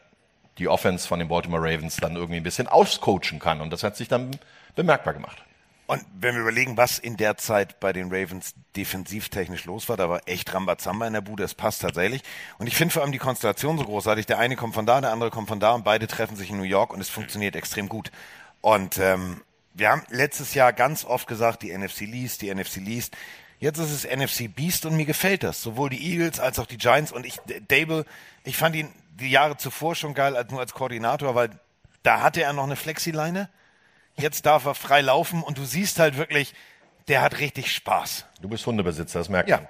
die 0.58 0.68
Offense 0.68 1.08
von 1.08 1.20
den 1.20 1.28
Baltimore 1.28 1.62
Ravens 1.64 1.98
dann 1.98 2.16
irgendwie 2.16 2.38
ein 2.38 2.44
bisschen 2.44 2.68
auscoachen 2.68 3.40
kann. 3.40 3.62
Und 3.62 3.72
das 3.72 3.84
hat 3.84 3.96
sich 3.96 4.08
dann 4.08 4.32
bemerkbar 4.76 5.14
gemacht. 5.14 5.38
Und 5.90 6.06
wenn 6.20 6.36
wir 6.36 6.42
überlegen, 6.44 6.78
was 6.78 7.00
in 7.00 7.18
der 7.18 7.36
Zeit 7.38 7.80
bei 7.80 7.94
den 7.94 8.14
Ravens 8.14 8.54
defensivtechnisch 8.76 9.66
los 9.66 9.90
war, 9.90 9.98
da 9.98 10.08
war 10.08 10.22
echt 10.28 10.54
Rambazamba 10.54 11.08
in 11.08 11.14
der 11.14 11.22
Bude, 11.22 11.44
es 11.44 11.56
passt 11.56 11.82
tatsächlich. 11.82 12.22
Und 12.60 12.68
ich 12.68 12.76
finde 12.76 12.94
vor 12.94 13.02
allem 13.02 13.12
die 13.12 13.18
Konstellation 13.18 13.80
so 13.80 13.86
großartig. 13.86 14.28
Der 14.28 14.38
eine 14.38 14.56
kommt 14.56 14.76
von 14.76 14.86
da, 14.86 15.02
der 15.02 15.12
andere 15.12 15.32
kommt 15.32 15.48
von 15.48 15.60
da 15.60 15.72
und 15.72 15.84
beide 15.84 16.06
treffen 16.06 16.36
sich 16.36 16.52
in 16.52 16.58
New 16.58 16.64
York 16.64 16.94
und 16.94 17.02
es 17.02 17.10
funktioniert 17.10 17.56
extrem 17.56 17.90
gut. 17.90 18.12
Und 18.62 19.00
ähm, 19.00 19.42
wir 19.74 19.90
haben 19.90 20.04
letztes 20.10 20.54
Jahr 20.54 20.74
ganz 20.74 21.06
oft 21.06 21.28
gesagt, 21.28 21.64
die 21.64 21.76
NFC 21.76 22.02
liest, 22.02 22.44
die 22.44 22.54
NFC 22.54 22.76
liest. 22.76 23.18
Jetzt 23.60 23.80
ist 23.80 23.92
es 23.92 24.06
NFC 24.06 24.56
Beast 24.56 24.86
und 24.86 24.96
mir 24.96 25.08
gefällt 25.08 25.42
das. 25.42 25.64
Sowohl 25.64 25.90
die 25.90 26.06
Eagles 26.08 26.40
als 26.40 26.60
auch 26.60 26.68
die 26.68 26.78
Giants 26.78 27.12
und 27.12 27.26
ich, 27.26 27.40
Dable, 27.68 28.06
ich 28.44 28.58
fand 28.58 28.76
ihn 28.76 28.94
die 29.20 29.32
Jahre 29.32 29.58
zuvor 29.58 29.96
schon 29.96 30.14
geil, 30.14 30.38
als, 30.38 30.52
nur 30.52 30.60
als 30.60 30.76
Koordinator, 30.76 31.34
weil 31.34 31.50
da 32.04 32.22
hatte 32.22 32.44
er 32.44 32.54
noch 32.54 32.66
eine 32.66 32.76
Flexileine. 32.76 33.50
Jetzt 34.20 34.46
darf 34.46 34.66
er 34.66 34.76
frei 34.76 35.02
laufen 35.02 35.44
und 35.44 35.58
du 35.58 35.66
siehst 35.66 36.00
halt 36.00 36.18
wirklich, 36.18 36.54
der 37.08 37.22
hat 37.22 37.40
richtig 37.40 37.72
Spaß. 37.74 38.26
Du 38.42 38.50
bist 38.50 38.66
Hundebesitzer, 38.66 39.20
das 39.20 39.30
merkt 39.30 39.50
Ja. 39.50 39.58
man. 39.58 39.68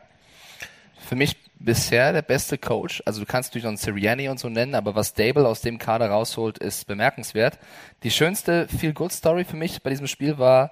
Für 1.08 1.16
mich 1.16 1.38
bisher 1.60 2.14
der 2.14 2.22
beste 2.22 2.58
Coach. 2.58 3.02
Also 3.06 3.20
du 3.20 3.26
kannst 3.26 3.50
natürlich 3.50 3.64
noch 3.64 3.70
einen 3.70 3.78
Sirianni 3.78 4.30
und 4.30 4.40
so 4.40 4.50
nennen, 4.50 4.76
aber 4.76 4.96
was 4.96 5.14
Dable 5.14 5.48
aus 5.48 5.62
dem 5.62 5.78
Kader 5.78 6.10
rausholt, 6.10 6.58
ist 6.60 6.88
bemerkenswert. 6.88 7.58
Die 8.04 8.12
schönste 8.12 8.68
Feel-Good-Story 8.68 9.44
für 9.46 9.56
mich 9.58 9.82
bei 9.82 9.90
diesem 9.90 10.08
Spiel 10.08 10.38
war 10.38 10.72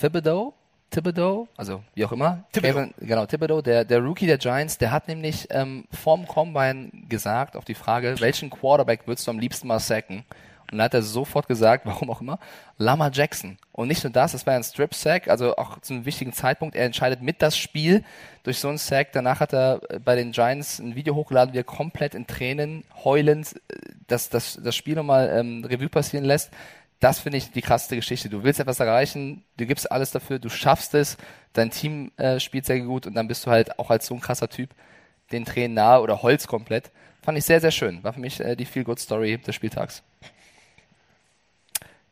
Thibodeau. 0.00 0.54
Thibodeau, 0.90 1.48
also 1.56 1.82
wie 1.94 2.04
auch 2.04 2.12
immer. 2.12 2.44
Thibodeau. 2.52 2.72
Kevin, 2.74 2.94
genau, 3.00 3.26
Thibodeau, 3.26 3.62
der, 3.62 3.84
der 3.84 3.98
Rookie 4.00 4.26
der 4.26 4.38
Giants, 4.38 4.78
der 4.78 4.92
hat 4.92 5.08
nämlich 5.08 5.48
ähm, 5.50 5.86
vorm 5.90 6.26
Combine 6.28 6.90
gesagt 7.08 7.56
auf 7.56 7.64
die 7.64 7.74
Frage, 7.74 8.14
welchen 8.20 8.48
Quarterback 8.50 9.06
würdest 9.06 9.26
du 9.26 9.32
am 9.32 9.38
liebsten 9.40 9.66
mal 9.66 9.80
sacken? 9.80 10.24
Und 10.70 10.78
dann 10.78 10.84
hat 10.84 10.94
er 10.94 11.02
sofort 11.02 11.48
gesagt, 11.48 11.86
warum 11.86 12.10
auch 12.10 12.20
immer, 12.20 12.38
Lama 12.78 13.10
Jackson. 13.12 13.58
Und 13.72 13.88
nicht 13.88 14.04
nur 14.04 14.12
das, 14.12 14.32
das 14.32 14.46
war 14.46 14.54
ein 14.54 14.64
Strip-Sack, 14.64 15.28
also 15.28 15.56
auch 15.56 15.80
zu 15.80 15.94
einem 15.94 16.04
wichtigen 16.04 16.32
Zeitpunkt. 16.32 16.76
Er 16.76 16.86
entscheidet 16.86 17.22
mit 17.22 17.42
das 17.42 17.56
Spiel 17.56 18.04
durch 18.42 18.58
so 18.58 18.68
einen 18.68 18.78
Sack. 18.78 19.12
Danach 19.12 19.40
hat 19.40 19.52
er 19.52 19.80
äh, 19.88 19.98
bei 19.98 20.16
den 20.16 20.32
Giants 20.32 20.78
ein 20.78 20.94
Video 20.94 21.14
hochgeladen, 21.14 21.54
wie 21.54 21.58
er 21.58 21.64
komplett 21.64 22.14
in 22.14 22.26
Tränen, 22.26 22.84
heulend 23.04 23.54
äh, 23.68 23.76
das, 24.06 24.28
das, 24.28 24.58
das 24.62 24.74
Spiel 24.74 24.94
nochmal 24.94 25.30
ähm, 25.34 25.64
Revue 25.64 25.88
passieren 25.88 26.24
lässt. 26.24 26.50
Das 27.00 27.18
finde 27.18 27.38
ich 27.38 27.50
die 27.50 27.60
krasseste 27.60 27.96
Geschichte. 27.96 28.28
Du 28.30 28.44
willst 28.44 28.60
etwas 28.60 28.80
erreichen, 28.80 29.44
du 29.56 29.66
gibst 29.66 29.90
alles 29.92 30.10
dafür, 30.10 30.38
du 30.38 30.48
schaffst 30.48 30.94
es, 30.94 31.16
dein 31.52 31.70
Team 31.70 32.12
äh, 32.16 32.40
spielt 32.40 32.64
sehr 32.64 32.80
gut 32.80 33.06
und 33.06 33.14
dann 33.14 33.28
bist 33.28 33.44
du 33.44 33.50
halt 33.50 33.78
auch 33.78 33.90
als 33.90 34.06
so 34.06 34.14
ein 34.14 34.20
krasser 34.20 34.48
Typ 34.48 34.70
den 35.32 35.44
Tränen 35.44 35.74
nahe 35.74 36.00
oder 36.00 36.22
Holz 36.22 36.46
komplett. 36.46 36.90
Fand 37.22 37.38
ich 37.38 37.44
sehr, 37.44 37.60
sehr 37.60 37.70
schön. 37.70 38.02
War 38.04 38.12
für 38.12 38.20
mich 38.20 38.40
äh, 38.40 38.54
die 38.56 38.64
Feel-Good-Story 38.66 39.38
des 39.38 39.54
Spieltags. 39.54 40.02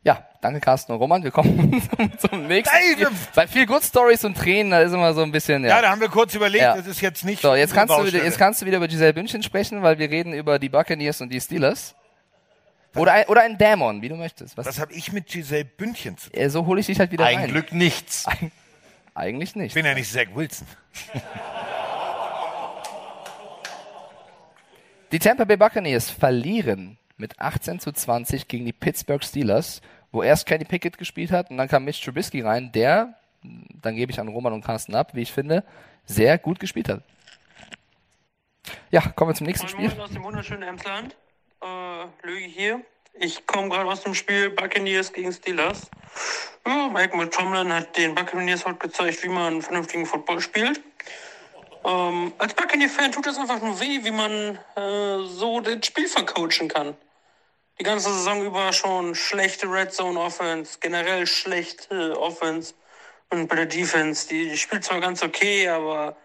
Ja, 0.04 0.26
danke 0.40 0.58
Carsten 0.60 0.90
und 0.92 0.98
Roman. 0.98 1.22
Wir 1.22 1.30
kommen 1.30 1.80
zum, 1.96 2.18
zum 2.18 2.46
nächsten. 2.48 2.74
Spiel. 2.94 3.06
Bei 3.36 3.46
viel 3.46 3.66
Good 3.66 3.84
Stories 3.84 4.24
und 4.24 4.36
Tränen, 4.36 4.72
da 4.72 4.80
ist 4.80 4.92
immer 4.92 5.14
so 5.14 5.22
ein 5.22 5.30
bisschen. 5.30 5.62
Ja, 5.62 5.76
Ja, 5.76 5.82
da 5.82 5.90
haben 5.90 6.00
wir 6.00 6.08
kurz 6.08 6.34
überlegt, 6.34 6.62
Ja. 6.64 6.76
das 6.76 6.86
ist 6.88 7.00
jetzt 7.00 7.24
nicht. 7.24 7.40
So, 7.42 7.54
jetzt 7.54 7.72
kannst, 7.72 7.96
du 7.96 8.04
wieder, 8.04 8.22
jetzt 8.24 8.36
kannst 8.38 8.60
du 8.62 8.66
wieder 8.66 8.78
über 8.78 8.88
Giselle 8.88 9.14
Bündchen 9.14 9.42
sprechen, 9.44 9.82
weil 9.82 9.98
wir 9.98 10.10
reden 10.10 10.32
über 10.32 10.58
die 10.58 10.68
Buccaneers 10.68 11.20
und 11.20 11.28
die 11.32 11.40
Steelers. 11.40 11.94
Oder 12.96 13.12
ein, 13.12 13.24
oder 13.26 13.42
ein 13.42 13.56
Dämon, 13.56 14.02
wie 14.02 14.08
du 14.08 14.16
möchtest. 14.16 14.56
Was, 14.56 14.66
Was 14.66 14.78
habe 14.80 14.92
ich 14.92 15.12
mit 15.12 15.26
Giselle 15.28 15.64
Bündchen 15.64 16.18
zu 16.18 16.30
tun? 16.30 16.40
äh, 16.40 16.50
so 16.50 16.66
hole 16.66 16.80
ich 16.80 16.86
dich 16.86 16.98
halt 16.98 17.12
wieder 17.12 17.24
Ein 17.24 17.38
rein. 17.38 17.48
Glück 17.50 17.72
nichts. 17.72 18.26
Eig 18.26 18.50
eigentlich 19.14 19.54
nicht. 19.54 19.68
Ich 19.68 19.74
bin 19.74 19.86
ja 19.86 19.94
nicht 19.94 20.10
Zach 20.12 20.26
Wilson. 20.34 20.66
Die 25.12 25.18
Tampa 25.18 25.44
Bay 25.44 25.56
Buccaneers 25.58 26.10
verlieren 26.10 26.98
mit 27.22 27.38
18 27.38 27.80
zu 27.80 27.92
20 27.92 28.48
gegen 28.48 28.66
die 28.66 28.72
Pittsburgh 28.72 29.24
Steelers, 29.24 29.80
wo 30.10 30.22
erst 30.22 30.44
Kenny 30.44 30.64
Pickett 30.64 30.98
gespielt 30.98 31.30
hat 31.30 31.50
und 31.50 31.56
dann 31.56 31.68
kam 31.68 31.84
Mitch 31.84 32.04
Trubisky 32.04 32.42
rein, 32.42 32.70
der, 32.72 33.14
dann 33.80 33.96
gebe 33.96 34.12
ich 34.12 34.20
an 34.20 34.28
Roman 34.28 34.52
und 34.52 34.64
Carsten 34.64 34.94
ab, 34.94 35.14
wie 35.14 35.22
ich 35.22 35.32
finde, 35.32 35.64
sehr 36.04 36.36
gut 36.36 36.58
gespielt 36.60 36.88
hat. 36.88 37.02
Ja, 38.90 39.00
kommen 39.00 39.30
wir 39.30 39.34
zum 39.34 39.46
nächsten 39.46 39.68
Spiel. 39.68 39.88
moin 39.88 40.00
aus 40.00 40.10
dem 40.10 40.24
wunderschönen 40.24 40.62
Emsland. 40.64 41.16
Äh, 41.62 42.26
Löge 42.26 42.44
hier. 42.44 42.80
Ich 43.14 43.46
komme 43.46 43.68
gerade 43.68 43.88
aus 43.88 44.02
dem 44.02 44.14
Spiel 44.14 44.50
Buccaneers 44.50 45.12
gegen 45.12 45.32
Steelers. 45.32 45.90
Ja, 46.66 46.88
Mike 46.88 47.16
McTomlin 47.16 47.72
hat 47.72 47.96
den 47.96 48.14
Buccaneers 48.14 48.64
heute 48.64 48.78
gezeigt, 48.78 49.22
wie 49.22 49.28
man 49.28 49.62
vernünftigen 49.62 50.06
Football 50.06 50.40
spielt. 50.40 50.80
Ähm, 51.84 52.32
als 52.38 52.54
Buccaneer-Fan 52.54 53.12
tut 53.12 53.26
es 53.26 53.38
einfach 53.38 53.60
nur 53.60 53.78
weh, 53.80 54.02
wie 54.02 54.10
man 54.10 54.58
äh, 54.76 55.26
so 55.26 55.60
das 55.60 55.86
Spiel 55.86 56.06
vercoachen 56.06 56.68
kann. 56.68 56.94
Die 57.82 57.88
ganze 57.88 58.14
Saison 58.14 58.44
über 58.44 58.72
schon 58.72 59.16
schlechte 59.16 59.66
Red 59.66 59.92
Zone 59.92 60.16
Offense, 60.20 60.78
generell 60.78 61.26
schlechte 61.26 62.16
Offense. 62.16 62.74
Und 63.28 63.48
bei 63.48 63.56
der 63.56 63.66
Defense, 63.66 64.28
die, 64.28 64.56
spielt 64.56 64.84
zwar 64.84 65.00
ganz 65.00 65.20
okay, 65.20 65.68
aber 65.68 66.16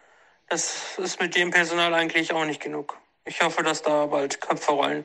das 0.50 1.00
ist 1.00 1.20
mit 1.20 1.36
dem 1.36 1.50
Personal 1.50 1.96
eigentlich 1.96 2.32
auch 2.32 2.46
nicht 2.46 2.62
genug. 2.62 2.96
Ich 3.26 3.42
hoffe, 3.42 3.64
dass 3.64 3.82
da 3.82 4.06
bald 4.06 4.40
Köpfe 4.40 4.72
rollen. 4.72 5.04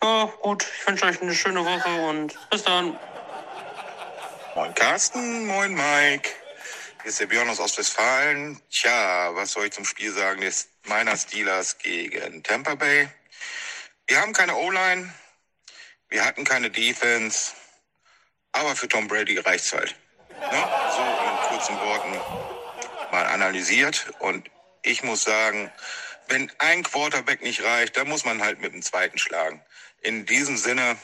Ja, 0.00 0.32
gut, 0.40 0.64
ich 0.72 0.86
wünsche 0.86 1.04
euch 1.04 1.20
eine 1.20 1.34
schöne 1.34 1.64
Woche 1.64 2.08
und 2.08 2.38
bis 2.48 2.62
dann. 2.62 2.96
Moin 4.54 4.72
Carsten, 4.74 5.48
moin 5.48 5.74
Mike. 5.74 6.30
Hier 7.02 7.08
ist 7.08 7.18
der 7.18 7.26
Björn 7.26 7.50
aus 7.50 7.58
Ostwestfalen. 7.58 8.62
Tja, 8.70 9.30
was 9.34 9.50
soll 9.50 9.66
ich 9.66 9.72
zum 9.72 9.84
Spiel 9.84 10.12
sagen 10.12 10.42
des 10.42 10.68
meiner 10.84 11.16
Steelers 11.16 11.76
gegen 11.76 12.44
Tampa 12.44 12.76
Bay? 12.76 13.08
Wir 14.06 14.20
haben 14.20 14.32
keine 14.32 14.54
O-Line, 14.54 15.12
wir 16.08 16.24
hatten 16.24 16.44
keine 16.44 16.70
Defense, 16.70 17.52
aber 18.52 18.74
für 18.74 18.88
Tom 18.88 19.08
Brady 19.08 19.38
reicht's 19.38 19.72
halt. 19.72 19.94
Ne? 20.30 20.64
So 20.94 21.02
in 21.02 21.48
kurzen 21.48 21.76
Worten 21.80 22.12
mal 23.10 23.26
analysiert 23.26 24.06
und 24.20 24.48
ich 24.82 25.02
muss 25.02 25.24
sagen, 25.24 25.70
wenn 26.28 26.50
ein 26.58 26.82
Quarterback 26.82 27.42
nicht 27.42 27.62
reicht, 27.64 27.96
dann 27.96 28.08
muss 28.08 28.24
man 28.24 28.42
halt 28.42 28.60
mit 28.60 28.72
dem 28.72 28.82
zweiten 28.82 29.18
schlagen. 29.18 29.62
In 30.02 30.26
diesem 30.26 30.56
Sinne, 30.56 30.96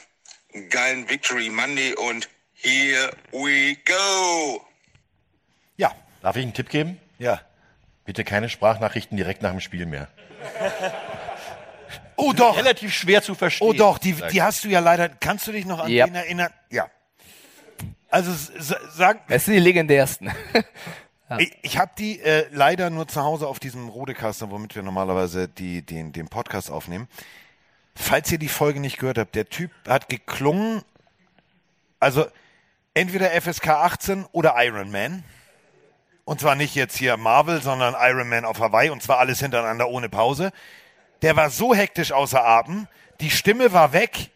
einen 0.53 0.69
geilen 0.69 1.09
Victory 1.09 1.49
Monday 1.49 1.93
und 1.95 2.29
here 2.53 3.11
we 3.31 3.75
go. 3.85 4.65
Ja. 5.77 5.93
Darf 6.21 6.35
ich 6.37 6.43
einen 6.43 6.53
Tipp 6.53 6.69
geben? 6.69 6.99
Ja. 7.17 7.41
Bitte 8.05 8.23
keine 8.23 8.49
Sprachnachrichten 8.49 9.17
direkt 9.17 9.41
nach 9.41 9.51
dem 9.51 9.59
Spiel 9.59 9.85
mehr. 9.85 10.07
Oh 12.17 12.33
doch. 12.33 12.57
Relativ 12.57 12.93
schwer 12.93 13.21
zu 13.21 13.35
verstehen. 13.35 13.67
Oh 13.67 13.73
doch, 13.73 13.97
die, 13.97 14.13
die 14.31 14.41
hast 14.41 14.63
du 14.63 14.69
ja 14.69 14.79
leider. 14.79 15.09
Kannst 15.09 15.47
du 15.47 15.51
dich 15.51 15.65
noch 15.65 15.79
an 15.79 15.91
Ja. 15.91 16.05
den 16.05 16.15
erinnern? 16.15 16.51
Ja. 16.69 16.87
Also 18.09 18.31
sag, 18.93 19.21
Es 19.27 19.45
sind 19.45 19.55
die 19.55 19.59
legendärsten. 19.59 20.31
Ich, 21.39 21.57
ich 21.63 21.77
habe 21.79 21.89
die 21.97 22.19
äh, 22.21 22.45
leider 22.51 22.91
nur 22.91 23.07
zu 23.07 23.23
Hause 23.23 23.47
auf 23.47 23.59
diesem 23.59 23.89
Rodecaster, 23.89 24.51
womit 24.51 24.75
wir 24.75 24.83
normalerweise 24.83 25.47
die, 25.47 25.81
den, 25.81 26.11
den 26.13 26.27
Podcast 26.27 26.69
aufnehmen. 26.69 27.07
Falls 27.95 28.31
ihr 28.31 28.37
die 28.37 28.47
Folge 28.47 28.79
nicht 28.79 28.99
gehört 28.99 29.17
habt, 29.17 29.33
der 29.33 29.49
Typ 29.49 29.71
hat 29.87 30.07
geklungen, 30.07 30.83
also 31.99 32.27
entweder 32.93 33.31
FSK 33.41 33.69
18 33.69 34.25
oder 34.33 34.53
Iron 34.63 34.91
Man. 34.91 35.23
Und 36.25 36.41
zwar 36.41 36.53
nicht 36.53 36.75
jetzt 36.75 36.95
hier 36.95 37.17
Marvel, 37.17 37.59
sondern 37.59 37.95
Iron 37.99 38.29
Man 38.29 38.45
auf 38.45 38.59
Hawaii 38.59 38.91
und 38.91 39.01
zwar 39.01 39.17
alles 39.17 39.39
hintereinander 39.39 39.89
ohne 39.89 40.09
Pause. 40.09 40.51
Der 41.21 41.35
war 41.35 41.49
so 41.49 41.73
hektisch 41.73 42.11
außer 42.11 42.43
Atem, 42.45 42.87
die 43.21 43.29
Stimme 43.29 43.73
war 43.73 43.93
weg 43.93 44.31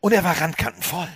und 0.00 0.12
er 0.12 0.24
war 0.24 0.40
randkantenvoll. 0.40 1.08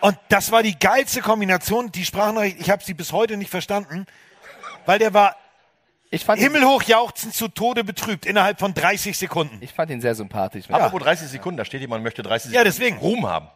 Und 0.00 0.18
das 0.28 0.52
war 0.52 0.62
die 0.62 0.78
geilste 0.78 1.20
Kombination. 1.20 1.90
Die 1.90 2.04
Sprachnachricht, 2.04 2.60
ich 2.60 2.70
habe 2.70 2.84
sie 2.84 2.94
bis 2.94 3.12
heute 3.12 3.36
nicht 3.36 3.50
verstanden, 3.50 4.06
weil 4.84 4.98
der 4.98 5.14
war 5.14 5.36
himmelhoch 6.10 6.82
jauchzend 6.84 7.34
zu 7.34 7.48
Tode 7.48 7.82
betrübt 7.82 8.26
innerhalb 8.26 8.58
von 8.58 8.74
30 8.74 9.16
Sekunden. 9.16 9.58
Ich 9.60 9.72
fand 9.72 9.90
ihn 9.90 10.00
sehr 10.00 10.14
sympathisch. 10.14 10.70
Apropos 10.70 11.02
30 11.02 11.28
Sekunden, 11.28 11.56
da 11.56 11.64
steht 11.64 11.80
jemand, 11.80 12.04
möchte 12.04 12.22
30 12.22 12.52
Ja, 12.52 12.60
Sekunden 12.60 12.64
deswegen. 12.64 12.98
Ruhm 12.98 13.26
haben. 13.26 13.48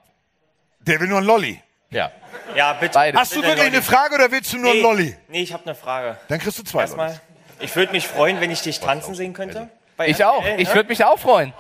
Der 0.81 0.99
will 0.99 1.09
nur 1.09 1.19
ein 1.19 1.25
Lolli. 1.25 1.63
Ja. 1.91 2.11
Ja, 2.57 2.73
bitte. 2.73 2.99
Hast 3.15 3.37
du 3.37 3.43
wirklich 3.43 3.67
eine 3.67 3.83
Frage 3.83 4.15
oder 4.15 4.31
willst 4.31 4.53
du 4.53 4.59
nur 4.59 4.71
ein 4.71 4.77
nee, 4.77 4.83
Lolli? 4.83 5.17
Nee, 5.29 5.43
ich 5.43 5.53
habe 5.53 5.65
eine 5.65 5.75
Frage. 5.75 6.17
Dann 6.29 6.39
kriegst 6.39 6.59
du 6.59 6.63
zwei 6.63 6.83
Erstmal, 6.83 7.21
ich 7.61 7.75
würde 7.77 7.93
mich 7.93 8.09
freuen, 8.09 8.41
wenn 8.41 8.51
ich 8.51 8.63
dich 8.63 8.81
tanzen 8.81 9.15
sehen 9.15 9.33
könnte. 9.35 9.69
Bei 10.01 10.09
Ich 10.09 10.25
auch. 10.25 10.43
RTL, 10.43 10.61
Ich 10.63 10.69
ne? 10.71 10.75
würde 10.77 10.89
mich 10.89 11.05
auch 11.05 11.19
freuen. 11.19 11.53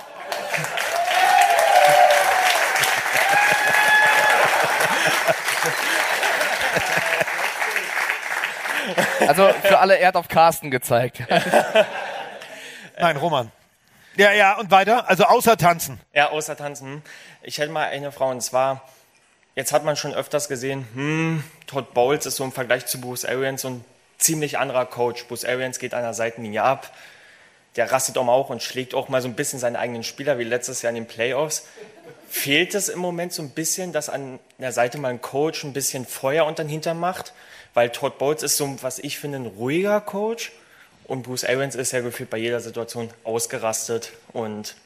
Also 9.28 9.50
für 9.62 9.78
alle, 9.78 9.98
er 9.98 10.08
hat 10.08 10.16
auf 10.16 10.28
Carsten 10.28 10.70
gezeigt. 10.70 11.20
Nein, 12.98 13.18
Roman. 13.18 13.52
Ja, 14.16 14.32
ja, 14.32 14.56
und 14.56 14.70
weiter? 14.70 15.06
Also 15.06 15.24
außer 15.24 15.58
tanzen. 15.58 16.00
Ja, 16.14 16.30
außer 16.30 16.56
tanzen. 16.56 17.02
Ich 17.42 17.58
hätte 17.58 17.70
mal 17.70 17.88
eine 17.88 18.10
Frage 18.10 18.30
und 18.30 18.40
zwar, 18.40 18.88
jetzt 19.54 19.74
hat 19.74 19.84
man 19.84 19.96
schon 19.96 20.14
öfters 20.14 20.48
gesehen, 20.48 20.88
hm, 20.94 21.44
Todd 21.66 21.92
Bowles 21.92 22.24
ist 22.24 22.36
so 22.36 22.44
im 22.44 22.52
Vergleich 22.52 22.86
zu 22.86 23.02
Bruce 23.02 23.26
Arians 23.26 23.60
so 23.60 23.68
ein 23.68 23.84
ziemlich 24.16 24.56
anderer 24.58 24.86
Coach. 24.86 25.26
Bruce 25.26 25.44
Arians 25.44 25.78
geht 25.78 25.92
an 25.92 26.00
der 26.04 26.14
Seitenlinie 26.14 26.62
ab, 26.62 26.90
der 27.76 27.90
rastet 27.90 28.18
auch 28.18 28.24
mal 28.24 28.32
auch 28.32 28.51
und 28.51 28.62
schlägt 28.62 28.94
auch 28.94 29.09
mal 29.09 29.22
so 29.22 29.28
ein 29.28 29.34
bisschen 29.34 29.59
seine 29.59 29.78
eigenen 29.78 30.02
Spieler, 30.02 30.38
wie 30.38 30.44
letztes 30.44 30.82
Jahr 30.82 30.90
in 30.90 30.97
den 30.97 31.06
Playoffs. 31.06 31.66
Fehlt 32.28 32.74
es 32.74 32.88
im 32.88 32.98
Moment 32.98 33.32
so 33.32 33.42
ein 33.42 33.51
bisschen, 33.51 33.92
dass 33.92 34.09
an 34.09 34.38
der 34.59 34.72
Seite 34.72 34.98
mal 34.98 35.09
ein 35.09 35.20
Coach 35.20 35.64
ein 35.64 35.72
bisschen 35.72 36.06
Feuer 36.06 36.47
unter 36.47 36.64
den 36.64 36.70
Hintern 36.70 36.98
macht? 36.98 37.32
Weil 37.74 37.90
Todd 37.90 38.18
Bowles 38.18 38.42
ist 38.42 38.56
so, 38.56 38.76
was 38.82 38.98
ich 38.98 39.18
finde, 39.18 39.38
ein 39.38 39.47
ruhiger 39.47 40.01
Coach. 40.01 40.52
Und 41.05 41.22
Bruce 41.22 41.44
Arians 41.44 41.74
ist 41.74 41.92
ja 41.92 42.01
gefühlt 42.01 42.30
bei 42.30 42.38
jeder 42.38 42.60
Situation 42.60 43.10
ausgerastet. 43.24 44.12
Und, 44.32 44.76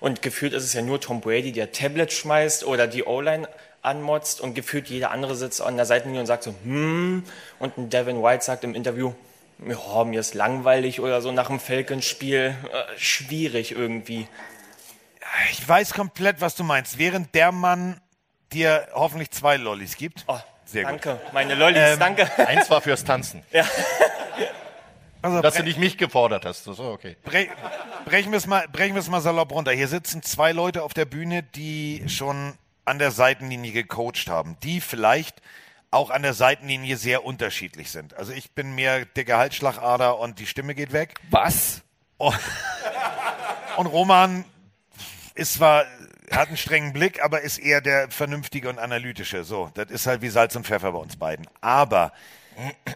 und 0.00 0.22
gefühlt 0.22 0.52
ist 0.52 0.64
es 0.64 0.72
ja 0.72 0.82
nur 0.82 1.00
Tom 1.00 1.20
Brady, 1.20 1.52
der 1.52 1.72
Tablet 1.72 2.12
schmeißt 2.12 2.64
oder 2.64 2.86
die 2.86 3.04
O-Line 3.04 3.48
anmotzt. 3.82 4.40
Und 4.40 4.54
gefühlt 4.54 4.88
jeder 4.88 5.10
andere 5.10 5.34
sitzt 5.34 5.60
an 5.60 5.76
der 5.76 5.86
Seitenlinie 5.86 6.20
und 6.20 6.26
sagt 6.26 6.42
so, 6.42 6.54
hm. 6.64 7.22
Und 7.58 7.78
ein 7.78 7.90
Devin 7.90 8.22
White 8.22 8.44
sagt 8.44 8.64
im 8.64 8.74
Interview, 8.74 9.12
ja, 9.64 10.04
mir 10.04 10.20
ist 10.20 10.34
langweilig 10.34 11.00
oder 11.00 11.20
so 11.20 11.32
nach 11.32 11.48
dem 11.48 11.60
Falcons-Spiel. 11.60 12.54
Äh, 12.72 12.98
schwierig 12.98 13.72
irgendwie. 13.72 14.28
Ich 15.50 15.66
weiß 15.68 15.94
komplett, 15.94 16.40
was 16.40 16.54
du 16.54 16.64
meinst. 16.64 16.98
Während 16.98 17.34
der 17.34 17.52
Mann 17.52 18.00
dir 18.52 18.88
hoffentlich 18.92 19.30
zwei 19.30 19.56
Lollis 19.56 19.96
gibt. 19.96 20.24
Sehr 20.64 20.82
gut. 20.84 20.92
Danke, 20.92 21.20
meine 21.32 21.54
Lollis, 21.54 21.78
Ähm, 21.78 21.98
danke. 21.98 22.30
Eins 22.46 22.68
war 22.70 22.80
fürs 22.80 23.04
Tanzen. 23.04 23.42
Ja. 23.52 23.64
Auf, 25.22 25.40
Dass 25.42 25.54
du 25.54 25.62
nicht 25.64 25.78
mich 25.78 25.98
gefordert 25.98 26.44
hast. 26.44 26.66
Das 26.66 26.74
ist 26.74 26.80
okay. 26.80 27.16
Bre 27.24 27.48
brechen 28.04 28.30
wir 28.30 28.38
es 28.38 28.46
mal, 28.46 28.68
brechen 28.68 28.94
wir 28.94 29.00
es 29.00 29.08
mal 29.08 29.20
salopp 29.20 29.50
runter. 29.52 29.72
Hier 29.72 29.88
sitzen 29.88 30.22
zwei 30.22 30.52
Leute 30.52 30.82
auf 30.82 30.94
der 30.94 31.04
Bühne, 31.04 31.42
die 31.42 32.04
schon 32.08 32.54
an 32.84 32.98
der 32.98 33.10
Seitenlinie 33.10 33.72
gecoacht 33.72 34.28
haben, 34.28 34.56
die 34.62 34.80
vielleicht 34.80 35.40
auch 35.90 36.10
an 36.10 36.22
der 36.22 36.34
Seitenlinie 36.34 36.96
sehr 36.96 37.24
unterschiedlich 37.24 37.90
sind. 37.90 38.14
Also 38.14 38.32
ich 38.32 38.52
bin 38.52 38.74
mehr 38.74 39.04
der 39.04 39.24
Gehaltsschlagader 39.24 40.18
und 40.18 40.38
die 40.38 40.46
Stimme 40.46 40.74
geht 40.74 40.92
weg. 40.92 41.14
Was? 41.30 41.82
Und, 42.18 42.38
und 43.76 43.86
Roman 43.86 44.44
ist 45.34 45.54
zwar, 45.54 45.84
hat 46.30 46.48
einen 46.48 46.56
strengen 46.56 46.92
Blick, 46.92 47.22
aber 47.22 47.42
ist 47.42 47.58
eher 47.58 47.80
der 47.80 48.10
vernünftige 48.10 48.68
und 48.68 48.78
analytische. 48.78 49.44
So, 49.44 49.70
das 49.74 49.90
ist 49.90 50.06
halt 50.06 50.22
wie 50.22 50.28
Salz 50.28 50.56
und 50.56 50.66
Pfeffer 50.66 50.92
bei 50.92 50.98
uns 50.98 51.16
beiden. 51.16 51.46
Aber 51.60 52.12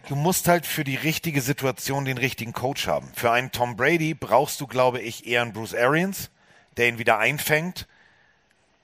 du 0.07 0.15
musst 0.15 0.47
halt 0.47 0.65
für 0.65 0.83
die 0.83 0.95
richtige 0.95 1.41
Situation 1.41 2.05
den 2.05 2.17
richtigen 2.17 2.53
Coach 2.53 2.87
haben. 2.87 3.11
Für 3.15 3.31
einen 3.31 3.51
Tom 3.51 3.75
Brady 3.75 4.13
brauchst 4.13 4.59
du, 4.59 4.67
glaube 4.67 4.99
ich, 4.99 5.27
eher 5.27 5.43
einen 5.43 5.53
Bruce 5.53 5.75
Arians, 5.75 6.29
der 6.77 6.87
ihn 6.87 6.97
wieder 6.97 7.19
einfängt. 7.19 7.87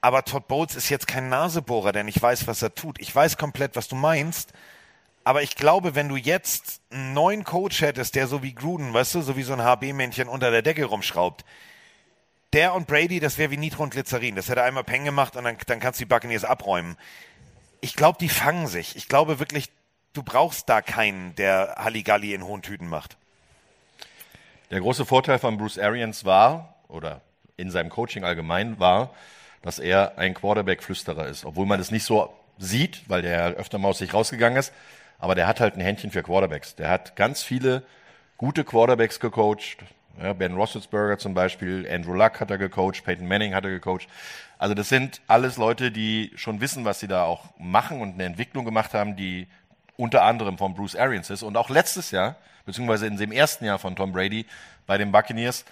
Aber 0.00 0.24
Todd 0.24 0.46
Bowles 0.48 0.76
ist 0.76 0.88
jetzt 0.90 1.08
kein 1.08 1.28
Nasebohrer, 1.28 1.92
denn 1.92 2.08
ich 2.08 2.20
weiß, 2.20 2.46
was 2.46 2.62
er 2.62 2.74
tut. 2.74 3.00
Ich 3.00 3.14
weiß 3.14 3.36
komplett, 3.36 3.74
was 3.74 3.88
du 3.88 3.96
meinst. 3.96 4.52
Aber 5.24 5.42
ich 5.42 5.56
glaube, 5.56 5.94
wenn 5.94 6.08
du 6.08 6.16
jetzt 6.16 6.80
einen 6.90 7.12
neuen 7.12 7.44
Coach 7.44 7.82
hättest, 7.82 8.14
der 8.14 8.26
so 8.28 8.42
wie 8.42 8.54
Gruden, 8.54 8.94
weißt 8.94 9.16
du, 9.16 9.22
so 9.22 9.36
wie 9.36 9.42
so 9.42 9.52
ein 9.52 9.62
HB-Männchen 9.62 10.28
unter 10.28 10.50
der 10.50 10.62
Decke 10.62 10.84
rumschraubt, 10.84 11.44
der 12.54 12.72
und 12.74 12.86
Brady, 12.86 13.20
das 13.20 13.36
wäre 13.36 13.50
wie 13.50 13.58
Nitro 13.58 13.82
und 13.82 13.90
Glycerin. 13.90 14.36
Das 14.36 14.48
hätte 14.48 14.62
einmal 14.62 14.84
Peng 14.84 15.04
gemacht 15.04 15.36
und 15.36 15.44
dann, 15.44 15.58
dann 15.66 15.80
kannst 15.80 16.00
du 16.00 16.04
die 16.04 16.08
Buccaneers 16.08 16.44
abräumen. 16.44 16.96
Ich 17.80 17.94
glaube, 17.94 18.18
die 18.18 18.28
fangen 18.28 18.66
sich. 18.68 18.96
Ich 18.96 19.08
glaube 19.08 19.38
wirklich, 19.38 19.70
du 20.14 20.22
brauchst 20.22 20.68
da 20.68 20.80
keinen, 20.80 21.34
der 21.34 21.74
Halligalli 21.78 22.32
in 22.32 22.44
hohen 22.44 22.62
Tüten 22.62 22.88
macht. 22.88 23.18
Der 24.70 24.80
große 24.80 25.04
Vorteil 25.04 25.38
von 25.38 25.58
Bruce 25.58 25.78
Arians 25.78 26.24
war, 26.24 26.74
oder 26.88 27.20
in 27.56 27.70
seinem 27.70 27.90
Coaching 27.90 28.24
allgemein 28.24 28.78
war, 28.80 29.10
dass 29.62 29.78
er 29.78 30.18
ein 30.18 30.34
Quarterback-Flüsterer 30.34 31.26
ist. 31.26 31.44
Obwohl 31.44 31.66
man 31.66 31.80
es 31.80 31.90
nicht 31.90 32.04
so 32.04 32.32
sieht, 32.58 33.08
weil 33.08 33.22
der 33.22 33.54
öfter 33.54 33.78
mal 33.78 33.88
aus 33.88 33.98
sich 33.98 34.12
rausgegangen 34.14 34.58
ist. 34.58 34.72
Aber 35.18 35.34
der 35.34 35.46
hat 35.46 35.60
halt 35.60 35.76
ein 35.76 35.80
Händchen 35.80 36.10
für 36.10 36.22
Quarterbacks. 36.22 36.76
Der 36.76 36.90
hat 36.90 37.16
ganz 37.16 37.42
viele 37.42 37.82
gute 38.36 38.64
Quarterbacks 38.64 39.20
gecoacht. 39.20 39.78
Ja, 40.20 40.32
ben 40.32 40.54
Roethlisberger 40.54 41.18
zum 41.18 41.34
Beispiel, 41.34 41.88
Andrew 41.88 42.12
Luck 42.12 42.40
hat 42.40 42.50
er 42.50 42.58
gecoacht, 42.58 43.04
Peyton 43.04 43.28
Manning 43.28 43.54
hat 43.54 43.64
er 43.64 43.70
gecoacht. 43.70 44.08
Also 44.58 44.74
das 44.74 44.88
sind 44.88 45.20
alles 45.28 45.56
Leute, 45.56 45.92
die 45.92 46.32
schon 46.34 46.60
wissen, 46.60 46.84
was 46.84 46.98
sie 46.98 47.06
da 47.06 47.22
auch 47.22 47.44
machen 47.58 48.00
und 48.00 48.14
eine 48.14 48.24
Entwicklung 48.24 48.64
gemacht 48.64 48.94
haben, 48.94 49.14
die 49.14 49.46
unter 49.96 50.22
anderem 50.22 50.58
von 50.58 50.74
Bruce 50.74 50.96
Arians 50.96 51.30
ist. 51.30 51.42
Und 51.44 51.56
auch 51.56 51.70
letztes 51.70 52.10
Jahr, 52.10 52.36
beziehungsweise 52.64 53.06
in 53.06 53.16
dem 53.16 53.30
ersten 53.30 53.64
Jahr 53.64 53.78
von 53.78 53.94
Tom 53.94 54.12
Brady 54.12 54.46
bei 54.86 54.98
den 54.98 55.12
Buccaneers, 55.12 55.64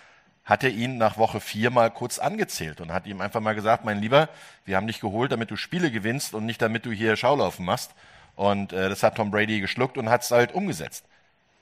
hat 0.47 0.63
er 0.63 0.71
ihn 0.71 0.97
nach 0.97 1.19
Woche 1.19 1.41
vier 1.41 1.71
mal 1.71 1.91
kurz 1.91 2.19
angezählt 2.19 2.81
und 2.81 2.93
hat 2.93 3.07
ihm 3.07 3.21
einfach 3.21 3.41
mal 3.41 3.55
gesagt, 3.55 3.85
mein 3.85 4.01
Lieber, 4.01 4.29
wir 4.65 4.77
haben 4.77 4.87
dich 4.87 5.01
geholt, 5.01 5.33
damit 5.33 5.51
du 5.51 5.57
Spiele 5.57 5.91
gewinnst 5.91 6.35
und 6.35 6.47
nicht 6.47 6.63
damit 6.63 6.87
du 6.87 6.93
hier 6.93 7.17
Schaulaufen 7.17 7.67
machst. 7.67 7.91
Und 8.37 8.73
äh, 8.73 8.89
das 8.89 9.03
hat 9.03 9.17
Tom 9.17 9.31
Brady 9.31 9.61
geschluckt 9.61 9.99
und 9.99 10.09
hat 10.09 10.23
es 10.23 10.31
halt 10.31 10.55
umgesetzt. 10.55 11.05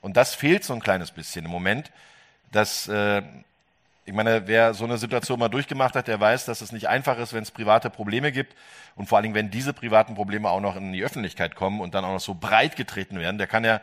Und 0.01 0.15
das 0.17 0.35
fehlt 0.35 0.63
so 0.63 0.73
ein 0.73 0.81
kleines 0.81 1.11
bisschen 1.11 1.45
im 1.45 1.51
Moment, 1.51 1.91
dass 2.51 2.87
äh, 2.87 3.23
ich 4.05 4.13
meine, 4.13 4.47
wer 4.47 4.75
so 4.75 4.83
eine 4.83 4.99
Situation 4.99 5.39
mal 5.39 5.49
durchgemacht 5.49 5.95
hat, 5.95 6.07
der 6.07 6.19
weiß, 6.19 6.45
dass 6.45 6.61
es 6.61 6.71
nicht 6.71 6.87
einfach 6.87 7.17
ist, 7.17 7.33
wenn 7.33 7.41
es 7.41 7.49
private 7.49 7.89
Probleme 7.89 8.31
gibt 8.31 8.55
und 8.95 9.09
vor 9.09 9.17
allen 9.17 9.23
Dingen, 9.23 9.35
wenn 9.35 9.49
diese 9.49 9.73
privaten 9.73 10.13
Probleme 10.13 10.47
auch 10.49 10.61
noch 10.61 10.75
in 10.75 10.93
die 10.93 11.03
Öffentlichkeit 11.03 11.55
kommen 11.55 11.81
und 11.81 11.95
dann 11.95 12.05
auch 12.05 12.13
noch 12.13 12.19
so 12.19 12.35
breit 12.35 12.75
getreten 12.75 13.19
werden, 13.19 13.39
der 13.39 13.47
kann 13.47 13.65
ja 13.65 13.81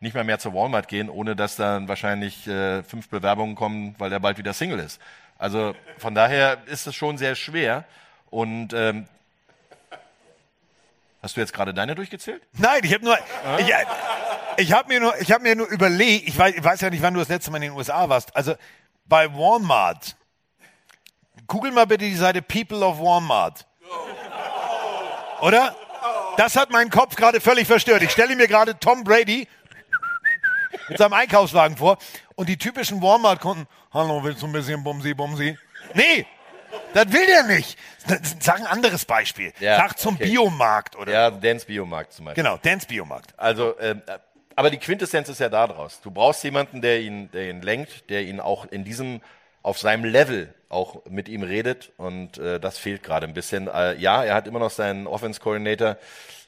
nicht 0.00 0.14
mehr 0.14 0.24
mehr 0.24 0.38
zur 0.38 0.54
Walmart 0.54 0.88
gehen, 0.88 1.08
ohne 1.08 1.36
dass 1.36 1.56
dann 1.56 1.86
wahrscheinlich 1.86 2.46
äh, 2.46 2.82
fünf 2.82 3.08
Bewerbungen 3.08 3.54
kommen, 3.54 3.94
weil 3.98 4.10
der 4.10 4.18
bald 4.18 4.38
wieder 4.38 4.54
Single 4.54 4.78
ist. 4.78 5.00
Also 5.38 5.74
von 5.98 6.14
daher 6.14 6.58
ist 6.66 6.86
es 6.86 6.94
schon 6.94 7.18
sehr 7.18 7.34
schwer 7.34 7.84
und 8.30 8.72
ähm, 8.72 9.06
Hast 11.22 11.36
du 11.36 11.40
jetzt 11.40 11.52
gerade 11.52 11.74
deine 11.74 11.94
durchgezählt? 11.94 12.42
Nein, 12.54 12.80
ich 12.82 12.94
habe 12.94 13.04
nur, 13.04 13.18
ich, 13.58 13.74
ich 14.56 14.72
habe 14.72 14.88
mir 14.88 15.00
nur, 15.00 15.20
ich 15.20 15.30
habe 15.30 15.42
mir 15.42 15.54
nur 15.54 15.68
überlegt, 15.68 16.26
ich 16.26 16.38
weiß, 16.38 16.54
ich 16.54 16.64
weiß 16.64 16.80
ja 16.80 16.88
nicht, 16.88 17.02
wann 17.02 17.12
du 17.12 17.20
das 17.20 17.28
letzte 17.28 17.50
Mal 17.50 17.58
in 17.58 17.64
den 17.64 17.72
USA 17.72 18.08
warst. 18.08 18.34
Also 18.34 18.54
bei 19.04 19.30
Walmart, 19.34 20.16
google 21.46 21.72
mal 21.72 21.86
bitte 21.86 22.06
die 22.06 22.14
Seite 22.14 22.40
People 22.40 22.78
of 22.86 22.98
Walmart. 23.00 23.66
Oder? 25.42 25.76
Das 26.38 26.56
hat 26.56 26.70
meinen 26.70 26.88
Kopf 26.88 27.16
gerade 27.16 27.38
völlig 27.40 27.66
verstört. 27.66 28.02
Ich 28.02 28.12
stelle 28.12 28.34
mir 28.34 28.48
gerade 28.48 28.78
Tom 28.78 29.04
Brady 29.04 29.46
mit 30.88 30.98
seinem 30.98 31.12
Einkaufswagen 31.14 31.76
vor 31.76 31.98
und 32.34 32.48
die 32.48 32.56
typischen 32.56 33.02
Walmart-Kunden, 33.02 33.66
hallo, 33.92 34.22
willst 34.22 34.42
du 34.42 34.46
ein 34.46 34.52
bisschen 34.52 34.82
Bumsi, 34.82 35.14
Bumsi? 35.14 35.58
Nee, 35.94 36.26
das 36.94 37.12
will 37.12 37.26
der 37.26 37.44
nicht. 37.44 37.78
Sag 38.40 38.60
ein 38.60 38.66
anderes 38.66 39.04
Beispiel. 39.04 39.52
Sag 39.60 39.98
zum 39.98 40.14
okay. 40.16 40.26
Biomarkt 40.26 40.96
oder 40.96 41.12
Ja, 41.12 41.30
Dance 41.30 41.66
Biomarkt 41.66 42.12
zum 42.12 42.26
Beispiel. 42.26 42.42
Genau, 42.42 42.56
Dance 42.56 42.86
Biomarkt. 42.86 43.34
Also, 43.36 43.78
ähm, 43.80 44.02
aber 44.56 44.70
die 44.70 44.78
Quintessenz 44.78 45.28
ist 45.28 45.40
ja 45.40 45.48
da 45.48 45.66
draus. 45.66 46.00
Du 46.02 46.10
brauchst 46.10 46.42
jemanden, 46.44 46.82
der 46.82 47.00
ihn, 47.00 47.30
der 47.30 47.50
ihn 47.50 47.62
lenkt, 47.62 48.10
der 48.10 48.22
ihn 48.22 48.40
auch 48.40 48.66
in 48.66 48.84
diesem, 48.84 49.20
auf 49.62 49.78
seinem 49.78 50.04
Level 50.04 50.52
auch 50.68 51.04
mit 51.06 51.28
ihm 51.28 51.42
redet 51.42 51.92
und 51.96 52.38
äh, 52.38 52.60
das 52.60 52.78
fehlt 52.78 53.02
gerade 53.02 53.26
ein 53.26 53.34
bisschen. 53.34 53.68
Äh, 53.68 53.96
ja, 53.96 54.24
er 54.24 54.34
hat 54.34 54.46
immer 54.46 54.58
noch 54.58 54.70
seinen 54.70 55.06
Offense 55.06 55.40
Coordinator, 55.40 55.96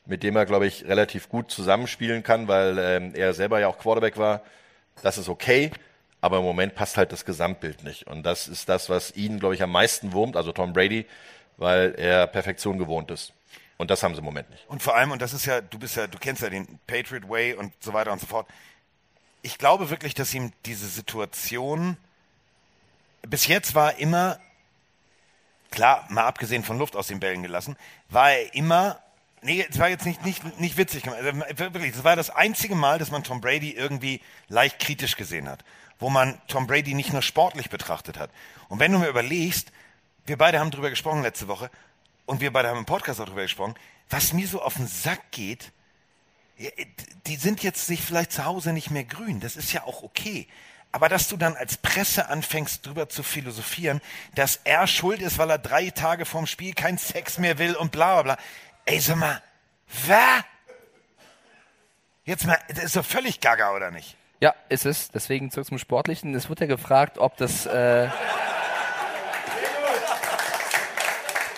mit 0.07 0.23
dem 0.23 0.37
er, 0.37 0.47
glaube 0.47 0.66
ich, 0.66 0.85
relativ 0.87 1.29
gut 1.29 1.51
zusammenspielen 1.51 2.23
kann, 2.23 2.49
weil 2.49 2.79
ähm, 2.79 3.15
er 3.15 3.35
selber 3.35 3.61
ja 3.61 3.69
auch 3.69 3.79
Quarterback 3.79 4.16
war. 4.16 4.43
Das 5.03 5.19
ist 5.19 5.29
okay, 5.29 5.70
aber 6.20 6.39
im 6.39 6.45
Moment 6.45 6.74
passt 6.74 6.97
halt 6.97 7.12
das 7.12 7.24
Gesamtbild 7.24 7.85
nicht. 7.85 8.07
Und 8.07 8.24
das 8.24 8.49
ist 8.49 8.69
das, 8.69 8.89
was 8.89 9.15
ihn, 9.15 9.39
glaube 9.39 9.55
ich, 9.55 9.62
am 9.62 9.70
meisten 9.70 10.12
wurmt, 10.12 10.37
also 10.37 10.53
Tom 10.53 10.73
Brady, 10.73 11.07
weil 11.57 11.95
er 11.97 12.27
Perfektion 12.27 12.79
gewohnt 12.79 13.11
ist. 13.11 13.33
Und 13.79 13.91
das 13.91 14.03
haben 14.03 14.15
sie 14.15 14.19
im 14.19 14.24
Moment 14.24 14.51
nicht. 14.51 14.69
Und 14.69 14.83
vor 14.83 14.97
allem, 14.97 15.11
und 15.12 15.23
das 15.23 15.33
ist 15.33 15.47
ja, 15.47 15.61
du 15.61 15.79
bist 15.79 15.97
ja, 15.97 16.07
du 16.07 16.19
kennst 16.19 16.43
ja 16.43 16.51
den 16.51 16.79
Patriot 16.87 17.29
Way 17.29 17.55
und 17.55 17.73
so 17.81 17.93
weiter 17.93 18.12
und 18.12 18.20
so 18.20 18.27
fort. 18.27 18.47
Ich 19.43 19.59
glaube 19.59 19.91
wirklich, 19.91 20.15
dass 20.15 20.33
ihm 20.35 20.53
diese 20.65 20.87
Situation 20.87 21.97
bis 23.29 23.47
jetzt 23.47 23.74
war 23.74 23.99
immer, 23.99 24.39
klar, 25.70 26.07
mal 26.11 26.24
abgesehen 26.24 26.65
von 26.65 26.79
Luft 26.79 26.97
aus 26.97 27.09
den 27.09 27.20
Bällen 27.20 27.43
gelassen, 27.43 27.77
war 28.09 28.33
er 28.33 28.55
immer, 28.55 29.01
nee, 29.43 29.66
es 29.69 29.78
war 29.78 29.89
jetzt 29.89 30.06
nicht, 30.06 30.24
nicht, 30.24 30.60
nicht 30.60 30.77
witzig 30.77 31.02
gemacht, 31.02 31.20
also 31.20 31.59
wirklich, 31.59 31.93
das 31.93 32.05
war 32.05 32.16
das 32.16 32.31
einzige 32.31 32.74
Mal, 32.74 32.98
dass 32.98 33.10
man 33.10 33.24
Tom 33.24 33.40
Brady 33.40 33.73
irgendwie 33.73 34.20
leicht 34.48 34.78
kritisch 34.78 35.16
gesehen 35.16 35.48
hat, 35.48 35.64
wo 35.98 36.09
man 36.09 36.40
Tom 36.48 36.66
Brady 36.66 36.94
nicht 36.94 37.12
nur 37.12 37.23
sportlich 37.23 37.70
betrachtet 37.70 38.19
hat. 38.19 38.31
Und 38.69 38.78
wenn 38.81 38.93
du 38.93 38.98
mir 38.98 39.09
überlegst, 39.09 39.73
wir 40.27 40.39
beide 40.39 40.60
haben 40.60 40.70
drüber 40.70 40.90
gesprochen 40.90 41.23
letzte 41.23 41.48
Woche 41.48 41.70
und 42.27 42.40
wir 42.40 42.52
beide 42.52 42.69
haben 42.69 42.78
im 42.78 42.86
Podcast 42.86 43.20
auch 43.20 43.27
drüber 43.27 43.43
gesprochen, 43.43 43.74
was 44.09 44.32
mir 44.32 44.47
so 44.47 44.62
auf 44.62 44.74
den 44.74 44.86
Sack 44.86 45.31
geht, 45.31 45.73
die 47.27 47.36
sind 47.36 47.62
jetzt 47.62 47.86
sich 47.86 48.01
vielleicht 48.01 48.32
zu 48.32 48.44
Hause 48.44 48.73
nicht 48.73 48.90
mehr 48.90 49.05
grün, 49.05 49.40
das 49.40 49.56
ist 49.56 49.73
ja 49.73 49.85
auch 49.85 50.02
okay. 50.02 50.47
Aber 50.93 51.09
dass 51.09 51.28
du 51.28 51.39
dann 51.39 51.56
als 51.56 51.78
Presse 51.78 52.28
anfängst, 52.28 52.86
drüber 52.86 53.09
zu 53.09 53.23
philosophieren, 53.23 54.02
dass 54.35 54.60
er 54.64 54.86
schuld 54.86 55.23
ist, 55.23 55.39
weil 55.39 55.48
er 55.48 55.59
drei 55.59 55.89
Tage 55.89 56.27
vorm 56.27 56.47
Spiel 56.47 56.74
keinen 56.74 56.98
Sex 56.98 57.39
mehr 57.39 57.59
will 57.59 57.74
und 57.74 57.93
bla 57.93 58.20
bla 58.20 58.35
bla. 58.35 58.44
Ey, 58.85 58.99
sag 59.01 59.17
mal, 59.17 59.41
was? 60.07 60.45
Jetzt 62.25 62.47
mal, 62.47 62.59
das 62.69 62.85
ist 62.85 62.97
doch 62.97 63.05
völlig 63.05 63.41
gaga, 63.41 63.75
oder 63.75 63.91
nicht? 63.91 64.17
Ja, 64.41 64.55
ist 64.69 64.87
es. 64.87 65.11
Deswegen 65.11 65.51
zurück 65.51 65.67
zum 65.67 65.79
Sportlichen. 65.79 66.35
Es 66.35 66.49
wurde 66.49 66.63
ja 66.63 66.67
gefragt, 66.67 67.19
ob 67.19 67.37
das. 67.37 67.67
Äh, 67.67 68.09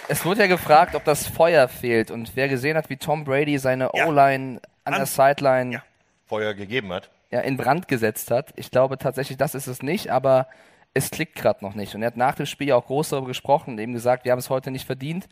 es 0.09 0.25
wurde 0.25 0.41
ja 0.41 0.47
gefragt, 0.47 0.95
ob 0.95 1.05
das 1.05 1.27
Feuer 1.27 1.69
fehlt. 1.69 2.11
Und 2.11 2.37
wer 2.37 2.49
gesehen 2.49 2.77
hat, 2.77 2.91
wie 2.91 2.97
Tom 2.97 3.25
Brady 3.25 3.59
seine 3.59 3.93
O-Line 3.93 4.61
an 4.85 4.95
der 4.95 5.07
Sideline 5.07 5.83
Feuer 6.27 6.53
gegeben 6.55 6.93
hat. 6.93 7.11
ja, 7.31 7.41
in 7.41 7.57
Brand 7.57 7.89
gesetzt 7.89 8.31
hat. 8.31 8.53
Ich 8.57 8.71
glaube 8.71 8.99
tatsächlich, 8.99 9.39
das 9.39 9.55
ist 9.55 9.67
es 9.67 9.83
nicht, 9.83 10.11
aber 10.11 10.47
es 10.93 11.11
klickt 11.11 11.35
gerade 11.37 11.65
noch 11.65 11.75
nicht. 11.75 11.95
Und 11.95 12.03
er 12.03 12.09
hat 12.09 12.17
nach 12.17 12.35
dem 12.35 12.47
Spiel 12.47 12.73
auch 12.73 12.87
groß 12.87 13.11
darüber 13.11 13.29
gesprochen 13.29 13.71
und 13.71 13.79
eben 13.79 13.93
gesagt, 13.95 14.25
wir 14.25 14.33
haben 14.33 14.39
es 14.39 14.51
heute 14.51 14.71
nicht 14.71 14.87
verdient 14.87 15.27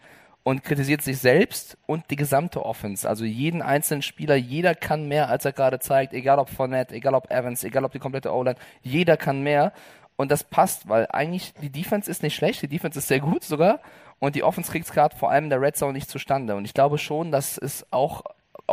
und 0.45 0.65
kritisiert 0.65 1.03
sich 1.03 1.19
selbst 1.19 1.77
und 1.87 2.11
die 2.11 2.17
gesamte 2.17 2.65
Offense. 2.65 3.09
Also 3.09 3.25
jeden 3.25 3.63
einzelnen 3.63 4.03
Spieler, 4.03 4.35
jeder 4.35 4.75
kann 4.75 5.07
mehr, 5.07 5.29
als 5.29 5.45
er 5.45 5.53
gerade 5.53 5.79
zeigt, 5.79 6.13
egal 6.13 6.39
ob 6.39 6.51
Fournette, 6.51 6.95
egal 6.95 7.15
ob 7.15 7.31
Evans, 7.31 7.63
egal 7.63 7.85
ob 7.85 7.93
die 7.93 8.01
komplette 8.01 8.33
O-Line, 8.33 8.57
jeder 8.83 9.17
kann 9.17 9.43
mehr. 9.43 9.73
Und 10.17 10.31
das 10.31 10.45
passt, 10.45 10.89
weil 10.89 11.07
eigentlich 11.11 11.55
die 11.63 11.71
Defense 11.71 12.11
ist 12.11 12.23
nicht 12.23 12.35
schlecht, 12.35 12.63
die 12.63 12.69
Defense 12.69 12.99
ist 12.99 13.09
sehr 13.09 13.21
gut 13.21 13.45
sogar. 13.45 13.81
Und 14.19 14.37
die 14.37 14.45
Offense 14.45 14.71
kriegt 14.71 14.87
es 14.87 14.93
gerade 14.93 15.17
vor 15.17 15.31
allem 15.31 15.45
in 15.45 15.51
der 15.51 15.61
Red 15.61 15.77
Zone 15.77 15.95
nicht 15.95 16.09
zustande. 16.09 16.55
Und 16.55 16.65
ich 16.65 16.75
glaube 16.75 16.99
schon, 16.99 17.33
dass 17.33 17.59
es 17.59 17.87
auch 17.91 18.23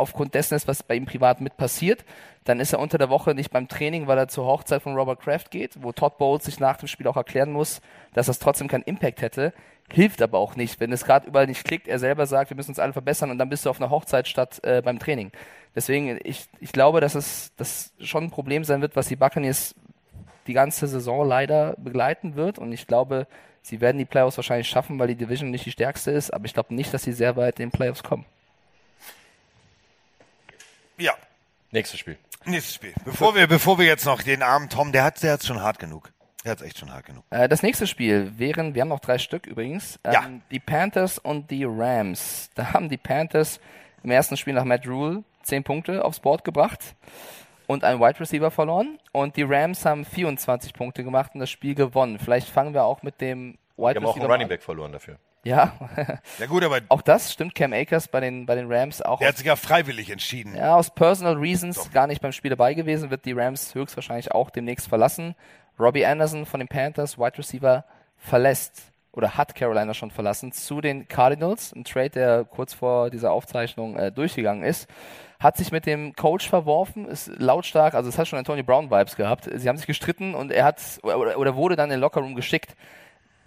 aufgrund 0.00 0.34
dessen 0.34 0.54
ist, 0.54 0.66
was 0.66 0.82
bei 0.82 0.94
ihm 0.94 1.06
privat 1.06 1.40
mit 1.40 1.56
passiert. 1.56 2.04
Dann 2.44 2.58
ist 2.58 2.72
er 2.72 2.80
unter 2.80 2.98
der 2.98 3.10
Woche 3.10 3.34
nicht 3.34 3.50
beim 3.50 3.68
Training, 3.68 4.06
weil 4.06 4.18
er 4.18 4.28
zur 4.28 4.46
Hochzeit 4.46 4.82
von 4.82 4.96
Robert 4.96 5.20
Kraft 5.20 5.50
geht, 5.50 5.82
wo 5.82 5.92
Todd 5.92 6.18
Bowles 6.18 6.44
sich 6.44 6.58
nach 6.58 6.78
dem 6.78 6.88
Spiel 6.88 7.06
auch 7.06 7.16
erklären 7.16 7.52
muss, 7.52 7.80
dass 8.14 8.26
das 8.26 8.38
trotzdem 8.38 8.68
keinen 8.68 8.82
Impact 8.82 9.22
hätte. 9.22 9.52
Hilft 9.92 10.22
aber 10.22 10.38
auch 10.38 10.56
nicht, 10.56 10.80
wenn 10.80 10.92
es 10.92 11.04
gerade 11.04 11.26
überall 11.26 11.46
nicht 11.46 11.64
klickt, 11.64 11.88
er 11.88 11.98
selber 11.98 12.26
sagt, 12.26 12.50
wir 12.50 12.56
müssen 12.56 12.70
uns 12.70 12.78
alle 12.78 12.92
verbessern 12.92 13.30
und 13.30 13.38
dann 13.38 13.48
bist 13.48 13.66
du 13.66 13.70
auf 13.70 13.80
einer 13.80 13.90
Hochzeit 13.90 14.28
statt 14.28 14.60
äh, 14.62 14.82
beim 14.82 14.98
Training. 14.98 15.32
Deswegen, 15.74 16.18
ich, 16.24 16.48
ich 16.60 16.72
glaube, 16.72 17.00
dass 17.00 17.14
es 17.14 17.52
das 17.56 17.92
schon 18.00 18.24
ein 18.24 18.30
Problem 18.30 18.64
sein 18.64 18.80
wird, 18.80 18.96
was 18.96 19.08
die 19.08 19.16
Buccaneers 19.16 19.74
die 20.46 20.52
ganze 20.52 20.86
Saison 20.86 21.26
leider 21.26 21.74
begleiten 21.78 22.34
wird. 22.34 22.58
Und 22.58 22.72
ich 22.72 22.86
glaube, 22.86 23.26
sie 23.62 23.80
werden 23.80 23.98
die 23.98 24.04
Playoffs 24.04 24.36
wahrscheinlich 24.36 24.68
schaffen, 24.68 24.98
weil 24.98 25.08
die 25.08 25.16
Division 25.16 25.50
nicht 25.50 25.66
die 25.66 25.70
stärkste 25.70 26.10
ist. 26.10 26.32
Aber 26.32 26.44
ich 26.44 26.54
glaube 26.54 26.74
nicht, 26.74 26.92
dass 26.92 27.04
sie 27.04 27.12
sehr 27.12 27.36
weit 27.36 27.60
in 27.60 27.68
den 27.68 27.72
Playoffs 27.72 28.02
kommen. 28.02 28.26
Ja. 31.00 31.14
Nächstes 31.72 31.98
Spiel. 32.00 32.18
Nächstes 32.44 32.74
Spiel. 32.74 32.92
Bevor 33.04 33.34
wir, 33.34 33.46
bevor 33.46 33.78
wir 33.78 33.86
jetzt 33.86 34.04
noch 34.04 34.22
den 34.22 34.42
armen 34.42 34.68
Tom, 34.68 34.92
der 34.92 35.04
hat, 35.04 35.22
der 35.22 35.32
hat's 35.34 35.46
schon 35.46 35.60
hart 35.62 35.78
genug. 35.78 36.12
Der 36.44 36.52
hat's 36.52 36.62
echt 36.62 36.78
schon 36.78 36.92
hart 36.92 37.04
genug. 37.06 37.24
Äh, 37.30 37.48
das 37.48 37.62
nächste 37.62 37.86
Spiel 37.86 38.32
wären, 38.38 38.74
wir 38.74 38.82
haben 38.82 38.88
noch 38.88 39.00
drei 39.00 39.18
Stück 39.18 39.46
übrigens, 39.46 39.98
ähm, 40.04 40.12
Ja. 40.12 40.24
die 40.50 40.58
Panthers 40.60 41.18
und 41.18 41.50
die 41.50 41.64
Rams. 41.64 42.48
Da 42.54 42.72
haben 42.72 42.88
die 42.88 42.96
Panthers 42.96 43.60
im 44.02 44.10
ersten 44.10 44.36
Spiel 44.36 44.54
nach 44.54 44.64
Matt 44.64 44.86
Rule 44.86 45.22
zehn 45.42 45.62
Punkte 45.64 46.04
aufs 46.04 46.20
Board 46.20 46.44
gebracht 46.44 46.94
und 47.66 47.84
einen 47.84 48.00
Wide 48.00 48.18
Receiver 48.20 48.50
verloren. 48.50 48.98
Und 49.12 49.36
die 49.36 49.42
Rams 49.42 49.84
haben 49.84 50.04
24 50.04 50.72
Punkte 50.72 51.04
gemacht 51.04 51.32
und 51.34 51.40
das 51.40 51.50
Spiel 51.50 51.74
gewonnen. 51.74 52.18
Vielleicht 52.18 52.48
fangen 52.48 52.72
wir 52.74 52.84
auch 52.84 53.02
mit 53.02 53.20
dem 53.20 53.58
Wir 53.76 53.88
Wide 53.88 53.96
haben 54.00 54.06
auch 54.06 54.10
Receiver 54.16 54.24
einen 54.24 54.32
Running. 54.32 54.48
Back 54.48 54.62
verloren 54.62 54.92
dafür. 54.92 55.18
Ja. 55.42 55.72
Ja 56.38 56.46
gut, 56.46 56.62
aber 56.64 56.80
auch 56.88 57.02
das 57.02 57.32
stimmt. 57.32 57.54
Cam 57.54 57.72
Akers 57.72 58.08
bei 58.08 58.20
den, 58.20 58.46
bei 58.46 58.54
den 58.54 58.70
Rams 58.70 59.00
auch. 59.02 59.18
der 59.20 59.28
hat 59.28 59.36
sich 59.36 59.46
ja 59.46 59.56
freiwillig 59.56 60.10
entschieden. 60.10 60.54
Ja, 60.54 60.76
aus 60.76 60.90
personal 60.94 61.34
reasons 61.34 61.90
gar 61.92 62.06
nicht 62.06 62.20
beim 62.20 62.32
Spiel 62.32 62.50
dabei 62.50 62.74
gewesen, 62.74 63.10
wird 63.10 63.24
die 63.24 63.32
Rams 63.32 63.74
höchstwahrscheinlich 63.74 64.32
auch 64.32 64.50
demnächst 64.50 64.88
verlassen. 64.88 65.34
Robbie 65.78 66.04
Anderson 66.04 66.44
von 66.46 66.60
den 66.60 66.68
Panthers, 66.68 67.18
Wide 67.18 67.38
Receiver, 67.38 67.84
verlässt 68.18 68.82
oder 69.12 69.36
hat 69.36 69.54
Carolina 69.54 69.94
schon 69.94 70.10
verlassen 70.10 70.52
zu 70.52 70.80
den 70.80 71.08
Cardinals. 71.08 71.72
Ein 71.72 71.84
Trade, 71.84 72.10
der 72.10 72.44
kurz 72.44 72.74
vor 72.74 73.10
dieser 73.10 73.32
Aufzeichnung 73.32 73.96
äh, 73.96 74.12
durchgegangen 74.12 74.62
ist. 74.62 74.88
Hat 75.40 75.56
sich 75.56 75.72
mit 75.72 75.86
dem 75.86 76.14
Coach 76.14 76.48
verworfen, 76.48 77.08
ist 77.08 77.28
lautstark, 77.38 77.94
also 77.94 78.10
es 78.10 78.18
hat 78.18 78.28
schon 78.28 78.38
Antonio 78.38 78.62
Brown 78.62 78.90
Vibes 78.90 79.16
gehabt. 79.16 79.48
Sie 79.52 79.68
haben 79.68 79.78
sich 79.78 79.86
gestritten 79.86 80.34
und 80.34 80.52
er 80.52 80.64
hat 80.64 80.80
oder, 81.02 81.38
oder 81.38 81.56
wurde 81.56 81.76
dann 81.76 81.86
in 81.86 81.92
den 81.96 82.00
Lockerroom 82.00 82.34
geschickt. 82.34 82.76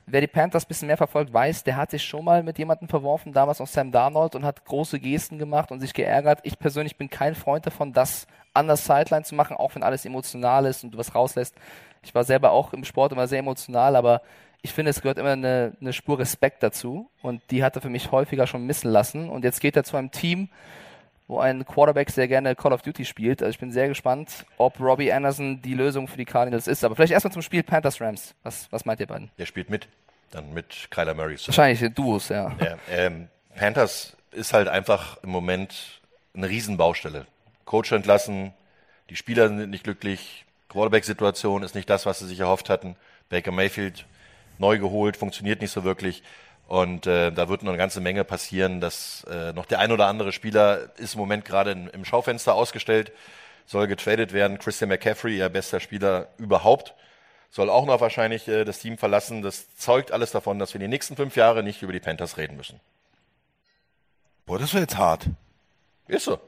Wer 0.05 0.21
die 0.21 0.27
Panthers 0.27 0.65
ein 0.65 0.67
bisschen 0.67 0.87
mehr 0.87 0.97
verfolgt, 0.97 1.33
weiß, 1.33 1.63
der 1.63 1.77
hat 1.77 1.91
sich 1.91 2.03
schon 2.03 2.25
mal 2.25 2.43
mit 2.43 2.57
jemandem 2.57 2.89
verworfen, 2.89 3.31
damals 3.31 3.59
noch 3.59 3.67
Sam 3.67 3.91
Darnold, 3.91 4.35
und 4.35 4.43
hat 4.43 4.65
große 4.65 4.99
Gesten 4.99 5.39
gemacht 5.39 5.71
und 5.71 5.79
sich 5.79 5.93
geärgert. 5.93 6.39
Ich 6.43 6.59
persönlich 6.59 6.97
bin 6.97 7.09
kein 7.09 7.35
Freund 7.35 7.65
davon, 7.65 7.93
das 7.93 8.27
an 8.53 8.67
der 8.67 8.75
Sideline 8.75 9.23
zu 9.23 9.35
machen, 9.35 9.55
auch 9.55 9.75
wenn 9.75 9.83
alles 9.83 10.05
emotional 10.05 10.65
ist 10.65 10.83
und 10.83 10.91
du 10.91 10.97
was 10.97 11.15
rauslässt. 11.15 11.55
Ich 12.03 12.13
war 12.13 12.23
selber 12.23 12.51
auch 12.51 12.73
im 12.73 12.83
Sport 12.83 13.13
immer 13.13 13.27
sehr 13.27 13.39
emotional, 13.39 13.95
aber 13.95 14.21
ich 14.61 14.73
finde, 14.73 14.91
es 14.91 15.01
gehört 15.01 15.17
immer 15.17 15.31
eine, 15.31 15.73
eine 15.79 15.93
Spur 15.93 16.19
Respekt 16.19 16.63
dazu. 16.63 17.09
Und 17.21 17.41
die 17.51 17.63
hat 17.63 17.75
er 17.75 17.81
für 17.81 17.89
mich 17.89 18.11
häufiger 18.11 18.47
schon 18.47 18.65
missen 18.65 18.91
lassen. 18.91 19.29
Und 19.29 19.43
jetzt 19.43 19.59
geht 19.59 19.75
er 19.75 19.83
zu 19.83 19.97
einem 19.97 20.11
Team, 20.11 20.49
wo 21.33 21.39
ein 21.39 21.65
Quarterback 21.65 22.11
sehr 22.11 22.27
gerne 22.27 22.55
Call 22.55 22.73
of 22.73 22.83
Duty 22.83 23.05
spielt. 23.05 23.41
Also 23.41 23.49
ich 23.49 23.59
bin 23.59 23.71
sehr 23.71 23.87
gespannt, 23.87 24.45
ob 24.57 24.79
Robbie 24.79 25.11
Anderson 25.11 25.61
die 25.61 25.73
Lösung 25.73 26.07
für 26.07 26.17
die 26.17 26.25
Cardinals 26.25 26.67
ist. 26.67 26.83
Aber 26.83 26.95
vielleicht 26.95 27.11
erstmal 27.11 27.33
zum 27.33 27.41
Spiel 27.41 27.63
Panthers 27.63 27.99
Rams. 27.99 28.35
Was, 28.43 28.71
was 28.71 28.85
meint 28.85 28.99
ihr 28.99 29.07
beiden? 29.07 29.31
Der 29.39 29.47
spielt 29.47 29.69
mit. 29.69 29.87
Dann 30.29 30.53
mit 30.53 30.87
Kyler 30.91 31.15
Murray. 31.15 31.37
Wahrscheinlich 31.45 31.93
Duos, 31.93 32.29
ja. 32.29 32.51
Ja, 32.59 32.77
ähm, 32.91 33.29
Panthers 33.55 34.15
ist 34.31 34.53
halt 34.53 34.67
einfach 34.67 35.17
im 35.23 35.29
Moment 35.29 36.01
eine 36.35 36.49
Riesenbaustelle. 36.49 37.25
Coach 37.65 37.91
entlassen, 37.91 38.53
die 39.09 39.15
Spieler 39.15 39.47
sind 39.47 39.69
nicht 39.69 39.83
glücklich, 39.83 40.45
Quarterback-Situation 40.69 41.63
ist 41.63 41.75
nicht 41.75 41.89
das, 41.89 42.05
was 42.05 42.19
sie 42.19 42.27
sich 42.27 42.39
erhofft 42.39 42.69
hatten. 42.69 42.95
Baker 43.29 43.51
Mayfield 43.51 44.05
neu 44.57 44.79
geholt, 44.79 45.17
funktioniert 45.17 45.61
nicht 45.61 45.71
so 45.71 45.83
wirklich. 45.83 46.23
Und 46.73 47.05
äh, 47.05 47.31
da 47.31 47.49
wird 47.49 47.61
noch 47.61 47.69
eine 47.69 47.77
ganze 47.77 48.01
Menge 48.01 48.23
passieren, 48.23 48.81
dass 48.81 49.23
äh, 49.29 49.53
noch 49.53 49.67
der 49.67 49.77
ein 49.77 49.91
oder 49.91 50.07
andere 50.07 50.31
Spieler 50.31 50.89
ist 50.97 51.13
im 51.13 51.19
Moment 51.19 51.45
gerade 51.45 51.69
im 51.69 52.03
Schaufenster 52.03 52.55
ausgestellt, 52.55 53.11
soll 53.67 53.85
getradet 53.85 54.33
werden. 54.33 54.57
Christian 54.57 54.89
McCaffrey, 54.89 55.37
ihr 55.37 55.49
bester 55.49 55.79
Spieler 55.79 56.29
überhaupt, 56.39 56.95
soll 57.51 57.69
auch 57.69 57.85
noch 57.85 58.01
wahrscheinlich 58.01 58.47
äh, 58.47 58.65
das 58.65 58.79
Team 58.79 58.97
verlassen. 58.97 59.43
Das 59.43 59.77
zeugt 59.77 60.11
alles 60.11 60.31
davon, 60.31 60.57
dass 60.57 60.73
wir 60.73 60.79
die 60.79 60.87
nächsten 60.87 61.15
fünf 61.15 61.35
Jahre 61.35 61.61
nicht 61.61 61.83
über 61.83 61.93
die 61.93 61.99
Panthers 61.99 62.37
reden 62.37 62.57
müssen. 62.57 62.79
Boah, 64.47 64.57
das 64.57 64.73
war 64.73 64.81
jetzt 64.81 64.97
hart. 64.97 65.27
Ist 66.07 66.25
so. 66.25 66.39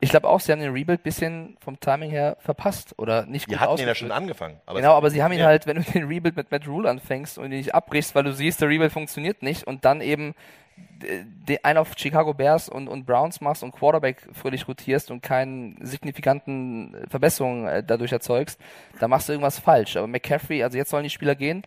Ich 0.00 0.10
glaube 0.10 0.28
auch, 0.28 0.40
sie 0.40 0.52
haben 0.52 0.60
den 0.60 0.72
Rebuild 0.72 1.02
bisschen 1.02 1.56
vom 1.60 1.78
Timing 1.80 2.10
her 2.10 2.36
verpasst 2.40 2.94
oder 2.98 3.26
nicht 3.26 3.46
Die 3.46 3.52
gut 3.52 3.60
hatten 3.60 3.78
ihn 3.78 3.86
ja 3.88 3.94
schon 3.94 4.12
angefangen. 4.12 4.60
Aber 4.66 4.80
genau, 4.80 4.94
aber 4.94 5.10
sie 5.10 5.22
haben 5.22 5.32
ihn 5.32 5.40
ja. 5.40 5.46
halt, 5.46 5.66
wenn 5.66 5.76
du 5.76 5.82
den 5.82 6.04
Rebuild 6.06 6.36
mit 6.36 6.50
Matt 6.50 6.66
Rule 6.66 6.88
anfängst 6.88 7.38
und 7.38 7.46
ihn 7.46 7.58
nicht 7.58 7.74
abbrichst, 7.74 8.14
weil 8.14 8.24
du 8.24 8.32
siehst, 8.32 8.60
der 8.60 8.68
Rebuild 8.68 8.92
funktioniert 8.92 9.42
nicht 9.42 9.66
und 9.66 9.84
dann 9.84 10.00
eben 10.00 10.34
d- 10.76 11.58
einen 11.62 11.78
auf 11.78 11.92
Chicago 11.96 12.34
Bears 12.34 12.68
und, 12.68 12.88
und 12.88 13.06
Browns 13.06 13.40
machst 13.40 13.62
und 13.62 13.72
Quarterback 13.72 14.28
fröhlich 14.32 14.66
rotierst 14.66 15.10
und 15.10 15.22
keine 15.22 15.74
signifikanten 15.80 16.96
Verbesserungen 17.08 17.66
äh, 17.68 17.84
dadurch 17.84 18.12
erzeugst, 18.12 18.60
dann 19.00 19.10
machst 19.10 19.28
du 19.28 19.32
irgendwas 19.32 19.58
falsch. 19.58 19.96
Aber 19.96 20.06
McCaffrey, 20.06 20.62
also 20.62 20.76
jetzt 20.78 20.90
sollen 20.90 21.04
die 21.04 21.10
Spieler 21.10 21.34
gehen. 21.34 21.62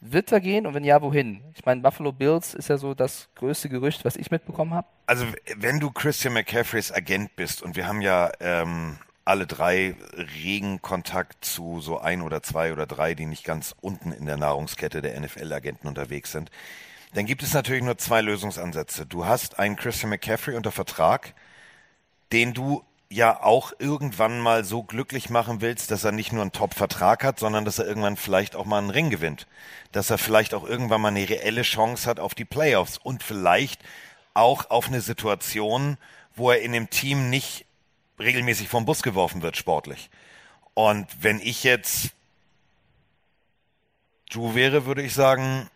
Wird 0.00 0.30
er 0.30 0.40
gehen 0.40 0.66
und 0.66 0.74
wenn 0.74 0.84
ja, 0.84 1.02
wohin? 1.02 1.42
Ich 1.54 1.64
meine, 1.64 1.80
Buffalo 1.80 2.12
Bills 2.12 2.54
ist 2.54 2.68
ja 2.68 2.78
so 2.78 2.94
das 2.94 3.28
größte 3.34 3.68
Gerücht, 3.68 4.04
was 4.04 4.14
ich 4.14 4.30
mitbekommen 4.30 4.72
habe. 4.72 4.86
Also 5.06 5.26
wenn 5.56 5.80
du 5.80 5.90
Christian 5.90 6.34
McCaffreys 6.34 6.92
Agent 6.92 7.34
bist 7.34 7.62
und 7.62 7.74
wir 7.74 7.88
haben 7.88 8.00
ja 8.00 8.30
ähm, 8.38 8.98
alle 9.24 9.46
drei 9.46 9.96
regen 10.42 10.80
Kontakt 10.82 11.44
zu 11.44 11.80
so 11.80 11.98
ein 11.98 12.22
oder 12.22 12.42
zwei 12.42 12.72
oder 12.72 12.86
drei, 12.86 13.14
die 13.14 13.26
nicht 13.26 13.42
ganz 13.42 13.74
unten 13.80 14.12
in 14.12 14.26
der 14.26 14.36
Nahrungskette 14.36 15.02
der 15.02 15.20
NFL-Agenten 15.20 15.88
unterwegs 15.88 16.30
sind, 16.30 16.50
dann 17.14 17.26
gibt 17.26 17.42
es 17.42 17.52
natürlich 17.52 17.82
nur 17.82 17.98
zwei 17.98 18.20
Lösungsansätze. 18.20 19.04
Du 19.04 19.26
hast 19.26 19.58
einen 19.58 19.76
Christian 19.76 20.10
McCaffrey 20.10 20.54
unter 20.54 20.70
Vertrag, 20.70 21.34
den 22.32 22.54
du 22.54 22.84
ja 23.10 23.42
auch 23.42 23.72
irgendwann 23.78 24.38
mal 24.40 24.64
so 24.64 24.82
glücklich 24.82 25.30
machen 25.30 25.60
willst, 25.60 25.90
dass 25.90 26.04
er 26.04 26.12
nicht 26.12 26.32
nur 26.32 26.42
einen 26.42 26.52
Top-Vertrag 26.52 27.24
hat, 27.24 27.38
sondern 27.38 27.64
dass 27.64 27.78
er 27.78 27.86
irgendwann 27.86 28.16
vielleicht 28.16 28.54
auch 28.54 28.66
mal 28.66 28.78
einen 28.78 28.90
Ring 28.90 29.10
gewinnt. 29.10 29.46
Dass 29.92 30.10
er 30.10 30.18
vielleicht 30.18 30.52
auch 30.52 30.64
irgendwann 30.64 31.00
mal 31.00 31.08
eine 31.08 31.28
reelle 31.28 31.62
Chance 31.62 32.08
hat 32.08 32.20
auf 32.20 32.34
die 32.34 32.44
Playoffs 32.44 32.98
und 32.98 33.22
vielleicht 33.22 33.80
auch 34.34 34.70
auf 34.70 34.88
eine 34.88 35.00
Situation, 35.00 35.96
wo 36.36 36.50
er 36.50 36.60
in 36.60 36.72
dem 36.72 36.90
Team 36.90 37.30
nicht 37.30 37.64
regelmäßig 38.18 38.68
vom 38.68 38.84
Bus 38.84 39.02
geworfen 39.02 39.42
wird, 39.42 39.56
sportlich. 39.56 40.10
Und 40.74 41.06
wenn 41.20 41.40
ich 41.40 41.64
jetzt 41.64 42.10
Drew 44.30 44.54
wäre, 44.54 44.84
würde 44.84 45.02
ich 45.02 45.14
sagen, 45.14 45.68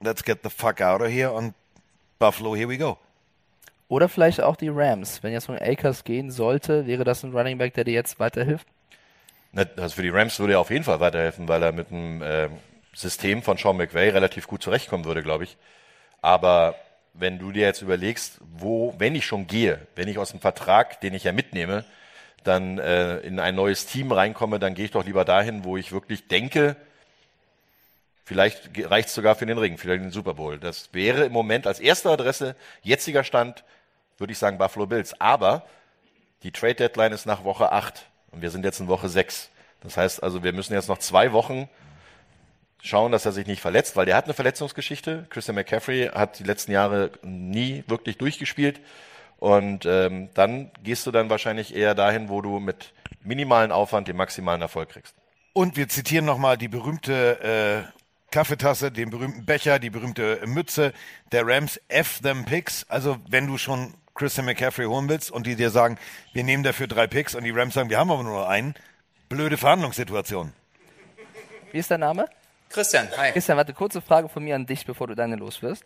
let's 0.00 0.24
get 0.24 0.40
the 0.42 0.50
fuck 0.50 0.80
out 0.80 1.00
of 1.00 1.08
here 1.08 1.32
und 1.32 1.54
Buffalo, 2.18 2.56
here 2.56 2.68
we 2.68 2.76
go. 2.76 2.98
Oder 3.88 4.08
vielleicht 4.08 4.40
auch 4.40 4.56
die 4.56 4.68
Rams. 4.68 5.22
Wenn 5.22 5.32
jetzt 5.32 5.46
von 5.46 5.58
Akers 5.58 6.04
gehen 6.04 6.30
sollte, 6.30 6.86
wäre 6.86 7.04
das 7.04 7.22
ein 7.22 7.32
Running 7.32 7.58
Back, 7.58 7.74
der 7.74 7.84
dir 7.84 7.94
jetzt 7.94 8.18
weiterhilft? 8.18 8.66
Also 9.54 9.94
für 9.96 10.02
die 10.02 10.10
Rams 10.10 10.38
würde 10.38 10.54
er 10.54 10.60
auf 10.60 10.70
jeden 10.70 10.84
Fall 10.84 11.00
weiterhelfen, 11.00 11.48
weil 11.48 11.62
er 11.62 11.72
mit 11.72 11.90
dem 11.90 12.20
ähm, 12.22 12.58
System 12.92 13.42
von 13.42 13.56
Sean 13.56 13.76
McVay 13.76 14.10
relativ 14.10 14.48
gut 14.48 14.62
zurechtkommen 14.62 15.04
würde, 15.04 15.22
glaube 15.22 15.44
ich. 15.44 15.56
Aber 16.20 16.74
wenn 17.14 17.38
du 17.38 17.52
dir 17.52 17.62
jetzt 17.62 17.82
überlegst, 17.82 18.38
wo, 18.40 18.94
wenn 18.98 19.14
ich 19.14 19.24
schon 19.24 19.46
gehe, 19.46 19.86
wenn 19.94 20.08
ich 20.08 20.18
aus 20.18 20.30
dem 20.30 20.40
Vertrag, 20.40 21.00
den 21.00 21.14
ich 21.14 21.24
ja 21.24 21.32
mitnehme, 21.32 21.84
dann 22.44 22.78
äh, 22.78 23.18
in 23.18 23.40
ein 23.40 23.54
neues 23.54 23.86
Team 23.86 24.12
reinkomme, 24.12 24.58
dann 24.58 24.74
gehe 24.74 24.84
ich 24.84 24.90
doch 24.90 25.04
lieber 25.04 25.24
dahin, 25.24 25.64
wo 25.64 25.76
ich 25.76 25.92
wirklich 25.92 26.28
denke, 26.28 26.76
vielleicht 28.24 28.70
reicht 28.90 29.08
es 29.08 29.14
sogar 29.14 29.34
für 29.34 29.46
den 29.46 29.58
Ring, 29.58 29.78
für 29.78 29.96
den 29.96 30.10
Super 30.10 30.34
Bowl. 30.34 30.58
Das 30.58 30.90
wäre 30.92 31.24
im 31.24 31.32
Moment 31.32 31.66
als 31.66 31.80
erste 31.80 32.10
Adresse, 32.10 32.56
jetziger 32.82 33.24
Stand, 33.24 33.64
würde 34.18 34.32
ich 34.32 34.38
sagen 34.38 34.58
Buffalo 34.58 34.86
Bills. 34.86 35.20
Aber 35.20 35.64
die 36.42 36.52
Trade 36.52 36.74
Deadline 36.74 37.12
ist 37.12 37.26
nach 37.26 37.44
Woche 37.44 37.72
8 37.72 38.06
und 38.32 38.42
wir 38.42 38.50
sind 38.50 38.64
jetzt 38.64 38.80
in 38.80 38.88
Woche 38.88 39.08
6. 39.08 39.50
Das 39.80 39.96
heißt 39.96 40.22
also, 40.22 40.42
wir 40.42 40.52
müssen 40.52 40.74
jetzt 40.74 40.88
noch 40.88 40.98
zwei 40.98 41.32
Wochen 41.32 41.68
schauen, 42.82 43.12
dass 43.12 43.26
er 43.26 43.32
sich 43.32 43.46
nicht 43.46 43.60
verletzt, 43.60 43.96
weil 43.96 44.06
der 44.06 44.16
hat 44.16 44.24
eine 44.24 44.34
Verletzungsgeschichte. 44.34 45.26
Christian 45.30 45.54
McCaffrey 45.54 46.10
hat 46.14 46.38
die 46.38 46.44
letzten 46.44 46.72
Jahre 46.72 47.10
nie 47.22 47.84
wirklich 47.86 48.18
durchgespielt. 48.18 48.80
Und 49.38 49.84
ähm, 49.84 50.30
dann 50.34 50.70
gehst 50.82 51.06
du 51.06 51.10
dann 51.10 51.28
wahrscheinlich 51.28 51.74
eher 51.74 51.94
dahin, 51.94 52.28
wo 52.28 52.40
du 52.40 52.58
mit 52.58 52.92
minimalen 53.22 53.70
Aufwand 53.70 54.08
den 54.08 54.16
maximalen 54.16 54.62
Erfolg 54.62 54.90
kriegst. 54.90 55.14
Und 55.52 55.76
wir 55.76 55.88
zitieren 55.88 56.24
nochmal 56.24 56.56
die 56.56 56.68
berühmte 56.68 57.84
äh, 57.86 57.96
Kaffeetasse, 58.30 58.90
den 58.90 59.10
berühmten 59.10 59.44
Becher, 59.44 59.78
die 59.78 59.90
berühmte 59.90 60.40
Mütze 60.46 60.92
der 61.32 61.46
Rams, 61.46 61.80
F 61.88 62.20
them 62.20 62.44
Picks. 62.44 62.86
Also 62.88 63.18
wenn 63.28 63.46
du 63.46 63.58
schon 63.58 63.94
Christian 64.16 64.46
McCaffrey 64.46 64.86
holen 64.86 65.08
willst 65.08 65.30
und 65.30 65.46
die 65.46 65.54
dir 65.54 65.70
sagen, 65.70 65.98
wir 66.32 66.42
nehmen 66.42 66.62
dafür 66.62 66.86
drei 66.86 67.06
Picks 67.06 67.34
und 67.34 67.44
die 67.44 67.50
Rams 67.50 67.74
sagen, 67.74 67.90
wir 67.90 67.98
haben 67.98 68.10
aber 68.10 68.22
nur 68.22 68.48
einen, 68.48 68.74
blöde 69.28 69.56
Verhandlungssituation. 69.56 70.52
Wie 71.72 71.78
ist 71.78 71.90
dein 71.90 72.00
Name? 72.00 72.26
Christian, 72.70 73.08
hi. 73.16 73.32
Christian, 73.32 73.56
warte, 73.56 73.74
kurze 73.74 74.00
Frage 74.00 74.28
von 74.28 74.42
mir 74.42 74.54
an 74.54 74.66
dich, 74.66 74.86
bevor 74.86 75.06
du 75.06 75.14
deine 75.14 75.36
loswirst. 75.36 75.84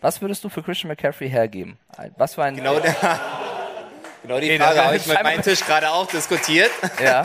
Was 0.00 0.20
würdest 0.20 0.42
du 0.42 0.48
für 0.48 0.62
Christian 0.62 0.88
McCaffrey 0.88 1.30
hergeben? 1.30 1.78
Was 2.16 2.34
für 2.34 2.42
ein... 2.42 2.56
Genau, 2.56 2.80
der, 2.80 2.94
genau 4.22 4.40
die 4.40 4.58
Frage 4.58 4.84
habe 4.84 4.96
ich 4.96 5.06
mit 5.06 5.22
meinem 5.22 5.42
Tisch 5.42 5.60
gerade 5.64 5.90
auch 5.90 6.08
diskutiert. 6.08 6.70
Ja. 7.02 7.24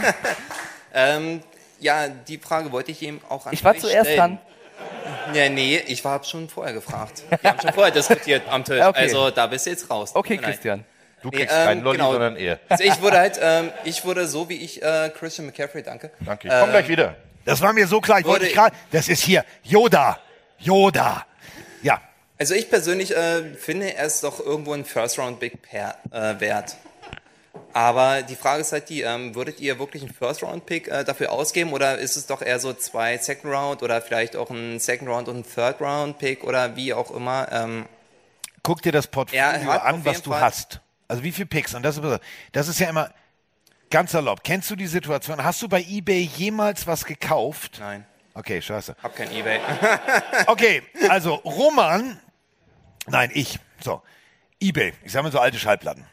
ähm, 0.94 1.41
ja, 1.80 2.07
die 2.07 2.38
Frage 2.38 2.72
wollte 2.72 2.91
ich 2.91 3.02
ihm 3.02 3.19
auch 3.30 3.48
an 3.48 3.53
Ich 3.53 3.64
war 3.64 3.74
euch 3.74 3.82
zuerst 3.82 4.11
stellen. 4.11 4.40
Ja, 5.34 5.49
nee, 5.49 5.82
ich 5.88 6.04
war 6.06 6.24
schon 6.24 6.49
vorher 6.49 6.74
gefragt. 6.74 7.24
Wir 7.41 7.52
haben 7.52 7.60
schon 7.60 7.74
vorher 7.74 7.91
diskutiert 7.94 8.44
am 8.49 8.64
Tisch. 8.64 8.82
Okay. 8.88 8.99
Also 8.99 9.30
da 9.32 9.48
bist 9.48 9.66
du 9.66 9.70
jetzt 9.72 9.90
raus. 9.90 10.12
Okay. 10.16 10.38
Christian. 10.38 10.86
Du 11.22 11.30
Nee, 11.30 11.38
kriegst 11.38 11.56
ähm, 11.56 11.66
keinen 11.66 11.82
Lolli, 11.84 11.98
genau. 11.98 12.12
sondern 12.12 12.36
er. 12.38 12.60
Also 12.70 12.84
ich 12.84 13.02
wurde 13.02 13.18
halt, 13.18 13.40
ähm, 13.41 13.72
ich 13.84 14.06
wurde 14.06 14.28
so 14.28 14.49
wie 14.49 14.58
ich 14.58 14.82
äh, 14.84 15.10
Christian 15.18 15.48
McCaffrey, 15.48 15.82
danke. 15.84 16.12
Danke, 16.20 16.48
ich 16.48 16.54
komm 16.54 16.70
gleich 16.70 16.88
wieder. 16.88 17.16
Das 17.44 17.62
war 17.62 17.74
mir 17.74 17.88
so 17.88 18.02
klar. 18.02 18.20
Ich 18.20 18.26
wollte 18.26 18.45
ich 18.45 18.54
gerade. 18.54 18.76
Das 18.91 19.08
ist 19.10 19.24
hier 19.24 19.44
Yoda. 19.64 20.20
Yoda. 20.60 21.26
Ja. 21.82 22.02
Also 22.38 22.54
ich 22.54 22.70
persönlich 22.70 23.16
äh, 23.16 23.56
finde, 23.56 23.95
er 23.95 24.06
ist 24.06 24.24
doch 24.24 24.40
irgendwo 24.40 24.74
ein 24.74 24.86
First-Round-Big 24.86 25.62
Pair 25.64 25.95
äh, 26.12 26.40
wert. 26.40 26.76
Aber 27.73 28.21
die 28.23 28.35
Frage 28.35 28.61
ist 28.61 28.71
halt 28.71 28.89
die, 28.89 29.01
ähm, 29.01 29.35
würdet 29.35 29.59
ihr 29.59 29.79
wirklich 29.79 30.03
einen 30.03 30.13
First-Round-Pick 30.13 30.88
äh, 30.88 31.03
dafür 31.03 31.31
ausgeben 31.31 31.73
oder 31.73 31.97
ist 31.97 32.15
es 32.17 32.25
doch 32.25 32.41
eher 32.41 32.59
so 32.59 32.73
zwei 32.73 33.17
Second-Round 33.17 33.84
oder 33.84 34.01
vielleicht 34.01 34.35
auch 34.35 34.49
ein 34.49 34.79
Second-Round 34.79 35.27
und 35.27 35.38
ein 35.38 35.45
Third-Round-Pick 35.45 36.43
oder 36.43 36.75
wie 36.75 36.93
auch 36.93 37.11
immer? 37.11 37.47
Ähm, 37.51 37.85
Guck 38.63 38.81
dir 38.81 38.91
das 38.91 39.07
Portfolio 39.07 39.45
an, 39.71 40.03
was 40.05 40.21
du 40.21 40.31
Fall- 40.31 40.41
hast. 40.41 40.81
Also 41.07 41.23
wie 41.23 41.31
viel 41.31 41.45
Picks. 41.45 41.73
Und 41.73 41.84
das 41.84 41.97
ist, 41.97 42.19
das 42.51 42.67
ist 42.67 42.79
ja 42.79 42.89
immer 42.89 43.09
ganz 43.89 44.13
erlaubt. 44.13 44.43
Kennst 44.43 44.69
du 44.69 44.75
die 44.75 44.88
Situation? 44.88 45.41
Hast 45.43 45.61
du 45.61 45.69
bei 45.69 45.81
eBay 45.81 46.21
jemals 46.35 46.85
was 46.85 47.05
gekauft? 47.05 47.77
Nein. 47.79 48.05
Okay, 48.34 48.61
scheiße. 48.61 48.95
hab 49.01 49.15
kein 49.15 49.31
Ebay. 49.31 49.59
Okay, 50.47 50.84
also 51.09 51.35
Roman, 51.35 52.19
nein, 53.07 53.31
ich, 53.34 53.57
so, 53.81 54.01
eBay, 54.59 54.93
ich 55.03 55.11
sammle 55.11 55.31
so 55.31 55.39
alte 55.39 55.57
Schallplatten. 55.57 56.05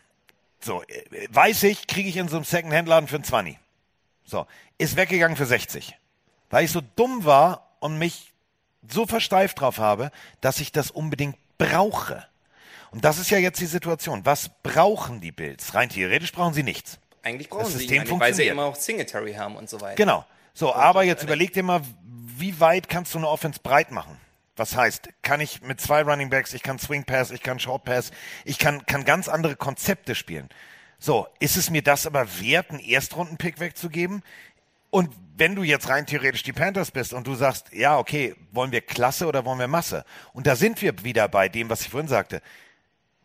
So, 0.65 0.83
äh, 0.85 1.29
weiß 1.31 1.65
ich, 1.65 1.87
kriege 1.87 2.09
ich 2.09 2.17
in 2.17 2.29
so 2.29 2.37
einem 2.37 2.45
Second-Hand-Laden 2.45 3.09
für 3.09 3.17
ein 3.17 3.25
20. 3.25 3.59
So, 4.25 4.47
ist 4.79 4.97
weggegangen 4.97 5.37
für 5.37 5.47
60. 5.47 5.97
Weil 6.51 6.65
ich 6.65 6.71
so 6.71 6.81
dumm 6.97 7.25
war 7.25 7.77
und 7.81 7.99
mich 7.99 8.33
so 8.89 9.07
versteift 9.07 9.61
drauf 9.61 9.79
habe, 9.79 10.11
dass 10.41 10.61
ich 10.61 10.73
das 10.73 10.91
unbedingt 10.91 11.37
brauche. 11.59 12.27
Und 12.91 13.05
das 13.05 13.19
ist 13.19 13.31
ja 13.31 13.39
jetzt 13.39 13.61
die 13.61 13.67
Situation. 13.67 14.25
Was 14.25 14.51
brauchen 14.63 15.21
die 15.21 15.33
Bills? 15.33 15.75
Rein 15.75 15.89
theoretisch 15.89 16.33
brauchen 16.33 16.55
sie 16.55 16.63
nichts. 16.63 16.99
Eigentlich 17.23 17.49
brauchen 17.49 17.65
Das 17.65 17.73
sie 17.73 17.79
System 17.79 17.97
ihn, 17.97 18.01
eigentlich, 18.03 18.21
weil 18.21 18.35
sie 18.35 18.47
immer 18.47 18.65
auch 18.65 18.77
Singletary 18.77 19.35
haben 19.35 19.57
und 19.57 19.69
so 19.69 19.81
weiter. 19.81 19.97
Genau. 19.97 20.25
So, 20.53 20.73
aber 20.75 21.03
jetzt 21.03 21.23
überleg 21.23 21.53
dir 21.53 21.63
mal, 21.63 21.83
wie 22.05 22.61
weit 22.61 22.89
kannst 22.89 23.13
du 23.15 23.19
eine 23.19 23.29
Offense 23.29 23.59
breit 23.63 23.91
machen? 23.91 24.17
Was 24.57 24.77
heißt, 24.77 25.09
kann 25.23 25.41
ich 25.41 25.63
mit 25.63 25.81
zwei 25.81 26.03
Running 26.03 26.31
Backs, 26.31 26.55
ich 26.55 26.63
kann 26.63 26.79
Swing 26.79 27.05
Pass, 27.05 27.33
ich 27.33 27.43
kann 27.43 27.59
Short 27.59 27.85
Pass, 27.85 28.13
ich 28.45 28.59
kann, 28.59 28.87
kann 28.87 29.05
ganz 29.05 29.29
andere 29.29 29.57
Konzepte 29.57 30.15
spielen. 30.15 30.49
So, 30.99 31.27
ist 31.41 31.57
es 31.57 31.71
mir 31.71 31.83
das 31.83 32.07
aber 32.07 32.41
wert, 32.41 32.71
einen 32.71 32.81
Erstrunden-Pick 32.81 33.59
wegzugeben? 33.59 34.23
Und 34.91 35.11
wenn 35.37 35.57
du 35.57 35.65
jetzt 35.65 35.89
rein 35.89 36.07
theoretisch 36.07 36.45
die 36.45 36.53
Panthers 36.53 36.93
bist 36.93 37.13
und 37.13 37.27
du 37.27 37.35
sagst, 37.35 37.73
ja, 37.73 37.99
okay, 37.99 38.37
wollen 38.53 38.71
wir 38.71 38.81
Klasse 38.81 39.27
oder 39.27 39.45
wollen 39.45 39.59
wir 39.59 39.67
Masse? 39.67 40.05
Und 40.33 40.47
da 40.47 40.55
sind 40.55 40.81
wir 40.83 41.03
wieder 41.03 41.29
bei 41.29 41.49
dem, 41.49 41.69
was 41.69 41.81
ich 41.81 41.89
vorhin 41.89 42.09
sagte. 42.09 42.41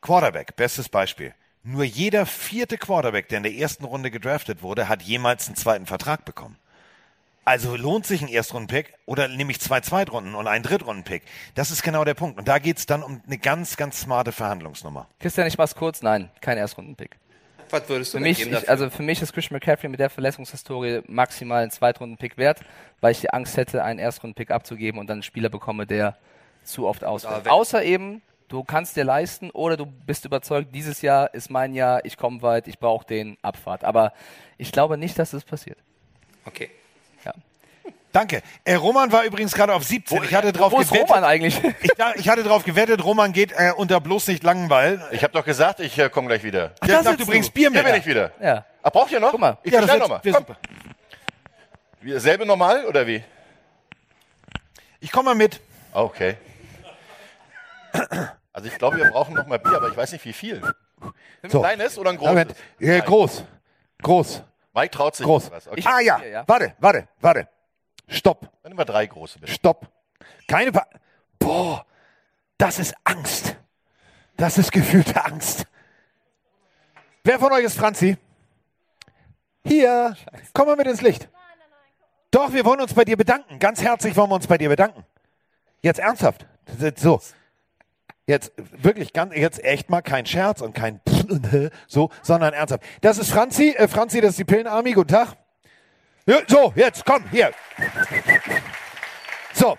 Quarterback, 0.01 0.56
bestes 0.56 0.89
Beispiel. 0.89 1.35
Nur 1.61 1.84
jeder 1.84 2.26
vierte 2.26 2.80
Quarterback, 2.80 3.30
der 3.30 3.38
in 3.38 3.43
der 3.43 3.53
ersten 3.53 3.85
Runde 3.85 4.10
gedraftet 4.10 4.64
wurde, 4.64 4.89
hat 4.89 5.03
jemals 5.03 5.47
einen 5.47 5.57
zweiten 5.57 5.85
Vertrag 5.85 6.26
bekommen. 6.26 6.57
Also 7.45 7.76
lohnt 7.76 8.06
sich 8.06 8.22
ein 8.22 8.28
Erstrunden-Pick 8.28 8.94
oder 9.06 9.28
nehme 9.28 9.52
ich 9.52 9.60
zwei 9.60 9.82
Zweitrunden 9.82 10.36
und 10.36 10.48
einen 10.48 10.64
Drittrunden-Pick? 10.64 11.24
Das 11.56 11.72
ist 11.72 11.82
genau 11.82 12.03
der 12.03 12.14
Punkt. 12.14 12.38
Und 12.38 12.48
da 12.48 12.60
geht's 12.60 12.86
dann 12.86 13.02
um 13.02 13.22
eine 13.26 13.38
ganz, 13.38 13.76
ganz 13.76 14.02
smarte 14.02 14.32
Verhandlungsnummer. 14.32 15.07
Christian, 15.20 15.48
ich 15.48 15.57
mach's 15.57 15.76
kurz. 15.76 16.02
Nein, 16.02 16.30
kein 16.41 16.57
Erstrunden-Pick. 16.57 17.18
Was 17.72 17.88
würdest 17.90 18.14
du 18.14 18.18
Für 18.18 18.24
denn 18.24 18.30
mich, 18.30 18.38
geben 18.40 18.56
ich, 18.56 18.70
also 18.70 18.90
für 18.90 19.03
mich 19.03 19.22
ist 19.22 19.34
Christian 19.34 19.56
McCaffrey 19.56 19.90
mit 19.90 19.99
der 19.99 20.10
Verletzungshistorie 20.10 21.02
maximal 21.07 21.64
ein 21.64 21.72
Zweitrunden-Pick 21.72 22.38
wert, 22.38 22.61
weil 23.02 23.11
ich 23.11 23.22
die 23.22 23.32
Angst 23.32 23.57
hätte, 23.57 23.84
einen 23.84 23.99
Erstrunden-Pick 23.99 24.52
abzugeben 24.52 24.99
und 24.99 25.07
dann 25.07 25.16
einen 25.16 25.24
Spieler 25.24 25.49
bekomme, 25.49 25.86
der 25.86 26.18
zu 26.64 26.88
oft 26.88 27.03
ausfällt. 27.03 27.48
Außer 27.48 27.84
eben, 27.84 28.22
du 28.48 28.64
kannst 28.64 28.95
dir 28.95 29.03
leisten 29.03 29.49
oder 29.52 29.78
du 29.78 29.86
bist 29.86 30.26
überzeugt, 30.26 30.74
dieses 30.74 31.02
Jahr 31.02 31.34
ist 31.34 31.49
mein 31.49 31.74
Jahr, 31.74 32.03
ich 32.06 32.18
komme 32.18 32.41
weit, 32.41 32.68
ich 32.68 32.80
brauche 32.80 33.06
den 33.06 33.38
Abfahrt. 33.41 33.84
Aber 33.84 34.14
ich 34.57 34.72
glaube 34.72 34.98
nicht, 34.98 35.18
dass 35.18 35.32
das 35.32 35.44
passiert. 35.44 35.78
Okay. 36.45 36.70
Danke. 38.11 38.41
Äh, 38.64 38.76
Roman 38.76 39.11
war 39.11 39.23
übrigens 39.23 39.53
gerade 39.53 39.73
auf 39.73 39.84
17. 39.84 40.23
ich 40.23 40.34
hatte 40.34 40.52
drauf 40.52 40.72
wo 40.72 40.80
ist 40.80 40.90
gewettet. 40.90 41.10
Roman 41.10 41.23
eigentlich? 41.23 41.61
Ich, 41.81 41.91
da- 41.98 42.14
ich 42.15 42.27
hatte 42.27 42.44
drauf 42.44 42.64
gewettet, 42.64 43.03
Roman 43.03 43.34
geht 43.34 43.52
äh, 43.52 43.72
unter 43.76 43.99
bloß 44.02 44.27
nicht 44.27 44.44
Langenball. 44.44 45.07
Ich 45.11 45.23
habe 45.23 45.34
doch 45.34 45.45
gesagt, 45.45 45.80
ich 45.80 45.98
äh, 45.99 46.10
komme 46.10 46.27
gleich 46.27 46.44
wieder. 46.44 46.73
Ach, 46.80 46.88
da 46.88 47.03
sitzt 47.03 47.19
du 47.19 47.26
bringst 47.27 47.53
Bier 47.53 47.69
mit. 47.69 47.80
Hier 47.84 47.91
bin 47.91 47.99
ich 48.02 48.06
wieder. 48.07 48.31
Ja. 48.41 48.65
Ah, 48.81 48.90
braucht 48.90 49.11
ihr 49.11 49.19
noch? 49.19 49.31
Guck 49.31 49.40
mal. 49.40 49.57
Ich 49.64 49.72
Ja, 49.72 49.81
das 49.81 49.88
bestell 49.91 49.99
wird- 50.02 50.10
noch 50.10 50.18
mal. 50.18 50.23
wird 50.23 50.36
Komm. 50.36 50.45
super. 50.48 50.60
Wie, 52.02 52.19
Selbe 52.19 52.45
normal 52.45 52.86
oder 52.86 53.06
wie? 53.06 53.23
Ich 55.02 55.11
komme 55.11 55.26
mal 55.30 55.36
mit. 55.36 55.60
Ah, 55.94 56.02
Okay. 56.02 56.36
Also 58.53 58.68
ich 58.68 58.77
glaube, 58.77 58.98
wir 58.98 59.10
brauchen 59.11 59.36
noch 59.36 59.45
mal 59.48 59.57
Bier, 59.60 59.77
aber 59.77 59.90
ich 59.90 59.95
weiß 59.98 60.11
nicht, 60.11 60.26
wie 60.26 60.34
viel. 60.34 60.61
Ein 61.41 61.49
So. 61.49 61.60
kleines 61.61 61.98
oder 61.98 62.10
ein 62.10 62.18
großes? 62.18 62.30
Moment. 62.31 62.56
Ja, 62.80 62.99
groß. 62.99 63.44
Groß. 64.02 64.44
Mike 64.73 64.91
traut 64.91 65.15
sich 65.15 65.26
Groß. 65.26 65.49
was. 65.52 65.68
Okay. 65.68 65.84
Ah 65.86 65.99
ja. 66.02 66.19
Ja. 66.23 66.44
Warte, 66.48 66.73
warte, 66.80 67.07
warte. 67.22 67.48
Stopp. 68.10 68.52
Dann 68.64 68.72
nehmen 68.72 68.80
wir 68.80 68.86
drei 68.86 69.06
große 69.06 69.40
bitte. 69.40 69.52
Stopp. 69.52 69.88
Keine 70.48 70.72
pa 70.72 70.88
Boah, 71.38 71.86
das 72.57 72.80
ist 72.80 72.94
Angst. 73.03 73.56
Das 74.36 74.57
ist 74.57 74.72
gefühlte 74.72 75.23
Angst. 75.23 75.65
Wer 77.23 77.40
von 77.40 77.52
euch 77.52 77.64
ist 77.64 77.77
Franzi? 77.77 78.18
Hier, 79.64 80.15
komm 80.53 80.68
mal 80.68 80.76
mit 80.76 80.88
ins 80.88 81.02
Licht. 81.02 81.30
Doch, 82.31 82.53
wir 82.53 82.65
wollen 82.65 82.81
uns 82.81 82.94
bei 82.94 83.06
dir 83.06 83.18
bedanken. 83.18 83.60
Ganz 83.60 83.81
herzlich 83.81 84.15
wollen 84.15 84.30
wir 84.30 84.36
uns 84.36 84.48
bei 84.48 84.57
dir 84.57 84.69
bedanken. 84.69 85.06
Jetzt 85.81 85.99
ernsthaft. 85.99 86.45
So. 86.95 87.22
Jetzt 88.27 88.52
wirklich 88.57 89.14
ganz, 89.14 89.36
jetzt 89.36 89.64
echt 89.64 89.90
mal 89.90 90.02
kein 90.02 90.26
Scherz 90.26 90.61
und 90.61 90.73
kein 90.73 91.02
so, 91.88 92.11
sondern 92.22 92.53
ernsthaft. 92.53 92.84
Das 93.02 93.18
ist 93.18 93.31
Franzi. 93.31 93.69
Äh, 93.76 93.88
Franzi, 93.88 94.22
das 94.22 94.31
ist 94.31 94.40
die 94.40 94.45
Pillenarmy. 94.45 94.94
Guten 94.94 95.10
Tag. 95.10 95.36
So, 96.47 96.73
jetzt 96.76 97.06
komm, 97.06 97.23
hier. 97.31 97.51
So. 99.53 99.77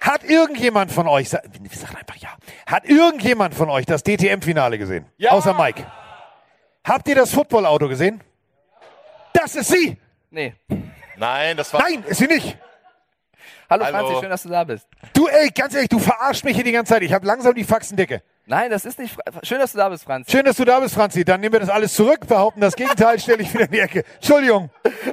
Hat 0.00 0.22
irgendjemand 0.22 0.92
von 0.92 1.08
euch, 1.08 1.30
sa- 1.30 1.42
sag 1.72 1.96
einfach 1.96 2.16
ja, 2.16 2.28
hat 2.66 2.84
irgendjemand 2.84 3.54
von 3.54 3.70
euch 3.70 3.86
das 3.86 4.02
DTM-Finale 4.02 4.78
gesehen? 4.78 5.06
Ja. 5.16 5.32
Außer 5.32 5.54
Mike. 5.54 5.84
Habt 6.84 7.08
ihr 7.08 7.14
das 7.14 7.32
Footballauto 7.32 7.88
gesehen? 7.88 8.22
Das 9.32 9.56
ist 9.56 9.68
sie! 9.68 9.96
Nee. 10.30 10.54
Nein, 11.16 11.56
das 11.56 11.72
war. 11.72 11.80
Nein, 11.80 12.04
ist 12.06 12.18
sie 12.18 12.26
nicht! 12.26 12.56
Hallo, 13.68 13.84
Hallo. 13.84 13.98
Franzi, 13.98 14.20
schön, 14.20 14.30
dass 14.30 14.42
du 14.42 14.50
da 14.50 14.62
bist. 14.64 14.86
Du, 15.14 15.26
ey, 15.26 15.48
ganz 15.48 15.74
ehrlich, 15.74 15.88
du 15.88 15.98
verarschst 15.98 16.44
mich 16.44 16.54
hier 16.54 16.64
die 16.64 16.72
ganze 16.72 16.92
Zeit. 16.92 17.02
Ich 17.02 17.12
habe 17.12 17.26
langsam 17.26 17.54
die 17.54 17.64
Faxen 17.64 17.96
dicke. 17.96 18.22
Nein, 18.46 18.70
das 18.70 18.84
ist 18.84 18.98
nicht. 18.98 19.16
Schön, 19.42 19.58
dass 19.58 19.72
du 19.72 19.78
da 19.78 19.88
bist, 19.88 20.04
Franzi. 20.04 20.30
Schön, 20.30 20.44
dass 20.44 20.56
du 20.56 20.64
da 20.64 20.80
bist, 20.80 20.94
Franzi. 20.94 21.24
Dann 21.24 21.40
nehmen 21.40 21.54
wir 21.54 21.60
das 21.60 21.70
alles 21.70 21.94
zurück, 21.94 22.26
behaupten 22.26 22.60
das 22.60 22.76
Gegenteil, 22.76 23.18
stelle 23.18 23.42
ich 23.42 23.52
wieder 23.54 23.64
in 23.64 23.70
die 23.70 23.80
Ecke. 23.80 24.04
Entschuldigung. 24.16 24.70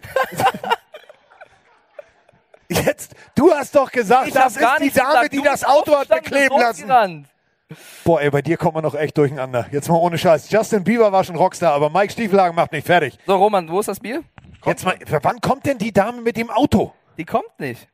Jetzt, 2.70 3.14
du 3.36 3.52
hast 3.52 3.76
doch 3.76 3.92
gesagt, 3.92 4.28
Ich 4.28 4.34
das 4.34 4.56
ist 4.56 4.60
die 4.80 4.90
Dame, 4.92 5.00
gesagt. 5.10 5.34
die 5.34 5.38
Du 5.38 5.44
das 5.44 5.64
Auto 5.66 5.98
hat 5.98 6.08
bekleben 6.08 6.58
lassen. 6.58 7.28
Boah, 8.04 8.22
ey, 8.22 8.30
bei 8.30 8.42
dir 8.42 8.58
kommt 8.58 8.76
man 8.76 8.84
noch 8.84 8.96
echt 8.96 9.18
durcheinander. 9.18 9.66
Jetzt 9.72 9.90
mal 9.90 9.96
ohne 9.96 10.18
Scheiß. 10.18 10.50
Justin 10.50 10.84
Bieber 10.84 11.12
war 11.12 11.24
schon 11.24 11.36
Rockstar, 11.36 11.74
aber 11.74 11.90
Mike 11.90 12.14
Stiefelhagen 12.14 12.56
macht 12.56 12.72
nicht 12.72 12.86
fertig. 12.88 13.18
So, 13.26 13.36
Roman, 13.36 13.68
wo 13.70 13.80
ist 13.80 13.88
das 13.88 14.00
Bier? 14.00 14.24
Jetzt 14.66 14.86
mal, 14.86 14.96
wann 15.22 15.42
kommt 15.42 15.66
denn 15.66 15.78
die 15.78 15.92
Dame 15.92 16.22
mit 16.22 16.38
dem 16.38 16.50
Auto? 16.50 16.94
Die 17.18 17.26
kommt 17.26 17.60
nicht. 17.60 17.88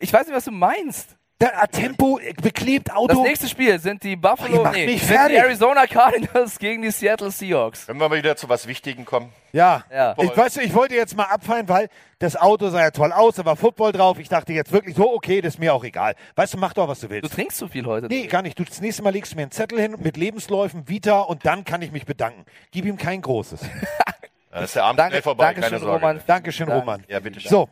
Ich 0.00 0.12
weiß 0.12 0.26
nicht, 0.26 0.36
was 0.36 0.44
du 0.44 0.50
meinst. 0.52 1.16
Der 1.42 1.68
Tempo 1.72 2.20
äh, 2.20 2.34
beklebt 2.34 2.92
Auto. 2.92 3.14
Das 3.16 3.22
nächste 3.24 3.48
Spiel 3.48 3.76
sind 3.80 4.04
die 4.04 4.16
Ach, 4.22 4.36
Buffalo, 4.36 4.62
macht 4.62 4.76
nee, 4.76 4.86
mich 4.86 5.02
sind 5.04 5.28
die. 5.28 5.34
Arizona 5.34 5.86
Cardinals 5.88 6.56
gegen 6.56 6.82
die 6.82 6.92
Seattle 6.92 7.32
Seahawks. 7.32 7.86
Können 7.86 7.98
wir 7.98 8.08
mal 8.08 8.16
wieder 8.16 8.36
zu 8.36 8.48
was 8.48 8.68
Wichtigen 8.68 9.04
kommen? 9.04 9.32
Ja. 9.50 9.82
Ja. 9.92 10.14
Ich, 10.18 10.36
weißt 10.36 10.58
du, 10.58 10.60
ich 10.60 10.72
wollte 10.72 10.94
jetzt 10.94 11.16
mal 11.16 11.24
abfallen, 11.24 11.68
weil 11.68 11.88
das 12.20 12.36
Auto 12.36 12.68
sah 12.68 12.80
ja 12.80 12.90
toll 12.92 13.12
aus, 13.12 13.34
da 13.34 13.44
war 13.44 13.56
Football 13.56 13.90
drauf. 13.90 14.20
Ich 14.20 14.28
dachte 14.28 14.52
jetzt 14.52 14.70
wirklich 14.70 14.94
so, 14.94 15.12
okay, 15.12 15.40
das 15.40 15.54
ist 15.54 15.58
mir 15.58 15.74
auch 15.74 15.82
egal. 15.82 16.14
Weißt 16.36 16.54
du, 16.54 16.58
mach 16.58 16.74
doch, 16.74 16.86
was 16.86 17.00
du 17.00 17.08
Du 17.08 17.14
willst. 17.14 17.34
trinkst 17.34 17.58
zu 17.58 17.66
viel 17.66 17.86
heute. 17.86 18.06
Nee, 18.06 18.28
gar 18.28 18.42
nicht. 18.42 18.56
Du, 18.56 18.62
das 18.62 18.80
nächste 18.80 19.02
Mal 19.02 19.10
legst 19.10 19.32
du 19.32 19.36
mir 19.36 19.42
einen 19.42 19.50
Zettel 19.50 19.80
hin 19.80 19.96
mit 19.98 20.16
Lebensläufen, 20.16 20.88
Vita 20.88 21.22
und 21.22 21.44
dann 21.44 21.64
kann 21.64 21.82
ich 21.82 21.90
mich 21.90 22.06
bedanken. 22.06 22.44
Gib 22.70 22.84
ihm 22.84 22.96
kein 22.96 23.20
großes. 23.20 23.60
Dann 24.52 24.64
ist 24.64 24.76
der 24.76 24.84
Abend 24.84 24.98
Danke, 25.00 25.12
schnell 25.14 25.22
vorbei, 25.22 25.44
Dankeschön, 25.46 25.70
keine 25.70 25.80
Sorge. 25.80 25.94
Roman. 26.06 26.20
Dankeschön, 26.26 26.66
Dank. 26.66 26.80
Roman. 26.82 27.04
Ja, 27.08 27.20
bitte. 27.20 27.40
So, 27.40 27.70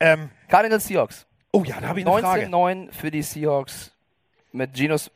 ähm, 0.00 0.30
Cardinals 0.48 0.86
Seahawks. 0.86 1.26
Oh 1.54 1.64
ja, 1.64 1.80
da 1.80 1.88
habe 1.88 2.00
ich 2.00 2.06
eine 2.06 2.20
Frage. 2.20 2.46
19-9 2.46 2.92
für 2.92 3.10
die 3.10 3.22
Seahawks 3.22 3.92
mit 4.52 4.74
Genos. 4.74 5.10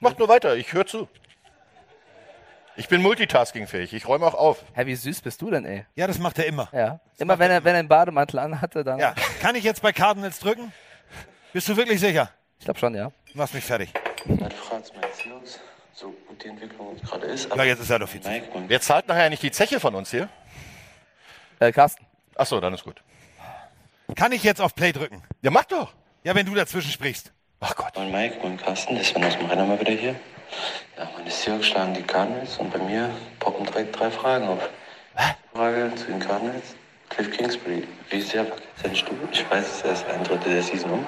Macht 0.00 0.18
nur 0.18 0.28
weiter, 0.28 0.56
ich 0.56 0.72
höre 0.72 0.86
zu. 0.86 1.08
Ich 2.76 2.88
bin 2.88 3.02
multitaskingfähig, 3.02 3.92
ich 3.92 4.08
räume 4.08 4.26
auch 4.26 4.34
auf. 4.34 4.64
Hä, 4.74 4.86
wie 4.86 4.94
süß 4.94 5.20
bist 5.20 5.42
du 5.42 5.50
denn, 5.50 5.64
ey? 5.64 5.84
Ja, 5.96 6.06
das 6.06 6.18
macht 6.18 6.38
er 6.38 6.46
immer. 6.46 6.68
Ja. 6.72 7.00
Immer 7.18 7.38
wenn 7.38 7.50
er, 7.50 7.64
wenn 7.64 7.74
er 7.74 7.80
einen 7.80 7.88
Bademantel 7.88 8.38
anhatte, 8.38 8.84
dann. 8.84 8.98
Ja, 8.98 9.14
kann 9.40 9.54
ich 9.54 9.64
jetzt 9.64 9.82
bei 9.82 9.92
Cardinals 9.92 10.38
drücken? 10.38 10.72
Bist 11.52 11.68
du 11.68 11.76
wirklich 11.76 12.00
sicher? 12.00 12.30
Ich 12.58 12.64
glaube 12.64 12.78
schon, 12.78 12.94
ja. 12.94 13.10
Du 13.32 13.38
machst 13.38 13.54
mich 13.54 13.64
fertig. 13.64 13.92
Meine 14.24 14.48
Seahawks, 14.50 15.60
so 15.92 16.14
gut 16.28 16.42
die 16.42 16.48
Entwicklung 16.48 16.96
gerade 17.02 17.26
ist. 17.26 17.54
Ja, 17.54 17.64
jetzt 17.64 17.80
ist 17.80 17.90
er 17.90 17.98
doch 17.98 18.08
viel 18.08 18.20
zu. 18.20 18.30
Wer 18.68 18.80
zahlt 18.80 19.08
nachher 19.08 19.28
nicht 19.28 19.42
die 19.42 19.50
Zeche 19.50 19.80
von 19.80 19.94
uns 19.94 20.10
hier? 20.10 20.28
Äh, 21.58 21.72
Carsten. 21.72 22.06
Achso, 22.36 22.60
dann 22.60 22.72
ist 22.72 22.84
gut. 22.84 23.02
Kann 24.14 24.32
ich 24.32 24.42
jetzt 24.42 24.60
auf 24.60 24.74
Play 24.74 24.92
drücken? 24.92 25.22
Ja, 25.42 25.50
mach 25.50 25.64
doch. 25.64 25.94
Ja, 26.24 26.34
wenn 26.34 26.46
du 26.46 26.54
dazwischen 26.54 26.90
sprichst. 26.90 27.32
Ach 27.60 27.74
Gott. 27.76 27.96
und 27.96 28.10
Mike 28.10 28.38
und 28.40 28.56
Carsten, 28.62 28.94
der 28.94 29.04
Sven 29.04 29.24
aus 29.24 29.36
dem 29.36 29.46
Renner 29.46 29.66
mal 29.66 29.78
wieder 29.80 29.92
hier. 29.92 30.14
Ja, 30.96 31.08
meine 31.16 31.30
Seahawks 31.30 31.66
schlagen 31.66 31.94
die 31.94 32.02
Cardinals 32.02 32.56
und 32.58 32.72
bei 32.72 32.78
mir 32.78 33.10
poppen 33.38 33.66
direkt 33.66 33.98
drei 33.98 34.10
Fragen 34.10 34.48
auf. 34.48 34.68
Frage 35.52 35.92
zu 35.94 36.06
den 36.06 36.20
Cardinals. 36.20 36.74
Cliff 37.10 37.30
Kingsbury, 37.32 37.86
wie 38.08 38.20
sehr 38.20 38.44
wackelt 38.44 38.62
sein 38.82 38.94
Stuhl? 38.94 39.18
Ich 39.32 39.48
weiß, 39.50 39.66
es 39.66 39.76
ist 39.78 39.84
erst 39.84 40.06
ein 40.08 40.22
Drittel 40.22 40.54
der 40.54 40.62
Season 40.62 40.90
um. 40.90 41.06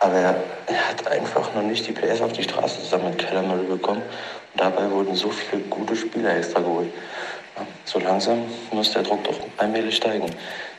Aber 0.00 0.14
er, 0.14 0.36
er 0.66 0.88
hat 0.88 1.06
einfach 1.08 1.52
noch 1.54 1.62
nicht 1.62 1.86
die 1.86 1.92
PS 1.92 2.20
auf 2.20 2.32
die 2.32 2.44
Straße 2.44 2.80
zusammen 2.82 3.10
mit 3.10 3.18
Keller 3.18 3.42
Murray 3.42 3.66
bekommen. 3.66 4.02
Und 4.02 4.60
dabei 4.60 4.90
wurden 4.90 5.14
so 5.16 5.30
viele 5.30 5.62
gute 5.62 5.96
Spieler 5.96 6.36
extra 6.36 6.60
geholt. 6.60 6.92
Ja, 7.56 7.66
so 7.84 7.98
langsam 7.98 8.44
muss 8.70 8.92
der 8.92 9.02
Druck 9.02 9.24
doch 9.24 9.38
allmählich 9.56 9.96
steigen. 9.96 10.30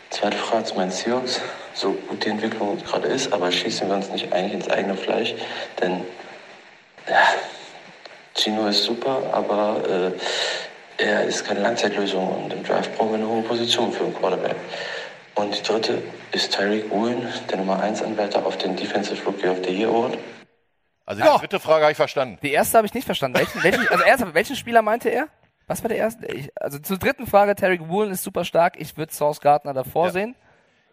Zweite 0.09 0.37
Frage 0.37 0.63
zu 0.65 0.75
meinen 0.75 0.91
Seahawks. 0.91 1.41
So 1.73 1.91
gut 1.91 2.23
die 2.23 2.29
Entwicklung 2.29 2.77
gerade 2.83 3.07
ist, 3.07 3.33
aber 3.33 3.51
schießen 3.51 3.87
wir 3.87 3.95
uns 3.95 4.09
nicht 4.09 4.31
eigentlich 4.31 4.53
ins 4.53 4.69
eigene 4.69 4.95
Fleisch? 4.95 5.33
Denn 5.81 6.05
ja, 7.09 7.27
Gino 8.33 8.67
ist 8.67 8.83
super, 8.83 9.21
aber 9.31 10.13
äh, 10.97 11.03
er 11.03 11.25
ist 11.25 11.45
keine 11.45 11.59
Langzeitlösung 11.59 12.43
und 12.43 12.53
im 12.53 12.63
Draft 12.63 12.95
brauchen 12.95 13.11
wir 13.11 13.17
eine 13.17 13.27
hohe 13.27 13.41
Position 13.41 13.91
für 13.91 14.05
einen 14.05 14.15
Quarterback. 14.15 14.55
Und 15.35 15.57
die 15.57 15.63
dritte 15.63 16.01
ist 16.31 16.53
Tyreek 16.53 16.89
Woolen, 16.89 17.27
der 17.49 17.57
Nummer 17.57 17.81
1 17.81 18.01
Anwärter 18.01 18.45
auf 18.45 18.57
den 18.57 18.75
Defensive 18.75 19.21
Rookie 19.25 19.47
of 19.49 19.57
the 19.65 19.71
Year 19.71 19.89
Award. 19.89 20.17
Also 21.05 21.21
die 21.21 21.39
dritte 21.39 21.59
Frage 21.59 21.83
habe 21.83 21.91
ich 21.91 21.97
verstanden. 21.97 22.39
Die 22.41 22.51
erste 22.51 22.77
habe 22.77 22.87
ich 22.87 22.93
nicht 22.93 23.05
verstanden. 23.05 23.37
Welchen, 23.37 23.61
welchen, 23.61 23.87
also 23.89 24.03
ernsthaft, 24.03 24.33
welchen 24.33 24.55
Spieler 24.55 24.81
meinte 24.81 25.09
er? 25.09 25.27
Was 25.67 25.83
war 25.83 25.89
der 25.89 25.97
erste? 25.97 26.27
Ich, 26.27 26.51
also 26.61 26.77
zur 26.79 26.97
dritten 26.97 27.25
Frage, 27.27 27.55
Terry 27.55 27.79
Woolen 27.87 28.11
ist 28.11 28.23
super 28.23 28.45
stark. 28.45 28.75
Ich 28.79 28.95
würde 28.97 29.13
Source 29.13 29.41
Gardner 29.41 29.73
davor 29.73 30.11
sehen. 30.11 30.35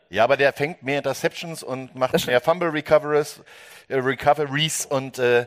Ja, 0.08 0.24
aber 0.24 0.36
der 0.36 0.52
fängt 0.52 0.82
mehr 0.82 0.98
Interceptions 0.98 1.62
und 1.62 1.94
macht 1.94 2.26
mehr 2.26 2.40
Fumble 2.40 2.68
Recoveries, 2.70 3.42
äh, 3.88 3.96
Recoveries 3.96 4.84
und 4.84 5.18
äh, 5.18 5.46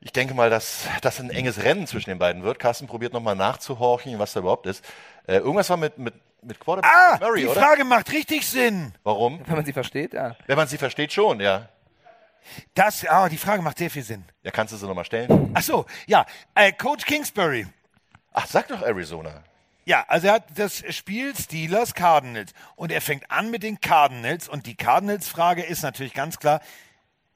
ich 0.00 0.12
denke 0.12 0.32
mal, 0.34 0.48
dass 0.48 0.86
das 1.02 1.18
ein 1.18 1.30
enges 1.30 1.62
Rennen 1.64 1.88
zwischen 1.88 2.10
den 2.10 2.20
beiden 2.20 2.44
wird. 2.44 2.60
Carsten 2.60 2.86
probiert 2.86 3.12
nochmal 3.12 3.34
nachzuhorchen, 3.34 4.16
was 4.20 4.32
da 4.32 4.40
überhaupt 4.40 4.66
ist. 4.66 4.84
Äh, 5.26 5.38
irgendwas 5.38 5.68
war 5.70 5.76
mit, 5.76 5.98
mit, 5.98 6.14
mit 6.42 6.60
Quarterback 6.60 6.88
Ah, 6.92 7.18
Murray, 7.20 7.40
die 7.40 7.46
oder? 7.48 7.60
Frage 7.60 7.84
macht 7.84 8.12
richtig 8.12 8.46
Sinn. 8.46 8.94
Warum? 9.02 9.40
Wenn 9.44 9.56
man 9.56 9.64
sie 9.64 9.72
versteht, 9.72 10.12
ja. 10.12 10.36
Wenn 10.46 10.56
man 10.56 10.68
sie 10.68 10.78
versteht, 10.78 11.12
schon, 11.12 11.40
ja. 11.40 11.68
Das, 12.74 13.04
ah, 13.08 13.28
die 13.28 13.36
Frage 13.36 13.60
macht 13.60 13.78
sehr 13.78 13.90
viel 13.90 14.04
Sinn. 14.04 14.24
Ja, 14.44 14.52
kannst 14.52 14.72
du 14.72 14.76
sie 14.76 14.86
nochmal 14.86 15.04
stellen? 15.04 15.50
Ach 15.54 15.62
so, 15.62 15.84
ja. 16.06 16.26
Äh, 16.54 16.70
Coach 16.72 17.04
Kingsbury. 17.04 17.66
Ach, 18.40 18.46
sag 18.46 18.68
doch 18.68 18.82
Arizona. 18.82 19.42
Ja, 19.84 20.04
also 20.06 20.28
er 20.28 20.34
hat 20.34 20.44
das 20.54 20.84
Spiel 20.94 21.34
Steelers 21.34 21.92
Cardinals 21.92 22.52
und 22.76 22.92
er 22.92 23.00
fängt 23.00 23.28
an 23.32 23.50
mit 23.50 23.64
den 23.64 23.80
Cardinals 23.80 24.48
und 24.48 24.66
die 24.66 24.76
Cardinals-Frage 24.76 25.64
ist 25.64 25.82
natürlich 25.82 26.14
ganz 26.14 26.38
klar, 26.38 26.60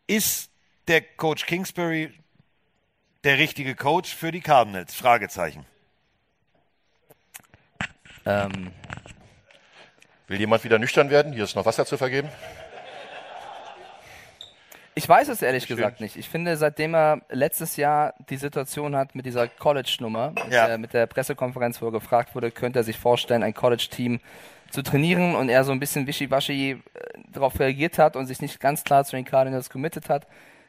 ist 0.06 0.48
der 0.86 1.00
Coach 1.00 1.46
Kingsbury 1.46 2.12
der 3.24 3.38
richtige 3.38 3.74
Coach 3.74 4.14
für 4.14 4.30
die 4.30 4.42
Cardinals? 4.42 4.94
Fragezeichen. 4.94 5.66
Ähm, 8.24 8.72
Will 10.28 10.38
jemand 10.38 10.62
wieder 10.62 10.78
nüchtern 10.78 11.10
werden? 11.10 11.32
Hier 11.32 11.42
ist 11.42 11.56
noch 11.56 11.66
Wasser 11.66 11.84
zu 11.84 11.98
vergeben. 11.98 12.28
Ich 14.94 15.08
weiß 15.08 15.28
es 15.28 15.40
ehrlich 15.40 15.66
gesagt 15.66 16.00
nicht. 16.00 16.16
Ich 16.16 16.28
finde, 16.28 16.56
seitdem 16.58 16.94
er 16.94 17.22
letztes 17.30 17.76
Jahr 17.76 18.12
die 18.28 18.36
Situation 18.36 18.94
hat 18.94 19.14
mit 19.14 19.24
dieser 19.24 19.48
College-Nummer, 19.48 20.32
mit, 20.32 20.52
Ja. 20.52 20.66
der, 20.66 20.78
mit 20.78 20.92
der 20.92 21.06
Pressekonferenz, 21.06 21.80
wo 21.80 21.86
er 21.86 21.92
gefragt 21.92 22.34
wurde, 22.34 22.50
könnte 22.50 22.80
er 22.80 22.84
sich 22.84 22.98
vorstellen, 22.98 23.42
ein 23.42 23.54
College-Team 23.54 24.20
zu 24.70 24.82
trainieren 24.82 25.34
und 25.34 25.48
er 25.48 25.64
so 25.64 25.72
ein 25.72 25.80
bisschen 25.80 26.06
wischiwaschi 26.06 26.72
äh, 26.72 26.78
darauf 27.30 27.58
reagiert 27.58 27.98
hat 27.98 28.16
und 28.16 28.26
sich 28.26 28.40
nicht 28.42 28.60
ganz 28.60 28.84
klar 28.84 29.04
zu 29.04 29.16
den 29.16 29.24
Cardinals 29.24 29.70
committed 29.70 30.08
hat. 30.10 30.26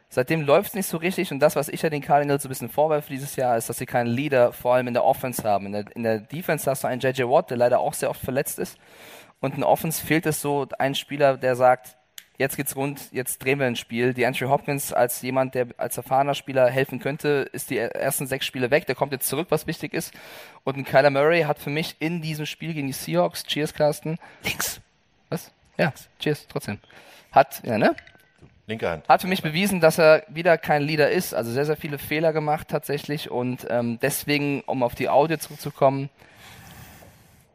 Seitdem 0.09 0.41
läuft 0.41 0.69
es 0.69 0.73
nicht 0.75 0.87
so 0.87 0.97
richtig 0.97 1.31
und 1.31 1.39
das, 1.39 1.55
was 1.55 1.67
ich 1.69 1.81
ja 1.81 1.89
den 1.89 2.01
Cardinals 2.01 2.43
so 2.43 2.47
ein 2.47 2.51
bisschen 2.51 2.69
vorwerfe 2.69 3.09
dieses 3.09 3.35
Jahr, 3.35 3.57
ist, 3.57 3.67
dass 3.67 3.77
sie 3.77 3.85
keinen 3.85 4.07
Leader, 4.07 4.53
vor 4.53 4.75
allem 4.75 4.87
in 4.87 4.93
der 4.93 5.03
Offense 5.03 5.43
haben. 5.43 5.65
In 5.65 5.71
der, 5.71 5.85
in 5.95 6.03
der 6.03 6.19
Defense 6.19 6.69
hast 6.69 6.83
du 6.83 6.87
einen 6.87 7.01
JJ 7.01 7.23
Watt, 7.23 7.49
der 7.49 7.57
leider 7.57 7.79
auch 7.79 7.93
sehr 7.93 8.09
oft 8.09 8.21
verletzt 8.21 8.59
ist. 8.59 8.77
Und 9.39 9.55
in 9.55 9.61
der 9.61 9.69
Offense 9.69 10.05
fehlt 10.05 10.25
es 10.25 10.39
so 10.41 10.67
ein 10.79 10.95
Spieler, 10.95 11.35
der 11.37 11.55
sagt, 11.55 11.97
jetzt 12.43 12.57
geht's 12.57 12.75
rund, 12.75 13.11
jetzt 13.11 13.43
drehen 13.43 13.59
wir 13.59 13.65
ein 13.65 13.75
Spiel. 13.75 14.13
Die 14.13 14.25
Andrew 14.25 14.49
Hopkins 14.49 14.93
als 14.93 15.21
jemand, 15.21 15.55
der 15.55 15.67
als 15.77 15.97
erfahrener 15.97 16.35
Spieler 16.35 16.69
helfen 16.69 16.99
könnte, 16.99 17.49
ist 17.53 17.69
die 17.69 17.77
ersten 17.77 18.27
sechs 18.27 18.45
Spiele 18.45 18.69
weg. 18.69 18.85
Der 18.85 18.95
kommt 18.95 19.13
jetzt 19.13 19.27
zurück, 19.27 19.47
was 19.49 19.65
wichtig 19.65 19.93
ist. 19.93 20.13
Und 20.63 20.77
ein 20.77 20.85
Kyler 20.85 21.09
Murray 21.09 21.43
hat 21.43 21.57
für 21.57 21.69
mich 21.69 21.95
in 21.99 22.21
diesem 22.21 22.45
Spiel 22.45 22.73
gegen 22.73 22.87
die 22.87 22.93
Seahawks, 22.93 23.45
cheers 23.45 23.73
Carsten. 23.73 24.17
Links. 24.43 24.81
Was? 25.29 25.51
Ja, 25.77 25.93
cheers, 26.19 26.45
trotzdem. 26.47 26.79
Hat, 27.31 27.63
ja, 27.65 27.77
ne? 27.77 27.95
Linke 28.67 28.89
Hand. 28.89 29.09
Hat 29.09 29.21
für 29.21 29.27
mich 29.27 29.41
bewiesen, 29.41 29.79
dass 29.79 29.97
er 29.97 30.23
wieder 30.27 30.57
kein 30.57 30.83
Leader 30.83 31.09
ist. 31.09 31.33
Also 31.33 31.51
sehr, 31.51 31.65
sehr 31.65 31.77
viele 31.77 31.97
Fehler 31.97 32.33
gemacht 32.33 32.67
tatsächlich. 32.67 33.31
Und 33.31 33.65
ähm, 33.69 33.99
deswegen, 34.01 34.61
um 34.61 34.83
auf 34.83 34.95
die 34.95 35.09
Audio 35.09 35.37
zurückzukommen, 35.37 36.09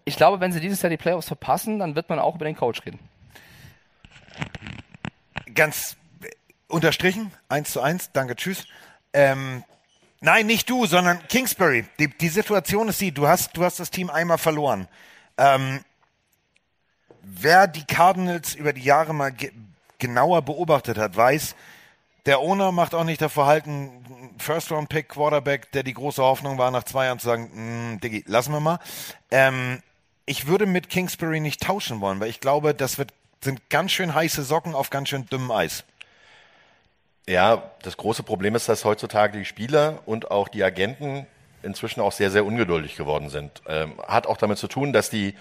ich 0.05 0.16
glaube, 0.16 0.40
wenn 0.40 0.52
sie 0.52 0.60
dieses 0.60 0.81
Jahr 0.81 0.90
die 0.90 0.97
Playoffs 0.97 1.28
verpassen, 1.28 1.78
dann 1.78 1.94
wird 1.94 2.09
man 2.09 2.19
auch 2.19 2.35
über 2.35 2.47
den 2.47 2.56
Coach 2.56 2.85
reden. 2.86 2.98
Ganz 5.59 5.97
äh, 6.22 6.28
unterstrichen, 6.68 7.32
eins 7.48 7.72
zu 7.72 7.80
eins, 7.80 8.12
danke, 8.12 8.36
tschüss. 8.36 8.64
Ähm, 9.12 9.64
nein, 10.20 10.47
nicht 10.47 10.70
du, 10.70 10.86
sondern 10.86 11.26
Kingsbury. 11.26 11.85
Die, 11.98 12.06
die 12.06 12.28
Situation 12.28 12.86
ist 12.89 13.01
die, 13.01 13.10
du 13.10 13.26
hast, 13.26 13.56
du 13.56 13.64
hast 13.64 13.80
das 13.80 13.90
Team 13.90 14.09
einmal 14.09 14.39
verloren. 14.39 14.86
Ähm, 15.36 15.80
wer 17.22 17.66
die 17.66 17.85
Cardinals 17.85 18.55
über 18.55 18.72
die 18.72 18.82
Jahre 18.82 19.12
mal 19.12 19.32
ge 19.32 19.51
genauer 19.98 20.43
beobachtet 20.43 20.97
hat, 20.97 21.16
weiß, 21.16 21.56
der 22.26 22.39
Owner 22.39 22.70
macht 22.70 22.94
auch 22.94 23.02
nicht 23.02 23.20
dafür 23.20 23.47
halten, 23.47 23.90
First-Round-Pick, 24.39 25.09
Quarterback, 25.09 25.72
der 25.72 25.82
die 25.82 25.94
große 25.94 26.22
Hoffnung 26.22 26.56
war, 26.56 26.70
nach 26.70 26.85
zwei 26.85 27.06
Jahren 27.06 27.18
zu 27.18 27.26
sagen, 27.26 27.94
"Mm, 27.94 27.98
Diggi, 27.98 28.22
lassen 28.28 28.52
wir 28.52 28.60
mal. 28.60 28.78
Ähm, 29.32 29.82
ich 30.24 30.47
würde 30.47 30.66
mit 30.66 30.89
Kingsbury 30.89 31.40
nicht 31.40 31.60
tauschen 31.60 32.01
wollen, 32.01 32.20
weil 32.20 32.30
ich 32.30 32.39
glaube, 32.39 32.74
das 32.74 32.97
wird, 32.97 33.12
sind 33.40 33.70
ganz 33.70 33.93
schön 33.93 34.15
heiße 34.15 34.43
Socken 34.43 34.74
auf 34.74 34.90
ganz 34.90 35.09
schön 35.09 35.27
dünnem 35.27 35.51
Eis. 35.51 35.85
Ja, 37.28 37.70
das 37.82 37.97
große 37.97 38.23
Problem 38.23 38.55
ist, 38.55 38.69
dass 38.69 38.85
heutzutage 38.85 39.39
die 39.39 39.44
Spieler 39.44 40.01
und 40.06 40.31
auch 40.31 40.48
die 40.48 40.65
Agenten 40.65 41.27
inzwischen 41.62 42.01
auch 42.01 42.12
sehr, 42.12 42.31
sehr 42.31 42.47
ungeduldig 42.47 42.97
geworden 42.97 43.28
sind. 43.28 43.62
Ähm, 43.66 44.01
hat 44.06 44.27
auch 44.27 44.36
damit 44.36 44.59
zu 44.59 44.69
tun, 44.69 44.93
dass 44.93 45.10
die 45.10 45.35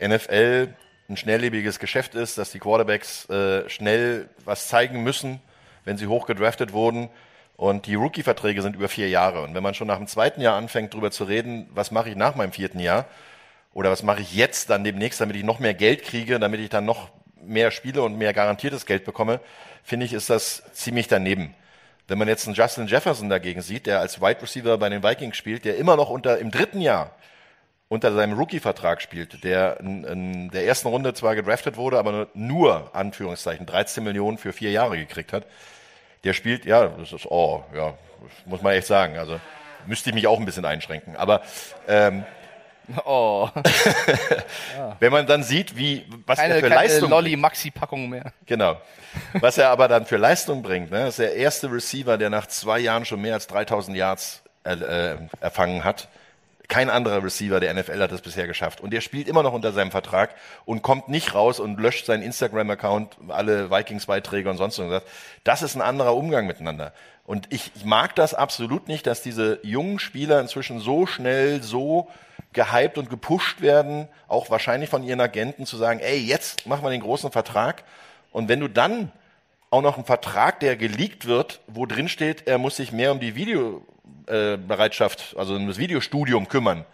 NFL 0.00 0.74
ein 1.08 1.16
schnelllebiges 1.16 1.78
Geschäft 1.78 2.14
ist, 2.14 2.38
dass 2.38 2.50
die 2.50 2.58
Quarterbacks 2.58 3.28
äh, 3.28 3.68
schnell 3.68 4.28
was 4.44 4.68
zeigen 4.68 5.02
müssen, 5.02 5.40
wenn 5.84 5.96
sie 5.96 6.06
hoch 6.06 6.26
gedraftet 6.26 6.72
wurden. 6.72 7.10
Und 7.56 7.86
die 7.86 7.94
Rookie-Verträge 7.94 8.62
sind 8.62 8.74
über 8.74 8.88
vier 8.88 9.08
Jahre. 9.08 9.42
Und 9.42 9.54
wenn 9.54 9.62
man 9.62 9.74
schon 9.74 9.86
nach 9.86 9.98
dem 9.98 10.06
zweiten 10.06 10.40
Jahr 10.40 10.56
anfängt, 10.56 10.94
darüber 10.94 11.10
zu 11.10 11.24
reden, 11.24 11.68
was 11.74 11.90
mache 11.90 12.08
ich 12.08 12.16
nach 12.16 12.34
meinem 12.34 12.52
vierten 12.52 12.80
Jahr 12.80 13.06
oder 13.74 13.90
was 13.90 14.02
mache 14.02 14.22
ich 14.22 14.34
jetzt 14.34 14.70
dann 14.70 14.82
demnächst, 14.82 15.20
damit 15.20 15.36
ich 15.36 15.44
noch 15.44 15.58
mehr 15.58 15.74
Geld 15.74 16.02
kriege, 16.02 16.40
damit 16.40 16.60
ich 16.60 16.70
dann 16.70 16.86
noch 16.86 17.10
mehr 17.42 17.70
Spiele 17.70 18.02
und 18.02 18.16
mehr 18.16 18.32
garantiertes 18.32 18.86
Geld 18.86 19.04
bekomme, 19.04 19.40
finde 19.82 20.06
ich, 20.06 20.12
ist 20.12 20.30
das 20.30 20.62
ziemlich 20.72 21.08
daneben. 21.08 21.54
Wenn 22.08 22.18
man 22.18 22.28
jetzt 22.28 22.46
einen 22.46 22.56
Justin 22.56 22.86
Jefferson 22.86 23.28
dagegen 23.28 23.62
sieht, 23.62 23.86
der 23.86 24.00
als 24.00 24.20
Wide 24.20 24.42
Receiver 24.42 24.76
bei 24.78 24.88
den 24.88 25.02
Vikings 25.02 25.36
spielt, 25.36 25.64
der 25.64 25.76
immer 25.76 25.96
noch 25.96 26.10
unter 26.10 26.38
im 26.38 26.50
dritten 26.50 26.80
Jahr 26.80 27.14
unter 27.90 28.12
seinem 28.12 28.38
Rookie-Vertrag 28.38 29.02
spielt, 29.02 29.42
der 29.42 29.80
in, 29.80 30.48
der 30.50 30.64
ersten 30.64 30.86
Runde 30.86 31.12
zwar 31.12 31.34
gedraftet 31.34 31.76
wurde, 31.76 31.98
aber 31.98 32.28
nur, 32.34 32.94
Anführungszeichen, 32.94 33.66
13 33.66 34.04
Millionen 34.04 34.38
für 34.38 34.52
vier 34.52 34.70
Jahre 34.70 34.96
gekriegt 34.96 35.32
hat, 35.32 35.44
der 36.22 36.32
spielt, 36.32 36.64
ja, 36.64 36.86
das 36.86 37.12
ist, 37.12 37.26
oh, 37.26 37.64
ja, 37.74 37.94
muss 38.44 38.62
man 38.62 38.74
echt 38.74 38.86
sagen. 38.86 39.18
Also 39.18 39.40
müsste 39.86 40.10
ich 40.10 40.14
mich 40.14 40.28
auch 40.28 40.38
ein 40.38 40.44
bisschen 40.44 40.64
einschränken. 40.64 41.16
Aber 41.16 41.42
ähm, 41.88 42.24
Oh. 43.04 43.48
wenn 45.00 45.12
man 45.12 45.26
dann 45.26 45.42
sieht, 45.42 45.76
wie 45.76 46.04
was 46.26 46.38
Keine, 46.38 46.54
er 46.54 46.60
für 46.60 46.68
keine 46.68 46.82
Leistung 46.82 47.10
Lolli-Maxi-Packung 47.10 48.08
mehr. 48.08 48.32
Genau. 48.46 48.80
Was 49.34 49.58
er 49.58 49.70
aber 49.70 49.88
dann 49.88 50.06
für 50.06 50.16
Leistung 50.16 50.62
bringt, 50.62 50.90
ne, 50.90 51.08
ist 51.08 51.18
der 51.18 51.34
erste 51.34 51.70
Receiver, 51.70 52.18
der 52.18 52.30
nach 52.30 52.46
zwei 52.46 52.78
Jahren 52.78 53.04
schon 53.04 53.20
mehr 53.20 53.34
als 53.34 53.46
3000 53.48 53.96
Yards 53.96 54.42
äh, 54.64 54.74
äh, 54.74 55.16
erfangen 55.40 55.84
hat. 55.84 56.08
Kein 56.68 56.88
anderer 56.88 57.24
Receiver 57.24 57.58
der 57.58 57.74
NFL 57.74 58.00
hat 58.00 58.12
das 58.12 58.20
bisher 58.20 58.46
geschafft. 58.46 58.80
Und 58.80 58.92
der 58.92 59.00
spielt 59.00 59.26
immer 59.26 59.42
noch 59.42 59.52
unter 59.52 59.72
seinem 59.72 59.90
Vertrag 59.90 60.34
und 60.64 60.82
kommt 60.82 61.08
nicht 61.08 61.34
raus 61.34 61.58
und 61.58 61.80
löscht 61.80 62.06
seinen 62.06 62.22
Instagram-Account, 62.22 63.16
alle 63.28 63.70
Vikings-Beiträge 63.72 64.48
und 64.48 64.56
sonst 64.56 64.78
irgendwas. 64.78 65.02
Das 65.42 65.62
ist 65.62 65.74
ein 65.74 65.82
anderer 65.82 66.14
Umgang 66.14 66.46
miteinander. 66.46 66.92
Und 67.30 67.46
ich, 67.50 67.70
ich 67.76 67.84
mag 67.84 68.16
das 68.16 68.34
absolut 68.34 68.88
nicht, 68.88 69.06
dass 69.06 69.22
diese 69.22 69.60
jungen 69.62 70.00
Spieler 70.00 70.40
inzwischen 70.40 70.80
so 70.80 71.06
schnell, 71.06 71.62
so 71.62 72.08
gehypt 72.52 72.98
und 72.98 73.08
gepusht 73.08 73.60
werden, 73.60 74.08
auch 74.26 74.50
wahrscheinlich 74.50 74.90
von 74.90 75.04
ihren 75.04 75.20
Agenten 75.20 75.64
zu 75.64 75.76
sagen, 75.76 76.00
ey, 76.00 76.18
jetzt 76.18 76.66
machen 76.66 76.82
wir 76.82 76.90
den 76.90 77.02
großen 77.02 77.30
Vertrag. 77.30 77.84
Und 78.32 78.48
wenn 78.48 78.58
du 78.58 78.66
dann 78.66 79.12
auch 79.70 79.80
noch 79.80 79.94
einen 79.94 80.06
Vertrag, 80.06 80.58
der 80.58 80.74
geleakt 80.74 81.26
wird, 81.26 81.60
wo 81.68 81.86
drin 81.86 82.08
steht, 82.08 82.48
er 82.48 82.58
muss 82.58 82.74
sich 82.74 82.90
mehr 82.90 83.12
um 83.12 83.20
die 83.20 83.36
Videobereitschaft, 83.36 85.36
also 85.38 85.54
um 85.54 85.68
das 85.68 85.78
Videostudium 85.78 86.48
kümmern, 86.48 86.84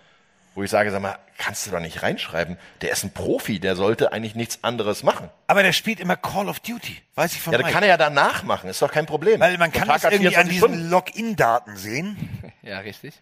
wo 0.56 0.62
ich 0.64 0.70
sage, 0.70 0.90
sag 0.90 1.00
mal, 1.02 1.18
kannst 1.38 1.66
du 1.66 1.70
doch 1.70 1.80
nicht 1.80 2.02
reinschreiben. 2.02 2.56
Der 2.80 2.90
ist 2.90 3.04
ein 3.04 3.12
Profi, 3.12 3.60
der 3.60 3.76
sollte 3.76 4.10
eigentlich 4.10 4.34
nichts 4.34 4.64
anderes 4.64 5.02
machen. 5.02 5.28
Aber 5.46 5.62
der 5.62 5.72
spielt 5.72 6.00
immer 6.00 6.16
Call 6.16 6.48
of 6.48 6.58
Duty, 6.60 6.96
weiß 7.14 7.34
ich 7.34 7.40
von 7.40 7.52
Ja, 7.52 7.58
das 7.58 7.66
Mike. 7.66 7.74
kann 7.74 7.82
er 7.84 7.90
ja 7.90 7.96
danach 7.98 8.42
machen, 8.42 8.68
ist 8.70 8.80
doch 8.82 8.90
kein 8.90 9.06
Problem. 9.06 9.38
Weil 9.38 9.58
man 9.58 9.70
kann 9.70 9.86
das 9.86 10.02
irgendwie 10.04 10.34
an 10.36 10.48
24 10.48 10.50
diesen. 10.72 10.90
Login-Daten 10.90 11.76
sehen. 11.76 12.42
Ja, 12.62 12.80
richtig. 12.80 13.14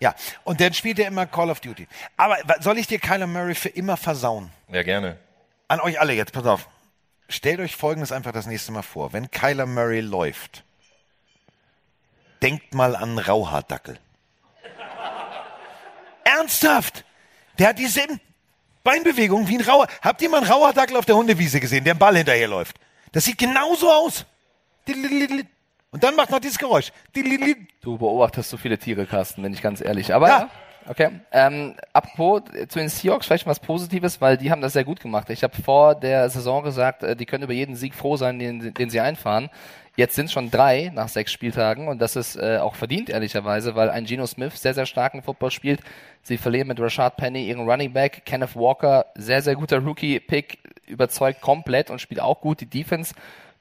Ja, 0.00 0.14
und 0.44 0.60
dann 0.60 0.74
spielt 0.74 0.98
er 0.98 1.06
immer 1.06 1.24
Call 1.24 1.48
of 1.48 1.60
Duty. 1.60 1.88
Aber 2.18 2.36
soll 2.60 2.76
ich 2.76 2.88
dir 2.88 2.98
Kyler 2.98 3.26
Murray 3.26 3.54
für 3.54 3.70
immer 3.70 3.96
versauen? 3.96 4.50
Ja, 4.68 4.82
gerne. 4.82 5.16
An 5.68 5.80
euch 5.80 5.98
alle 5.98 6.12
jetzt, 6.12 6.32
pass 6.34 6.44
auf. 6.44 6.68
Stellt 7.30 7.60
euch 7.60 7.74
Folgendes 7.74 8.12
einfach 8.12 8.32
das 8.32 8.46
nächste 8.46 8.70
Mal 8.72 8.82
vor. 8.82 9.14
Wenn 9.14 9.30
Kyler 9.30 9.64
Murray 9.64 10.00
läuft, 10.00 10.64
denkt 12.42 12.74
mal 12.74 12.96
an 12.96 13.18
Rauhaardackel. 13.18 13.98
Ernsthaft! 16.24 17.04
Der 17.58 17.68
hat 17.68 17.78
dieselben 17.78 18.20
Beinbewegungen 18.84 19.46
wie 19.48 19.58
ein 19.58 19.64
Rauer. 19.64 19.86
Habt 20.00 20.22
ihr 20.22 20.30
mal 20.30 20.38
einen 20.38 20.50
Rauhaardackel 20.50 20.96
auf 20.96 21.04
der 21.04 21.16
Hundewiese 21.16 21.60
gesehen, 21.60 21.84
der 21.84 21.92
einen 21.92 22.00
Ball 22.00 22.16
hinterherläuft? 22.16 22.76
Das 23.12 23.24
sieht 23.24 23.38
genauso 23.38 23.90
aus. 23.90 24.24
Und 24.86 26.02
dann 26.02 26.16
macht 26.16 26.30
noch 26.30 26.40
dieses 26.40 26.58
Geräusch. 26.58 26.90
Du 27.82 27.98
beobachtest 27.98 28.50
so 28.50 28.56
viele 28.56 28.78
Tiere, 28.78 29.06
Carsten, 29.06 29.42
bin 29.42 29.52
ich 29.52 29.62
ganz 29.62 29.80
ehrlich. 29.80 30.14
Aber 30.14 30.28
ja. 30.28 30.50
Okay. 30.88 31.20
Ähm, 31.30 31.74
apropos 31.92 32.42
äh, 32.54 32.66
zu 32.66 32.78
den 32.78 32.88
Seahawks 32.88 33.26
vielleicht 33.26 33.46
was 33.46 33.60
Positives, 33.60 34.20
weil 34.20 34.36
die 34.36 34.50
haben 34.50 34.60
das 34.60 34.72
sehr 34.72 34.84
gut 34.84 35.00
gemacht. 35.00 35.30
Ich 35.30 35.44
habe 35.44 35.54
vor 35.62 35.94
der 35.94 36.28
Saison 36.28 36.64
gesagt, 36.64 37.02
äh, 37.02 37.14
die 37.14 37.26
können 37.26 37.44
über 37.44 37.52
jeden 37.52 37.76
Sieg 37.76 37.94
froh 37.94 38.16
sein, 38.16 38.38
den, 38.38 38.74
den 38.74 38.90
sie 38.90 39.00
einfahren. 39.00 39.48
Jetzt 39.94 40.14
sind 40.14 40.30
schon 40.30 40.50
drei 40.50 40.90
nach 40.94 41.08
sechs 41.08 41.32
Spieltagen 41.32 41.88
und 41.88 42.00
das 42.00 42.16
ist 42.16 42.36
äh, 42.36 42.58
auch 42.58 42.76
verdient, 42.76 43.10
ehrlicherweise, 43.10 43.74
weil 43.74 43.90
ein 43.90 44.04
Geno 44.06 44.26
Smith 44.26 44.60
sehr, 44.60 44.72
sehr 44.72 44.86
starken 44.86 45.22
Football 45.22 45.50
spielt. 45.50 45.80
Sie 46.22 46.38
verlieren 46.38 46.68
mit 46.68 46.80
Rashad 46.80 47.16
Penny 47.18 47.46
ihren 47.46 47.68
Running 47.68 47.92
Back. 47.92 48.24
Kenneth 48.24 48.56
Walker, 48.56 49.06
sehr, 49.14 49.42
sehr 49.42 49.54
guter 49.54 49.80
Rookie-Pick, 49.80 50.58
überzeugt 50.86 51.42
komplett 51.42 51.90
und 51.90 52.00
spielt 52.00 52.20
auch 52.20 52.40
gut. 52.40 52.60
Die 52.62 52.66
Defense 52.66 53.14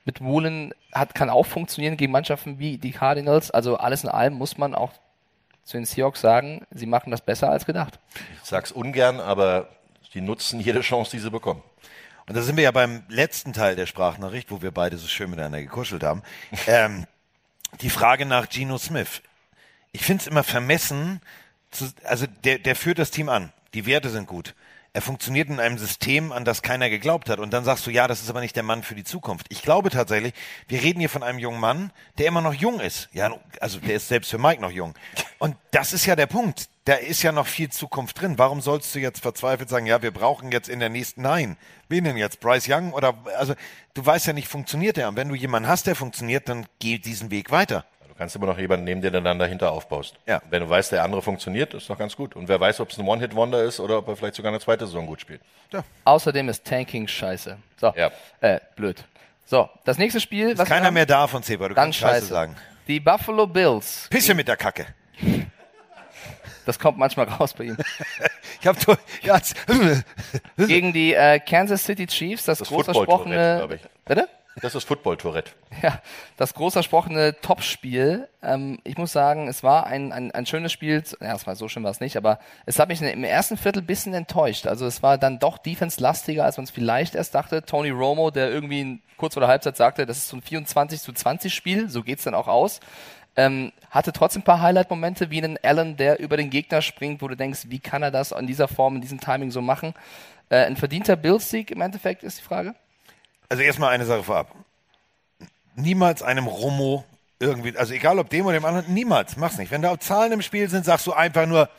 mit 0.06 0.22
Woolen 0.22 0.74
hat, 0.94 1.16
kann 1.16 1.30
auch 1.30 1.46
funktionieren 1.46 1.98
gegen 1.98 2.14
Mannschaften 2.14 2.60
wie 2.60 2.78
die 2.78 2.92
Cardinals. 2.92 3.52
Also 3.52 3.78
alles 3.78 4.04
in 4.04 4.10
allem 4.10 4.36
muss 4.36 4.58
man 4.58 4.74
auch 4.74 4.92
zu 5.64 5.78
den 5.78 5.86
Seahawks 5.86 6.22
sagen, 6.22 6.66
sie 6.72 6.86
machen 6.86 7.12
das 7.12 7.22
besser 7.22 7.50
als 7.50 7.66
gedacht. 7.66 8.00
Ich 8.42 8.50
sag's 8.50 8.72
ungern, 8.72 9.20
aber 9.20 9.68
die 10.14 10.22
nutzen 10.22 10.60
jede 10.60 10.82
Chance, 10.82 11.12
die 11.12 11.20
sie 11.20 11.30
bekommen. 11.30 11.62
Und 12.28 12.36
da 12.36 12.42
sind 12.42 12.56
wir 12.56 12.64
ja 12.64 12.72
beim 12.72 13.04
letzten 13.10 13.54
Teil 13.54 13.76
der 13.76 13.86
Sprachnachricht, 13.86 14.52
wo 14.52 14.62
wir 14.62 14.72
beide 14.72 14.98
so 14.98 15.08
schön 15.08 15.30
miteinander 15.30 15.62
gekuschelt 15.62 16.04
haben. 16.04 16.22
Ähm, 16.68 17.06
die 17.82 17.90
Frage 17.90 18.26
nach 18.26 18.50
Geno 18.50 18.78
Smith. 18.78 19.22
Ich 19.92 20.04
finde 20.04 20.22
es 20.22 20.28
immer 20.28 20.44
vermessen, 20.44 21.22
zu, 21.72 21.92
also 22.04 22.28
der, 22.44 22.60
der 22.60 22.76
führt 22.76 23.00
das 23.00 23.12
Team 23.12 23.30
an. 23.30 23.52
Die 23.74 23.86
Werte 23.86 24.10
sind 24.10 24.28
gut. 24.28 24.54
Er 24.94 25.02
funktioniert 25.02 25.48
in 25.48 25.62
einem 25.62 25.78
System, 25.78 26.34
an 26.34 26.44
das 26.44 26.62
keiner 26.62 26.90
geglaubt 26.90 27.30
hat. 27.30 27.40
Und 27.40 27.54
dann 27.54 27.64
sagst 27.64 27.88
du, 27.88 27.92
ja, 27.92 28.10
das 28.10 28.22
ist 28.22 28.30
aber 28.30 28.42
nicht 28.42 28.58
der 28.58 28.64
Mann 28.64 28.84
für 28.84 28.94
die 28.94 29.06
Zukunft. 29.06 29.46
Ich 29.48 29.62
glaube 29.62 29.90
tatsächlich, 29.90 30.34
wir 30.68 30.82
reden 30.82 31.00
hier 31.00 31.08
von 31.10 31.24
einem 31.24 31.40
jungen 31.40 31.62
Mann, 31.62 31.94
der 32.18 32.28
immer 32.28 32.42
noch 32.42 32.54
jung 32.54 32.82
ist. 32.82 33.08
Ja, 33.14 33.34
also 33.62 33.80
der 33.80 33.96
ist 33.96 34.10
selbst 34.10 34.30
für 34.30 34.38
Mike 34.38 34.62
noch 34.62 34.72
jung. 34.72 34.94
Und 35.40 35.56
das 35.72 35.94
ist 35.94 36.06
ja 36.06 36.18
der 36.18 36.26
Punkt. 36.26 36.68
Da 36.84 36.96
ist 36.96 37.22
ja 37.24 37.32
noch 37.32 37.48
viel 37.48 37.70
Zukunft 37.70 38.20
drin. 38.20 38.38
Warum 38.38 38.60
sollst 38.60 38.94
du 38.94 39.00
jetzt 39.00 39.22
verzweifelt 39.22 39.70
sagen, 39.70 39.86
ja, 39.86 40.02
wir 40.02 40.12
brauchen 40.12 40.52
jetzt 40.52 40.68
in 40.68 40.82
der 40.82 40.90
nächsten, 40.90 41.22
nein, 41.22 41.56
wen 41.88 42.04
denn 42.04 42.18
jetzt? 42.18 42.42
Bryce 42.42 42.68
Young? 42.68 42.92
Oder, 42.92 43.14
also, 43.38 43.54
du 43.94 44.06
weißt 44.06 44.28
ja 44.28 44.34
nicht, 44.34 44.50
funktioniert 44.50 44.98
der. 44.98 45.08
Und 45.08 45.16
wenn 45.16 45.30
du 45.30 45.36
jemanden 45.36 45.70
hast, 45.70 45.88
der 45.88 45.96
funktioniert, 45.96 46.50
dann 46.50 46.66
geh 46.80 46.98
diesen 46.98 47.32
Weg 47.32 47.50
weiter. 47.50 47.86
Du 48.22 48.24
kannst 48.24 48.36
immer 48.36 48.46
noch 48.46 48.60
jemanden 48.60 48.86
nehmen, 48.86 49.02
den 49.02 49.14
du 49.14 49.22
dann 49.24 49.40
dahinter 49.40 49.72
aufbaust. 49.72 50.14
Ja. 50.28 50.44
Wenn 50.52 50.62
du 50.62 50.70
weißt, 50.70 50.92
der 50.92 51.04
andere 51.04 51.24
funktioniert, 51.24 51.74
ist 51.74 51.90
doch 51.90 51.98
ganz 51.98 52.16
gut. 52.16 52.36
Und 52.36 52.48
wer 52.50 52.60
weiß, 52.60 52.80
ob 52.80 52.92
es 52.92 53.00
ein 53.00 53.08
One-Hit-Wonder 53.08 53.64
ist 53.64 53.80
oder 53.80 53.98
ob 53.98 54.08
er 54.10 54.16
vielleicht 54.16 54.36
sogar 54.36 54.52
eine 54.52 54.60
zweite 54.60 54.86
Saison 54.86 55.08
gut 55.08 55.22
spielt. 55.22 55.42
Außerdem 56.04 56.48
ist 56.50 56.64
Tanking 56.64 57.08
scheiße. 57.08 57.58
So. 57.78 57.92
Äh, 58.42 58.60
blöd. 58.76 59.04
So, 59.48 59.72
das 59.86 59.98
nächste 59.98 60.20
Spiel. 60.20 60.52
Ist 60.52 60.64
keiner 60.66 60.92
mehr 60.92 61.08
da 61.08 61.26
von 61.26 61.42
Zebra, 61.42 61.70
du 61.70 61.74
Ganz 61.74 61.86
kannst 61.86 62.00
Scheiße 62.00 62.16
scheiße. 62.18 62.28
sagen. 62.28 62.56
Die 62.88 63.00
Buffalo 63.00 63.48
Bills. 63.48 64.06
Pisse 64.12 64.36
mit 64.36 64.48
der 64.48 64.58
Kacke. 64.58 64.86
Das 66.64 66.78
kommt 66.78 67.00
manchmal 67.00 67.28
raus 67.28 67.56
bei 67.56 67.64
ihm. 67.64 67.78
ich 68.62 68.68
hab 68.68 68.80
doch, 68.86 68.96
ja, 69.24 69.42
Gegen 70.58 70.94
die 70.94 71.16
äh, 71.16 71.40
Kansas 71.40 71.84
City 71.84 72.06
Chiefs, 72.06 72.46
das, 72.46 72.60
Das 72.60 72.68
groß 72.68 72.86
versprochene. 72.86 73.56
glaube 73.58 73.76
ich. 73.76 73.82
Bitte? 74.06 74.30
Das 74.60 74.76
ist 74.76 74.84
Football-Tourette. 74.84 75.52
Ja, 75.82 76.02
das 76.36 76.54
groß 76.54 76.74
versprochene 76.74 77.40
Topspiel. 77.42 78.28
Ähm, 78.44 78.80
ich 78.84 78.98
muss 78.98 79.14
sagen, 79.14 79.48
es 79.48 79.64
war 79.64 79.88
ein, 79.88 80.12
ein, 80.12 80.32
ein 80.32 80.46
schönes 80.46 80.74
Spiel. 80.74 81.02
Ja, 81.22 81.36
es 81.36 81.46
so 81.58 81.70
schön 81.70 81.84
war 81.84 81.92
es 81.92 82.02
nicht, 82.02 82.18
aber 82.18 82.40
es 82.66 82.78
hat 82.78 82.90
mich 82.90 83.02
im 83.02 83.24
ersten 83.24 83.56
Viertel 83.56 83.82
ein 83.82 83.86
bisschen 83.86 84.14
enttäuscht. 84.14 84.68
Also 84.68 84.86
es 84.86 85.02
war 85.02 85.18
dann 85.18 85.40
doch 85.40 85.58
defense-lastiger, 85.58 86.44
als 86.44 86.58
man 86.58 86.66
es 86.66 86.72
vielleicht 86.72 87.16
erst 87.16 87.34
dachte. 87.34 87.64
Tony 87.64 87.90
Romo, 87.90 88.30
der 88.30 88.52
irgendwie 88.52 89.00
kurz 89.16 89.36
vor 89.36 89.42
der 89.42 89.50
Halbzeit 89.50 89.78
sagte, 89.78 90.06
das 90.06 90.18
ist 90.18 90.28
so 90.28 90.38
ein 90.38 90.42
24 90.42 91.02
zu 91.02 91.14
20 91.14 91.54
Spiel, 91.54 91.90
so 91.90 92.04
geht's 92.04 92.26
dann 92.26 92.36
auch 92.36 92.48
aus. 92.48 92.82
Ähm, 93.38 93.72
hatte 93.90 94.12
trotzdem 94.12 94.42
ein 94.42 94.46
paar 94.46 94.62
Highlight-Momente, 94.62 95.32
wie 95.32 95.42
einen 95.42 95.58
Allen, 95.64 95.96
der 95.96 96.20
über 96.20 96.36
den 96.36 96.50
Gegner 96.50 96.82
springt, 96.82 97.22
wo 97.22 97.30
du 97.30 97.38
denkst, 97.38 97.68
wie 97.70 97.80
kann 97.80 98.04
er 98.04 98.12
das 98.12 98.34
in 98.34 98.48
dieser 98.48 98.68
Form, 98.68 98.96
in 98.96 99.02
diesem 99.02 99.22
Timing 99.22 99.52
so 99.52 99.62
machen? 99.62 99.94
Äh, 100.50 100.66
ein 100.66 100.76
verdienter 100.76 101.16
Bills-Sieg 101.16 101.72
im 101.72 101.80
Endeffekt 101.80 102.24
ist 102.24 102.40
die 102.40 102.44
Frage. 102.44 102.76
Also 103.52 103.64
erstmal 103.64 103.90
eine 103.92 104.06
Sache 104.06 104.24
vorab. 104.24 104.56
Niemals 105.76 106.24
einem 106.24 106.48
Romo 106.48 107.04
irgendwie, 107.38 107.76
also 107.76 107.94
egal 107.94 108.18
ob 108.18 108.30
dem 108.30 108.46
oder 108.46 108.58
dem 108.58 108.64
anderen, 108.64 108.94
niemals, 108.94 109.36
mach's 109.36 109.58
nicht. 109.58 109.72
Wenn 109.72 109.82
da 109.82 110.00
Zahlen 110.00 110.32
im 110.32 110.42
Spiel 110.42 110.70
sind, 110.70 110.86
sagst 110.86 111.06
du 111.06 111.12
einfach 111.12 111.46
nur, 111.46 111.70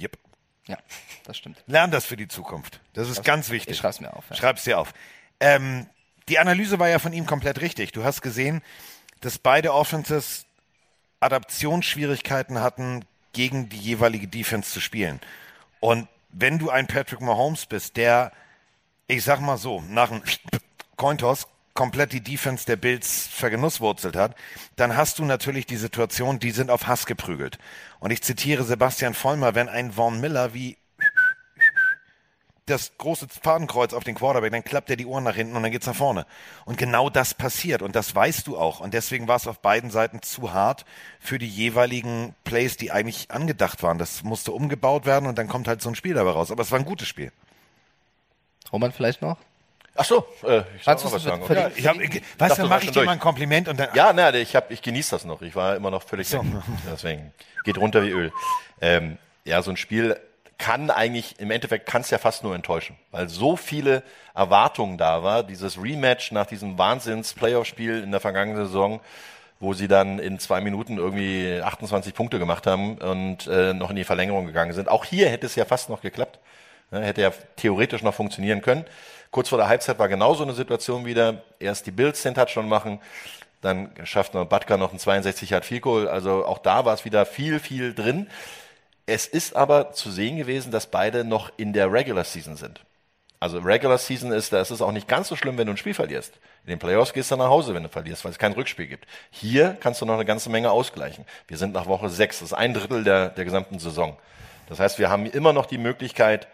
yep. 0.00 0.18
Ja, 0.66 0.76
das 1.24 1.38
stimmt. 1.38 1.62
Lern 1.68 1.92
das 1.92 2.04
für 2.04 2.16
die 2.16 2.26
Zukunft. 2.26 2.80
Das 2.94 3.08
ist 3.08 3.18
Das- 3.18 3.24
ganz 3.24 3.50
wichtig. 3.50 3.74
ich 3.74 3.78
schreib's 3.78 4.00
mir 4.00 4.12
auf, 4.12 4.24
ja. 4.28 4.34
Schreib's 4.34 4.64
dir 4.64 4.76
auf. 4.80 4.92
Ähm, 5.38 5.86
die 6.28 6.40
Analyse 6.40 6.80
war 6.80 6.88
ja 6.88 6.98
von 6.98 7.12
ihm 7.12 7.26
komplett 7.26 7.60
richtig. 7.60 7.92
Du 7.92 8.02
hast 8.02 8.22
gesehen, 8.22 8.60
dass 9.20 9.38
beide 9.38 9.72
Offenses 9.72 10.46
Adaptionsschwierigkeiten 11.20 12.58
hatten, 12.60 13.04
gegen 13.32 13.68
die 13.68 13.78
jeweilige 13.78 14.26
Defense 14.26 14.72
zu 14.72 14.80
spielen. 14.80 15.20
Und 15.78 16.08
wenn 16.30 16.58
du 16.58 16.70
ein 16.70 16.88
Patrick 16.88 17.20
Mahomes 17.20 17.66
bist, 17.66 17.96
der, 17.96 18.32
ich 19.06 19.22
sag 19.22 19.40
mal 19.40 19.58
so, 19.58 19.80
nach 19.88 20.10
einem 20.10 20.22
Cointoss 21.00 21.46
komplett 21.72 22.12
die 22.12 22.20
Defense 22.20 22.66
der 22.66 22.76
Bills 22.76 23.26
vergenusswurzelt 23.26 24.16
hat, 24.16 24.36
dann 24.76 24.98
hast 24.98 25.18
du 25.18 25.24
natürlich 25.24 25.64
die 25.64 25.78
Situation, 25.78 26.38
die 26.38 26.50
sind 26.50 26.68
auf 26.68 26.88
Hass 26.88 27.06
geprügelt. 27.06 27.58
Und 28.00 28.10
ich 28.10 28.22
zitiere 28.22 28.64
Sebastian 28.64 29.14
Vollmer, 29.14 29.54
wenn 29.54 29.70
ein 29.70 29.92
Vaughn 29.92 30.20
Miller 30.20 30.52
wie 30.52 30.76
das 32.66 32.92
große 32.98 33.28
Fadenkreuz 33.28 33.94
auf 33.94 34.04
den 34.04 34.14
Quarterback, 34.14 34.52
dann 34.52 34.62
klappt 34.62 34.90
er 34.90 34.96
die 34.96 35.06
Ohren 35.06 35.24
nach 35.24 35.34
hinten 35.34 35.56
und 35.56 35.62
dann 35.62 35.72
geht's 35.72 35.86
nach 35.86 35.96
vorne. 35.96 36.26
Und 36.66 36.76
genau 36.76 37.08
das 37.08 37.32
passiert 37.32 37.80
und 37.80 37.96
das 37.96 38.14
weißt 38.14 38.46
du 38.46 38.58
auch. 38.58 38.80
Und 38.80 38.92
deswegen 38.92 39.26
war 39.26 39.36
es 39.36 39.46
auf 39.46 39.60
beiden 39.60 39.90
Seiten 39.90 40.20
zu 40.20 40.52
hart 40.52 40.84
für 41.18 41.38
die 41.38 41.48
jeweiligen 41.48 42.34
Plays, 42.44 42.76
die 42.76 42.92
eigentlich 42.92 43.30
angedacht 43.30 43.82
waren. 43.82 43.96
Das 43.96 44.22
musste 44.22 44.52
umgebaut 44.52 45.06
werden 45.06 45.26
und 45.26 45.38
dann 45.38 45.48
kommt 45.48 45.66
halt 45.66 45.80
so 45.80 45.88
ein 45.88 45.94
Spiel 45.94 46.12
dabei 46.12 46.32
raus. 46.32 46.50
Aber 46.50 46.60
es 46.60 46.70
war 46.70 46.78
ein 46.78 46.84
gutes 46.84 47.08
Spiel. 47.08 47.32
Roman 48.70 48.92
vielleicht 48.92 49.22
noch? 49.22 49.38
Ach 49.96 50.04
so, 50.04 50.26
äh, 50.46 50.62
ich 50.76 50.84
soll 50.84 50.94
was 51.12 51.22
sagen. 51.22 51.42
Okay. 51.42 51.70
Ich 51.76 51.86
hab, 51.86 52.00
ich, 52.00 52.22
weißt 52.38 52.58
du, 52.58 52.66
mache 52.66 52.84
ich 52.84 52.90
dir 52.92 53.04
mal 53.04 53.12
ein 53.12 53.18
Kompliment 53.18 53.68
und 53.68 53.78
dann. 53.78 53.88
Ja, 53.94 54.12
na, 54.12 54.32
ich, 54.34 54.54
hab, 54.56 54.70
ich 54.70 54.82
genieße 54.82 55.10
das 55.10 55.24
noch. 55.24 55.42
Ich 55.42 55.54
war 55.56 55.76
immer 55.76 55.90
noch 55.90 56.02
völlig 56.02 56.28
So. 56.28 56.38
weg. 56.38 56.46
Deswegen 56.90 57.32
geht 57.64 57.76
runter 57.76 58.02
wie 58.02 58.10
Öl. 58.10 58.32
Ähm, 58.80 59.18
ja, 59.44 59.62
so 59.62 59.70
ein 59.70 59.76
Spiel 59.76 60.16
kann 60.58 60.90
eigentlich, 60.90 61.40
im 61.40 61.50
Endeffekt 61.50 61.86
kann 61.86 62.02
es 62.02 62.10
ja 62.10 62.18
fast 62.18 62.44
nur 62.44 62.54
enttäuschen, 62.54 62.96
weil 63.10 63.28
so 63.28 63.56
viele 63.56 64.02
Erwartungen 64.34 64.98
da 64.98 65.22
war. 65.22 65.42
Dieses 65.42 65.82
Rematch 65.82 66.32
nach 66.32 66.46
diesem 66.46 66.78
Wahnsinns-Playoff-Spiel 66.78 68.02
in 68.02 68.10
der 68.10 68.20
vergangenen 68.20 68.66
Saison, 68.66 69.00
wo 69.58 69.72
sie 69.72 69.88
dann 69.88 70.18
in 70.18 70.38
zwei 70.38 70.60
Minuten 70.60 70.98
irgendwie 70.98 71.60
28 71.62 72.14
Punkte 72.14 72.38
gemacht 72.38 72.66
haben 72.66 72.98
und 72.98 73.46
äh, 73.46 73.72
noch 73.72 73.90
in 73.90 73.96
die 73.96 74.04
Verlängerung 74.04 74.46
gegangen 74.46 74.72
sind. 74.72 74.88
Auch 74.88 75.04
hier 75.04 75.28
hätte 75.30 75.46
es 75.46 75.54
ja 75.54 75.64
fast 75.64 75.88
noch 75.88 76.02
geklappt. 76.02 76.38
Ja, 76.90 76.98
hätte 77.00 77.22
ja 77.22 77.32
theoretisch 77.56 78.02
noch 78.02 78.14
funktionieren 78.14 78.60
können. 78.62 78.84
Kurz 79.30 79.48
vor 79.48 79.58
der 79.58 79.68
Halbzeit 79.68 79.98
war 79.98 80.08
genauso 80.08 80.42
eine 80.42 80.54
Situation 80.54 81.04
wieder. 81.04 81.42
Erst 81.60 81.86
die 81.86 81.92
Bills 81.92 82.22
den 82.22 82.34
Touchdown 82.34 82.68
machen, 82.68 83.00
dann 83.60 83.92
schafft 84.04 84.34
noch 84.34 84.46
Butker 84.46 84.76
noch 84.76 84.90
einen 84.90 84.98
62 84.98 85.50
Yard 85.50 85.64
Field 85.64 85.82
Goal. 85.82 86.08
Also 86.08 86.44
auch 86.44 86.58
da 86.58 86.84
war 86.84 86.94
es 86.94 87.04
wieder 87.04 87.26
viel, 87.26 87.60
viel 87.60 87.94
drin. 87.94 88.28
Es 89.06 89.26
ist 89.26 89.56
aber 89.56 89.92
zu 89.92 90.10
sehen 90.10 90.36
gewesen, 90.36 90.72
dass 90.72 90.86
beide 90.86 91.24
noch 91.24 91.52
in 91.56 91.72
der 91.72 91.92
Regular 91.92 92.24
Season 92.24 92.56
sind. 92.56 92.80
Also 93.38 93.58
Regular 93.58 93.98
Season 93.98 94.32
ist, 94.32 94.52
da 94.52 94.60
ist 94.60 94.70
es 94.70 94.82
auch 94.82 94.92
nicht 94.92 95.08
ganz 95.08 95.28
so 95.28 95.36
schlimm, 95.36 95.56
wenn 95.56 95.66
du 95.66 95.72
ein 95.72 95.78
Spiel 95.78 95.94
verlierst. 95.94 96.34
In 96.64 96.70
den 96.70 96.78
Playoffs 96.78 97.12
gehst 97.14 97.30
du 97.30 97.36
nach 97.36 97.48
Hause, 97.48 97.74
wenn 97.74 97.82
du 97.82 97.88
verlierst, 97.88 98.24
weil 98.24 98.32
es 98.32 98.38
kein 98.38 98.52
Rückspiel 98.52 98.86
gibt. 98.86 99.06
Hier 99.30 99.78
kannst 99.80 100.02
du 100.02 100.06
noch 100.06 100.14
eine 100.14 100.26
ganze 100.26 100.50
Menge 100.50 100.70
ausgleichen. 100.70 101.24
Wir 101.48 101.56
sind 101.56 101.72
nach 101.72 101.86
Woche 101.86 102.10
sechs, 102.10 102.40
das 102.40 102.48
ist 102.48 102.54
ein 102.54 102.74
Drittel 102.74 103.02
der, 103.02 103.30
der 103.30 103.44
gesamten 103.46 103.78
Saison. 103.78 104.18
Das 104.68 104.78
heißt, 104.78 104.98
wir 104.98 105.08
haben 105.08 105.24
immer 105.24 105.54
noch 105.54 105.66
die 105.66 105.78
Möglichkeit, 105.78 106.48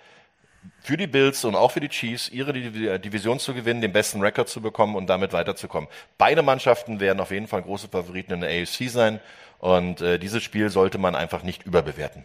für 0.80 0.96
die 0.96 1.06
Bills 1.06 1.44
und 1.44 1.54
auch 1.54 1.70
für 1.70 1.80
die 1.80 1.88
Chiefs 1.88 2.28
ihre 2.28 2.52
Div- 2.52 2.98
Division 2.98 3.38
zu 3.38 3.54
gewinnen, 3.54 3.80
den 3.80 3.92
besten 3.92 4.20
Rekord 4.20 4.48
zu 4.48 4.60
bekommen 4.60 4.94
und 4.94 5.06
damit 5.06 5.32
weiterzukommen. 5.32 5.88
Beide 6.18 6.42
Mannschaften 6.42 7.00
werden 7.00 7.20
auf 7.20 7.30
jeden 7.30 7.46
Fall 7.48 7.62
große 7.62 7.88
Favoriten 7.88 8.34
in 8.34 8.40
der 8.40 8.50
AFC 8.50 8.88
sein 8.88 9.20
und 9.58 10.00
äh, 10.00 10.18
dieses 10.18 10.42
Spiel 10.42 10.70
sollte 10.70 10.98
man 10.98 11.14
einfach 11.14 11.42
nicht 11.42 11.64
überbewerten. 11.64 12.24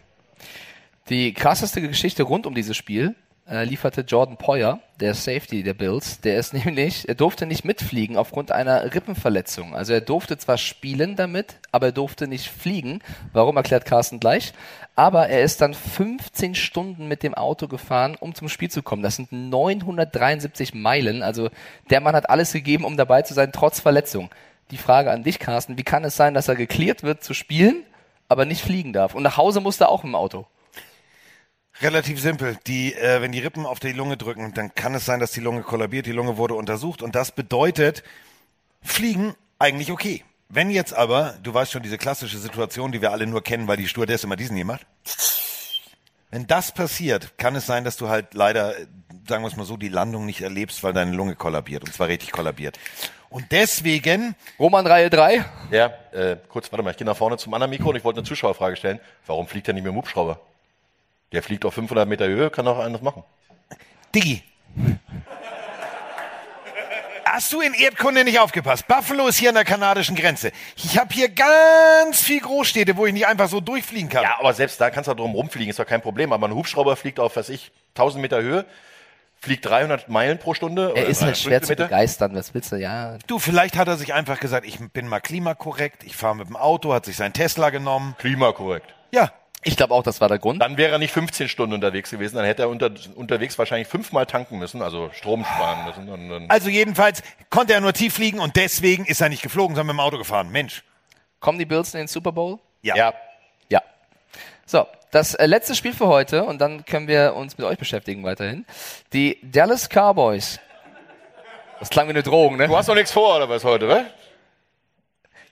Die 1.08 1.32
krasseste 1.34 1.80
Geschichte 1.80 2.22
rund 2.22 2.46
um 2.46 2.54
dieses 2.54 2.76
Spiel 2.76 3.14
äh, 3.48 3.64
lieferte 3.64 4.02
Jordan 4.02 4.36
Poyer, 4.36 4.80
der 5.00 5.14
Safety 5.14 5.62
der 5.62 5.74
Bills. 5.74 6.20
Der 6.20 6.38
ist 6.38 6.54
nämlich, 6.64 7.08
er 7.08 7.14
durfte 7.14 7.46
nicht 7.46 7.64
mitfliegen 7.64 8.16
aufgrund 8.16 8.52
einer 8.52 8.94
Rippenverletzung. 8.94 9.74
Also 9.74 9.92
er 9.92 10.00
durfte 10.00 10.38
zwar 10.38 10.58
spielen 10.58 11.16
damit, 11.16 11.56
aber 11.70 11.86
er 11.86 11.92
durfte 11.92 12.28
nicht 12.28 12.48
fliegen. 12.48 13.00
Warum 13.32 13.56
erklärt 13.56 13.84
Carsten 13.84 14.20
gleich. 14.20 14.52
Aber 14.94 15.28
er 15.28 15.42
ist 15.42 15.60
dann 15.60 15.74
15 15.74 16.54
Stunden 16.54 17.08
mit 17.08 17.22
dem 17.22 17.34
Auto 17.34 17.66
gefahren, 17.66 18.16
um 18.20 18.34
zum 18.34 18.48
Spiel 18.48 18.70
zu 18.70 18.82
kommen. 18.82 19.02
Das 19.02 19.16
sind 19.16 19.32
973 19.32 20.74
Meilen. 20.74 21.22
Also 21.22 21.50
der 21.90 22.00
Mann 22.00 22.14
hat 22.14 22.28
alles 22.30 22.52
gegeben, 22.52 22.84
um 22.84 22.96
dabei 22.96 23.22
zu 23.22 23.34
sein, 23.34 23.52
trotz 23.52 23.80
Verletzung. 23.80 24.30
Die 24.70 24.76
Frage 24.76 25.10
an 25.10 25.22
dich, 25.22 25.38
Carsten, 25.38 25.76
wie 25.76 25.82
kann 25.82 26.04
es 26.04 26.16
sein, 26.16 26.34
dass 26.34 26.48
er 26.48 26.56
geklärt 26.56 27.02
wird 27.02 27.24
zu 27.24 27.34
spielen, 27.34 27.84
aber 28.28 28.44
nicht 28.44 28.62
fliegen 28.62 28.92
darf? 28.92 29.14
Und 29.14 29.22
nach 29.22 29.36
Hause 29.36 29.60
musste 29.60 29.84
er 29.84 29.90
auch 29.90 30.04
im 30.04 30.14
Auto. 30.14 30.46
Relativ 31.80 32.20
simpel. 32.20 32.58
Die, 32.66 32.94
äh, 32.94 33.20
wenn 33.22 33.32
die 33.32 33.40
Rippen 33.40 33.66
auf 33.66 33.80
die 33.80 33.92
Lunge 33.92 34.16
drücken, 34.16 34.52
dann 34.54 34.74
kann 34.74 34.94
es 34.94 35.04
sein, 35.04 35.20
dass 35.20 35.32
die 35.32 35.40
Lunge 35.40 35.62
kollabiert. 35.62 36.06
Die 36.06 36.12
Lunge 36.12 36.36
wurde 36.36 36.54
untersucht 36.54 37.02
und 37.02 37.14
das 37.14 37.32
bedeutet, 37.32 38.02
Fliegen 38.82 39.34
eigentlich 39.58 39.90
okay. 39.90 40.24
Wenn 40.48 40.70
jetzt 40.70 40.92
aber, 40.92 41.34
du 41.42 41.54
weißt 41.54 41.72
schon, 41.72 41.82
diese 41.82 41.96
klassische 41.96 42.38
Situation, 42.38 42.92
die 42.92 43.00
wir 43.00 43.10
alle 43.12 43.26
nur 43.26 43.42
kennen, 43.42 43.68
weil 43.68 43.78
die 43.78 43.88
Stewardess 43.88 44.24
immer 44.24 44.36
diesen 44.36 44.56
hier 44.56 44.66
macht. 44.66 44.86
Wenn 46.30 46.46
das 46.46 46.72
passiert, 46.72 47.38
kann 47.38 47.56
es 47.56 47.66
sein, 47.66 47.84
dass 47.84 47.96
du 47.96 48.08
halt 48.08 48.34
leider, 48.34 48.78
äh, 48.78 48.86
sagen 49.26 49.44
wir 49.44 49.48
es 49.48 49.56
mal 49.56 49.64
so, 49.64 49.76
die 49.76 49.88
Landung 49.88 50.26
nicht 50.26 50.42
erlebst, 50.42 50.82
weil 50.82 50.92
deine 50.92 51.12
Lunge 51.12 51.36
kollabiert. 51.36 51.84
Und 51.84 51.94
zwar 51.94 52.08
richtig 52.08 52.32
kollabiert. 52.32 52.78
Und 53.30 53.50
deswegen. 53.50 54.34
Roman 54.58 54.86
Reihe 54.86 55.08
3. 55.08 55.44
Ja, 55.70 55.86
äh, 56.12 56.36
kurz, 56.48 56.70
warte 56.70 56.82
mal, 56.82 56.90
ich 56.90 56.98
gehe 56.98 57.06
nach 57.06 57.16
vorne 57.16 57.38
zum 57.38 57.54
anderen 57.54 57.70
Mikro 57.70 57.88
und 57.90 57.96
ich 57.96 58.04
wollte 58.04 58.20
eine 58.20 58.28
Zuschauerfrage 58.28 58.76
stellen. 58.76 59.00
Warum 59.26 59.46
fliegt 59.46 59.68
er 59.68 59.74
nicht 59.74 59.84
mit 59.84 59.92
dem 59.92 59.96
Hubschrauber? 59.96 60.38
Der 61.32 61.42
fliegt 61.42 61.64
auf 61.64 61.74
500 61.74 62.08
Meter 62.08 62.26
Höhe, 62.26 62.50
kann 62.50 62.66
auch 62.68 62.78
anders 62.78 63.02
machen. 63.02 63.24
Diggi. 64.14 64.42
Hast 67.24 67.50
du 67.50 67.62
in 67.62 67.72
Erdkunde 67.72 68.24
nicht 68.24 68.38
aufgepasst? 68.40 68.86
Buffalo 68.86 69.26
ist 69.26 69.38
hier 69.38 69.48
an 69.48 69.54
der 69.54 69.64
kanadischen 69.64 70.14
Grenze. 70.14 70.52
Ich 70.76 70.98
habe 70.98 71.14
hier 71.14 71.30
ganz 71.30 72.20
viel 72.20 72.40
Großstädte, 72.40 72.94
wo 72.98 73.06
ich 73.06 73.14
nicht 73.14 73.26
einfach 73.26 73.48
so 73.48 73.60
durchfliegen 73.60 74.10
kann. 74.10 74.24
Ja, 74.24 74.38
aber 74.38 74.52
selbst 74.52 74.78
da 74.78 74.90
kannst 74.90 75.08
du 75.08 75.14
drum 75.14 75.32
rumfliegen, 75.34 75.70
ist 75.70 75.78
doch 75.78 75.86
kein 75.86 76.02
Problem. 76.02 76.34
Aber 76.34 76.46
ein 76.46 76.54
Hubschrauber 76.54 76.94
fliegt 76.94 77.18
auf, 77.18 77.36
was 77.36 77.48
ich, 77.48 77.72
1000 77.94 78.20
Meter 78.20 78.42
Höhe, 78.42 78.66
fliegt 79.40 79.64
300 79.64 80.10
Meilen 80.10 80.38
pro 80.38 80.52
Stunde. 80.52 80.88
Er 80.88 80.90
oder 80.90 81.06
ist 81.06 81.22
halt 81.22 81.36
300 81.36 81.38
schwer 81.38 81.62
zu 81.62 81.74
begeistern. 81.74 82.34
Was 82.34 82.52
willst 82.52 82.70
du? 82.70 82.76
Ja. 82.76 83.16
Du, 83.26 83.38
vielleicht 83.38 83.78
hat 83.78 83.88
er 83.88 83.96
sich 83.96 84.12
einfach 84.12 84.38
gesagt, 84.38 84.66
ich 84.66 84.78
bin 84.92 85.08
mal 85.08 85.20
klimakorrekt, 85.20 86.04
ich 86.04 86.16
fahre 86.16 86.36
mit 86.36 86.48
dem 86.48 86.56
Auto, 86.56 86.92
hat 86.92 87.06
sich 87.06 87.16
sein 87.16 87.32
Tesla 87.32 87.70
genommen. 87.70 88.14
Klimakorrekt. 88.18 88.94
Ja. 89.10 89.32
Ich 89.64 89.76
glaube 89.76 89.94
auch, 89.94 90.02
das 90.02 90.20
war 90.20 90.28
der 90.28 90.38
Grund. 90.38 90.60
Dann 90.60 90.76
wäre 90.76 90.92
er 90.92 90.98
nicht 90.98 91.12
15 91.12 91.48
Stunden 91.48 91.74
unterwegs 91.74 92.10
gewesen, 92.10 92.36
dann 92.36 92.44
hätte 92.44 92.62
er 92.62 92.68
unter, 92.68 92.90
unterwegs 93.14 93.56
wahrscheinlich 93.58 93.86
fünfmal 93.86 94.26
tanken 94.26 94.58
müssen, 94.58 94.82
also 94.82 95.10
Strom 95.12 95.44
sparen 95.44 95.86
müssen. 95.86 96.08
Und, 96.08 96.28
dann 96.28 96.50
Also 96.50 96.68
jedenfalls 96.68 97.22
konnte 97.48 97.72
er 97.72 97.80
nur 97.80 97.92
tief 97.92 98.14
fliegen 98.14 98.40
und 98.40 98.56
deswegen 98.56 99.04
ist 99.04 99.20
er 99.20 99.28
nicht 99.28 99.42
geflogen, 99.42 99.76
sondern 99.76 99.96
mit 99.96 100.02
dem 100.02 100.06
Auto 100.06 100.18
gefahren. 100.18 100.50
Mensch. 100.50 100.82
Kommen 101.38 101.58
die 101.58 101.64
Bills 101.64 101.94
in 101.94 101.98
den 101.98 102.08
Super 102.08 102.32
Bowl? 102.32 102.58
Ja. 102.82 102.96
ja. 102.96 103.14
Ja. 103.68 103.82
So, 104.66 104.86
das 105.12 105.34
äh, 105.34 105.46
letzte 105.46 105.74
Spiel 105.76 105.92
für 105.92 106.08
heute 106.08 106.44
und 106.44 106.60
dann 106.60 106.84
können 106.84 107.06
wir 107.06 107.34
uns 107.34 107.56
mit 107.56 107.66
euch 107.66 107.78
beschäftigen 107.78 108.24
weiterhin. 108.24 108.66
Die 109.12 109.38
Dallas 109.42 109.88
Cowboys. 109.88 110.58
Das 111.78 111.90
klang 111.90 112.06
wie 112.06 112.10
eine 112.10 112.22
Drohung, 112.22 112.56
ne? 112.56 112.68
Du 112.68 112.76
hast 112.76 112.88
doch 112.88 112.94
nichts 112.94 113.12
vor, 113.12 113.36
oder 113.36 113.48
was 113.48 113.64
heute, 113.64 113.88
wa? 113.88 114.04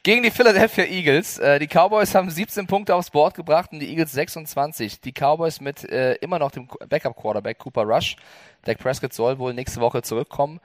Gegen 0.02 0.22
die 0.22 0.31
Philadelphia 0.31 0.85
Eagles. 0.85 1.39
Äh, 1.39 1.59
die 1.59 1.66
Cowboys 1.66 2.14
haben 2.14 2.31
17 2.31 2.66
Punkte 2.66 2.94
aufs 2.94 3.10
Board 3.10 3.35
gebracht 3.35 3.70
und 3.72 3.81
die 3.81 3.90
Eagles 3.90 4.12
26. 4.12 5.01
Die 5.01 5.12
Cowboys 5.12 5.60
mit 5.60 5.85
äh, 5.85 6.14
immer 6.14 6.39
noch 6.39 6.51
dem 6.52 6.68
Backup-Quarterback 6.89 7.59
Cooper 7.59 7.82
Rush. 7.82 8.16
Dak 8.64 8.78
Prescott 8.78 9.12
soll 9.12 9.39
wohl 9.39 9.52
nächste 9.52 9.81
Woche 9.81 10.01
zurückkommen. 10.02 10.60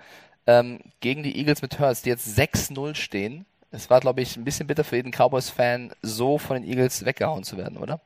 Ähm, 0.48 0.80
gegen 1.02 1.24
die 1.24 1.38
Eagles 1.38 1.62
mit 1.62 1.80
Hurts, 1.80 2.02
die 2.04 2.10
jetzt 2.10 2.38
6-0 2.38 2.96
stehen. 2.96 3.46
Es 3.72 3.90
war, 3.90 4.00
glaube 4.00 4.22
ich, 4.22 4.38
ein 4.38 4.46
bisschen 4.46 4.68
bitter 4.68 4.86
für 4.86 4.96
jeden 4.96 5.12
Cowboys-Fan, 5.12 5.92
so 6.02 6.38
von 6.38 6.62
den 6.62 6.70
Eagles 6.70 7.04
weggehauen 7.04 7.44
zu 7.44 7.58
werden, 7.58 7.78
oder? 7.78 8.00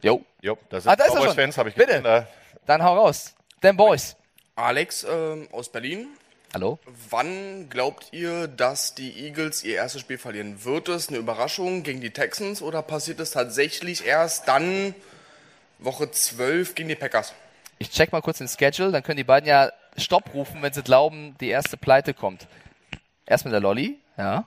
Jo. 0.00 0.24
Jo, 0.40 0.56
da 0.70 0.80
sind 0.80 0.90
Ah, 0.90 0.96
da. 0.96 1.04
Cowboys-Fans, 1.04 1.58
habe 1.58 1.68
ich 1.68 1.74
Bitte. 1.74 1.88
gesehen, 1.88 2.04
da- 2.04 2.26
Dann 2.64 2.82
hau 2.82 2.94
raus. 2.96 3.34
Den 3.62 3.76
Boys. 3.76 4.16
Alex 4.54 5.04
ähm, 5.04 5.48
aus 5.52 5.68
Berlin. 5.68 6.06
Hallo. 6.54 6.78
Wann 7.08 7.70
glaubt 7.70 8.08
ihr, 8.12 8.46
dass 8.46 8.94
die 8.94 9.24
Eagles 9.24 9.64
ihr 9.64 9.76
erstes 9.76 10.02
Spiel 10.02 10.18
verlieren? 10.18 10.64
Wird 10.64 10.90
es 10.90 11.08
eine 11.08 11.16
Überraschung 11.16 11.82
gegen 11.82 12.02
die 12.02 12.10
Texans 12.10 12.60
oder 12.60 12.82
passiert 12.82 13.20
es 13.20 13.30
tatsächlich 13.30 14.04
erst 14.04 14.48
dann 14.48 14.94
Woche 15.78 16.10
12 16.10 16.74
gegen 16.74 16.90
die 16.90 16.94
Packers? 16.94 17.32
Ich 17.78 17.90
check 17.90 18.12
mal 18.12 18.20
kurz 18.20 18.36
den 18.36 18.48
Schedule, 18.48 18.92
dann 18.92 19.02
können 19.02 19.16
die 19.16 19.24
beiden 19.24 19.48
ja 19.48 19.72
Stopp 19.96 20.34
rufen, 20.34 20.60
wenn 20.60 20.74
sie 20.74 20.82
glauben, 20.82 21.36
die 21.40 21.48
erste 21.48 21.78
Pleite 21.78 22.12
kommt. 22.12 22.46
Erst 23.24 23.46
mit 23.46 23.54
der 23.54 23.60
Lolly, 23.60 23.98
ja. 24.18 24.44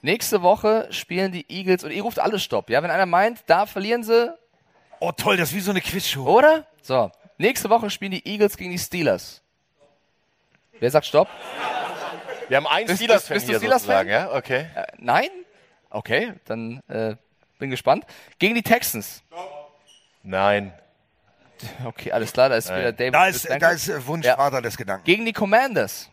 Nächste 0.00 0.40
Woche 0.40 0.88
spielen 0.90 1.30
die 1.30 1.44
Eagles 1.50 1.84
und 1.84 1.90
ihr 1.90 2.02
ruft 2.02 2.20
alle 2.20 2.38
Stopp, 2.38 2.70
ja. 2.70 2.82
Wenn 2.82 2.90
einer 2.90 3.06
meint, 3.06 3.40
da 3.48 3.66
verlieren 3.66 4.02
sie. 4.02 4.34
Oh 5.00 5.12
toll, 5.12 5.36
das 5.36 5.50
ist 5.50 5.56
wie 5.56 5.60
so 5.60 5.72
eine 5.72 5.82
Quizshow. 5.82 6.38
Oder? 6.38 6.66
So. 6.80 7.10
Nächste 7.36 7.68
Woche 7.68 7.90
spielen 7.90 8.12
die 8.12 8.26
Eagles 8.26 8.56
gegen 8.56 8.70
die 8.70 8.78
Steelers. 8.78 9.42
Wer 10.80 10.90
sagt 10.90 11.06
Stopp? 11.06 11.28
Wir 12.48 12.56
haben 12.58 12.66
einen 12.66 12.86
Bist- 12.86 12.98
Steelers-Fan 12.98 13.40
hier 13.40 13.56
Steelers-Fan? 13.58 14.06
sozusagen, 14.06 14.10
ja? 14.10 14.32
Okay. 14.32 14.66
Äh, 14.74 14.86
nein? 14.98 15.28
Okay, 15.90 16.34
dann 16.44 16.80
äh, 16.88 17.16
bin 17.58 17.70
gespannt. 17.70 18.04
Gegen 18.38 18.54
die 18.54 18.62
Texans. 18.62 19.22
Nein. 20.22 20.72
Okay, 21.86 22.12
alles 22.12 22.32
klar, 22.32 22.50
da 22.50 22.56
ist 22.56 22.68
Nein. 22.68 22.80
wieder 22.80 22.92
David. 22.92 23.14
Da 23.14 23.26
ist, 23.28 23.48
da 23.48 23.70
ist 23.70 23.88
äh, 23.88 24.06
Wunschvater 24.06 24.60
des 24.60 24.76
Gedanken. 24.76 25.04
Gegen 25.04 25.24
die 25.24 25.32
Commanders. 25.32 26.10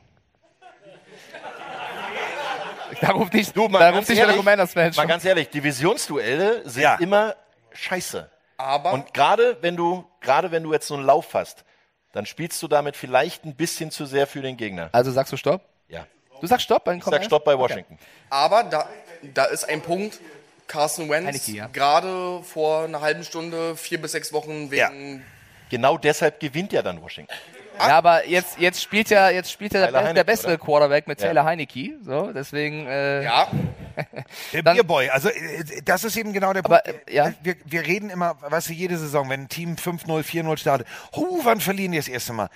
Da 3.02 3.12
ruft 3.12 3.34
nicht, 3.34 3.56
Du, 3.56 3.68
mal 3.68 3.80
da 3.80 3.86
ganz 3.88 3.98
ruft 3.98 4.10
nicht 4.10 4.20
ehrlich, 4.20 4.38
Commanders-Fans. 4.38 4.96
Mal 4.96 5.02
schon. 5.04 5.10
ganz 5.10 5.26
ehrlich, 5.26 5.50
Divisionsduelle 5.50 6.68
sind 6.70 6.84
Ja. 6.84 6.96
immer 6.96 7.36
scheiße. 7.74 8.30
Aber 8.58 8.94
Und 8.94 9.14
gerade 9.14 9.58
wenn 9.62 9.76
du, 9.76 10.06
gerade 10.22 10.52
wenn 10.52 10.64
du 10.64 10.72
jetzt 10.72 10.88
so 10.88 10.94
einen 10.94 11.04
Lauf 11.04 11.34
hast, 11.34 11.66
dann 12.14 12.26
spielst 12.26 12.64
du 12.64 12.70
damit 12.70 12.96
vielleicht 12.96 13.44
ein 13.44 13.56
bisschen 13.56 13.92
zu 13.92 14.06
sehr 14.06 14.26
für 14.28 14.42
den 14.42 14.56
Gegner. 14.56 14.90
Also 14.94 15.12
sagst 15.12 15.34
du 15.34 15.38
Stopp? 15.38 15.62
Ja. 15.90 16.08
Du 16.40 16.48
sagst 16.48 16.64
Stopp 16.64 16.86
bei 16.86 16.94
den 16.94 17.00
Ich 17.00 17.06
sag? 17.06 17.26
Stopp 17.26 17.44
bei 17.44 17.54
Okay. 17.56 17.62
Washington. 17.62 18.00
Aber 18.30 18.64
da, 18.64 18.88
da 19.34 19.46
ist 19.46 19.66
ein 19.66 19.82
Punkt. 19.82 20.20
Carson 20.66 21.10
Wentz, 21.10 21.28
Heineke, 21.28 21.52
ja. 21.52 21.68
gerade 21.68 22.42
vor 22.44 22.86
einer 22.86 23.02
halben 23.02 23.26
Stunde, 23.26 23.76
vier 23.76 24.02
bis 24.02 24.14
sechs 24.14 24.32
Wochen 24.32 24.72
wegen. 24.72 25.24
Genau 25.70 25.98
deshalb 25.98 26.40
gewinnt 26.40 26.72
ja 26.72 26.82
dann 26.82 27.02
Washington. 27.02 27.34
Ja, 27.78 27.98
aber 27.98 28.28
jetzt, 28.28 28.60
jetzt 28.60 28.82
spielt 28.82 29.10
ja, 29.10 29.30
jetzt 29.30 29.52
spielt 29.52 29.74
ja 29.74 29.90
der, 29.90 30.14
der 30.14 30.24
bessere 30.24 30.54
oder? 30.54 30.58
Quarterback 30.64 31.08
mit 31.08 31.20
Ja. 31.20 31.28
Taylor 31.28 31.46
Heineke. 31.46 31.94
So, 32.04 32.32
deswegen. 32.32 32.86
Äh, 32.88 33.24
Ja, 33.24 33.48
Der 34.54 34.64
Dann- 34.64 34.76
Bierboy, 34.76 35.10
also 35.10 35.30
äh, 35.30 35.64
das 35.86 36.04
ist 36.04 36.16
eben 36.18 36.34
genau 36.34 36.54
der 36.54 36.62
Punkt. 36.64 36.82
äh, 36.88 36.94
ja. 37.14 37.34
Wir, 37.44 37.56
wir 37.66 37.82
reden 37.86 38.10
immer, 38.10 38.36
weißt 38.42 38.70
du, 38.70 38.74
jede 38.74 38.98
Saison, 38.98 39.30
wenn 39.30 39.42
ein 39.42 39.50
Team 39.50 39.76
5-0, 39.76 40.24
4-0 40.24 40.58
startet, 40.58 40.88
huh, 41.16 41.42
wann 41.44 41.60
verlieren 41.62 41.92
die 41.92 41.98
das 42.00 42.08
erste 42.08 42.34
Mal? 42.34 42.50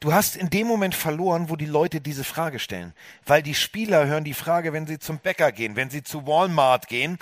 Du 0.00 0.14
hast 0.14 0.36
in 0.36 0.48
dem 0.48 0.66
Moment 0.66 0.94
verloren, 0.94 1.50
wo 1.50 1.56
die 1.56 1.66
Leute 1.66 2.00
diese 2.00 2.24
Frage 2.24 2.58
stellen. 2.58 2.94
Weil 3.26 3.42
die 3.42 3.54
Spieler 3.54 4.06
hören 4.06 4.24
die 4.24 4.32
Frage, 4.32 4.72
wenn 4.72 4.86
sie 4.86 4.98
zum 4.98 5.18
Bäcker 5.18 5.52
gehen, 5.52 5.76
wenn 5.76 5.90
sie 5.90 6.02
zu 6.02 6.26
Walmart 6.26 6.88
gehen 6.88 7.18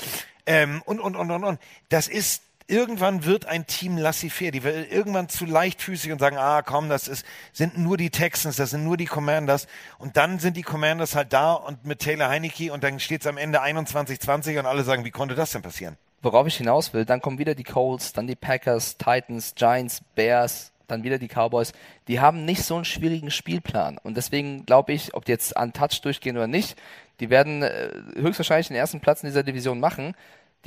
ähm, 0.46 0.80
und, 0.84 1.00
und, 1.00 1.16
und, 1.16 1.30
und, 1.32 1.42
und. 1.42 1.60
Das 1.88 2.06
ist, 2.06 2.42
irgendwann 2.68 3.24
wird 3.24 3.46
ein 3.46 3.66
Team 3.66 3.98
laissez-faire. 3.98 4.52
Die 4.52 4.62
wird 4.62 4.92
irgendwann 4.92 5.28
zu 5.28 5.44
leichtfüßig 5.44 6.12
und 6.12 6.20
sagen, 6.20 6.36
ah 6.38 6.62
komm, 6.62 6.88
das 6.88 7.08
ist, 7.08 7.26
sind 7.52 7.76
nur 7.76 7.96
die 7.96 8.10
Texans, 8.10 8.56
das 8.56 8.70
sind 8.70 8.84
nur 8.84 8.96
die 8.96 9.06
Commanders. 9.06 9.66
Und 9.98 10.16
dann 10.16 10.38
sind 10.38 10.56
die 10.56 10.62
Commanders 10.62 11.16
halt 11.16 11.32
da 11.32 11.54
und 11.54 11.84
mit 11.84 11.98
Taylor 11.98 12.28
Heineke 12.28 12.72
und 12.72 12.84
dann 12.84 13.00
steht 13.00 13.22
es 13.22 13.26
am 13.26 13.36
Ende 13.38 13.62
21-20 13.62 14.58
und 14.58 14.66
alle 14.66 14.84
sagen, 14.84 15.04
wie 15.04 15.10
konnte 15.10 15.34
das 15.34 15.50
denn 15.50 15.62
passieren? 15.62 15.96
worauf 16.22 16.46
ich 16.46 16.56
hinaus 16.56 16.92
will, 16.92 17.04
dann 17.04 17.20
kommen 17.20 17.38
wieder 17.38 17.54
die 17.54 17.64
Colts, 17.64 18.12
dann 18.12 18.26
die 18.26 18.36
Packers, 18.36 18.96
Titans, 18.96 19.54
Giants, 19.54 20.02
Bears, 20.14 20.72
dann 20.86 21.04
wieder 21.04 21.18
die 21.18 21.28
Cowboys. 21.28 21.72
Die 22.08 22.20
haben 22.20 22.44
nicht 22.44 22.62
so 22.62 22.76
einen 22.76 22.84
schwierigen 22.84 23.30
Spielplan. 23.30 23.98
Und 23.98 24.16
deswegen 24.16 24.64
glaube 24.64 24.92
ich, 24.92 25.14
ob 25.14 25.24
die 25.24 25.32
jetzt 25.32 25.56
an 25.56 25.72
Touch 25.72 26.00
durchgehen 26.02 26.36
oder 26.36 26.46
nicht, 26.46 26.76
die 27.20 27.30
werden 27.30 27.62
äh, 27.62 27.90
höchstwahrscheinlich 28.14 28.68
den 28.68 28.76
ersten 28.76 29.00
Platz 29.00 29.22
in 29.22 29.28
dieser 29.28 29.42
Division 29.42 29.80
machen. 29.80 30.14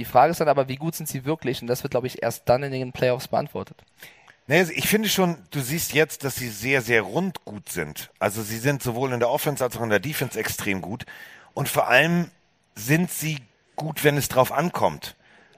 Die 0.01 0.05
Frage 0.05 0.31
ist 0.31 0.41
dann 0.41 0.47
aber, 0.47 0.67
wie 0.67 0.77
gut 0.77 0.95
sind 0.95 1.07
sie 1.07 1.25
wirklich? 1.25 1.61
Und 1.61 1.67
das 1.67 1.83
wird, 1.83 1.91
glaube 1.91 2.07
ich, 2.07 2.23
erst 2.23 2.49
dann 2.49 2.63
in 2.63 2.71
den 2.71 2.91
Playoffs 2.91 3.27
beantwortet. 3.27 3.83
Nee, 4.47 4.57
also 4.57 4.71
ich 4.75 4.88
finde 4.88 5.07
schon, 5.09 5.38
du 5.51 5.59
siehst 5.59 5.93
jetzt, 5.93 6.23
dass 6.23 6.38
sie 6.38 6.49
sehr, 6.49 6.81
sehr 6.81 7.03
rund 7.03 7.45
gut 7.45 7.69
sind. 7.69 8.09
Also 8.17 8.41
sie 8.41 8.57
sind 8.57 8.81
sowohl 8.81 9.13
in 9.13 9.19
der 9.19 9.30
Offense 9.30 9.63
als 9.63 9.77
auch 9.77 9.83
in 9.83 9.91
der 9.91 9.99
Defense 9.99 10.39
extrem 10.39 10.81
gut. 10.81 11.05
Und 11.53 11.69
vor 11.69 11.88
allem 11.88 12.31
sind 12.73 13.11
sie 13.11 13.38
gut, 13.75 14.03
wenn 14.03 14.17
es 14.17 14.27
drauf 14.27 14.51
ankommt. 14.51 15.15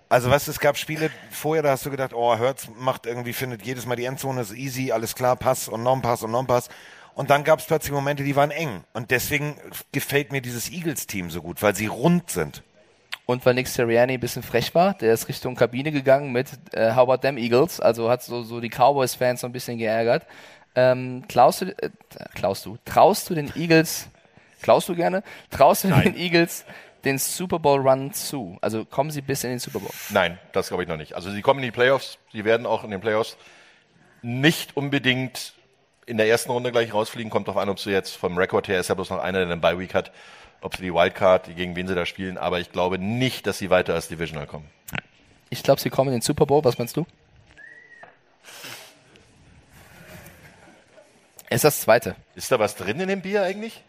Also 0.10 0.30
weißt 0.30 0.48
du, 0.48 0.52
es 0.52 0.60
gab 0.60 0.78
Spiele 0.78 1.10
vorher, 1.32 1.64
da 1.64 1.70
hast 1.70 1.86
du 1.86 1.90
gedacht, 1.90 2.14
oh, 2.14 2.38
Hertz 2.38 2.68
macht 2.78 3.06
irgendwie, 3.06 3.32
findet 3.32 3.66
jedes 3.66 3.86
Mal 3.86 3.96
die 3.96 4.04
Endzone, 4.04 4.42
ist 4.42 4.52
easy, 4.52 4.92
alles 4.92 5.16
klar, 5.16 5.38
Pass 5.38 5.70
und 5.70 5.84
Non-Pass 5.84 6.22
und 6.22 6.32
Non-Pass. 6.32 6.68
Und 7.16 7.30
dann 7.30 7.46
gab 7.46 7.60
es 7.60 7.66
plötzlich 7.66 7.94
Momente, 7.94 8.26
die 8.26 8.36
waren 8.36 8.52
eng. 8.52 8.84
Und 8.92 9.10
deswegen 9.10 9.56
gefällt 9.94 10.34
mir 10.34 10.42
dieses 10.42 10.70
Eagles-Team 10.70 11.30
so 11.30 11.42
gut, 11.42 11.62
weil 11.62 11.78
sie 11.78 11.88
rund 11.88 12.30
sind. 12.30 12.62
Und 13.26 13.46
weil 13.46 13.54
Nick 13.54 13.68
Sirianni 13.68 14.14
ein 14.14 14.20
bisschen 14.20 14.44
frech 14.44 14.76
war, 14.76 14.96
der 14.96 15.14
ist 15.14 15.30
Richtung 15.30 15.56
Kabine 15.56 15.92
gegangen 15.92 16.32
mit 16.32 16.48
äh, 16.74 16.94
How 16.94 17.10
about 17.10 17.22
them 17.22 17.38
Eagles, 17.38 17.80
also 17.80 18.10
hat 18.10 18.22
so, 18.22 18.44
so 18.44 18.60
die 18.60 18.70
Cowboys-Fans 18.70 19.42
so 19.42 19.48
ein 19.48 19.54
bisschen 19.54 19.78
geärgert. 19.78 20.26
Ähm, 20.76 21.24
klaust 21.28 21.62
du, 21.62 21.66
äh, 21.68 21.90
klaust 22.36 22.66
du, 22.66 22.78
traust 22.84 23.30
du 23.30 23.36
den 23.36 23.52
Eagles, 23.56 24.08
klaust 24.62 24.90
du 24.90 24.96
gerne, 24.96 25.24
traust 25.52 25.86
du 25.86 25.90
den 25.90 26.18
Eagles 26.18 26.66
den 27.06 27.18
Super 27.18 27.60
Bowl 27.60 27.80
Run 27.88 28.14
zu? 28.14 28.58
Also 28.62 28.86
kommen 28.86 29.12
sie 29.12 29.22
bis 29.22 29.44
in 29.44 29.52
den 29.52 29.60
Super 29.60 29.80
Bowl? 29.80 29.92
Nein, 30.10 30.40
das 30.52 30.70
glaube 30.70 30.84
ich 30.84 30.90
noch 30.90 30.98
nicht. 30.98 31.14
Also 31.14 31.32
sie 31.32 31.42
kommen 31.42 31.60
in 31.60 31.66
die 31.66 31.72
Playoffs, 31.72 32.18
sie 32.32 32.44
werden 32.44 32.66
auch 32.66 32.84
in 32.84 32.92
den 32.92 33.02
Playoffs 33.02 33.38
nicht 34.22 34.76
unbedingt 34.76 35.54
in 36.06 36.18
der 36.18 36.28
ersten 36.28 36.52
Runde 36.52 36.72
gleich 36.72 36.94
rausfliegen. 36.94 37.30
Kommt 37.30 37.48
darauf 37.48 37.62
an, 37.62 37.70
ob 37.70 37.80
sie 37.80 37.92
jetzt 37.92 38.16
vom 38.16 38.38
Rekord 38.38 38.68
her 38.68 38.80
ist 38.80 38.90
ja 38.90 38.96
bloß 38.96 39.10
noch 39.10 39.20
einer, 39.20 39.40
der 39.40 39.52
einen 39.52 39.62
Bye 39.62 39.80
Week 39.80 39.94
hat, 39.94 40.12
ob 40.64 40.76
sie 40.76 40.84
die 40.84 40.94
Wildcard, 40.94 41.56
gegen 41.56 41.76
wen 41.76 41.88
sie 41.88 41.96
da 41.96 42.06
spielen. 42.06 42.38
Aber 42.38 42.60
ich 42.60 42.72
glaube 42.72 42.98
nicht, 42.98 43.46
dass 43.48 43.58
sie 43.58 43.70
weiter 43.70 43.94
als 43.94 44.08
Divisional 44.08 44.48
kommen. 44.48 44.70
Ich 45.50 45.62
glaube, 45.64 45.82
sie 45.82 45.90
kommen 45.90 46.10
in 46.10 46.16
den 46.16 46.22
Super 46.22 46.46
Bowl. 46.46 46.64
Was 46.64 46.78
meinst 46.78 46.98
du? 46.98 47.06
Ist 51.50 51.64
das 51.64 51.82
zweite. 51.82 52.16
Ist 52.36 52.52
da 52.52 52.58
was 52.58 52.76
drin 52.76 53.00
in 53.00 53.08
dem 53.08 53.22
Bier 53.22 53.44
eigentlich? 53.44 53.84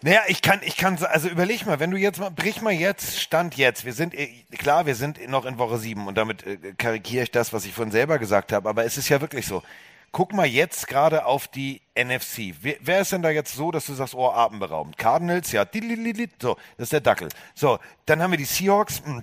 Naja, 0.00 0.20
ich 0.28 0.42
kann, 0.42 0.60
ich 0.62 0.76
kann, 0.76 0.96
also 1.04 1.28
überleg 1.28 1.66
mal, 1.66 1.80
wenn 1.80 1.90
du 1.90 1.96
jetzt 1.96 2.20
mal, 2.20 2.30
brich 2.30 2.62
mal 2.62 2.72
jetzt, 2.72 3.20
Stand 3.20 3.56
jetzt. 3.56 3.84
Wir 3.84 3.92
sind, 3.92 4.14
äh, 4.14 4.28
klar, 4.56 4.86
wir 4.86 4.94
sind 4.94 5.28
noch 5.28 5.44
in 5.44 5.58
Woche 5.58 5.76
sieben 5.76 6.06
und 6.06 6.16
damit 6.16 6.46
äh, 6.46 6.56
karikiere 6.78 7.24
ich 7.24 7.30
das, 7.32 7.52
was 7.52 7.66
ich 7.66 7.74
von 7.74 7.90
selber 7.90 8.18
gesagt 8.18 8.52
habe, 8.52 8.68
aber 8.68 8.84
es 8.84 8.96
ist 8.96 9.08
ja 9.08 9.20
wirklich 9.20 9.46
so. 9.46 9.62
Guck 10.10 10.32
mal 10.32 10.46
jetzt 10.46 10.86
gerade 10.88 11.26
auf 11.26 11.48
die 11.48 11.82
NFC. 11.94 12.54
Wer, 12.62 12.76
wer 12.80 13.00
ist 13.00 13.12
denn 13.12 13.22
da 13.22 13.30
jetzt 13.30 13.54
so, 13.54 13.70
dass 13.70 13.86
du 13.86 13.94
sagst, 13.94 14.14
oh, 14.14 14.30
atemberaubend? 14.30 14.96
Cardinals, 14.96 15.52
ja, 15.52 15.66
so, 16.40 16.56
das 16.76 16.84
ist 16.84 16.92
der 16.92 17.00
Dackel. 17.00 17.28
So, 17.54 17.78
dann 18.06 18.22
haben 18.22 18.30
wir 18.30 18.38
die 18.38 18.44
Seahawks, 18.44 19.02
mm, 19.04 19.18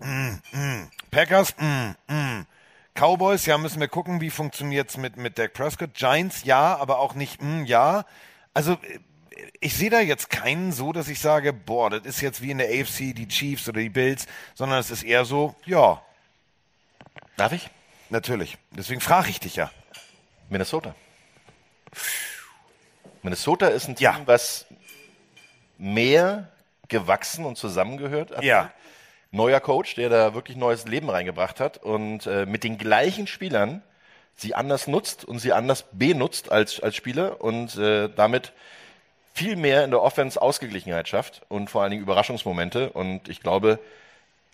mm, 0.00 0.40
mm. 0.52 0.90
Packers, 1.10 1.54
mm, 1.56 2.12
mm. 2.12 2.46
Cowboys, 2.94 3.46
ja, 3.46 3.58
müssen 3.58 3.80
wir 3.80 3.88
gucken, 3.88 4.20
wie 4.20 4.30
funktioniert's 4.30 4.96
mit, 4.96 5.16
mit 5.16 5.38
Dak 5.38 5.52
Prescott. 5.52 5.94
Giants, 5.94 6.44
ja, 6.44 6.76
aber 6.76 6.98
auch 6.98 7.14
nicht, 7.14 7.40
mm, 7.40 7.64
ja. 7.64 8.04
Also, 8.54 8.72
äh, 8.72 8.98
ich 9.60 9.74
sehe 9.74 9.90
da 9.90 10.00
jetzt 10.00 10.30
keinen 10.30 10.72
so, 10.72 10.92
dass 10.92 11.08
ich 11.08 11.20
sage, 11.20 11.52
boah, 11.52 11.90
das 11.90 12.02
ist 12.02 12.20
jetzt 12.20 12.42
wie 12.42 12.50
in 12.50 12.58
der 12.58 12.68
AFC 12.68 13.14
die 13.14 13.28
Chiefs 13.28 13.68
oder 13.68 13.80
die 13.80 13.88
Bills, 13.88 14.26
sondern 14.54 14.78
es 14.78 14.90
ist 14.90 15.04
eher 15.04 15.24
so, 15.24 15.54
ja. 15.64 16.02
Darf 17.36 17.52
ich? 17.52 17.70
Natürlich. 18.10 18.58
Deswegen 18.70 19.00
frage 19.00 19.30
ich 19.30 19.40
dich 19.40 19.56
ja. 19.56 19.70
Minnesota. 20.54 20.94
Minnesota 23.24 23.66
ist 23.66 23.88
ein 23.88 23.96
Team, 23.96 24.22
was 24.26 24.66
mehr 25.78 26.48
gewachsen 26.86 27.44
und 27.44 27.58
zusammengehört. 27.58 28.40
Ja. 28.40 28.70
Neuer 29.32 29.58
Coach, 29.58 29.96
der 29.96 30.10
da 30.10 30.32
wirklich 30.32 30.56
neues 30.56 30.86
Leben 30.86 31.10
reingebracht 31.10 31.58
hat 31.58 31.78
und 31.78 32.28
äh, 32.28 32.46
mit 32.46 32.62
den 32.62 32.78
gleichen 32.78 33.26
Spielern 33.26 33.82
sie 34.36 34.54
anders 34.54 34.86
nutzt 34.86 35.24
und 35.24 35.40
sie 35.40 35.52
anders 35.52 35.86
benutzt 35.90 36.52
als, 36.52 36.78
als 36.78 36.94
Spieler 36.94 37.40
und 37.40 37.76
äh, 37.76 38.08
damit 38.14 38.52
viel 39.32 39.56
mehr 39.56 39.82
in 39.84 39.90
der 39.90 40.02
Offense 40.02 40.40
Ausgeglichenheit 40.40 41.08
schafft 41.08 41.42
und 41.48 41.68
vor 41.68 41.82
allen 41.82 41.90
Dingen 41.90 42.04
Überraschungsmomente. 42.04 42.90
Und 42.90 43.28
ich 43.28 43.40
glaube, 43.40 43.80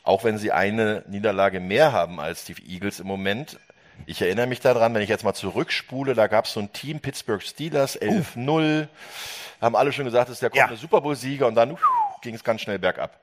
auch 0.03 0.25
wenn 0.25 0.39
sie 0.39 0.51
eine 0.51 1.05
Niederlage 1.09 1.61
mehr 1.61 1.93
haben 1.93 2.21
als 2.21 2.47
die 2.47 2.55
Eagles 2.67 3.01
im 3.01 3.07
Moment, 3.07 3.59
ich 4.07 4.23
erinnere 4.23 4.47
mich 4.47 4.61
daran, 4.61 4.95
wenn 4.95 5.03
ich 5.03 5.09
jetzt 5.09 5.25
mal 5.25 5.35
zurückspule, 5.35 6.15
da 6.15 6.27
gab 6.27 6.47
es 6.47 6.53
so 6.53 6.61
ein 6.61 6.73
Team, 6.73 7.01
Pittsburgh 7.01 7.43
Steelers, 7.43 8.01
11-0, 8.01 8.89
haben 9.61 9.77
alle 9.77 9.93
schon 9.93 10.05
gesagt, 10.05 10.29
das 10.29 10.35
ist 10.35 10.43
der 10.43 10.51
kommende 10.51 10.77
Super 10.77 11.01
Bowl-Sieger 11.01 11.47
und 11.47 11.55
dann 11.55 11.77
ging 12.23 12.35
es 12.35 12.45
ganz 12.45 12.63
schnell 12.63 12.79
bergab. 12.79 13.21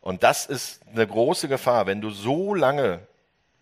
Und 0.00 0.22
das 0.22 0.46
ist 0.46 0.80
eine 0.92 1.06
große 1.06 1.48
Gefahr, 1.48 1.86
wenn 1.86 2.00
du 2.00 2.10
so 2.10 2.54
lange 2.54 3.00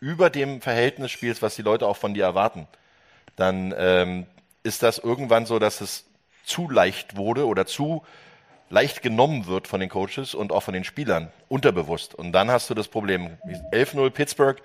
über 0.00 0.30
dem 0.30 0.60
Verhältnis 0.60 1.10
spielst, 1.10 1.42
was 1.42 1.56
die 1.56 1.62
Leute 1.62 1.86
auch 1.86 1.97
von 1.97 2.14
dir 2.14 2.24
erwarten, 2.24 2.68
dann 3.36 3.74
ähm, 3.76 4.26
ist 4.62 4.82
das 4.82 4.98
irgendwann 4.98 5.47
so, 5.47 5.58
dass 5.58 5.80
es 5.80 6.05
zu 6.44 6.70
leicht 6.70 7.16
wurde 7.16 7.47
oder 7.47 7.66
zu 7.66 8.05
leicht 8.70 9.02
genommen 9.02 9.47
wird 9.47 9.66
von 9.66 9.80
den 9.80 9.88
Coaches 9.88 10.34
und 10.34 10.52
auch 10.52 10.62
von 10.62 10.74
den 10.74 10.84
Spielern, 10.84 11.32
unterbewusst. 11.48 12.14
Und 12.14 12.32
dann 12.32 12.50
hast 12.50 12.68
du 12.70 12.74
das 12.74 12.88
Problem. 12.88 13.38
11-0 13.72 14.10
Pittsburgh 14.10 14.60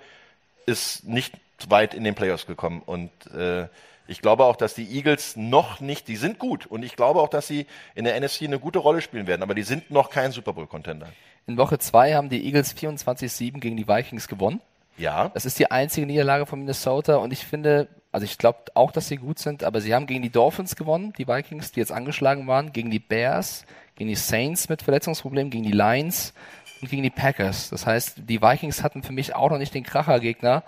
ist 0.66 1.04
nicht 1.04 1.34
weit 1.70 1.94
in 1.94 2.04
den 2.04 2.14
Playoffs 2.14 2.46
gekommen. 2.46 2.82
Und 2.84 3.10
äh, 3.34 3.68
ich 4.06 4.20
glaube 4.20 4.44
auch, 4.44 4.56
dass 4.56 4.74
die 4.74 4.86
Eagles 4.96 5.36
noch 5.36 5.80
nicht, 5.80 6.08
die 6.08 6.16
sind 6.16 6.38
gut. 6.38 6.66
Und 6.66 6.84
ich 6.84 6.96
glaube 6.96 7.20
auch, 7.20 7.28
dass 7.28 7.46
sie 7.46 7.66
in 7.94 8.04
der 8.04 8.20
NFC 8.20 8.42
eine 8.42 8.58
gute 8.58 8.78
Rolle 8.78 9.00
spielen 9.00 9.26
werden. 9.26 9.42
Aber 9.42 9.54
die 9.54 9.62
sind 9.62 9.90
noch 9.90 10.10
kein 10.10 10.32
Super 10.32 10.52
Bowl-Contender. 10.52 11.08
In 11.46 11.56
Woche 11.56 11.78
2 11.78 12.14
haben 12.14 12.28
die 12.28 12.44
Eagles 12.44 12.76
24-7 12.76 13.60
gegen 13.60 13.76
die 13.76 13.88
Vikings 13.88 14.28
gewonnen. 14.28 14.60
Ja. 14.96 15.30
Das 15.30 15.44
ist 15.44 15.58
die 15.58 15.70
einzige 15.70 16.06
Niederlage 16.06 16.46
von 16.46 16.60
Minnesota 16.60 17.16
und 17.16 17.32
ich 17.32 17.44
finde, 17.44 17.88
also 18.12 18.24
ich 18.24 18.38
glaube 18.38 18.58
auch, 18.74 18.92
dass 18.92 19.08
sie 19.08 19.16
gut 19.16 19.38
sind, 19.38 19.64
aber 19.64 19.80
sie 19.80 19.94
haben 19.94 20.06
gegen 20.06 20.22
die 20.22 20.30
Dolphins 20.30 20.76
gewonnen, 20.76 21.12
die 21.18 21.26
Vikings, 21.26 21.72
die 21.72 21.80
jetzt 21.80 21.92
angeschlagen 21.92 22.46
waren, 22.46 22.72
gegen 22.72 22.90
die 22.90 23.00
Bears, 23.00 23.66
gegen 23.96 24.08
die 24.08 24.16
Saints 24.16 24.68
mit 24.68 24.82
Verletzungsproblemen, 24.82 25.50
gegen 25.50 25.64
die 25.64 25.72
Lions 25.72 26.32
und 26.80 26.90
gegen 26.90 27.02
die 27.02 27.10
Packers. 27.10 27.70
Das 27.70 27.86
heißt, 27.86 28.20
die 28.28 28.40
Vikings 28.40 28.82
hatten 28.82 29.02
für 29.02 29.12
mich 29.12 29.34
auch 29.34 29.50
noch 29.50 29.58
nicht 29.58 29.74
den 29.74 29.84
Krachergegner, 29.84 30.62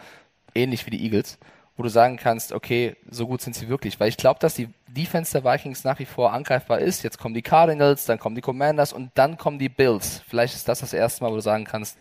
ähnlich 0.57 0.87
wie 0.87 0.91
die 0.91 1.05
Eagles, 1.05 1.39
wo 1.77 1.83
du 1.83 1.89
sagen 1.89 2.17
kannst, 2.17 2.53
okay, 2.53 2.97
so 3.11 3.27
gut 3.27 3.43
sind 3.43 3.55
sie 3.55 3.69
wirklich. 3.69 4.01
Weil 4.01 4.09
ich 4.09 4.17
glaube, 4.17 4.41
dass 4.41 4.55
die 4.55 4.69
Defense 4.89 5.33
der 5.33 5.45
Vikings 5.45 5.85
nach 5.85 5.99
wie 5.99 6.07
vor 6.07 6.33
angreifbar 6.33 6.79
ist. 6.79 7.03
Jetzt 7.03 7.19
kommen 7.19 7.35
die 7.35 7.43
Cardinals, 7.43 8.07
dann 8.07 8.19
kommen 8.19 8.35
die 8.35 8.41
Commanders 8.41 8.93
und 8.93 9.11
dann 9.15 9.37
kommen 9.37 9.59
die 9.59 9.69
Bills. 9.69 10.23
Vielleicht 10.29 10.55
ist 10.55 10.69
das 10.69 10.81
das 10.81 10.93
erste 10.93 11.23
Mal, 11.23 11.31
wo 11.31 11.37
du 11.37 11.43
sagen 11.43 11.65
kannst, 11.65 11.99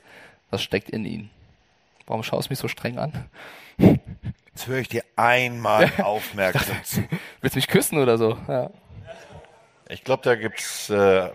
was 0.50 0.64
steckt 0.64 0.90
in 0.90 1.06
ihnen. 1.06 1.30
Warum 2.08 2.24
schaust 2.24 2.50
du 2.50 2.52
mich 2.54 2.60
so 2.60 2.68
streng 2.68 2.98
an? 2.98 3.12
Jetzt 4.56 4.68
höre 4.68 4.80
ich 4.80 4.88
dir 4.88 5.04
einmal 5.18 5.92
aufmerksam 6.02 6.84
zu. 6.84 7.04
Willst 7.42 7.56
du 7.56 7.58
mich 7.58 7.68
küssen 7.68 7.98
oder 7.98 8.18
so? 8.18 8.38
Ja. 8.48 8.70
Ich 9.90 10.04
glaube, 10.04 10.24
da 10.24 10.36
gibt's 10.36 10.90
äh, 10.90 11.30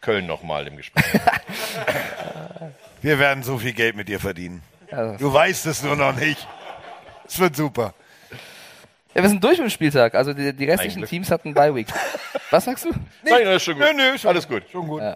Köln 0.00 0.26
nochmal 0.26 0.66
im 0.68 0.76
Gespräch. 0.76 1.04
Wir 3.02 3.18
werden 3.18 3.42
so 3.42 3.58
viel 3.58 3.72
Geld 3.72 3.96
mit 3.96 4.08
dir 4.08 4.20
verdienen. 4.20 4.62
Du 4.90 5.32
weißt 5.32 5.66
es 5.66 5.82
nur 5.82 5.96
noch 5.96 6.14
nicht. 6.14 6.46
Es 7.26 7.38
wird 7.38 7.56
super. 7.56 7.94
Ja, 9.14 9.22
wir 9.22 9.28
sind 9.30 9.42
durch 9.42 9.58
mit 9.58 9.68
dem 9.68 9.70
Spieltag. 9.70 10.14
Also 10.14 10.32
die, 10.32 10.52
die 10.52 10.64
restlichen 10.66 10.98
Eigentlich. 10.98 11.10
Teams 11.10 11.30
hatten 11.30 11.54
Bye 11.54 11.74
Week. 11.74 11.88
Was 12.50 12.66
sagst 12.66 12.84
du? 12.84 12.90
Nein, 13.22 13.44
das 13.44 13.56
ist 13.56 13.62
schon 13.64 13.74
gut. 13.74 13.84
Nö, 13.84 13.92
nö, 13.94 14.18
schon, 14.18 14.28
Alles 14.28 14.46
gut. 14.46 14.62
Schon 14.70 14.86
gut. 14.86 15.00
Ja. 15.00 15.14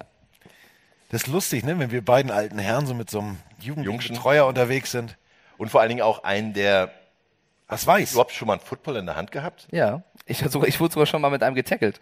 Das 1.10 1.23
ist 1.23 1.26
lustig, 1.26 1.65
ne, 1.65 1.78
wenn 1.78 1.90
wir 1.90 2.05
beiden 2.05 2.31
alten 2.31 2.58
Herren 2.58 2.86
so 2.86 2.94
mit 2.94 3.10
so 3.10 3.18
einem 3.20 3.39
jugendlichen 3.58 4.15
Betreuer 4.15 4.47
unterwegs 4.47 4.92
sind. 4.92 5.16
Und 5.58 5.70
vor 5.70 5.81
allen 5.81 5.90
Dingen 5.90 6.02
auch 6.02 6.24
einen, 6.24 6.55
der 6.55 6.90
was 7.68 7.86
weiß. 7.86 8.12
Überhaupt 8.12 8.32
schon 8.32 8.49
mal 8.49 8.55
einen 8.55 8.62
Football 8.62 8.97
in 8.97 9.07
der 9.07 9.16
Hand 9.16 9.31
gehabt? 9.31 9.68
Ja, 9.70 10.02
ich, 10.24 10.42
ich 10.42 10.81
wurde 10.81 10.92
sogar 10.92 11.07
schon 11.07 11.20
mal 11.20 11.31
mit 11.31 11.42
einem 11.42 11.55
getackelt. 11.55 12.00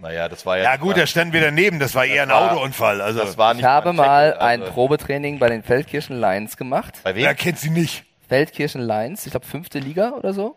Naja, 0.00 0.28
das 0.28 0.46
war 0.46 0.56
ja. 0.56 0.64
Ja 0.64 0.76
gut, 0.76 0.96
da 0.96 1.06
standen 1.06 1.32
wir 1.34 1.40
daneben, 1.42 1.78
das 1.78 1.94
war 1.94 2.04
eher 2.06 2.22
ein 2.22 2.28
war- 2.30 2.52
Autounfall. 2.52 3.00
Also 3.00 3.20
das 3.20 3.36
war 3.36 3.52
nicht 3.54 3.62
Ich 3.62 3.66
habe 3.66 3.92
mal 3.92 4.34
ein 4.38 4.62
also- 4.62 4.72
Probetraining 4.72 5.38
bei 5.38 5.48
den 5.48 5.62
Feldkirchen 5.62 6.18
Lions 6.20 6.56
gemacht. 6.56 7.00
Bei 7.04 7.14
wem? 7.14 7.24
Wer 7.24 7.34
kennt 7.34 7.58
sie 7.58 7.70
nicht? 7.70 8.04
Feldkirchen 8.28 8.80
Lions, 8.80 9.26
ich 9.26 9.32
glaube 9.32 9.46
fünfte 9.46 9.78
Liga 9.78 10.10
oder 10.12 10.32
so. 10.32 10.56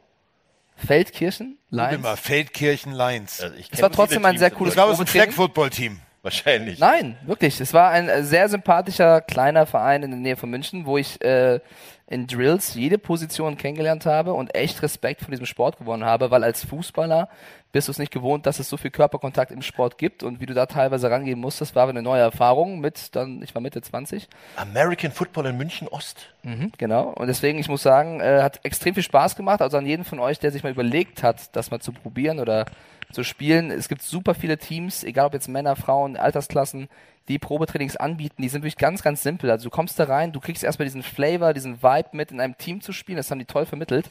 Feldkirchen 0.76 1.58
Lions. 1.70 2.02
mal, 2.02 2.16
Feldkirchen 2.18 2.94
Lions. 2.94 3.42
Also 3.42 3.56
ich 3.56 3.70
Es 3.72 3.82
war 3.82 3.92
trotzdem 3.92 4.24
ein 4.26 4.38
sehr 4.38 4.52
cooles 4.52 4.74
Ich 4.74 4.76
glaube, 4.76 4.92
es 4.94 5.00
ist 5.00 5.02
ein 5.02 5.06
Probetraining. 5.06 5.34
Flag-Football-Team. 5.34 6.00
Wahrscheinlich. 6.24 6.80
Nein, 6.80 7.18
wirklich. 7.26 7.60
Es 7.60 7.74
war 7.74 7.90
ein 7.92 8.08
äh, 8.08 8.24
sehr 8.24 8.48
sympathischer 8.48 9.20
kleiner 9.22 9.66
Verein 9.66 10.04
in 10.04 10.12
der 10.12 10.20
Nähe 10.20 10.38
von 10.38 10.50
München, 10.50 10.86
wo 10.86 10.98
ich 10.98 11.22
äh, 11.22 11.60
in 12.08 12.28
Drills 12.28 12.76
jede 12.76 12.98
Position 12.98 13.58
kennengelernt 13.58 14.06
habe 14.06 14.34
und 14.34 14.56
echt 14.56 14.82
Respekt 14.82 15.22
vor 15.22 15.32
diesem 15.32 15.46
Sport 15.46 15.78
gewonnen 15.78 16.04
habe, 16.04 16.32
weil 16.32 16.44
als 16.44 16.66
Fußballer 16.66 17.30
bist 17.72 17.88
du 17.88 17.92
es 17.92 17.98
nicht 17.98 18.12
gewohnt, 18.12 18.46
dass 18.46 18.60
es 18.60 18.70
so 18.70 18.78
viel 18.78 18.92
Körperkontakt 18.92 19.52
im 19.52 19.62
Sport 19.62 19.98
gibt 19.98 20.22
und 20.22 20.40
wie 20.40 20.46
du 20.46 20.54
da 20.54 20.68
teilweise 20.68 21.10
rangehen 21.10 21.40
musstest, 21.40 21.76
war 21.76 21.90
eine 21.90 22.04
neue 22.04 22.22
Erfahrung 22.22 22.80
mit 22.80 23.16
dann, 23.16 23.42
ich 23.42 23.56
war 23.56 23.62
Mitte 23.62 23.82
20. 23.82 24.28
American 24.58 25.12
Football 25.12 25.48
in 25.48 25.58
München 25.58 25.88
Ost. 25.88 26.30
Mhm, 26.44 26.72
genau. 26.78 27.10
Und 27.10 27.28
deswegen, 27.28 27.58
ich 27.58 27.70
muss 27.70 27.82
sagen, 27.82 28.20
äh, 28.20 28.42
hat 28.42 28.60
extrem 28.64 28.94
viel 28.94 29.04
Spaß 29.04 29.36
gemacht. 29.36 29.62
Also 29.62 29.78
an 29.78 29.86
jeden 29.86 30.04
von 30.04 30.20
euch, 30.20 30.40
der 30.40 30.52
sich 30.52 30.64
mal 30.64 30.72
überlegt 30.72 31.24
hat, 31.24 31.56
das 31.56 31.72
mal 31.72 31.80
zu 31.80 31.94
probieren 31.94 32.40
oder 32.40 32.66
zu 33.14 33.24
spielen. 33.24 33.72
Es 33.72 33.88
gibt 33.88 34.02
super 34.02 34.36
viele 34.36 34.58
Teams, 34.58 35.04
egal 35.04 35.28
ob 35.28 35.34
jetzt 35.34 35.48
Männer, 35.48 35.76
Frauen, 35.76 36.18
Altersklassen, 36.18 36.90
die 37.28 37.40
Probetrainings 37.40 37.96
anbieten. 37.96 38.42
Die 38.42 38.50
sind 38.50 38.64
wirklich 38.64 38.78
ganz, 38.78 39.02
ganz 39.02 39.24
simpel. 39.24 39.50
Also 39.50 39.66
du 39.66 39.70
kommst 39.70 39.98
da 40.00 40.06
rein, 40.06 40.32
du 40.32 40.40
kriegst 40.40 40.64
erstmal 40.64 40.86
diesen 40.86 41.04
Flavor, 41.04 41.54
diesen 41.54 41.82
Vibe 41.82 42.10
mit, 42.12 42.32
in 42.32 42.42
einem 42.42 42.58
Team 42.58 42.82
zu 42.82 42.92
spielen. 42.92 43.18
Das 43.18 43.32
haben 43.32 43.40
die 43.40 43.46
toll 43.46 43.66
vermittelt. 43.66 44.10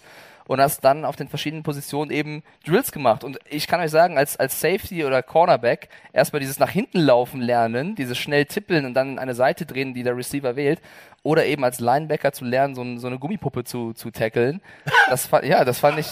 Und 0.48 0.60
hast 0.60 0.80
dann 0.80 1.04
auf 1.04 1.14
den 1.14 1.28
verschiedenen 1.28 1.62
Positionen 1.62 2.10
eben 2.10 2.42
Drills 2.66 2.90
gemacht. 2.90 3.22
Und 3.22 3.38
ich 3.48 3.68
kann 3.68 3.80
euch 3.80 3.92
sagen, 3.92 4.18
als, 4.18 4.36
als 4.38 4.60
Safety 4.60 5.04
oder 5.04 5.22
Cornerback 5.22 5.88
erstmal 6.12 6.40
dieses 6.40 6.58
nach 6.58 6.70
hinten 6.70 6.98
laufen 6.98 7.40
lernen, 7.40 7.94
dieses 7.94 8.18
schnell 8.18 8.46
tippeln 8.46 8.84
und 8.84 8.94
dann 8.94 9.20
eine 9.20 9.34
Seite 9.34 9.66
drehen, 9.66 9.94
die 9.94 10.02
der 10.02 10.16
Receiver 10.16 10.56
wählt. 10.56 10.80
Oder 11.22 11.46
eben 11.46 11.62
als 11.62 11.78
Linebacker 11.78 12.32
zu 12.32 12.44
lernen, 12.44 12.74
so, 12.74 12.98
so 12.98 13.06
eine 13.06 13.20
Gummipuppe 13.20 13.62
zu, 13.62 13.92
zu 13.92 14.10
tackeln. 14.10 14.60
Das 15.08 15.28
ja, 15.44 15.64
das 15.64 15.78
fand 15.78 16.00
ich, 16.00 16.10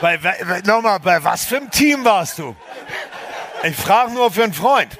Bei, 0.00 0.18
bei, 0.18 0.60
nochmal, 0.64 1.00
bei 1.00 1.22
was 1.24 1.44
für 1.46 1.56
einem 1.56 1.70
Team 1.70 2.04
warst 2.04 2.38
du? 2.38 2.54
Ich 3.64 3.76
frage 3.76 4.12
nur 4.12 4.30
für 4.30 4.44
einen 4.44 4.52
Freund. 4.52 4.96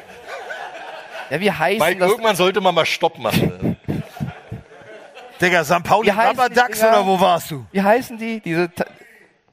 Ja, 1.31 1.41
wie 1.41 1.51
heißen 1.51 1.87
Mike, 1.87 2.01
das? 2.01 2.11
irgendwann 2.11 2.37
sollte 2.37 2.61
man 2.61 2.75
mal 2.75 2.87
Stopp 2.87 3.19
machen. 3.19 3.77
Digga, 5.41 5.65
St. 5.65 5.83
Pauli 5.83 6.11
Rubber 6.11 6.49
Ducks 6.49 6.83
oder 6.83 7.05
wo 7.05 7.21
warst 7.21 7.51
du? 7.51 7.67
Wie 7.73 7.83
heißen 7.83 8.17
die? 8.17 8.41
Diese 8.41 8.73
Ta- 8.73 8.87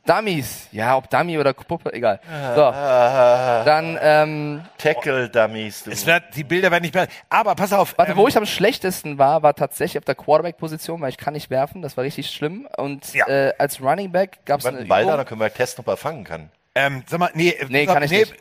Dummies. 0.06 0.68
Ja, 0.72 0.98
ob 0.98 1.10
Dummy 1.10 1.38
oder 1.38 1.54
Puppe, 1.54 1.94
egal. 1.94 2.20
So. 2.56 2.62
Dann, 2.62 3.98
ähm, 4.02 4.66
Tackle 4.78 5.30
Dummies. 5.30 5.84
Du. 5.84 5.92
Es 5.92 6.06
wird, 6.06 6.24
die 6.36 6.44
Bilder 6.44 6.72
werden 6.72 6.84
nicht 6.84 6.94
mehr. 6.94 7.08
Aber 7.30 7.56
pass 7.56 7.72
auf. 7.72 7.98
Warte, 7.98 8.12
ähm, 8.12 8.18
wo 8.18 8.28
ich 8.28 8.36
am 8.36 8.46
schlechtesten 8.46 9.18
war, 9.18 9.44
war 9.44 9.54
tatsächlich 9.56 10.00
auf 10.00 10.06
der 10.06 10.16
Quarterback-Position, 10.16 11.00
weil 11.00 11.10
ich 11.10 11.18
kann 11.18 11.34
nicht 11.34 11.50
werfen. 11.50 11.82
Das 11.82 11.96
war 11.96 12.04
richtig 12.04 12.30
schlimm. 12.30 12.68
Und 12.78 13.16
äh, 13.16 13.54
als 13.58 13.82
Running 13.82 14.12
Back 14.12 14.40
gab 14.46 14.60
es 14.60 14.66
Wir 14.66 14.70
eine 14.70 14.80
einen 14.80 14.88
Ball 14.90 15.06
da, 15.06 15.16
dann 15.16 15.26
können 15.26 15.40
wir 15.40 15.54
testen, 15.54 15.84
ob 15.84 15.88
er 15.88 15.98
fangen 15.98 16.26
kann. 16.26 16.50
Ähm, 16.76 17.04
sag 17.08 17.20
mal, 17.20 17.30
nee, 17.34 17.50
äh, 17.50 17.66
Nee, 17.70 17.86
kann 17.86 17.98
auf, 17.98 18.04
ich 18.04 18.12
nicht. 18.12 18.36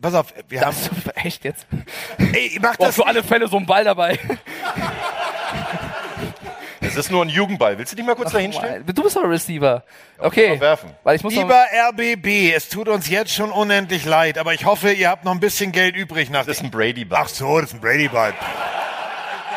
Pass 0.00 0.14
auf, 0.14 0.32
wir 0.48 0.60
haben. 0.62 0.74
Das 0.74 0.98
ist 1.06 1.24
echt 1.24 1.44
jetzt. 1.44 1.66
Ey, 2.18 2.58
mach 2.60 2.76
Boah, 2.76 2.86
das. 2.86 2.94
für 2.96 3.06
alle 3.06 3.22
Fälle 3.22 3.48
so 3.48 3.56
ein 3.58 3.66
Ball 3.66 3.84
dabei. 3.84 4.18
Es 6.92 7.06
ist 7.06 7.10
nur 7.10 7.24
ein 7.24 7.28
Jugendball. 7.28 7.78
Willst 7.78 7.92
du 7.92 7.96
dich 7.96 8.04
mal 8.04 8.14
kurz 8.14 8.32
dahin 8.32 8.52
stellen? 8.52 8.84
Du 8.86 9.02
bist 9.02 9.16
doch 9.16 9.24
Receiver. 9.24 9.82
Okay. 10.18 10.60
werfen. 10.60 10.90
Weil 11.02 11.16
ich 11.16 11.22
muss 11.22 11.34
noch, 11.34 11.42
Lieber 11.42 11.64
RBB, 11.90 12.52
es 12.54 12.68
tut 12.68 12.88
uns 12.88 13.08
jetzt 13.08 13.32
schon 13.32 13.50
unendlich 13.50 14.04
leid, 14.04 14.36
aber 14.38 14.52
ich 14.54 14.64
hoffe, 14.66 14.92
ihr 14.92 15.08
habt 15.08 15.24
noch 15.24 15.32
ein 15.32 15.40
bisschen 15.40 15.72
Geld 15.72 15.96
übrig 15.96 16.28
nach. 16.30 16.44
Das 16.44 16.58
ist 16.58 16.62
ein 16.64 16.70
Brady-Ball. 16.70 17.22
Ach 17.24 17.28
so, 17.28 17.60
das 17.60 17.70
ist 17.70 17.74
ein 17.76 17.80
Brady-Ball. 17.80 18.34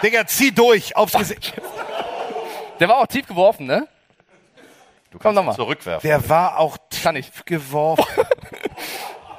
Digga, 0.01 0.25
zieh 0.27 0.51
durch 0.51 0.95
aufs 0.95 1.14
Gesicht. 1.14 1.53
der 2.80 2.88
war 2.88 2.97
auch 2.97 3.07
tief 3.07 3.27
geworfen, 3.27 3.65
ne? 3.65 3.88
Du 5.11 5.17
Komm 5.19 5.19
kannst 5.19 5.35
nochmal. 5.35 5.53
ihn 5.53 5.57
zurückwerfen. 5.57 6.07
Der 6.07 6.30
war 6.30 6.57
auch 6.59 6.77
Kann 7.03 7.15
ich. 7.15 7.31
geworfen. 7.45 8.05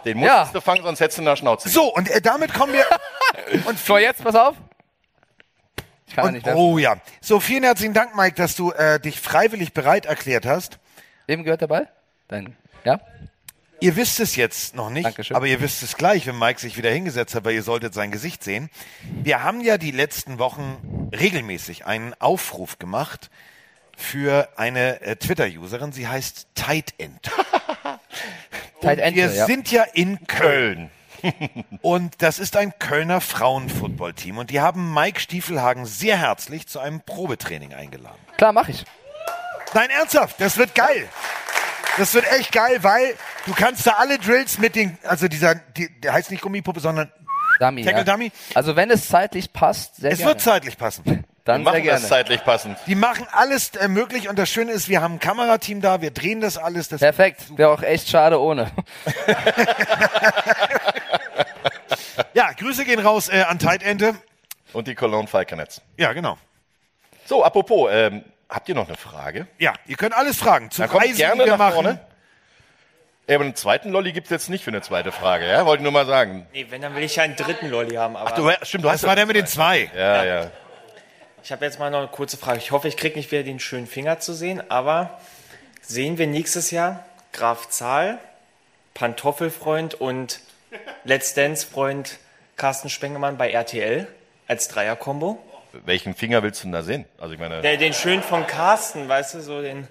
Den 0.05 0.19
musstest 0.19 0.55
du 0.55 0.61
fangen, 0.61 0.83
sonst 0.83 1.01
hättest 1.01 1.19
du 1.19 1.23
in 1.23 1.27
der 1.27 1.37
Schnauze. 1.37 1.69
So, 1.69 1.93
und 1.95 2.09
äh, 2.11 2.21
damit 2.21 2.55
kommen 2.55 2.73
wir. 2.73 2.85
Und 3.67 3.79
so, 3.79 3.99
jetzt, 3.99 4.23
pass 4.25 4.35
auf. 4.35 4.55
Ich 6.07 6.15
kann 6.15 6.27
Und, 6.27 6.33
nicht 6.35 6.47
oh 6.49 6.79
ja. 6.79 6.97
So, 7.21 7.41
vielen 7.41 7.65
herzlichen 7.65 7.95
Dank, 7.95 8.15
Mike, 8.17 8.37
dass 8.37 8.55
du 8.55 8.71
äh, 8.73 9.01
dich 9.01 9.21
freiwillig 9.21 9.73
bereit 9.73 10.07
erklärt 10.07 10.47
hast. 10.47 10.79
Wem 11.27 11.43
gehört 11.43 11.61
der 11.61 11.67
Ball? 11.67 11.89
Dein. 12.29 12.57
Ja? 12.85 13.01
Ihr 13.81 13.97
wisst 13.97 14.21
es 14.21 14.37
jetzt 14.37 14.75
noch 14.75 14.89
nicht, 14.89 15.05
Dankeschön. 15.05 15.37
aber 15.37 15.47
ihr 15.47 15.61
wisst 15.61 15.83
es 15.83 15.97
gleich, 15.97 16.27
wenn 16.27 16.39
Mike 16.39 16.61
sich 16.61 16.79
wieder 16.79 16.91
hingesetzt 16.91 17.35
hat, 17.35 17.45
weil 17.45 17.55
ihr 17.55 17.63
solltet 17.63 17.93
sein 17.93 18.11
Gesicht 18.11 18.43
sehen. 18.43 18.71
Wir 19.23 19.43
haben 19.43 19.61
ja 19.61 19.77
die 19.77 19.91
letzten 19.91 20.39
Wochen 20.39 21.11
regelmäßig 21.13 21.85
einen 21.85 22.15
Aufruf 22.19 22.79
gemacht 22.79 23.31
für 23.97 24.49
eine 24.57 25.01
äh, 25.03 25.17
Twitter-Userin. 25.17 25.93
Sie 25.93 26.09
heißt 26.09 26.49
Tight 26.55 26.95
End. 26.99 27.31
Tight 28.81 28.99
End, 28.99 29.17
wir 29.17 29.33
ja. 29.33 29.47
sind 29.47 29.71
ja 29.71 29.83
in 29.83 30.27
Köln. 30.27 30.91
Und 31.83 32.23
das 32.23 32.39
ist 32.39 32.57
ein 32.57 32.79
Kölner 32.79 33.21
Frauenfootballteam. 33.21 34.39
Und 34.39 34.51
die 34.51 34.61
haben 34.61 34.93
Mike 34.93 35.21
Stiefelhagen 35.21 35.87
sehr 35.87 36.17
herzlich 36.17 36.67
zu 36.67 36.81
einem 36.81 37.01
Probetraining 37.01 37.75
eingeladen. 37.75 38.19
Klar, 38.37 38.53
mach 38.53 38.69
ich. 38.69 38.85
Nein, 39.75 39.91
ernsthaft, 39.91 40.41
das 40.41 40.57
wird 40.57 40.75
geil. 40.75 41.09
Das 41.99 42.15
wird 42.15 42.31
echt 42.33 42.53
geil, 42.53 42.79
weil 42.83 43.15
du 43.47 43.55
kannst 43.55 43.87
da 43.87 43.93
alle 43.93 44.19
Drills 44.19 44.59
mit 44.59 44.75
den, 44.75 44.99
also 45.05 45.29
dieser, 45.29 45.55
die, 45.55 45.89
der 46.01 46.13
heißt 46.13 46.31
nicht 46.31 46.43
Gummipuppe, 46.43 46.81
sondern 46.81 47.11
Dummy. 47.59 47.85
Tackle 47.85 47.99
ja. 48.01 48.05
Dummy. 48.05 48.33
Also 48.55 48.77
wenn 48.77 48.91
es 48.91 49.09
zeitlich 49.09 49.53
passt, 49.53 49.97
sehr 49.97 50.13
Es 50.13 50.19
gerne. 50.19 50.33
wird 50.33 50.41
zeitlich 50.43 50.77
passen. 50.77 51.25
Dann 51.45 51.63
sehr 51.63 51.73
machen 51.73 51.87
das 51.87 52.09
zeitlich 52.09 52.43
passend. 52.45 52.77
Die 52.87 52.97
machen 52.97 53.27
alles 53.31 53.71
äh, 53.77 53.87
möglich 53.87 54.29
und 54.29 54.37
das 54.37 54.51
Schöne 54.51 54.73
ist, 54.73 54.89
wir 54.89 55.01
haben 55.01 55.15
ein 55.15 55.21
Kamerateam 55.21 55.81
da, 55.81 56.03
wir 56.03 56.11
drehen 56.11 56.41
das 56.41 56.59
alles. 56.59 56.89
Das 56.89 57.01
Perfekt. 57.01 57.57
Wäre 57.57 57.71
auch 57.71 57.83
echt 57.83 58.09
schade 58.09 58.41
ohne. 58.41 58.73
ja, 62.37 62.53
Grüße 62.53 62.85
gehen 62.85 63.01
raus 63.01 63.31
äh, 63.31 63.43
an 63.49 63.59
Tight 63.59 63.83
Ente. 63.83 64.15
Und 64.75 64.87
die 64.89 64.95
Cologne 64.95 65.27
Falconets. 65.27 65.81
Ja, 65.97 66.13
genau. 66.13 66.37
So, 67.25 67.43
apropos, 67.43 67.89
ähm, 67.91 68.25
habt 68.49 68.69
ihr 68.69 68.75
noch 68.75 68.87
eine 68.89 68.97
Frage? 68.99 69.47
Ja, 69.59 69.73
ihr 69.87 69.97
könnt 69.97 70.15
alles 70.15 70.37
fragen. 70.37 70.71
Zu 70.71 70.83
Dann 70.83 70.91
kommt 70.91 71.05
Reisen, 71.05 71.17
gerne 71.17 71.35
die 71.35 71.49
wir 71.49 71.53
nach 71.53 71.59
machen. 71.59 71.75
vorne. 71.75 72.01
Ja, 73.27 73.37
aber 73.37 73.45
einen 73.45 73.57
zweiten 73.57 73.91
Lolli 73.91 74.13
gibt's 74.13 74.29
jetzt 74.29 74.51
nicht 74.51 74.63
für 74.63 74.71
eine 74.71 74.83
zweite 74.83 75.13
Frage, 75.13 75.49
ja? 75.49 75.65
Wollte 75.65 75.81
ich 75.81 75.83
nur 75.83 75.93
mal 75.93 76.05
sagen. 76.07 76.47
Nee, 76.53 76.67
wenn, 76.69 76.83
dann 76.83 76.95
will 76.95 77.03
ich 77.03 77.17
ja 77.17 77.23
einen 77.23 77.37
dritten 77.37 77.69
Lolli 77.69 77.97
haben. 77.97 78.17
Aber 78.17 78.31
Ach, 78.31 78.35
du, 78.35 78.51
stimmt, 78.67 78.85
du 78.85 78.89
Das 78.89 78.99
hast 78.99 79.03
war 79.05 79.11
ja 79.11 79.17
der 79.17 79.27
mit 79.27 79.37
den 79.37 79.47
zwei. 79.47 79.91
Ja, 79.97 80.25
ja. 80.25 80.51
Ich 81.43 81.51
habe 81.51 81.65
jetzt 81.65 81.79
mal 81.79 81.91
noch 81.91 82.01
eine 82.01 82.09
kurze 82.09 82.37
Frage. 82.37 82.59
Ich 82.59 82.71
hoffe, 82.71 82.87
ich 82.87 82.97
kriege 82.99 83.17
nicht 83.17 83.33
wieder 83.33 83.45
den 83.45 83.61
schönen 83.61 83.87
Finger 83.87 84.21
zu 84.21 84.35
sehen, 84.35 84.71
aber 84.71 85.19
sehen 85.81 86.19
wir 86.19 86.27
nächstes 86.27 86.71
Jahr 86.71 87.05
Graf 87.33 87.69
Zahl, 87.71 88.19
Pantoffelfreund 88.95 89.95
und 89.95 90.41
Let's 91.05 91.35
Dance-Freund 91.35 92.19
Carsten 92.57 92.89
Spengemann 92.89 93.37
bei 93.37 93.51
RTL 93.51 94.07
als 94.49 94.69
Dreier-Kombo? 94.69 95.39
Welchen 95.85 96.15
Finger 96.15 96.43
willst 96.43 96.63
du 96.63 96.67
denn 96.67 96.73
da 96.73 96.83
sehen? 96.83 97.05
Also 97.19 97.35
ich 97.35 97.39
meine, 97.41 97.61
Der, 97.61 97.77
den 97.77 97.93
schönen 97.93 98.23
von 98.23 98.47
Carsten, 98.47 99.09
weißt 99.09 99.35
du, 99.35 99.41
so 99.43 99.61
den. 99.61 99.87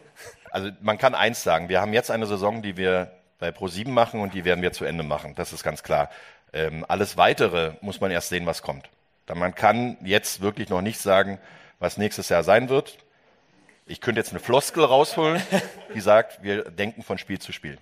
also 0.51 0.69
man 0.81 0.97
kann 0.97 1.13
eins 1.13 1.43
sagen, 1.43 1.69
wir 1.69 1.79
haben 1.79 1.93
jetzt 1.93 2.09
eine 2.09 2.25
Saison, 2.25 2.61
die 2.63 2.75
wir 2.75 3.11
bei 3.37 3.49
Pro7 3.49 3.89
machen 3.89 4.21
und 4.21 4.33
die 4.33 4.45
werden 4.45 4.61
wir 4.61 4.71
zu 4.71 4.85
Ende 4.85 5.03
machen. 5.03 5.35
Das 5.35 5.53
ist 5.53 5.63
ganz 5.63 5.83
klar. 5.83 6.09
Ähm, 6.53 6.85
alles 6.87 7.17
weitere 7.17 7.73
muss 7.81 8.01
man 8.01 8.09
erst 8.09 8.29
sehen, 8.29 8.45
was 8.45 8.61
kommt. 8.61 8.89
Da 9.27 9.35
man 9.35 9.53
kann 9.53 9.97
jetzt 10.03 10.41
wirklich 10.41 10.69
noch 10.69 10.81
nicht 10.81 10.99
sagen, 10.99 11.39
was 11.79 11.97
nächstes 11.97 12.29
Jahr 12.29 12.43
sein 12.43 12.69
wird. 12.69 12.97
Ich 13.85 14.01
könnte 14.01 14.19
jetzt 14.19 14.31
eine 14.31 14.39
Floskel 14.39 14.83
rausholen, 14.83 15.41
die 15.93 16.01
sagt, 16.01 16.41
wir 16.41 16.63
denken 16.71 17.03
von 17.03 17.19
Spiel 17.19 17.37
zu 17.37 17.51
Spiel. 17.51 17.77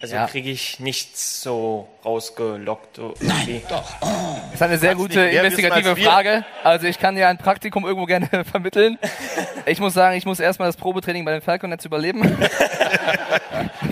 Also 0.00 0.14
Ja. 0.14 0.26
kriege 0.26 0.50
ich 0.50 0.78
nichts 0.78 1.40
so 1.40 1.88
rausgelockt. 2.04 2.98
Nein, 3.20 3.62
doch. 3.68 3.94
Das 4.00 4.54
ist 4.54 4.62
eine 4.62 4.78
sehr 4.78 4.90
Kannst 4.90 5.02
gute 5.02 5.20
investigative 5.20 5.90
als. 5.90 6.00
Frage. 6.02 6.44
Also 6.62 6.86
ich 6.86 6.98
kann 6.98 7.14
dir 7.14 7.28
ein 7.28 7.38
Praktikum 7.38 7.84
irgendwo 7.86 8.04
gerne 8.04 8.28
vermitteln. 8.50 8.98
Ich 9.64 9.80
muss 9.80 9.94
sagen, 9.94 10.16
ich 10.16 10.26
muss 10.26 10.38
erstmal 10.38 10.68
das 10.68 10.76
Probetraining 10.76 11.24
bei 11.24 11.32
den 11.32 11.40
Falconets 11.40 11.84
überleben. 11.86 12.20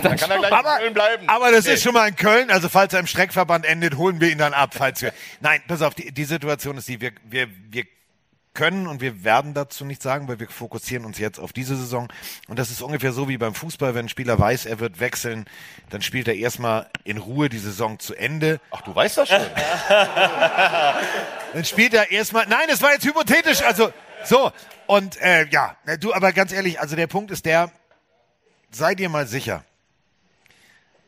Dann 0.03 0.17
kann 0.17 0.31
er 0.31 0.39
gleich 0.39 0.53
Aber- 0.53 0.75
in 0.77 0.79
Köln 0.83 0.95
bleiben. 0.95 1.29
Aber 1.29 1.51
das 1.51 1.65
Okay. 1.65 1.75
ist 1.75 1.83
schon 1.83 1.95
mal 1.95 2.07
in 2.09 2.17
Köln. 2.17 2.51
Also 2.51 2.69
falls 2.69 2.93
er 2.93 3.01
im 3.01 3.07
Streckverband 3.07 3.65
endet, 3.65 3.97
holen 3.97 4.21
wir 4.21 4.29
ihn 4.31 4.39
dann 4.39 4.53
ab. 4.53 4.71
Falls 4.75 5.01
wir. 5.03 5.13
Nein, 5.41 5.63
pass 5.67 5.81
auf. 5.83 5.95
Die, 5.95 6.13
die 6.13 6.25
Situation 6.25 6.77
ist 6.77 6.87
die, 6.89 7.01
wir, 7.01 7.13
wir, 7.25 7.49
wir 7.71 7.85
können 8.55 8.87
und 8.87 9.01
wir 9.01 9.25
werden 9.25 9.53
dazu 9.53 9.85
nichts 9.85 10.05
sagen, 10.05 10.29
weil 10.29 10.41
wir 10.41 10.49
fokussieren 10.49 11.05
uns 11.05 11.19
jetzt 11.19 11.39
auf 11.39 11.53
diese 11.53 11.77
Saison. 11.77 12.09
Und 12.49 12.59
das 12.59 12.71
ist 12.71 12.81
ungefähr 12.83 13.13
so 13.13 13.29
wie 13.29 13.37
beim 13.37 13.55
Fußball, 13.55 13.95
wenn 13.95 14.07
ein 14.07 14.09
Spieler 14.09 14.39
weiß, 14.39 14.67
er 14.67 14.81
wird 14.81 15.01
wechseln, 15.01 15.45
dann 15.91 16.03
spielt 16.03 16.29
er 16.29 16.35
erstmal 16.35 16.89
in 17.05 17.19
Ruhe 17.19 17.49
die 17.49 17.59
Saison 17.59 17.99
zu 17.99 18.15
Ende. 18.15 18.61
Ach, 18.71 18.83
du 18.83 18.95
weißt 18.95 19.19
das 19.19 19.29
schon. 19.29 19.41
Dann 21.53 21.65
spielt 21.65 21.95
er 21.95 22.11
erstmal. 22.11 22.47
Nein, 22.47 22.67
das 22.69 22.83
war 22.83 22.93
jetzt 22.93 23.05
hypothetisch. 23.05 23.63
Also 23.63 23.93
so. 24.25 24.51
Und 24.87 25.21
äh, 25.21 25.47
ja, 25.51 25.77
du, 26.01 26.13
aber 26.13 26.33
ganz 26.33 26.53
ehrlich, 26.53 26.81
also 26.81 26.97
der 26.97 27.07
Punkt 27.07 27.31
ist 27.31 27.47
der, 27.47 27.71
sei 28.71 28.95
dir 28.95 29.09
mal 29.09 29.27
sicher, 29.27 29.65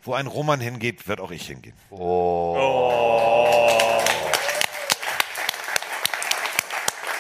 wo 0.03 0.15
ein 0.15 0.27
Roman 0.29 0.61
hingeht, 0.61 1.09
wird 1.09 1.21
auch 1.21 1.31
ich 1.33 1.47
hingehen. 1.47 1.75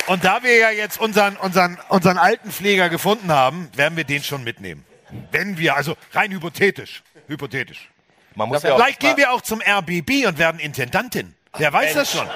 Und 0.06 0.24
da 0.24 0.42
wir 0.42 0.56
ja 0.56 0.70
jetzt 0.70 1.00
unseren, 1.00 1.36
unseren, 1.36 1.78
unseren 1.88 2.18
alten 2.18 2.50
Pfleger 2.50 2.88
gefunden 2.88 3.32
haben, 3.32 3.70
werden 3.74 3.96
wir 3.96 4.04
den 4.04 4.22
schon 4.22 4.44
mitnehmen. 4.44 4.84
Wenn 5.30 5.58
wir, 5.58 5.76
also 5.76 5.96
rein 6.12 6.30
hypothetisch. 6.32 7.02
Hypothetisch. 7.28 7.90
Man 8.34 8.48
muss 8.48 8.62
ja 8.62 8.74
auch 8.74 8.76
Vielleicht 8.76 9.00
gehen 9.00 9.16
wir 9.16 9.32
auch 9.32 9.40
zum 9.40 9.60
RBB 9.60 10.26
und 10.26 10.38
werden 10.38 10.60
Intendantin. 10.60 11.34
Wer 11.56 11.72
weiß 11.72 11.94
das 11.94 12.12
schon? 12.12 12.28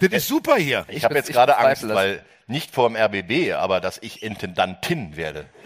Das 0.00 0.10
ist 0.10 0.28
super 0.28 0.56
hier. 0.56 0.84
Ich 0.88 1.04
habe 1.04 1.14
jetzt 1.14 1.30
gerade 1.30 1.56
Angst, 1.58 1.86
weil 1.88 2.24
nicht 2.48 2.72
vor 2.74 2.88
dem 2.88 2.96
RBB, 2.96 3.54
aber 3.54 3.80
dass 3.80 3.98
ich 4.00 4.22
Intendantin 4.22 5.16
werde. 5.16 5.46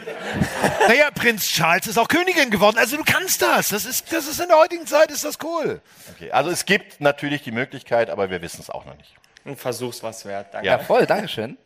Naja, 0.89 1.11
Prinz 1.13 1.47
Charles 1.47 1.87
ist 1.87 1.99
auch 1.99 2.09
Königin 2.09 2.51
geworden. 2.51 2.79
Also 2.79 2.97
du 2.97 3.05
kannst 3.05 3.43
das. 3.43 3.69
Das 3.69 3.85
ist, 3.85 4.13
das 4.13 4.27
ist 4.27 4.41
in 4.41 4.49
der 4.49 4.57
heutigen 4.57 4.87
Zeit 4.87 5.11
ist 5.11 5.25
das 5.25 5.39
cool. 5.43 5.81
Okay, 6.15 6.33
also 6.33 6.51
es 6.51 6.65
gibt 6.65 7.01
natürlich 7.01 7.43
die 7.43 7.53
Möglichkeit, 7.53 8.11
aber 8.11 8.31
wir 8.31 8.41
wissen 8.43 8.61
es 8.61 8.71
auch 8.71 8.85
noch 8.87 8.97
nicht. 8.97 9.15
Ein 9.45 9.57
Versuch's 9.57 10.03
was 10.03 10.25
wert. 10.25 10.53
Danke. 10.53 10.67
Ja. 10.67 10.79
Voll, 10.79 11.07
Dankeschön. 11.07 11.57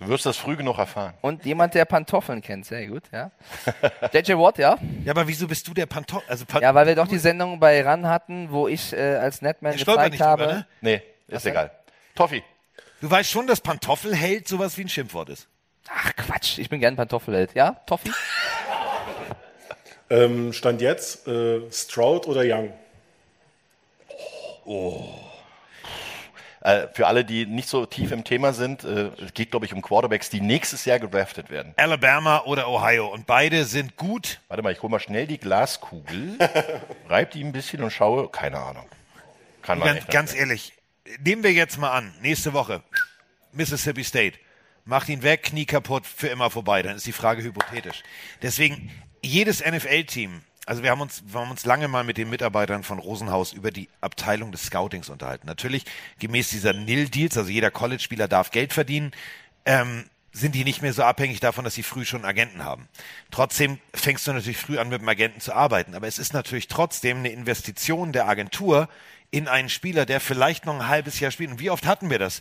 Du 0.00 0.08
wirst 0.08 0.26
das 0.26 0.36
früh 0.36 0.56
genug 0.56 0.78
erfahren. 0.78 1.14
Und 1.20 1.44
jemand, 1.44 1.74
der 1.74 1.84
Pantoffeln 1.84 2.40
kennt, 2.42 2.66
sehr 2.66 2.88
gut, 2.88 3.04
ja. 3.12 3.30
JJ 4.12 4.32
Watt, 4.32 4.58
ja. 4.58 4.76
Ja, 5.04 5.12
aber 5.12 5.28
wieso 5.28 5.46
bist 5.46 5.68
du 5.68 5.74
der 5.74 5.86
Pantoffel? 5.86 6.28
Also 6.28 6.44
Pan 6.44 6.60
Ja, 6.60 6.74
weil 6.74 6.88
wir 6.88 6.96
doch 6.96 7.06
die 7.06 7.18
Sendung 7.18 7.60
bei 7.60 7.80
RAN 7.82 8.08
hatten, 8.08 8.50
wo 8.50 8.66
ich 8.66 8.92
äh, 8.92 9.14
als 9.16 9.42
Netman 9.42 9.74
Ich 9.74 9.84
gezeigt 9.84 10.10
nicht 10.12 10.20
habe. 10.20 10.42
drüber, 10.42 10.54
ne? 10.56 10.66
Nee, 10.80 11.02
ist 11.28 11.46
egal. 11.46 11.70
Toffi. 12.16 12.42
Du 13.00 13.08
weißt 13.10 13.30
schon, 13.30 13.46
dass 13.46 13.60
Pantoffelheld 13.60 14.48
sowas 14.48 14.76
wie 14.76 14.82
ein 14.82 14.88
Schimpfwort 14.88 15.28
ist. 15.28 15.46
Ach 15.88 16.12
Quatsch, 16.16 16.58
ich 16.58 16.68
bin 16.68 16.80
gern 16.80 16.96
Pantoffelheld. 16.96 17.54
Ja, 17.54 17.76
Toffi? 17.86 18.10
Ähm, 20.10 20.52
Stand 20.52 20.80
jetzt, 20.82 21.26
äh, 21.28 21.60
Stroud 21.70 22.26
oder 22.26 22.42
Young? 22.44 22.72
Äh, 26.62 26.86
für 26.92 27.08
alle, 27.08 27.24
die 27.24 27.44
nicht 27.44 27.68
so 27.68 27.86
tief 27.86 28.12
im 28.12 28.22
Thema 28.22 28.52
sind, 28.52 28.84
äh, 28.84 29.10
es 29.24 29.34
geht, 29.34 29.50
glaube 29.50 29.66
ich, 29.66 29.74
um 29.74 29.82
Quarterbacks, 29.82 30.30
die 30.30 30.40
nächstes 30.40 30.84
Jahr 30.84 31.00
gedraftet 31.00 31.50
werden. 31.50 31.74
Alabama 31.76 32.42
oder 32.44 32.68
Ohio. 32.68 33.08
Und 33.08 33.26
beide 33.26 33.64
sind 33.64 33.96
gut. 33.96 34.40
Warte 34.46 34.62
mal, 34.62 34.72
ich 34.72 34.80
hole 34.80 34.90
mal 34.90 35.00
schnell 35.00 35.26
die 35.26 35.38
Glaskugel, 35.38 36.38
reib 37.08 37.32
die 37.32 37.42
ein 37.42 37.50
bisschen 37.50 37.82
und 37.82 37.90
schaue. 37.90 38.28
Keine 38.28 38.58
Ahnung. 38.58 38.86
Kann 39.62 39.80
man 39.80 39.94
Ganz, 39.94 40.06
ganz 40.06 40.34
ehrlich, 40.34 40.72
nehmen 41.24 41.42
wir 41.42 41.52
jetzt 41.52 41.78
mal 41.78 41.92
an, 41.92 42.14
nächste 42.20 42.52
Woche, 42.52 42.82
Mississippi 43.52 44.04
State, 44.04 44.38
macht 44.84 45.08
ihn 45.08 45.22
weg, 45.22 45.44
Knie 45.44 45.66
kaputt, 45.66 46.06
für 46.06 46.28
immer 46.28 46.50
vorbei. 46.50 46.82
Dann 46.82 46.94
ist 46.96 47.06
die 47.06 47.12
Frage 47.12 47.42
hypothetisch. 47.42 48.04
Deswegen, 48.40 48.90
jedes 49.20 49.64
NFL-Team, 49.64 50.42
also 50.66 50.82
wir 50.82 50.90
haben 50.90 51.00
uns, 51.00 51.24
wir 51.26 51.40
haben 51.40 51.50
uns 51.50 51.64
lange 51.64 51.88
mal 51.88 52.04
mit 52.04 52.16
den 52.16 52.30
Mitarbeitern 52.30 52.84
von 52.84 52.98
Rosenhaus 52.98 53.52
über 53.52 53.70
die 53.70 53.88
Abteilung 54.00 54.52
des 54.52 54.64
Scoutings 54.64 55.08
unterhalten. 55.08 55.46
Natürlich 55.46 55.84
gemäß 56.18 56.50
dieser 56.50 56.72
Nil-Deals, 56.72 57.36
also 57.36 57.50
jeder 57.50 57.70
College-Spieler 57.70 58.28
darf 58.28 58.50
Geld 58.50 58.72
verdienen, 58.72 59.12
ähm, 59.64 60.04
sind 60.32 60.54
die 60.54 60.64
nicht 60.64 60.80
mehr 60.80 60.92
so 60.92 61.02
abhängig 61.02 61.40
davon, 61.40 61.64
dass 61.64 61.74
sie 61.74 61.82
früh 61.82 62.04
schon 62.04 62.24
Agenten 62.24 62.64
haben. 62.64 62.88
Trotzdem 63.30 63.78
fängst 63.92 64.26
du 64.26 64.32
natürlich 64.32 64.56
früh 64.56 64.78
an, 64.78 64.88
mit 64.88 65.02
dem 65.02 65.08
Agenten 65.08 65.40
zu 65.40 65.52
arbeiten. 65.52 65.94
Aber 65.94 66.08
es 66.08 66.18
ist 66.18 66.32
natürlich 66.32 66.68
trotzdem 66.68 67.18
eine 67.18 67.28
Investition 67.28 68.12
der 68.12 68.28
Agentur 68.28 68.88
in 69.30 69.46
einen 69.46 69.68
Spieler, 69.68 70.06
der 70.06 70.20
vielleicht 70.20 70.64
noch 70.64 70.74
ein 70.74 70.88
halbes 70.88 71.20
Jahr 71.20 71.30
spielt. 71.30 71.50
Und 71.50 71.60
wie 71.60 71.70
oft 71.70 71.86
hatten 71.86 72.08
wir 72.08 72.18
das? 72.18 72.40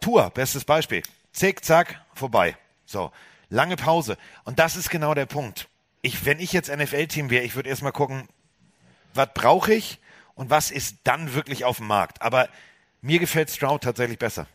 Tour, 0.00 0.28
bestes 0.30 0.64
Beispiel. 0.64 1.02
Zick, 1.32 1.64
zack, 1.64 2.02
vorbei. 2.14 2.56
So, 2.84 3.12
lange 3.48 3.76
Pause. 3.76 4.18
Und 4.44 4.58
das 4.58 4.76
ist 4.76 4.90
genau 4.90 5.14
der 5.14 5.26
Punkt. 5.26 5.68
Ich, 6.06 6.24
wenn 6.24 6.38
ich 6.38 6.52
jetzt 6.52 6.74
NFL-Team 6.74 7.30
wäre, 7.30 7.42
ich 7.42 7.56
würde 7.56 7.68
erstmal 7.68 7.90
gucken, 7.90 8.28
was 9.12 9.28
brauche 9.34 9.74
ich 9.74 9.98
und 10.36 10.50
was 10.50 10.70
ist 10.70 10.98
dann 11.02 11.34
wirklich 11.34 11.64
auf 11.64 11.78
dem 11.78 11.88
Markt. 11.88 12.22
Aber 12.22 12.48
mir 13.00 13.18
gefällt 13.18 13.50
Stroud 13.50 13.82
tatsächlich 13.82 14.16
besser. 14.16 14.46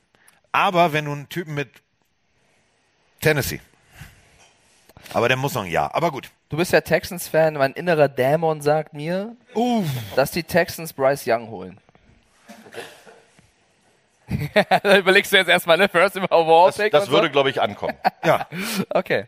Aber 0.54 0.94
wenn 0.94 1.04
du 1.04 1.12
einen 1.12 1.28
Typen 1.28 1.54
mit 1.54 1.70
Tennessee. 3.20 3.60
Aber 5.14 5.28
der 5.28 5.36
muss 5.36 5.54
noch 5.54 5.64
ein 5.66 5.70
Jahr. 5.72 5.94
Aber 5.94 6.10
gut. 6.12 6.32
Du 6.48 6.56
bist 6.56 6.72
ja 6.72 6.80
Texans-Fan. 6.80 7.56
Mein 7.56 7.74
innerer 7.74 8.08
Dämon 8.08 8.62
sagt 8.62 8.94
mir, 8.94 9.36
dass 10.16 10.32
die 10.32 10.44
Texans 10.44 10.94
Bryce 10.94 11.24
Young 11.28 11.50
holen. 11.50 11.82
da 14.84 14.98
überlegst 14.98 15.34
du 15.34 15.36
jetzt 15.36 15.50
erstmal, 15.50 15.78
ne? 15.78 15.90
First 15.90 16.16
im 16.16 16.24
Overall 16.24 16.72
Das, 16.72 16.92
das 16.92 17.10
würde, 17.10 17.30
glaube 17.30 17.50
ich, 17.50 17.62
ankommen. 17.62 17.98
ja. 18.24 18.48
Okay. 18.90 19.26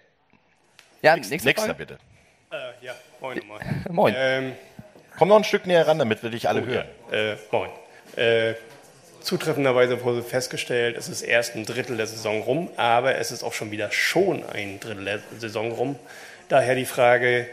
Ja, 1.02 1.18
nächste 1.18 1.36
Nächster 1.36 1.66
Frage. 1.66 1.74
bitte. 1.74 1.98
Äh, 2.54 2.86
ja, 2.86 2.94
moin, 3.20 3.42
moin. 3.48 3.62
Moin. 3.90 4.14
Ähm, 4.16 4.54
Komm 5.18 5.30
noch 5.30 5.38
ein 5.38 5.44
Stück 5.44 5.66
näher 5.66 5.88
ran, 5.88 5.98
damit 5.98 6.22
wir 6.22 6.30
dich 6.30 6.48
alle 6.48 6.62
Oh, 6.62 6.66
hören. 6.66 6.88
Äh, 7.12 7.36
moin. 7.52 7.70
Äh, 8.16 8.54
zutreffenderweise 9.22 10.04
wurde 10.04 10.22
festgestellt, 10.22 10.96
es 10.96 11.10
ist 11.10 11.24
erst 11.24 11.56
ein 11.56 11.66
Drittel 11.66 11.98
der 11.98 12.06
Saison 12.06 12.42
rum, 12.44 12.70
aber 12.78 13.16
es 13.16 13.32
ist 13.32 13.44
auch 13.44 13.54
schon 13.54 13.72
wieder 13.72 13.92
schon 13.92 14.44
ein 14.48 14.80
Drittel 14.80 15.06
der 15.06 15.20
Saison 15.40 15.72
rum. 15.72 15.98
Daher 16.48 16.76
die 16.76 16.86
Frage, 16.86 17.48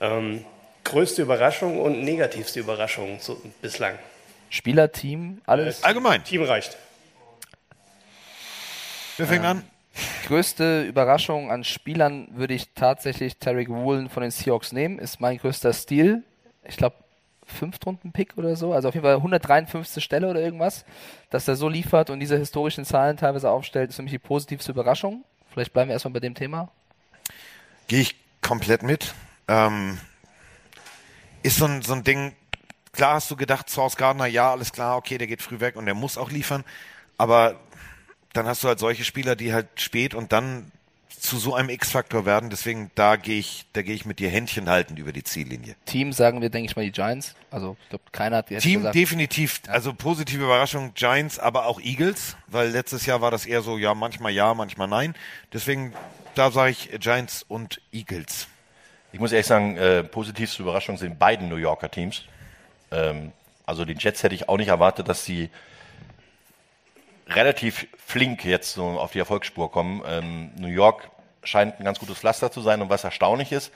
ähm, 0.00 0.46
größte 0.84 1.20
Überraschung 1.20 1.78
und 1.78 2.02
negativste 2.02 2.60
Überraschung 2.60 3.18
so, 3.20 3.38
bislang? 3.60 3.98
Spieler, 4.48 4.92
Team, 4.92 5.42
alles? 5.44 5.84
Allgemein. 5.84 6.24
Team 6.24 6.42
reicht. 6.42 6.78
Wer 9.18 9.26
fängt 9.26 9.44
an? 9.44 9.62
Größte 10.26 10.84
Überraschung 10.84 11.50
an 11.50 11.64
Spielern 11.64 12.28
würde 12.32 12.54
ich 12.54 12.72
tatsächlich 12.74 13.38
Tarek 13.38 13.68
Woolen 13.68 14.08
von 14.08 14.22
den 14.22 14.30
Seahawks 14.30 14.72
nehmen. 14.72 14.98
Ist 14.98 15.20
mein 15.20 15.38
größter 15.38 15.72
Stil. 15.72 16.22
Ich 16.64 16.76
glaube, 16.76 16.96
Fünftrunden-Pick 17.46 18.38
oder 18.38 18.56
so. 18.56 18.72
Also 18.72 18.88
auf 18.88 18.94
jeden 18.94 19.04
Fall 19.04 19.16
153. 19.16 20.02
Stelle 20.02 20.28
oder 20.28 20.40
irgendwas. 20.40 20.84
Dass 21.30 21.46
er 21.48 21.56
so 21.56 21.68
liefert 21.68 22.10
und 22.10 22.20
diese 22.20 22.38
historischen 22.38 22.84
Zahlen 22.84 23.16
teilweise 23.16 23.50
aufstellt, 23.50 23.90
ist 23.90 23.96
für 23.96 24.02
mich 24.02 24.12
die 24.12 24.18
positivste 24.18 24.72
Überraschung. 24.72 25.24
Vielleicht 25.50 25.72
bleiben 25.72 25.88
wir 25.88 25.94
erstmal 25.94 26.14
bei 26.14 26.20
dem 26.20 26.34
Thema. 26.34 26.70
Gehe 27.88 28.00
ich 28.00 28.16
komplett 28.40 28.82
mit. 28.82 29.14
Ähm, 29.48 29.98
ist 31.42 31.58
so 31.58 31.66
ein, 31.66 31.82
so 31.82 31.92
ein 31.92 32.04
Ding, 32.04 32.34
klar 32.92 33.14
hast 33.14 33.30
du 33.30 33.36
gedacht, 33.36 33.68
Source 33.68 33.96
Gardner, 33.96 34.26
ja, 34.26 34.50
alles 34.52 34.72
klar, 34.72 34.96
okay, 34.96 35.18
der 35.18 35.26
geht 35.26 35.42
früh 35.42 35.60
weg 35.60 35.76
und 35.76 35.86
der 35.86 35.94
muss 35.94 36.16
auch 36.16 36.30
liefern. 36.30 36.64
Aber 37.18 37.60
dann 38.32 38.46
hast 38.46 38.62
du 38.64 38.68
halt 38.68 38.78
solche 38.78 39.04
Spieler, 39.04 39.36
die 39.36 39.52
halt 39.52 39.68
spät 39.76 40.14
und 40.14 40.32
dann 40.32 40.70
zu 41.22 41.38
so 41.38 41.54
einem 41.54 41.68
X-Faktor 41.68 42.26
werden. 42.26 42.50
Deswegen, 42.50 42.90
da 42.96 43.14
gehe 43.14 43.38
ich, 43.38 43.66
da 43.74 43.82
gehe 43.82 43.94
ich 43.94 44.04
mit 44.04 44.18
dir 44.18 44.28
Händchen 44.28 44.68
halten 44.68 44.96
über 44.96 45.12
die 45.12 45.22
Ziellinie. 45.22 45.76
Team 45.86 46.12
sagen 46.12 46.40
wir, 46.40 46.50
denke 46.50 46.68
ich 46.68 46.74
mal, 46.74 46.84
die 46.84 46.90
Giants. 46.90 47.36
Also 47.50 47.76
ich 47.80 47.88
glaube, 47.90 48.04
keiner 48.10 48.38
hat 48.38 48.50
jetzt 48.50 48.64
Team 48.64 48.80
gesagt. 48.80 48.94
definitiv, 48.96 49.60
also 49.68 49.94
positive 49.94 50.42
Überraschung, 50.42 50.94
Giants, 50.94 51.38
aber 51.38 51.66
auch 51.66 51.80
Eagles, 51.80 52.36
weil 52.48 52.70
letztes 52.70 53.06
Jahr 53.06 53.20
war 53.20 53.30
das 53.30 53.46
eher 53.46 53.62
so, 53.62 53.78
ja, 53.78 53.94
manchmal 53.94 54.32
ja, 54.32 54.52
manchmal 54.54 54.88
nein. 54.88 55.14
Deswegen, 55.52 55.92
da 56.34 56.50
sage 56.50 56.72
ich 56.72 56.90
Giants 56.98 57.44
und 57.46 57.80
Eagles. 57.92 58.48
Ich 59.12 59.20
muss 59.20 59.30
ehrlich 59.30 59.46
sagen, 59.46 59.76
äh, 59.76 60.02
positivste 60.02 60.62
Überraschung 60.62 60.96
sind 60.96 61.20
beiden 61.20 61.48
New 61.48 61.56
Yorker 61.56 61.90
Teams. 61.90 62.24
Ähm, 62.90 63.32
also 63.64 63.84
die 63.84 63.94
Jets 63.94 64.24
hätte 64.24 64.34
ich 64.34 64.48
auch 64.48 64.56
nicht 64.56 64.68
erwartet, 64.68 65.08
dass 65.08 65.24
sie 65.24 65.50
relativ 67.34 67.86
flink 67.96 68.44
jetzt 68.44 68.74
so 68.74 68.84
auf 68.84 69.12
die 69.12 69.18
Erfolgsspur 69.18 69.70
kommen. 69.70 70.02
Ähm, 70.06 70.50
New 70.56 70.68
York 70.68 71.10
scheint 71.44 71.78
ein 71.78 71.84
ganz 71.84 71.98
gutes 71.98 72.18
Pflaster 72.18 72.50
zu 72.50 72.60
sein 72.60 72.82
und 72.82 72.90
was 72.90 73.04
erstaunlich 73.04 73.52
ist, 73.52 73.72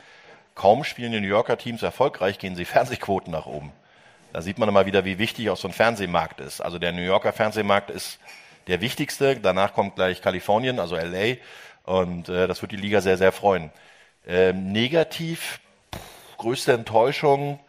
kaum 0.54 0.84
spielen 0.84 1.12
die 1.12 1.20
New 1.20 1.28
Yorker 1.28 1.58
Teams 1.58 1.82
erfolgreich, 1.82 2.38
gehen 2.38 2.56
sie 2.56 2.64
Fernsehquoten 2.66 3.32
nach 3.32 3.46
oben. 3.46 3.72
Da 4.32 4.42
sieht 4.42 4.58
man 4.58 4.68
immer 4.68 4.86
wieder, 4.86 5.04
wie 5.04 5.18
wichtig 5.18 5.50
auch 5.50 5.56
so 5.56 5.68
ein 5.68 5.74
Fernsehmarkt 5.74 6.40
ist. 6.40 6.60
Also 6.60 6.78
der 6.78 6.92
New 6.92 7.02
Yorker 7.02 7.32
Fernsehmarkt 7.32 7.90
ist 7.90 8.18
der 8.66 8.80
wichtigste. 8.80 9.36
Danach 9.36 9.72
kommt 9.72 9.94
gleich 9.96 10.20
Kalifornien, 10.20 10.78
also 10.78 10.96
LA. 10.96 11.36
Und 11.84 12.28
äh, 12.28 12.46
das 12.46 12.60
wird 12.60 12.72
die 12.72 12.76
Liga 12.76 13.00
sehr, 13.00 13.16
sehr 13.16 13.32
freuen. 13.32 13.70
Ähm, 14.26 14.72
negativ, 14.72 15.60
pff, 15.94 16.36
größte 16.36 16.72
Enttäuschung 16.72 17.60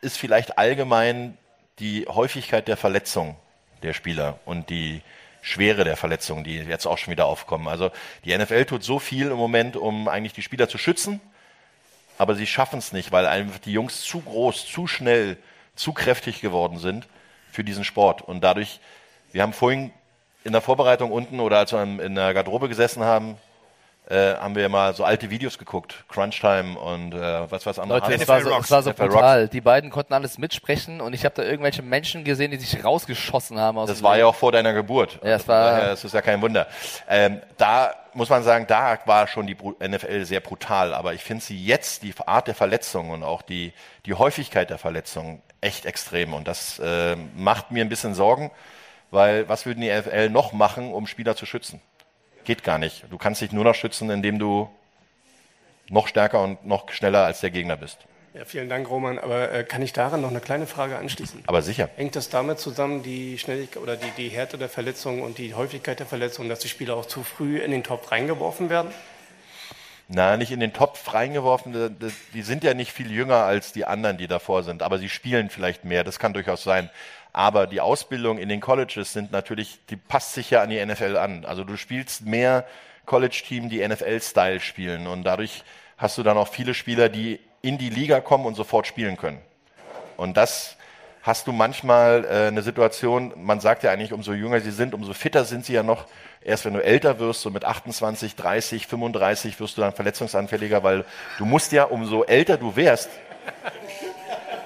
ist 0.00 0.18
vielleicht 0.18 0.58
allgemein 0.58 1.38
die 1.78 2.06
Häufigkeit 2.08 2.68
der 2.68 2.76
Verletzung 2.76 3.36
der 3.82 3.92
Spieler 3.94 4.38
und 4.44 4.70
die 4.70 5.02
Schwere 5.42 5.84
der 5.84 5.96
Verletzungen, 5.96 6.44
die 6.44 6.56
jetzt 6.56 6.86
auch 6.86 6.98
schon 6.98 7.10
wieder 7.10 7.26
aufkommen. 7.26 7.66
Also 7.66 7.90
die 8.24 8.36
NFL 8.36 8.64
tut 8.64 8.84
so 8.84 8.98
viel 8.98 9.28
im 9.28 9.36
Moment, 9.36 9.76
um 9.76 10.08
eigentlich 10.08 10.32
die 10.32 10.42
Spieler 10.42 10.68
zu 10.68 10.78
schützen, 10.78 11.20
aber 12.16 12.36
sie 12.36 12.46
schaffen 12.46 12.78
es 12.78 12.92
nicht, 12.92 13.10
weil 13.10 13.26
einfach 13.26 13.58
die 13.58 13.72
Jungs 13.72 14.02
zu 14.02 14.20
groß, 14.20 14.66
zu 14.66 14.86
schnell, 14.86 15.36
zu 15.74 15.92
kräftig 15.92 16.40
geworden 16.40 16.78
sind 16.78 17.08
für 17.50 17.64
diesen 17.64 17.84
Sport. 17.84 18.22
Und 18.22 18.42
dadurch, 18.42 18.78
wir 19.32 19.42
haben 19.42 19.52
vorhin 19.52 19.90
in 20.44 20.52
der 20.52 20.60
Vorbereitung 20.60 21.10
unten 21.10 21.40
oder 21.40 21.58
als 21.58 21.72
wir 21.72 21.82
in 21.82 22.14
der 22.14 22.34
Garderobe 22.34 22.68
gesessen 22.68 23.02
haben, 23.02 23.36
äh, 24.08 24.34
haben 24.34 24.54
wir 24.56 24.68
mal 24.68 24.94
so 24.94 25.04
alte 25.04 25.30
Videos 25.30 25.58
geguckt, 25.58 26.04
Crunch 26.08 26.40
Time 26.40 26.78
und 26.78 27.14
äh, 27.14 27.50
was 27.50 27.64
was 27.66 27.78
andere. 27.78 28.00
Leute, 28.00 28.14
es 28.14 28.26
war, 28.28 28.42
so, 28.42 28.50
es 28.58 28.70
war 28.70 28.82
so 28.82 28.92
brutal. 28.92 29.48
Die 29.48 29.60
beiden 29.60 29.90
konnten 29.90 30.12
alles 30.12 30.38
mitsprechen 30.38 31.00
und 31.00 31.14
ich 31.14 31.24
habe 31.24 31.34
da 31.36 31.42
irgendwelche 31.44 31.82
Menschen 31.82 32.24
gesehen, 32.24 32.50
die 32.50 32.56
sich 32.58 32.84
rausgeschossen 32.84 33.58
haben. 33.60 33.78
Aus 33.78 33.88
Das 33.88 34.02
war 34.02 34.12
Leben. 34.14 34.20
ja 34.20 34.26
auch 34.26 34.34
vor 34.34 34.50
deiner 34.52 34.72
Geburt. 34.72 35.18
Ja, 35.22 35.36
es 35.36 35.46
war- 35.48 35.70
Daher 35.70 35.92
ist 35.92 36.04
es 36.04 36.12
ja 36.12 36.20
kein 36.20 36.42
Wunder. 36.42 36.66
Ähm, 37.08 37.40
da 37.58 37.94
muss 38.12 38.28
man 38.28 38.42
sagen, 38.42 38.66
da 38.66 38.98
war 39.06 39.26
schon 39.28 39.46
die 39.46 39.56
NFL 39.80 40.24
sehr 40.24 40.40
brutal. 40.40 40.92
Aber 40.94 41.14
ich 41.14 41.22
finde 41.22 41.42
sie 41.44 41.64
jetzt, 41.64 42.02
die 42.02 42.12
Art 42.26 42.48
der 42.48 42.54
Verletzungen 42.54 43.10
und 43.12 43.22
auch 43.22 43.40
die, 43.42 43.72
die 44.04 44.14
Häufigkeit 44.14 44.68
der 44.68 44.78
Verletzungen, 44.78 45.40
echt 45.60 45.86
extrem. 45.86 46.34
Und 46.34 46.48
das 46.48 46.78
äh, 46.80 47.16
macht 47.36 47.70
mir 47.70 47.82
ein 47.84 47.88
bisschen 47.88 48.14
Sorgen, 48.14 48.50
weil 49.12 49.48
was 49.48 49.64
würden 49.64 49.80
die 49.80 49.90
NFL 49.90 50.28
noch 50.28 50.52
machen, 50.52 50.92
um 50.92 51.06
Spieler 51.06 51.36
zu 51.36 51.46
schützen? 51.46 51.80
Geht 52.44 52.64
gar 52.64 52.78
nicht. 52.78 53.04
Du 53.10 53.18
kannst 53.18 53.40
dich 53.40 53.52
nur 53.52 53.64
noch 53.64 53.74
schützen, 53.74 54.10
indem 54.10 54.38
du 54.38 54.68
noch 55.88 56.08
stärker 56.08 56.42
und 56.42 56.66
noch 56.66 56.90
schneller 56.90 57.24
als 57.24 57.40
der 57.40 57.50
Gegner 57.50 57.76
bist. 57.76 57.98
Ja, 58.34 58.46
vielen 58.46 58.70
Dank, 58.70 58.88
Roman. 58.88 59.18
Aber 59.18 59.52
äh, 59.52 59.62
kann 59.62 59.82
ich 59.82 59.92
daran 59.92 60.22
noch 60.22 60.30
eine 60.30 60.40
kleine 60.40 60.66
Frage 60.66 60.96
anschließen? 60.96 61.44
Aber 61.46 61.60
sicher. 61.60 61.90
Hängt 61.96 62.16
das 62.16 62.30
damit 62.30 62.58
zusammen, 62.58 63.02
die 63.02 63.36
Schnelligkeit 63.38 63.82
oder 63.82 63.96
die, 63.96 64.10
die 64.16 64.28
Härte 64.30 64.56
der 64.56 64.70
Verletzungen 64.70 65.22
und 65.22 65.36
die 65.36 65.54
Häufigkeit 65.54 65.98
der 65.98 66.06
Verletzungen, 66.06 66.48
dass 66.48 66.60
die 66.60 66.68
Spieler 66.68 66.96
auch 66.96 67.04
zu 67.04 67.22
früh 67.24 67.58
in 67.58 67.70
den 67.70 67.84
Topf 67.84 68.10
reingeworfen 68.10 68.70
werden? 68.70 68.90
Na, 70.08 70.36
nicht 70.36 70.50
in 70.50 70.60
den 70.60 70.72
Topf 70.72 71.12
reingeworfen. 71.12 71.96
Die 72.34 72.42
sind 72.42 72.64
ja 72.64 72.74
nicht 72.74 72.92
viel 72.92 73.10
jünger 73.10 73.44
als 73.44 73.72
die 73.72 73.84
anderen, 73.84 74.16
die 74.16 74.28
davor 74.28 74.62
sind. 74.62 74.82
Aber 74.82 74.98
sie 74.98 75.08
spielen 75.08 75.50
vielleicht 75.50 75.84
mehr. 75.84 76.02
Das 76.02 76.18
kann 76.18 76.32
durchaus 76.32 76.62
sein. 76.64 76.90
Aber 77.32 77.66
die 77.66 77.80
Ausbildung 77.80 78.38
in 78.38 78.48
den 78.48 78.60
Colleges 78.60 79.12
sind 79.12 79.32
natürlich, 79.32 79.78
die 79.88 79.96
passt 79.96 80.34
sich 80.34 80.50
ja 80.50 80.62
an 80.62 80.70
die 80.70 80.84
NFL 80.84 81.16
an. 81.16 81.44
Also 81.44 81.64
du 81.64 81.76
spielst 81.76 82.26
mehr 82.26 82.66
College-Team, 83.06 83.68
die 83.68 83.86
NFL-Style 83.86 84.60
spielen. 84.60 85.06
Und 85.06 85.24
dadurch 85.24 85.64
hast 85.96 86.18
du 86.18 86.22
dann 86.22 86.36
auch 86.36 86.48
viele 86.48 86.74
Spieler, 86.74 87.08
die 87.08 87.40
in 87.62 87.78
die 87.78 87.90
Liga 87.90 88.20
kommen 88.20 88.44
und 88.44 88.54
sofort 88.54 88.86
spielen 88.86 89.16
können. 89.16 89.40
Und 90.16 90.36
das 90.36 90.76
hast 91.22 91.46
du 91.46 91.52
manchmal 91.52 92.24
äh, 92.24 92.48
eine 92.48 92.62
Situation, 92.62 93.32
man 93.36 93.60
sagt 93.60 93.84
ja 93.84 93.92
eigentlich, 93.92 94.12
umso 94.12 94.32
jünger 94.32 94.60
sie 94.60 94.72
sind, 94.72 94.92
umso 94.92 95.14
fitter 95.14 95.44
sind 95.44 95.64
sie 95.64 95.72
ja 95.72 95.82
noch. 95.82 96.06
Erst 96.44 96.64
wenn 96.64 96.74
du 96.74 96.82
älter 96.82 97.20
wirst, 97.20 97.42
so 97.42 97.50
mit 97.50 97.64
28, 97.64 98.34
30, 98.34 98.88
35, 98.88 99.60
wirst 99.60 99.76
du 99.76 99.80
dann 99.80 99.92
verletzungsanfälliger, 99.92 100.82
weil 100.82 101.04
du 101.38 101.44
musst 101.44 101.70
ja, 101.70 101.84
umso 101.84 102.24
älter 102.24 102.56
du 102.56 102.74
wärst. 102.74 103.10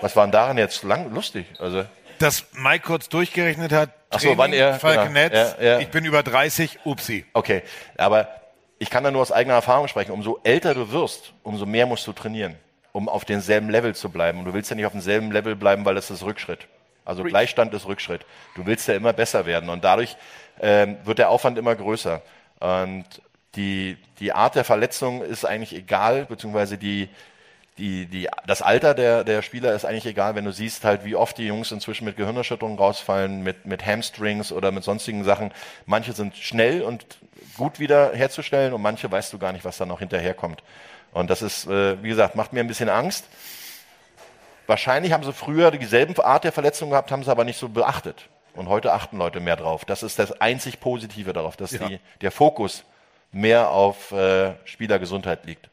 Was 0.00 0.16
war 0.16 0.26
denn 0.26 0.32
daran 0.32 0.58
jetzt 0.58 0.82
lang 0.82 1.12
lustig? 1.12 1.46
Also, 1.58 1.84
Dass 2.18 2.44
Mike 2.52 2.84
kurz 2.86 3.08
durchgerechnet 3.08 3.72
hat, 3.72 3.90
Ach 4.10 4.20
so, 4.20 4.36
wann 4.38 4.52
er- 4.52 4.74
Falconet, 4.74 5.32
genau, 5.32 5.44
ja, 5.60 5.64
ja. 5.64 5.78
ich 5.80 5.88
bin 5.88 6.04
über 6.04 6.22
30, 6.22 6.80
upsi. 6.84 7.24
Okay, 7.32 7.62
aber 7.96 8.28
ich 8.78 8.90
kann 8.90 9.04
da 9.04 9.10
nur 9.10 9.22
aus 9.22 9.32
eigener 9.32 9.54
Erfahrung 9.54 9.88
sprechen. 9.88 10.12
Umso 10.12 10.38
älter 10.44 10.74
du 10.74 10.90
wirst, 10.92 11.32
umso 11.42 11.66
mehr 11.66 11.86
musst 11.86 12.06
du 12.06 12.12
trainieren, 12.12 12.54
um 12.92 13.08
auf 13.08 13.24
demselben 13.24 13.70
Level 13.70 13.94
zu 13.94 14.10
bleiben. 14.10 14.38
Und 14.38 14.44
du 14.46 14.54
willst 14.54 14.70
ja 14.70 14.76
nicht 14.76 14.86
auf 14.86 14.92
demselben 14.92 15.32
Level 15.32 15.56
bleiben, 15.56 15.84
weil 15.84 15.94
das 15.94 16.10
ist 16.10 16.22
Rückschritt. 16.22 16.66
Also 17.04 17.22
Preach. 17.22 17.30
Gleichstand 17.30 17.72
ist 17.74 17.86
Rückschritt. 17.86 18.26
Du 18.54 18.66
willst 18.66 18.88
ja 18.88 18.94
immer 18.94 19.12
besser 19.12 19.46
werden 19.46 19.70
und 19.70 19.84
dadurch 19.84 20.16
ähm, 20.60 20.96
wird 21.04 21.18
der 21.18 21.30
Aufwand 21.30 21.56
immer 21.58 21.74
größer. 21.74 22.20
Und 22.60 23.04
die, 23.54 23.96
die 24.18 24.32
Art 24.32 24.54
der 24.54 24.64
Verletzung 24.64 25.22
ist 25.22 25.44
eigentlich 25.44 25.74
egal, 25.74 26.26
beziehungsweise 26.26 26.76
die, 26.78 27.08
die, 27.78 28.06
die, 28.06 28.28
das 28.46 28.62
Alter 28.62 28.94
der, 28.94 29.22
der 29.24 29.42
Spieler 29.42 29.74
ist 29.74 29.84
eigentlich 29.84 30.06
egal, 30.06 30.34
wenn 30.34 30.44
du 30.46 30.52
siehst 30.52 30.84
halt, 30.84 31.04
wie 31.04 31.14
oft 31.14 31.36
die 31.36 31.46
Jungs 31.46 31.72
inzwischen 31.72 32.04
mit 32.06 32.16
Gehirnerschütterungen 32.16 32.78
rausfallen, 32.78 33.42
mit, 33.42 33.66
mit 33.66 33.84
Hamstrings 33.84 34.50
oder 34.50 34.72
mit 34.72 34.82
sonstigen 34.82 35.24
Sachen. 35.24 35.52
Manche 35.84 36.12
sind 36.12 36.36
schnell 36.36 36.82
und 36.82 37.04
gut 37.56 37.78
wieder 37.78 38.12
herzustellen 38.14 38.72
und 38.72 38.80
manche 38.80 39.10
weißt 39.10 39.32
du 39.32 39.38
gar 39.38 39.52
nicht, 39.52 39.64
was 39.64 39.76
da 39.76 39.84
noch 39.84 39.98
hinterherkommt. 39.98 40.62
Und 41.12 41.28
das 41.28 41.42
ist, 41.42 41.66
äh, 41.66 42.02
wie 42.02 42.08
gesagt, 42.08 42.34
macht 42.34 42.52
mir 42.52 42.60
ein 42.60 42.66
bisschen 42.66 42.88
Angst. 42.88 43.26
Wahrscheinlich 44.66 45.12
haben 45.12 45.22
sie 45.22 45.32
früher 45.32 45.70
dieselben 45.70 46.18
Art 46.20 46.44
der 46.44 46.52
Verletzung 46.52 46.90
gehabt, 46.90 47.10
haben 47.12 47.22
sie 47.22 47.30
aber 47.30 47.44
nicht 47.44 47.58
so 47.58 47.68
beachtet. 47.68 48.28
Und 48.54 48.68
heute 48.68 48.92
achten 48.92 49.18
Leute 49.18 49.38
mehr 49.40 49.56
drauf. 49.56 49.84
Das 49.84 50.02
ist 50.02 50.18
das 50.18 50.40
einzig 50.40 50.80
Positive 50.80 51.32
darauf, 51.32 51.56
dass 51.56 51.72
Ja. 51.72 51.86
die, 51.88 52.00
der 52.22 52.32
Fokus 52.32 52.84
mehr 53.32 53.70
auf 53.70 54.12
äh, 54.12 54.54
Spielergesundheit 54.64 55.44
liegt. 55.44 55.68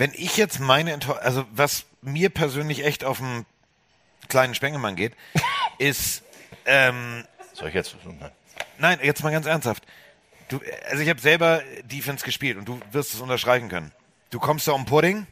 Wenn 0.00 0.12
ich 0.14 0.38
jetzt 0.38 0.60
meine, 0.60 0.98
also 1.20 1.44
was 1.50 1.84
mir 2.00 2.30
persönlich 2.30 2.86
echt 2.86 3.04
auf 3.04 3.18
den 3.18 3.44
kleinen 4.28 4.54
Spengemann 4.54 4.96
geht, 4.96 5.12
ist, 5.78 6.22
ähm, 6.64 7.26
soll 7.52 7.68
ich 7.68 7.74
jetzt? 7.74 7.94
Nein. 8.06 8.30
Nein, 8.78 8.98
jetzt 9.02 9.22
mal 9.22 9.30
ganz 9.30 9.44
ernsthaft. 9.44 9.84
Du, 10.48 10.58
also 10.88 11.02
ich 11.02 11.08
habe 11.10 11.20
selber 11.20 11.60
Defense 11.84 12.24
gespielt 12.24 12.56
und 12.56 12.66
du 12.66 12.80
wirst 12.92 13.12
es 13.12 13.20
unterstreichen 13.20 13.68
können. 13.68 13.92
Du 14.30 14.40
kommst 14.40 14.66
da 14.66 14.72
um 14.72 14.86
Pudding, 14.86 15.26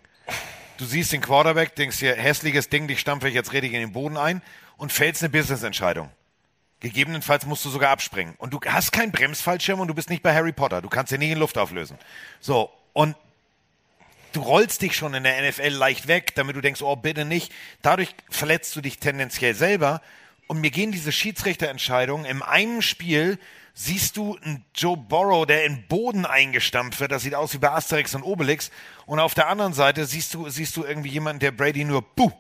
du 0.77 0.85
siehst 0.85 1.13
den 1.13 1.23
Quarterback, 1.23 1.75
denkst 1.75 2.01
dir, 2.01 2.15
hässliches 2.15 2.69
Ding, 2.69 2.89
dich 2.89 3.01
stampfe 3.01 3.27
ich 3.27 3.35
jetzt 3.35 3.55
richtig 3.55 3.73
in 3.73 3.81
den 3.81 3.93
Boden 3.93 4.19
ein 4.19 4.43
und 4.77 4.93
fällst 4.93 5.23
eine 5.23 5.31
Business-Entscheidung. 5.31 6.11
Gegebenenfalls 6.81 7.47
musst 7.47 7.65
du 7.65 7.71
sogar 7.71 7.89
abspringen. 7.89 8.35
Und 8.37 8.53
du 8.53 8.61
hast 8.67 8.93
keinen 8.93 9.13
Bremsfallschirm 9.13 9.81
und 9.81 9.89
du 9.89 9.95
bist 9.95 10.11
nicht 10.11 10.23
bei 10.23 10.35
Harry 10.35 10.53
Potter. 10.53 10.83
Du 10.83 10.91
kannst 10.91 11.11
dir 11.11 11.17
nicht 11.17 11.31
in 11.31 11.39
Luft 11.39 11.57
auflösen. 11.57 11.97
So, 12.39 12.71
und 12.93 13.17
du 14.33 14.41
rollst 14.41 14.83
dich 14.83 14.97
schon 14.97 15.15
in 15.15 15.25
der 15.25 15.49
NFL 15.49 15.69
leicht 15.69 16.09
weg, 16.09 16.35
damit 16.35 16.57
du 16.57 16.61
denkst, 16.61 16.83
oh, 16.83 16.97
bitte 16.97 17.25
nicht. 17.25 17.53
Dadurch 17.83 18.15
verletzt 18.31 18.75
du 18.77 18.81
dich 18.81 18.99
tendenziell 18.99 19.55
selber. 19.55 20.01
Und 20.47 20.61
mir 20.61 20.71
gehen 20.71 20.93
diese 20.93 21.13
Schiedsrichterentscheidungen. 21.13 22.25
In 22.25 22.43
einem 22.43 22.83
Spiel 22.83 23.39
siehst 23.75 24.17
du 24.17 24.37
einen 24.39 24.65
Joe 24.75 24.97
Burrow, 24.97 25.47
der 25.47 25.65
in 25.65 25.87
Boden 25.87 26.27
eingestampft 26.27 27.01
wird. 27.01 27.13
Das 27.13 27.23
sieht 27.23 27.35
aus 27.35 27.55
wie 27.55 27.59
bei 27.59 27.71
Asterix 27.71 28.15
und 28.15 28.23
Obelix. 28.23 28.71
Und 29.07 29.21
auf 29.21 29.35
der 29.35 29.49
anderen 29.49 29.73
Seite 29.73 30.05
siehst 30.07 30.35
du, 30.35 30.49
siehst 30.49 30.77
du 30.77 30.85
irgendwie 30.85 31.11
jemanden, 31.11 31.41
der 31.41 31.53
Brady 31.53 31.85
nur 31.85 32.03
buh 32.03 32.33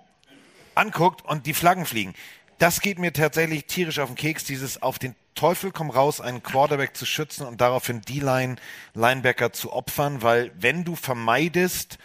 anguckt 0.75 1.25
und 1.25 1.47
die 1.47 1.55
Flaggen 1.55 1.87
fliegen. 1.87 2.15
Das 2.59 2.81
geht 2.81 2.99
mir 2.99 3.13
tatsächlich 3.13 3.67
tierisch 3.67 3.99
auf 3.99 4.09
den 4.09 4.17
Keks, 4.17 4.45
dieses 4.45 4.83
auf 4.83 4.99
den 4.99 5.15
Teufel 5.39 5.71
komm 5.71 5.91
raus, 5.91 6.21
einen 6.21 6.43
Quarterback 6.43 6.97
zu 6.97 7.07
schützen 7.07 7.47
und 7.47 7.61
daraufhin 7.61 8.01
D-Line, 8.01 8.57
Linebacker 8.95 9.53
zu 9.53 9.73
opfern, 9.73 10.21
weil 10.21 10.51
wenn 10.59 10.85
du 10.85 10.97
vermeidest, 10.97 11.99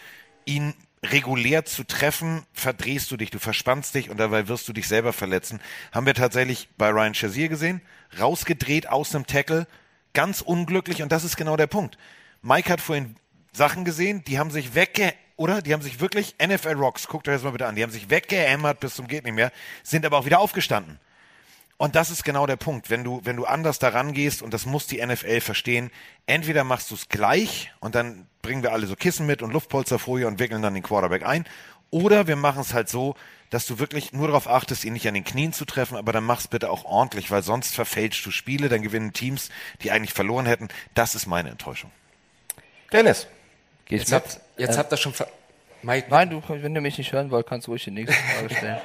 ihn 0.46 0.76
regulär 1.02 1.66
zu 1.66 1.84
treffen, 1.84 2.46
verdrehst 2.54 3.10
du 3.10 3.18
dich, 3.18 3.32
du 3.32 3.40
verspannst 3.40 3.96
dich 3.96 4.12
und 4.12 4.18
dabei 4.18 4.48
wirst 4.48 4.68
du 4.68 4.74
dich 4.74 4.88
selber 4.88 5.14
verletzen. 5.14 5.62
Haben 5.92 6.06
wir 6.06 6.14
tatsächlich 6.14 6.70
bei 6.78 6.90
Ryan 6.90 7.16
Shazier 7.16 7.50
gesehen, 7.50 7.82
rausgedreht 8.20 8.88
aus 8.88 9.16
einem 9.16 9.26
Tackle, 9.26 9.66
ganz 10.14 10.42
unglücklich 10.42 11.02
und 11.02 11.12
das 11.12 11.24
ist 11.24 11.36
genau 11.36 11.58
der 11.58 11.66
Punkt. 11.66 11.98
Mike 12.44 12.72
hat 12.72 12.82
vorhin 12.82 13.16
Sachen 13.52 13.84
gesehen, 13.84 14.24
die 14.26 14.38
haben 14.38 14.52
sich 14.52 14.76
wegge 14.76 15.12
oder? 15.38 15.64
Die 15.64 15.74
haben 15.74 15.82
sich 15.82 16.00
wirklich, 16.00 16.36
NFL 16.40 16.74
Rocks, 16.74 17.08
guckt 17.08 17.28
euch 17.28 17.34
das 17.34 17.44
mal 17.44 17.50
bitte 17.50 17.66
an, 17.66 17.76
die 17.76 17.82
haben 17.82 17.92
sich 17.92 18.12
weggehämmert 18.12 18.80
bis 18.80 18.94
zum 18.94 19.08
geht 19.08 19.24
nicht 19.24 19.34
mehr, 19.34 19.52
sind 19.82 20.06
aber 20.06 20.20
auch 20.20 20.26
wieder 20.26 20.40
aufgestanden. 20.40 21.00
Und 21.78 21.96
das 21.96 22.10
ist 22.12 22.24
genau 22.24 22.46
der 22.46 22.56
Punkt. 22.56 22.90
Wenn 22.90 23.04
du, 23.04 23.22
wenn 23.24 23.36
du 23.36 23.46
anders 23.46 23.80
daran 23.80 24.14
gehst, 24.14 24.42
und 24.42 24.54
das 24.54 24.66
muss 24.66 24.88
die 24.88 25.06
NFL 25.06 25.42
verstehen, 25.42 25.92
entweder 26.28 26.64
machst 26.64 26.92
du 26.92 26.96
es 26.96 27.10
gleich 27.10 27.72
und 27.80 27.96
dann 27.96 28.28
bringen 28.42 28.64
wir 28.64 28.72
alle 28.72 28.88
so 28.88 28.96
Kissen 28.96 29.26
mit 29.26 29.42
und 29.42 29.52
Luftpolsterfolie 29.52 30.28
und 30.28 30.40
wickeln 30.40 30.62
dann 30.62 30.74
den 30.76 30.84
Quarterback 30.84 31.26
ein. 31.26 31.46
Oder 31.90 32.28
wir 32.28 32.36
machen 32.36 32.62
es 32.62 32.74
halt 32.74 32.90
so, 32.90 33.16
dass 33.50 33.68
du 33.68 33.78
wirklich 33.80 34.14
nur 34.14 34.28
darauf 34.28 34.48
achtest, 34.48 34.84
ihn 34.86 34.94
nicht 34.94 35.08
an 35.08 35.14
den 35.14 35.24
Knien 35.24 35.54
zu 35.54 35.66
treffen, 35.66 35.96
aber 35.98 36.12
dann 36.12 36.24
mach's 36.24 36.48
bitte 36.48 36.72
auch 36.72 36.86
ordentlich, 36.86 37.30
weil 37.30 37.44
sonst 37.44 37.76
verfälschst 37.76 38.26
du 38.26 38.32
Spiele, 38.32 38.68
dann 38.70 38.82
gewinnen 38.82 39.14
Teams, 39.14 39.50
die 39.84 39.92
eigentlich 39.92 40.14
verloren 40.14 40.46
hätten. 40.48 40.70
Das 40.96 41.14
ist 41.16 41.28
meine 41.28 41.50
Enttäuschung. 41.50 41.92
Dennis. 42.92 43.28
Geh 43.86 43.96
ich 43.96 44.02
Jetzt 44.04 44.12
mit? 44.12 44.24
habt, 44.24 44.40
jetzt 44.58 44.76
Äh, 44.76 44.78
habt 44.80 44.92
ihr 44.94 44.98
schon. 44.98 45.14
ver- 45.14 45.28
Mike, 45.82 46.08
Nein, 46.10 46.30
du, 46.30 46.42
wenn 46.48 46.74
du 46.74 46.82
mich 46.82 46.98
nicht 46.98 47.12
hören 47.12 47.30
wollt, 47.30 47.46
kannst 47.46 47.68
du 47.68 47.72
ruhig 47.72 47.84
die 47.84 47.92
nächste 47.92 48.16
Frage 48.16 48.56
stellen. 48.56 48.78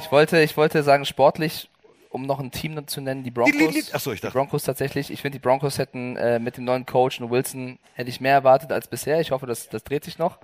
Ich 0.00 0.10
wollte, 0.10 0.40
ich 0.40 0.56
wollte 0.56 0.82
sagen, 0.82 1.04
sportlich, 1.04 1.68
um 2.10 2.22
noch 2.22 2.40
ein 2.40 2.50
Team 2.50 2.86
zu 2.86 3.00
nennen, 3.00 3.22
die 3.22 3.30
Broncos. 3.30 3.92
Achso, 3.92 4.12
ich 4.12 4.20
Die 4.20 4.28
Broncos 4.28 4.62
tatsächlich. 4.64 5.10
Ich 5.10 5.22
finde, 5.22 5.38
die 5.38 5.42
Broncos 5.42 5.78
hätten 5.78 6.16
äh, 6.16 6.38
mit 6.38 6.56
dem 6.56 6.64
neuen 6.64 6.86
Coach 6.86 7.20
und 7.20 7.30
Wilson 7.30 7.78
hätte 7.94 8.10
ich 8.10 8.20
mehr 8.20 8.32
erwartet 8.34 8.72
als 8.72 8.88
bisher. 8.88 9.20
Ich 9.20 9.30
hoffe, 9.30 9.46
das, 9.46 9.68
das 9.68 9.84
dreht 9.84 10.04
sich 10.04 10.18
noch. 10.18 10.38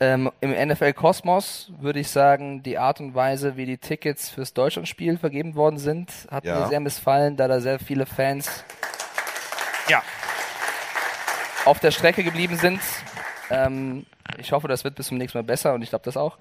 Ähm, 0.00 0.30
Im 0.40 0.50
NFL-Kosmos 0.50 1.70
würde 1.80 2.00
ich 2.00 2.10
sagen, 2.10 2.62
die 2.62 2.78
Art 2.78 3.00
und 3.00 3.14
Weise, 3.14 3.56
wie 3.56 3.64
die 3.64 3.78
Tickets 3.78 4.28
fürs 4.28 4.52
Deutschlandspiel 4.52 5.18
vergeben 5.18 5.54
worden 5.54 5.78
sind, 5.78 6.10
hat 6.30 6.44
Ja. 6.44 6.60
mir 6.60 6.66
sehr 6.68 6.80
missfallen, 6.80 7.36
da 7.36 7.46
da 7.46 7.60
sehr 7.60 7.78
viele 7.78 8.04
Fans 8.04 8.64
ja. 9.88 10.02
auf 11.64 11.78
der 11.80 11.92
Strecke 11.92 12.24
geblieben 12.24 12.56
sind. 12.56 12.80
Ähm, 13.50 14.04
ich 14.38 14.52
hoffe, 14.52 14.68
das 14.68 14.84
wird 14.84 14.96
bis 14.96 15.06
zum 15.08 15.18
nächsten 15.18 15.38
Mal 15.38 15.42
besser 15.44 15.74
und 15.74 15.82
ich 15.82 15.90
glaube 15.90 16.04
das 16.04 16.16
auch. 16.16 16.38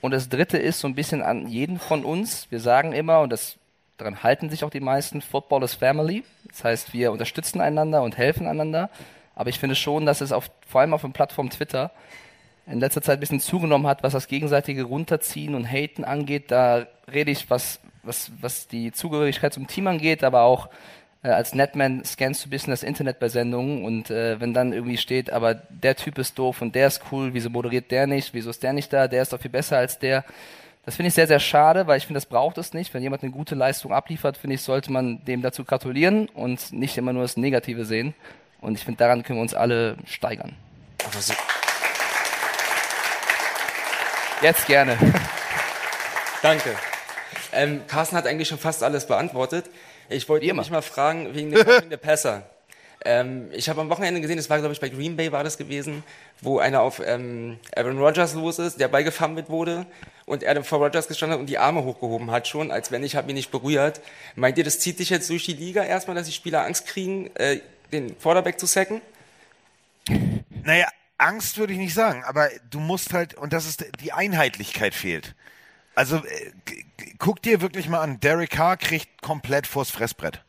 Und 0.00 0.10
das 0.12 0.28
dritte 0.28 0.58
ist 0.58 0.80
so 0.80 0.86
ein 0.88 0.94
bisschen 0.94 1.22
an 1.22 1.48
jeden 1.48 1.78
von 1.78 2.04
uns. 2.04 2.46
Wir 2.50 2.60
sagen 2.60 2.92
immer, 2.92 3.20
und 3.20 3.30
das, 3.30 3.56
daran 3.96 4.22
halten 4.22 4.50
sich 4.50 4.64
auch 4.64 4.70
die 4.70 4.80
meisten, 4.80 5.20
Football 5.20 5.62
is 5.62 5.74
Family. 5.74 6.24
Das 6.48 6.64
heißt, 6.64 6.92
wir 6.92 7.12
unterstützen 7.12 7.60
einander 7.60 8.02
und 8.02 8.16
helfen 8.16 8.46
einander. 8.46 8.90
Aber 9.34 9.50
ich 9.50 9.58
finde 9.58 9.74
schon, 9.74 10.06
dass 10.06 10.20
es 10.20 10.32
auf, 10.32 10.50
vor 10.66 10.80
allem 10.80 10.94
auf 10.94 11.02
der 11.02 11.08
Plattform 11.08 11.50
Twitter 11.50 11.90
in 12.66 12.80
letzter 12.80 13.02
Zeit 13.02 13.18
ein 13.18 13.20
bisschen 13.20 13.40
zugenommen 13.40 13.86
hat, 13.86 14.02
was 14.02 14.12
das 14.12 14.28
gegenseitige 14.28 14.84
Runterziehen 14.84 15.54
und 15.54 15.66
Haten 15.70 16.04
angeht. 16.04 16.50
Da 16.50 16.86
rede 17.12 17.30
ich, 17.30 17.50
was, 17.50 17.80
was, 18.02 18.30
was 18.40 18.68
die 18.68 18.92
Zugehörigkeit 18.92 19.52
zum 19.52 19.66
Team 19.66 19.86
angeht, 19.86 20.24
aber 20.24 20.42
auch 20.42 20.70
äh, 21.22 21.28
als 21.28 21.54
Netman 21.54 22.04
scannst 22.04 22.44
du 22.44 22.48
ein 22.48 22.50
bisschen 22.50 22.70
das 22.70 22.82
Internet 22.82 23.18
bei 23.18 23.28
Sendungen 23.28 23.84
und 23.84 24.10
äh, 24.10 24.40
wenn 24.40 24.54
dann 24.54 24.72
irgendwie 24.72 24.96
steht, 24.96 25.30
aber 25.30 25.54
der 25.54 25.96
Typ 25.96 26.18
ist 26.18 26.38
doof 26.38 26.62
und 26.62 26.74
der 26.74 26.86
ist 26.86 27.02
cool, 27.12 27.34
wieso 27.34 27.50
moderiert 27.50 27.90
der 27.90 28.06
nicht, 28.06 28.32
wieso 28.32 28.50
ist 28.50 28.62
der 28.62 28.72
nicht 28.72 28.92
da, 28.92 29.08
der 29.08 29.22
ist 29.22 29.32
doch 29.32 29.40
viel 29.40 29.50
besser 29.50 29.78
als 29.78 29.98
der. 29.98 30.24
Das 30.86 30.96
finde 30.96 31.08
ich 31.08 31.14
sehr, 31.14 31.26
sehr 31.26 31.40
schade, 31.40 31.86
weil 31.86 31.96
ich 31.96 32.06
finde, 32.06 32.18
das 32.18 32.26
braucht 32.26 32.58
es 32.58 32.74
nicht. 32.74 32.92
Wenn 32.92 33.02
jemand 33.02 33.22
eine 33.22 33.32
gute 33.32 33.54
Leistung 33.54 33.92
abliefert, 33.92 34.36
finde 34.36 34.54
ich, 34.54 34.62
sollte 34.62 34.92
man 34.92 35.24
dem 35.24 35.40
dazu 35.40 35.64
gratulieren 35.64 36.28
und 36.28 36.72
nicht 36.72 36.98
immer 36.98 37.12
nur 37.12 37.22
das 37.22 37.38
Negative 37.38 37.86
sehen. 37.86 38.14
Und 38.60 38.76
ich 38.76 38.84
finde, 38.84 38.98
daran 38.98 39.22
können 39.22 39.38
wir 39.38 39.42
uns 39.42 39.54
alle 39.54 39.96
steigern. 40.06 40.54
Jetzt 44.42 44.66
gerne. 44.66 44.98
Danke. 46.42 46.74
Ähm, 47.52 47.82
Carsten 47.86 48.16
hat 48.16 48.26
eigentlich 48.26 48.48
schon 48.48 48.58
fast 48.58 48.82
alles 48.82 49.06
beantwortet. 49.06 49.70
Ich 50.10 50.28
wollte 50.28 50.52
mich 50.52 50.70
mal 50.70 50.82
fragen 50.82 51.34
wegen 51.34 51.50
der, 51.50 51.66
wegen 51.66 51.90
der 51.90 51.96
Pässer. 51.96 52.42
Ähm, 53.04 53.48
ich 53.52 53.68
habe 53.68 53.80
am 53.80 53.90
Wochenende 53.90 54.20
gesehen, 54.20 54.36
das 54.36 54.48
war 54.48 54.58
glaube 54.58 54.72
ich 54.72 54.80
bei 54.80 54.88
Green 54.88 55.16
Bay 55.16 55.30
war 55.30 55.44
das 55.44 55.58
gewesen, 55.58 56.02
wo 56.40 56.58
einer 56.58 56.80
auf 56.80 57.02
ähm, 57.04 57.58
Aaron 57.76 57.98
Rodgers 57.98 58.34
los 58.34 58.58
ist, 58.58 58.80
der 58.80 58.88
beigefammelt 58.88 59.50
wurde 59.50 59.86
und 60.26 60.42
er 60.42 60.54
dann 60.54 60.64
vor 60.64 60.78
Rodgers 60.78 61.08
gestanden 61.08 61.34
hat 61.34 61.40
und 61.40 61.46
die 61.46 61.58
Arme 61.58 61.84
hochgehoben 61.84 62.30
hat 62.30 62.48
schon, 62.48 62.70
als 62.70 62.90
wenn 62.90 63.04
ich 63.04 63.16
habe 63.16 63.30
ihn 63.30 63.34
nicht 63.34 63.50
berührt. 63.50 64.00
Meint 64.36 64.56
ihr, 64.56 64.64
das 64.64 64.80
zieht 64.80 64.98
sich 64.98 65.10
jetzt 65.10 65.28
durch 65.28 65.44
die 65.44 65.52
Liga 65.52 65.84
erstmal, 65.84 66.16
dass 66.16 66.26
die 66.26 66.32
Spieler 66.32 66.64
Angst 66.64 66.86
kriegen, 66.86 67.30
äh, 67.36 67.60
den 67.92 68.16
Vorderback 68.16 68.58
zu 68.58 68.66
sacken? 68.66 69.02
Naja, 70.62 70.88
Angst 71.18 71.58
würde 71.58 71.72
ich 71.72 71.78
nicht 71.78 71.94
sagen, 71.94 72.24
aber 72.24 72.48
du 72.70 72.80
musst 72.80 73.12
halt, 73.12 73.34
und 73.34 73.52
das 73.52 73.66
ist, 73.66 73.84
die 74.00 74.12
Einheitlichkeit 74.12 74.94
fehlt. 74.94 75.34
Also, 75.94 76.16
äh, 76.16 76.52
guck 77.18 77.40
dir 77.42 77.60
wirklich 77.60 77.88
mal 77.88 78.00
an, 78.00 78.18
Derek 78.20 78.50
Carr 78.50 78.76
kriegt 78.76 79.22
komplett 79.22 79.66
vors 79.66 79.90
Fressbrett. 79.90 80.42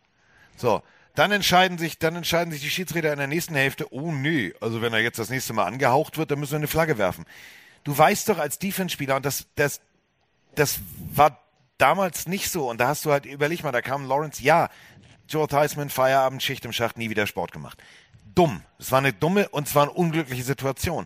So, 0.57 0.81
dann 1.15 1.31
entscheiden 1.31 1.77
sich, 1.77 1.97
dann 1.97 2.15
entscheiden 2.15 2.51
sich 2.51 2.61
die 2.61 2.69
Schiedsrichter 2.69 3.11
in 3.11 3.17
der 3.17 3.27
nächsten 3.27 3.55
Hälfte, 3.55 3.91
oh 3.91 4.11
nee, 4.11 4.53
also 4.61 4.81
wenn 4.81 4.93
er 4.93 4.99
jetzt 4.99 5.17
das 5.17 5.29
nächste 5.29 5.53
Mal 5.53 5.65
angehaucht 5.65 6.17
wird, 6.17 6.31
dann 6.31 6.39
müssen 6.39 6.51
wir 6.51 6.57
eine 6.57 6.67
Flagge 6.67 6.97
werfen. 6.97 7.25
Du 7.83 7.97
weißt 7.97 8.29
doch 8.29 8.37
als 8.37 8.59
Defense-Spieler, 8.59 9.15
und 9.15 9.25
das, 9.25 9.47
das, 9.55 9.81
das 10.55 10.79
war 11.13 11.39
damals 11.77 12.27
nicht 12.27 12.51
so, 12.51 12.69
und 12.69 12.79
da 12.79 12.87
hast 12.89 13.05
du 13.05 13.11
halt, 13.11 13.25
überleg 13.25 13.63
mal, 13.63 13.71
da 13.71 13.81
kam 13.81 14.07
Lawrence, 14.07 14.43
ja, 14.43 14.69
Joe 15.27 15.47
Theismann, 15.47 15.89
Feierabend, 15.89 16.43
Schicht 16.43 16.65
im 16.65 16.73
Schacht, 16.73 16.97
nie 16.97 17.09
wieder 17.09 17.27
Sport 17.27 17.51
gemacht. 17.51 17.81
Dumm. 18.35 18.61
Es 18.77 18.91
war 18.91 18.99
eine 18.99 19.13
dumme 19.13 19.49
und 19.49 19.67
zwar 19.67 19.83
eine 19.83 19.91
unglückliche 19.91 20.43
Situation. 20.43 21.05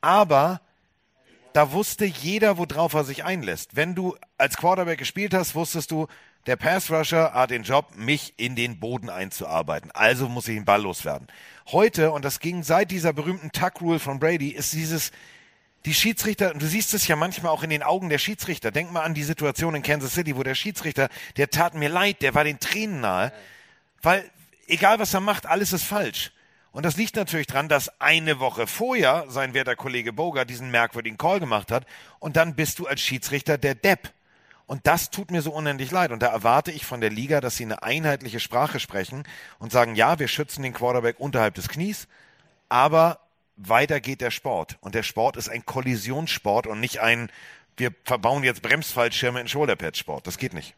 Aber 0.00 0.60
da 1.52 1.72
wusste 1.72 2.04
jeder, 2.04 2.58
worauf 2.58 2.94
er 2.94 3.04
sich 3.04 3.24
einlässt. 3.24 3.76
Wenn 3.76 3.94
du 3.94 4.16
als 4.38 4.56
Quarterback 4.56 4.98
gespielt 4.98 5.34
hast, 5.34 5.54
wusstest 5.54 5.90
du, 5.90 6.08
der 6.46 6.56
Pass 6.56 6.90
Rusher 6.90 7.34
hat 7.34 7.50
den 7.50 7.62
Job, 7.62 7.96
mich 7.96 8.34
in 8.36 8.56
den 8.56 8.80
Boden 8.80 9.10
einzuarbeiten. 9.10 9.90
Also 9.92 10.28
muss 10.28 10.48
ich 10.48 10.54
den 10.54 10.64
Ball 10.64 10.82
loswerden. 10.82 11.28
Heute, 11.66 12.12
und 12.12 12.24
das 12.24 12.40
ging 12.40 12.62
seit 12.62 12.90
dieser 12.90 13.12
berühmten 13.12 13.52
Tuck 13.52 13.80
Rule 13.80 13.98
von 13.98 14.18
Brady, 14.18 14.48
ist 14.48 14.72
dieses, 14.72 15.12
die 15.84 15.94
Schiedsrichter, 15.94 16.52
und 16.52 16.62
du 16.62 16.66
siehst 16.66 16.94
es 16.94 17.06
ja 17.06 17.16
manchmal 17.16 17.52
auch 17.52 17.62
in 17.62 17.70
den 17.70 17.82
Augen 17.82 18.08
der 18.08 18.18
Schiedsrichter. 18.18 18.70
Denk 18.70 18.90
mal 18.90 19.02
an 19.02 19.14
die 19.14 19.22
Situation 19.22 19.74
in 19.74 19.82
Kansas 19.82 20.14
City, 20.14 20.36
wo 20.36 20.42
der 20.42 20.54
Schiedsrichter, 20.54 21.08
der 21.36 21.50
tat 21.50 21.74
mir 21.74 21.88
leid, 21.88 22.22
der 22.22 22.34
war 22.34 22.44
den 22.44 22.58
Tränen 22.58 23.00
nahe, 23.00 23.32
weil 24.02 24.28
egal 24.66 24.98
was 24.98 25.14
er 25.14 25.20
macht, 25.20 25.46
alles 25.46 25.72
ist 25.72 25.84
falsch. 25.84 26.32
Und 26.72 26.86
das 26.86 26.96
liegt 26.96 27.16
natürlich 27.16 27.48
dran, 27.48 27.68
dass 27.68 28.00
eine 28.00 28.38
Woche 28.38 28.66
vorher 28.66 29.24
sein 29.28 29.54
werter 29.54 29.74
Kollege 29.74 30.12
Boga 30.12 30.44
diesen 30.44 30.70
merkwürdigen 30.70 31.18
Call 31.18 31.40
gemacht 31.40 31.72
hat 31.72 31.84
und 32.20 32.36
dann 32.36 32.54
bist 32.54 32.78
du 32.78 32.86
als 32.86 33.00
Schiedsrichter 33.00 33.58
der 33.58 33.74
Depp. 33.74 34.12
Und 34.70 34.86
das 34.86 35.10
tut 35.10 35.32
mir 35.32 35.42
so 35.42 35.50
unendlich 35.50 35.90
leid. 35.90 36.12
Und 36.12 36.22
da 36.22 36.28
erwarte 36.28 36.70
ich 36.70 36.86
von 36.86 37.00
der 37.00 37.10
Liga, 37.10 37.40
dass 37.40 37.56
sie 37.56 37.64
eine 37.64 37.82
einheitliche 37.82 38.38
Sprache 38.38 38.78
sprechen 38.78 39.24
und 39.58 39.72
sagen, 39.72 39.96
ja, 39.96 40.20
wir 40.20 40.28
schützen 40.28 40.62
den 40.62 40.72
Quarterback 40.72 41.18
unterhalb 41.18 41.56
des 41.56 41.68
Knies, 41.68 42.06
aber 42.68 43.18
weiter 43.56 43.98
geht 43.98 44.20
der 44.20 44.30
Sport. 44.30 44.78
Und 44.80 44.94
der 44.94 45.02
Sport 45.02 45.36
ist 45.36 45.48
ein 45.48 45.66
Kollisionssport 45.66 46.68
und 46.68 46.78
nicht 46.78 47.00
ein, 47.00 47.32
wir 47.76 47.90
verbauen 48.04 48.44
jetzt 48.44 48.62
Bremsfallschirme 48.62 49.40
in 49.40 49.48
Shoulderpad-Sport. 49.48 50.28
Das 50.28 50.38
geht 50.38 50.54
nicht. 50.54 50.76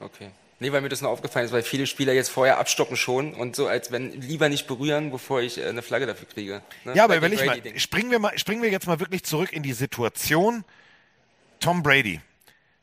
Okay. 0.00 0.30
Nee, 0.58 0.72
weil 0.72 0.80
mir 0.80 0.88
das 0.88 1.00
nur 1.00 1.12
aufgefallen 1.12 1.46
ist, 1.46 1.52
weil 1.52 1.62
viele 1.62 1.86
Spieler 1.86 2.14
jetzt 2.14 2.28
vorher 2.28 2.58
abstocken 2.58 2.96
schon 2.96 3.34
und 3.34 3.54
so, 3.54 3.68
als 3.68 3.92
wenn 3.92 4.20
lieber 4.20 4.48
nicht 4.48 4.66
berühren, 4.66 5.12
bevor 5.12 5.42
ich 5.42 5.58
äh, 5.58 5.68
eine 5.68 5.82
Flagge 5.82 6.06
dafür 6.06 6.26
kriege. 6.26 6.60
Ne? 6.84 6.94
Ja, 6.96 7.04
aber 7.04 7.18
überleg 7.18 7.46
mal, 7.46 7.78
springen 7.78 8.10
wir 8.10 8.18
mal, 8.18 8.36
springen 8.36 8.62
wir 8.62 8.70
jetzt 8.72 8.88
mal 8.88 8.98
wirklich 8.98 9.22
zurück 9.22 9.52
in 9.52 9.62
die 9.62 9.74
Situation. 9.74 10.64
Tom 11.60 11.84
Brady. 11.84 12.20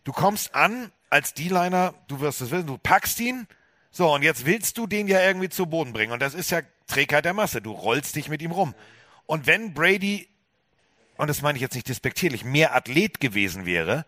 Du 0.09 0.13
kommst 0.13 0.55
an 0.55 0.91
als 1.11 1.35
D-Liner, 1.35 1.93
du 2.07 2.19
wirst 2.19 2.41
es 2.41 2.49
wissen, 2.49 2.65
du 2.65 2.79
packst 2.79 3.19
ihn. 3.19 3.45
So, 3.91 4.11
und 4.11 4.23
jetzt 4.23 4.47
willst 4.47 4.75
du 4.79 4.88
den 4.88 5.07
ja 5.07 5.21
irgendwie 5.21 5.49
zu 5.49 5.67
Boden 5.67 5.93
bringen. 5.93 6.11
Und 6.11 6.19
das 6.19 6.33
ist 6.33 6.49
ja 6.49 6.61
Trägheit 6.88 7.25
der 7.25 7.35
Masse. 7.35 7.61
Du 7.61 7.73
rollst 7.73 8.15
dich 8.15 8.27
mit 8.27 8.41
ihm 8.41 8.49
rum. 8.49 8.73
Und 9.27 9.45
wenn 9.45 9.75
Brady, 9.75 10.27
und 11.17 11.27
das 11.27 11.43
meine 11.43 11.57
ich 11.57 11.61
jetzt 11.61 11.75
nicht 11.75 11.88
despektierlich, 11.88 12.43
mehr 12.43 12.75
Athlet 12.75 13.19
gewesen 13.19 13.67
wäre, 13.67 14.03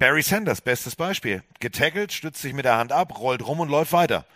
Barry 0.00 0.22
Sanders, 0.22 0.60
bestes 0.60 0.96
Beispiel. 0.96 1.44
Getaggelt, 1.60 2.12
stützt 2.12 2.42
sich 2.42 2.52
mit 2.52 2.64
der 2.64 2.76
Hand 2.76 2.90
ab, 2.90 3.16
rollt 3.16 3.46
rum 3.46 3.60
und 3.60 3.68
läuft 3.68 3.92
weiter. 3.92 4.26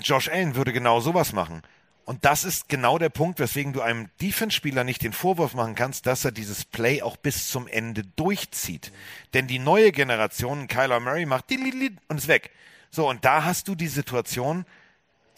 Josh 0.00 0.28
Allen 0.28 0.56
würde 0.56 0.72
genau 0.72 0.98
sowas 0.98 1.32
machen. 1.32 1.62
Und 2.04 2.24
das 2.24 2.44
ist 2.44 2.68
genau 2.68 2.98
der 2.98 3.08
Punkt, 3.08 3.38
weswegen 3.38 3.72
du 3.72 3.82
einem 3.82 4.08
Defense-Spieler 4.20 4.84
nicht 4.84 5.02
den 5.02 5.12
Vorwurf 5.12 5.54
machen 5.54 5.74
kannst, 5.74 6.06
dass 6.06 6.24
er 6.24 6.32
dieses 6.32 6.64
Play 6.64 7.02
auch 7.02 7.16
bis 7.16 7.50
zum 7.50 7.68
Ende 7.68 8.02
durchzieht. 8.16 8.92
Denn 9.34 9.46
die 9.46 9.58
neue 9.58 9.92
Generation, 9.92 10.66
Kyler 10.66 11.00
Murray, 11.00 11.26
macht 11.26 11.50
dililil 11.50 11.96
und 12.08 12.18
ist 12.18 12.28
weg. 12.28 12.50
So, 12.90 13.08
und 13.08 13.24
da 13.24 13.44
hast 13.44 13.68
du 13.68 13.74
die 13.74 13.88
Situation, 13.88 14.64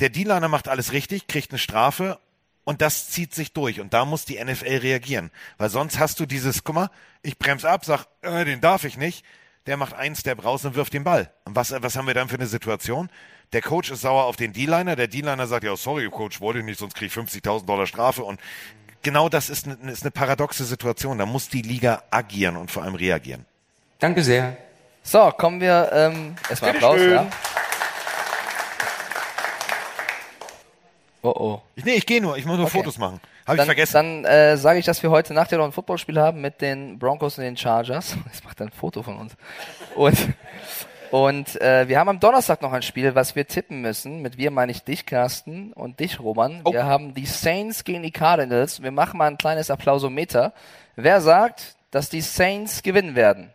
der 0.00 0.08
D-Liner 0.08 0.48
macht 0.48 0.68
alles 0.68 0.92
richtig, 0.92 1.26
kriegt 1.26 1.50
eine 1.50 1.58
Strafe 1.58 2.18
und 2.64 2.80
das 2.80 3.10
zieht 3.10 3.34
sich 3.34 3.52
durch. 3.52 3.80
Und 3.80 3.92
da 3.92 4.04
muss 4.04 4.24
die 4.24 4.42
NFL 4.42 4.78
reagieren. 4.78 5.30
Weil 5.58 5.68
sonst 5.68 5.98
hast 5.98 6.20
du 6.20 6.26
dieses, 6.26 6.64
guck 6.64 6.74
mal, 6.74 6.90
ich 7.22 7.38
bremse 7.38 7.68
ab, 7.68 7.84
sag, 7.84 8.06
äh, 8.22 8.44
den 8.44 8.60
darf 8.60 8.84
ich 8.84 8.96
nicht. 8.96 9.24
Der 9.66 9.76
macht 9.76 9.94
einen 9.94 10.16
Step 10.16 10.44
raus 10.44 10.64
und 10.64 10.74
wirft 10.74 10.92
den 10.92 11.04
Ball. 11.04 11.32
Und 11.44 11.54
was, 11.54 11.70
was 11.70 11.96
haben 11.96 12.06
wir 12.06 12.14
dann 12.14 12.28
für 12.28 12.36
eine 12.36 12.46
Situation? 12.46 13.10
Der 13.52 13.60
Coach 13.60 13.90
ist 13.90 14.00
sauer 14.00 14.24
auf 14.24 14.36
den 14.36 14.52
D-Liner. 14.52 14.96
Der 14.96 15.08
D-Liner 15.08 15.46
sagt, 15.46 15.64
ja, 15.64 15.76
sorry, 15.76 16.08
Coach, 16.08 16.40
wollte 16.40 16.60
ich 16.60 16.64
nicht, 16.64 16.78
sonst 16.78 16.94
krieg 16.94 17.08
ich 17.08 17.14
50.000 17.16 17.66
Dollar 17.66 17.86
Strafe. 17.86 18.24
Und 18.24 18.40
genau 19.02 19.28
das 19.28 19.50
ist 19.50 19.66
eine, 19.66 19.90
ist 19.90 20.02
eine 20.02 20.10
paradoxe 20.10 20.64
Situation. 20.64 21.18
Da 21.18 21.26
muss 21.26 21.48
die 21.48 21.62
Liga 21.62 22.02
agieren 22.10 22.56
und 22.56 22.70
vor 22.70 22.82
allem 22.82 22.94
reagieren. 22.94 23.44
Danke 23.98 24.22
sehr. 24.22 24.56
So, 25.02 25.30
kommen 25.32 25.60
wir 25.60 25.90
ähm, 25.92 26.34
erstmal 26.48 26.70
Applaus. 26.70 27.00
Ja. 27.00 27.26
Oh 31.24 31.28
oh. 31.28 31.62
Ich, 31.76 31.84
nee, 31.84 31.94
ich 31.94 32.06
gehe 32.06 32.20
nur, 32.20 32.36
ich 32.36 32.44
muss 32.46 32.56
nur 32.56 32.66
Okay. 32.66 32.78
Fotos 32.78 32.98
machen. 32.98 33.20
Habe 33.46 33.56
ich 33.56 33.58
Dann- 33.58 33.66
vergessen. 33.66 33.92
Dann 33.92 34.24
äh, 34.24 34.56
sage 34.56 34.78
ich, 34.78 34.84
dass 34.86 35.02
wir 35.02 35.10
heute 35.10 35.34
Nacht 35.34 35.52
ja 35.52 35.58
noch 35.58 35.64
ein 35.66 35.72
Footballspiel 35.72 36.18
haben 36.18 36.40
mit 36.40 36.60
den 36.60 36.98
Broncos 36.98 37.38
und 37.38 37.44
den 37.44 37.56
Chargers. 37.56 38.16
Jetzt 38.26 38.44
macht 38.44 38.60
er 38.60 38.66
ein 38.66 38.72
Foto 38.72 39.02
von 39.02 39.18
uns. 39.18 39.34
Und, 39.94 40.16
und 41.12 41.60
äh, 41.60 41.88
wir 41.88 41.98
haben 41.98 42.08
am 42.08 42.20
Donnerstag 42.20 42.62
noch 42.62 42.72
ein 42.72 42.80
Spiel, 42.80 43.14
was 43.14 43.36
wir 43.36 43.46
tippen 43.46 43.82
müssen. 43.82 44.22
Mit 44.22 44.38
wir 44.38 44.50
meine 44.50 44.72
ich 44.72 44.82
dich, 44.82 45.04
Carsten, 45.04 45.74
und 45.74 46.00
dich, 46.00 46.20
Roman. 46.20 46.62
Oh. 46.64 46.72
Wir 46.72 46.86
haben 46.86 47.12
die 47.12 47.26
Saints 47.26 47.84
gegen 47.84 48.02
die 48.02 48.10
Cardinals. 48.10 48.82
Wir 48.82 48.92
machen 48.92 49.18
mal 49.18 49.26
ein 49.26 49.36
kleines 49.36 49.70
Applausometer. 49.70 50.54
Wer 50.96 51.20
sagt, 51.20 51.76
dass 51.90 52.08
die 52.08 52.22
Saints 52.22 52.82
gewinnen 52.82 53.14
werden? 53.14 53.52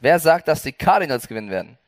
Wer 0.00 0.18
sagt, 0.18 0.48
dass 0.48 0.60
die 0.60 0.72
Cardinals 0.72 1.26
gewinnen 1.26 1.48
werden? 1.48 1.78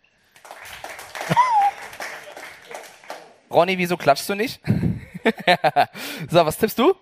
Ronny, 3.50 3.76
wieso 3.76 3.98
klatschst 3.98 4.30
du 4.30 4.34
nicht? 4.34 4.62
so, 6.30 6.46
was 6.46 6.56
tippst 6.56 6.78
du? 6.78 6.94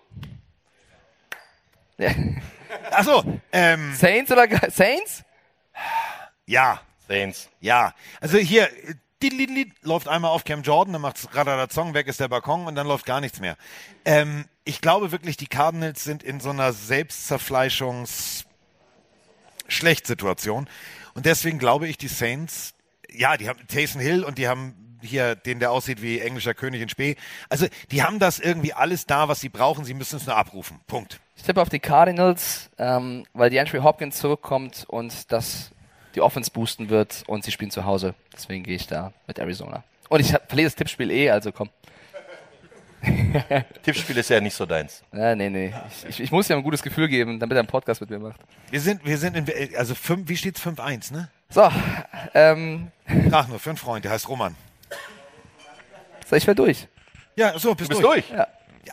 Achso, 2.91 3.41
ähm. 3.53 3.95
Saints 3.95 4.31
oder 4.31 4.49
Saints? 4.71 5.23
Ja. 6.47 6.81
Saints. 7.07 7.51
Ja. 7.61 7.95
Also 8.21 8.39
hier, 8.39 8.69
läuft 9.83 10.09
einmal 10.09 10.31
auf 10.31 10.45
Cam 10.45 10.63
Jordan, 10.63 10.93
dann 10.93 11.03
macht's 11.03 11.29
Radadazong, 11.33 11.95
weg 11.95 12.09
ist 12.09 12.21
der 12.21 12.29
Balkon 12.29 12.67
und 12.67 12.75
dann 12.75 12.87
läuft 12.87 13.07
gar 13.07 13.21
nichts 13.21 13.41
mehr. 13.41 13.57
Ähm, 14.05 14.47
ich 14.65 14.81
glaube 14.81 15.13
wirklich, 15.13 15.37
die 15.37 15.47
Cardinals 15.47 16.05
sind 16.05 16.23
in 16.23 16.41
so 16.41 16.51
einer 16.51 16.73
Selbstzerfleischungs 16.73 18.45
Schlechtsituation. 19.69 20.69
Und 21.15 21.27
deswegen 21.27 21.59
glaube 21.59 21.89
ich, 21.89 21.97
die 21.97 22.09
Saints, 22.09 22.75
ja, 23.11 23.37
die 23.37 23.49
haben 23.49 23.67
Taysom 23.67 24.01
Hill 24.01 24.25
und 24.25 24.39
die 24.39 24.49
haben 24.49 24.75
hier 25.05 25.35
den, 25.35 25.61
der 25.61 25.71
aussieht 25.71 26.03
wie 26.03 26.21
englischer 26.21 26.55
König 26.55 26.81
in 26.81 26.89
Spee. 26.89 27.17
Also, 27.49 27.67
die 27.91 28.03
haben 28.03 28.19
das 28.19 28.39
irgendwie 28.41 28.73
alles 28.73 29.07
da, 29.07 29.29
was 29.29 29.41
sie 29.41 29.49
brauchen. 29.49 29.85
Sie 29.85 29.95
müssen 29.95 30.17
es 30.17 30.27
nur 30.27 30.37
abrufen. 30.37 30.81
Punkt. 30.87 31.21
Ich 31.37 31.43
tippe 31.43 31.61
auf 31.61 31.69
die 31.69 31.81
Cardinals, 31.81 32.71
ähm, 32.79 33.25
weil 33.33 33.51
die 33.51 33.59
Andrew 33.59 33.83
Hopkins 33.83 34.17
zurückkommt 34.17 34.85
und 34.89 35.33
das 35.33 35.73
die 36.15 36.21
Offense 36.21 36.51
boosten 36.51 36.91
wird 36.91 37.25
und 37.27 37.45
sie 37.45 37.51
spielen 37.51 37.71
zu 37.71 37.85
Hause. 37.85 38.15
Deswegen 38.33 38.63
gehe 38.63 38.77
ich 38.77 38.87
da 38.87 39.13
mit 39.27 39.39
Arizona. 39.39 39.83
Und 40.09 40.21
ich 40.21 40.29
verliere 40.29 40.67
das 40.67 40.77
Tippspiel 40.77 41.11
eh, 41.11 41.31
also 41.31 41.51
komm. 41.53 41.71
Tippspiel 43.83 44.17
ist 44.17 44.31
ja 44.31 44.41
nicht 44.41 44.55
so 44.55 44.65
deins. 44.65 45.03
Ja, 45.13 45.35
nee, 45.35 45.51
nee. 45.51 45.75
Ich, 45.89 46.09
ich, 46.09 46.21
ich 46.21 46.33
muss 46.33 46.49
ja 46.49 46.57
ein 46.57 46.63
gutes 46.63 46.83
Gefühl 46.83 47.09
geben, 47.09 47.39
damit 47.39 47.57
er 47.57 47.61
einen 47.61 47.69
Podcast 47.69 48.01
mit 48.01 48.11
mir 48.11 48.19
macht. 48.19 48.41
Wir 48.71 48.81
sind, 48.81 49.05
wir 49.05 49.19
sind 49.19 49.37
in, 49.37 49.77
also 49.77 49.95
fünf, 49.95 50.29
wie 50.29 50.37
steht's? 50.37 50.63
5-1, 50.63 51.13
ne? 51.13 51.29
So, 51.51 51.69
ähm. 52.33 52.91
Ach, 53.31 53.49
nur 53.49 53.59
für 53.59 53.71
einen 53.71 53.77
Freund, 53.77 54.05
der 54.05 54.13
heißt 54.13 54.29
Roman. 54.29 54.57
So, 56.25 56.37
ich 56.37 56.47
werde 56.47 56.63
durch. 56.63 56.89
Ja, 57.37 57.59
so, 57.59 57.75
bist, 57.75 57.91
Bist 57.91 58.03
durch. 58.03 58.29
durch? 58.29 58.39
Ja. 58.39 58.47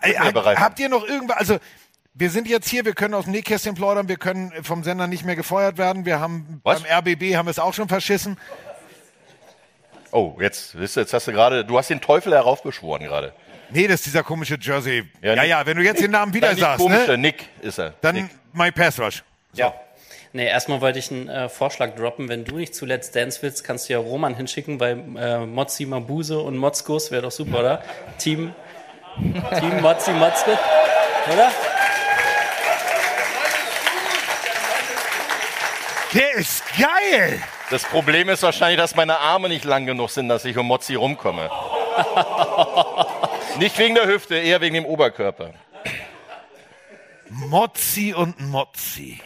Ja, 0.10 0.24
hab, 0.34 0.60
habt 0.60 0.80
ihr 0.80 0.88
noch 0.90 1.06
irgendwas, 1.06 1.38
also 1.38 1.58
wir 2.14 2.30
sind 2.30 2.48
jetzt 2.48 2.70
hier, 2.70 2.86
wir 2.86 2.94
können 2.94 3.14
aus 3.14 3.26
dem 3.26 3.32
Nähkästchen 3.34 3.76
plaudern, 3.76 4.08
wir 4.08 4.16
können 4.18 4.52
vom 4.64 4.84
Sender 4.84 5.08
nicht 5.08 5.26
mehr 5.26 5.36
gefeuert 5.36 5.78
werden, 5.78 6.06
wir 6.06 6.20
haben 6.20 6.62
Was? 6.64 6.82
beim 6.82 6.92
RBB 7.00 7.36
haben 7.36 7.46
wir 7.46 7.52
es 7.52 7.60
auch 7.60 7.74
schon 7.74 7.90
verschissen. 7.90 8.38
Oh, 10.12 10.38
jetzt, 10.42 10.74
jetzt 10.76 11.14
hast 11.14 11.28
du 11.28 11.32
gerade, 11.32 11.64
du 11.66 11.78
hast 11.78 11.90
den 11.90 12.02
Teufel 12.02 12.34
heraufbeschworen 12.34 13.04
gerade. 13.04 13.34
Nee, 13.70 13.88
das 13.88 13.96
ist 14.02 14.08
dieser 14.08 14.24
komische 14.24 14.58
Jersey. 14.60 15.10
Ja, 15.22 15.36
Nick- 15.36 15.46
ja, 15.50 15.66
wenn 15.66 15.78
du 15.78 15.84
jetzt 15.84 16.02
den 16.02 16.12
Namen 16.12 16.34
wieder 16.34 16.54
sagst, 16.56 16.86
der 16.86 17.08
ne? 17.08 17.18
Nick 17.18 17.48
ist 17.62 17.78
er. 17.80 17.92
Dann 18.02 18.16
Nick. 18.16 18.30
My 18.52 18.72
Pass 18.72 19.00
Rush. 19.00 19.24
Ja. 19.54 19.74
Nee, 20.34 20.48
erstmal 20.48 20.80
wollte 20.80 20.98
ich 20.98 21.12
einen 21.12 21.28
äh, 21.28 21.50
Vorschlag 21.50 21.96
droppen. 21.96 22.30
Wenn 22.30 22.46
du 22.46 22.56
nicht 22.56 22.74
zuletzt 22.74 23.16
Dance 23.16 23.42
willst, 23.42 23.66
kannst 23.66 23.90
du 23.90 23.94
ja 23.94 24.00
Roman 24.00 24.36
hinschicken 24.36 24.78
bei 24.78 24.92
äh, 24.92 25.46
Mozzi 25.46 25.86
Mabuse 25.86 26.40
und 26.40 26.58
Motzkus. 26.58 27.12
Wäre 27.12 27.24
doch 27.24 27.32
super, 27.32 27.60
oder? 27.60 27.84
Team, 28.18 28.54
Team 29.60 29.82
Mozzi 29.82 30.12
Motzke, 30.12 30.58
oder? 31.34 31.52
Der 36.14 36.34
ist 36.34 36.64
geil! 36.78 37.42
Das 37.70 37.84
Problem 37.84 38.30
ist 38.30 38.44
wahrscheinlich, 38.44 38.78
dass 38.78 38.96
meine 38.96 39.20
Arme 39.20 39.50
nicht 39.50 39.66
lang 39.66 39.86
genug 39.86 40.10
sind, 40.10 40.30
dass 40.30 40.46
ich 40.46 40.58
um 40.58 40.66
Mozzi 40.66 40.96
rumkomme. 40.96 41.50
nicht 43.60 43.78
wegen 43.78 43.96
der 43.96 44.08
Hüfte, 44.08 44.36
eher 44.36 44.62
wegen 44.62 44.76
dem 44.76 44.86
Oberkörper. 44.86 45.52
Mozzi 47.30 48.14
und 48.14 48.40
Mozzi. 48.42 49.22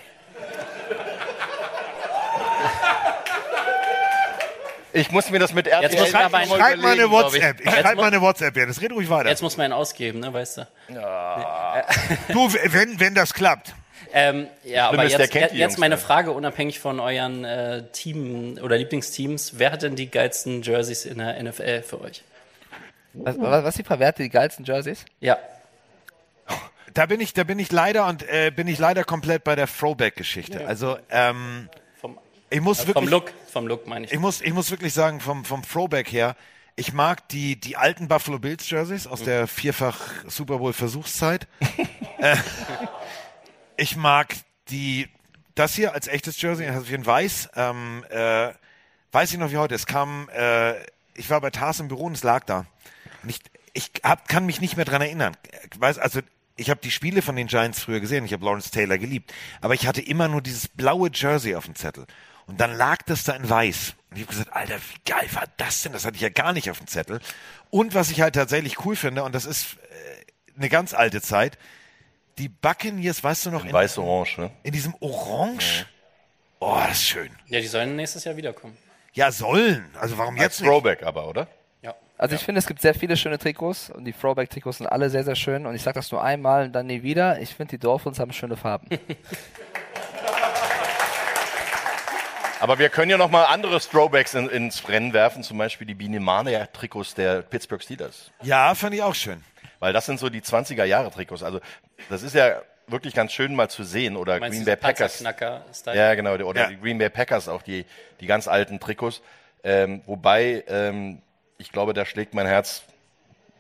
Ich 4.94 5.12
muss 5.12 5.30
mir 5.30 5.40
das 5.40 5.54
mit 5.54 5.68
RTL 5.68 5.92
Jetzt 5.92 6.00
muss 6.00 6.14
man 6.14 6.24
aber 6.24 6.46
Schreib 6.46 6.78
mal 6.78 6.94
eine 6.94 7.04
ich. 7.04 7.12
WhatsApp. 7.12 7.60
Ich 7.60 7.66
Jetzt 7.66 7.80
schreib 7.82 7.98
mal 7.98 8.06
eine 8.06 8.22
WhatsApp, 8.22 8.56
ja. 8.56 8.66
Das 8.66 8.82
red 8.82 8.94
ruhig 8.94 9.10
weiter. 9.10 9.28
Jetzt 9.28 9.42
muss 9.42 9.58
man 9.58 9.70
ihn 9.70 9.74
ausgeben, 9.74 10.22
ne, 10.22 10.32
weißt 10.32 10.60
du? 10.60 10.68
Du, 12.30 12.54
wenn, 12.54 13.00
wenn 13.00 13.14
das 13.14 13.34
klappt. 13.34 13.76
Ähm, 14.14 14.48
ja, 14.64 14.90
aber 14.90 15.04
ist, 15.04 15.18
jetzt, 15.18 15.34
jetzt 15.34 15.54
Jungs 15.54 15.78
meine. 15.78 15.98
Frage, 15.98 16.32
unabhängig 16.32 16.80
von 16.80 17.02
euren 17.02 17.44
äh, 17.44 17.84
Team 17.92 18.58
oder 18.64 18.78
Lieblingsteams. 18.78 19.54
Wer 19.58 19.74
hat 19.74 19.82
denn 19.82 19.98
die 19.98 20.10
geilsten 20.10 20.62
Jerseys 20.62 21.04
in 21.06 21.18
der 21.18 21.44
NFL 21.44 21.82
für 21.82 22.00
euch? 22.00 22.24
Was, 23.14 23.36
was, 23.38 23.64
was 23.66 23.76
die 23.76 23.84
Verwerte, 23.84 24.24
die 24.24 24.30
geilsten 24.30 24.64
Jerseys? 24.64 25.04
Ja. 25.20 25.38
Da 26.94 27.06
bin 27.06 27.20
ich, 27.20 27.34
da 27.34 27.44
bin 27.44 27.60
ich 27.60 27.74
leider 27.74 28.08
und 28.08 28.24
äh, 28.30 28.52
bin 28.56 28.70
ich 28.70 28.80
leider 28.80 29.04
komplett 29.04 29.44
bei 29.44 29.56
der 29.56 29.68
Throwback-Geschichte. 29.68 30.66
Also 30.66 30.98
ähm, 31.10 31.70
ich 32.56 32.62
muss 32.62 32.84
äh, 32.84 32.88
wirklich, 32.88 33.04
vom 33.04 33.12
Look, 33.12 33.34
vom 33.52 33.68
Look 33.68 33.88
meine 33.88 34.06
ich. 34.06 34.14
ich 34.14 34.20
muss, 34.20 34.42
ich 34.42 34.54
muss 34.54 34.72
wirklich 34.72 34.94
sagen 34.94 35.20
vom 35.20 35.44
vom 35.46 35.62
Throwback 35.62 36.12
her. 36.12 36.36
Ich 36.78 36.92
mag 36.92 37.28
die, 37.30 37.58
die 37.58 37.78
alten 37.78 38.08
Buffalo 38.08 38.38
Bills 38.38 38.70
Jerseys 38.70 39.08
aus 39.08 39.24
der 39.24 39.48
vierfach 39.48 40.00
Super 40.28 40.58
Bowl 40.58 40.74
Versuchszeit. 40.74 41.48
äh, 42.18 42.36
ich 43.78 43.96
mag 43.96 44.36
die, 44.70 45.08
das 45.56 45.74
hier 45.74 45.94
als 45.94 46.08
echtes 46.08 46.42
Jersey, 46.42 46.68
das 46.68 46.84
ist 46.84 46.92
in 46.92 47.06
weiß. 47.06 47.50
Ähm, 47.56 48.04
äh, 48.10 48.50
weiß 49.12 49.32
ich 49.32 49.40
noch 49.40 49.52
wie 49.52 49.58
heute. 49.58 49.74
Es 49.74 49.86
kam, 49.86 50.30
äh, 50.36 50.74
ich 51.14 51.30
war 51.30 51.40
bei 51.40 51.50
Tars 51.50 51.80
im 51.80 51.88
Büro 51.88 52.06
und 52.06 52.14
es 52.14 52.24
lag 52.24 52.44
da. 52.44 52.66
Ich, 53.26 53.40
ich 53.74 53.92
hab, 54.04 54.28
kann 54.28 54.46
mich 54.46 54.60
nicht 54.60 54.76
mehr 54.76 54.86
dran 54.86 55.02
erinnern. 55.02 55.38
Ich 55.74 55.80
weiß, 55.80 55.98
also 55.98 56.20
ich 56.58 56.70
habe 56.70 56.82
die 56.82 56.92
Spiele 56.92 57.22
von 57.22 57.38
den 57.38 57.48
Giants 57.48 57.82
früher 57.82 58.02
gesehen. 58.02 58.26
Ich 58.26 58.34
habe 58.34 58.44
Lawrence 58.44 58.72
Taylor 58.72 58.98
geliebt, 58.98 59.34
aber 59.62 59.76
ich 59.76 59.88
hatte 59.88 60.02
immer 60.02 60.28
nur 60.28 60.42
dieses 60.42 60.68
blaue 60.68 61.10
Jersey 61.14 61.56
auf 61.56 61.66
dem 61.66 61.76
Zettel. 61.76 62.06
Und 62.48 62.60
dann 62.60 62.76
lag 62.76 63.02
das 63.04 63.24
da 63.24 63.34
in 63.34 63.50
weiß. 63.50 63.96
Und 64.12 64.18
ich 64.18 64.24
habe 64.24 64.32
gesagt, 64.32 64.54
Alter, 64.54 64.76
wie 64.78 65.12
geil 65.12 65.28
war 65.34 65.46
das 65.58 65.82
denn? 65.82 65.94
Das 65.94 66.06
hatte 66.06 66.16
ich 66.16 66.22
ja 66.22 66.30
gar 66.30 66.54
nicht 66.54 66.70
auf 66.70 66.78
dem 66.78 66.88
Zettel. 66.88 67.20
Und 67.70 67.96
was 67.96 68.12
ich 68.12 68.22
halt 68.22 68.36
tatsächlich 68.36 68.86
cool 68.86 68.96
finde, 68.96 69.24
und 69.24 69.34
das 69.34 69.46
ist 69.46 69.74
äh, 69.74 70.58
eine 70.58 70.70
ganz 70.70 70.94
alte 70.94 71.22
Zeit, 71.22 71.58
die 72.38 72.50
Buccaneers, 72.50 73.24
weißt 73.24 73.48
du 73.48 73.52
noch? 73.52 73.66
In 73.66 73.74
weiß-orange, 73.74 74.38
ne? 74.40 74.52
In 74.64 74.74
diesem 74.74 74.94
Orange. 75.00 75.86
Oh, 76.60 76.78
das 76.88 76.98
ist 76.98 77.04
schön. 77.04 77.30
Ja, 77.48 77.60
die 77.60 77.68
sollen 77.68 77.96
nächstes 77.96 78.24
Jahr 78.24 78.38
wiederkommen. 78.38 78.78
Ja, 79.14 79.32
sollen. 79.32 79.90
Also 80.00 80.18
warum 80.18 80.36
Als 80.36 80.44
jetzt 80.44 80.62
nicht? 80.62 80.70
Throwback 80.70 81.04
aber, 81.04 81.28
oder? 81.28 81.48
Ja. 81.82 81.96
Also 82.18 82.36
ich 82.36 82.42
finde, 82.42 82.60
es 82.60 82.68
gibt 82.68 82.82
sehr 82.82 82.94
viele 82.94 83.16
schöne 83.16 83.38
Trikots 83.38 83.90
und 83.90 84.06
die 84.06 84.14
Throwback-Trikots 84.14 84.80
sind 84.80 84.88
alle 84.88 85.10
sehr, 85.10 85.24
sehr 85.24 85.36
schön. 85.36 85.66
Und 85.66 85.76
ich 85.76 85.84
sage 85.84 85.96
das 85.96 86.12
nur 86.12 86.24
einmal 86.24 86.66
und 86.66 86.74
dann 86.74 86.88
nie 86.88 87.02
wieder. 87.02 87.40
Ich 87.40 87.56
finde, 87.56 87.72
die 87.72 87.80
Dolphins 87.80 88.20
haben 88.20 88.34
schöne 88.34 88.58
Farben. 88.58 88.88
Aber 92.60 92.80
wir 92.80 92.90
können 92.90 93.12
ja 93.12 93.18
noch 93.18 93.30
mal 93.30 93.46
andere 93.46 93.80
Throwbacks 93.80 94.34
in, 94.34 94.48
ins 94.50 94.88
Rennen 94.88 95.14
werfen, 95.14 95.44
zum 95.44 95.58
Beispiel 95.58 95.86
die 95.86 95.94
Binemania-Trikots 95.96 97.14
der 97.16 97.42
Pittsburgh 97.42 97.82
Steelers. 97.82 98.32
Ja, 98.42 98.74
fand 98.76 98.96
ich 98.96 99.04
auch 99.04 99.16
schön. 99.16 99.44
Weil 99.80 99.94
das 99.94 100.06
sind 100.06 100.20
so 100.20 100.30
die 100.30 100.42
20er-Jahre-Trikots. 100.42 101.44
Also 101.44 101.60
das 102.10 102.24
ist 102.24 102.34
ja 102.34 102.62
wirklich 102.88 103.14
ganz 103.14 103.34
schön 103.34 103.56
mal 103.56 103.70
zu 103.70 103.84
sehen. 103.84 104.16
Oder 104.16 104.40
Meinst 104.40 104.56
Green 104.58 104.66
Bay 104.66 104.76
Packers. 104.78 105.24
Ja, 105.94 106.16
genau. 106.16 106.34
Oder 106.36 106.62
Ja. 106.62 106.68
die 106.70 106.78
Green 106.80 106.98
Bay 106.98 107.10
Packers, 107.10 107.50
auch 107.50 107.62
die, 107.62 107.86
die 108.22 108.26
ganz 108.28 108.48
alten 108.48 108.80
Trikots. 108.80 109.22
Ähm, 109.64 110.02
wobei, 110.06 110.64
ähm, 110.68 111.22
ich 111.58 111.72
glaube, 111.72 111.94
da 111.94 112.06
schlägt 112.06 112.34
mein 112.34 112.48
Herz, 112.48 112.84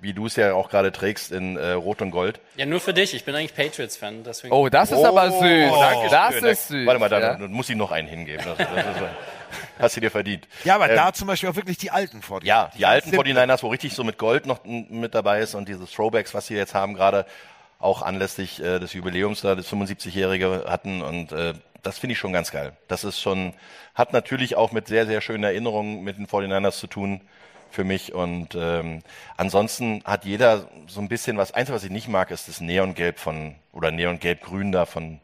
wie 0.02 0.14
du 0.14 0.26
es 0.28 0.36
ja 0.36 0.54
auch 0.54 0.70
gerade 0.70 0.92
trägst, 0.92 1.32
in 1.32 1.58
äh, 1.58 1.72
Rot 1.72 2.02
und 2.02 2.12
Gold. 2.12 2.40
Ja, 2.58 2.66
nur 2.66 2.80
für 2.80 2.94
dich. 2.94 3.14
Ich 3.14 3.24
bin 3.26 3.34
eigentlich 3.36 3.56
Patriots-Fan. 3.56 4.24
deswegen- 4.24 4.54
Oh, 4.54 4.70
das 4.70 4.92
ist 4.92 5.04
aber 5.04 5.32
süß. 5.32 5.40
danke 5.80 6.10
Das 6.10 6.34
schön. 6.36 6.46
ist 6.46 6.68
süß, 6.68 6.86
Warte 6.88 7.00
mal, 7.00 7.10
dann, 7.10 7.42
ja. 7.42 7.48
muss 7.48 7.70
ich 7.70 7.76
noch 7.76 7.92
einen 7.92 8.08
hingeben. 8.08 8.44
Das, 8.46 8.58
das 8.58 8.68
ist, 8.68 9.02
hast 9.80 9.96
du 9.96 10.02
dir 10.02 10.12
verdient. 10.12 10.48
Ja, 10.64 10.76
aber 10.76 10.90
Ähm, 10.90 10.96
da 10.98 11.14
zum 11.14 11.28
Beispiel 11.28 11.50
auch 11.50 11.56
wirklich 11.56 11.78
die 11.78 11.92
alten 11.92 12.20
49ers. 12.22 12.44
Ja, 12.46 12.72
die 12.78 12.86
alten 12.86 13.10
Simple. 13.12 13.34
49ers, 13.34 13.64
wo 13.64 13.68
richtig 13.70 13.94
so 13.94 14.04
mit 14.04 14.18
Gold 14.18 14.46
noch 14.46 14.60
mit 14.66 15.16
dabei 15.16 15.40
ist 15.40 15.56
und 15.56 15.68
diese 15.70 15.86
Throwbacks, 15.88 16.34
was 16.34 16.48
sie 16.48 16.56
jetzt 16.56 16.74
haben, 16.76 16.94
gerade 16.94 17.26
auch 17.80 18.02
anlässlich 18.02 18.62
äh, 18.62 18.80
des 18.80 18.94
Jubiläums 18.94 19.42
da, 19.42 19.56
das 19.56 19.68
75-Jährige 19.72 20.66
hatten 20.68 21.02
und 21.02 21.32
äh, 21.32 21.54
das 21.84 22.00
finde 22.00 22.14
ich 22.14 22.20
schon 22.20 22.34
ganz 22.34 22.52
geil. 22.52 22.74
Das 22.88 23.04
ist 23.04 23.20
schon, 23.22 23.54
hat 23.94 24.12
natürlich 24.12 24.56
auch 24.56 24.72
mit 24.72 24.88
sehr, 24.88 25.06
sehr 25.06 25.22
schönen 25.22 25.44
Erinnerungen 25.44 26.04
mit 26.04 26.18
den 26.18 26.26
49ers 26.28 26.80
zu 26.80 26.88
tun 26.88 27.22
für 27.76 27.84
mich 27.84 28.14
und 28.14 28.56
ähm, 28.56 29.02
ansonsten 29.38 30.02
hat 30.06 30.26
jeder 30.26 30.68
so 30.88 31.02
ein 31.02 31.10
bisschen 31.10 31.38
was, 31.38 31.52
eins, 31.54 31.70
was 31.70 31.84
ich 31.84 31.92
nicht 31.92 32.08
mag, 32.08 32.32
ist 32.32 32.48
das 32.48 32.62
Neongelb 32.62 33.20
von, 33.20 33.56
oder 33.74 33.92
Neongelb-Grün 33.92 34.72
da 34.72 34.86
von 34.86 35.20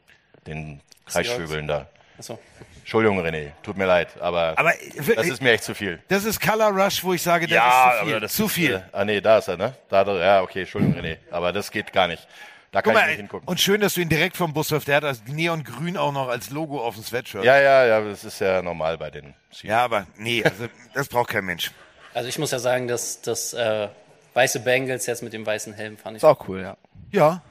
den 0.45 0.81
Kreisvögeln 1.05 1.67
da. 1.67 1.87
Achso. 2.19 2.37
Entschuldigung, 2.79 3.19
René, 3.25 3.51
tut 3.63 3.77
mir 3.77 3.85
leid, 3.85 4.09
aber, 4.19 4.53
Aber, 4.57 4.73
das 5.15 5.27
ist 5.27 5.41
mir 5.41 5.51
echt 5.53 5.63
zu 5.63 5.73
viel. 5.73 5.99
Das 6.09 6.25
ist 6.25 6.41
Color 6.41 6.71
Rush, 6.71 7.03
wo 7.03 7.13
ich 7.13 7.21
sage, 7.21 7.47
das 7.47 7.55
Ja, 7.55 7.91
ist 7.93 7.99
zu 7.99 8.05
viel. 8.05 8.19
das 8.19 8.33
zu 8.35 8.45
ist, 8.45 8.51
viel. 8.51 8.73
Äh, 8.75 8.81
ah 8.91 9.05
nee, 9.05 9.21
da 9.21 9.37
ist 9.37 9.47
er, 9.47 9.57
ne? 9.57 9.73
Da, 9.87 10.03
da, 10.03 10.17
ja, 10.17 10.41
okay, 10.41 10.61
Entschuldigung, 10.61 10.99
René. 11.01 11.17
Aber 11.31 11.53
das 11.53 11.71
geht 11.71 11.93
gar 11.93 12.07
nicht. 12.07 12.27
Da 12.71 12.81
kann 12.81 12.93
Guck 12.93 13.01
ich 13.01 13.05
mal, 13.05 13.07
nicht 13.09 13.17
hingucken. 13.17 13.47
und 13.47 13.59
schön, 13.59 13.81
dass 13.81 13.93
du 13.93 14.01
ihn 14.01 14.09
direkt 14.09 14.35
vom 14.37 14.53
Bus 14.53 14.71
wirfst. 14.71 14.87
Der 14.87 14.97
hat 14.97 15.03
das 15.03 15.23
Neongrün 15.25 15.95
auch 15.97 16.11
noch 16.11 16.27
als 16.29 16.49
Logo 16.49 16.81
auf 16.81 16.95
dem 16.95 17.03
Sweatshirt. 17.03 17.43
Ja, 17.43 17.59
ja, 17.59 17.85
ja, 17.85 18.01
das 18.01 18.23
ist 18.23 18.39
ja 18.39 18.61
normal 18.61 18.97
bei 18.97 19.09
den. 19.09 19.33
Ja, 19.61 19.83
aber 19.83 20.07
nee, 20.17 20.43
also 20.43 20.67
das 20.93 21.07
braucht 21.07 21.29
kein 21.29 21.45
Mensch. 21.45 21.71
Also 22.13 22.27
ich 22.27 22.37
muss 22.37 22.51
ja 22.51 22.59
sagen, 22.59 22.87
dass 22.87 23.21
das 23.21 23.53
äh, 23.53 23.87
weiße 24.33 24.59
Bengals 24.61 25.05
jetzt 25.05 25.23
mit 25.23 25.33
dem 25.33 25.45
weißen 25.45 25.73
Helm 25.73 25.97
fand 25.97 26.17
ich. 26.17 26.23
Ist 26.23 26.27
auch 26.27 26.47
cool, 26.47 26.61
ja. 26.61 26.77
Ja. 27.11 27.41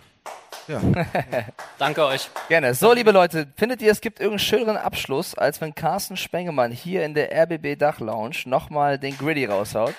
Ja. 0.69 0.81
Danke 1.79 2.05
euch. 2.05 2.29
Gerne. 2.49 2.75
So, 2.75 2.93
liebe 2.93 3.11
Leute, 3.11 3.49
findet 3.57 3.81
ihr, 3.81 3.91
es 3.91 4.01
gibt 4.01 4.21
irgendeinen 4.21 4.39
schöneren 4.39 4.77
Abschluss, 4.77 5.35
als 5.35 5.61
wenn 5.61 5.75
Carsten 5.75 6.17
Spengemann 6.17 6.71
hier 6.73 7.05
in 7.05 7.15
der 7.15 7.31
RBB 7.33 7.79
Dach 7.79 8.01
Lounge 8.01 8.37
nochmal 8.45 8.99
den 8.99 9.17
Gritty 9.17 9.47
raushaut? 9.47 9.95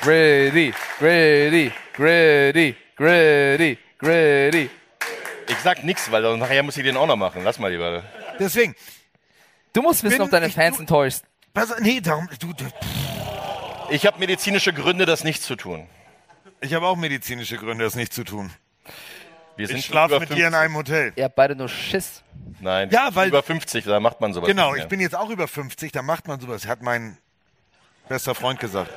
Gritty, 0.00 0.72
Gritty, 1.00 1.72
Gritty, 1.92 2.76
Gritty, 2.96 3.78
Gritty. 3.98 4.70
Ich 5.48 5.58
sag 5.58 5.82
nix, 5.82 6.10
weil 6.12 6.22
dann 6.22 6.38
nachher 6.38 6.62
muss 6.62 6.76
ich 6.76 6.84
den 6.84 6.96
auch 6.96 7.08
noch 7.08 7.16
machen. 7.16 7.42
Lass 7.44 7.58
mal 7.58 7.72
lieber. 7.72 8.04
Deswegen. 8.38 8.74
Du 9.72 9.82
musst 9.82 10.02
wissen, 10.02 10.16
Bin 10.18 10.22
ob 10.22 10.30
deine 10.30 10.46
ich- 10.46 10.54
Fans 10.54 10.78
enttäuscht. 10.78 11.22
Pass, 11.52 11.74
nee, 11.80 12.00
darum, 12.00 12.28
du, 12.38 12.52
du, 12.52 12.64
Ich 13.90 14.06
habe 14.06 14.18
medizinische 14.18 14.72
Gründe, 14.72 15.06
das 15.06 15.24
nicht 15.24 15.42
zu 15.42 15.56
tun. 15.56 15.86
ich 16.60 16.74
habe 16.74 16.86
auch 16.86 16.96
medizinische 16.96 17.56
Gründe, 17.56 17.84
das 17.84 17.94
nicht 17.94 18.12
zu 18.12 18.24
tun. 18.24 18.50
Wir 19.56 19.66
sind 19.68 19.78
Ich 19.78 19.86
schlafe 19.86 20.18
mit 20.20 20.28
dir 20.28 20.34
in 20.48 20.52
50. 20.52 20.54
einem 20.60 20.76
Hotel. 20.76 21.12
Ihr 21.16 21.24
habt 21.24 21.34
beide 21.34 21.56
nur 21.56 21.68
Schiss. 21.68 22.22
Nein, 22.60 22.90
Ja, 22.90 23.14
weil- 23.14 23.28
über 23.28 23.42
50, 23.42 23.84
da 23.84 24.00
macht 24.00 24.20
man 24.20 24.32
sowas. 24.34 24.46
Genau, 24.48 24.66
nicht 24.68 24.74
mehr. 24.76 24.82
ich 24.84 24.88
bin 24.88 25.00
jetzt 25.00 25.14
auch 25.14 25.30
über 25.30 25.48
50, 25.48 25.92
da 25.92 26.02
macht 26.02 26.28
man 26.28 26.40
sowas, 26.40 26.66
hat 26.66 26.82
mein 26.82 27.16
bester 28.08 28.34
Freund 28.34 28.60
gesagt. 28.60 28.90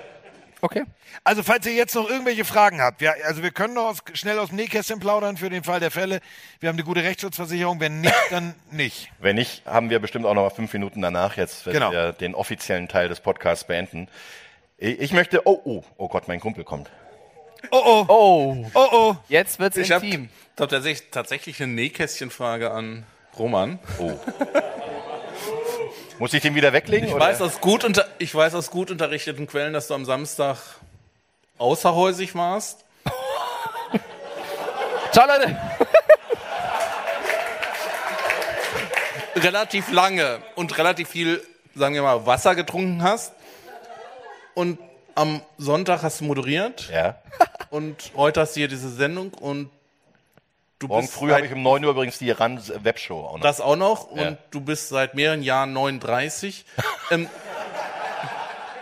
Okay. 0.62 0.84
Also, 1.24 1.42
falls 1.44 1.66
ihr 1.66 1.74
jetzt 1.74 1.96
noch 1.96 2.10
irgendwelche 2.10 2.44
Fragen 2.46 2.82
habt, 2.82 3.00
wir, 3.02 3.14
also 3.26 3.42
wir 3.44 3.52
können 3.52 3.74
noch 3.76 3.86
aus, 3.90 4.00
schnell 4.14 4.38
aus 4.40 4.50
dem 4.50 4.58
Nähkästchen 4.58 5.00
plaudern 5.00 5.38
für 5.38 5.50
den 5.50 5.64
Fall 5.64 5.80
der 5.80 5.92
Fälle. 5.92 6.20
Wir 6.60 6.70
haben 6.70 6.76
eine 6.76 6.84
gute 6.84 7.02
Rechtsschutzversicherung, 7.04 7.80
wenn 7.80 8.02
nicht, 8.02 8.14
dann 8.30 8.54
nicht. 8.72 9.10
Wenn 9.20 9.36
nicht, 9.38 9.66
haben 9.66 9.90
wir 9.90 10.00
bestimmt 10.00 10.26
auch 10.26 10.34
noch 10.34 10.44
mal 10.44 10.50
fünf 10.50 10.74
Minuten 10.74 11.02
danach 11.02 11.38
jetzt, 11.38 11.66
wenn 11.66 11.74
Genau. 11.74 11.92
wir 11.92 12.12
den 12.14 12.36
offiziellen 12.36 12.88
Teil 12.90 13.08
des 13.10 13.22
Podcasts 13.22 13.64
beenden. 13.66 14.08
Ich 14.78 15.00
ich 15.00 15.14
möchte, 15.14 15.42
oh, 15.48 15.60
oh, 15.64 15.84
oh 15.98 16.08
Gott, 16.10 16.28
mein 16.28 16.40
Kumpel 16.40 16.64
kommt. 16.64 16.90
Oh, 17.72 17.82
oh. 17.86 18.06
Oh. 18.08 18.66
Oh, 18.74 18.88
oh. 18.92 19.16
Jetzt 19.28 19.60
wird's 19.60 19.78
Ich 19.78 19.92
habe 19.92 20.06
intim. 20.06 20.30
tatsächlich, 20.56 21.10
tatsächlich 21.12 21.62
eine 21.62 21.72
Nähkästchenfrage 21.74 22.72
an 22.72 23.06
Roman. 23.38 23.80
Oh. 24.00 24.12
Muss 26.20 26.34
ich 26.34 26.42
den 26.42 26.54
wieder 26.54 26.74
weglegen? 26.74 27.08
Ich 27.08 27.16
oder? 27.16 27.26
weiß, 27.26 27.42
aus 27.42 27.62
gut 27.62 27.86
unter, 27.86 28.06
ich 28.18 28.36
weiß 28.36 28.54
aus 28.54 28.72
gut 28.72 28.92
unterrichteten 28.92 29.48
Quellen, 29.48 29.72
dass 29.72 29.88
du 29.88 29.94
am 29.94 30.04
Samstag 30.04 30.58
außerhäusig 31.58 32.36
warst. 32.36 32.84
Ciao, 35.14 35.26
Leute. 35.26 35.58
relativ 39.38 39.94
lange 39.94 40.42
und 40.56 40.78
relativ 40.78 41.08
viel, 41.08 41.42
sagen 41.74 41.96
wir 41.96 42.02
mal, 42.02 42.26
Wasser 42.26 42.54
getrunken 42.54 43.02
hast. 43.02 43.32
Und 44.56 44.78
am 45.16 45.42
Sonntag 45.58 46.04
hast 46.04 46.20
du 46.20 46.26
moderiert. 46.26 46.90
Ja. 46.92 47.16
Und 47.70 48.12
heute 48.18 48.42
hast 48.42 48.58
du 48.58 48.60
hier 48.60 48.68
diese 48.68 48.90
Sendung 48.90 49.34
und 49.36 49.70
du 50.80 50.88
Morgen 50.88 51.02
bist 51.02 51.14
früh 51.14 51.32
habe 51.32 51.46
ich 51.46 51.52
um 51.54 51.62
9 51.62 51.84
Uhr 51.86 51.92
übrigens 51.92 52.18
die 52.18 52.32
RAN-Webshow 52.32 53.26
auch 53.28 53.34
noch. 53.38 53.42
das 53.42 53.62
auch 53.62 53.76
noch 53.76 54.16
Ja. 54.16 54.30
und 54.30 54.38
du 54.52 54.62
bist 54.62 54.90
seit 54.90 55.14
mehreren 55.14 55.44
Jahren 55.44 55.74
39. 55.74 56.66
ähm, 57.12 57.30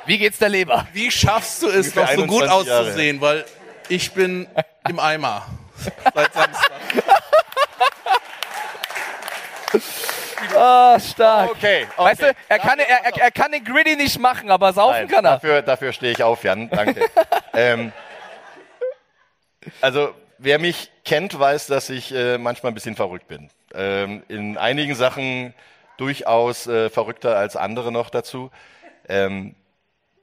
Wie 0.05 0.17
geht's 0.17 0.37
der 0.39 0.49
Leber? 0.49 0.87
wie 0.93 1.11
schaffst 1.11 1.63
du 1.63 1.67
es 1.69 1.93
noch 1.95 2.07
so 2.11 2.25
gut 2.25 2.43
21 2.43 2.67
Jahre. 2.67 2.81
auszusehen? 2.83 3.21
Weil 3.21 3.45
ich 3.89 4.11
bin 4.13 4.47
im 4.89 4.99
Eimer 4.99 5.45
seit 6.13 6.33
Samstag. 6.33 6.71
Ah, 10.55 10.97
stark. 10.99 11.51
Okay, 11.51 11.85
Weißt 11.97 12.21
du, 12.21 12.33
er 12.47 12.59
kann, 12.59 12.79
er, 12.79 12.87
er, 12.87 13.21
er 13.21 13.31
kann 13.31 13.51
den 13.51 13.63
Gritty 13.63 13.95
nicht 13.95 14.17
machen, 14.17 14.49
aber 14.49 14.73
saufen 14.73 15.01
Nein, 15.01 15.07
kann 15.07 15.25
er. 15.25 15.33
Dafür, 15.33 15.61
dafür 15.61 15.93
stehe 15.93 16.13
ich 16.13 16.23
auf, 16.23 16.43
Jan. 16.43 16.69
Danke. 16.69 17.05
ähm, 17.53 17.91
also, 19.81 20.15
wer 20.37 20.59
mich 20.59 20.91
kennt, 21.03 21.37
weiß, 21.37 21.67
dass 21.67 21.89
ich 21.89 22.13
äh, 22.13 22.37
manchmal 22.37 22.71
ein 22.71 22.75
bisschen 22.75 22.95
verrückt 22.95 23.27
bin. 23.27 23.49
Ähm, 23.73 24.23
in 24.27 24.57
einigen 24.57 24.95
Sachen 24.95 25.53
durchaus 25.97 26.67
äh, 26.67 26.89
verrückter 26.89 27.37
als 27.37 27.55
andere 27.55 27.91
noch 27.91 28.09
dazu. 28.09 28.51
Ähm, 29.09 29.55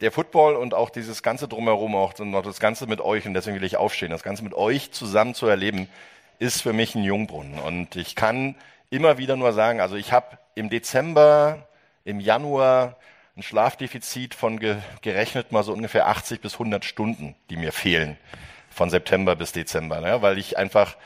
der 0.01 0.13
Football 0.13 0.57
und 0.57 0.75
auch 0.75 0.91
dieses 0.91 1.23
ganze 1.23 1.49
Drumherum, 1.49 1.95
auch 1.95 2.13
das 2.13 2.61
Ganze 2.61 2.87
mit 2.87 3.01
euch, 3.01 3.27
und 3.27 3.35
deswegen 3.35 3.57
will 3.57 3.65
ich 3.65 3.77
aufstehen, 3.77 4.11
das 4.11 4.23
Ganze 4.23 4.45
mit 4.45 4.55
euch 4.55 4.93
zusammen 4.93 5.35
zu 5.35 5.47
erleben, 5.47 5.89
ist 6.39 6.63
für 6.63 6.73
mich 6.73 6.95
ein 6.95 7.05
Jungbrunnen. 7.05 7.59
Und 7.59 7.97
ich 7.97 8.17
kann 8.17 8.57
immer 8.91 9.19
wieder 9.19 9.37
nur 9.37 9.53
sagen, 9.53 9.81
also 9.81 9.97
ich 9.97 10.13
habe 10.13 10.39
im 10.55 10.69
Dezember, 10.69 11.69
im 12.05 12.21
Januar 12.21 12.97
ein 13.37 13.43
Schlafdefizit 13.43 14.35
von 14.35 14.61
ge 14.61 14.77
gerechnet 15.01 15.53
mal 15.53 15.63
so 15.63 15.73
ungefähr 15.73 16.07
80 16.09 16.41
bis 16.41 16.55
100 16.55 16.85
Stunden, 16.85 17.35
die 17.51 17.57
mir 17.57 17.73
fehlen 17.73 18.19
von 18.75 18.91
September 18.91 19.37
bis 19.37 19.53
Dezember, 19.53 20.01
ne? 20.01 20.21
weil 20.23 20.39
ich 20.39 20.59
einfach 20.59 20.97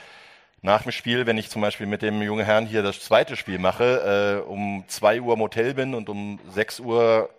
nach 0.60 0.82
dem 0.82 0.92
Spiel, 0.92 1.26
wenn 1.26 1.38
ich 1.38 1.50
zum 1.50 1.62
Beispiel 1.62 1.86
mit 1.86 2.02
dem 2.02 2.20
jungen 2.20 2.44
Herrn 2.44 2.66
hier 2.66 2.82
das 2.82 3.00
zweite 3.00 3.36
Spiel 3.36 3.58
mache, 3.58 4.42
äh, 4.44 4.48
um 4.48 4.84
2 4.88 5.20
Uhr 5.20 5.34
im 5.34 5.40
Hotel 5.40 5.74
bin 5.74 5.94
und 5.94 6.08
um 6.08 6.40
6 6.48 6.80
Uhr 6.80 7.30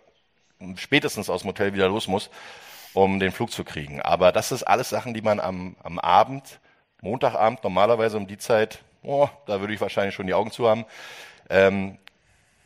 spätestens 0.76 1.28
aus 1.28 1.42
dem 1.42 1.48
Hotel 1.48 1.74
wieder 1.74 1.88
los 1.88 2.06
muss, 2.06 2.30
um 2.94 3.20
den 3.20 3.32
Flug 3.32 3.50
zu 3.50 3.64
kriegen. 3.64 4.00
Aber 4.00 4.32
das 4.32 4.52
ist 4.52 4.62
alles 4.62 4.88
Sachen, 4.88 5.14
die 5.14 5.22
man 5.22 5.40
am, 5.40 5.76
am 5.82 5.98
Abend, 5.98 6.60
Montagabend 7.02 7.62
normalerweise 7.64 8.16
um 8.16 8.26
die 8.26 8.38
Zeit, 8.38 8.80
oh, 9.02 9.28
da 9.46 9.60
würde 9.60 9.74
ich 9.74 9.80
wahrscheinlich 9.80 10.14
schon 10.14 10.26
die 10.26 10.34
Augen 10.34 10.50
zu 10.50 10.68
haben, 10.68 10.84
ähm, 11.48 11.98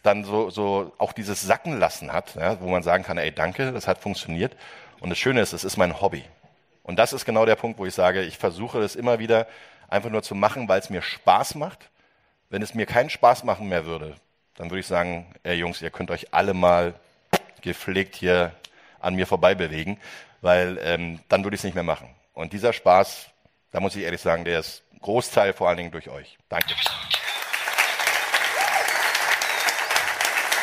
dann 0.03 0.25
so, 0.25 0.51
so 0.51 0.93
auch 0.99 1.13
dieses 1.13 1.41
Sacken 1.43 1.79
lassen 1.79 2.13
hat, 2.13 2.35
ja, 2.35 2.61
wo 2.61 2.69
man 2.69 2.83
sagen 2.83 3.05
kann, 3.05 3.17
ey, 3.17 3.33
danke, 3.33 3.73
das 3.73 3.89
hat 3.89 3.99
funktioniert. 3.99 4.57
Und 5.01 5.11
das 5.11 5.19
Schöne 5.19 5.41
ist, 5.41 5.53
es 5.53 5.65
ist 5.65 5.77
mein 5.77 6.01
Hobby. 6.01 6.25
Und 6.85 6.97
das 6.97 7.13
ist 7.13 7.25
genau 7.25 7.45
der 7.47 7.57
Punkt, 7.57 7.79
wo 7.79 7.87
ich 7.87 7.95
sage, 7.95 8.23
ich 8.23 8.39
versuche 8.39 8.79
es 8.81 8.95
immer 8.95 9.19
wieder 9.19 9.49
einfach 9.89 10.11
nur 10.11 10.23
zu 10.23 10.37
machen, 10.37 10.69
weil 10.69 10.79
es 10.79 10.91
mir 10.91 11.03
Spaß 11.03 11.57
macht. 11.57 11.91
Wenn 12.51 12.63
es 12.63 12.75
mir 12.75 12.87
keinen 12.87 13.11
Spaß 13.11 13.43
machen 13.43 13.69
mehr 13.69 13.87
würde, 13.87 14.15
dann 14.55 14.71
würde 14.71 14.81
ich 14.81 14.87
sagen, 14.87 15.35
ey 15.43 15.57
Jungs, 15.57 15.83
ihr 15.83 15.91
könnt 15.91 16.11
euch 16.11 16.33
alle 16.33 16.55
mal 16.55 16.95
gepflegt 17.63 18.15
hier 18.15 18.53
an 19.01 19.15
mir 19.15 19.27
vorbei 19.27 19.55
bewegen, 19.55 19.99
weil 20.43 20.79
ähm, 20.83 21.21
dann 21.29 21.43
würde 21.43 21.55
ich 21.55 21.61
es 21.61 21.65
nicht 21.65 21.75
mehr 21.75 21.83
machen. 21.83 22.09
Und 22.35 22.53
dieser 22.53 22.73
Spaß, 22.73 23.31
da 23.73 23.81
muss 23.81 23.97
ich 23.97 24.05
ehrlich 24.05 24.21
sagen, 24.21 24.45
der 24.45 24.61
ist 24.61 24.83
Großteil 25.01 25.55
vor 25.55 25.69
allen 25.69 25.79
Dingen 25.79 25.91
durch 25.91 26.11
euch. 26.11 26.37
Danke. 26.49 26.75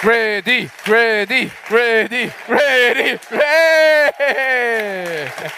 Ready, 0.03 0.69
ready, 0.87 1.51
ready, 1.69 2.31
ready, 2.47 3.19
ready. 3.29 5.51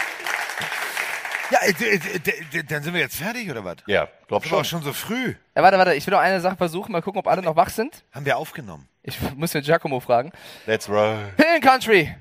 Ja, 1.53 1.59
äh, 1.67 2.64
dann 2.64 2.82
sind 2.82 2.95
wir 2.95 3.01
jetzt 3.01 3.17
fertig, 3.17 3.49
oder 3.51 3.64
was? 3.64 3.75
Ja, 3.85 4.07
glaub 4.27 4.41
Das 4.41 4.51
war 4.51 4.61
auch 4.61 4.65
schon 4.65 4.82
so 4.82 4.91
früh. 4.91 5.35
Ja, 5.56 5.61
warte, 5.61 5.77
warte, 5.77 5.93
ich 5.93 6.07
will 6.07 6.11
noch 6.11 6.19
eine 6.19 6.41
Sache 6.41 6.56
versuchen, 6.56 6.91
mal 6.91 7.03
gucken, 7.03 7.19
ob 7.19 7.27
alle 7.27 7.43
noch 7.43 7.56
wach 7.56 7.69
sind. 7.69 8.03
Haben 8.11 8.25
wir 8.25 8.38
aufgenommen? 8.38 8.88
Ich 9.03 9.19
muss 9.35 9.53
mit 9.53 9.64
Giacomo 9.64 9.99
fragen. 9.99 10.32
Let's 10.65 10.90
roll. 10.90 11.15
Pillen 11.38 11.61
Country. 11.61 12.15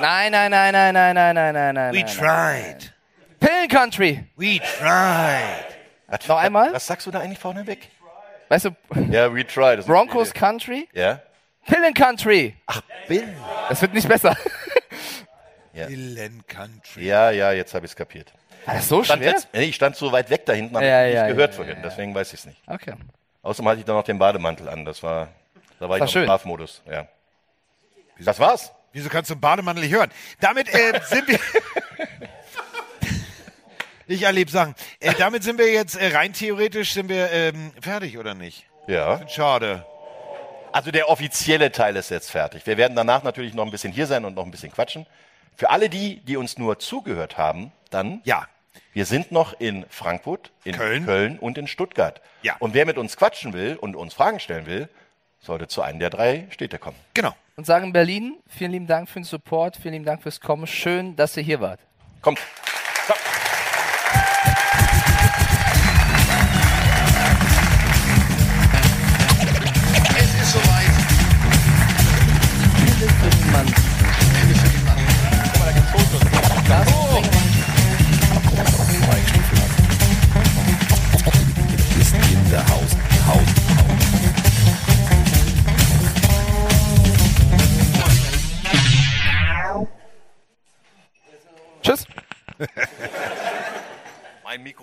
Nein, 0.00 0.32
nein, 0.32 0.50
nein, 0.50 0.72
nein, 0.72 0.94
nein, 0.94 1.14
nein, 1.14 1.34
nein, 1.34 1.54
nein, 1.54 1.74
nein. 1.74 1.94
We 1.94 2.00
nein, 2.00 2.06
tried. 2.06 2.92
Pillen 3.38 3.68
Country. 3.68 4.24
We 4.36 4.58
tried. 4.58 6.26
Noch 6.26 6.38
einmal? 6.38 6.72
Was 6.72 6.86
sagst 6.86 7.06
du 7.06 7.12
da 7.12 7.20
eigentlich 7.20 7.38
vorne 7.38 7.64
weg? 7.68 7.90
Weißt 8.48 8.64
du, 8.64 8.70
Ja, 9.10 9.32
we 9.32 9.46
tried. 9.46 9.78
Das 9.78 9.86
Broncos 9.86 10.34
Country? 10.34 10.88
Ja? 10.92 11.20
Pillen 11.64 11.94
Country. 11.94 12.56
Ach, 12.66 12.80
Bill. 13.06 13.28
Das 13.68 13.80
wird 13.82 13.94
nicht 13.94 14.08
besser. 14.08 14.36
Ja. 15.76 15.86
Pillen 15.86 16.44
Country. 16.46 17.04
Ja, 17.06 17.30
ja, 17.30 17.52
jetzt 17.52 17.74
habe 17.74 17.84
ich 17.86 17.92
es 17.92 17.96
kapiert. 17.96 18.32
War 18.64 18.74
das 18.74 18.88
so 18.88 19.04
stand 19.04 19.22
schwer? 19.22 19.32
Jetzt, 19.32 19.48
nee, 19.52 19.64
ich 19.64 19.76
stand 19.76 19.94
so 19.96 20.10
weit 20.10 20.30
weg 20.30 20.46
da 20.46 20.52
hinten, 20.54 20.74
habe 20.74 20.86
Ja, 20.86 21.06
ich 21.06 21.14
ja, 21.14 21.20
nicht 21.22 21.28
ja, 21.30 21.34
gehört 21.34 21.50
ja, 21.52 21.56
vorhin, 21.56 21.76
deswegen 21.84 22.14
weiß 22.14 22.32
ich 22.32 22.40
es 22.40 22.46
nicht. 22.46 22.60
Okay. 22.66 22.94
Außerdem 23.42 23.68
hatte 23.68 23.80
ich 23.80 23.84
dann 23.84 23.94
noch 23.96 24.04
den 24.04 24.18
Bademantel 24.18 24.68
an, 24.68 24.84
das 24.84 25.02
war, 25.02 25.28
da 25.78 25.88
war 25.88 25.96
ich 25.96 26.00
War 26.00 26.06
noch 26.06 26.12
schön. 26.12 26.22
im 26.22 26.26
Schlafmodus. 26.28 26.82
Ja. 26.90 27.06
Das 28.18 28.40
war's. 28.40 28.72
Wieso 28.92 29.10
kannst 29.10 29.28
du 29.30 29.34
einen 29.34 29.40
Bademantel 29.42 29.84
nicht 29.84 29.94
hören? 29.94 30.10
Damit 30.40 30.72
äh, 30.72 30.98
sind 31.06 31.28
wir. 31.28 31.38
ich 34.06 34.22
erlebe 34.22 34.50
Sachen. 34.50 34.74
Äh, 35.00 35.12
damit 35.18 35.42
sind 35.44 35.58
wir 35.58 35.70
jetzt 35.70 35.96
äh, 35.96 36.08
rein 36.16 36.32
theoretisch 36.32 36.92
sind 36.94 37.08
wir 37.08 37.30
ähm, 37.30 37.72
fertig 37.80 38.16
oder 38.18 38.34
nicht? 38.34 38.66
Ja. 38.86 39.26
Schade. 39.28 39.84
Also 40.72 40.90
der 40.90 41.08
offizielle 41.08 41.72
Teil 41.72 41.96
ist 41.96 42.10
jetzt 42.10 42.30
fertig. 42.30 42.66
Wir 42.66 42.76
werden 42.76 42.94
danach 42.96 43.22
natürlich 43.22 43.54
noch 43.54 43.64
ein 43.64 43.70
bisschen 43.70 43.92
hier 43.92 44.06
sein 44.06 44.24
und 44.24 44.34
noch 44.34 44.44
ein 44.44 44.50
bisschen 44.50 44.70
quatschen. 44.72 45.06
Für 45.56 45.70
alle 45.70 45.88
die, 45.88 46.20
die 46.20 46.36
uns 46.36 46.58
nur 46.58 46.78
zugehört 46.78 47.38
haben, 47.38 47.72
dann. 47.90 48.20
Ja. 48.24 48.46
Wir 48.92 49.06
sind 49.06 49.32
noch 49.32 49.58
in 49.58 49.86
Frankfurt, 49.88 50.52
in 50.64 50.74
Köln, 50.74 51.38
und 51.38 51.58
in 51.58 51.66
Stuttgart. 51.66 52.20
Ja. 52.42 52.56
Und 52.58 52.74
wer 52.74 52.86
mit 52.86 52.98
uns 52.98 53.16
quatschen 53.16 53.52
will 53.52 53.76
und 53.76 53.96
uns 53.96 54.14
Fragen 54.14 54.38
stellen 54.38 54.66
will, 54.66 54.88
sollte 55.40 55.66
zu 55.68 55.82
einem 55.82 55.98
der 55.98 56.10
drei 56.10 56.46
Städte 56.50 56.78
kommen. 56.78 56.96
Genau. 57.14 57.34
Und 57.56 57.66
sagen 57.66 57.92
Berlin, 57.92 58.36
vielen 58.48 58.72
lieben 58.72 58.86
Dank 58.86 59.08
für 59.08 59.18
den 59.18 59.24
Support, 59.24 59.76
vielen 59.76 59.94
lieben 59.94 60.04
Dank 60.04 60.22
fürs 60.22 60.40
Kommen. 60.40 60.66
Schön, 60.66 61.16
dass 61.16 61.36
ihr 61.36 61.42
hier 61.42 61.60
wart. 61.60 61.80
Kommt. 62.20 62.38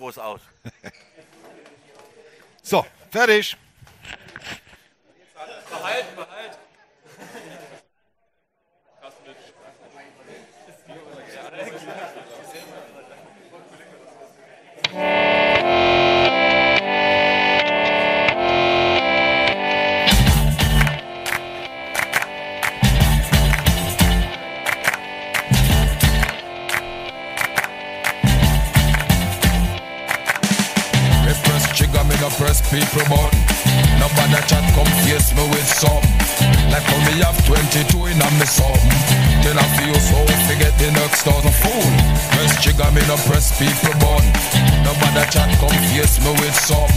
groß 0.04 0.18
aus. 0.18 0.40
so, 2.62 2.84
fertig. 3.10 3.56
Behalt, 5.70 6.16
behalt. 6.16 6.58
Yeah. 14.92 15.30
people 32.74 33.06
button. 33.06 33.38
Nobody 34.02 34.40
chat 34.50 34.66
come 34.74 34.90
face 35.06 35.30
me 35.30 35.46
with 35.54 35.70
some. 35.70 36.02
Like 36.74 36.82
how 36.82 36.98
me 37.06 37.22
have 37.22 37.38
22 37.46 37.86
in 38.10 38.18
a 38.18 38.28
me 38.34 38.46
something. 38.50 38.98
Then 39.46 39.54
I 39.54 39.66
feel 39.78 39.94
so 39.94 40.18
forget 40.50 40.74
the 40.82 40.90
next 40.90 41.22
thousand 41.22 41.54
fool. 41.62 41.86
Press 42.34 42.58
trigger, 42.58 42.90
me 42.90 43.02
no 43.06 43.14
press 43.30 43.54
people 43.54 43.94
button. 44.02 44.26
Nobody 44.82 45.22
chat 45.30 45.46
come 45.62 45.78
face 45.94 46.18
me 46.18 46.34
with 46.42 46.56
some. 46.58 46.90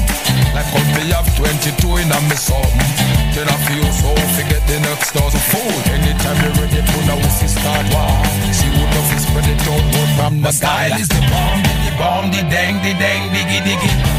Like 0.57 0.65
how 0.73 0.81
me 0.97 1.13
have 1.13 1.29
22 1.37 1.69
in 2.01 2.09
a 2.09 2.19
me 2.25 2.37
something. 2.37 2.91
Then 3.37 3.45
I 3.45 3.57
feel 3.69 3.85
so 4.01 4.09
forget 4.33 4.65
the 4.65 4.81
next 4.81 5.13
thousand 5.13 5.45
fool. 5.53 5.77
Anytime 5.93 6.41
you 6.41 6.51
ready 6.57 6.81
to 6.81 6.97
now 7.05 7.21
we 7.21 7.29
see 7.37 7.53
start 7.53 7.85
war. 7.93 8.17
See 8.49 8.65
who 8.73 8.81
the 8.81 9.01
fist 9.13 9.29
spread 9.29 9.45
it 9.45 9.61
out, 9.69 9.85
but 9.93 10.09
from 10.17 10.41
the 10.41 10.51
style 10.51 10.97
is 10.97 11.07
the 11.07 11.21
bomb, 11.29 11.61
the 11.85 11.91
bomb, 12.01 12.25
the 12.33 12.41
dang, 12.49 12.81
the 12.81 12.97
dang, 12.97 13.29
diggy 13.29 13.61
diggy. 13.61 14.16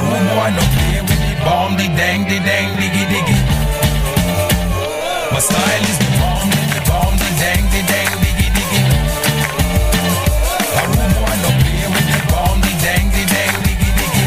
Room 0.00 0.24
boy 0.32 0.50
no 0.56 0.64
play 0.74 1.00
with 1.04 1.20
the 1.20 1.34
bomb, 1.44 1.76
the 1.76 1.86
dang, 1.98 2.24
the 2.24 2.38
dang, 2.40 2.72
diggy 2.80 3.04
diggy. 3.12 3.36
My 5.32 5.38
style 5.38 5.84
is 5.90 5.98
the 6.00 6.10
bomb, 6.18 6.48
the 6.72 6.80
bomb, 6.88 7.14
the 7.20 7.28
dang, 7.36 7.64
the 7.68 7.80
dang, 7.92 8.12
diggy 8.24 8.48
diggy. 8.56 8.82
Room 10.88 11.12
boy 11.16 11.34
no 11.44 11.50
play 11.60 11.84
with 11.92 12.08
the 12.12 12.20
bomb, 12.32 12.58
the 12.64 12.72
dang, 12.84 13.06
the 13.12 13.24
dang, 13.34 13.56
diggy 13.66 13.90
diggy. 13.98 14.26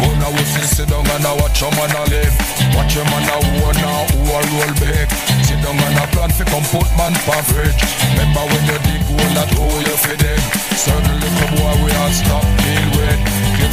But 0.00 0.14
now 0.18 0.30
we 0.34 0.42
still 0.44 0.66
sit 0.66 0.88
down 0.88 1.06
and 1.06 1.24
I 1.24 1.32
watch 1.40 1.60
your 1.60 1.70
man 1.78 1.94
live. 2.10 2.34
Watch 2.74 2.94
your 2.96 3.04
man 3.06 3.24
a 3.30 3.36
war 3.60 3.72
now, 3.74 4.06
who 4.10 4.20
a 4.26 4.38
roll 4.52 4.74
big 4.82 5.27
down 5.68 5.84
and 5.84 5.98
a 5.98 6.06
plan 6.12 6.30
fi 6.30 6.44
come 6.44 6.64
put 6.72 6.88
man 6.96 7.14
fridge. 7.48 7.82
Remember 8.12 8.44
when 8.48 8.64
you 8.68 8.78
dig 8.86 9.02
hole 9.04 9.34
that 9.36 9.50
hole 9.52 9.82
you 9.84 9.96
fi 10.04 10.16
dig 10.16 10.42
little 11.20 11.48
boy 11.56 11.74
we 11.84 11.90
stop 12.12 12.44
deal 12.64 12.88
with 12.96 13.20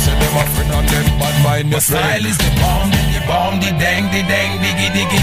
say 0.04 0.16
them 0.20 0.36
a 0.36 0.44
friend 0.54 0.72
and 0.76 0.88
them 0.90 1.08
bad 1.20 1.36
mind 1.44 1.72
your 1.72 1.80
friend 1.80 2.04
style 2.04 2.26
is 2.26 2.38
the 2.38 2.52
bomb, 2.60 2.92
the 2.92 3.22
bomb, 3.28 3.60
the 3.60 3.72
dang, 3.80 4.06
the 4.12 4.22
dang, 4.28 4.60
diggy 4.60 4.90
diggy. 4.96 5.22